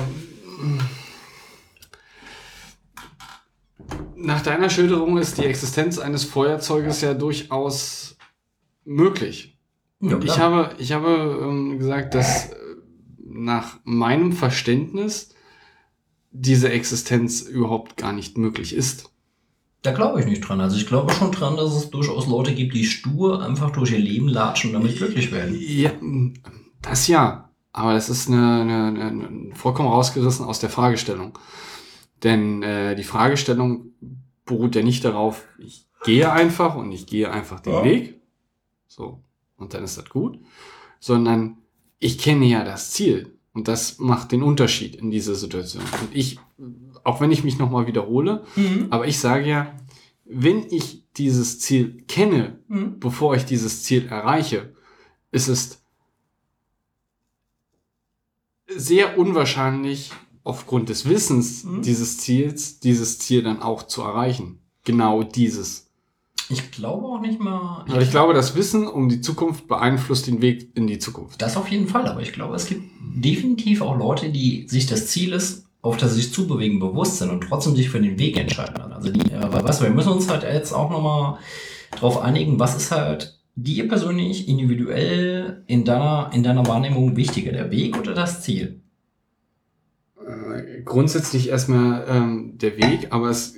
nach 4.15 4.41
deiner 4.41 4.69
Schilderung 4.69 5.17
ist 5.17 5.37
die 5.37 5.43
Existenz 5.45 5.99
eines 5.99 6.23
Feuerzeuges 6.23 7.01
ja 7.01 7.13
durchaus 7.13 8.15
möglich. 8.85 9.57
Ja, 9.99 10.17
ich 10.23 10.39
habe, 10.39 10.69
ich 10.77 10.93
habe 10.93 11.39
ähm, 11.43 11.77
gesagt, 11.77 12.15
dass 12.15 12.53
äh, 12.53 12.55
nach 13.25 13.79
meinem 13.83 14.31
Verständnis 14.31 15.32
diese 16.33 16.69
Existenz 16.69 17.41
überhaupt 17.41 17.95
gar 17.95 18.11
nicht 18.11 18.37
möglich 18.37 18.73
ist. 18.75 19.11
Da 19.83 19.91
glaube 19.91 20.19
ich 20.19 20.25
nicht 20.25 20.41
dran. 20.41 20.61
Also 20.61 20.75
ich 20.77 20.87
glaube 20.87 21.13
schon 21.13 21.31
dran, 21.31 21.57
dass 21.57 21.73
es 21.75 21.89
durchaus 21.89 22.27
Leute 22.27 22.53
gibt, 22.55 22.73
die 22.73 22.85
stur 22.85 23.43
einfach 23.43 23.71
durch 23.71 23.91
ihr 23.91 23.99
Leben 23.99 24.27
latschen 24.27 24.69
und 24.73 24.81
damit 24.81 24.97
glücklich 24.97 25.31
werden. 25.31 25.55
Ja, 25.59 25.91
das 26.81 27.07
ja. 27.07 27.49
Aber 27.71 27.93
das 27.93 28.09
ist 28.09 28.27
eine, 28.27 28.61
eine, 28.61 29.03
eine 29.03 29.55
vollkommen 29.55 29.89
rausgerissen 29.89 30.45
aus 30.45 30.59
der 30.59 30.69
Fragestellung. 30.69 31.37
Denn 32.23 32.61
äh, 32.63 32.95
die 32.95 33.03
Fragestellung 33.03 33.87
beruht 34.45 34.75
ja 34.75 34.83
nicht 34.83 35.03
darauf, 35.03 35.45
ich 35.57 35.87
gehe 36.05 36.31
einfach 36.31 36.75
und 36.75 36.91
ich 36.91 37.05
gehe 37.07 37.31
einfach 37.31 37.59
den 37.59 37.73
Ja. 37.73 37.83
Weg. 37.83 38.21
So. 38.87 39.23
Und 39.57 39.73
dann 39.73 39.83
ist 39.83 39.97
das 39.97 40.09
gut. 40.09 40.39
Sondern 40.99 41.57
ich 41.99 42.17
kenne 42.17 42.45
ja 42.45 42.63
das 42.63 42.91
Ziel. 42.91 43.37
Und 43.53 43.67
das 43.67 43.99
macht 43.99 44.31
den 44.31 44.41
Unterschied 44.43 44.95
in 44.95 45.11
dieser 45.11 45.35
Situation. 45.35 45.83
Und 46.01 46.13
ich, 46.15 46.39
auch 47.03 47.21
wenn 47.21 47.31
ich 47.31 47.43
mich 47.43 47.59
nochmal 47.59 47.85
wiederhole, 47.87 48.43
Mhm. 48.55 48.87
aber 48.89 49.07
ich 49.07 49.19
sage 49.19 49.47
ja, 49.47 49.75
wenn 50.25 50.65
ich 50.71 51.03
dieses 51.17 51.59
Ziel 51.59 52.03
kenne, 52.07 52.59
Mhm. 52.67 52.99
bevor 52.99 53.35
ich 53.35 53.45
dieses 53.45 53.83
Ziel 53.83 54.07
erreiche, 54.07 54.73
ist 55.31 55.47
es 55.49 55.83
sehr 58.67 59.17
unwahrscheinlich, 59.17 60.11
aufgrund 60.45 60.89
des 60.89 61.07
Wissens 61.07 61.63
Mhm. 61.63 61.81
dieses 61.83 62.17
Ziels, 62.17 62.79
dieses 62.79 63.19
Ziel 63.19 63.43
dann 63.43 63.61
auch 63.61 63.83
zu 63.83 64.01
erreichen. 64.01 64.59
Genau 64.83 65.23
dieses. 65.23 65.89
Ich 66.49 66.71
glaube 66.71 67.07
auch 67.07 67.21
nicht 67.21 67.39
mal. 67.39 67.85
Aber 67.87 68.01
ich 68.01 68.11
glaube, 68.11 68.33
das 68.33 68.55
Wissen 68.55 68.87
um 68.87 69.09
die 69.09 69.21
Zukunft 69.21 69.67
beeinflusst 69.67 70.27
den 70.27 70.41
Weg 70.41 70.69
in 70.75 70.87
die 70.87 70.99
Zukunft. 70.99 71.41
Das 71.41 71.57
auf 71.57 71.69
jeden 71.69 71.87
Fall, 71.87 72.07
aber 72.07 72.21
ich 72.21 72.33
glaube, 72.33 72.55
es 72.55 72.65
gibt 72.65 72.83
definitiv 73.01 73.81
auch 73.81 73.97
Leute, 73.97 74.29
die 74.29 74.67
sich 74.67 74.85
des 74.85 75.07
Zieles, 75.07 75.65
auf 75.81 75.97
das 75.97 76.13
sie 76.13 76.21
sich 76.21 76.33
zubewegen, 76.33 76.79
bewusst 76.79 77.17
sind 77.17 77.29
und 77.29 77.41
trotzdem 77.41 77.75
sich 77.75 77.89
für 77.89 78.01
den 78.01 78.19
Weg 78.19 78.37
entscheiden. 78.37 78.93
Also 78.93 79.11
die, 79.11 79.31
äh, 79.31 79.51
weißt 79.51 79.81
du, 79.81 79.85
wir 79.85 79.91
müssen 79.91 80.11
uns 80.11 80.29
halt 80.29 80.43
jetzt 80.43 80.73
auch 80.73 80.89
nochmal 80.89 81.37
drauf 81.91 82.21
einigen, 82.21 82.59
was 82.59 82.75
ist 82.75 82.91
halt 82.91 83.39
dir 83.55 83.87
persönlich 83.87 84.47
individuell 84.47 85.63
in 85.67 85.85
deiner, 85.85 86.31
in 86.33 86.43
deiner 86.43 86.65
Wahrnehmung 86.65 87.15
wichtiger, 87.15 87.51
der 87.51 87.71
Weg 87.71 87.97
oder 87.97 88.13
das 88.13 88.41
Ziel? 88.41 88.81
Äh, 90.17 90.81
grundsätzlich 90.83 91.49
erstmal 91.49 92.05
ähm, 92.07 92.57
der 92.57 92.77
Weg, 92.77 93.07
aber 93.11 93.29
es 93.29 93.55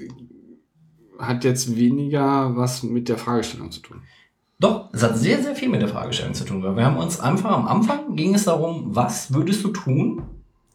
hat 1.28 1.44
jetzt 1.44 1.76
weniger 1.76 2.56
was 2.56 2.84
mit 2.84 3.10
der 3.10 3.18
Fragestellung 3.18 3.72
zu 3.72 3.82
tun. 3.82 4.02
Doch, 4.60 4.90
es 4.94 5.04
hat 5.04 5.18
sehr, 5.18 5.42
sehr 5.44 5.56
viel 5.56 5.68
mit 5.70 5.82
der 5.82 5.90
Fragestellung 5.90 6.34
zu 6.34 6.46
tun, 6.46 6.64
weil 6.64 6.76
wir 6.78 6.86
haben 6.86 6.98
uns 6.98 7.20
einfach 7.20 7.52
am 7.52 7.68
Anfang 7.68 8.16
ging 8.16 8.34
es 8.36 8.46
darum, 8.46 8.96
was 8.96 9.34
würdest 9.34 9.64
du 9.64 9.70
tun? 9.70 10.22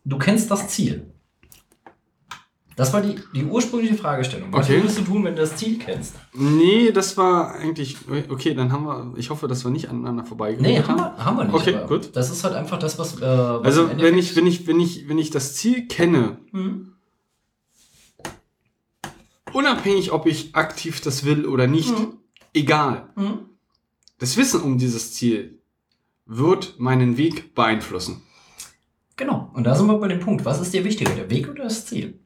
Du 0.04 0.18
kennst 0.18 0.50
das 0.50 0.68
Ziel. 0.68 1.06
Das 2.76 2.94
war 2.94 3.02
die, 3.02 3.16
die 3.34 3.44
ursprüngliche 3.44 3.94
Fragestellung. 3.94 4.48
Was 4.52 4.66
Okay. 4.66 4.76
würdest 4.78 4.98
du 4.98 5.02
tun, 5.02 5.24
wenn 5.24 5.34
du 5.34 5.42
das 5.42 5.54
Ziel 5.56 5.78
kennst? 5.78 6.14
Nee, 6.32 6.92
das 6.92 7.16
war 7.18 7.54
eigentlich. 7.54 7.96
Okay, 8.30 8.54
dann 8.54 8.72
haben 8.72 8.84
wir. 8.84 9.12
Ich 9.18 9.28
hoffe, 9.28 9.48
dass 9.48 9.64
wir 9.64 9.70
nicht 9.70 9.90
aneinander 9.90 10.24
vorbeigeredet 10.24 10.66
Nee, 10.66 10.82
haben 10.82 10.96
wir, 10.98 11.16
haben 11.22 11.36
wir 11.36 11.44
nicht. 11.44 11.54
Okay, 11.54 11.76
gut. 11.86 12.16
Das 12.16 12.30
ist 12.30 12.42
halt 12.42 12.54
einfach 12.54 12.78
das, 12.78 12.98
was. 12.98 13.16
Äh, 13.18 13.20
was 13.20 13.64
Also 13.64 13.90
wenn 13.98 14.16
ich, 14.16 14.34
wenn 14.34 14.46
ich, 14.46 14.66
wenn 14.66 14.80
ich, 14.80 15.08
wenn 15.08 15.18
ich 15.18 15.28
das 15.30 15.54
Ziel 15.56 15.88
kenne, 15.88 16.38
Hm? 16.52 16.89
Unabhängig 19.52 20.12
ob 20.12 20.26
ich 20.26 20.54
aktiv 20.54 21.00
das 21.00 21.24
will 21.24 21.46
oder 21.46 21.66
nicht, 21.66 21.90
Mhm. 21.98 22.18
egal. 22.54 23.10
Hm? 23.16 23.38
Das 24.18 24.36
Wissen 24.36 24.60
um 24.62 24.78
dieses 24.78 25.14
Ziel 25.14 25.60
wird 26.26 26.78
meinen 26.78 27.16
Weg 27.16 27.54
beeinflussen. 27.54 28.22
Genau. 29.16 29.50
Und 29.54 29.64
da 29.64 29.74
sind 29.74 29.86
wir 29.86 29.98
bei 29.98 30.08
dem 30.08 30.20
Punkt. 30.20 30.44
Was 30.44 30.60
ist 30.60 30.72
dir 30.72 30.84
wichtiger, 30.84 31.14
der 31.14 31.28
Weg 31.30 31.48
oder 31.48 31.64
das 31.64 31.86
Ziel? 31.86 32.18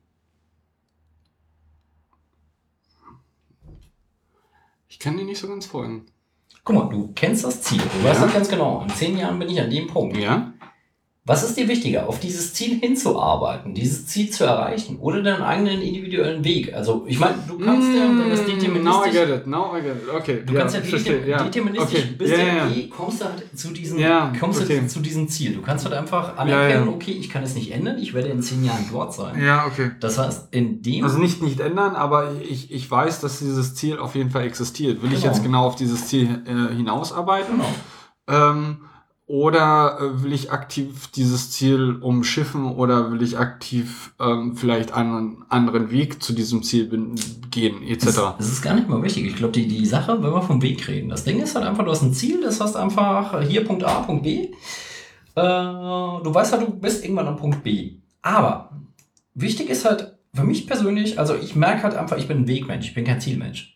Ich 4.88 4.98
kann 4.98 5.16
dir 5.16 5.24
nicht 5.24 5.38
so 5.40 5.48
ganz 5.48 5.66
folgen. 5.66 6.06
Guck 6.62 6.76
mal, 6.76 6.88
du 6.88 7.12
kennst 7.14 7.44
das 7.44 7.60
Ziel. 7.62 7.78
Du 7.78 8.04
weißt 8.04 8.20
Ja. 8.20 8.24
das 8.26 8.32
ganz 8.34 8.48
genau. 8.48 8.82
In 8.82 8.90
zehn 8.90 9.18
Jahren 9.18 9.38
bin 9.38 9.50
ich 9.50 9.60
an 9.60 9.70
dem 9.70 9.86
Punkt. 9.86 10.16
Ja? 10.16 10.53
Was 11.26 11.42
ist 11.42 11.56
dir 11.56 11.66
wichtiger, 11.68 12.06
auf 12.06 12.20
dieses 12.20 12.52
Ziel 12.52 12.78
hinzuarbeiten, 12.80 13.72
dieses 13.72 14.04
Ziel 14.06 14.28
zu 14.28 14.44
erreichen 14.44 14.98
oder 14.98 15.22
deinen 15.22 15.40
eigenen 15.40 15.80
individuellen 15.80 16.44
Weg? 16.44 16.74
Also, 16.74 17.04
ich 17.08 17.18
meine, 17.18 17.36
du 17.48 17.56
kannst 17.58 17.88
ja, 17.94 18.02
wenn 18.10 18.28
das 18.28 18.40
Mm, 18.40 18.44
Now 18.44 18.50
I 18.52 18.54
deterministisch, 18.60 19.12
get 19.14 19.28
it, 19.30 19.46
now 19.46 19.74
I 19.74 19.80
get 19.80 19.96
it. 19.96 20.14
Okay. 20.14 20.42
du 20.44 20.52
kannst 20.52 20.74
ja, 20.74 20.82
verstehe, 20.82 21.22
determ- 21.24 21.44
deterministisch 21.44 21.98
Okay. 22.00 22.14
bist 22.18 22.30
Ja, 22.32 22.36
du 22.36 22.44
ja, 22.46 22.54
ja. 22.68 22.86
kommst 22.94 23.20
du 23.22 23.24
halt 23.24 23.58
zu 23.58 23.68
diesem, 23.68 23.98
Ja, 24.00 24.32
kommst 24.38 24.60
okay. 24.60 24.80
du 24.80 24.86
zu 24.86 25.00
diesem 25.00 25.26
Ziel. 25.30 25.54
Du 25.54 25.62
kannst 25.62 25.86
halt 25.86 25.94
einfach 25.94 26.36
anerkennen, 26.36 26.84
Ja, 26.84 26.90
ja. 26.90 26.94
okay, 26.94 27.12
ich 27.12 27.30
kann 27.30 27.42
es 27.42 27.54
nicht 27.54 27.70
ändern, 27.72 27.96
ich 27.98 28.12
werde 28.12 28.28
in 28.28 28.42
zehn 28.42 28.62
Jahren 28.62 28.84
dort 28.92 29.14
sein. 29.14 29.42
Ja, 29.42 29.64
okay. 29.66 29.92
Das 30.00 30.18
heißt, 30.18 30.48
in 30.50 30.82
dem 30.82 31.04
Also 31.04 31.16
nicht 31.18 31.40
nicht 31.42 31.58
ändern, 31.58 31.96
aber 31.96 32.32
ich, 32.42 32.70
ich 32.70 32.90
weiß, 32.90 33.20
dass 33.22 33.38
dieses 33.38 33.74
Ziel 33.74 33.98
auf 33.98 34.14
jeden 34.14 34.28
Fall 34.28 34.44
existiert. 34.44 35.00
Will 35.02 35.10
ich 35.10 35.22
Genau. 35.22 35.32
jetzt 35.32 35.42
genau 35.42 35.64
auf 35.66 35.76
dieses 35.76 36.06
Ziel 36.06 36.42
äh, 36.46 36.74
hinausarbeiten? 36.74 37.54
Genau. 37.56 38.50
Ähm, 38.50 38.76
oder 39.26 39.98
äh, 40.00 40.22
will 40.22 40.32
ich 40.32 40.52
aktiv 40.52 41.08
dieses 41.08 41.50
Ziel 41.50 41.96
umschiffen 42.00 42.66
oder 42.66 43.10
will 43.10 43.22
ich 43.22 43.38
aktiv 43.38 44.12
ähm, 44.20 44.54
vielleicht 44.54 44.92
einen 44.92 45.44
anderen 45.48 45.90
Weg 45.90 46.22
zu 46.22 46.34
diesem 46.34 46.62
Ziel 46.62 46.90
gehen, 47.50 47.82
etc. 47.82 48.04
Das, 48.04 48.16
das 48.38 48.48
ist 48.48 48.62
gar 48.62 48.74
nicht 48.74 48.88
mal 48.88 49.02
wichtig. 49.02 49.26
Ich 49.26 49.36
glaube, 49.36 49.52
die, 49.52 49.66
die 49.66 49.86
Sache, 49.86 50.22
wenn 50.22 50.32
wir 50.32 50.42
vom 50.42 50.60
Weg 50.60 50.86
reden, 50.88 51.08
das 51.08 51.24
Ding 51.24 51.40
ist 51.40 51.54
halt 51.54 51.66
einfach, 51.66 51.84
du 51.84 51.90
hast 51.90 52.02
ein 52.02 52.12
Ziel, 52.12 52.42
das 52.42 52.60
heißt 52.60 52.76
einfach 52.76 53.40
hier 53.42 53.64
Punkt 53.64 53.84
A, 53.84 54.00
Punkt 54.00 54.24
B. 54.24 54.50
Äh, 55.36 55.42
du 55.42 56.30
weißt 56.34 56.52
halt, 56.52 56.68
du 56.68 56.72
bist 56.72 57.02
irgendwann 57.02 57.28
am 57.28 57.36
Punkt 57.36 57.62
B. 57.62 58.00
Aber 58.20 58.70
wichtig 59.34 59.70
ist 59.70 59.86
halt 59.86 60.18
für 60.34 60.44
mich 60.44 60.66
persönlich, 60.66 61.18
also 61.18 61.34
ich 61.34 61.56
merke 61.56 61.84
halt 61.84 61.94
einfach, 61.94 62.18
ich 62.18 62.28
bin 62.28 62.38
ein 62.38 62.48
Wegmensch, 62.48 62.88
ich 62.88 62.94
bin 62.94 63.04
kein 63.04 63.20
Zielmensch. 63.20 63.73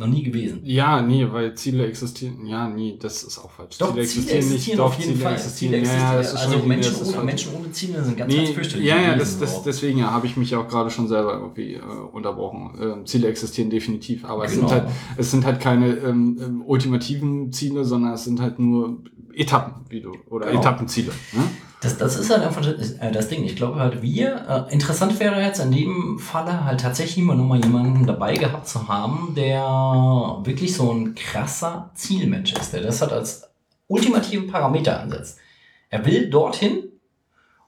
Noch 0.00 0.06
nie 0.06 0.22
gewesen. 0.22 0.60
Ja, 0.64 1.02
nee, 1.02 1.26
weil 1.30 1.54
Ziele 1.54 1.86
existieren. 1.86 2.46
Ja, 2.46 2.68
nee, 2.68 2.96
das 2.98 3.22
ist 3.22 3.38
auch 3.38 3.50
falsch. 3.50 3.78
Doch, 3.78 3.90
Ziele 4.02 4.32
existieren, 4.32 4.80
auf 4.80 4.98
jeden 4.98 5.16
Fall. 5.20 5.38
Ziele 5.38 5.76
Ja, 5.78 5.82
ja, 5.84 5.90
existieren. 5.90 6.16
das 6.16 6.32
ist 6.32 6.36
also 6.40 6.58
schon- 6.58 6.68
Menschen, 6.68 6.96
ohne. 7.06 7.24
Menschen 7.24 7.54
ohne 7.54 7.70
Ziele 7.72 8.02
sind 8.04 8.16
ganz, 8.16 8.32
Nee, 8.32 8.38
ganz 8.44 8.50
fürchterlich. 8.50 8.86
ja, 8.88 8.96
ja, 9.00 9.14
das, 9.16 9.38
das, 9.38 9.62
deswegen 9.62 9.98
ja, 9.98 10.10
habe 10.10 10.26
ich 10.26 10.36
mich 10.36 10.56
auch 10.56 10.66
gerade 10.66 10.90
schon 10.90 11.06
selber 11.06 11.34
irgendwie 11.34 11.74
äh, 11.74 11.80
unterbrochen. 12.12 12.72
Ähm, 12.80 13.06
Ziele 13.06 13.28
existieren 13.28 13.70
definitiv, 13.70 14.24
aber 14.24 14.44
es, 14.46 14.54
Genau. 14.54 14.68
sind 14.68 14.80
halt, 14.80 14.90
es 15.18 15.30
sind 15.30 15.44
halt 15.44 15.60
keine 15.60 15.88
ähm, 15.96 16.38
ähm, 16.42 16.62
ultimativen 16.66 17.52
Ziele, 17.52 17.84
sondern 17.84 18.14
es 18.14 18.24
sind 18.24 18.40
halt 18.40 18.58
nur 18.58 18.98
Etappen, 19.34 19.84
wie 19.90 20.00
du, 20.00 20.12
oder 20.30 20.46
Genau. 20.48 20.60
Etappenziele. 20.60 21.12
Ne? 21.32 21.42
Das, 21.80 21.96
das 21.96 22.16
ist 22.16 22.30
halt 22.30 22.42
einfach 22.42 22.60
das, 22.60 22.92
äh, 22.92 23.10
das 23.10 23.28
Ding. 23.28 23.44
Ich 23.44 23.56
glaube 23.56 23.80
halt, 23.80 24.02
wir, 24.02 24.66
äh, 24.68 24.72
interessant 24.72 25.18
wäre 25.18 25.40
jetzt 25.40 25.60
in 25.60 25.72
dem 25.72 26.18
Falle 26.18 26.64
halt 26.64 26.80
tatsächlich 26.80 27.24
mal 27.24 27.36
nochmal 27.36 27.64
jemanden 27.64 28.06
dabei 28.06 28.36
gehabt 28.36 28.68
zu 28.68 28.88
haben, 28.88 29.34
der 29.34 29.62
wirklich 30.44 30.74
so 30.74 30.92
ein 30.92 31.14
krasser 31.14 31.90
Zielmensch 31.94 32.52
ist, 32.52 32.72
der 32.72 32.82
das 32.82 33.00
halt 33.00 33.12
als 33.12 33.48
ultimativen 33.86 34.46
Parameter 34.46 35.00
ansetzt. 35.00 35.38
Er 35.88 36.04
will 36.04 36.28
dorthin 36.28 36.84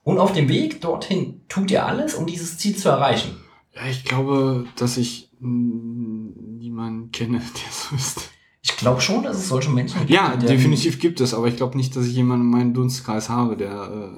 und 0.05 0.19
auf 0.19 0.33
dem 0.33 0.49
Weg 0.49 0.81
dorthin 0.81 1.43
tut 1.49 1.71
er 1.71 1.87
alles, 1.87 2.15
um 2.15 2.27
dieses 2.27 2.59
Ziel 2.59 2.77
zu 2.77 2.89
erreichen. 2.89 3.37
Ja, 3.75 3.87
ich 3.89 4.05
glaube, 4.05 4.67
dass 4.77 4.97
ich 4.97 5.31
niemanden 5.41 7.11
kenne, 7.13 7.39
der 7.39 7.73
so 7.73 7.97
ist. 7.97 8.31
Ich 8.83 8.85
glaube 8.85 9.01
schon, 9.01 9.23
dass 9.23 9.37
es 9.37 9.49
solche 9.49 9.71
Menschen 9.71 10.01
gibt. 10.01 10.11
Ja, 10.11 10.35
definitiv 10.35 10.99
gibt 10.99 11.21
es, 11.21 11.35
aber 11.35 11.47
ich 11.47 11.55
glaube 11.57 11.77
nicht, 11.77 11.95
dass 11.95 12.05
ich 12.05 12.15
jemanden 12.17 12.47
in 12.47 12.51
meinem 12.51 12.75
Dunstkreis 12.75 13.29
habe, 13.29 13.57
der 13.57 13.71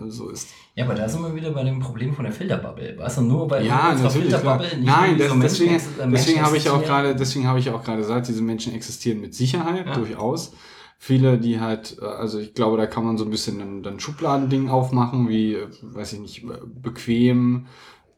äh, 0.06 0.10
so 0.10 0.30
ist. 0.30 0.48
Ja, 0.74 0.86
aber 0.86 0.94
da 0.94 1.06
sind 1.06 1.20
wir 1.20 1.34
wieder 1.34 1.50
bei 1.50 1.64
dem 1.64 1.80
Problem 1.80 2.14
von 2.14 2.24
der 2.24 2.32
Filterbubble. 2.32 2.96
Weißt 2.96 3.18
du, 3.18 3.22
nur 3.22 3.46
bei 3.46 3.62
Ja, 3.62 3.90
unserer 3.90 4.08
natürlich. 4.08 4.28
Klar. 4.28 4.58
Filterbubble 4.58 4.78
nicht 4.80 4.86
Nein, 4.86 5.18
das, 5.18 5.28
so 5.28 5.38
deswegen, 5.38 5.70
Menschen 5.72 6.10
deswegen 6.12 6.42
habe 6.42 6.56
ich 6.56 6.70
auch 6.70 6.82
gerade, 6.82 7.14
deswegen 7.14 7.46
habe 7.46 7.58
ich 7.58 7.68
auch 7.68 7.84
gerade 7.84 7.98
gesagt, 7.98 8.26
diese 8.28 8.40
Menschen 8.40 8.74
existieren 8.74 9.20
mit 9.20 9.34
Sicherheit, 9.34 9.84
Ja. 9.86 9.94
durchaus. 9.94 10.52
Viele, 10.96 11.36
die 11.36 11.60
halt, 11.60 11.98
äh, 12.00 12.06
also 12.06 12.38
ich 12.38 12.54
glaube, 12.54 12.78
da 12.78 12.86
kann 12.86 13.04
man 13.04 13.18
so 13.18 13.24
ein 13.26 13.30
bisschen 13.30 13.58
dann, 13.58 13.82
dann 13.82 14.00
Schubladending 14.00 14.70
aufmachen, 14.70 15.28
wie, 15.28 15.56
äh, 15.56 15.66
weiß 15.82 16.14
ich 16.14 16.20
nicht, 16.20 16.44
äh, 16.44 16.56
bequem, 16.82 17.66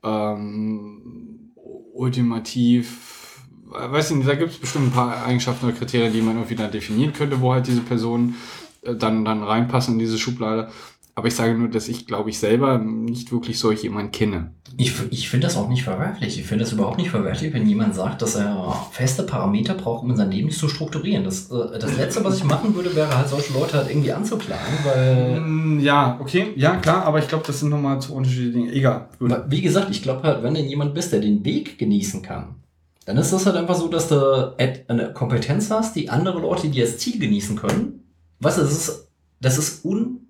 ähm, 0.04 1.50
ultimativ, 1.92 3.15
weiß 3.78 4.10
ich 4.10 4.16
nicht, 4.18 4.28
da 4.28 4.34
gibt 4.34 4.52
es 4.52 4.58
bestimmt 4.58 4.88
ein 4.88 4.92
paar 4.92 5.24
Eigenschaften 5.24 5.66
oder 5.66 5.74
Kriterien, 5.76 6.12
die 6.12 6.22
man 6.22 6.36
irgendwie 6.36 6.54
dann 6.56 6.70
definieren 6.70 7.12
könnte, 7.12 7.40
wo 7.40 7.52
halt 7.52 7.66
diese 7.66 7.80
Personen 7.80 8.34
äh, 8.82 8.94
dann, 8.94 9.24
dann 9.24 9.42
reinpassen 9.42 9.94
in 9.94 9.98
diese 9.98 10.18
Schublade. 10.18 10.68
Aber 11.18 11.28
ich 11.28 11.34
sage 11.34 11.54
nur, 11.54 11.68
dass 11.68 11.88
ich, 11.88 12.06
glaube 12.06 12.28
ich, 12.28 12.38
selber 12.38 12.76
nicht 12.76 13.32
wirklich 13.32 13.58
solch 13.58 13.82
jemanden 13.82 14.12
kenne. 14.12 14.50
Ich, 14.76 14.92
ich 15.10 15.30
finde 15.30 15.46
das 15.46 15.56
auch 15.56 15.66
nicht 15.70 15.82
verwerflich. 15.82 16.38
Ich 16.38 16.44
finde 16.44 16.64
das 16.64 16.74
überhaupt 16.74 16.98
nicht 16.98 17.08
verwerflich, 17.08 17.54
wenn 17.54 17.66
jemand 17.66 17.94
sagt, 17.94 18.20
dass 18.20 18.34
er 18.34 18.86
feste 18.92 19.22
Parameter 19.22 19.72
braucht, 19.72 20.04
um 20.04 20.14
sein 20.14 20.30
Leben 20.30 20.50
zu 20.50 20.68
strukturieren. 20.68 21.24
Das, 21.24 21.50
äh, 21.50 21.78
das 21.78 21.96
Letzte, 21.96 22.22
was 22.22 22.36
ich 22.36 22.44
machen 22.44 22.74
würde, 22.74 22.94
wäre 22.94 23.16
halt 23.16 23.28
solche 23.30 23.54
Leute 23.54 23.78
halt 23.78 23.88
irgendwie 23.88 24.12
anzuklagen, 24.12 24.74
weil, 24.84 25.40
Mm, 25.40 25.80
Ja, 25.80 26.18
okay, 26.20 26.48
ja, 26.56 26.76
klar, 26.76 27.06
aber 27.06 27.18
ich 27.18 27.28
glaube, 27.28 27.44
das 27.46 27.60
sind 27.60 27.70
nochmal 27.70 27.98
zwei 28.02 28.12
unterschiedliche 28.14 28.52
Dinge. 28.52 28.72
Egal. 28.72 29.08
Wie 29.48 29.62
gesagt, 29.62 29.88
ich 29.90 30.02
glaube 30.02 30.22
halt, 30.22 30.42
wenn 30.42 30.52
du 30.52 30.60
jemand 30.60 30.92
bist, 30.92 31.12
der 31.14 31.20
den 31.20 31.42
Weg 31.46 31.78
genießen 31.78 32.20
kann, 32.20 32.56
dann 33.06 33.16
ist 33.18 33.32
das 33.32 33.46
halt 33.46 33.56
einfach 33.56 33.76
so, 33.76 33.88
dass 33.88 34.08
du 34.08 34.56
eine 34.58 35.12
Kompetenz 35.12 35.70
hast, 35.70 35.94
die 35.94 36.10
andere 36.10 36.40
Leute, 36.40 36.68
die 36.68 36.80
das 36.80 36.98
Ziel 36.98 37.20
genießen 37.20 37.56
können, 37.56 38.12
was 38.40 38.56
das 38.56 38.72
ist, 38.72 39.08
das 39.40 39.58
ist 39.58 39.84
un, 39.84 40.26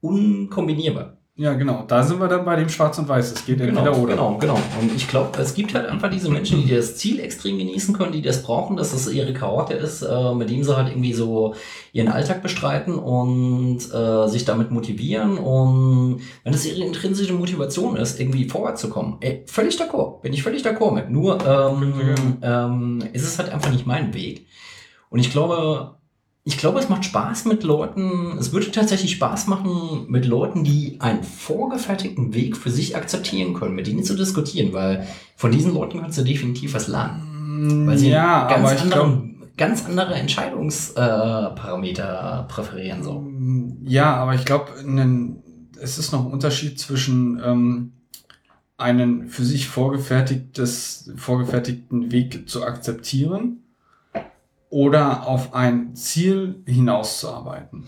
unkombinierbar. 0.00 1.18
Ja, 1.34 1.54
genau. 1.54 1.84
Da 1.88 2.02
sind 2.02 2.20
wir 2.20 2.28
dann 2.28 2.44
bei 2.44 2.56
dem 2.56 2.68
Schwarz 2.68 2.98
und 2.98 3.08
Weiß. 3.08 3.32
Es 3.32 3.46
geht 3.46 3.58
entweder 3.58 3.84
Genau, 3.84 4.02
oder. 4.02 4.12
genau, 4.12 4.36
genau. 4.36 4.58
Und 4.78 4.94
ich 4.94 5.08
glaube, 5.08 5.38
es 5.40 5.54
gibt 5.54 5.74
halt 5.74 5.88
einfach 5.88 6.10
diese 6.10 6.28
Menschen, 6.28 6.60
die 6.62 6.74
das 6.74 6.96
Ziel 6.98 7.20
extrem 7.20 7.56
genießen 7.56 7.96
können, 7.96 8.12
die 8.12 8.20
das 8.20 8.42
brauchen, 8.42 8.76
dass 8.76 8.90
das 8.90 9.10
ihre 9.10 9.32
Karotte 9.32 9.72
ist, 9.72 10.02
äh, 10.02 10.34
mit 10.34 10.50
dem 10.50 10.62
sie 10.62 10.76
halt 10.76 10.88
irgendwie 10.88 11.14
so 11.14 11.54
ihren 11.94 12.08
Alltag 12.08 12.42
bestreiten 12.42 12.96
und 12.96 13.78
äh, 13.94 14.28
sich 14.28 14.44
damit 14.44 14.70
motivieren. 14.70 15.38
Und 15.38 16.20
wenn 16.44 16.52
es 16.52 16.66
ihre 16.66 16.84
intrinsische 16.86 17.32
Motivation 17.32 17.96
ist, 17.96 18.20
irgendwie 18.20 18.46
vorwärts 18.46 18.82
zu 18.82 18.90
kommen, 18.90 19.16
ey, 19.20 19.42
völlig 19.46 19.80
d'accord, 19.80 20.20
bin 20.20 20.34
ich 20.34 20.42
völlig 20.42 20.62
d'accord 20.62 20.92
mit. 20.92 21.08
Nur 21.08 21.38
ähm, 21.46 22.38
ähm, 22.42 23.02
ist 23.14 23.24
es 23.24 23.38
halt 23.38 23.50
einfach 23.50 23.70
nicht 23.70 23.86
mein 23.86 24.12
Weg. 24.12 24.46
Und 25.08 25.18
ich 25.18 25.30
glaube, 25.30 25.94
ich 26.44 26.58
glaube, 26.58 26.80
es 26.80 26.88
macht 26.88 27.04
Spaß 27.04 27.44
mit 27.44 27.62
Leuten, 27.62 28.36
es 28.36 28.52
würde 28.52 28.72
tatsächlich 28.72 29.12
Spaß 29.12 29.46
machen, 29.46 30.06
mit 30.08 30.26
Leuten, 30.26 30.64
die 30.64 30.96
einen 30.98 31.22
vorgefertigten 31.22 32.34
Weg 32.34 32.56
für 32.56 32.70
sich 32.70 32.96
akzeptieren 32.96 33.54
können, 33.54 33.76
mit 33.76 33.86
denen 33.86 34.02
zu 34.02 34.16
diskutieren, 34.16 34.72
weil 34.72 35.06
von 35.36 35.52
diesen 35.52 35.72
Leuten 35.72 36.00
kannst 36.00 36.18
du 36.18 36.24
definitiv 36.24 36.74
was 36.74 36.88
lernen. 36.88 37.86
Weil 37.86 37.96
sie 37.96 38.08
Mm, 38.08 38.12
ja, 38.12 38.48
ganz, 38.48 38.64
aber 38.64 38.74
ich 38.74 38.80
anderen, 38.80 39.36
ganz 39.56 39.86
andere 39.86 40.14
Entscheidungsparameter 40.14 42.46
äh, 42.48 42.52
präferieren. 42.52 43.04
So. 43.04 43.24
ja, 43.84 44.16
aber 44.16 44.34
ich 44.34 44.44
glaube, 44.44 44.72
es 45.80 45.98
ist 45.98 46.10
noch 46.10 46.26
ein 46.26 46.32
Unterschied 46.32 46.80
zwischen 46.80 47.40
ähm, 47.44 47.92
einen 48.76 49.28
für 49.28 49.44
sich 49.44 49.68
vorgefertigtes, 49.68 51.12
vorgefertigten 51.14 52.10
Weg 52.10 52.48
zu 52.48 52.64
akzeptieren 52.64 53.61
oder 54.72 55.28
auf 55.28 55.52
ein 55.54 55.94
Ziel 55.94 56.62
hinauszuarbeiten. 56.66 57.84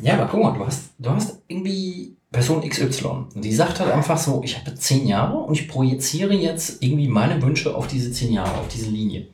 Ja, 0.00 0.14
aber 0.14 0.26
guck 0.26 0.42
mal, 0.42 0.52
du 0.52 0.66
hast, 0.66 0.90
du 0.98 1.10
hast 1.10 1.42
irgendwie 1.48 2.16
Person 2.32 2.66
XY 2.66 3.06
und 3.34 3.44
die 3.44 3.54
sagt 3.54 3.80
halt 3.80 3.92
einfach 3.92 4.16
so, 4.16 4.42
ich 4.42 4.58
habe 4.58 4.74
zehn 4.74 5.06
Jahre 5.06 5.36
und 5.36 5.54
ich 5.54 5.68
projiziere 5.68 6.34
jetzt 6.34 6.82
irgendwie 6.82 7.08
meine 7.08 7.40
Wünsche 7.42 7.74
auf 7.74 7.86
diese 7.86 8.10
zehn 8.10 8.32
Jahre, 8.32 8.58
auf 8.58 8.68
diese 8.68 8.90
Linie. 8.90 9.28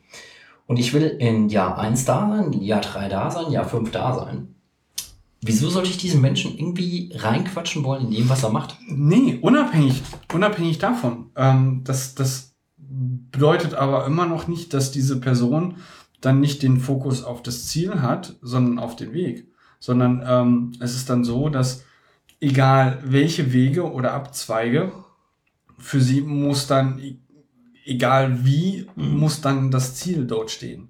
Und 0.67 0.79
ich 0.79 0.93
will 0.93 1.15
in 1.19 1.47
Jahr 1.47 1.77
1 1.77 2.05
da 2.05 2.29
sein, 2.29 2.53
Jahr 2.61 2.81
3 2.81 3.07
da 3.07 3.31
sein, 3.31 3.51
Jahr 3.51 3.65
5 3.65 3.91
da 3.91 4.13
sein. 4.13 4.55
Wieso 5.41 5.69
sollte 5.69 5.89
ich 5.89 5.97
diesen 5.97 6.21
Menschen 6.21 6.57
irgendwie 6.57 7.11
reinquatschen 7.13 7.83
wollen 7.83 8.05
in 8.05 8.11
dem, 8.11 8.29
was 8.29 8.43
er 8.43 8.49
macht? 8.49 8.77
Nee, 8.87 9.39
unabhängig, 9.41 10.01
unabhängig 10.33 10.77
davon. 10.77 11.31
Ähm, 11.35 11.81
das, 11.83 12.15
das 12.15 12.53
bedeutet 12.77 13.73
aber 13.73 14.05
immer 14.05 14.25
noch 14.25 14.47
nicht, 14.47 14.73
dass 14.73 14.91
diese 14.91 15.19
Person 15.19 15.75
dann 16.25 16.39
nicht 16.39 16.63
den 16.63 16.79
Fokus 16.79 17.23
auf 17.23 17.43
das 17.43 17.67
Ziel 17.67 18.01
hat, 18.01 18.35
sondern 18.41 18.79
auf 18.79 18.95
den 18.95 19.13
Weg. 19.13 19.47
Sondern 19.79 20.23
ähm, 20.25 20.71
es 20.79 20.95
ist 20.95 21.09
dann 21.09 21.23
so, 21.23 21.49
dass 21.49 21.83
egal 22.39 22.99
welche 23.05 23.51
Wege 23.53 23.91
oder 23.91 24.13
Abzweige, 24.13 24.91
für 25.77 25.99
sie 26.01 26.21
muss 26.21 26.67
dann, 26.67 26.99
e- 26.99 27.17
egal 27.85 28.45
wie, 28.45 28.87
Mhm. 28.95 29.17
muss 29.17 29.41
dann 29.41 29.71
das 29.71 29.95
Ziel 29.95 30.25
dort 30.25 30.51
stehen. 30.51 30.89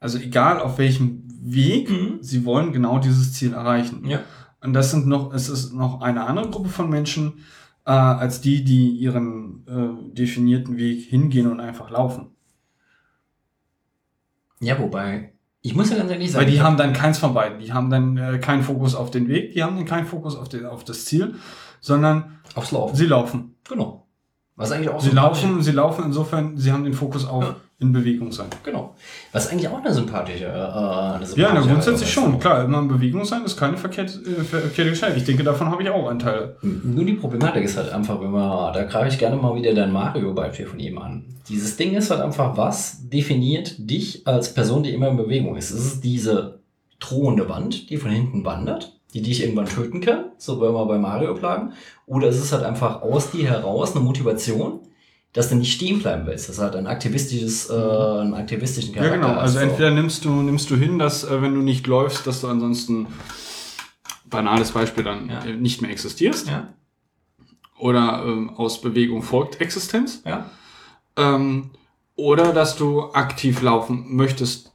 Also 0.00 0.18
egal 0.18 0.60
auf 0.60 0.78
welchem 0.78 1.24
Weg, 1.40 1.90
Mhm. 1.90 2.18
sie 2.20 2.44
wollen 2.44 2.72
genau 2.72 2.98
dieses 2.98 3.32
Ziel 3.32 3.52
erreichen. 3.52 4.04
Ja. 4.06 4.20
Und 4.60 4.72
das 4.74 4.90
sind 4.90 5.06
noch, 5.06 5.32
es 5.32 5.48
ist 5.48 5.72
noch 5.72 6.00
eine 6.00 6.24
andere 6.26 6.50
Gruppe 6.50 6.68
von 6.68 6.88
Menschen, 6.90 7.44
äh, 7.84 7.90
als 7.90 8.40
die, 8.40 8.62
die 8.64 8.90
ihren 8.90 9.64
äh, 9.66 10.14
definierten 10.14 10.76
Weg 10.76 11.04
hingehen 11.08 11.50
und 11.50 11.60
einfach 11.60 11.90
laufen. 11.90 12.28
Ja, 14.60 14.78
wobei, 14.78 15.32
ich 15.62 15.74
muss 15.74 15.90
ja 15.90 15.96
ganz 15.96 16.10
ehrlich 16.10 16.30
sagen, 16.32 16.44
Weil 16.46 16.52
die 16.52 16.60
haben 16.60 16.76
dann 16.76 16.92
keins 16.92 17.18
von 17.18 17.34
beiden. 17.34 17.58
Die 17.60 17.72
haben 17.72 17.90
dann 17.90 18.16
äh, 18.16 18.38
keinen 18.38 18.62
Fokus 18.62 18.94
auf 18.94 19.10
den 19.10 19.28
Weg, 19.28 19.52
die 19.54 19.62
haben 19.62 19.76
dann 19.76 19.84
keinen 19.84 20.06
Fokus 20.06 20.36
auf, 20.36 20.48
den, 20.48 20.66
auf 20.66 20.84
das 20.84 21.04
Ziel, 21.04 21.34
sondern 21.80 22.38
aufs 22.54 22.72
Laufen. 22.72 22.96
sie 22.96 23.06
laufen. 23.06 23.54
Genau. 23.68 24.06
Was 24.56 24.72
eigentlich 24.72 24.88
auch 24.88 25.00
Sie 25.00 25.10
sympathisch- 25.10 25.42
laufen, 25.44 25.62
sie 25.62 25.70
laufen 25.72 26.04
insofern, 26.06 26.56
sie 26.56 26.72
haben 26.72 26.82
den 26.84 26.92
Fokus 26.94 27.24
auf 27.26 27.44
Ja. 27.44 27.56
In 27.80 27.92
Bewegung 27.92 28.32
sein. 28.32 28.48
Genau. 28.64 28.96
Was 29.30 29.48
eigentlich 29.48 29.68
auch 29.68 29.78
eine 29.78 29.94
sympathische. 29.94 30.46
Äh, 30.46 30.48
eine 30.48 30.56
Ja, 30.56 31.14
na, 31.14 31.22
sympathische 31.24 31.68
grundsätzlich 31.68 32.12
schon. 32.12 32.38
Klar, 32.40 32.64
immer 32.64 32.80
in 32.80 32.88
Bewegung 32.88 33.24
sein 33.24 33.44
ist 33.44 33.56
keine 33.56 33.76
verkehrte, 33.76 34.18
äh, 34.18 34.42
verkehrte 34.42 34.90
Geschichte. 34.90 35.14
Ich 35.16 35.24
denke, 35.24 35.44
davon 35.44 35.70
habe 35.70 35.82
ich 35.82 35.88
auch 35.88 36.08
Anteile. 36.08 36.56
Nur 36.62 37.04
die 37.04 37.12
Problematik 37.14 37.62
ist 37.64 37.76
halt 37.76 37.92
einfach, 37.92 38.20
wenn 38.20 38.32
man, 38.32 38.72
da 38.72 38.82
greife 38.84 39.08
ich 39.08 39.18
gerne 39.18 39.36
mal 39.36 39.54
wieder 39.54 39.72
dein 39.74 39.92
Mario-Beispiel 39.92 40.66
von 40.66 40.80
ihm 40.80 40.98
an. 40.98 41.24
Dieses 41.48 41.76
Ding 41.76 41.94
ist 41.94 42.10
halt 42.10 42.20
einfach, 42.20 42.56
was 42.56 43.08
definiert 43.08 43.76
dich 43.78 44.26
als 44.26 44.52
Person, 44.52 44.82
die 44.82 44.90
immer 44.90 45.08
in 45.08 45.16
Bewegung 45.16 45.56
ist? 45.56 45.70
Ist 45.70 45.84
es 45.84 46.00
diese 46.00 46.58
drohende 46.98 47.48
Wand, 47.48 47.90
die 47.90 47.96
von 47.96 48.10
hinten 48.10 48.44
wandert, 48.44 48.98
die 49.14 49.22
dich 49.22 49.42
irgendwann 49.42 49.66
töten 49.66 50.00
kann, 50.00 50.32
so 50.36 50.60
wenn 50.60 50.72
wir 50.72 50.84
bei 50.84 50.98
Mario 50.98 51.32
bleiben? 51.34 51.72
Oder 52.06 52.26
ist 52.28 52.40
es 52.42 52.52
halt 52.52 52.64
einfach 52.64 53.02
aus 53.02 53.30
dir 53.30 53.48
heraus 53.48 53.94
eine 53.94 54.04
Motivation, 54.04 54.80
dass 55.32 55.48
du 55.50 55.56
nicht 55.56 55.72
stehen 55.72 55.98
bleiben 56.00 56.26
willst? 56.26 56.48
Das 56.48 56.56
ist 56.56 56.62
halt 56.62 56.74
ein 56.76 56.86
aktivistisches, 56.86 57.68
äh, 57.70 57.72
einen 57.74 58.34
aktivistischen 58.34 58.94
Ja, 58.94 59.02
Charakter. 59.02 59.16
genau. 59.28 59.38
Also 59.40 59.58
hast, 59.58 59.64
so. 59.64 59.70
entweder 59.70 59.90
nimmst 59.90 60.24
du, 60.24 60.30
nimmst 60.42 60.70
du 60.70 60.76
hin, 60.76 60.98
dass 60.98 61.24
äh, 61.24 61.42
wenn 61.42 61.54
du 61.54 61.60
nicht 61.60 61.86
läufst, 61.86 62.26
dass 62.26 62.40
du 62.40 62.48
ansonsten 62.48 63.06
banales 64.24 64.72
Beispiel 64.72 65.04
dann 65.04 65.28
Ja. 65.28 65.44
äh, 65.44 65.54
nicht 65.56 65.80
mehr 65.82 65.90
existierst. 65.90 66.48
Ja, 66.48 66.68
Oder 67.78 68.24
ähm, 68.26 68.50
aus 68.50 68.80
Bewegung 68.80 69.22
folgt 69.22 69.60
Existenz. 69.60 70.22
ja. 70.26 70.50
Ähm, 71.16 71.70
oder 72.16 72.52
dass 72.52 72.74
du 72.76 73.12
aktiv 73.12 73.62
laufen 73.62 74.16
möchtest 74.16 74.72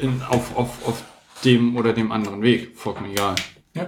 in, 0.00 0.20
auf, 0.28 0.54
auf, 0.56 0.86
auf 0.86 1.02
dem 1.44 1.76
oder 1.76 1.92
dem 1.94 2.12
anderen 2.12 2.42
Weg. 2.42 2.76
Vollkommen 2.76 3.10
egal. 3.12 3.34
Ja. 3.74 3.86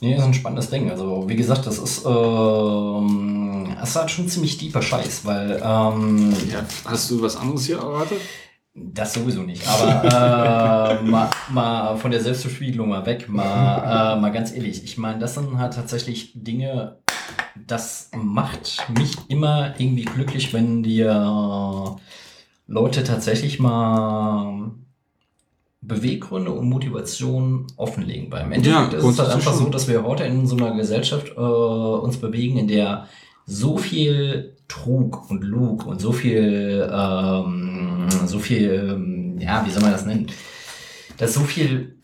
Nee, 0.00 0.14
ist 0.16 0.22
ein 0.22 0.34
spannendes 0.34 0.70
Ding. 0.70 0.90
Also, 0.90 1.28
wie 1.28 1.36
gesagt, 1.36 1.66
das 1.66 1.78
ist, 1.78 2.04
ähm, 2.06 3.74
das 3.78 3.90
ist 3.90 3.96
halt 3.96 4.10
schon 4.10 4.28
ziemlich 4.28 4.56
tiefer 4.56 4.80
Scheiß, 4.82 5.24
weil, 5.24 5.60
ähm, 5.62 6.32
Ja, 6.50 6.64
hast 6.86 7.10
du 7.10 7.20
was 7.22 7.36
anderes 7.36 7.66
hier 7.66 7.78
erwartet? 7.78 8.20
das 8.72 9.12
sowieso 9.14 9.42
nicht. 9.42 9.66
Aber 9.66 11.00
äh, 11.00 11.02
mal, 11.10 11.28
mal 11.50 11.96
von 11.96 12.10
der 12.10 12.20
Selbstbespiegelung 12.20 12.88
mal 12.88 13.04
weg, 13.04 13.28
mal, 13.28 14.14
äh, 14.16 14.20
mal 14.20 14.30
ganz 14.30 14.52
ehrlich. 14.52 14.84
Ich 14.84 14.96
meine, 14.96 15.18
das 15.18 15.34
sind 15.34 15.58
halt 15.58 15.74
tatsächlich 15.74 16.32
Dinge, 16.34 16.98
das 17.66 18.10
macht 18.16 18.86
mich 18.96 19.16
immer 19.28 19.74
irgendwie 19.78 20.04
glücklich, 20.04 20.52
wenn 20.54 20.82
dir 20.82 21.96
Leute 22.66 23.02
tatsächlich 23.04 23.58
mal 23.58 24.70
Beweggründe 25.82 26.50
und 26.50 26.68
Motivation 26.68 27.66
offenlegen. 27.76 28.30
Weil 28.30 28.44
im 28.44 28.52
Endeffekt 28.52 28.74
Ja, 28.74 28.82
ist 28.82 28.88
es 28.88 28.92
halt 28.92 29.02
grundsätzlich 29.02 29.34
einfach 29.36 29.52
schon. 29.52 29.64
so, 29.64 29.70
dass 29.70 29.88
wir 29.88 30.02
heute 30.04 30.24
in 30.24 30.46
so 30.46 30.56
einer 30.56 30.74
Gesellschaft 30.74 31.28
äh, 31.36 31.40
uns 31.40 32.18
bewegen, 32.18 32.58
in 32.58 32.68
der 32.68 33.06
so 33.46 33.78
viel 33.78 34.56
Trug 34.68 35.28
und 35.30 35.42
Lug 35.42 35.86
und 35.86 36.00
so 36.00 36.12
viel, 36.12 36.88
ähm, 36.92 38.06
so 38.26 38.38
viel, 38.38 38.90
ähm, 38.94 39.38
ja, 39.40 39.64
wie 39.66 39.70
soll 39.70 39.82
man 39.82 39.92
das 39.92 40.04
nennen? 40.06 40.26
Da 41.16 41.24
ist 41.24 41.34
so 41.34 41.40
viel 41.40 41.96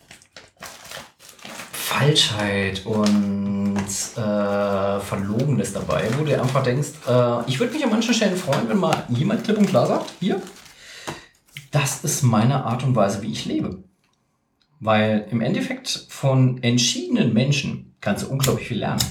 Falschheit 1.73 2.85
und 2.85 3.77
äh, 4.17 5.01
Verlogenes 5.01 5.73
dabei, 5.73 6.09
wo 6.19 6.25
du 6.25 6.41
einfach 6.41 6.63
denkst, 6.63 6.89
äh, 7.09 7.49
ich 7.49 7.61
würde 7.61 7.73
mich 7.75 7.85
an 7.85 7.91
manchen 7.91 8.13
Stellen 8.15 8.37
freuen, 8.37 8.69
wenn 8.69 8.79
mal 8.79 9.05
jemand 9.09 9.45
klipp 9.45 9.59
und 9.59 9.67
klar 9.67 9.87
sagt, 9.87 10.13
hier, 10.21 10.41
das 11.77 12.03
ist 12.05 12.23
meine 12.23 12.65
Art 12.65 12.85
und 12.85 12.97
Weise, 12.97 13.23
wie 13.23 13.33
ich 13.33 13.45
lebe. 13.45 13.83
Weil 14.81 15.27
im 15.31 15.43
Endeffekt 15.43 16.07
von 16.09 16.63
entschiedenen 16.63 17.35
Menschen 17.35 17.95
kannst 18.01 18.25
du 18.25 18.29
unglaublich 18.29 18.69
viel 18.69 18.79
lernen. 18.79 19.03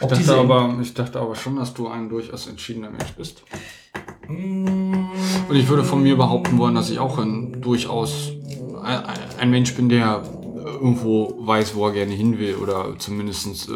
Ich 0.00 0.06
dachte, 0.06 0.34
aber, 0.34 0.78
ich 0.80 0.94
dachte 0.94 1.20
aber 1.20 1.34
schon, 1.34 1.56
dass 1.56 1.74
du 1.74 1.88
ein 1.88 2.08
durchaus 2.08 2.46
entschiedener 2.46 2.90
Mensch 2.90 3.12
bist. 3.16 3.42
Mm. 4.28 5.08
Und 5.48 5.56
ich 5.56 5.68
würde 5.68 5.84
von 5.84 6.02
mir 6.02 6.16
behaupten 6.16 6.56
wollen, 6.56 6.74
dass 6.74 6.88
ich 6.88 6.98
auch 6.98 7.18
ein 7.18 7.60
durchaus 7.60 8.32
ein, 8.82 9.04
ein 9.38 9.50
Mensch 9.50 9.74
bin, 9.74 9.88
der 9.88 10.22
irgendwo 10.74 11.34
weiß, 11.40 11.74
wo 11.74 11.86
er 11.86 11.92
gerne 11.92 12.14
hin 12.14 12.38
will 12.38 12.56
oder 12.56 12.94
zumindest 12.98 13.68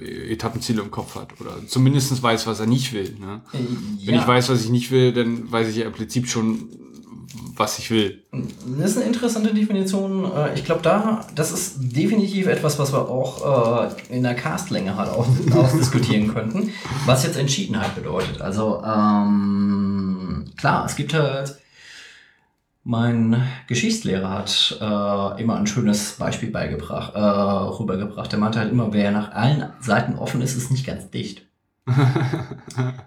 äh, 0.00 0.32
Etappenziele 0.32 0.82
im 0.82 0.90
Kopf 0.90 1.14
hat 1.14 1.28
oder 1.40 1.52
zumindest 1.66 2.22
weiß, 2.22 2.46
was 2.46 2.60
er 2.60 2.66
nicht 2.66 2.92
will. 2.92 3.16
Ne? 3.20 3.40
Äh, 3.52 4.06
Wenn 4.06 4.14
ich 4.16 4.26
weiß, 4.26 4.48
was 4.50 4.62
ich 4.64 4.70
nicht 4.70 4.90
will, 4.90 5.12
dann 5.12 5.50
weiß 5.50 5.68
ich 5.68 5.76
ja 5.76 5.86
im 5.86 5.92
Prinzip 5.92 6.28
schon, 6.28 6.68
was 7.56 7.78
ich 7.78 7.90
will. 7.90 8.22
Das 8.78 8.92
ist 8.92 8.96
eine 8.96 9.06
interessante 9.06 9.52
Definition. 9.54 10.24
Äh, 10.24 10.54
Ich 10.54 10.64
glaube, 10.64 10.80
da, 10.82 11.26
das 11.34 11.52
ist 11.52 11.74
definitiv 11.78 12.46
etwas, 12.46 12.78
was 12.78 12.92
wir 12.92 13.08
auch 13.08 13.86
äh, 14.10 14.14
in 14.16 14.22
der 14.22 14.34
Castlänge 14.34 14.96
halt 14.96 15.10
auch 15.10 15.26
ausdiskutieren 15.54 16.32
könnten, 16.32 16.70
was 17.06 17.24
jetzt 17.24 17.36
Entschiedenheit 17.36 17.94
bedeutet. 17.94 18.40
Also, 18.40 18.82
ähm, 18.84 20.46
klar, 20.56 20.86
es 20.86 20.96
gibt 20.96 21.12
halt, 21.14 21.56
mein 22.90 23.46
Geschichtslehrer 23.68 24.30
hat 24.30 24.76
äh, 24.80 25.40
immer 25.40 25.56
ein 25.56 25.68
schönes 25.68 26.14
Beispiel 26.14 26.50
beigebracht, 26.50 27.14
äh, 27.14 27.20
rübergebracht. 27.20 28.32
Der 28.32 28.38
meinte 28.40 28.58
halt 28.58 28.72
immer, 28.72 28.92
wer 28.92 29.12
nach 29.12 29.30
allen 29.30 29.72
Seiten 29.78 30.16
offen 30.16 30.42
ist, 30.42 30.56
ist 30.56 30.72
nicht 30.72 30.86
ganz 30.86 31.08
dicht. 31.08 31.49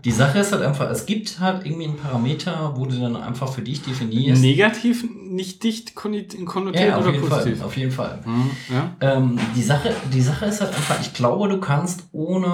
Die 0.06 0.12
Sache 0.12 0.40
ist 0.40 0.52
halt 0.52 0.62
einfach, 0.64 0.90
es 0.90 1.06
gibt 1.06 1.40
halt 1.40 1.66
irgendwie 1.66 1.86
einen 1.86 1.98
Parameter, 1.98 2.74
wo 2.76 2.86
du 2.86 3.00
dann 3.00 3.16
einfach 3.16 3.48
für 3.52 3.62
dich 3.62 3.82
definierst. 3.82 4.42
Negativ, 4.42 5.06
nicht 5.30 5.64
dicht 5.64 5.96
konnotiert 5.96 6.76
Ja, 6.76 6.96
auf 6.98 7.04
oder 7.04 7.14
jeden 7.14 7.28
positiv? 7.30 7.58
Fall. 7.60 7.66
Auf 7.68 7.78
jeden 7.78 7.92
Fall. 7.92 8.20
Mhm, 8.26 8.52
ja? 8.72 8.92
Ähm, 9.00 9.40
die, 9.56 9.64
Sache, 9.64 9.92
die 10.14 10.22
Sache 10.22 10.46
ist 10.46 10.62
halt 10.62 10.76
einfach, 10.76 11.00
ich 11.02 11.14
glaube, 11.14 11.48
du 11.50 11.60
kannst 11.60 12.04
ohne 12.12 12.48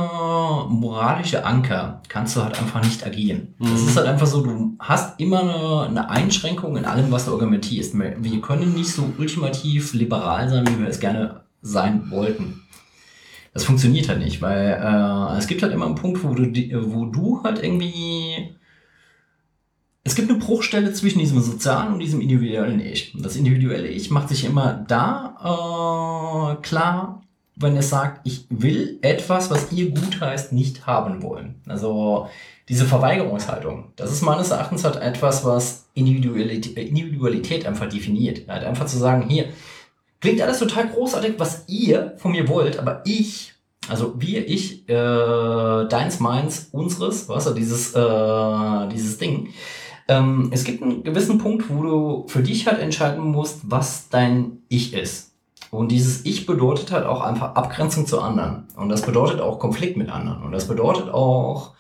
moralische 0.69 1.45
Anker, 1.45 2.01
kannst 2.08 2.35
du 2.35 2.43
halt 2.43 2.58
einfach 2.59 2.83
nicht 2.83 3.06
agieren. 3.06 3.56
Das 3.59 3.69
Mhm. 3.82 3.88
ist 3.88 3.98
halt 3.98 4.08
einfach 4.08 4.27
so, 4.27 4.41
du 4.43 4.75
hast 4.80 5.19
immer 5.19 5.41
eine, 5.41 5.88
eine 5.90 6.09
Einschränkung 6.09 6.77
in 6.77 6.85
allem, 6.85 7.11
was 7.11 7.25
du 7.25 7.33
argumentierst. 7.33 7.93
Wir 7.98 8.41
können 8.41 8.74
nicht 8.74 8.91
so 8.93 9.11
ultimativ 9.17 9.93
liberal 9.93 10.49
sein, 10.49 10.67
wie 10.67 10.80
wir 10.80 10.88
es 10.88 10.99
gerne 10.99 11.41
sein 11.61 12.09
wollten. 12.09 12.61
Das 13.53 13.64
funktioniert 13.64 14.10
halt 14.10 14.19
nicht, 14.19 14.42
weil 14.42 14.80
äh, 14.82 15.38
es 15.38 15.48
gibt 15.48 15.64
halt 15.64 15.74
immer 15.74 15.86
einen 15.86 15.95
Punkt, 15.95 16.24
wo 16.24 16.34
du, 16.34 16.44
wo 16.94 17.06
du 17.06 17.42
halt 17.44 17.64
irgendwie 17.64 18.56
es 20.10 20.16
gibt 20.16 20.30
eine 20.30 20.40
Bruchstelle 20.40 20.92
zwischen 20.94 21.19
diesem 21.19 21.40
sozialen 21.40 21.94
und 21.94 22.00
diesem 22.00 22.22
individuellen 22.22 22.80
Ich. 22.80 23.14
Und 23.14 23.24
das 23.24 23.36
individuelle 23.36 23.88
Ich 23.88 24.10
macht 24.10 24.30
sich 24.30 24.44
immer 24.44 24.74
da 24.88 25.36
äh, 26.58 26.61
klar, 26.64 27.22
wenn 27.56 27.76
es 27.76 27.90
sagt, 27.90 28.22
ich 28.26 28.45
will 28.50 28.98
etwas, 29.02 29.52
was 29.52 29.72
ihr 29.72 29.92
gut 29.92 30.19
heißt, 30.22 30.53
nicht 30.53 30.88
haben 30.88 31.22
wollen. 31.22 31.61
Also 31.68 32.28
diese 32.69 32.86
Verweigerungshaltung, 32.86 33.92
das 33.98 34.11
ist 34.11 34.22
meines 34.22 34.52
Erachtens 34.52 34.84
halt 34.84 34.95
etwas, 34.95 35.44
was 35.44 35.90
Individualität, 35.94 36.78
Individualität 36.78 37.66
einfach 37.66 37.90
definiert. 37.90 38.48
Halt 38.48 38.64
einfach 38.64 38.86
zu 38.86 38.98
sagen, 38.98 39.30
hier, 39.30 39.45
klingt 40.22 40.41
alles 40.41 40.59
total 40.59 40.89
großartig, 40.89 41.35
was 41.38 41.65
ihr 41.67 42.15
von 42.17 42.31
mir 42.31 42.48
wollt, 42.48 42.80
aber 42.80 43.01
ich, 43.06 43.53
also 43.88 44.14
wir, 44.17 44.48
ich, 44.48 44.88
äh, 44.89 45.88
deins, 45.88 46.19
meins, 46.19 46.69
unseres, 46.72 47.30
was 47.30 47.45
du, 47.45 47.53
dieses, 47.53 47.93
äh, 47.93 48.88
dieses 48.89 49.17
Ding. 49.17 49.49
Ähm, 50.07 50.49
es 50.51 50.64
gibt 50.64 50.81
einen 50.81 51.03
gewissen 51.03 51.38
Punkt, 51.38 51.69
wo 51.69 51.83
du 51.83 52.25
für 52.27 52.41
dich 52.41 52.67
halt 52.67 52.80
entscheiden 52.80 53.23
musst, 53.23 53.61
was 53.64 54.09
dein 54.09 54.64
Ich 54.67 54.93
ist. 54.93 55.30
Und 55.72 55.91
dieses 55.91 56.25
Ich 56.25 56.48
bedeutet 56.48 56.91
halt 56.91 57.06
auch 57.06 57.22
einfach 57.22 57.53
Abgrenzung 57.53 58.07
zu 58.07 58.19
anderen. 58.19 58.65
Und 58.75 58.89
das 58.89 59.03
bedeutet 59.03 59.39
auch 59.39 59.59
Konflikt 59.59 59.98
mit 59.98 60.09
anderen. 60.09 60.41
Und 60.41 60.51
das 60.51 60.67
bedeutet 60.67 61.09
auch 61.09 61.73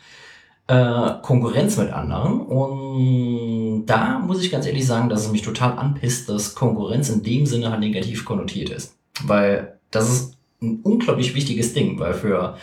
äh, 0.69 1.13
Konkurrenz 1.23 1.77
mit 1.77 1.91
anderen. 1.91 2.41
Und 2.41 3.87
da 3.87 4.19
muss 4.19 4.41
ich 4.43 4.51
ganz 4.51 4.67
ehrlich 4.67 4.85
sagen, 4.85 5.09
dass 5.09 5.25
es 5.25 5.31
mich 5.31 5.41
total 5.41 5.77
anpisst, 5.77 6.29
dass 6.29 6.53
Konkurrenz 6.53 7.09
in 7.09 7.23
dem 7.23 7.47
Sinne 7.47 7.71
halt 7.71 7.79
negativ 7.79 8.23
konnotiert 8.23 8.69
ist. 8.69 8.95
Weil 9.23 9.79
das 9.89 10.09
ist 10.09 10.37
ein 10.61 10.81
unglaublich 10.83 11.33
wichtiges 11.33 11.73
Ding, 11.73 11.99
weil 11.99 12.13
für 12.13 12.57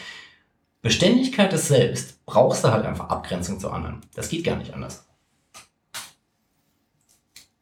Beständigkeit 0.82 1.52
des 1.52 1.66
Selbst 1.66 2.24
brauchst 2.26 2.62
du 2.62 2.70
halt 2.70 2.86
einfach 2.86 3.08
Abgrenzung 3.08 3.58
zu 3.58 3.70
anderen. 3.70 4.02
Das 4.14 4.28
geht 4.28 4.44
gar 4.44 4.56
nicht 4.56 4.72
anders. 4.72 5.04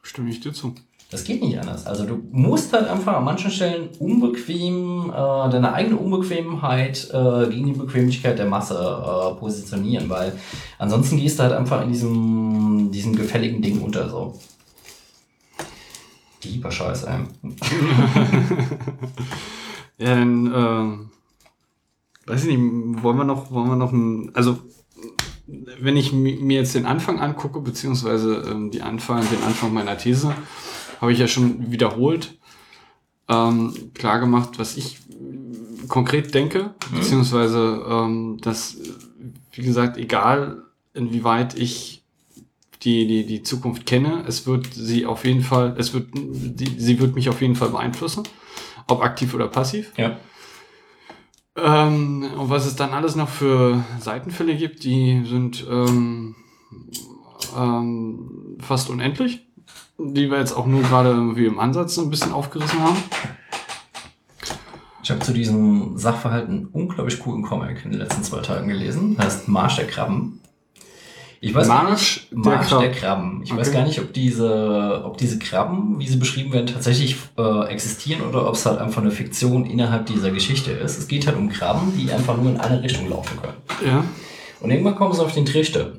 Stimme 0.02 0.28
ich 0.28 0.40
dir 0.40 0.52
zu. 0.52 0.74
Das 1.10 1.22
geht 1.22 1.42
nicht 1.42 1.58
anders. 1.60 1.86
Also 1.86 2.04
du 2.06 2.18
musst 2.32 2.72
halt 2.72 2.88
einfach 2.88 3.16
an 3.16 3.24
manchen 3.24 3.50
Stellen 3.50 3.88
unbequem, 4.00 5.10
äh, 5.10 5.50
deine 5.50 5.72
eigene 5.72 5.96
Unbequemheit 5.96 7.08
äh, 7.12 7.46
gegen 7.50 7.66
die 7.66 7.78
Bequemlichkeit 7.78 8.38
der 8.38 8.46
Masse 8.46 8.74
äh, 8.74 9.34
positionieren, 9.38 10.08
weil 10.10 10.32
ansonsten 10.78 11.18
gehst 11.18 11.38
du 11.38 11.44
halt 11.44 11.52
einfach 11.52 11.82
in 11.82 11.92
diesem, 11.92 12.90
diesem 12.90 13.14
gefälligen 13.14 13.62
Ding 13.62 13.80
unter 13.80 14.08
so. 14.08 14.38
Lieber 16.42 16.70
Scheiß, 16.70 17.04
ey. 17.04 17.20
Ja, 19.96 20.16
dann, 20.16 20.52
ähm, 20.52 21.10
weiß 22.26 22.44
ich 22.46 22.56
nicht, 22.58 23.02
wollen 23.02 23.16
wir 23.16 23.24
noch, 23.24 23.52
wollen 23.52 23.68
wir 23.68 23.76
noch 23.76 23.92
ein, 23.92 24.32
also, 24.34 24.58
wenn 25.46 25.96
ich 25.96 26.12
mi- 26.12 26.36
mir 26.40 26.58
jetzt 26.58 26.74
den 26.74 26.84
Anfang 26.84 27.20
angucke, 27.20 27.60
beziehungsweise 27.60 28.42
ähm, 28.50 28.72
die 28.72 28.82
Anfang, 28.82 29.20
den 29.30 29.42
Anfang 29.46 29.72
meiner 29.72 29.96
These, 29.96 30.34
habe 31.04 31.12
ich 31.12 31.18
ja 31.18 31.28
schon 31.28 31.70
wiederholt 31.70 32.38
ähm, 33.28 33.90
klar 33.94 34.20
gemacht, 34.20 34.58
was 34.58 34.76
ich 34.76 34.98
konkret 35.88 36.34
denke, 36.34 36.74
beziehungsweise, 36.94 37.84
ähm, 37.88 38.38
dass, 38.40 38.78
wie 39.52 39.62
gesagt, 39.62 39.98
egal 39.98 40.62
inwieweit 40.94 41.58
ich 41.58 42.02
die, 42.82 43.06
die, 43.06 43.26
die 43.26 43.42
Zukunft 43.42 43.86
kenne, 43.86 44.24
es 44.26 44.46
wird 44.46 44.72
sie 44.72 45.06
auf 45.06 45.24
jeden 45.24 45.42
Fall, 45.42 45.74
es 45.78 45.92
wird, 45.92 46.08
die, 46.14 46.78
sie 46.78 46.98
wird 47.00 47.14
mich 47.14 47.28
auf 47.28 47.40
jeden 47.40 47.56
Fall 47.56 47.68
beeinflussen, 47.68 48.24
ob 48.86 49.02
aktiv 49.02 49.34
oder 49.34 49.48
passiv. 49.48 49.92
Ja. 49.96 50.18
Ähm, 51.56 52.30
und 52.38 52.50
was 52.50 52.66
es 52.66 52.76
dann 52.76 52.90
alles 52.90 53.14
noch 53.14 53.28
für 53.28 53.84
Seitenfälle 54.00 54.56
gibt, 54.56 54.84
die 54.84 55.22
sind 55.24 55.66
ähm, 55.70 56.34
ähm, 57.56 58.56
fast 58.60 58.90
unendlich, 58.90 59.46
die 59.98 60.30
wir 60.30 60.38
jetzt 60.38 60.52
auch 60.56 60.66
nur 60.66 60.82
gerade 60.82 61.10
irgendwie 61.10 61.46
im 61.46 61.58
Ansatz 61.58 61.94
so 61.94 62.02
ein 62.02 62.10
bisschen 62.10 62.32
aufgerissen 62.32 62.80
haben. 62.82 62.96
Ich 65.02 65.10
habe 65.10 65.20
zu 65.20 65.32
diesem 65.32 65.98
Sachverhalt 65.98 66.48
einen 66.48 66.66
unglaublich 66.66 67.18
coolen 67.20 67.42
Comic 67.42 67.84
in 67.84 67.90
den 67.90 68.00
letzten 68.00 68.22
zwei 68.22 68.40
Tagen 68.40 68.68
gelesen. 68.68 69.16
Heißt 69.18 69.48
Marsch 69.48 69.76
der 69.76 69.86
Krabben. 69.86 70.40
Ich 71.42 71.54
weiß 71.54 71.68
Marsch 71.68 71.90
nicht, 72.30 72.32
der 72.32 72.38
Marsch 72.54 72.68
Krab- 72.68 72.80
der 72.80 72.92
Krabben. 72.92 73.42
Ich 73.44 73.54
weiß 73.54 73.68
Okay. 73.68 73.76
gar 73.76 73.86
nicht, 73.86 74.00
ob 74.00 74.14
diese, 74.14 75.02
ob 75.04 75.18
diese 75.18 75.38
Krabben, 75.38 75.98
wie 75.98 76.08
sie 76.08 76.16
beschrieben 76.16 76.54
werden, 76.54 76.68
tatsächlich 76.68 77.16
äh, 77.36 77.66
existieren 77.66 78.22
oder 78.22 78.48
ob 78.48 78.54
es 78.54 78.64
halt 78.64 78.78
einfach 78.78 79.02
eine 79.02 79.10
Fiktion 79.10 79.66
innerhalb 79.66 80.06
dieser 80.06 80.30
Geschichte 80.30 80.70
ist. 80.70 80.98
Es 80.98 81.06
geht 81.06 81.26
halt 81.26 81.36
um 81.36 81.50
Krabben, 81.50 81.92
die 81.98 82.10
einfach 82.10 82.38
nur 82.38 82.50
in 82.50 82.58
eine 82.58 82.82
Richtung 82.82 83.06
laufen 83.10 83.38
können. 83.42 83.56
Ja. 83.86 84.04
Und 84.60 84.70
irgendwann 84.70 84.94
kommen 84.94 85.12
sie 85.12 85.22
auf 85.22 85.34
den 85.34 85.44
Trichter. 85.44 85.92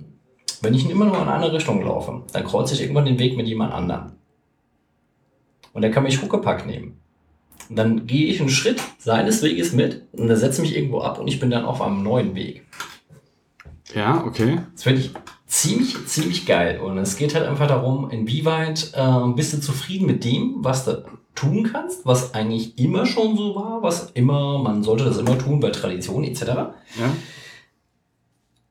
Wenn 0.65 0.73
ich 0.73 0.89
immer 0.89 1.05
nur 1.05 1.21
in 1.21 1.27
eine 1.27 1.53
Richtung 1.53 1.83
laufe, 1.83 2.23
dann 2.33 2.43
kreuze 2.43 2.73
ich 2.73 2.81
irgendwann 2.81 3.05
den 3.05 3.19
Weg 3.19 3.37
mit 3.37 3.47
jemand 3.47 3.71
anderem. 3.71 4.13
Und 5.73 5.83
der 5.83 5.91
kann 5.91 6.01
mich 6.01 6.23
Huckepack 6.23 6.65
nehmen. 6.65 6.99
Und 7.69 7.75
dann 7.75 8.07
gehe 8.07 8.25
ich 8.25 8.39
einen 8.39 8.49
Schritt 8.49 8.81
seines 8.97 9.43
Weges 9.43 9.73
mit 9.73 10.01
und 10.13 10.27
er 10.27 10.37
setzt 10.37 10.59
mich 10.59 10.75
irgendwo 10.75 11.01
ab 11.01 11.19
und 11.19 11.27
ich 11.27 11.39
bin 11.39 11.51
dann 11.51 11.65
auf 11.65 11.83
einem 11.83 12.01
neuen 12.01 12.33
Weg. 12.33 12.65
Ja, 13.93 14.23
okay. 14.25 14.57
Das 14.73 14.83
finde 14.83 15.01
ich 15.01 15.11
ziemlich, 15.45 15.95
ziemlich 16.07 16.47
geil. 16.47 16.79
Und 16.79 16.97
es 16.97 17.15
geht 17.15 17.35
halt 17.35 17.45
einfach 17.45 17.67
darum, 17.67 18.09
inwieweit 18.09 18.91
äh, 18.95 19.27
bist 19.35 19.53
du 19.53 19.61
zufrieden 19.61 20.07
mit 20.07 20.23
dem, 20.23 20.55
was 20.63 20.85
du 20.85 21.05
tun 21.35 21.69
kannst, 21.71 22.07
was 22.07 22.33
eigentlich 22.33 22.79
immer 22.79 23.05
schon 23.05 23.37
so 23.37 23.53
war, 23.53 23.83
was 23.83 24.09
immer, 24.15 24.57
man 24.57 24.81
sollte 24.81 25.05
das 25.05 25.17
immer 25.17 25.37
tun 25.37 25.59
bei 25.59 25.69
Tradition 25.69 26.23
etc. 26.23 26.41
Ja. 26.41 26.73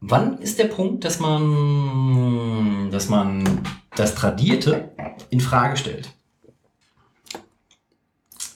Wann 0.06 0.36
ist 0.38 0.58
der 0.58 0.66
Punkt, 0.66 1.02
dass 1.06 1.18
man, 1.18 2.90
dass 2.90 3.08
man 3.08 3.62
das 3.96 4.14
Tradierte 4.14 4.92
in 5.30 5.40
Frage 5.40 5.78
stellt? 5.78 6.10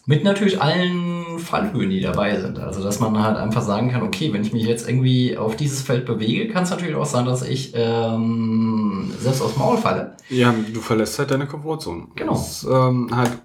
Mit 0.05 0.25
natürlich 0.25 0.61
allen 0.61 1.39
Fallhöhen, 1.39 1.89
die 1.89 2.03
dabei 2.03 2.39
sind. 2.39 2.59
Also, 2.59 2.83
dass 2.83 3.01
man 3.01 3.23
halt 3.23 3.39
einfach 3.39 3.63
sagen 3.63 3.91
kann, 3.91 4.03
okay, 4.03 4.31
wenn 4.33 4.43
ich 4.43 4.53
mich 4.53 4.65
jetzt 4.65 4.87
irgendwie 4.87 5.39
auf 5.39 5.57
dieses 5.57 5.81
Feld 5.81 6.05
bewege, 6.05 6.49
kann 6.49 6.65
es 6.65 6.71
natürlich 6.71 6.97
auch 6.97 7.07
sein, 7.07 7.25
dass 7.25 7.41
ich 7.41 7.73
ähm, 7.75 9.11
selbst 9.19 9.41
aufs 9.41 9.57
Maul 9.57 9.79
falle. 9.79 10.17
Ja, 10.29 10.53
du 10.53 10.81
verlässt 10.81 11.19
halt 11.19 11.31
deine 11.31 11.47
Komfortzone. 11.47 12.09
Genau. 12.15 12.33
Das 12.33 12.63
ist 12.63 12.69
ähm, 12.71 13.09
halt 13.11 13.39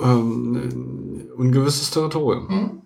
ähm, 0.00 1.28
ungewisses 1.36 1.92
Territorium. 1.92 2.82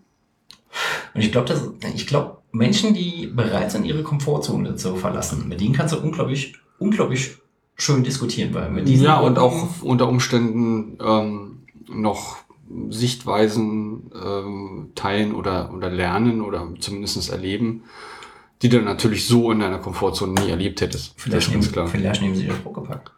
Und 1.15 1.20
ich 1.20 1.33
glaube, 1.33 1.55
ich 1.94 2.07
glaube, 2.07 2.39
Menschen, 2.52 2.94
die 2.94 3.26
bereit 3.26 3.70
sind, 3.70 3.84
ihre 3.84 4.02
Komfortzone 4.02 4.76
zu 4.76 4.97
verlassen, 4.97 5.49
mit 5.49 5.60
denen 5.60 5.75
kannst 5.75 5.94
du 5.94 5.99
unglaublich, 5.99 6.55
unglaublich 6.78 7.36
schön 7.76 8.05
diskutieren, 8.05 8.55
weil 8.55 8.70
mit 8.70 8.89
diesen 8.89 9.05
Ja, 9.05 9.18
und 9.18 9.39
auch 9.39 9.83
unter 9.83 10.09
Umständen 10.09 10.99
ähm, 11.05 11.59
noch 11.89 12.39
Sichtweisen 12.91 14.10
ähm, 14.15 14.91
teilen 14.94 15.34
oder, 15.34 15.73
oder 15.75 15.91
lernen 15.91 16.41
oder 16.41 16.68
zumindest 16.78 17.31
erleben, 17.31 17.84
die 18.62 18.68
du 18.68 18.81
natürlich 18.81 19.26
so 19.26 19.51
in 19.52 19.60
deiner 19.60 19.78
Komfortzone 19.78 20.41
nie 20.41 20.51
erlebt 20.51 20.81
hättest. 20.81 21.15
Vielleicht, 21.17 21.51
nehmen, 21.51 21.62
vielleicht 21.62 22.23
nehmen 22.23 22.34
sie 22.34 22.47
den 22.47 22.65
Huckepack. 22.65 23.12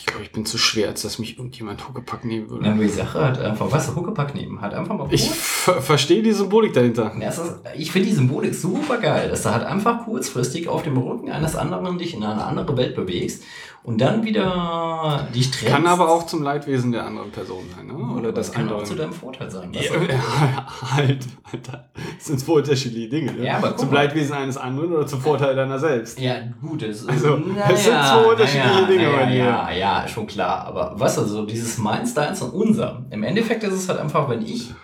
Ich 0.00 0.06
glaube, 0.06 0.22
ich 0.24 0.32
bin 0.32 0.46
zu 0.46 0.56
schwer, 0.58 0.88
als 0.88 1.02
dass 1.02 1.18
mich 1.18 1.36
irgendjemand 1.36 1.86
Huckepack 1.86 2.24
nehmen 2.24 2.48
würde. 2.48 2.64
Ja, 2.66 2.72
aber 2.72 2.82
die 2.82 2.88
Sache 2.88 3.22
hat 3.24 3.38
einfach, 3.38 3.70
was, 3.70 3.94
Huckepack 3.94 4.34
nehmen, 4.34 4.60
hat 4.60 4.72
einfach 4.74 4.96
mal 4.96 5.06
Ich 5.10 5.26
kurz- 5.26 5.36
ver 5.38 5.82
verstehe 5.82 6.22
die 6.22 6.32
Symbolik 6.32 6.72
dahinter. 6.72 7.12
Ja, 7.20 7.28
ist, 7.28 7.40
ich 7.76 7.92
finde 7.92 8.08
die 8.08 8.14
Symbolik 8.14 8.54
super 8.54 8.96
geil, 8.98 9.28
dass 9.28 9.42
du 9.42 9.50
halt 9.50 9.64
einfach 9.64 10.04
kurzfristig 10.04 10.68
auf 10.68 10.82
dem 10.82 10.96
Rücken 10.96 11.30
eines 11.30 11.54
anderen 11.54 11.98
dich 11.98 12.14
in 12.14 12.24
eine 12.24 12.44
andere 12.44 12.76
Welt 12.76 12.96
bewegst 12.96 13.42
und 13.82 13.98
dann 14.00 14.22
wieder 14.24 15.26
dich 15.34 15.50
trennst. 15.50 15.74
Kann 15.74 15.86
aber 15.86 16.08
auch 16.10 16.26
zum 16.26 16.42
Leidwesen 16.42 16.92
der 16.92 17.06
anderen 17.06 17.30
Person 17.30 17.64
sein, 17.74 17.86
ne? 17.86 17.94
Oder 18.18 18.30
das 18.32 18.52
kann 18.52 18.70
auch 18.70 18.82
zu 18.84 18.94
deinem 18.94 19.12
Vorteil 19.12 19.50
sein. 19.50 19.72
Ja, 19.72 19.80
ja, 19.82 20.66
halt, 20.96 21.26
Alter. 21.50 21.88
Das 22.16 22.26
sind 22.26 22.40
zwei 22.40 22.52
unterschiedliche 22.52 23.08
Dinge. 23.08 23.32
Ne? 23.32 23.46
Ja, 23.46 23.56
aber 23.56 23.76
zum 23.76 23.88
mal. 23.88 23.94
Leidwesen 23.96 24.34
eines 24.34 24.56
anderen 24.58 24.92
oder 24.92 25.06
zum 25.06 25.20
Vorteil 25.20 25.56
deiner 25.56 25.78
selbst. 25.78 26.20
Ja, 26.20 26.34
gut, 26.60 26.82
das, 26.82 27.06
Also, 27.06 27.36
naja, 27.36 27.68
das 27.68 27.84
sind 27.84 27.94
zwei 27.94 28.24
unterschiedliche 28.30 28.74
naja, 28.74 28.86
Dinge 28.86 29.02
naja, 29.04 29.16
bei 29.16 29.26
dir. 29.30 29.38
Ja, 29.38 29.70
ja, 29.72 30.08
schon 30.08 30.26
klar. 30.26 30.66
Aber 30.66 30.94
was 30.96 31.18
also, 31.18 31.46
dieses 31.46 31.78
Meins, 31.78 32.12
Deins 32.12 32.42
und 32.42 32.50
Unser. 32.52 33.06
Im 33.10 33.22
Endeffekt 33.22 33.64
ist 33.64 33.72
es 33.74 33.88
halt 33.88 33.98
einfach, 33.98 34.28
wenn 34.28 34.42
ich, 34.42 34.74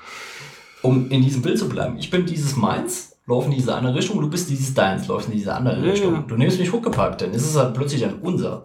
um 0.82 1.10
in 1.10 1.22
diesem 1.22 1.42
Bild 1.42 1.58
zu 1.58 1.68
bleiben, 1.68 1.98
ich 1.98 2.10
bin 2.10 2.24
dieses 2.24 2.56
Meins, 2.56 3.16
laufe 3.26 3.46
in 3.50 3.54
diese 3.54 3.74
andere 3.74 3.94
Richtung, 3.94 4.20
du 4.20 4.30
bist 4.30 4.48
dieses 4.48 4.72
Deins, 4.72 5.06
läufst 5.08 5.28
in 5.28 5.34
diese 5.34 5.52
andere 5.54 5.84
Ja, 5.84 5.90
Richtung. 5.92 6.14
ja. 6.14 6.24
Du 6.26 6.36
nimmst 6.36 6.58
mich 6.58 6.72
hochgepackt, 6.72 7.20
dann 7.22 7.32
ist 7.32 7.44
es 7.44 7.56
halt 7.56 7.74
plötzlich 7.74 8.04
ein 8.04 8.14
Unser. 8.22 8.62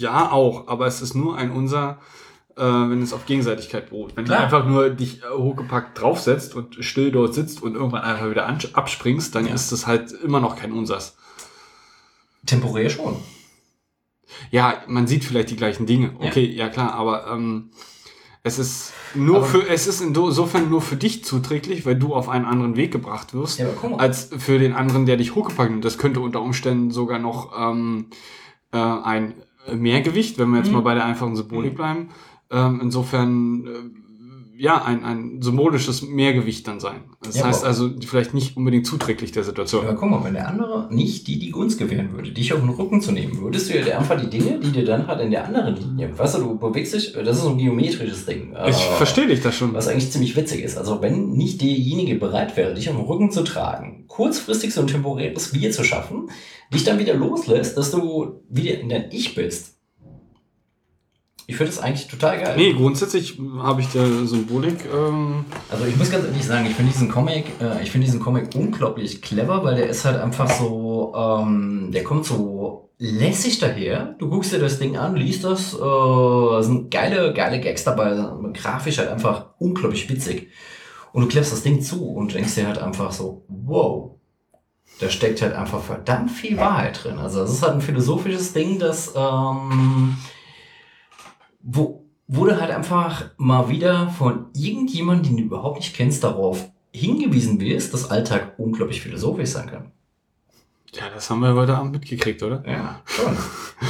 Ja, 0.00 0.32
auch, 0.32 0.66
aber 0.68 0.86
es 0.86 1.02
ist 1.02 1.14
nur 1.14 1.36
ein 1.36 1.50
unser, 1.50 1.98
äh, 2.56 2.62
wenn 2.62 3.02
es 3.02 3.12
auf 3.12 3.26
Gegenseitigkeit 3.26 3.90
beruht. 3.90 4.16
Wenn 4.16 4.24
Klar. 4.24 4.38
du 4.38 4.44
einfach 4.44 4.66
nur 4.66 4.90
dich 4.90 5.22
äh, 5.22 5.26
hochgepackt 5.36 6.00
draufsetzt 6.00 6.54
und 6.54 6.76
still 6.84 7.12
dort 7.12 7.34
sitzt 7.34 7.62
und 7.62 7.74
irgendwann 7.74 8.02
einfach 8.02 8.30
wieder 8.30 8.46
abspringst, 8.74 9.34
dann 9.34 9.46
Ja. 9.46 9.54
ist 9.54 9.72
das 9.72 9.86
halt 9.86 10.12
immer 10.12 10.40
noch 10.40 10.56
kein 10.56 10.72
Unsers. 10.72 11.16
Temporär 12.46 12.88
schon. 12.90 13.16
Ja, 14.50 14.74
man 14.86 15.06
sieht 15.06 15.24
vielleicht 15.24 15.50
die 15.50 15.56
gleichen 15.56 15.86
Dinge. 15.86 16.14
Ja. 16.20 16.28
Okay, 16.28 16.44
ja, 16.46 16.68
klar, 16.68 16.94
aber 16.94 17.26
ähm, 17.30 17.70
es 18.42 18.58
ist 18.58 18.92
nur 19.14 19.38
Aber- 19.38 19.46
für, 19.46 19.68
es 19.68 19.86
ist 19.86 20.00
insofern 20.00 20.70
nur 20.70 20.80
für 20.80 20.96
dich 20.96 21.24
zuträglich, 21.24 21.84
weil 21.84 21.96
du 21.96 22.14
auf 22.14 22.28
einen 22.28 22.46
anderen 22.46 22.76
Weg 22.76 22.92
gebracht 22.92 23.34
wirst, 23.34 23.58
Ja, 23.58 23.66
als 23.98 24.30
für 24.38 24.58
den 24.58 24.72
anderen, 24.72 25.04
der 25.04 25.16
dich 25.18 25.34
hochgepackt 25.34 25.72
hat. 25.74 25.84
Das 25.84 25.98
könnte 25.98 26.20
unter 26.20 26.40
Umständen 26.40 26.90
sogar 26.90 27.18
noch 27.18 27.52
ähm, 27.58 28.06
äh, 28.72 28.78
ein 28.78 29.34
Mehrgewicht, 29.76 30.38
wenn 30.38 30.50
wir 30.50 30.58
jetzt 30.58 30.68
Mhm. 30.68 30.74
mal 30.74 30.80
bei 30.82 30.94
der 30.94 31.04
einfachen 31.04 31.36
Symbolik 31.36 31.72
Mhm. 31.72 31.76
bleiben. 31.76 32.08
Ähm, 32.50 32.80
insofern 32.82 33.66
äh, 33.66 33.99
ja 34.60 34.84
ein, 34.84 35.04
ein 35.04 35.40
symbolisches 35.40 36.02
Mehrgewicht 36.02 36.68
dann 36.68 36.80
sein. 36.80 37.04
Das 37.22 37.36
Ja, 37.36 37.46
heißt 37.46 37.64
also 37.64 37.90
vielleicht 38.06 38.34
nicht 38.34 38.56
unbedingt 38.58 38.86
zuträglich 38.86 39.32
der 39.32 39.42
Situation. 39.42 39.86
Aber 39.86 39.94
guck 39.96 40.10
mal, 40.10 40.22
wenn 40.22 40.34
der 40.34 40.48
andere 40.48 40.86
nicht 40.90 41.26
die 41.26 41.38
die 41.38 41.50
Gunst 41.50 41.78
gewähren 41.78 42.12
würde, 42.12 42.30
dich 42.30 42.52
auf 42.52 42.60
den 42.60 42.68
Rücken 42.68 43.00
zu 43.00 43.10
nehmen, 43.10 43.40
würdest 43.40 43.70
du 43.70 43.78
ja 43.80 43.98
einfach 43.98 44.20
die 44.20 44.28
Dinge, 44.28 44.60
die 44.60 44.70
dir 44.70 44.84
dann 44.84 45.06
halt 45.06 45.20
in 45.22 45.30
der 45.30 45.46
anderen 45.46 45.76
Linie, 45.76 46.16
weißt 46.16 46.36
du, 46.36 46.42
du 46.42 46.58
bewegst 46.58 46.92
dich, 46.92 47.14
das 47.14 47.38
ist 47.38 47.42
so 47.42 47.50
ein 47.50 47.58
geometrisches 47.58 48.26
Ding. 48.26 48.54
Ich 48.68 48.76
verstehe 48.76 49.26
dich 49.26 49.40
das 49.40 49.56
schon. 49.56 49.72
Was 49.72 49.88
eigentlich 49.88 50.10
ziemlich 50.10 50.36
witzig 50.36 50.62
ist. 50.62 50.76
Also 50.76 51.00
wenn 51.00 51.30
nicht 51.30 51.62
derjenige 51.62 52.16
bereit 52.16 52.56
wäre, 52.56 52.74
dich 52.74 52.90
auf 52.90 52.96
den 52.96 53.06
Rücken 53.06 53.30
zu 53.30 53.42
tragen, 53.42 54.04
kurzfristig 54.08 54.74
so 54.74 54.82
ein 54.82 54.86
temporäres 54.86 55.54
Wir 55.54 55.70
zu 55.70 55.84
schaffen, 55.84 56.30
dich 56.72 56.84
dann 56.84 56.98
wieder 56.98 57.14
loslässt, 57.14 57.78
dass 57.78 57.90
du 57.90 58.42
wieder 58.50 58.78
in 58.78 58.90
dein 58.90 59.10
Ich 59.10 59.34
bist. 59.34 59.79
Ich 61.50 61.56
finde 61.56 61.72
das 61.72 61.82
eigentlich 61.82 62.06
total 62.06 62.38
geil. 62.38 62.54
Nee, 62.56 62.74
grundsätzlich 62.74 63.36
habe 63.58 63.80
ich 63.80 63.88
der 63.88 64.06
Symbolik. 64.24 64.84
Ähm, 64.84 65.44
Also 65.68 65.84
ich 65.84 65.96
muss 65.96 66.08
ganz 66.08 66.24
ehrlich 66.24 66.46
sagen, 66.46 66.64
ich 66.66 66.76
finde 66.76 66.92
diesen 66.92 67.10
Comic, 67.10 67.46
äh, 67.60 67.82
ich 67.82 67.90
finde 67.90 68.04
diesen 68.04 68.20
Comic 68.20 68.54
unglaublich 68.54 69.20
clever, 69.20 69.64
weil 69.64 69.74
der 69.74 69.88
ist 69.88 70.04
halt 70.04 70.20
einfach 70.20 70.48
so, 70.48 71.12
ähm, 71.16 71.90
der 71.92 72.04
kommt 72.04 72.24
so 72.24 72.90
lässig 72.98 73.58
daher. 73.58 74.14
Du 74.20 74.30
guckst 74.30 74.52
dir 74.52 74.60
das 74.60 74.78
Ding 74.78 74.96
an, 74.96 75.16
liest 75.16 75.42
das, 75.42 75.74
äh, 75.74 76.62
sind 76.62 76.88
geile, 76.92 77.34
geile 77.34 77.58
Gags 77.58 77.82
dabei, 77.82 78.16
grafisch 78.52 78.98
halt 78.98 79.08
einfach 79.08 79.46
unglaublich 79.58 80.08
witzig. 80.08 80.50
Und 81.12 81.22
du 81.22 81.28
klappst 81.28 81.50
das 81.52 81.64
Ding 81.64 81.82
zu 81.82 82.10
und 82.10 82.32
denkst 82.32 82.54
dir 82.54 82.68
halt 82.68 82.78
einfach 82.78 83.10
so, 83.10 83.44
wow, 83.48 84.12
da 85.00 85.08
steckt 85.08 85.42
halt 85.42 85.54
einfach 85.54 85.82
verdammt 85.82 86.30
viel 86.30 86.56
Wahrheit 86.58 87.02
drin. 87.02 87.18
Also 87.18 87.42
es 87.42 87.50
ist 87.54 87.62
halt 87.62 87.72
ein 87.74 87.80
philosophisches 87.80 88.52
Ding, 88.52 88.78
das, 88.78 89.14
ähm, 89.16 90.16
wo, 91.62 92.04
du 92.28 92.60
halt 92.60 92.70
einfach 92.70 93.30
mal 93.36 93.68
wieder 93.68 94.08
von 94.10 94.46
irgendjemandem, 94.54 95.24
den 95.24 95.36
du 95.36 95.42
überhaupt 95.44 95.78
nicht 95.78 95.94
kennst, 95.94 96.24
darauf 96.24 96.70
hingewiesen 96.92 97.60
wirst, 97.60 97.94
dass 97.94 98.10
Alltag 98.10 98.54
unglaublich 98.58 99.00
philosophisch 99.00 99.50
sein 99.50 99.68
kann. 99.68 99.92
ja, 100.92 101.08
das 101.14 101.30
haben 101.30 101.40
wir 101.40 101.54
heute 101.54 101.76
Abend 101.76 101.92
mitgekriegt, 101.92 102.42
oder? 102.42 102.64
Ja, 102.66 103.00
schon. 103.04 103.36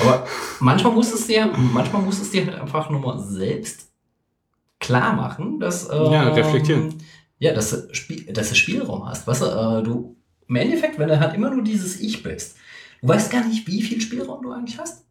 Aber 0.02 0.26
manchmal 0.60 0.92
muss 0.92 1.12
es 1.12 1.26
dir, 1.26 1.46
manchmal 1.46 2.02
muss 2.02 2.20
es 2.20 2.30
dir 2.30 2.46
halt 2.46 2.60
einfach 2.60 2.90
nur 2.90 3.00
mal 3.00 3.18
selbst 3.18 3.90
klar 4.78 5.14
machen, 5.14 5.60
dass, 5.60 5.88
ähm, 5.90 6.12
Ja, 6.12 6.28
reflektieren. 6.28 6.94
Ja, 7.38 7.54
dass 7.54 7.70
du, 7.70 7.94
Spiel, 7.94 8.30
dass 8.32 8.50
du 8.50 8.54
Spielraum 8.54 9.06
hast. 9.06 9.26
Weißt 9.26 9.42
du, 9.42 9.46
äh, 9.46 9.82
du, 9.82 10.16
im 10.46 10.56
Endeffekt, 10.56 10.98
wenn 10.98 11.08
du 11.08 11.18
halt 11.18 11.34
immer 11.34 11.50
nur 11.50 11.62
dieses 11.62 12.00
Ich 12.00 12.22
bist, 12.22 12.56
du 13.00 13.08
weißt 13.08 13.30
gar 13.30 13.46
nicht, 13.46 13.66
wie 13.66 13.82
viel 13.82 14.00
Spielraum 14.00 14.42
du 14.42 14.52
eigentlich 14.52 14.78
hast. 14.78 15.06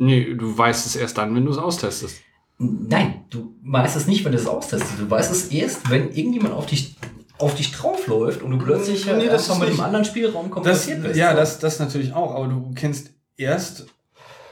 Nee, 0.00 0.34
du 0.34 0.56
weißt 0.56 0.86
es 0.86 0.96
erst 0.96 1.18
dann, 1.18 1.34
wenn 1.34 1.44
du 1.44 1.50
es 1.50 1.58
austestest. 1.58 2.20
Nein, 2.58 3.24
du 3.30 3.54
weißt 3.62 3.96
es 3.96 4.06
nicht, 4.06 4.24
wenn 4.24 4.32
du 4.32 4.38
es 4.38 4.46
austestest. 4.46 4.98
Du 4.98 5.10
weißt 5.10 5.30
es 5.30 5.48
erst, 5.48 5.90
wenn 5.90 6.10
irgendjemand 6.12 6.54
auf 6.54 6.66
dich, 6.66 6.96
auf 7.38 7.54
dich 7.54 7.72
draufläuft 7.72 8.42
und 8.42 8.50
du 8.52 8.58
plötzlich 8.58 9.04
Nee, 9.06 9.12
halt 9.12 9.32
das 9.32 9.48
mit 9.48 9.58
nicht- 9.60 9.70
einem 9.72 9.80
anderen 9.80 10.04
Spielraum 10.04 10.46
Das, 10.46 10.54
konfrontiert 10.54 11.02
bist. 11.02 11.16
ja, 11.16 11.34
das, 11.34 11.58
das 11.58 11.78
natürlich 11.78 12.12
auch, 12.14 12.34
aber 12.34 12.48
du 12.48 12.72
kennst 12.74 13.12
erst 13.36 13.82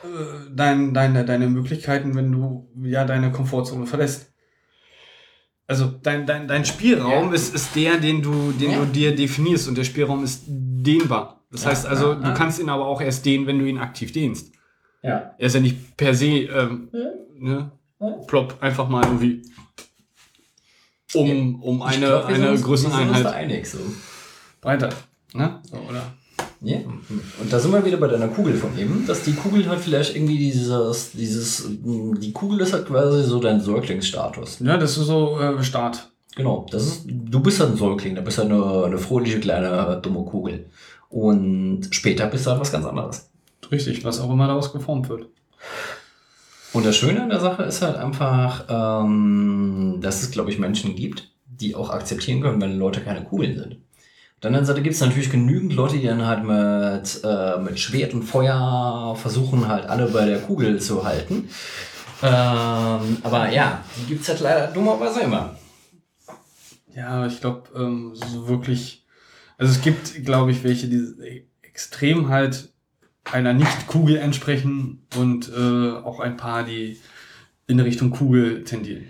äh, 0.04 0.06
dein, 0.54 0.94
deine, 0.94 1.24
deine 1.24 1.48
Möglichkeiten, 1.48 2.14
wenn 2.14 2.30
du 2.30 2.68
ja 2.82 3.04
deine 3.04 3.32
Komfortzone 3.32 3.86
verlässt. 3.86 4.32
Also 5.68 5.86
dein, 6.02 6.26
dein, 6.26 6.46
dein 6.46 6.64
Spielraum 6.64 7.28
Ja. 7.30 7.34
ist, 7.34 7.54
ist 7.54 7.74
der, 7.74 7.96
den 7.96 8.22
du, 8.22 8.52
den 8.52 8.70
Ja. 8.70 8.78
du 8.78 8.86
dir 8.86 9.16
definierst 9.16 9.66
und 9.68 9.76
der 9.76 9.82
Spielraum 9.84 10.22
ist 10.22 10.42
dehnbar. 10.46 11.44
Das 11.50 11.64
Ja, 11.64 11.70
heißt 11.70 11.86
also, 11.86 12.10
ja, 12.10 12.14
du 12.16 12.22
ja. 12.28 12.34
kannst 12.34 12.60
ihn 12.60 12.68
aber 12.68 12.86
auch 12.86 13.00
erst 13.00 13.24
dehnen, 13.26 13.46
wenn 13.48 13.58
du 13.58 13.64
ihn 13.66 13.78
aktiv 13.78 14.12
dehnst. 14.12 14.52
Ja. 15.06 15.34
Er 15.38 15.46
ist 15.46 15.54
ja 15.54 15.60
nicht 15.60 15.96
per 15.96 16.14
se, 16.14 16.26
ähm, 16.26 16.88
Ja. 16.92 17.00
ne, 17.38 17.70
Ja. 18.00 18.10
plopp, 18.26 18.56
einfach 18.60 18.88
mal 18.88 19.04
irgendwie 19.04 19.42
um, 21.14 21.62
um 21.62 21.82
eine, 21.82 22.06
glaub, 22.06 22.28
wir 22.28 22.34
sind 22.36 22.44
eine 22.44 22.58
wir 22.68 22.76
sind 22.76 22.86
uns 22.86 22.94
da 22.94 22.98
Einheit 23.00 23.26
einig, 23.26 23.66
so. 23.70 23.78
breiter. 24.60 24.90
Ne? 25.34 25.60
So, 25.70 25.76
oder? 25.88 26.02
Ja. 26.62 26.78
Und 26.78 27.52
da 27.52 27.58
sind 27.58 27.72
wir 27.72 27.84
wieder 27.84 27.96
bei 27.98 28.08
deiner 28.08 28.28
Kugel 28.28 28.54
von 28.54 28.76
eben, 28.78 29.04
dass 29.06 29.22
die 29.22 29.34
Kugel 29.34 29.68
halt 29.68 29.80
vielleicht 29.80 30.16
irgendwie 30.16 30.38
dieses, 30.38 31.12
dieses, 31.12 31.68
die 31.68 32.32
Kugel 32.32 32.60
ist 32.60 32.72
halt 32.72 32.86
quasi 32.86 33.22
so 33.24 33.38
dein 33.40 33.60
Säuglingsstatus. 33.60 34.58
Ja, 34.60 34.76
das 34.76 34.96
ist 34.96 35.06
so 35.06 35.38
äh, 35.38 35.62
Start. 35.62 36.10
Genau, 36.34 36.66
das 36.70 36.86
ist, 36.86 37.02
du 37.06 37.40
bist 37.40 37.60
halt 37.60 37.70
ein 37.72 37.76
Säugling, 37.76 38.14
da 38.14 38.20
bist 38.20 38.38
halt 38.38 38.50
eine, 38.50 38.84
eine 38.84 38.98
fröhliche 38.98 39.40
kleine 39.40 40.00
dumme 40.02 40.24
Kugel. 40.24 40.66
Und 41.08 41.88
später 41.92 42.26
bist 42.26 42.46
du 42.46 42.50
halt 42.50 42.60
was 42.60 42.72
ganz 42.72 42.84
anderes. 42.84 43.30
Richtig, 43.70 44.04
was 44.04 44.20
auch 44.20 44.30
immer 44.30 44.46
daraus 44.46 44.72
geformt 44.72 45.08
wird. 45.08 45.28
Und 46.72 46.84
das 46.84 46.96
Schöne 46.96 47.22
an 47.22 47.30
der 47.30 47.40
Sache 47.40 47.62
ist 47.62 47.82
halt 47.82 47.96
einfach, 47.96 48.64
ähm, 48.68 49.98
dass 50.02 50.22
es, 50.22 50.30
glaube 50.30 50.50
ich, 50.50 50.58
Menschen 50.58 50.94
gibt, 50.94 51.30
die 51.46 51.74
auch 51.74 51.90
akzeptieren 51.90 52.40
können, 52.40 52.60
wenn 52.60 52.78
Leute 52.78 53.00
keine 53.00 53.24
Kugeln 53.24 53.56
sind. 53.56 53.72
Auf 53.74 54.40
der 54.42 54.48
anderen 54.48 54.66
Seite 54.66 54.82
gibt 54.82 54.94
es 54.94 55.00
natürlich 55.00 55.30
genügend 55.30 55.72
Leute, 55.72 55.96
die 55.96 56.06
dann 56.06 56.26
halt 56.26 56.44
mit, 56.44 57.20
äh, 57.24 57.58
mit 57.58 57.80
Schwert 57.80 58.12
und 58.12 58.22
Feuer 58.22 59.16
versuchen, 59.16 59.66
halt 59.66 59.86
alle 59.86 60.08
bei 60.08 60.26
der 60.26 60.40
Kugel 60.40 60.78
zu 60.78 61.04
halten. 61.04 61.48
Ähm, 62.22 63.16
aber 63.22 63.50
ja, 63.50 63.82
die 63.96 64.08
gibt 64.08 64.22
es 64.22 64.28
halt 64.28 64.40
leider 64.40 64.66
dummerweise 64.68 65.20
immer. 65.20 65.56
Ja, 66.94 67.26
ich 67.26 67.40
glaube, 67.40 67.68
ähm, 67.74 68.12
so 68.14 68.48
wirklich. 68.48 69.06
Also 69.58 69.72
es 69.72 69.80
gibt, 69.80 70.24
glaube 70.24 70.50
ich, 70.50 70.64
welche, 70.64 70.88
die 70.88 71.46
extrem 71.62 72.28
halt 72.28 72.70
einer 73.32 73.52
Nicht-Kugel 73.52 74.16
entsprechen 74.16 75.06
und 75.18 75.50
äh, 75.56 75.90
auch 75.92 76.20
ein 76.20 76.36
paar, 76.36 76.62
die 76.64 76.98
in 77.66 77.80
Richtung 77.80 78.10
Kugel 78.10 78.64
tendieren. 78.64 79.04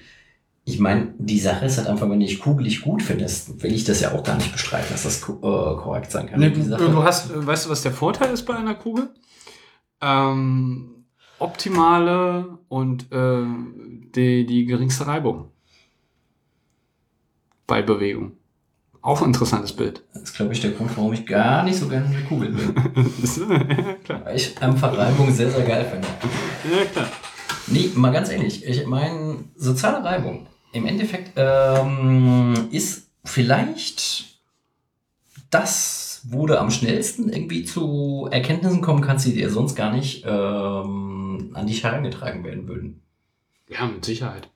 Ich 0.65 0.81
meine, 0.81 1.15
die 1.19 1.39
Sache 1.39 1.67
ist 1.67 1.79
halt 1.79 1.87
einfach, 1.87 2.11
wenn 2.11 2.21
ich 2.21 2.41
kugelig 2.41 2.81
gut 2.81 3.03
findest, 3.03 3.63
will 3.63 3.73
ich 3.73 3.85
das 3.85 4.01
ja 4.01 4.13
auch 4.13 4.25
gar 4.25 4.37
nicht 4.37 4.51
bestreiten, 4.53 4.89
dass 4.91 5.05
das 5.05 5.23
äh, 5.23 5.25
korrekt 5.31 6.11
sein 6.11 6.27
kann. 6.29 6.41
Ne, 6.41 6.51
Die 6.51 6.61
du, 6.63 6.67
Sache- 6.69 6.91
du 6.91 7.03
hast, 7.05 7.47
weißt 7.47 7.67
du, 7.67 7.71
was 7.71 7.83
der 7.83 7.93
Vorteil 7.93 8.33
ist 8.33 8.43
bei 8.45 8.57
einer 8.57 8.75
Kugel? 8.75 9.11
Ähm, 10.01 11.05
optimale 11.39 12.59
und 12.69 13.13
äh, 13.13 13.45
die, 14.15 14.45
die 14.47 14.65
geringste 14.65 15.07
Reibung 15.07 15.51
bei 17.67 17.83
Bewegung. 17.83 18.33
Auch 19.07 19.23
ein 19.23 19.29
interessantes 19.29 19.73
Bild. 19.73 20.03
Das 20.13 20.25
ist, 20.25 20.35
glaube 20.35 20.53
ich, 20.53 20.61
der 20.61 20.73
Grund, 20.73 20.91
warum 20.97 21.13
ich 21.13 21.25
gar 21.25 21.63
nicht 21.63 21.79
so 21.79 21.87
gerne 21.87 22.13
gekugelt 22.13 22.57
bin. 22.57 22.75
ja, 23.79 23.93
klar. 24.03 24.25
Weil 24.25 24.35
ich 24.35 24.61
einfach 24.61 24.99
Reibung 24.99 25.33
sehr, 25.33 25.49
sehr 25.49 25.65
geil 25.65 25.85
finde. 25.89 26.09
Ja, 26.77 26.85
klar. 26.87 27.07
Nee, 27.69 27.93
mal 27.95 28.11
ganz 28.11 28.31
ehrlich, 28.31 28.67
ich 28.67 28.85
meine, 28.85 29.45
soziale 29.55 30.05
Reibung 30.05 30.49
im 30.73 30.87
Endeffekt 30.87 31.35
ähm, 31.37 32.67
ist 32.73 33.07
vielleicht 33.25 34.41
das, 35.51 36.23
wo 36.25 36.49
du 36.49 36.59
am 36.59 36.73
schnellsten 36.73 37.29
irgendwie 37.29 37.63
zu 37.63 38.27
Erkenntnissen 38.33 38.81
kommen 38.81 39.03
kannst, 39.03 39.25
die 39.25 39.35
dir 39.35 39.51
sonst 39.51 39.77
gar 39.77 39.93
nicht 39.93 40.25
ähm, 40.27 41.53
an 41.55 41.67
dich 41.69 41.85
herangetragen 41.85 42.43
werden 42.43 42.67
würden. 42.67 43.03
Ja, 43.69 43.87
mit 43.87 44.05
Sicherheit. 44.05 44.49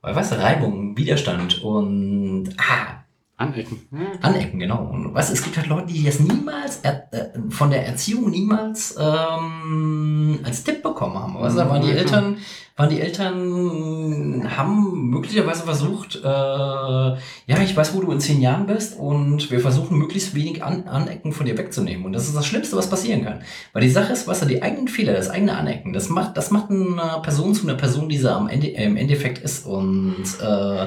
Weil, 0.00 0.14
weißt 0.14 0.30
du, 0.30 0.38
Reibung, 0.38 0.96
Widerstand 0.96 1.60
und 1.64 2.50
ah, 2.58 3.02
Anecken. 3.38 3.86
Klar. 3.90 4.08
Anecken, 4.22 4.58
genau. 4.58 4.88
Und 4.90 5.12
weißt 5.12 5.30
es 5.30 5.42
gibt 5.42 5.58
halt 5.58 5.66
Leute, 5.66 5.92
die 5.92 6.02
das 6.02 6.20
niemals 6.20 6.80
er, 6.82 7.06
äh, 7.12 7.38
von 7.50 7.68
der 7.68 7.86
Erziehung 7.86 8.30
niemals 8.30 8.96
ähm, 8.98 10.40
als 10.42 10.64
Tipp 10.64 10.82
bekommen 10.82 11.18
haben. 11.18 11.34
Weißt 11.38 11.58
da 11.58 11.68
waren 11.68 11.82
die 11.82 11.88
klar. 11.88 12.00
Eltern, 12.00 12.38
waren 12.76 12.88
die 12.88 12.98
Eltern, 12.98 14.56
haben 14.56 15.10
möglicherweise 15.10 15.64
versucht, 15.64 16.16
äh, 16.16 16.26
ja, 16.26 17.18
ich 17.62 17.76
weiß, 17.76 17.94
wo 17.94 18.00
du 18.00 18.10
in 18.10 18.20
zehn 18.20 18.40
Jahren 18.40 18.66
bist 18.66 18.98
und 18.98 19.50
wir 19.50 19.60
versuchen 19.60 19.98
möglichst 19.98 20.34
wenig 20.34 20.64
An 20.64 20.88
Anecken 20.88 21.32
von 21.32 21.44
dir 21.44 21.58
wegzunehmen. 21.58 22.06
Und 22.06 22.14
das 22.14 22.28
ist 22.28 22.36
das 22.36 22.46
Schlimmste, 22.46 22.76
was 22.76 22.88
passieren 22.88 23.22
kann. 23.22 23.42
Weil 23.74 23.82
die 23.82 23.90
Sache 23.90 24.14
ist, 24.14 24.26
weißt 24.26 24.42
du, 24.42 24.46
die 24.46 24.62
eigenen 24.62 24.88
Fehler, 24.88 25.12
das 25.12 25.28
eigene 25.28 25.58
Anecken, 25.58 25.92
das 25.92 26.08
macht, 26.08 26.38
das 26.38 26.50
macht 26.50 26.70
eine 26.70 27.20
Person 27.22 27.54
zu 27.54 27.68
einer 27.68 27.76
Person, 27.76 28.08
die 28.08 28.16
sie 28.16 28.32
am 28.32 28.48
Ende, 28.48 28.68
äh, 28.68 28.86
im 28.86 28.96
Endeffekt 28.96 29.38
ist. 29.38 29.66
Und 29.66 30.24
äh, 30.40 30.86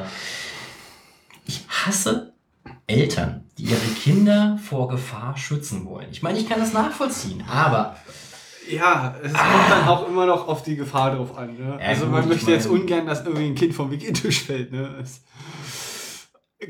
ich 1.45 1.63
hasse 1.67 2.28
Eltern, 2.87 3.45
die 3.57 3.63
ihre 3.63 3.79
Kinder 4.01 4.57
vor 4.63 4.87
Gefahr 4.87 5.37
schützen 5.37 5.85
wollen. 5.85 6.07
Ich 6.11 6.21
meine, 6.23 6.39
ich 6.39 6.47
kann 6.49 6.59
das 6.59 6.73
nachvollziehen, 6.73 7.43
aber 7.49 7.95
Ja, 8.71 9.15
es 9.23 9.33
kommt 9.33 9.69
dann 9.71 9.87
auch 9.87 10.07
immer 10.07 10.25
noch 10.27 10.47
auf 10.47 10.61
die 10.63 10.75
Gefahr 10.75 11.15
drauf 11.15 11.35
an. 11.37 11.57
Ne? 11.57 11.79
Also 11.81 12.05
man 12.05 12.27
möchte 12.27 12.51
jetzt 12.51 12.69
mein- 12.69 12.81
ungern, 12.81 13.05
dass 13.07 13.25
irgendwie 13.25 13.45
ein 13.47 13.55
Kind 13.55 13.73
vom 13.73 13.89
Wiki-Tisch 13.89 14.43
fällt. 14.43 14.71
Ne? 14.71 14.95
Es 15.01 15.21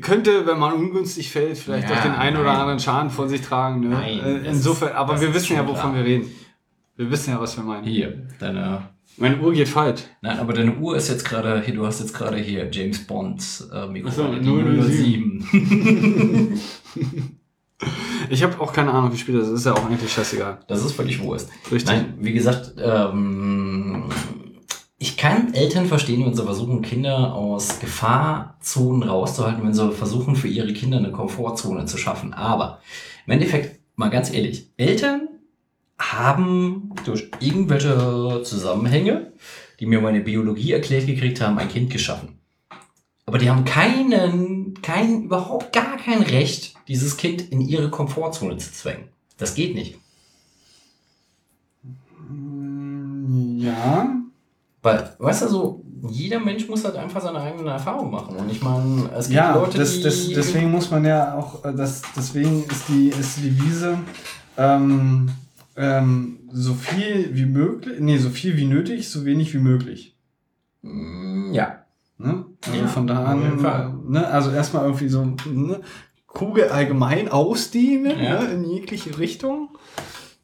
könnte, 0.00 0.46
wenn 0.46 0.58
man 0.58 0.72
ungünstig 0.72 1.30
fällt, 1.30 1.58
vielleicht 1.58 1.90
Ja, 1.90 1.98
auch 1.98 2.02
den 2.02 2.12
einen 2.12 2.36
oder 2.38 2.52
anderen 2.52 2.78
Schaden 2.80 3.10
vor 3.10 3.28
sich 3.28 3.42
tragen. 3.42 3.80
Ne? 3.80 3.88
Nein, 3.90 4.20
Äh, 4.20 4.48
Insofern, 4.48 4.92
aber 4.92 5.20
wir 5.20 5.34
wissen 5.34 5.56
ja, 5.56 5.62
wovon 5.64 5.74
klar. 5.92 5.94
wir 5.96 6.04
reden. 6.04 6.30
Wir 6.96 7.10
wissen 7.10 7.30
ja, 7.32 7.40
was 7.40 7.56
wir 7.56 7.64
meinen. 7.64 7.84
hier, 7.84 8.28
deine. 8.38 8.88
Meine 9.20 9.38
Uhr 9.38 9.52
geht 9.52 9.68
falsch. 9.68 10.00
Nein, 10.22 10.38
aber 10.38 10.54
deine 10.54 10.76
Uhr 10.76 10.96
ist 10.96 11.08
jetzt 11.08 11.24
gerade, 11.24 11.60
hier, 11.60 11.74
du 11.74 11.86
hast 11.86 12.00
jetzt 12.00 12.14
gerade 12.14 12.38
hier 12.38 12.70
James 12.72 13.06
Bond 13.06 13.68
äh, 13.72 13.86
Mikro, 13.86 14.08
Ach 14.10 14.14
so, 14.14 14.34
die 14.34 14.42
007. 14.42 15.46
007. 15.50 16.60
Ich 18.28 18.42
habe 18.42 18.60
auch 18.60 18.72
keine 18.72 18.92
Ahnung, 18.92 19.10
wie 19.12 19.16
spät 19.16 19.34
das 19.34 19.48
ist. 19.48 19.60
Ist 19.60 19.66
ja 19.66 19.72
auch 19.72 19.86
eigentlich 19.86 20.12
scheißegal. 20.12 20.60
Das 20.68 20.84
ist 20.84 20.92
völlig 20.92 21.20
Wurst. 21.22 21.48
Richtig. 21.72 21.86
Nein, 21.86 22.14
wie 22.20 22.34
gesagt, 22.34 22.74
ähm, 22.78 24.04
ich 24.98 25.16
kann 25.16 25.54
Eltern 25.54 25.86
verstehen, 25.86 26.24
wenn 26.24 26.34
sie 26.34 26.44
versuchen, 26.44 26.82
Kinder 26.82 27.34
aus 27.34 27.80
Gefahrzonen 27.80 29.02
rauszuhalten, 29.02 29.64
wenn 29.64 29.72
sie 29.72 29.90
versuchen, 29.92 30.36
für 30.36 30.48
ihre 30.48 30.74
Kinder 30.74 30.98
eine 30.98 31.10
Komfortzone 31.10 31.86
zu 31.86 31.96
schaffen. 31.96 32.34
Aber 32.34 32.80
im 33.26 33.32
Endeffekt, 33.32 33.80
mal 33.96 34.10
ganz 34.10 34.32
ehrlich, 34.32 34.68
Eltern 34.76 35.28
haben 36.00 36.90
durch 37.04 37.30
irgendwelche 37.40 38.42
Zusammenhänge, 38.42 39.32
die 39.78 39.86
mir 39.86 40.00
meine 40.00 40.20
Biologie 40.20 40.72
erklärt 40.72 41.06
gekriegt 41.06 41.40
haben, 41.40 41.58
ein 41.58 41.68
Kind 41.68 41.90
geschaffen. 41.90 42.38
Aber 43.26 43.38
die 43.38 43.48
haben 43.48 43.64
keinen, 43.64 44.74
kein, 44.82 45.24
überhaupt 45.24 45.72
gar 45.72 45.96
kein 45.98 46.22
Recht, 46.22 46.74
dieses 46.88 47.16
Kind 47.16 47.42
in 47.52 47.60
ihre 47.60 47.90
Komfortzone 47.90 48.56
zu 48.56 48.72
zwängen. 48.72 49.04
Das 49.38 49.54
geht 49.54 49.74
nicht. 49.74 49.98
Ja. 53.58 54.16
Weil, 54.82 55.14
weißt 55.18 55.42
du, 55.42 55.48
so, 55.48 55.84
jeder 56.08 56.40
Mensch 56.40 56.66
muss 56.68 56.84
halt 56.84 56.96
einfach 56.96 57.20
seine 57.20 57.40
eigene 57.40 57.70
Erfahrung 57.70 58.10
machen. 58.10 58.36
Und 58.36 58.50
ich 58.50 58.62
meine, 58.62 59.10
es 59.16 59.26
gibt 59.26 59.36
Ja, 59.36 59.54
Leute, 59.54 59.78
das, 59.78 59.96
die. 59.96 60.02
das, 60.02 60.28
deswegen 60.28 60.70
muss 60.70 60.90
man 60.90 61.04
ja 61.04 61.34
auch, 61.36 61.64
äh, 61.64 61.74
das, 61.74 62.02
deswegen 62.16 62.64
ist 62.64 62.88
die, 62.88 63.08
ist 63.08 63.36
die 63.36 63.42
Devise, 63.50 63.98
ähm, 64.56 65.30
ähm, 65.80 66.40
so 66.52 66.74
viel 66.74 67.30
wie 67.32 67.46
möglich, 67.46 67.98
nee, 68.00 68.18
so 68.18 68.28
viel 68.28 68.56
wie 68.58 68.66
nötig, 68.66 69.08
so 69.08 69.24
wenig 69.24 69.54
wie 69.54 69.58
möglich. 69.58 70.14
Mm, 70.82 71.52
Ja. 71.54 71.84
Ne? 72.18 72.44
Also 72.66 72.78
Ja, 72.78 72.86
von 72.86 73.06
da 73.06 73.24
an, 73.24 73.42
äh, 73.64 74.10
ne? 74.10 74.26
also 74.28 74.50
erstmal 74.50 74.84
irgendwie 74.84 75.08
so 75.08 75.24
ne? 75.46 75.80
Kugel 76.26 76.68
allgemein 76.68 77.28
ausdehnen 77.30 78.20
Ja. 78.22 78.42
ne? 78.42 78.50
in 78.52 78.64
jegliche 78.64 79.18
Richtung, 79.18 79.70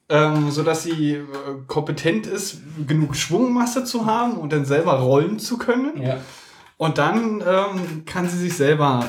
ähm, 0.08 0.50
sodass 0.50 0.84
sie 0.84 1.16
äh, 1.16 1.24
kompetent 1.66 2.26
ist, 2.26 2.62
genug 2.86 3.14
Schwungmasse 3.14 3.84
zu 3.84 4.06
haben 4.06 4.38
und 4.38 4.52
dann 4.54 4.64
selber 4.64 4.94
rollen 5.00 5.38
zu 5.38 5.58
können. 5.58 6.00
Ja. 6.00 6.16
Und 6.78 6.96
dann 6.98 7.42
ähm, 7.46 8.04
kann 8.06 8.26
sie 8.28 8.38
sich 8.38 8.54
selber 8.56 9.04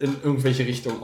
äh, 0.00 0.04
in 0.04 0.16
irgendwelche 0.22 0.66
Richtungen 0.66 1.00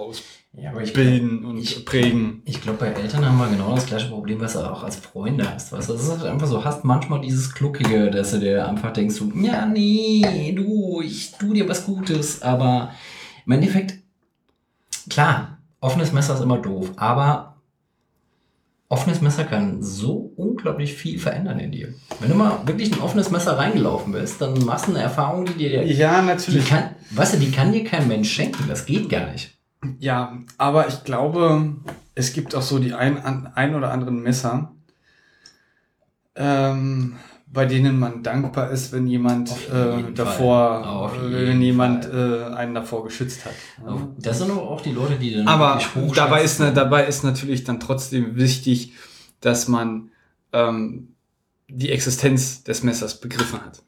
Ja, 0.57 0.71
aber 0.71 0.83
ich 0.83 0.95
glaube, 0.95 1.09
ausbilden 1.09 1.45
und 1.45 1.59
ich- 1.59 1.85
prägen. 1.85 2.43
ich 2.45 2.61
glaub, 2.61 2.79
bei 2.79 2.87
Eltern 2.87 3.27
haben 3.27 3.39
wir 3.39 3.49
genau 3.49 3.75
das 3.75 3.87
gleiche 3.87 4.09
Problem, 4.09 4.41
was 4.41 4.53
du 4.53 4.61
auch 4.61 4.85
als 4.85 4.97
Freunde 4.97 5.53
hast. 5.53 5.73
Weißt 5.73 5.89
du, 5.89 5.95
das 5.95 6.03
ist 6.05 6.11
halt 6.11 6.25
einfach 6.25 6.47
so, 6.47 6.65
hast 6.65 6.85
manchmal 6.85 7.21
dieses 7.21 7.53
Kluckige, 7.53 8.11
dass 8.11 8.31
du 8.31 8.39
dir 8.39 8.69
einfach 8.69 8.93
denkst, 8.93 9.17
so, 9.17 9.31
ja, 9.35 9.67
nee, 9.67 10.53
du, 10.57 11.03
ich 11.03 11.33
tu 11.33 11.53
dir 11.53 11.69
was 11.69 11.85
Gutes. 11.85 12.43
Aber 12.43 12.93
im 13.47 13.53
Endeffekt, 13.53 13.95
klar, 15.11 15.59
offenes 15.81 16.13
Messer 16.13 16.35
ist 16.35 16.41
immer 16.41 16.59
doof, 16.59 16.93
aber 16.97 17.57
offenes 18.89 19.21
Messer 19.21 19.45
kann 19.45 19.83
so 19.83 20.33
unglaublich 20.37 20.95
viel 20.95 21.19
verändern 21.19 21.59
in 21.59 21.73
dir. 21.73 21.95
Wenn 22.21 22.31
du 22.31 22.37
mal 22.37 22.59
wirklich 22.65 22.93
ein 22.93 23.01
offenes 23.01 23.31
Messer 23.31 23.59
reingelaufen 23.59 24.13
bist, 24.13 24.41
dann 24.41 24.65
machst 24.65 24.87
du 24.87 24.93
eine 24.93 25.01
Erfahrung, 25.03 25.47
die 25.47 25.55
dir 25.55 25.85
Ja, 25.85 26.21
die 26.21 26.27
natürlich. 26.29 26.67
kann, 26.69 26.91
weißt 27.11 27.35
du, 27.35 27.39
die 27.39 27.51
kann 27.51 27.73
dir 27.73 27.83
kein 27.83 28.07
Mensch 28.07 28.31
schenken. 28.33 28.65
Das 28.69 28.87
geht 28.87 29.09
gar 29.09 29.33
nicht. 29.33 29.54
Ja, 29.99 30.39
aber 30.59 30.89
ich 30.89 31.05
glaube, 31.05 31.77
es 32.15 32.33
gibt 32.33 32.55
auch 32.55 32.63
so 32.63 32.79
die 32.79 32.95
ein, 32.95 33.47
ein 33.55 33.75
oder 33.75 33.91
anderen 33.93 34.23
Messer, 34.23 34.73
ähm, 36.37 37.17
bei 37.47 37.67
denen 37.67 37.99
man 37.99 38.23
dankbar 38.25 38.71
ist, 38.71 38.93
wenn 38.93 39.07
jemand 39.07 39.51
äh, 39.71 40.13
davor, 40.13 41.13
äh, 41.15 41.47
wenn 41.47 41.63
jemand 41.63 42.05
äh, 42.13 42.45
einen 42.53 42.75
davor 42.75 43.05
geschützt 43.05 43.45
hat. 43.45 43.53
Das 44.19 44.39
sind 44.39 44.51
aber 44.51 44.63
auch 44.63 44.81
die 44.81 44.91
Leute, 44.91 45.17
die 45.17 45.35
dann 45.35 45.47
Aber 45.47 45.81
dabei 46.15 46.43
ist, 46.43 46.59
ne, 46.59 46.73
dabei 46.73 47.07
ist 47.07 47.23
natürlich 47.23 47.63
dann 47.63 47.79
trotzdem 47.79 48.35
wichtig, 48.35 48.95
dass 49.41 49.69
man 49.69 50.11
ähm, 50.53 51.15
die 51.69 51.91
Existenz 51.91 52.65
des 52.65 52.83
Messers 52.83 53.21
begriffen 53.21 53.61
hat. 53.65 53.83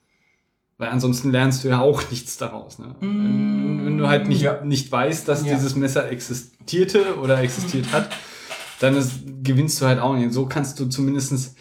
Weil 0.78 0.90
ansonsten 0.90 1.30
lernst 1.30 1.64
du 1.64 1.68
ja 1.68 1.80
auch 1.80 2.10
nichts 2.10 2.36
daraus. 2.36 2.78
Ne? 2.78 2.94
Wenn, 3.00 3.86
wenn 3.86 3.98
du 3.98 4.08
halt 4.08 4.28
nicht, 4.28 4.42
Ja. 4.42 4.62
nicht 4.62 4.92
weißt, 4.92 5.26
dass 5.26 5.44
Ja. 5.46 5.54
dieses 5.54 5.74
Messer 5.74 6.10
existierte 6.10 7.16
oder 7.18 7.40
existiert 7.40 7.92
hat, 7.92 8.10
dann 8.80 8.94
ist, 8.94 9.12
gewinnst 9.42 9.80
du 9.80 9.86
halt 9.86 9.98
auch 10.00 10.14
nicht. 10.14 10.32
So 10.32 10.46
kannst 10.46 10.78
du 10.78 10.86
zumindest 10.86 11.56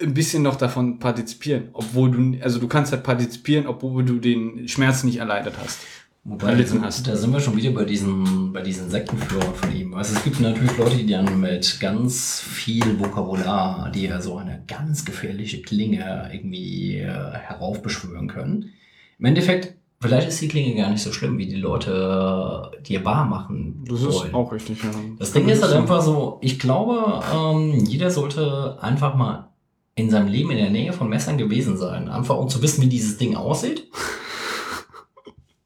ein 0.00 0.14
bisschen 0.14 0.42
noch 0.42 0.56
davon 0.56 0.98
partizipieren. 0.98 1.68
Obwohl 1.74 2.10
du, 2.10 2.42
also 2.42 2.58
du 2.58 2.66
kannst 2.68 2.92
halt 2.92 3.02
partizipieren, 3.02 3.66
obwohl 3.66 4.04
du 4.04 4.18
den 4.18 4.66
Schmerz 4.68 5.04
nicht 5.04 5.18
erleidet 5.18 5.54
hast. 5.62 5.78
Wobei, 6.22 6.48
erlitten 6.50 6.80
da, 6.80 6.86
hast. 6.86 7.06
da 7.08 7.16
sind 7.16 7.32
wir 7.32 7.40
schon 7.40 7.56
wieder 7.56 7.70
bei 7.70 7.84
diesen, 7.84 8.52
bei 8.52 8.60
diesen 8.60 8.90
Sektenführern 8.90 9.54
von 9.54 9.74
ihm. 9.74 9.94
Also 9.94 10.14
es 10.14 10.22
gibt 10.22 10.38
natürlich 10.40 10.76
Leute, 10.76 10.96
die 10.96 11.06
dann 11.06 11.40
mit 11.40 11.80
ganz 11.80 12.40
viel 12.40 13.00
Vokabular, 13.00 13.90
die 13.90 14.02
ja 14.02 14.20
so 14.20 14.36
eine 14.36 14.62
ganz 14.66 15.04
gefährliche 15.06 15.62
Klinge 15.62 16.30
irgendwie 16.30 16.98
äh, 16.98 17.06
heraufbeschwören 17.06 18.28
können. 18.28 18.70
Im 19.18 19.24
Endeffekt, 19.24 19.74
vielleicht 19.98 20.28
ist 20.28 20.42
die 20.42 20.48
Klinge 20.48 20.76
gar 20.76 20.90
nicht 20.90 21.02
so 21.02 21.10
schlimm, 21.10 21.38
wie 21.38 21.46
die 21.46 21.56
Leute 21.56 22.70
dir 22.86 23.02
bar 23.02 23.24
machen 23.24 23.84
wollen. 23.88 24.34
auch 24.34 24.52
richtig. 24.52 24.82
Ja. 24.82 24.90
Das 25.18 25.32
Ding 25.32 25.48
ist 25.48 25.62
halt 25.62 25.72
einfach 25.72 26.02
so, 26.02 26.38
ich 26.42 26.58
glaube, 26.58 27.22
ähm, 27.34 27.82
jeder 27.86 28.10
sollte 28.10 28.76
einfach 28.82 29.14
mal 29.14 29.48
in 29.94 30.10
seinem 30.10 30.28
Leben 30.28 30.50
in 30.50 30.58
der 30.58 30.70
Nähe 30.70 30.92
von 30.92 31.08
Messern 31.08 31.38
gewesen 31.38 31.78
sein. 31.78 32.10
Einfach 32.10 32.36
um 32.36 32.48
zu 32.50 32.60
wissen, 32.62 32.82
wie 32.82 32.88
dieses 32.88 33.16
Ding 33.16 33.36
aussieht. 33.36 33.88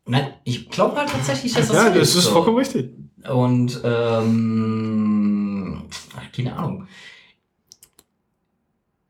Nein, 0.07 0.35
ich 0.45 0.69
glaube 0.69 0.97
halt 0.97 1.09
tatsächlich, 1.11 1.53
dass 1.55 1.69
das 1.69 1.77
Ja, 1.77 1.91
das 1.91 2.15
ist 2.15 2.25
so. 2.25 2.31
vollkommen 2.33 2.59
richtig. 2.59 2.91
Und, 3.31 3.81
ähm, 3.85 5.83
keine 6.35 6.57
Ahnung. 6.57 6.87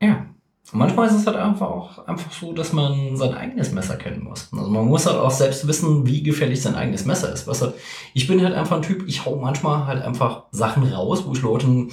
Ja. 0.01 0.27
Und 0.71 0.79
manchmal 0.79 1.07
ist 1.07 1.15
es 1.15 1.27
halt 1.27 1.37
einfach 1.37 1.67
auch 1.67 2.07
einfach 2.07 2.31
so, 2.31 2.51
dass 2.53 2.73
man 2.73 3.15
sein 3.17 3.33
eigenes 3.33 3.71
Messer 3.71 3.95
kennen 3.97 4.23
muss. 4.23 4.49
Also 4.51 4.69
man 4.69 4.85
muss 4.85 5.05
halt 5.05 5.17
auch 5.17 5.31
selbst 5.31 5.67
wissen, 5.67 6.05
wie 6.07 6.23
gefährlich 6.23 6.61
sein 6.61 6.75
eigenes 6.75 7.05
Messer 7.05 7.31
ist. 7.31 7.47
Weißt 7.47 7.61
du, 7.61 7.73
ich 8.13 8.27
bin 8.27 8.43
halt 8.43 8.55
einfach 8.55 8.77
ein 8.77 8.81
Typ, 8.81 9.07
ich 9.07 9.25
hau 9.25 9.35
manchmal 9.35 9.85
halt 9.85 10.01
einfach 10.03 10.43
Sachen 10.51 10.83
raus, 10.91 11.23
wo 11.25 11.33
ich 11.33 11.41
Leuten, 11.41 11.91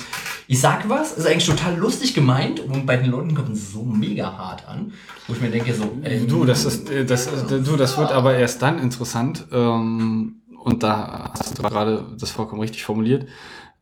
ich 0.53 0.61
sag 0.61 0.87
was, 0.91 1.13
ist 1.13 1.27
eigentlich 1.27 1.47
total 1.47 1.77
lustig 1.79 2.13
gemeint 2.13 2.61
und 2.61 2.85
bei 2.85 2.99
den 2.99 3.11
Leuten 3.11 3.35
kommt 3.35 3.51
es 3.57 3.73
so 3.73 3.85
mega 3.85 4.37
hart 4.37 4.69
an, 4.69 4.93
wo 5.27 5.33
ich 5.33 5.41
mir 5.41 5.51
denke 5.51 5.73
so, 5.73 5.85
ähm, 6.05 6.29
Du, 6.29 6.45
das 6.45 6.67
ist, 6.67 6.91
äh, 6.91 7.07
das, 7.07 7.27
ist- 7.27 7.51
du, 7.51 7.77
das 7.77 7.97
wird 7.97 8.13
aber 8.13 8.37
erst 8.37 8.61
dann 8.61 8.79
interessant, 8.79 9.47
ähm, 9.51 10.43
und 10.63 10.83
da 10.83 11.33
hast 11.39 11.59
du 11.59 11.63
gerade 11.63 12.05
das 12.21 12.31
vollkommen 12.31 12.61
richtig 12.61 12.85
formuliert, 12.85 13.27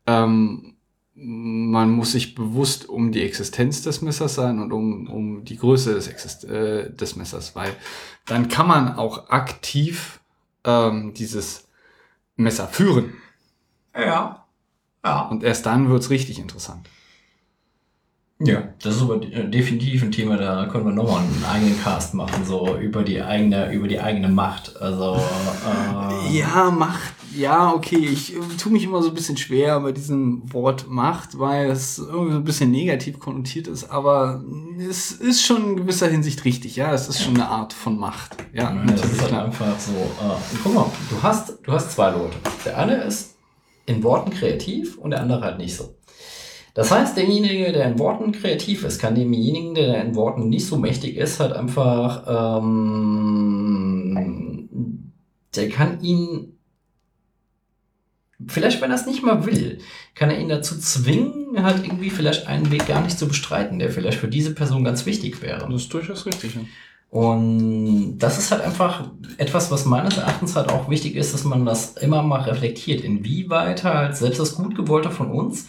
ähm, 0.07 0.76
man 1.15 1.90
muss 1.90 2.12
sich 2.12 2.36
bewusst 2.36 2.89
um 2.89 3.10
die 3.10 3.23
Existenz 3.23 3.82
des 3.82 4.00
Messers 4.00 4.36
sein 4.36 4.60
und 4.60 4.73
um, 4.73 5.08
um 5.08 5.44
die 5.44 5.57
Größe 5.57 5.92
des, 5.92 6.07
Exist 6.07 6.44
äh, 6.44 6.94
des 6.94 7.16
Messers, 7.16 7.57
weil 7.57 7.73
dann 8.26 8.47
kann 8.49 8.68
man 8.68 8.94
auch 8.94 9.28
aktiv 9.31 10.20
ähm, 10.65 11.15
dieses 11.15 11.66
Messer 12.36 12.68
führen. 12.68 13.12
Ja. 13.94 14.39
Ja. 15.04 15.22
Und 15.28 15.42
erst 15.42 15.64
dann 15.66 15.88
wird's 15.88 16.10
richtig 16.10 16.38
interessant. 16.38 16.88
Ja, 18.42 18.68
das 18.82 18.96
ist 18.96 19.02
aber 19.02 19.18
de- 19.18 19.50
definitiv 19.50 20.02
ein 20.02 20.12
Thema, 20.12 20.38
da 20.38 20.64
können 20.64 20.86
wir 20.86 20.92
nochmal 20.94 21.20
einen 21.20 21.44
eigenen 21.44 21.82
Cast 21.82 22.14
machen, 22.14 22.42
so 22.46 22.74
über 22.78 23.02
die 23.02 23.20
eigene, 23.20 23.70
über 23.70 23.86
die 23.86 24.00
eigene 24.00 24.28
Macht. 24.30 24.80
Also 24.80 25.16
äh, 25.16 26.38
Ja, 26.38 26.70
Macht. 26.70 27.12
Ja, 27.36 27.70
okay. 27.74 27.98
Ich 27.98 28.34
äh, 28.34 28.38
tue 28.58 28.72
mich 28.72 28.84
immer 28.84 29.02
so 29.02 29.10
ein 29.10 29.14
bisschen 29.14 29.36
schwer 29.36 29.78
bei 29.80 29.92
diesem 29.92 30.42
Wort 30.54 30.88
Macht, 30.88 31.38
weil 31.38 31.70
es 31.70 31.98
irgendwie 31.98 32.32
so 32.32 32.38
ein 32.38 32.44
bisschen 32.44 32.70
negativ 32.70 33.18
konnotiert 33.18 33.66
ist, 33.68 33.90
aber 33.90 34.42
es 34.88 35.12
ist 35.12 35.44
schon 35.44 35.62
in 35.72 35.76
gewisser 35.76 36.08
Hinsicht 36.08 36.42
richtig. 36.46 36.76
Ja, 36.76 36.94
es 36.94 37.08
ist 37.10 37.22
schon 37.22 37.34
eine 37.34 37.46
Art 37.46 37.74
von 37.74 37.98
Macht. 37.98 38.36
Ja, 38.54 38.74
Ja, 38.74 38.84
das 38.86 39.04
ist 39.04 39.20
halt 39.22 39.34
einfach 39.34 39.78
so. 39.78 39.92
Äh, 39.92 40.58
guck 40.64 40.74
mal, 40.74 40.86
du 41.10 41.22
hast, 41.22 41.58
du 41.62 41.72
hast 41.72 41.92
zwei 41.92 42.08
Leute. 42.10 42.36
Der 42.64 42.78
eine 42.78 42.94
ist 43.02 43.34
in 43.86 44.02
Worten 44.02 44.31
kreativ 44.31 44.99
und 44.99 45.10
der 45.10 45.20
andere 45.20 45.42
halt 45.42 45.59
nicht 45.59 45.76
so. 45.76 45.97
Das 46.75 46.91
heißt, 46.91 47.17
derjenige, 47.17 47.73
der 47.73 47.86
in 47.86 47.99
Worten 47.99 48.33
kreativ 48.33 48.84
ist, 48.84 49.00
kann 49.00 49.15
demjenigen, 49.15 49.75
der 49.75 50.02
in 50.05 50.15
Worten 50.15 50.49
nicht 50.49 50.67
so 50.67 50.76
mächtig 50.76 51.17
ist, 51.17 51.41
halt 51.41 51.52
einfach, 51.52 52.59
ähm, 52.59 54.18
der 55.57 55.68
kann 55.68 56.00
ihn, 56.00 56.57
vielleicht 58.47 58.81
wenn 58.81 58.92
er 58.92 58.97
es 58.97 59.07
nicht 59.07 59.25
mal 59.25 59.44
will, 59.47 59.78
kann 60.15 60.31
er 60.31 60.39
ihn 60.39 60.49
dazu 60.49 60.78
zwingen, 60.78 61.62
halt 61.62 61.84
irgendwie 61.84 62.10
vielleicht 62.10 62.47
einen 62.47 62.70
Weg 62.70 62.86
gar 62.86 63.02
nicht 63.02 63.18
zu 63.18 63.26
bestreiten, 63.26 63.81
der 63.81 63.91
vielleicht 63.91 64.18
für 64.18 64.28
diese 64.28 64.55
Person 64.55 64.84
ganz 64.84 65.07
wichtig 65.07 65.42
wäre. 65.42 65.68
Das 65.68 65.83
ist 65.83 65.92
durchaus 65.92 66.25
richtig. 66.25 66.55
Ja. 66.55 66.60
Und 67.10 68.18
das 68.18 68.39
ist 68.39 68.52
halt 68.52 68.62
einfach 68.62 69.10
etwas, 69.36 69.70
was 69.72 69.84
meines 69.84 70.16
Erachtens 70.16 70.55
halt 70.55 70.70
auch 70.70 70.89
wichtig 70.89 71.16
ist, 71.16 71.34
dass 71.34 71.44
man 71.44 71.66
das 71.66 71.97
immer 71.97 72.22
mal 72.22 72.42
reflektiert, 72.42 73.00
inwieweit 73.00 73.82
halt 73.82 74.16
selbst 74.16 74.39
das 74.39 74.55
Gutgewollte 74.55 75.10
von 75.10 75.30
uns 75.30 75.68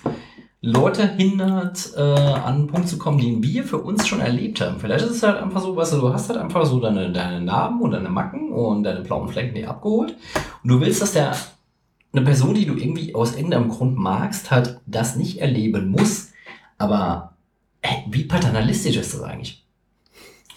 Leute 0.64 1.08
hindert, 1.08 1.94
äh, 1.98 2.02
an 2.02 2.53
einen 2.53 2.68
Punkt 2.68 2.88
zu 2.88 3.00
kommen, 3.00 3.18
den 3.18 3.42
wir 3.42 3.64
für 3.64 3.80
uns 3.80 4.08
schon 4.08 4.20
erlebt 4.20 4.61
haben. 4.61 4.80
Vielleicht 4.80 5.06
ist 5.06 5.11
es 5.11 5.24
halt 5.24 5.42
einfach 5.42 5.60
so, 5.60 5.76
weißt 5.76 5.94
du, 5.94 6.02
du 6.02 6.14
hast 6.14 6.30
halt 6.30 6.38
einfach 6.38 6.64
so 6.66 6.80
deine, 6.80 7.11
deine 7.11 7.42
Narben 7.42 7.82
und 7.82 7.92
deine 7.92 8.10
Macken 8.10 8.52
und 8.52 8.84
deine 8.84 9.02
blauen 9.02 9.28
Flecken 9.28 9.56
dir 9.56 9.72
abgeholt 9.72 10.16
und 10.64 10.70
du 10.70 10.80
willst, 10.80 11.02
dass 11.02 11.14
der 11.14 11.36
eine 12.14 12.24
Person, 12.24 12.53
die 12.53 12.68
du 12.68 12.76
irgendwie 12.76 13.16
aus 13.16 13.36
irgendeinem 13.36 13.70
Grund 13.70 13.98
magst, 13.98 14.52
halt 14.52 14.80
das 14.86 15.16
nicht 15.16 15.40
erleben 15.40 15.90
muss. 15.90 16.32
Aber 16.78 17.34
ey, 17.82 18.06
wie 18.11 18.26
paternalistisch 18.26 18.98
ist 18.98 19.16
das 19.16 19.24
eigentlich? 19.24 19.66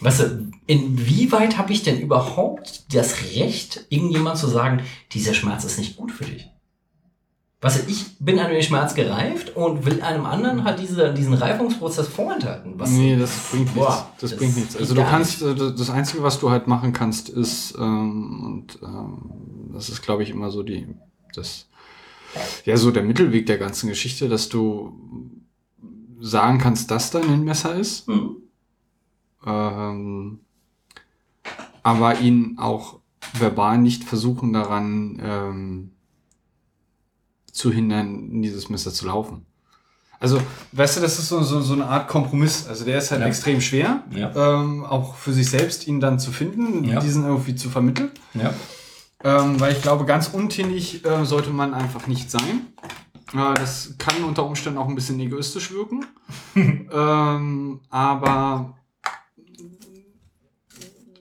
Weißt 0.00 0.20
du, 0.20 0.50
inwieweit 0.66 1.58
habe 1.58 1.72
ich 1.72 1.82
denn 1.82 2.00
überhaupt 2.00 2.94
das 2.94 3.22
Recht, 3.34 3.86
irgendjemand 3.90 4.38
zu 4.38 4.46
sagen, 4.46 4.82
dieser 5.12 5.34
Schmerz 5.34 5.64
ist 5.64 5.78
nicht 5.78 5.96
gut 5.96 6.12
für 6.12 6.24
dich? 6.24 6.48
Weißt 7.60 7.82
du, 7.86 7.90
ich 7.90 8.18
bin 8.18 8.38
an 8.38 8.50
den 8.50 8.62
Schmerz 8.62 8.94
gereift 8.94 9.56
und 9.56 9.86
will 9.86 10.02
einem 10.02 10.26
anderen 10.26 10.64
halt 10.64 10.80
diese, 10.80 11.14
diesen 11.14 11.32
Reifungsprozess 11.32 12.08
vorenthalten. 12.08 12.74
Was, 12.76 12.90
Nee, 12.90 13.16
das 13.16 13.48
bringt 13.50 13.74
nichts. 13.74 13.74
Boah, 13.74 14.12
das, 14.20 14.30
das 14.30 14.38
bringt 14.38 14.56
nichts. 14.56 14.76
Also 14.76 14.94
du 14.94 15.02
kannst, 15.02 15.40
äh, 15.40 15.54
das 15.54 15.88
Einzige, 15.88 16.22
was 16.22 16.38
du 16.38 16.50
halt 16.50 16.66
machen 16.66 16.92
kannst, 16.92 17.30
ist, 17.30 17.74
ähm, 17.78 18.42
und 18.44 18.78
ähm, 18.82 19.70
das 19.72 19.88
ist, 19.88 20.02
glaube 20.02 20.22
ich, 20.22 20.28
immer 20.28 20.50
so 20.50 20.62
die, 20.62 20.86
das, 21.34 21.66
ja, 22.66 22.76
so 22.76 22.90
der 22.90 23.02
Mittelweg 23.02 23.46
der 23.46 23.56
ganzen 23.56 23.88
Geschichte, 23.88 24.28
dass 24.28 24.50
du 24.50 24.92
sagen 26.20 26.58
kannst, 26.58 26.90
dass 26.90 27.10
dein 27.12 27.30
ein 27.30 27.44
Messer 27.44 27.74
ist, 27.76 28.06
Hm. 28.08 28.36
ähm, 29.46 30.40
aber 31.84 32.18
ihn 32.18 32.56
auch 32.58 32.98
verbal 33.34 33.78
nicht 33.78 34.02
versuchen 34.02 34.52
daran 34.52 35.20
ähm, 35.22 35.90
zu 37.52 37.70
hindern, 37.70 38.30
in 38.30 38.42
dieses 38.42 38.68
Messer 38.68 38.92
zu 38.92 39.06
laufen. 39.06 39.46
Also, 40.18 40.40
weißt 40.72 40.96
du, 40.96 41.00
das 41.02 41.18
ist 41.18 41.28
so, 41.28 41.42
so, 41.42 41.60
so 41.60 41.74
eine 41.74 41.86
Art 41.86 42.08
Kompromiss. 42.08 42.66
Also 42.66 42.84
der 42.84 42.98
ist 42.98 43.10
halt 43.10 43.20
Ja. 43.20 43.26
extrem 43.26 43.60
schwer, 43.60 44.02
Ja. 44.10 44.32
ähm, 44.60 44.84
auch 44.84 45.14
für 45.14 45.32
sich 45.32 45.48
selbst 45.50 45.86
ihn 45.86 46.00
dann 46.00 46.18
zu 46.18 46.32
finden, 46.32 46.82
Ja. 46.84 46.98
diesen 47.00 47.24
irgendwie 47.24 47.54
zu 47.54 47.68
vermitteln. 47.70 48.10
Ähm, 49.22 49.60
weil 49.60 49.72
ich 49.72 49.82
glaube, 49.82 50.04
ganz 50.04 50.28
untinnig 50.28 51.04
äh, 51.04 51.24
sollte 51.24 51.50
man 51.50 51.74
einfach 51.74 52.06
nicht 52.06 52.30
sein. 52.30 52.66
Äh, 53.32 53.54
das 53.54 53.94
kann 53.98 54.22
unter 54.24 54.44
Umständen 54.46 54.78
auch 54.78 54.88
ein 54.88 54.94
bisschen 54.94 55.18
egoistisch 55.20 55.70
wirken. 55.72 56.04
ähm, 56.56 57.80
aber 57.90 58.74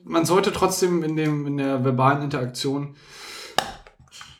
man 0.04 0.24
sollte 0.26 0.52
trotzdem 0.52 1.02
in, 1.02 1.16
dem, 1.16 1.46
in 1.46 1.56
der 1.56 1.82
verbalen 1.84 2.22
Interaktion 2.22 2.94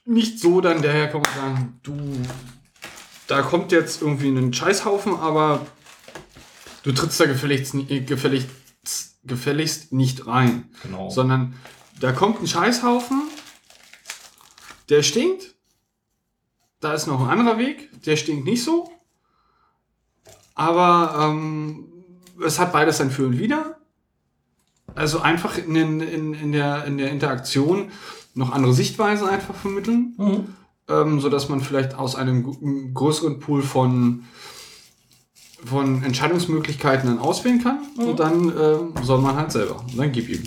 nicht 0.04 0.38
so 0.38 0.60
dann 0.60 0.82
daherkommen 0.82 1.26
und 1.26 1.34
sagen, 1.34 1.80
du, 1.82 2.22
da 3.26 3.42
kommt 3.42 3.72
jetzt 3.72 4.02
irgendwie 4.02 4.28
ein 4.28 4.52
Scheißhaufen, 4.52 5.16
aber 5.16 5.66
du 6.82 6.92
trittst 6.92 7.18
da 7.18 7.24
gefälligst, 7.26 7.74
ni- 7.74 8.00
gefälligst, 8.00 8.48
gefälligst 9.24 9.92
nicht 9.92 10.26
rein 10.26 10.68
Genau. 10.82 11.08
sondern 11.08 11.54
da 11.98 12.12
kommt 12.12 12.42
ein 12.42 12.46
Scheißhaufen, 12.46 13.22
der 14.90 15.02
stinkt. 15.02 15.54
Da 16.80 16.92
ist 16.92 17.06
noch 17.06 17.22
ein 17.22 17.30
anderer 17.38 17.56
Weg, 17.56 17.88
der 18.02 18.16
stinkt 18.16 18.44
nicht 18.44 18.62
so. 18.62 18.92
Aber 20.54 21.16
ähm, 21.18 21.88
es 22.44 22.58
hat 22.58 22.72
beides 22.72 22.98
sein 22.98 23.10
Für 23.10 23.26
und 23.26 23.38
Wider. 23.38 23.78
Also 24.94 25.20
einfach 25.20 25.58
in, 25.58 25.74
den- 25.74 26.00
in, 26.00 26.34
in, 26.34 26.52
der, 26.52 26.84
in 26.84 26.98
der 26.98 27.10
Interaktion 27.10 27.90
noch 28.34 28.52
andere 28.52 28.72
Sichtweisen 28.74 29.26
einfach 29.28 29.54
vermitteln, 29.54 30.14
Mhm. 30.18 30.44
ähm, 30.88 31.20
sodass 31.20 31.48
man 31.48 31.60
vielleicht 31.60 31.94
aus 31.94 32.14
einem 32.16 32.92
größeren 32.94 33.38
Pool 33.40 33.62
von, 33.62 34.24
von 35.64 36.02
Entscheidungsmöglichkeiten 36.02 37.08
dann 37.08 37.18
auswählen 37.18 37.62
kann. 37.62 37.78
Und 37.96 38.18
dann 38.20 38.48
ähm, 38.48 38.92
soll 39.02 39.20
man 39.20 39.36
halt 39.36 39.52
selber. 39.52 39.76
Und 39.80 39.96
dann 39.98 40.12
gib 40.12 40.28
ihm. 40.28 40.42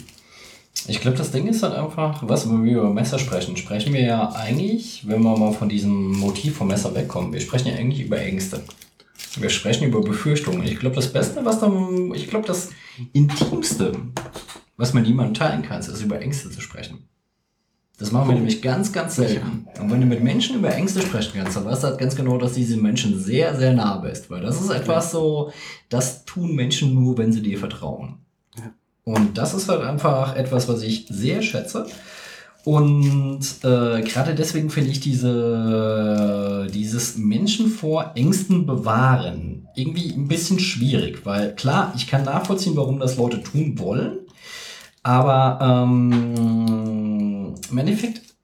Ich 0.87 1.01
glaube, 1.01 1.17
das 1.17 1.31
Ding 1.31 1.47
ist 1.47 1.63
halt 1.63 1.73
einfach, 1.73 2.21
was, 2.27 2.47
wenn 2.47 2.63
wir 2.63 2.77
über 2.77 2.93
Messer 2.93 3.17
sprechen, 3.19 3.57
sprechen 3.57 3.93
wir 3.93 4.01
ja 4.01 4.31
eigentlich, 4.33 5.03
wenn 5.07 5.23
wir 5.23 5.35
mal 5.37 5.51
von 5.51 5.67
diesem 5.69 6.11
Motiv 6.19 6.57
vom 6.57 6.67
Messer 6.67 6.93
wegkommen, 6.93 7.33
wir 7.33 7.41
sprechen 7.41 7.69
ja 7.69 7.75
eigentlich 7.75 8.05
über 8.05 8.19
Ängste. 8.19 8.63
Wir 9.39 9.49
sprechen 9.49 9.87
über 9.87 10.01
Befürchtungen. 10.01 10.63
Ich 10.63 10.79
glaube, 10.79 10.95
das 10.95 11.11
Beste, 11.11 11.43
was 11.45 11.59
dann, 11.59 12.13
ich 12.13 12.27
glaube, 12.27 12.47
das 12.47 12.69
Intimste, 13.13 13.93
was 14.77 14.93
man 14.93 15.03
niemandem 15.03 15.33
teilen 15.33 15.63
kann, 15.63 15.79
ist 15.79 16.01
über 16.01 16.21
Ängste 16.21 16.49
zu 16.49 16.61
sprechen. 16.61 17.07
Das 17.99 18.11
machen 18.11 18.29
wir 18.29 18.35
nämlich 18.35 18.61
ganz, 18.61 18.93
ganz 18.93 19.15
selten. 19.15 19.67
Und 19.79 19.91
wenn 19.91 20.01
du 20.01 20.05
mit 20.05 20.23
Menschen 20.23 20.57
über 20.57 20.71
Ängste 20.71 21.01
sprechen 21.01 21.31
kannst, 21.35 21.57
dann 21.57 21.65
weißt 21.65 21.83
du 21.83 21.87
halt 21.87 21.97
ganz 21.99 22.15
genau, 22.15 22.37
dass 22.37 22.53
diese 22.53 22.77
Menschen 22.77 23.19
sehr, 23.19 23.55
sehr 23.55 23.73
nah 23.73 23.97
bist. 23.97 24.29
Weil 24.29 24.41
das 24.41 24.61
ist 24.61 24.69
etwas 24.69 25.11
so, 25.11 25.51
das 25.89 26.23
tun 26.25 26.53
Menschen 26.53 26.93
nur, 26.93 27.17
wenn 27.17 27.31
sie 27.31 27.41
dir 27.41 27.57
vertrauen. 27.57 28.19
Und 29.03 29.37
das 29.37 29.53
ist 29.53 29.69
halt 29.69 29.81
einfach 29.81 30.35
etwas, 30.35 30.67
was 30.67 30.83
ich 30.83 31.07
sehr 31.09 31.41
schätze. 31.41 31.87
Und 32.67 33.63
äh, 33.63 34.01
gerade 34.01 34.35
deswegen 34.35 34.69
finde 34.69 34.89
ich 34.89 34.99
diese, 34.99 36.67
dieses 36.69 37.15
Menschen 37.15 37.69
vor 37.69 38.11
Ängsten 38.15 38.65
bewahren 38.65 39.69
irgendwie 39.73 40.11
ein 40.11 40.27
bisschen 40.27 40.59
schwierig, 40.59 41.25
weil 41.25 41.55
klar, 41.55 41.93
ich 41.95 42.07
kann 42.07 42.25
nachvollziehen, 42.25 42.75
warum 42.75 42.99
das 42.99 43.15
Leute 43.15 43.41
tun 43.41 43.79
wollen, 43.79 44.17
aber 45.01 45.59
ähm, 45.61 47.55
im 47.71 47.77
Endeffekt 47.77 48.35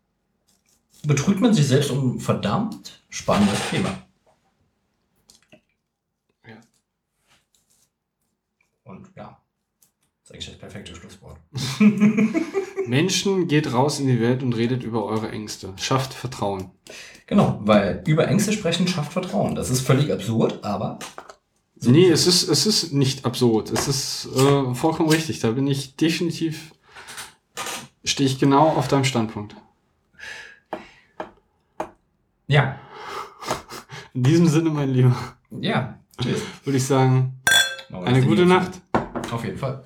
betrügt 1.06 1.42
man 1.42 1.53
sich 1.53 1.68
selbst 1.68 1.92
um 1.92 2.22
verdammt 2.22 3.03
spannendes 3.10 3.60
Thema. 3.72 3.90
Ja. 6.48 6.61
Und 8.85 9.10
ja, 9.18 9.38
das 10.34 10.45
ist 10.45 10.50
eigentlich 10.50 10.50
das 10.50 10.58
perfekte 10.58 10.95
Schlusswort. 10.95 11.38
Menschen, 12.88 13.48
geht 13.48 13.72
raus 13.72 14.00
in 14.00 14.08
die 14.08 14.20
Welt 14.20 14.44
und 14.44 14.53
redet 14.53 14.84
über 14.84 15.06
eure 15.06 15.30
Ängste. 15.32 15.74
Schafft 15.78 16.14
Vertrauen. 16.14 16.72
Genau, 17.28 17.60
weil 17.64 18.03
über 18.08 18.28
Ängste 18.28 18.52
sprechen 18.52 18.88
schafft 18.88 19.14
Vertrauen. 19.14 19.56
Das 19.56 19.70
ist 19.70 19.82
völlig 19.82 20.12
absurd, 20.12 20.64
aber 20.64 21.00
nee, 21.76 22.08
es 22.10 22.28
ist, 22.28 22.50
es 22.50 22.66
ist 22.66 22.94
nicht 22.94 23.26
absurd. 23.26 23.72
Es 23.72 23.88
ist 23.88 24.28
äh, 24.36 24.74
vollkommen 24.74 25.10
richtig. 25.10 25.40
Da 25.40 25.52
bin 25.52 25.68
ich 25.68 25.95
definitiv, 25.95 26.74
stehe 28.03 28.30
ich 28.30 28.40
genau 28.40 28.70
auf 28.70 28.88
deinem 28.88 29.06
Standpunkt. 29.06 29.56
ja, 32.48 32.80
In 34.14 34.24
diesem 34.24 34.48
Sinne, 34.48 34.70
mein 34.72 34.90
Lieber, 34.90 35.16
ja, 35.50 36.00
tschüss. 36.22 36.42
würde 36.66 36.78
ich 36.78 36.86
sagen, 36.86 37.42
eine 37.92 38.26
gute. 38.26 38.45
Nacht. 38.45 38.82
Auf 39.32 39.45
jeden 39.45 39.58
Fall. 39.58 39.86